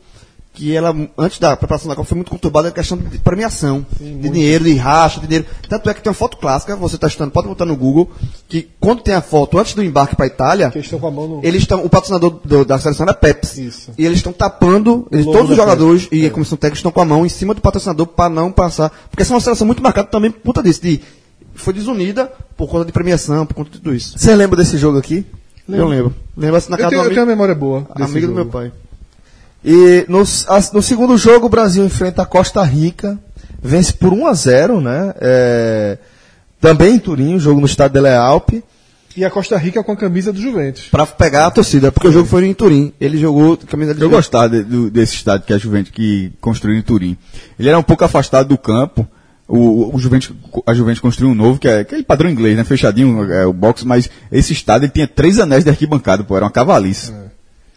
que 0.58 0.76
ela, 0.76 0.92
antes 1.16 1.38
da 1.38 1.56
preparação 1.56 1.88
da 1.88 1.96
Copa, 1.96 2.08
foi 2.10 2.16
muito 2.16 2.32
conturbada 2.32 2.70
a 2.70 2.72
questão 2.72 2.98
de 2.98 3.20
premiação, 3.20 3.86
de 4.02 4.28
dinheiro, 4.28 4.64
de 4.64 4.74
racha, 4.74 5.20
de 5.20 5.28
dinheiro. 5.28 5.46
Tanto 5.70 5.88
é 5.88 5.94
que 5.94 6.02
tem 6.02 6.10
uma 6.10 6.16
foto 6.16 6.36
clássica, 6.38 6.76
você 6.76 6.96
está 6.96 7.06
estudando, 7.06 7.30
pode 7.32 7.48
botar 7.48 7.64
no 7.64 7.76
Google, 7.76 8.10
que 8.50 8.68
quando 8.80 9.04
tem 9.04 9.14
a 9.14 9.22
foto 9.22 9.60
antes 9.60 9.76
do 9.76 9.84
embarque 9.84 10.16
para 10.16 10.26
a 10.26 10.28
Itália, 10.28 10.74
no. 10.76 11.42
eles 11.44 11.62
estão, 11.62 11.86
o 11.86 11.90
patrocinador 11.90 12.40
do- 12.44 12.66
da 12.66 12.80
seleção 12.80 13.04
era 13.04 13.14
Pepsi. 13.14 13.68
Isso. 13.68 13.92
E 14.00 14.04
eles 14.04 14.18
estão 14.18 14.34
tapando, 14.34 15.08
eles, 15.12 15.26
todos 15.28 15.52
os 15.52 15.56
jogadores 15.56 16.08
e 16.12 16.26
a 16.26 16.32
comissão 16.32 16.58
técnica 16.58 16.80
estão 16.80 16.92
com 16.92 17.02
a 17.02 17.06
mão 17.06 17.24
em 17.24 17.30
cima 17.30 17.54
do 17.54 17.62
patrocinador 17.62 18.08
para 18.08 18.28
não 18.28 18.52
passar. 18.52 18.90
Porque 19.12 19.22
essa 19.22 19.34
é 19.34 19.36
uma 19.36 19.42
seleção 19.42 19.68
muito 19.68 19.84
marcada 19.84 20.08
também 20.08 20.32
por 20.32 20.42
conta 20.42 20.64
disso, 20.64 20.82
de, 20.82 21.00
foi 21.54 21.72
desunida 21.72 22.32
por 22.58 22.68
conta 22.68 22.84
de 22.84 22.92
premiação, 22.92 23.46
por 23.46 23.54
conta 23.54 23.70
de 23.70 23.78
tudo 23.78 23.94
isso. 23.94 24.18
Você 24.18 24.36
lembra 24.36 24.58
desse 24.58 24.76
jogo 24.76 24.98
aqui? 24.98 25.24
Eu 25.70 25.88
lembro. 25.88 26.16
Lembro 26.36 26.56
assim 26.56 26.72
na 26.72 26.78
Eu 26.78 26.82
casa 26.82 26.90
tenho, 26.90 27.02
do 27.04 27.06
eu 27.06 27.10
tenho 27.10 27.22
amigo, 27.22 27.30
uma 27.30 27.36
memória 27.36 27.54
boa. 27.54 27.88
desse 27.96 28.10
amigo 28.12 28.20
do 28.22 28.22
jogo. 28.22 28.36
meu 28.36 28.46
pai. 28.48 28.72
E 29.70 30.06
no, 30.08 30.20
no 30.74 30.82
segundo 30.82 31.18
jogo, 31.18 31.48
o 31.48 31.50
Brasil 31.50 31.84
enfrenta 31.86 32.22
a 32.22 32.26
Costa 32.26 32.64
Rica, 32.64 33.20
vence 33.62 33.92
por 33.92 34.14
1 34.14 34.26
a 34.28 34.34
0 34.34 34.80
né? 34.80 35.14
É, 35.20 35.98
também 36.62 36.96
em 36.96 37.00
Turim, 37.00 37.36
o 37.36 37.40
jogo 37.40 37.60
no 37.60 37.66
estádio 37.66 38.02
Dele 38.02 38.16
Alpe. 38.16 38.64
E 39.16 39.26
a 39.26 39.30
Costa 39.32 39.58
Rica 39.58 39.84
com 39.84 39.92
a 39.92 39.98
camisa 39.98 40.32
do 40.32 40.40
Juventus. 40.40 40.90
Pra 40.92 41.06
pegar 41.06 41.48
a 41.48 41.52
torcida, 41.52 41.92
porque 41.92 42.08
o 42.08 42.12
jogo 42.12 42.28
foi 42.30 42.46
em 42.46 42.54
Turim. 42.54 42.94
Ele 43.02 43.18
jogou 43.18 43.58
camisa 43.58 43.94
de 43.94 44.02
Eu 44.02 44.10
gostava 44.12 44.48
de- 44.48 44.64
do- 44.64 44.90
desse 44.92 45.16
estádio 45.16 45.46
que 45.48 45.54
a 45.54 45.58
Juventus 45.58 45.92
que 45.92 46.32
construiu 46.40 46.78
em 46.78 46.82
Turim. 46.84 47.18
Ele 47.60 47.68
era 47.68 47.78
um 47.80 47.84
pouco 47.84 48.06
afastado 48.06 48.48
do 48.48 48.58
campo. 48.60 49.06
O, 49.48 49.96
o 49.96 50.00
Juventus, 50.00 50.32
a 50.68 50.74
Juventus 50.74 51.00
construiu 51.02 51.32
um 51.32 51.36
novo, 51.36 51.58
que 51.60 51.68
é 51.68 51.80
aquele 51.80 52.04
padrão 52.04 52.30
inglês, 52.30 52.56
né? 52.56 52.64
Fechadinho, 52.64 53.30
é, 53.32 53.46
o 53.46 53.52
box, 53.54 53.84
mas 53.84 54.08
esse 54.32 54.54
estádio 54.54 54.86
ele 54.86 54.92
tinha 54.94 55.08
três 55.08 55.40
anéis 55.40 55.64
de 55.64 55.70
arquibancada, 55.72 56.24
pô, 56.24 56.36
era 56.36 56.46
uma 56.46 56.52
cavalice. 56.52 57.12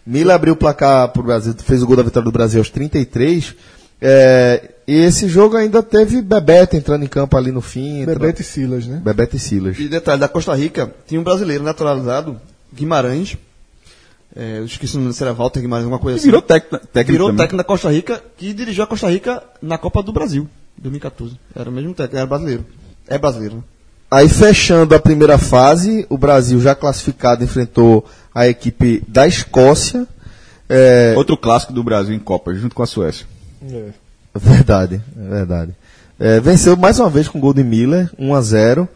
Mila 0.07 0.35
abriu 0.35 0.55
o 0.55 0.57
placar 0.57 1.09
pro 1.09 1.23
Brasil, 1.23 1.55
fez 1.59 1.83
o 1.83 1.87
gol 1.87 1.97
da 1.97 2.03
vitória 2.03 2.25
do 2.25 2.33
Brasil 2.33 2.61
aos 2.61 2.71
33. 2.71 3.55
É, 4.03 4.71
e 4.89 4.95
esse 4.95 5.29
jogo 5.29 5.57
ainda 5.57 5.83
teve 5.83 6.23
Bebeto 6.23 6.75
entrando 6.77 7.05
em 7.05 7.09
campo 7.09 7.37
ali 7.37 7.53
no 7.53 7.61
fim. 7.61 8.01
entrou- 8.01 8.19
Bebeto 8.19 8.41
e 8.41 8.45
Silas, 8.45 8.87
né? 8.87 9.01
Bebeto 9.05 9.37
e 9.37 9.39
Silas. 9.39 9.79
E 9.79 9.89
detalhe, 9.89 10.21
da 10.21 10.29
Costa 10.29 10.55
Rica, 10.55 10.93
tinha 11.07 11.21
um 11.21 11.25
brasileiro 11.25 11.63
naturalizado, 11.63 12.41
Guimarães. 12.75 13.37
É, 14.35 14.59
eu 14.59 14.65
esqueci 14.65 14.97
o 14.97 15.01
nome 15.01 15.13
se 15.13 15.23
era 15.23 15.33
Walter 15.35 15.61
Guimarães, 15.61 15.85
alguma 15.85 15.99
coisa 16.01 16.17
E 16.17 16.21
assim. 16.21 16.29
virou 16.29 16.41
técnico, 16.41 16.79
técnico 16.87 17.13
Virou 17.13 17.29
também. 17.29 17.39
técnico 17.45 17.57
da 17.59 17.65
Costa 17.65 17.91
Rica, 17.91 18.23
que 18.39 18.53
dirigiu 18.55 18.85
a 18.85 18.87
Costa 18.87 19.09
Rica 19.11 19.43
na 19.61 19.77
Copa 19.77 20.03
do 20.03 20.13
Brasil, 20.13 20.49
2014. 20.79 21.37
Era 21.55 21.69
o 21.69 21.73
mesmo 21.73 21.93
técnico, 21.93 22.17
era 22.17 22.27
brasileiro. 22.27 22.65
É 23.09 23.19
brasileiro, 23.19 23.57
né? 23.57 23.63
Aí 24.11 24.29
fechando 24.29 24.95
a 24.95 24.99
primeira 24.99 25.37
fase, 25.39 26.05
o 26.09 26.17
Brasil 26.19 26.61
já 26.61 26.75
classificado 26.75 27.45
enfrentou 27.45 28.05
a 28.35 28.47
equipe 28.49 29.03
da 29.09 29.27
Escócia. 29.27 30.07
É, 30.69 31.15
Outro 31.17 31.37
clássico 31.37 31.73
do 31.73 31.83
Brasil 31.83 32.15
em 32.15 32.19
Copa, 32.19 32.55
junto 32.55 32.75
com 32.75 32.83
a 32.83 32.87
Suécia. 32.87 33.27
É. 33.71 33.87
Verdade, 34.39 35.01
é 35.19 35.29
verdade. 35.29 35.73
É, 36.19 36.39
venceu 36.39 36.77
mais 36.77 37.01
uma 37.01 37.11
vez 37.11 37.27
com 37.27 37.39
o 37.39 37.41
gol 37.41 37.53
de 37.53 37.65
Miller, 37.65 38.09
1 38.17 38.33
a 38.35 38.41
0 38.41 38.89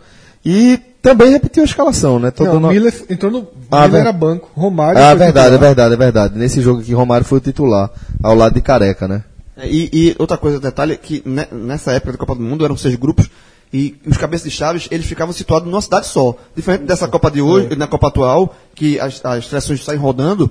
E 0.44 0.78
também 1.02 1.31
repetiu 1.32 1.62
a 1.62 1.66
escalação, 1.66 2.19
né? 2.20 2.31
Tô 2.31 2.44
Não, 2.44 2.52
dando- 2.55 2.69
Miller 2.69 2.94
entrou 3.11 3.32
no. 3.32 3.48
Ah, 3.70 3.86
Miller 3.89 4.02
era 4.02 4.12
banco. 4.12 4.48
Romário. 4.55 5.01
Ah, 5.02 5.09
foi 5.11 5.19
verdade, 5.19 5.55
é 5.55 5.59
verdade, 5.59 5.94
é 5.94 5.97
verdade. 5.97 6.39
Nesse 6.39 6.61
jogo 6.62 6.81
aqui, 6.82 6.93
Romário 6.94 7.27
foi 7.27 7.39
o 7.39 7.40
titular, 7.40 7.90
ao 8.23 8.35
lado 8.36 8.55
de 8.55 8.61
Careca, 8.62 9.09
né? 9.09 9.24
É, 9.56 9.69
E, 9.69 9.90
e 9.93 10.16
outra 10.19 10.36
coisa, 10.36 10.61
detalhe, 10.61 10.97
que 10.97 11.20
ne- 11.27 11.48
nessa 11.51 11.90
época 11.93 12.12
da 12.12 12.19
Copa 12.19 12.35
do 12.36 12.43
Mundo 12.43 12.65
eram 12.65 12.77
seis 12.77 12.94
grupos 12.94 13.28
e 13.74 13.96
os 14.06 14.16
cabeças 14.16 14.44
de 14.48 14.56
chaves 14.56 14.86
eles 14.90 15.05
ficavam 15.05 15.32
situados 15.34 15.68
numa 15.68 15.80
cidade 15.82 16.06
só. 16.06 16.36
Diferente 16.56 16.84
dessa 16.84 17.09
Copa 17.09 17.28
de 17.30 17.42
hoje, 17.42 17.74
na 17.76 17.88
Copa 17.88 18.06
atual, 18.06 18.55
que 18.74 19.01
as, 19.01 19.20
as 19.24 19.46
seleções 19.48 19.84
saem 19.84 19.98
rodando, 19.98 20.48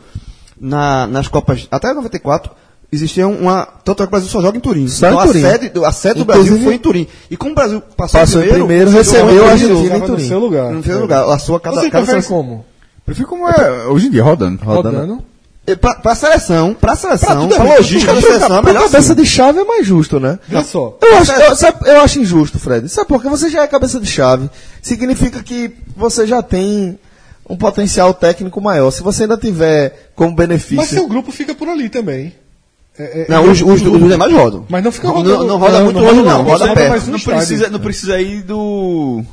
na- 0.59 1.07
nas 1.07 1.27
Copas, 1.29 1.67
até 1.71 1.93
94, 1.93 2.51
existia 2.91 3.27
uma. 3.27 3.65
Tanto 3.83 4.03
é 4.03 4.05
que 4.05 4.09
o 4.09 4.11
Brasil 4.11 4.29
só 4.29 4.41
joga 4.41 4.57
em 4.57 4.61
Turim. 4.61 4.87
Só 4.89 5.07
em 5.07 5.13
então 5.13 5.25
Turim. 5.27 5.43
a 5.45 5.51
sede, 5.51 5.69
do- 5.69 5.85
a 5.85 5.91
sede 5.93 6.15
do 6.15 6.21
Inclusive- 6.23 6.49
Brasil 6.49 6.65
foi 6.65 6.73
em 6.75 6.79
Turim. 6.79 7.07
E 7.31 7.37
como 7.37 7.51
o 7.53 7.55
Brasil 7.55 7.81
passou, 7.95 8.19
Passou 8.19 8.43
em 8.43 8.49
primeiro, 8.49 8.91
você 8.91 8.97
recebeu 8.97 9.43
a 9.43 9.47
em 9.47 9.49
Argentina 9.51 9.69
Turim, 9.69 9.79
em 9.79 9.83
Jogava 9.87 9.99
no 9.99 10.15
Turim. 10.15 10.27
seu 10.27 10.39
lugar. 10.39 10.71
Não 10.73 10.83
fez 10.83 10.97
lugar. 10.99 11.29
A 11.29 11.39
sua 11.39 11.59
cada, 11.59 11.75
Você 11.77 11.89
cada 11.89 12.05
prefere 12.05 12.21
seleção- 12.23 12.37
como? 12.37 12.65
Prefiro 13.05 13.27
como 13.27 13.47
é 13.49 13.87
hoje 13.87 14.07
em 14.07 14.11
dia, 14.11 14.23
rodando. 14.23 14.63
Rodando. 14.63 14.97
Rodando. 14.97 15.23
E 15.65 15.75
Pra, 15.77 15.95
pra 15.95 16.13
seleção, 16.13 16.73
pra 16.73 16.93
seleção, 16.95 17.45
é 17.45 17.47
pra 17.55 17.63
bem, 17.63 17.77
logística 17.77 18.13
da 18.13 18.19
seleção, 18.21 18.45
é 18.57 18.61
Pra 18.61 18.61
melhor 18.63 18.83
cabeça 18.89 19.13
assim. 19.13 19.21
de 19.21 19.25
chave 19.27 19.59
é 19.59 19.63
mais 19.63 19.85
justo, 19.87 20.19
né? 20.19 20.37
Olha 20.51 20.63
só. 20.63 20.97
Eu 21.01 21.17
acho, 21.17 21.31
eu, 21.31 21.55
sabe- 21.55 21.89
eu 21.89 22.01
acho 22.01 22.19
injusto, 22.19 22.59
Fred. 22.59 22.89
Sabe 22.89 23.07
por 23.07 23.21
quê? 23.21 23.29
Você 23.29 23.49
já 23.49 23.63
é 23.63 23.67
cabeça 23.67 23.97
de 23.99 24.05
chave. 24.07 24.49
Significa 24.81 25.41
que 25.41 25.71
você 25.95 26.27
já 26.27 26.41
tem 26.41 26.99
um 27.49 27.55
potencial 27.55 28.13
técnico 28.13 28.59
maior. 28.59 28.91
Se 28.91 29.01
você 29.01 29.23
ainda 29.23 29.37
tiver 29.37 30.09
como 30.15 30.31
Mas 30.31 30.37
benefício. 30.47 30.85
seu 30.85 31.07
grupo 31.07 31.31
fica 31.31 31.55
por 31.55 31.69
ali 31.69 31.87
também. 31.87 32.33
É, 32.99 33.21
é, 33.21 33.25
Não, 33.29 33.49
os, 33.49 33.61
os, 33.61 33.81
os 33.81 34.09
demais 34.09 34.33
rodam. 34.33 34.65
Mas 34.69 34.83
não 34.83 34.91
fica 34.91 35.07
Não, 35.07 35.15
rodando. 35.15 35.45
não 35.45 35.57
roda 35.57 35.79
muito 35.79 35.99
longe, 35.99 36.21
não. 36.23 36.43
Roda 36.43 36.65
roda 36.65 36.73
perto. 36.75 37.09
Não 37.09 37.19
precisa, 37.19 37.69
não 37.69 37.79
precisa 37.79 38.19
ir 38.19 38.41
do. 38.43 39.23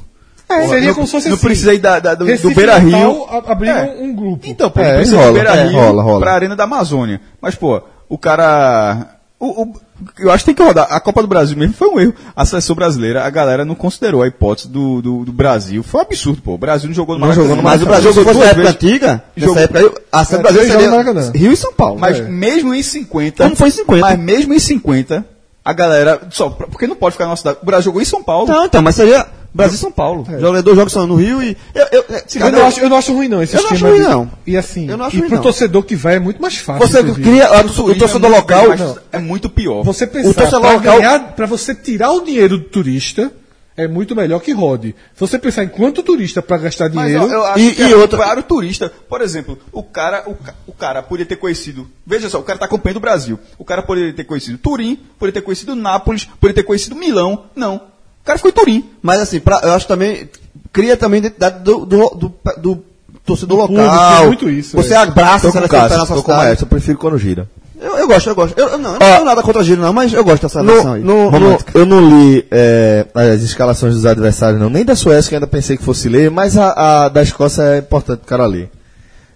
É, 0.51 0.68
seria 0.68 0.89
não, 0.89 0.94
como 0.94 1.06
se 1.06 1.12
fosse 1.12 1.28
Não 1.28 1.36
assim. 1.36 1.47
precisa 1.47 1.74
ir 1.74 1.78
da, 1.78 1.98
da- 2.01 2.14
do, 2.14 2.24
do 2.24 2.51
Beira 2.55 2.77
Rio. 2.78 3.27
Abriram 3.47 3.77
É. 3.78 3.97
um 4.01 4.14
grupo. 4.14 4.40
Então, 4.47 4.70
pô, 4.70 4.81
É, 4.81 4.97
precisa 4.97 5.16
rola, 5.16 5.28
do 5.28 5.35
Beira 5.35 5.51
é, 5.56 5.64
Rio 5.64 5.78
rola, 5.81 6.02
rola. 6.02 6.20
pra 6.20 6.32
Arena 6.32 6.56
da 6.56 6.64
Amazônia. 6.64 7.20
Mas, 7.40 7.55
pô, 7.55 7.81
o 8.09 8.18
cara. 8.18 9.16
O, 9.39 9.62
o- 9.62 9.72
eu 10.18 10.31
acho 10.31 10.44
que 10.44 10.47
tem 10.47 10.55
que 10.55 10.62
rodar. 10.62 10.86
A 10.90 10.98
Copa 11.01 11.22
do 11.22 11.28
Brasil 11.28 11.56
mesmo 11.56 11.74
foi 11.74 11.89
um 11.89 11.98
erro. 12.01 12.14
A 12.36 12.44
seleção 12.44 12.74
brasileira, 12.77 13.24
a 13.24 13.31
galera 13.31 13.64
não 13.64 13.74
considerou 13.74 14.22
a 14.22 14.27
hipótese 14.27 14.68
do, 14.68 15.01
do, 15.01 15.24
do 15.27 15.32
Brasil. 15.32 15.82
Foi 15.82 16.01
um 16.01 16.02
absurdo, 16.02 16.43
pô. 16.43 16.55
O 16.55 16.59
Brasil 16.59 16.89
não 16.89 16.94
jogou 16.94 17.18
no 17.18 17.27
Não 17.27 17.32
jogou 17.32 17.56
no 17.56 17.62
Mas 17.62 17.82
o 17.82 17.86
Maracanã. 17.86 17.90
Brasil, 17.90 18.12
Jogou 18.12 18.32
na 18.35 18.39
duas 18.40 18.51
época 18.51 18.68
antiga, 18.68 19.24
Jogou- 19.36 19.55
nessa 19.56 19.64
época 19.66 20.02
a 20.12 20.20
É, 20.20 20.24
do 20.24 20.39
Brasil 20.39 20.43
três 20.43 20.55
jogos 20.55 20.66
no 20.68 20.70
seria 20.72 20.90
Maracanã. 20.90 21.32
Rio 21.35 21.52
e 21.52 21.56
São 21.56 21.72
Paulo. 21.72 21.98
Mas 22.01 22.18
É. 22.18 22.22
mesmo 22.22 22.74
em 22.74 22.82
50. 22.82 23.44
Como 23.44 23.56
foi 23.56 23.68
em 23.68 23.72
50? 23.72 24.06
Mas 24.06 24.18
mesmo 24.18 24.52
em 24.55 24.59
50, 24.59 25.24
a 25.64 25.72
galera. 25.72 26.20
Só, 26.31 26.51
porque 26.51 26.86
não 26.86 26.97
pode 26.97 27.12
ficar 27.12 27.24
na 27.24 27.31
nossa 27.31 27.40
cidade. 27.40 27.59
O 27.62 27.66
Brasil 27.66 27.85
jogou 27.85 28.02
em 28.02 28.06
São 28.06 28.22
Paulo. 28.22 28.47
Não, 28.48 28.64
então, 28.66 28.82
mas 28.82 28.94
seria 28.97 29.27
Brasil 29.52 29.74
e 29.77 29.78
São 29.78 29.90
Paulo. 29.90 30.27
Joga 30.39 30.62
dois 30.62 30.77
jogos 30.77 30.93
são 30.93 31.06
no 31.06 31.16
Rio 31.16 31.43
e. 31.43 31.56
Eu, 31.74 31.86
eu, 31.93 32.05
se 32.27 32.39
Eu 32.40 32.52
não, 32.52 32.66
acho, 32.66 32.81
eu 32.81 32.89
não 32.89 32.97
acho 32.97 33.12
ruim, 33.12 33.28
não, 33.28 33.43
esse 33.43 33.56
Eu 33.56 33.62
não 33.62 33.70
acho 33.70 33.86
ruim, 33.86 33.98
não. 33.98 34.31
E 34.47 34.56
assim, 34.56 34.89
Eu 34.89 34.97
não 34.97 35.05
acho 35.06 35.16
e 35.16 35.18
ruim, 35.18 35.28
pro 35.28 35.36
não. 35.36 35.43
torcedor 35.43 35.82
que 35.82 35.97
vai 35.97 36.16
é 36.16 36.20
muito 36.20 36.40
mais 36.40 36.56
fácil. 36.56 36.86
Você 36.86 37.02
cria. 37.14 37.47
a- 37.48 37.60
O 37.62 37.94
torcedor 37.94 38.31
é 38.32 38.36
local. 38.36 38.68
mais- 38.68 38.94
é 39.12 39.18
muito 39.18 39.48
pior. 39.51 39.82
Você 39.82 40.05
O 40.05 40.09
pensar 40.09 40.35
torcedor 40.35 40.60
pra, 40.60 40.72
local- 40.74 40.97
ganhar, 40.98 41.32
pra 41.35 41.47
você 41.47 41.74
tirar 41.74 42.12
o 42.12 42.20
dinheiro 42.24 42.59
do 42.59 42.64
turista, 42.64 43.32
é 43.77 43.89
muito 43.89 44.14
melhor 44.14 44.40
que 44.40 44.52
rode. 44.52 44.94
Se 45.14 45.20
você 45.20 45.39
pensar 45.39 45.64
em 45.64 45.68
quanto 45.68 46.02
turista 46.02 46.40
pra 46.43 46.59
gastar 46.59 46.90
Mas 46.93 47.06
dinheiro. 47.06 47.24
ó, 47.28 47.32
eu 47.32 47.44
acho 47.47 47.59
E- 47.60 47.74
que 47.74 47.82
e 47.82 47.93
é 47.93 47.97
outra- 47.97 48.18
para 48.18 48.39
o 48.40 48.43
turista. 48.43 48.93
Por 49.09 49.20
exemplo, 49.20 49.59
o 49.72 49.82
cara, 49.82 50.24
o, 50.28 50.36
o 50.70 50.72
cara 50.72 51.02
poderia 51.02 51.27
ter 51.27 51.36
conhecido. 51.36 51.89
Veja 52.06 52.28
só, 52.31 52.39
o 52.39 52.43
cara 52.43 52.56
está 52.56 52.66
acompanhando 52.66 52.98
o 52.98 53.01
Brasil. 53.01 53.39
O 53.59 53.64
cara 53.64 53.82
poderia 53.82 54.12
ter 54.12 54.24
conhecido 54.24 54.59
Turim, 54.59 54.97
poderia 55.18 55.40
ter 55.40 55.44
conhecido 55.44 55.74
Nápoles, 55.74 56.24
poderia 56.39 56.62
ter 56.62 56.66
conhecido 56.66 56.94
Milão. 56.94 57.47
Não. 57.56 57.89
O 58.22 58.24
cara 58.24 58.38
ficou 58.38 58.51
em 58.51 58.55
Turim. 58.55 58.90
Mas 59.02 59.20
assim, 59.20 59.40
pra- 59.40 59.60
eu 59.62 59.72
acho 59.72 59.86
também. 59.86 60.28
Cria 60.72 60.97
também 60.97 61.18
identidade 61.18 61.64
do, 61.64 61.84
do, 61.84 62.09
do, 62.10 62.32
do 62.59 62.84
torcedor 63.24 63.66
Do 63.66 63.72
local. 63.74 64.22
público, 64.22 64.26
muito 64.44 64.51
isso, 64.51 64.76
Você 64.76 64.94
é. 64.94 64.97
abraça 64.97 65.48
a 65.48 65.52
seleção 65.52 65.68
Cássio, 65.80 65.98
nossa 65.98 66.16
cidade. 66.18 66.38
Maestro, 66.44 66.64
eu 66.64 66.68
prefiro 66.68 66.98
quando 66.98 67.18
gira. 67.18 67.48
Eu, 67.80 67.97
eu 67.97 68.06
gosto, 68.06 68.28
eu 68.28 68.34
gosto. 68.34 68.59
Eu, 68.59 68.68
eu 68.68 68.78
não, 68.78 68.92
eu 68.92 68.98
não 69.01 69.06
tenho 69.14 69.24
nada 69.24 69.42
contra 69.42 69.62
a 69.62 69.64
Giro, 69.64 69.80
não, 69.80 69.90
mas 69.92 70.12
eu 70.12 70.22
gosto 70.22 70.42
dessa 70.42 70.62
versão 70.62 70.92
aí. 70.92 71.02
No, 71.02 71.30
no, 71.30 71.59
eu 71.74 71.86
não 71.86 72.01
li 72.09 72.47
é, 72.51 73.06
as 73.14 73.40
escalações 73.40 73.94
dos 73.94 74.05
adversários, 74.05 74.60
não. 74.60 74.68
Nem 74.68 74.84
da 74.84 74.94
Suécia, 74.94 75.30
que 75.30 75.34
ainda 75.34 75.47
pensei 75.47 75.78
que 75.78 75.82
fosse 75.82 76.06
ler, 76.09 76.30
mas 76.30 76.59
a, 76.59 77.05
a 77.06 77.09
da 77.09 77.22
Escócia 77.22 77.62
é 77.62 77.78
importante 77.78 78.20
o 78.22 78.26
cara 78.26 78.44
ler. 78.44 78.70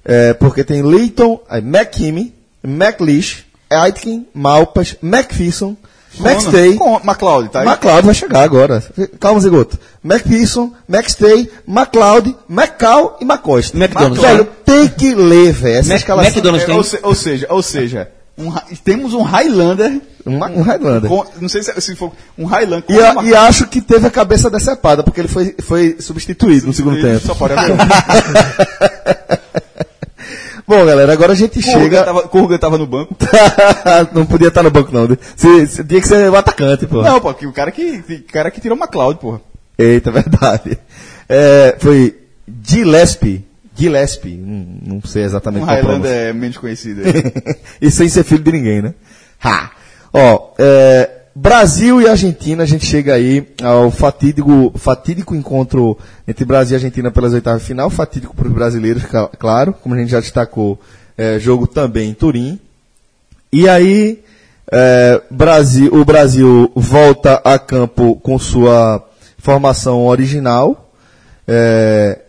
É, 0.04 0.34
porque 0.34 0.62
tem 0.62 0.82
Leighton, 0.82 1.40
aí 1.48 1.62
McKinney, 1.62 2.34
McLeish, 2.62 3.44
Aitken, 3.70 4.26
Malpas, 4.34 4.94
McPherson, 5.02 5.74
McStay, 6.20 6.74
Com 6.76 6.96
McLeod, 7.04 7.48
tá 7.50 7.60
aí? 7.60 7.66
McLeod 7.66 8.06
vai 8.06 8.14
chegar 8.14 8.42
agora. 8.42 8.82
Calma, 9.20 9.40
Zigoto. 9.40 9.78
McPherson, 10.04 10.72
McStay, 10.88 11.50
McLeod, 11.66 12.36
McCall 12.48 13.16
e 13.20 13.24
McCosta. 13.24 13.76
McDonald's. 13.76 14.20
Velho, 14.22 14.44
tem 14.64 14.88
que 14.88 15.14
ler, 15.14 15.52
velho. 15.52 15.76
Essa 15.78 15.88
Mac- 15.88 15.98
escalação. 15.98 16.30
McDonald's 16.32 16.62
É, 16.64 16.66
tem. 16.66 16.76
ou, 16.76 16.84
se- 16.84 16.98
ou 17.02 17.14
seja, 17.14 17.46
ou 17.50 17.62
seja, 17.62 18.08
um 18.38 18.52
temos 18.84 19.14
um 19.14 19.22
Highlander. 19.22 20.00
Um, 20.26 20.36
um 20.38 20.62
Highlander. 20.62 21.08
com- 21.10 21.24
não 21.40 21.48
sei 21.48 21.62
se, 21.62 21.80
se 21.80 21.94
for 21.96 22.12
um 22.38 22.44
Highlander. 22.46 22.84
E, 22.88 22.98
a- 23.02 23.22
e 23.24 23.34
acho 23.34 23.66
que 23.66 23.80
teve 23.80 24.06
a 24.06 24.10
cabeça 24.10 24.48
decepada, 24.50 25.02
porque 25.02 25.20
ele 25.20 25.28
foi, 25.28 25.54
foi 25.62 25.96
substituído 26.00 26.66
no 26.66 26.72
segundo 26.72 27.00
tempo. 27.00 27.26
Só 27.26 27.34
pode. 27.34 27.54
Bom, 30.66 30.84
galera, 30.86 31.12
agora 31.12 31.32
a 31.32 31.36
gente 31.36 31.60
chega. 31.60 32.04
tava, 32.04 32.58
tava 32.58 32.78
no 32.78 32.86
banco. 32.86 33.14
não 34.14 34.24
podia 34.24 34.48
estar 34.48 34.62
no 34.62 34.70
banco, 34.70 34.90
não. 34.92 35.06
Se, 35.36 35.66
se- 35.66 35.84
tinha 35.84 36.00
que 36.00 36.08
ser 36.08 36.30
o 36.30 36.36
atacante, 36.36 36.86
pô. 36.86 37.02
Não, 37.02 37.20
pô, 37.20 37.34
que 37.34 37.46
o 37.46 37.52
cara 37.52 37.70
que, 37.70 38.02
o 38.28 38.32
cara 38.32 38.50
que 38.50 38.60
tirou 38.60 38.76
o 38.76 38.80
McLeod, 38.80 39.18
porra. 39.18 39.40
Eita, 39.78 40.10
verdade. 40.12 40.78
É, 41.28 41.76
foi 41.78 42.16
Gillespie. 42.62 43.44
Gillespie, 43.76 44.36
não, 44.36 44.94
não 44.96 45.02
sei 45.02 45.24
exatamente 45.24 45.64
Um 45.64 45.66
qual 45.66 45.76
a 45.76 45.80
Highlander 45.80 46.10
é 46.10 46.32
menos 46.32 46.56
conhecido. 46.56 47.02
e 47.82 47.90
sem 47.90 48.08
ser 48.08 48.22
filho 48.22 48.42
de 48.42 48.52
ninguém, 48.52 48.80
né? 48.82 48.94
Ha! 49.42 49.70
Ó, 50.12 50.52
é, 50.58 51.10
Brasil 51.34 52.00
e 52.00 52.08
Argentina, 52.08 52.62
a 52.62 52.66
gente 52.66 52.86
chega 52.86 53.14
aí 53.14 53.44
ao 53.60 53.90
fatídico, 53.90 54.72
fatídico 54.76 55.34
encontro 55.34 55.98
entre 56.28 56.44
Brasil 56.44 56.74
e 56.74 56.78
Argentina 56.78 57.10
pelas 57.10 57.32
oitavas 57.32 57.62
de 57.62 57.66
final, 57.66 57.90
fatídico 57.90 58.36
para 58.36 58.46
os 58.46 58.54
brasileiros, 58.54 59.02
claro, 59.38 59.72
como 59.72 59.96
a 59.96 59.98
gente 59.98 60.10
já 60.10 60.20
destacou, 60.20 60.78
é, 61.18 61.40
jogo 61.40 61.66
também 61.66 62.10
em 62.10 62.14
Turim. 62.14 62.60
E 63.52 63.68
aí, 63.68 64.22
é, 64.70 65.20
Brasil, 65.28 65.92
o 65.92 66.04
Brasil 66.04 66.70
volta 66.74 67.34
a 67.44 67.58
campo 67.58 68.14
com 68.16 68.38
sua 68.38 69.04
formação 69.36 70.06
original. 70.06 70.92
é, 71.48 72.20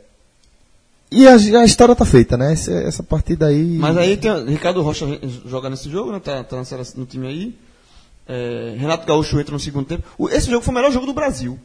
e 1.12 1.28
a, 1.28 1.36
a 1.36 1.66
história 1.66 1.96
tá 1.96 2.04
feita, 2.04 2.36
né? 2.36 2.54
Essa, 2.54 2.72
essa 2.72 3.04
partida 3.04 3.46
aí. 3.46 3.78
Mas 3.78 3.96
aí 3.96 4.18
tem 4.18 4.46
Ricardo 4.46 4.82
Rocha 4.82 5.06
joga 5.46 5.70
nesse 5.70 5.90
jogo, 5.90 6.12
né? 6.12 6.20
Tá, 6.20 6.44
tá 6.44 6.58
no 6.98 7.06
time 7.06 7.28
aí. 7.28 7.65
É, 8.28 8.76
Renato 8.78 9.06
Gaúcho 9.06 9.40
entra 9.40 9.54
no 9.54 9.60
segundo 9.60 9.86
tempo. 9.86 10.04
O- 10.18 10.30
esse 10.30 10.50
jogo 10.50 10.64
foi 10.64 10.72
o 10.72 10.76
melhor 10.76 10.92
jogo 10.92 11.06
do 11.06 11.14
Brasil. 11.14 11.60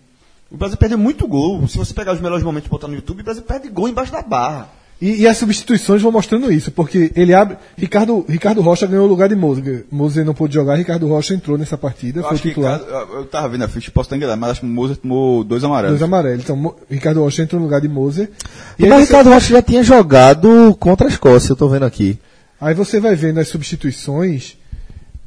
O 0.51 0.57
Brasil 0.57 0.77
perdeu 0.77 0.99
muito 0.99 1.27
gol. 1.29 1.67
Se 1.69 1.79
você 1.79 1.95
pegar 1.95 2.13
os 2.13 2.21
melhores 2.21 2.45
momentos 2.45 2.67
e 2.67 2.71
botar 2.71 2.89
no 2.89 2.95
YouTube, 2.95 3.21
o 3.21 3.25
Brasil 3.25 3.43
perde 3.43 3.69
gol 3.69 3.89
embaixo 3.89 4.11
da 4.13 4.21
barra. 4.21 4.69
E, 5.01 5.23
e 5.23 5.27
as 5.27 5.39
substituições 5.39 6.03
vão 6.03 6.13
mostrando 6.13 6.53
isso, 6.53 6.71
porque 6.71 7.11
ele 7.17 7.33
abre. 7.33 7.57
Ricardo, 7.79 8.23
Ricardo 8.29 8.61
Rocha 8.61 8.87
ganhou 8.87 9.07
o 9.07 9.09
lugar 9.09 9.31
de 9.31 9.35
Moser. 9.35 9.87
Moser 9.91 10.27
não 10.27 10.35
pôde 10.35 10.53
jogar, 10.53 10.75
Ricardo 10.77 11.09
Rocha 11.09 11.33
entrou 11.33 11.57
nessa 11.57 11.79
partida, 11.79 12.21
Eu, 12.21 12.25
foi 12.25 12.37
titular. 12.37 12.79
cara, 12.81 12.91
eu 12.93 13.15
eu 13.21 13.25
tava 13.25 13.49
vendo 13.49 13.63
a 13.65 13.69
ficha, 13.69 13.91
posso 13.91 14.09
estar 14.09 14.17
enganado, 14.17 14.39
mas 14.39 14.51
acho 14.51 14.61
que 14.61 14.67
o 14.67 14.69
Moser 14.69 14.99
tomou 14.99 15.43
dois 15.43 15.65
amarelos. 15.65 15.93
Dois 15.99 16.03
amarelos. 16.03 16.45
Então, 16.45 16.55
Mo- 16.55 16.77
Ricardo 16.91 17.21
Rocha 17.23 17.41
entrou 17.43 17.59
no 17.59 17.65
lugar 17.67 17.81
de 17.81 17.89
Moser. 17.89 18.31
E 18.79 18.83
Mas 18.83 18.93
aí 18.93 18.99
o 18.99 19.01
você, 19.01 19.07
Ricardo 19.07 19.31
Rocha 19.31 19.55
já 19.55 19.63
tinha 19.63 19.83
jogado 19.83 20.77
contra 20.79 21.07
a 21.07 21.11
Escócia, 21.11 21.53
eu 21.53 21.57
tô 21.57 21.67
vendo 21.69 21.87
aqui. 21.87 22.19
aí 22.61 22.75
você 22.75 23.01
vai 23.01 23.15
vendo 23.17 23.39
as 23.39 23.49
substituições, 23.49 24.59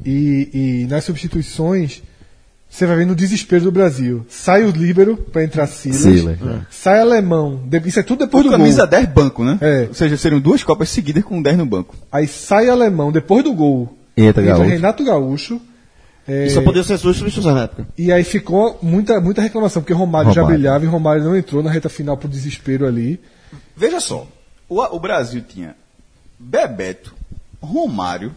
e, 0.06 0.50
e 0.84 0.88
nas 0.90 1.04
substituições, 1.04 2.02
você 2.70 2.86
vai 2.86 2.98
vendo 2.98 3.12
o 3.12 3.16
desespero 3.16 3.66
do 3.66 3.72
Brasil. 3.72 4.26
Sai 4.30 4.64
o 4.64 4.72
líbero 4.72 5.16
para 5.18 5.44
entrar 5.44 5.68
Silas. 5.68 6.00
Silas, 6.00 6.40
sai 6.72 7.00
alemão. 7.00 7.62
Isso 7.86 8.00
é 8.00 8.04
tudo 8.04 8.20
depois 8.26 8.44
Com 8.44 8.50
do 8.52 8.58
camisa 8.58 8.82
gol. 8.82 8.88
10 8.88 9.10
banco, 9.10 9.44
né? 9.44 9.58
É. 9.62 9.86
Ou 9.90 9.94
seja, 9.94 10.18
seriam 10.18 10.42
duas 10.42 10.64
Copas 10.64 10.90
seguidas 10.90 11.24
com 11.24 11.42
10 11.42 11.58
no 11.58 11.66
banco. 11.66 11.96
Aí 12.12 12.28
sai 12.28 12.70
alemão 12.70 13.12
depois 13.12 13.44
do 13.44 13.54
gol. 13.54 13.96
Entra 14.18 14.42
Gaúcho. 14.44 14.64
Renato 14.70 15.04
Gaúcho. 15.04 15.62
É, 16.28 16.46
E 16.46 16.50
só 16.52 16.62
podia 16.62 16.84
ser 16.84 16.98
suas 16.98 17.18
substituições 17.18 17.56
na 17.56 17.64
época. 17.64 17.86
E 17.98 18.12
aí 18.12 18.24
ficou 18.24 18.80
muita, 18.82 19.20
muita 19.20 19.42
reclamação, 19.42 19.82
porque 19.82 19.94
Romário, 19.94 20.32
já 20.32 20.42
Romário. 20.42 20.58
brilhava 20.60 20.86
e 20.86 20.88
Romário 20.88 21.24
não 21.24 21.36
entrou 21.36 21.62
na 21.62 21.70
reta 21.70 21.90
final 21.90 22.16
pro 22.18 22.30
desespero 22.30 22.88
ali. 22.88 23.20
Veja 23.76 24.00
só, 24.00 24.26
o, 24.70 24.82
o 24.82 25.00
Brasil 25.00 25.42
tinha 25.48 25.76
Bebeto, 26.40 27.14
Romário, 27.62 28.32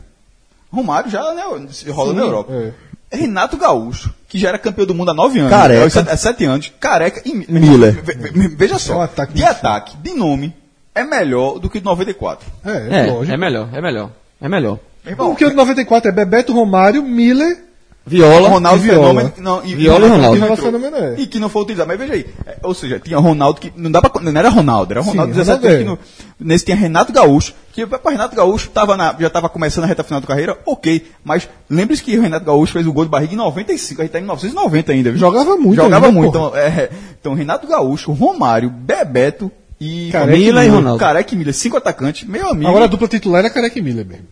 Romário 0.77 1.11
já 1.11 1.35
né, 1.35 1.43
se 1.71 1.91
rola 1.91 2.11
Sim, 2.11 2.17
na 2.17 2.23
Europa. 2.23 2.53
é. 2.53 2.73
Renato 3.17 3.57
Gaúcho, 3.57 4.13
que 4.29 4.37
já 4.39 4.49
era 4.49 4.59
campeão 4.59 4.87
do 4.87 4.95
mundo 4.95 5.11
há 5.11 5.15
9 5.15 5.39
anos. 5.39 5.51
Careca. 5.51 5.85
É, 5.87 5.89
sete, 5.91 6.11
é 6.11 6.17
sete 6.17 6.45
anos. 6.45 6.73
Careca 6.81 7.23
e 7.25 7.33
Mi- 7.35 7.47
Miller. 7.49 7.93
Ve- 8.03 8.15
ve- 8.15 8.49
Veja 8.49 8.75
É 8.75 8.77
um 8.77 8.79
só, 8.81 9.01
ataque 9.03 9.33
de 9.33 9.45
ataque, 9.45 9.97
de 9.99 10.13
nome, 10.13 10.53
é 10.95 11.05
melhor 11.05 11.59
do 11.61 11.71
que 11.71 11.79
o 11.79 11.81
de 11.81 11.85
94. 11.85 12.47
É, 12.65 13.07
É, 13.07 13.07
lógico. 13.13 13.33
é 13.33 13.37
melhor, 13.37 13.69
é 13.73 13.81
melhor. 13.81 14.11
É 14.41 14.49
melhor. 14.49 14.79
Irmão, 15.07 15.29
Porque 15.29 15.45
o 15.47 15.51
de 15.51 15.55
94 15.57 16.09
é 16.11 16.13
Bebeto, 16.13 16.53
Romário, 16.53 17.03
Miller. 17.03 17.65
Viola. 18.07 18.49
Ronaldo 18.49 18.79
e 18.79 18.89
Viola. 18.89 19.09
Fenômeno. 19.09 19.33
Não, 19.39 19.65
e, 19.65 19.75
Viola 19.75 20.07
e 20.07 20.09
Ronaldo. 20.09 20.47
que. 20.47 20.63
Fenômeno 20.63 20.97
é. 20.97 21.15
E 21.19 21.27
que 21.27 21.41
não 21.41 21.49
foi 21.49 21.63
utilizado. 21.63 21.89
Mas 21.89 21.99
veja 21.99 22.13
aí. 22.13 22.27
é, 22.47 22.57
ou 22.63 22.73
seja, 22.73 23.01
tinha 23.01 23.19
Ronaldo 23.19 23.61
que. 23.61 23.73
Não, 23.77 23.91
dá 23.91 24.01
pra, 24.01 24.23
não 24.23 24.39
era 24.39 24.49
Ronaldo, 24.49 24.93
era 24.93 25.01
Ronaldo 25.01 25.33
Sim, 25.33 25.39
17 25.41 25.67
Ronaldo 25.67 25.79
que 25.79 25.85
no, 25.85 26.47
Nesse 26.47 26.65
tinha 26.65 26.77
Renato 26.77 27.13
Gaúcho. 27.13 27.53
Que 27.73 27.85
para 27.85 28.11
Renato 28.11 28.37
Gaúcho 28.37 28.71
tava 28.71 28.97
na, 28.97 29.15
já 29.19 29.27
estava 29.27 29.49
começando 29.49 29.85
a 29.85 29.87
reta 29.89 30.05
final 30.05 30.21
da 30.21 30.27
carreira, 30.27 30.57
ok. 30.65 31.05
Mas 31.25 31.49
lembre-se 31.69 32.03
que 32.03 32.17
o 32.17 32.23
Renato 32.23 32.47
Gaúcho 32.47 32.75
fez 32.75 32.87
o 32.87 32.93
gol 32.93 33.05
de 33.05 33.11
barriga 33.11 33.35
em 33.35 33.37
95. 33.37 34.01
A 34.01 34.05
gente 34.05 34.13
tá 34.13 34.19
em 34.19 34.23
1990 34.23 34.93
ainda. 34.93 35.11
Viu? 35.11 35.19
Jogava 35.19 35.57
muito 35.57 35.83
Jogava 35.83 36.07
ainda, 36.07 36.21
muito. 36.21 36.33
porra. 36.39 36.47
Então, 36.47 36.61
é, 36.61 36.91
então, 37.21 37.35
Renato 37.35 37.67
Gaúcho, 37.67 38.13
Romário, 38.13 38.71
Bebeto 38.71 39.51
e. 39.81 40.11
Careca 40.13 40.39
e 40.39 40.47
e 40.47 40.69
Ronaldo. 40.69 41.01
Careca 41.01 41.35
e 41.35 41.37
Miller. 41.37 41.55
Cinco 41.55 41.77
atacantes. 41.77 42.29
Meu 42.29 42.51
amigo. 42.51 42.69
Agora 42.69 42.85
a 42.85 42.89
dupla 42.89 43.09
titular 43.09 43.41
era 43.41 43.51
Careca 43.53 43.77
e 43.77 43.83
Miller 43.83 44.07
mesmo. 44.07 44.27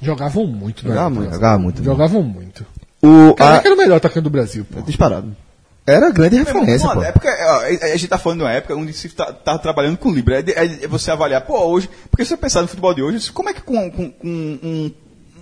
Jogavam 0.00 0.46
muito, 0.46 0.84
né? 0.84 0.90
Jogava 0.90 1.10
muito. 1.10 1.32
Jogava 1.32 1.58
muito. 1.58 1.82
Jogavam 1.82 2.22
muito. 2.22 2.66
O, 3.02 3.34
Cara, 3.34 3.56
a- 3.56 3.60
que 3.60 3.66
era 3.68 3.74
o 3.74 3.78
melhor 3.78 3.96
atacante 3.96 4.24
do 4.24 4.30
Brasil, 4.30 4.64
pô. 4.70 4.80
Disparado. 4.82 5.36
era 5.86 6.10
grande 6.10 6.36
referência, 6.36 6.88
pô. 6.88 7.02
época, 7.02 7.28
a 7.30 7.88
gente 7.96 8.08
tá 8.08 8.18
falando 8.18 8.38
de 8.38 8.44
uma 8.44 8.52
época 8.52 8.74
onde 8.74 8.92
se 8.92 9.08
tá, 9.10 9.32
tá 9.32 9.58
trabalhando 9.58 9.96
com 9.98 10.10
Libra. 10.10 10.40
É, 10.40 10.44
é 10.64 10.66
de 10.66 10.86
você 10.86 11.10
avaliar, 11.10 11.42
pô, 11.42 11.58
hoje. 11.66 11.88
Porque 12.10 12.24
se 12.24 12.30
você 12.30 12.36
pensar 12.36 12.62
no 12.62 12.68
futebol 12.68 12.92
de 12.94 13.02
hoje, 13.02 13.30
como 13.30 13.48
é 13.48 13.54
que 13.54 13.60
com, 13.62 13.90
com- 13.90 14.10
com 14.10 14.28
um, 14.28 14.90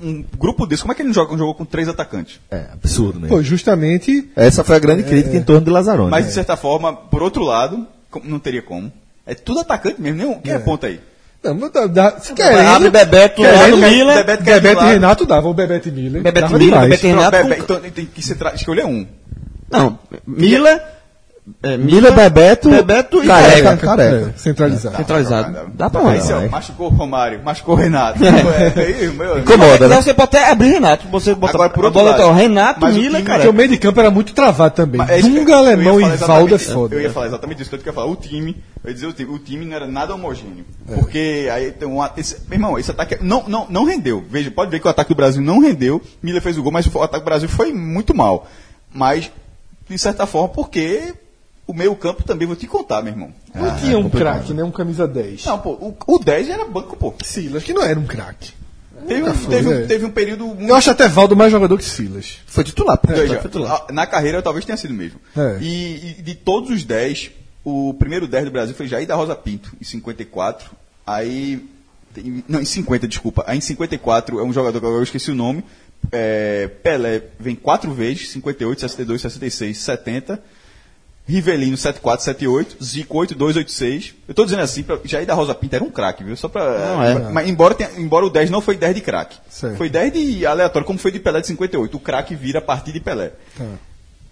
um 0.03 0.25
grupo 0.37 0.67
desse, 0.67 0.83
como 0.83 0.93
é 0.93 0.95
que 0.95 1.03
ele 1.03 1.09
não 1.09 1.15
joga 1.15 1.33
um 1.35 1.39
jogo 1.39 1.55
com 1.55 1.65
três 1.65 1.89
atacantes? 1.89 2.41
É, 2.51 2.67
absurdo 2.73 3.21
mesmo. 3.21 3.35
Pô, 3.37 3.43
justamente. 3.43 4.31
Essa 4.37 4.63
foi 4.65 4.77
a 4.77 4.81
grande 4.81 5.05
crítica 5.05 5.37
em 5.37 5.43
torno 5.43 5.65
de 5.65 5.71
Lazzaroni. 5.71 6.11
Mas, 6.11 6.27
de 6.27 6.33
certa 6.33 6.57
forma, 6.57 6.93
por 6.93 7.23
outro 7.23 7.43
lado, 7.45 7.87
não 8.25 8.39
teria 8.39 8.61
como. 8.63 8.93
É 9.27 9.35
tudo 9.35 9.61
atacante 9.61 9.99
mesmo, 10.03 10.19
nenhum. 10.19 10.39
Quem 10.41 10.53
é, 10.53 10.59
ponta 10.59 10.87
aí? 10.89 11.01
Não, 11.53 11.71
dá, 11.71 11.87
dá, 11.87 12.19
se 12.19 12.33
Abre 12.33 12.43
querendo, 12.43 12.91
Bebeto, 12.91 13.43
querendo, 13.43 13.61
lado 13.61 13.77
Miller. 13.77 14.17
Bebeto 14.17 14.45
quer 14.45 14.61
Bebeto 14.61 14.85
e. 14.85 14.89
Renato 14.93 15.27
davam 15.27 15.51
o 15.51 15.55
Bebeto 15.55 15.89
e 15.89 15.93
Miller. 15.93 16.23
Bebeto 16.23 16.47
dava 16.47 16.59
Miller. 16.59 16.81
Bebeto 16.81 17.07
e 17.07 17.09
Renato. 17.09 17.37
Então 17.59 17.81
tem 17.81 18.07
que 18.07 18.21
escolher 18.55 18.87
um. 18.87 19.07
Não, 19.71 19.99
Miller. 20.27 20.94
É, 21.63 21.77
Miller, 21.77 22.11
Bebeto, 22.15 22.71
Bebeto 22.71 23.23
e 23.23 23.27
Careca. 23.27 23.63
Careca. 23.77 23.87
Careca. 23.87 24.33
É, 24.35 24.39
centralizado. 24.39 24.97
Centralizado. 24.97 25.71
Dá 25.75 25.91
pra 25.91 26.01
olhar. 26.01 26.23
ó, 26.23 26.39
vai. 26.39 26.49
machucou 26.49 26.87
o 26.87 26.91
Romário, 26.91 27.43
machucou 27.45 27.75
o 27.75 27.79
Renato. 27.79 28.19
É, 28.25 28.81
aí, 28.81 29.09
meu, 29.09 29.39
Incomoda, 29.41 29.87
né? 29.87 29.97
Você 30.01 30.15
pode 30.15 30.29
até 30.37 30.51
abrir 30.51 30.69
Renato. 30.71 31.07
Você 31.09 31.35
bota 31.35 31.53
Agora, 31.55 31.69
por 31.69 31.85
a 31.85 31.89
outro 31.89 32.01
bola 32.01 32.13
lado, 32.13 32.23
tá, 32.23 32.29
o 32.29 32.33
Renato, 32.33 32.81
mas 32.81 32.95
Miller, 32.95 33.11
time- 33.17 33.23
cara. 33.25 33.39
Porque 33.41 33.51
o 33.51 33.53
meio 33.53 33.69
de 33.69 33.77
campo 33.77 34.01
era 34.01 34.11
muito 34.11 34.33
travado 34.33 34.75
também. 34.75 34.97
Mas 34.97 35.11
é 35.11 35.21
Dunga, 35.21 35.57
Alemão 35.57 36.01
e 36.01 36.17
Valdo 36.17 36.55
é 36.55 36.59
foda. 36.59 36.95
Eu 36.95 37.03
ia 37.03 37.11
falar 37.11 37.27
exatamente 37.27 37.61
isso 37.61 37.71
que 37.71 37.77
eu 37.77 37.81
ia 37.85 37.93
falar. 37.93 38.07
O 38.07 38.17
time, 38.17 38.57
eu 38.83 38.89
ia 38.89 38.95
dizer 38.95 39.07
o 39.07 39.13
time, 39.13 39.35
o 39.35 39.39
time 39.39 39.67
não 39.67 39.77
era 39.77 39.87
nada 39.87 40.15
homogêneo. 40.15 40.65
Porque 40.95 41.51
aí 41.53 41.73
tem 41.73 41.87
um. 41.87 41.99
Esse, 42.17 42.39
meu 42.49 42.55
irmão, 42.57 42.79
esse 42.79 42.91
ataque 42.91 43.19
não, 43.21 43.45
não, 43.47 43.67
não 43.69 43.85
rendeu. 43.85 44.25
Veja, 44.31 44.51
pode 44.51 44.71
ver 44.71 44.81
que 44.81 44.87
o 44.87 44.91
ataque 44.91 45.11
do 45.13 45.17
Brasil 45.17 45.43
não 45.43 45.59
rendeu. 45.61 46.01
Miller 46.23 46.41
fez 46.41 46.57
o 46.57 46.63
gol, 46.63 46.73
mas 46.73 46.87
o 46.87 47.03
ataque 47.03 47.23
do 47.23 47.29
Brasil 47.29 47.51
foi 47.51 47.71
muito 47.71 48.15
mal. 48.17 48.47
Mas, 48.95 49.31
de 49.87 49.99
certa 49.99 50.25
forma, 50.27 50.49
porque 50.49 51.13
o 51.67 51.73
meio 51.75 51.95
campo 51.97 52.23
também 52.23 52.47
vou 52.47 52.57
te 52.57 52.67
contar, 52.67 53.03
meu 53.03 53.13
irmão. 53.13 53.33
Não 53.55 53.77
tinha 53.77 53.99
um 53.99 54.09
craque, 54.11 54.53
né? 54.53 54.63
Um 54.63 54.71
camisa 54.71 55.07
10. 55.09 55.45
Não, 55.47 55.59
pô, 55.59 55.71
o, 55.73 55.97
o 56.07 56.19
10 56.19 56.49
era 56.51 56.65
banco, 56.65 56.97
pô. 56.97 57.15
Silas, 57.25 57.63
que 57.65 57.73
não 57.73 57.83
era 57.83 57.99
um 57.99 58.05
craque. 58.07 58.53
Teve, 59.09 59.23
um- 59.29 59.35
foi, 59.35 59.55
teve, 59.57 59.73
é. 59.73 59.87
teve 59.87 60.05
um 60.07 60.11
período 60.11 60.47
muito 60.47 60.63
Eu 60.69 60.75
acho 60.75 60.91
até 60.91 61.07
Valdo 61.09 61.37
mais 61.37 61.51
jogador 61.53 61.77
que 61.77 61.85
Silas. 61.85 62.39
Foi 62.47 62.65
titular. 62.65 62.97
pô. 62.97 63.09
Veja, 63.09 63.35
Foi 63.41 63.51
titular. 63.51 63.87
na 63.93 64.07
carreira 64.07 64.41
talvez 64.41 64.65
tenha 64.65 64.77
sido 64.79 64.95
mesmo. 64.95 65.19
É. 65.37 65.59
E, 65.61 66.17
e 66.19 66.23
de 66.23 66.35
todos 66.35 66.71
os 66.71 66.85
10, 66.85 67.31
o 67.65 67.93
primeiro 67.95 68.27
10 68.27 68.47
do 68.47 68.51
Brasil 68.51 68.75
foi 68.75 68.87
Jair 68.89 69.07
da 69.07 69.15
Rosa 69.15 69.35
Pinto, 69.35 69.73
em 69.81 69.85
54. 69.85 70.71
Aí. 71.07 71.69
Não, 72.49 72.61
em 72.61 72.65
50, 72.65 73.09
desculpa. 73.09 73.45
Aí 73.47 73.59
em 73.59 73.61
54 73.61 74.39
é 74.39 74.43
um 74.45 74.53
jogador 74.53 74.81
que 74.81 74.87
eu 74.87 75.03
esqueci 75.03 75.31
o 75.31 75.35
nome. 75.35 75.65
é, 76.13 76.69
Pelé 76.83 77.23
vem 77.39 77.57
quatro 77.57 77.93
vezes: 77.93 78.31
58, 78.31 78.81
62, 78.81 79.21
66, 79.21 79.79
70. 79.79 80.43
Rivelino 81.27 81.77
74, 81.77 82.23
78, 82.25 82.85
Zico 82.85 83.17
82, 83.19 83.57
86. 83.57 84.15
Eu 84.29 84.35
tô 84.35 84.45
dizendo 84.45 84.61
assim, 84.63 84.83
pra, 84.83 84.99
Jair 85.05 85.27
da 85.27 85.33
Rosa 85.33 85.55
Pinto 85.55 85.75
era 85.75 85.83
um 85.85 85.91
craque, 85.91 86.23
viu? 86.23 86.37
Só 86.37 86.49
pra. 86.49 86.63
Não 86.65 87.03
é. 87.03 87.15
Mas 87.33 87.49
embora, 87.49 87.75
tenha- 87.75 87.91
embora 87.97 88.27
o 88.27 88.31
10 88.31 88.51
não 88.51 88.61
foi 88.61 88.77
10 88.77 88.95
de 88.95 89.01
craque. 89.01 89.39
Foi 89.77 89.89
10 89.89 90.13
de 90.13 90.45
aleatório, 90.45 90.87
como 90.87 90.99
foi 90.99 91.11
de 91.11 91.19
Pelé 91.19 91.41
de 91.41 91.47
58. 91.47 91.97
O 91.97 92.01
craque 92.01 92.35
vira 92.35 92.59
a 92.59 92.63
partir 92.63 92.93
de 92.93 93.01
Pelé. 93.01 93.33
Tá. 93.57 93.65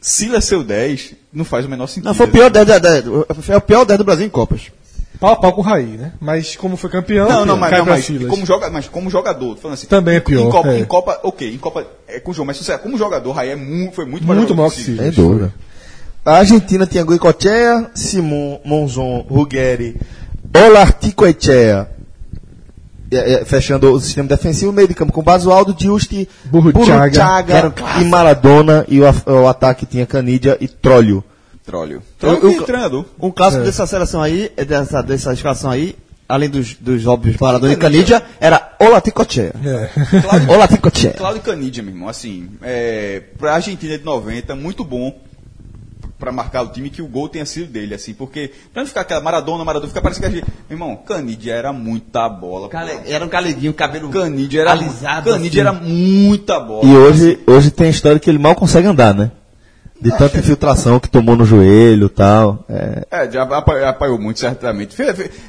Silas 0.01 0.45
seu 0.45 0.63
10 0.63 1.15
não 1.33 1.45
faz 1.45 1.65
o 1.65 1.69
menor 1.69 1.87
sentido. 1.87 2.05
Não, 2.07 2.15
foi 2.15 2.27
o 2.27 2.31
pior 2.31 2.51
10, 2.51 2.67
da- 2.67 2.79
da- 2.79 3.03
foi 3.41 3.57
o 3.57 3.61
pior 3.61 3.85
10 3.85 3.97
do 3.99 4.05
Brasil 4.05 4.27
em 4.27 4.31
Copas. 4.31 4.71
Pau 5.19 5.33
a 5.33 5.37
pau 5.37 5.53
com 5.53 5.61
o 5.61 5.65
Raí, 5.65 5.87
né? 5.97 6.13
Mas 6.21 6.57
como 6.57 6.77
foi 6.77 6.91
campeão, 6.91 7.29
Não, 7.29 7.47
não, 7.47 7.57
mas, 7.57 7.71
não, 7.71 7.87
mas, 7.87 8.09
como 8.29 8.45
joga, 8.45 8.69
mas 8.69 8.89
como 8.89 9.09
jogador, 9.09 9.55
tô 9.55 9.61
falando 9.63 9.75
assim. 9.75 9.87
Também 9.87 10.17
é 10.17 10.21
pior, 10.21 10.49
Em 10.49 10.51
Copa, 10.51 10.69
é. 10.71 10.79
em 10.81 10.85
Copa, 10.85 11.21
ok, 11.23 11.55
em 11.55 11.59
Copa 11.59 11.87
é 12.09 12.19
com 12.19 12.33
o 12.33 12.35
João, 12.35 12.45
mas 12.45 12.57
você, 12.57 12.77
como 12.77 12.99
jogador, 12.99 13.31
Raí 13.31 13.51
é 13.51 13.57
muito, 13.57 13.95
foi 13.95 14.05
muito, 14.05 14.27
Muito 14.27 14.55
maior 14.55 14.69
que 14.71 14.77
que 14.79 14.83
Silas. 14.83 15.15
Sem 15.15 15.25
dúvida. 15.25 15.55
A 16.25 16.37
Argentina 16.39 16.87
tinha 16.87 17.03
Goicoechea, 17.03 17.91
Simon, 17.95 18.61
Monzon, 18.65 19.27
Ruggeri, 19.29 19.97
Olarticoechea, 20.55 21.89
fechando 23.45 23.91
o 23.93 24.01
sistema 24.01 24.29
defensivo, 24.29 24.73
meio 24.73 24.87
de 24.87 24.95
campo 24.95 25.13
com 25.13 25.23
Basualdo, 25.23 25.75
Giusti, 25.77 26.29
Burruchaga. 26.45 27.75
E 28.01 28.05
Maradona, 28.05 28.85
e 28.89 29.01
o, 29.01 29.05
o 29.27 29.49
ataque 29.49 29.85
tinha 29.85 30.07
Canidia 30.07 30.57
e 30.61 30.69
Trolio. 30.69 31.25
Trólio. 31.65 32.03
Trólio 32.19 32.61
é 32.61 32.65
treinador. 32.65 33.05
Um 33.21 33.31
clássico 33.31 33.63
É. 33.63 33.67
dessa 33.67 33.87
seleção 33.87 34.21
aí, 34.23 34.51
é 34.57 34.65
dessa, 34.65 35.01
dessa 35.03 35.33
escalação 35.33 35.71
aí, 35.71 35.97
além 36.29 36.49
dos, 36.49 36.75
dos 36.75 37.07
óbvios 37.07 37.37
Maradona 37.37 37.73
e 37.73 37.77
Canidia, 37.77 38.23
era 38.41 38.75
Olaticochea. 38.81 39.53
É. 39.65 40.53
Olaticochea. 40.53 41.13
Cláudio 41.13 41.43
Canidia, 41.43 41.83
meu 41.83 41.93
irmão, 41.93 42.09
assim, 42.09 42.49
é, 42.63 43.23
pra 43.39 43.55
Argentina 43.55 43.97
de 43.99 44.05
90, 44.05 44.55
muito 44.57 44.85
bom 44.85 45.15
pra 46.23 46.31
marcar 46.31 46.63
o 46.63 46.69
time 46.69 46.89
que 46.89 47.03
o 47.03 47.09
gol 47.09 47.29
tenha 47.29 47.45
sido 47.45 47.67
dele, 47.67 47.97
assim, 47.97 48.15
porque 48.15 48.53
pra 48.73 48.83
não 48.83 48.87
ficar 48.87 49.01
aquela 49.01 49.21
Maradona, 49.21 49.65
Maradona, 49.65 49.89
fica 49.89 50.01
parecendo 50.01 50.31
que 50.31 50.37
a 50.37 50.39
gente, 50.39 50.47
meu 50.71 50.77
irmão, 50.77 50.95
Canidia 50.95 51.53
era 51.53 51.73
muita 51.73 52.29
bola. 52.29 52.71
Era 53.05 53.25
um 53.25 53.29
galeguinho, 53.29 53.75
cabelo 53.75 54.09
Canidia 54.09 54.61
era, 54.61 54.71
alisado. 54.71 55.31
Canidia 55.31 55.69
assim. 55.69 55.77
era 55.77 55.85
muita 55.85 56.61
bola. 56.61 56.87
E 56.87 56.97
hoje, 56.97 57.41
hoje 57.45 57.73
tem 57.73 57.89
a 57.89 57.91
história 57.91 58.21
que 58.21 58.31
ele 58.31 58.39
mal 58.39 58.55
consegue 58.55 58.87
andar, 58.87 59.13
né? 59.13 59.33
De 60.03 60.19
tanta 60.19 60.39
infiltração 60.39 60.99
que 60.99 61.09
tomou 61.09 61.37
no 61.37 61.45
joelho 61.45 62.07
e 62.07 62.11
tal. 62.11 62.65
É, 62.69 63.07
É, 63.11 63.31
já 63.31 63.43
apa- 63.45 63.89
apoiou 63.89 64.19
muito, 64.21 64.41
certamente. 64.41 64.97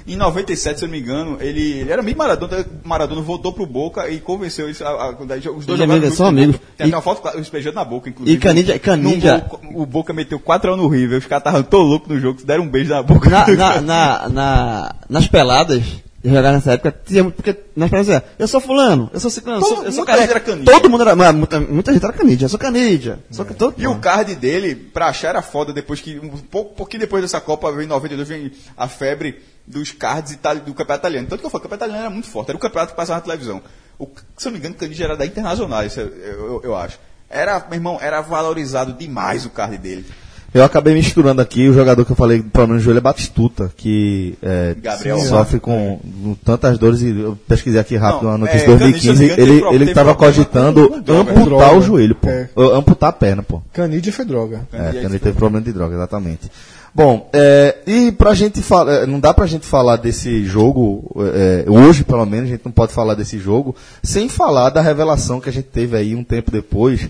Em 0.08 0.16
97, 0.16 0.80
se 0.80 0.86
eu 0.86 0.88
não 0.88 0.94
me 0.96 1.02
engano, 1.02 1.38
ele, 1.42 1.80
ele 1.80 1.92
era 1.92 2.02
meio 2.02 2.16
Maradona. 2.18 2.66
Maradona 2.84 3.22
voltou 3.22 3.52
pro 3.52 3.66
Boca 3.66 4.08
e 4.10 4.20
convenceu 4.20 4.66
eles. 4.68 4.82
A, 4.82 4.90
a, 4.90 5.12
daí 5.26 5.40
os 5.40 5.66
dois 5.66 5.80
Ele 5.80 5.84
amigo, 5.84 5.94
jogaram 5.96 6.16
são 6.16 6.28
amigos. 6.28 6.56
Tem 6.78 6.86
até 6.86 6.88
E- 6.88 6.94
uma 6.96 7.02
foto 7.02 7.40
espejando 7.40 7.76
na 7.76 7.84
boca, 7.84 8.10
inclusive. 8.10 8.38
E 8.38 8.40
Canidia- 8.40 8.78
Canidia- 8.80 9.46
No 9.72 9.82
o 9.82 9.86
Boca 9.86 10.14
meteu 10.14 10.40
4 10.40 10.74
anos 10.74 10.84
no 10.86 10.90
River. 10.92 11.18
Os 11.20 11.26
caras 11.26 11.42
estavam 11.42 11.64
tão 11.64 11.80
loucos 11.80 12.10
no 12.10 12.20
jogo 12.20 12.44
deram 12.46 12.64
um 12.64 12.70
beijo 12.70 12.92
na 12.94 13.02
boca. 13.02 13.30
Na, 13.30 13.48
na, 13.48 13.82
na, 13.82 14.30
na- 14.30 14.96
nas 15.10 15.28
peladas, 15.28 15.84
jogar 16.24 16.52
nessa 16.54 16.72
época, 16.74 16.92
porque 17.36 17.56
nas 17.76 17.90
peladas, 17.90 18.10
era, 18.10 18.26
eu 18.40 18.48
sou 18.48 18.62
fulano, 18.62 19.10
eu 19.14 19.20
sou 19.20 19.30
ciclano, 19.30 19.60
eu 19.60 19.64
Todo- 19.64 19.76
sou, 19.76 19.86
eu 19.86 19.92
sou 19.92 20.06
careca. 20.06 20.40
Todo 20.40 20.90
mundo 20.90 21.02
era, 21.02 21.16
mas 21.16 21.36
muita, 21.36 21.60
muita 21.60 21.92
gente 21.94 22.04
era 22.04 22.14
canídia, 22.14 22.46
eu 22.46 22.50
sou 22.50 22.60
canídia. 22.60 23.20
Que 23.30 23.54
todo, 23.54 23.76
E 23.82 23.88
o 23.88 24.00
card 24.00 24.36
dele, 24.36 24.74
pra 24.76 25.08
achar, 25.08 25.30
era 25.30 25.42
foda 25.42 25.74
depois 25.74 26.00
que. 26.00 26.18
Um 26.20 26.30
pouco, 26.38 26.76
pouquinho 26.76 27.02
depois 27.02 27.22
dessa 27.22 27.42
Copa, 27.42 27.72
veio 27.72 27.84
em 27.84 27.88
92, 27.88 28.28
vem 28.28 28.52
a 28.78 28.88
febre 28.88 29.42
dos 29.68 29.92
cards 29.92 30.32
itali- 30.34 30.60
do 30.62 30.74
campeonato 30.74 31.02
italiano. 31.02 31.28
Tanto 31.28 31.40
que 31.42 31.46
eu 31.46 31.50
falei, 31.50 31.66
o 31.66 31.70
campeonato 31.70 31.86
italiano 31.86 32.06
era 32.06 32.10
muito 32.14 32.28
forte. 32.30 32.50
Era 32.50 32.58
o 32.58 32.62
campeonato 32.62 32.92
que 32.94 32.98
passava 32.98 33.20
na 33.20 33.26
televisão. 33.26 33.62
O, 34.00 34.08
se 34.38 34.48
eu 34.48 34.52
não 34.52 34.54
me 34.54 34.60
engano, 34.60 34.76
o 34.76 34.78
Canidia 34.78 35.06
era 35.06 35.16
da 35.18 35.26
Internacional, 35.26 35.86
isso 35.86 36.00
eu, 36.00 36.08
eu, 36.08 36.62
eu 36.64 36.76
acho. 36.76 37.00
Era, 37.30 37.60
meu 37.60 37.74
irmão, 37.76 37.98
era 38.02 38.22
valorizado 38.22 38.94
demais 38.94 39.46
o 39.46 39.50
card 39.50 39.78
dele. 39.78 40.06
Eu 40.54 40.64
acabei 40.64 40.94
misturando 40.94 41.42
aqui 41.42 41.68
o 41.68 41.74
jogador 41.74 42.06
que 42.06 42.12
eu 42.12 42.16
falei, 42.16 42.42
problema 42.44 42.76
no 42.76 42.80
joelho 42.80 43.00
é 43.00 43.02
Batistuta, 43.02 43.72
que 43.76 44.36
é, 44.42 44.76
Gabriel. 44.82 45.18
sofre 45.20 45.60
com, 45.60 46.00
com 46.24 46.36
tantas 46.46 46.78
dores 46.78 47.02
e 47.02 47.10
eu 47.20 47.36
pesquisei 47.48 47.80
aqui 47.80 47.96
rápido 47.96 48.24
Não, 48.26 48.32
uma 48.32 48.38
notícia 48.38 48.66
é, 48.66 48.76
de 48.76 48.78
2015, 48.78 49.20
me 49.20 49.26
engano, 49.26 49.42
ele 49.42 49.46
teve 49.48 49.62
pro- 49.62 49.74
ele 49.74 49.84
estava 49.86 50.14
problema 50.16 50.34
cogitando 50.34 50.94
amputar 50.96 51.44
Droga. 51.46 51.74
o 51.76 51.82
joelho, 51.82 52.16
pô. 52.16 52.30
É. 52.30 52.50
Amputar 52.76 53.10
a 53.10 53.14
perna, 53.14 53.42
pô. 53.42 53.62
Canidia 53.74 54.14
foi 54.14 54.26
droga. 54.26 54.68
É, 54.72 54.90
ele 54.98 55.10
foi- 55.10 55.20
teve 55.20 55.38
problema 55.38 55.64
de 55.66 55.74
droga, 55.74 55.96
exatamente. 55.96 56.52
Bom, 56.96 57.28
é, 57.34 57.78
e 57.88 58.12
pra 58.12 58.36
gente 58.36 58.62
falar, 58.62 59.08
não 59.08 59.20
dá 59.20 59.34
pra 59.34 59.48
gente 59.48 59.66
falar 59.66 59.96
desse 59.96 60.46
jogo, 60.46 61.12
é, 61.34 61.66
hoje 61.68 62.04
pelo 62.04 62.24
menos, 62.28 62.46
a 62.48 62.52
gente 62.52 62.62
não 62.64 62.72
pode 62.72 62.94
falar 62.94 63.16
desse 63.16 63.40
jogo, 63.40 63.76
sem 64.04 64.30
falar 64.30 64.70
da 64.70 64.80
revelação 64.82 65.42
que 65.42 65.50
a 65.50 65.52
gente 65.52 65.70
teve 65.70 65.98
aí 65.98 66.14
um 66.14 66.24
tempo 66.24 66.52
depois, 66.52 67.02
é, 67.02 67.10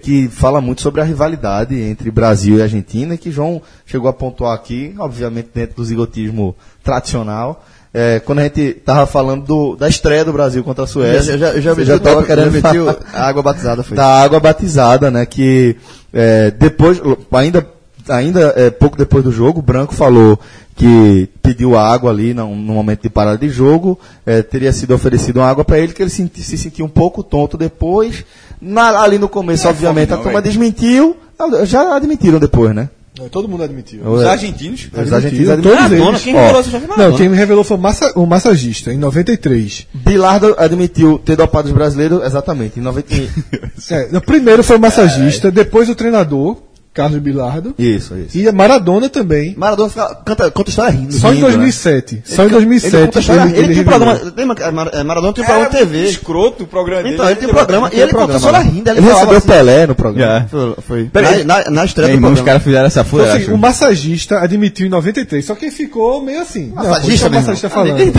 que 0.00 0.28
fala 0.28 0.60
muito 0.60 0.80
sobre 0.82 1.00
a 1.00 1.04
rivalidade 1.04 1.74
entre 1.80 2.10
Brasil 2.10 2.58
e 2.58 2.62
Argentina, 2.62 3.16
que 3.16 3.30
João 3.32 3.60
chegou 3.84 4.08
a 4.08 4.12
pontuar 4.12 4.54
aqui, 4.54 4.94
obviamente 4.98 5.48
dentro 5.54 5.76
do 5.76 5.84
zigotismo 5.84 6.54
tradicional, 6.84 7.64
é, 7.94 8.20
quando 8.20 8.38
a 8.38 8.44
gente 8.44 8.72
tava 8.74 9.06
falando 9.06 9.44
do- 9.44 9.76
da 9.76 9.88
estreia 9.88 10.24
do 10.24 10.32
Brasil 10.32 10.62
contra 10.64 10.84
a 10.84 10.86
Suécia. 10.86 11.32
eu 11.32 11.38
já, 11.38 11.48
eu 11.50 11.60
já, 11.60 11.74
você 11.74 11.84
já 11.84 11.98
tava 11.98 12.16
tava 12.22 12.26
querendo 12.26 12.50
meter 12.52 12.96
a 13.12 13.26
água 13.26 13.42
batizada, 13.42 13.82
foi. 13.82 13.96
da 13.96 14.06
água 14.22 14.40
batizada, 14.40 15.10
né? 15.10 15.26
Que 15.26 15.76
é, 16.12 16.50
depois, 16.52 17.00
ainda, 17.32 17.66
ainda 18.08 18.52
é, 18.56 18.70
pouco 18.70 18.96
depois 18.96 19.22
do 19.24 19.30
jogo, 19.32 19.58
o 19.60 19.62
Branco 19.62 19.94
falou 19.94 20.38
que 20.74 21.28
pediu 21.42 21.76
água 21.76 22.10
ali 22.10 22.32
no, 22.32 22.46
no 22.56 22.72
momento 22.74 23.02
de 23.02 23.10
parada 23.10 23.38
de 23.38 23.48
jogo, 23.48 23.98
é, 24.24 24.42
teria 24.42 24.72
sido 24.72 24.94
oferecido 24.94 25.38
uma 25.38 25.48
água 25.48 25.64
para 25.64 25.78
ele, 25.78 25.92
que 25.92 26.02
ele 26.02 26.10
senti- 26.10 26.42
se 26.42 26.56
sentiu 26.56 26.84
um 26.86 26.88
pouco 26.88 27.22
tonto 27.22 27.56
depois. 27.58 28.24
Na- 28.60 29.00
ali 29.02 29.18
no 29.18 29.28
começo, 29.28 29.66
é 29.66 29.70
obviamente, 29.70 30.10
não, 30.10 30.18
a 30.20 30.22
turma 30.22 30.40
desmentiu, 30.42 31.16
já 31.64 31.94
admitiram 31.94 32.38
depois, 32.38 32.74
né? 32.74 32.88
Todo 33.30 33.46
mundo 33.46 33.62
admitiu. 33.62 34.00
Os 34.10 34.22
É, 34.22 34.28
argentinos. 34.30 34.88
Os 34.90 35.12
argentinos 35.12 35.50
Admitiram, 35.50 35.52
admitiram. 35.52 35.62
todos 35.62 35.74
Maradona, 35.82 36.08
eles. 36.10 36.22
quem 36.22 36.32
revelou 36.34 36.60
essa 36.60 36.70
chave? 36.70 36.86
Não, 36.96 37.16
quem 37.16 37.28
me 37.28 37.36
revelou 37.36 37.62
foi 37.64 37.76
o 37.76 37.80
massa, 37.80 38.12
o 38.18 38.24
massagista, 38.26 38.90
em 38.92 38.96
93. 38.96 39.86
Bilardo 39.92 40.54
admitiu 40.58 41.18
ter 41.18 41.36
dopado 41.36 41.68
os 41.68 41.74
brasileiros, 41.74 42.24
exatamente, 42.24 42.80
em 42.80 42.82
90, 42.82 43.14
e- 43.14 43.28
É, 43.92 44.16
o 44.16 44.20
primeiro 44.22 44.64
foi 44.64 44.76
o 44.76 44.80
massagista, 44.80 45.50
depois 45.50 45.90
o 45.90 45.94
treinador, 45.94 46.56
Carlos 46.94 47.18
Bilardo. 47.20 47.74
Isso, 47.78 48.14
isso. 48.16 48.36
E 48.36 48.52
Maradona 48.52 49.08
também. 49.08 49.54
Maradona 49.56 49.88
fica, 49.88 50.14
canta, 50.26 50.50
conta 50.50 50.68
história 50.68 50.92
rindo. 50.92 51.12
Só 51.14 51.28
em 51.30 51.36
Rindo, 51.36 51.46
né? 51.46 51.52
2007. 51.54 52.22
Só 52.26 52.42
em 52.42 52.44
Ele 52.44 52.54
2007. 52.54 53.04
conta 53.06 53.18
história 53.20 53.42
rindo. 53.44 53.56
Ele, 53.56 53.66
tem 53.68 53.76
revelou. 53.76 53.98
programa. 54.00 54.30
Tem, 54.32 54.44
uma- 54.44 54.54
é, 54.92 55.02
Maradona 55.02 55.32
tem 55.32 55.42
um 55.42 55.46
programa 55.46 55.70
de 55.70 55.76
TV. 55.78 56.04
Escroto 56.04 56.64
o 56.64 56.66
programa 56.66 57.02
dele. 57.02 57.14
Então, 57.14 57.26
ele 57.30 57.36
tem 57.36 57.48
programa 57.48 57.88
e 57.90 57.96
ele 58.00 58.12
conta 58.12 58.16
programa 58.16 58.36
história 58.38 58.58
rindo. 58.60 58.90
Ele, 58.90 58.98
Ele 58.98 59.06
recebeu 59.06 59.36
assim, 59.38 59.46
Pelé 59.46 59.86
no 59.86 59.94
programa. 59.94 60.40
Já. 60.40 60.46
Foi. 60.48 60.74
foi. 60.86 61.04
Peraí. 61.06 61.44
Na, 61.44 61.64
na, 61.64 61.70
na 61.70 61.84
estreia 61.86 62.10
do 62.10 62.14
irmão, 62.16 62.30
os 62.32 62.38
programa. 62.40 62.46
caras 62.60 62.62
fizeram 62.62 62.86
essa 62.86 63.00
Então, 63.00 63.20
assim, 63.24 63.52
o 63.52 63.56
massagista 63.58 64.38
admitiu 64.40 64.86
em 64.86 64.90
93, 64.90 65.44
só 65.44 65.54
que 65.54 65.70
ficou 65.70 66.22
meio 66.22 66.42
assim. 66.42 66.66
Não, 66.68 66.76
Massagista, 66.76 67.28
meu 67.30 67.38
o 67.38 67.40
massagista 67.42 67.66
irmão. 67.68 67.86
falando. 67.86 68.14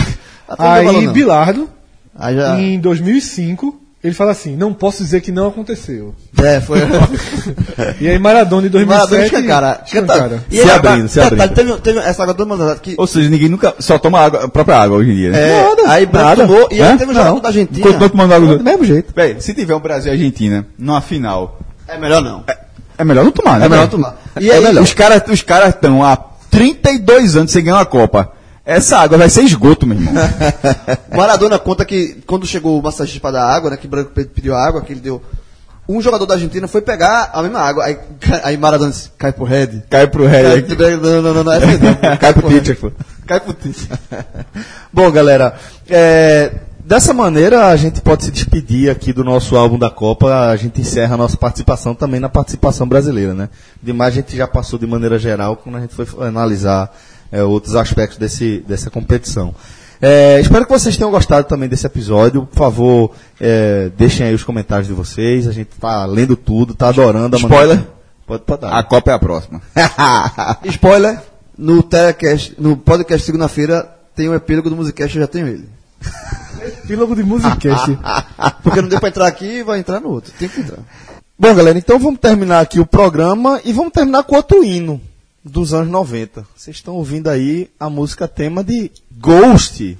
Não 0.48 0.56
falou, 0.56 0.72
Aí 0.72 1.06
não. 1.06 1.12
Bilardo, 1.12 1.70
Aí 2.16 2.34
já. 2.36 2.60
em 2.60 2.80
2005, 2.80 3.80
ele 4.04 4.12
fala 4.14 4.32
assim: 4.32 4.54
não 4.54 4.72
posso 4.74 5.02
dizer 5.02 5.20
que 5.22 5.32
não 5.32 5.48
aconteceu. 5.48 6.14
É, 6.42 6.60
foi. 6.60 6.78
E 8.00 8.08
aí 8.08 8.18
Maradona 8.18 8.66
em 8.66 8.70
2007. 8.70 9.10
Maradona 9.10 9.24
escancara. 9.26 9.80
escancara. 9.84 10.44
E 10.50 10.58
Se 10.58 10.70
abrindo, 10.70 11.08
se 11.08 11.14
detalhe, 11.20 11.42
abrindo. 11.42 11.54
Teve, 11.54 11.80
teve 11.80 11.98
essa 12.00 12.22
água 12.22 12.34
do 12.34 12.46
mandado 12.46 12.80
que. 12.80 12.94
Ou 12.98 13.06
seja, 13.06 13.28
ninguém 13.28 13.48
nunca 13.48 13.74
só 13.78 13.98
toma 13.98 14.20
água, 14.20 14.44
a 14.44 14.48
própria 14.48 14.78
água 14.78 14.98
hoje 14.98 15.10
em 15.10 15.16
dia. 15.16 15.30
né? 15.30 15.40
É, 15.50 15.66
aí 15.86 16.06
Branco 16.06 16.36
tomou, 16.36 16.68
e 16.70 16.82
aí 16.82 16.96
teve 16.98 17.10
um 17.10 17.14
jogador 17.14 17.40
da 17.40 17.48
Argentina. 17.48 17.86
Continua 17.86 18.08
tomando 18.10 18.34
água 18.34 18.48
do... 18.48 18.58
Do 18.58 18.64
mesmo 18.64 18.84
jeito. 18.84 19.12
Véi, 19.14 19.36
se 19.40 19.54
tiver 19.54 19.74
um 19.74 19.80
Brasil 19.80 20.12
e 20.12 20.14
Argentina 20.16 20.66
numa 20.78 21.00
final, 21.00 21.58
É 21.88 21.98
melhor 21.98 22.22
não. 22.22 22.44
é 22.98 23.04
melhor 23.04 23.24
não 23.24 23.32
tomar, 23.32 23.58
né? 23.58 23.66
É 23.66 23.68
melhor 23.68 23.88
tomar. 23.88 24.16
E 24.40 24.50
aí, 24.50 24.78
os 24.78 24.92
caras 24.92 25.22
os 25.28 25.42
caras 25.42 25.70
estão 25.70 26.04
há 26.04 26.16
32 26.50 27.36
anos 27.36 27.50
sem 27.50 27.64
ganhar 27.64 27.76
uma 27.78 27.86
Copa. 27.86 28.32
Essa 28.64 28.98
água 28.98 29.18
vai 29.18 29.28
ser 29.28 29.42
esgoto, 29.42 29.86
meu 29.86 29.98
irmão. 29.98 30.14
Maradona 31.14 31.58
conta 31.58 31.84
que 31.84 32.22
quando 32.26 32.46
chegou 32.46 32.78
o 32.78 32.82
massagista 32.82 33.20
para 33.20 33.32
dar 33.32 33.44
água, 33.54 33.70
né, 33.70 33.76
que 33.76 33.86
Branco 33.86 34.10
pe- 34.10 34.24
pediu 34.24 34.54
água, 34.56 34.80
que 34.82 34.92
ele 34.92 35.00
deu. 35.00 35.22
Um 35.86 36.00
jogador 36.00 36.24
da 36.24 36.32
Argentina 36.34 36.66
foi 36.66 36.80
pegar 36.80 37.30
a 37.34 37.42
mesma 37.42 37.60
água. 37.60 37.84
Aí, 37.84 37.98
aí 38.42 38.56
Maradona 38.56 38.90
disse, 38.90 39.10
cai 39.18 39.32
pro 39.32 39.44
Red. 39.44 39.82
Cai 39.90 40.06
pro 40.06 40.24
Cai, 40.24 40.42
Red. 40.42 40.62
não, 40.98 41.22
não, 41.22 41.34
não, 41.34 41.44
não, 41.44 41.52
essa 41.52 41.66
não. 41.78 42.16
Cai 42.16 42.32
pro 42.32 42.48
Red. 42.48 42.60
teacher, 42.60 42.76
pô. 42.80 42.92
Cai 43.26 43.38
pro 43.40 43.52
teacher. 43.52 43.98
Bom, 44.90 45.10
galera, 45.10 45.54
é, 45.86 46.52
dessa 46.82 47.12
maneira 47.12 47.66
a 47.66 47.76
gente 47.76 48.00
pode 48.00 48.24
se 48.24 48.30
despedir 48.30 48.88
aqui 48.90 49.12
do 49.12 49.22
nosso 49.22 49.56
álbum 49.56 49.78
da 49.78 49.90
Copa. 49.90 50.48
A 50.48 50.56
gente 50.56 50.80
encerra 50.80 51.14
a 51.16 51.18
nossa 51.18 51.36
participação 51.36 51.94
também 51.94 52.18
na 52.18 52.30
participação 52.30 52.88
brasileira, 52.88 53.34
né? 53.34 53.50
Demais 53.82 54.14
a 54.14 54.16
gente 54.16 54.34
já 54.34 54.48
passou 54.48 54.78
de 54.78 54.86
maneira 54.86 55.18
geral 55.18 55.54
quando 55.56 55.76
a 55.76 55.80
gente 55.80 55.94
foi 55.94 56.06
analisar 56.26 56.90
é, 57.32 57.42
outros 57.42 57.74
aspectos 57.76 58.18
desse, 58.18 58.64
dessa 58.66 58.90
competição. 58.90 59.54
É, 60.02 60.38
espero 60.40 60.66
que 60.66 60.72
vocês 60.72 60.96
tenham 60.96 61.10
gostado 61.10 61.46
também 61.48 61.68
desse 61.68 61.86
episódio. 61.86 62.44
Por 62.46 62.56
favor, 62.58 63.10
é, 63.40 63.90
deixem 63.96 64.26
aí 64.26 64.34
os 64.34 64.42
comentários 64.42 64.86
de 64.88 64.92
vocês. 64.92 65.46
A 65.48 65.52
gente 65.52 65.70
tá 65.80 66.04
lendo 66.04 66.36
tudo, 66.36 66.74
tá 66.74 66.88
adorando 66.88 67.36
a 67.36 67.38
Spoiler. 67.38 67.68
maneira- 67.76 67.94
Pode, 68.26 68.42
pode 68.44 68.60
dar. 68.62 68.78
A 68.78 68.82
Copa 68.82 69.10
é 69.10 69.14
a 69.14 69.18
próxima. 69.18 69.60
Spoiler, 70.64 71.20
no, 71.58 71.82
telecast, 71.82 72.54
no 72.58 72.76
podcast 72.76 73.24
segunda-feira 73.24 73.88
tem 74.16 74.28
um 74.28 74.34
epílogo 74.34 74.70
do 74.70 74.76
Musicast, 74.76 75.14
eu 75.16 75.22
já 75.22 75.26
tenho 75.28 75.46
ele. 75.46 75.68
Epílogo 76.84 77.14
de 77.14 77.22
Musicast. 77.22 77.98
Porque 78.62 78.80
não 78.80 78.88
deu 78.88 78.98
pra 79.00 79.08
entrar 79.08 79.26
aqui, 79.26 79.62
vai 79.62 79.78
entrar 79.78 80.00
no 80.00 80.08
outro. 80.10 80.32
Tem 80.38 80.48
que 80.48 80.60
entrar. 80.60 80.78
Bom, 81.38 81.54
galera, 81.54 81.76
então 81.78 81.98
vamos 81.98 82.20
terminar 82.20 82.60
aqui 82.60 82.78
o 82.80 82.86
programa 82.86 83.60
e 83.64 83.72
vamos 83.72 83.92
terminar 83.92 84.22
com 84.22 84.36
outro 84.36 84.64
hino 84.64 85.00
dos 85.44 85.74
anos 85.74 85.90
90. 85.90 86.46
Vocês 86.56 86.76
estão 86.76 86.94
ouvindo 86.94 87.28
aí 87.28 87.70
a 87.78 87.90
música 87.90 88.26
tema 88.26 88.64
de 88.64 88.90
Ghost, 89.18 89.98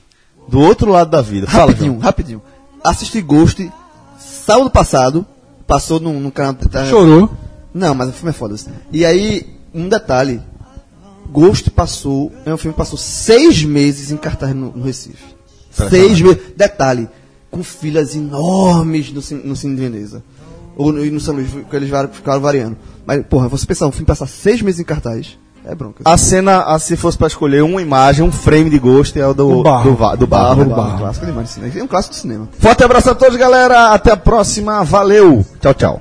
do 0.49 0.61
outro 0.61 0.91
lado 0.91 1.11
da 1.11 1.21
vida. 1.21 1.47
Fala, 1.47 1.67
Rapidinho, 1.67 1.93
João. 1.93 2.03
rapidinho. 2.03 2.43
Assisti 2.83 3.21
Ghost 3.21 3.71
sábado 4.19 4.71
passado, 4.71 5.27
passou 5.67 6.01
no, 6.01 6.19
no 6.21 6.31
canal. 6.31 6.57
Chorou. 6.89 7.31
Não, 7.73 7.95
mas 7.95 8.09
o 8.09 8.13
filme 8.13 8.31
é 8.31 8.33
foda. 8.33 8.55
assim. 8.55 8.71
E 8.93 9.05
aí, 9.05 9.47
um 9.75 9.89
detalhe. 9.89 10.41
Ghost 11.31 11.71
passou, 11.71 12.31
é 12.45 12.53
um 12.55 12.57
filme 12.57 12.75
que 12.75 12.79
passou 12.79 12.99
seis 12.99 13.65
meses 13.65 14.13
em 14.13 14.17
cartaz 14.17 14.55
no, 14.55 14.71
no 14.71 14.85
Recife. 14.85 15.35
Seis 15.71 16.21
meses. 16.21 16.39
Detalhe, 16.57 17.09
com 17.51 17.65
filas 17.65 18.15
enormes 18.15 19.11
no, 19.11 19.39
no 19.39 19.57
Cine 19.57 19.75
de 19.75 19.81
Veneza. 19.81 20.23
Ou 20.77 20.93
no, 20.93 21.05
e 21.05 21.11
no 21.11 21.21
São 21.21 21.35
Luís, 21.35 21.51
porque 21.51 21.77
eles 21.77 21.91
ficaram 22.13 22.41
variando. 22.41 22.77
Mas, 23.07 23.25
porra, 23.27 23.49
você 23.49 23.65
pensar 23.67 23.87
um 23.87 23.93
filme 23.93 24.07
passar 24.07 24.27
seis 24.27 24.61
meses 24.63 24.81
em 24.81 24.85
cartaz, 24.85 25.39
é 25.65 25.75
bronca. 25.75 26.03
A 26.05 26.17
cena, 26.17 26.63
a- 26.63 26.79
se 26.79 26.97
fosse 26.97 27.17
pra 27.17 27.27
escolher 27.27 27.63
uma 27.63 27.81
imagem, 27.81 28.25
um 28.25 28.33
frame 28.33 28.69
de 28.71 28.79
Ghost, 28.79 29.19
é 29.19 29.27
o 29.27 29.33
do, 29.35 29.63
barro. 29.63 29.91
do, 29.91 29.97
va- 29.97 30.15
do 30.15 30.27
barro. 30.27 30.65
Do 30.65 30.71
barro, 30.71 30.83
barro. 30.89 30.99
clássico 30.99 31.27
demais 31.27 31.49
de 31.49 31.55
cinema. 31.55 31.73
É 31.79 31.83
um 31.83 31.87
clássico 31.87 32.15
do 32.15 32.19
cinema. 32.19 32.49
Forte 32.59 32.83
abraço 32.85 33.11
a 33.11 33.15
todos, 33.15 33.37
galera. 33.37 33.91
Até 33.93 34.11
a 34.13 34.17
próxima. 34.17 34.83
Valeu. 34.85 35.45
Tchau, 35.61 35.75
tchau. 35.75 36.01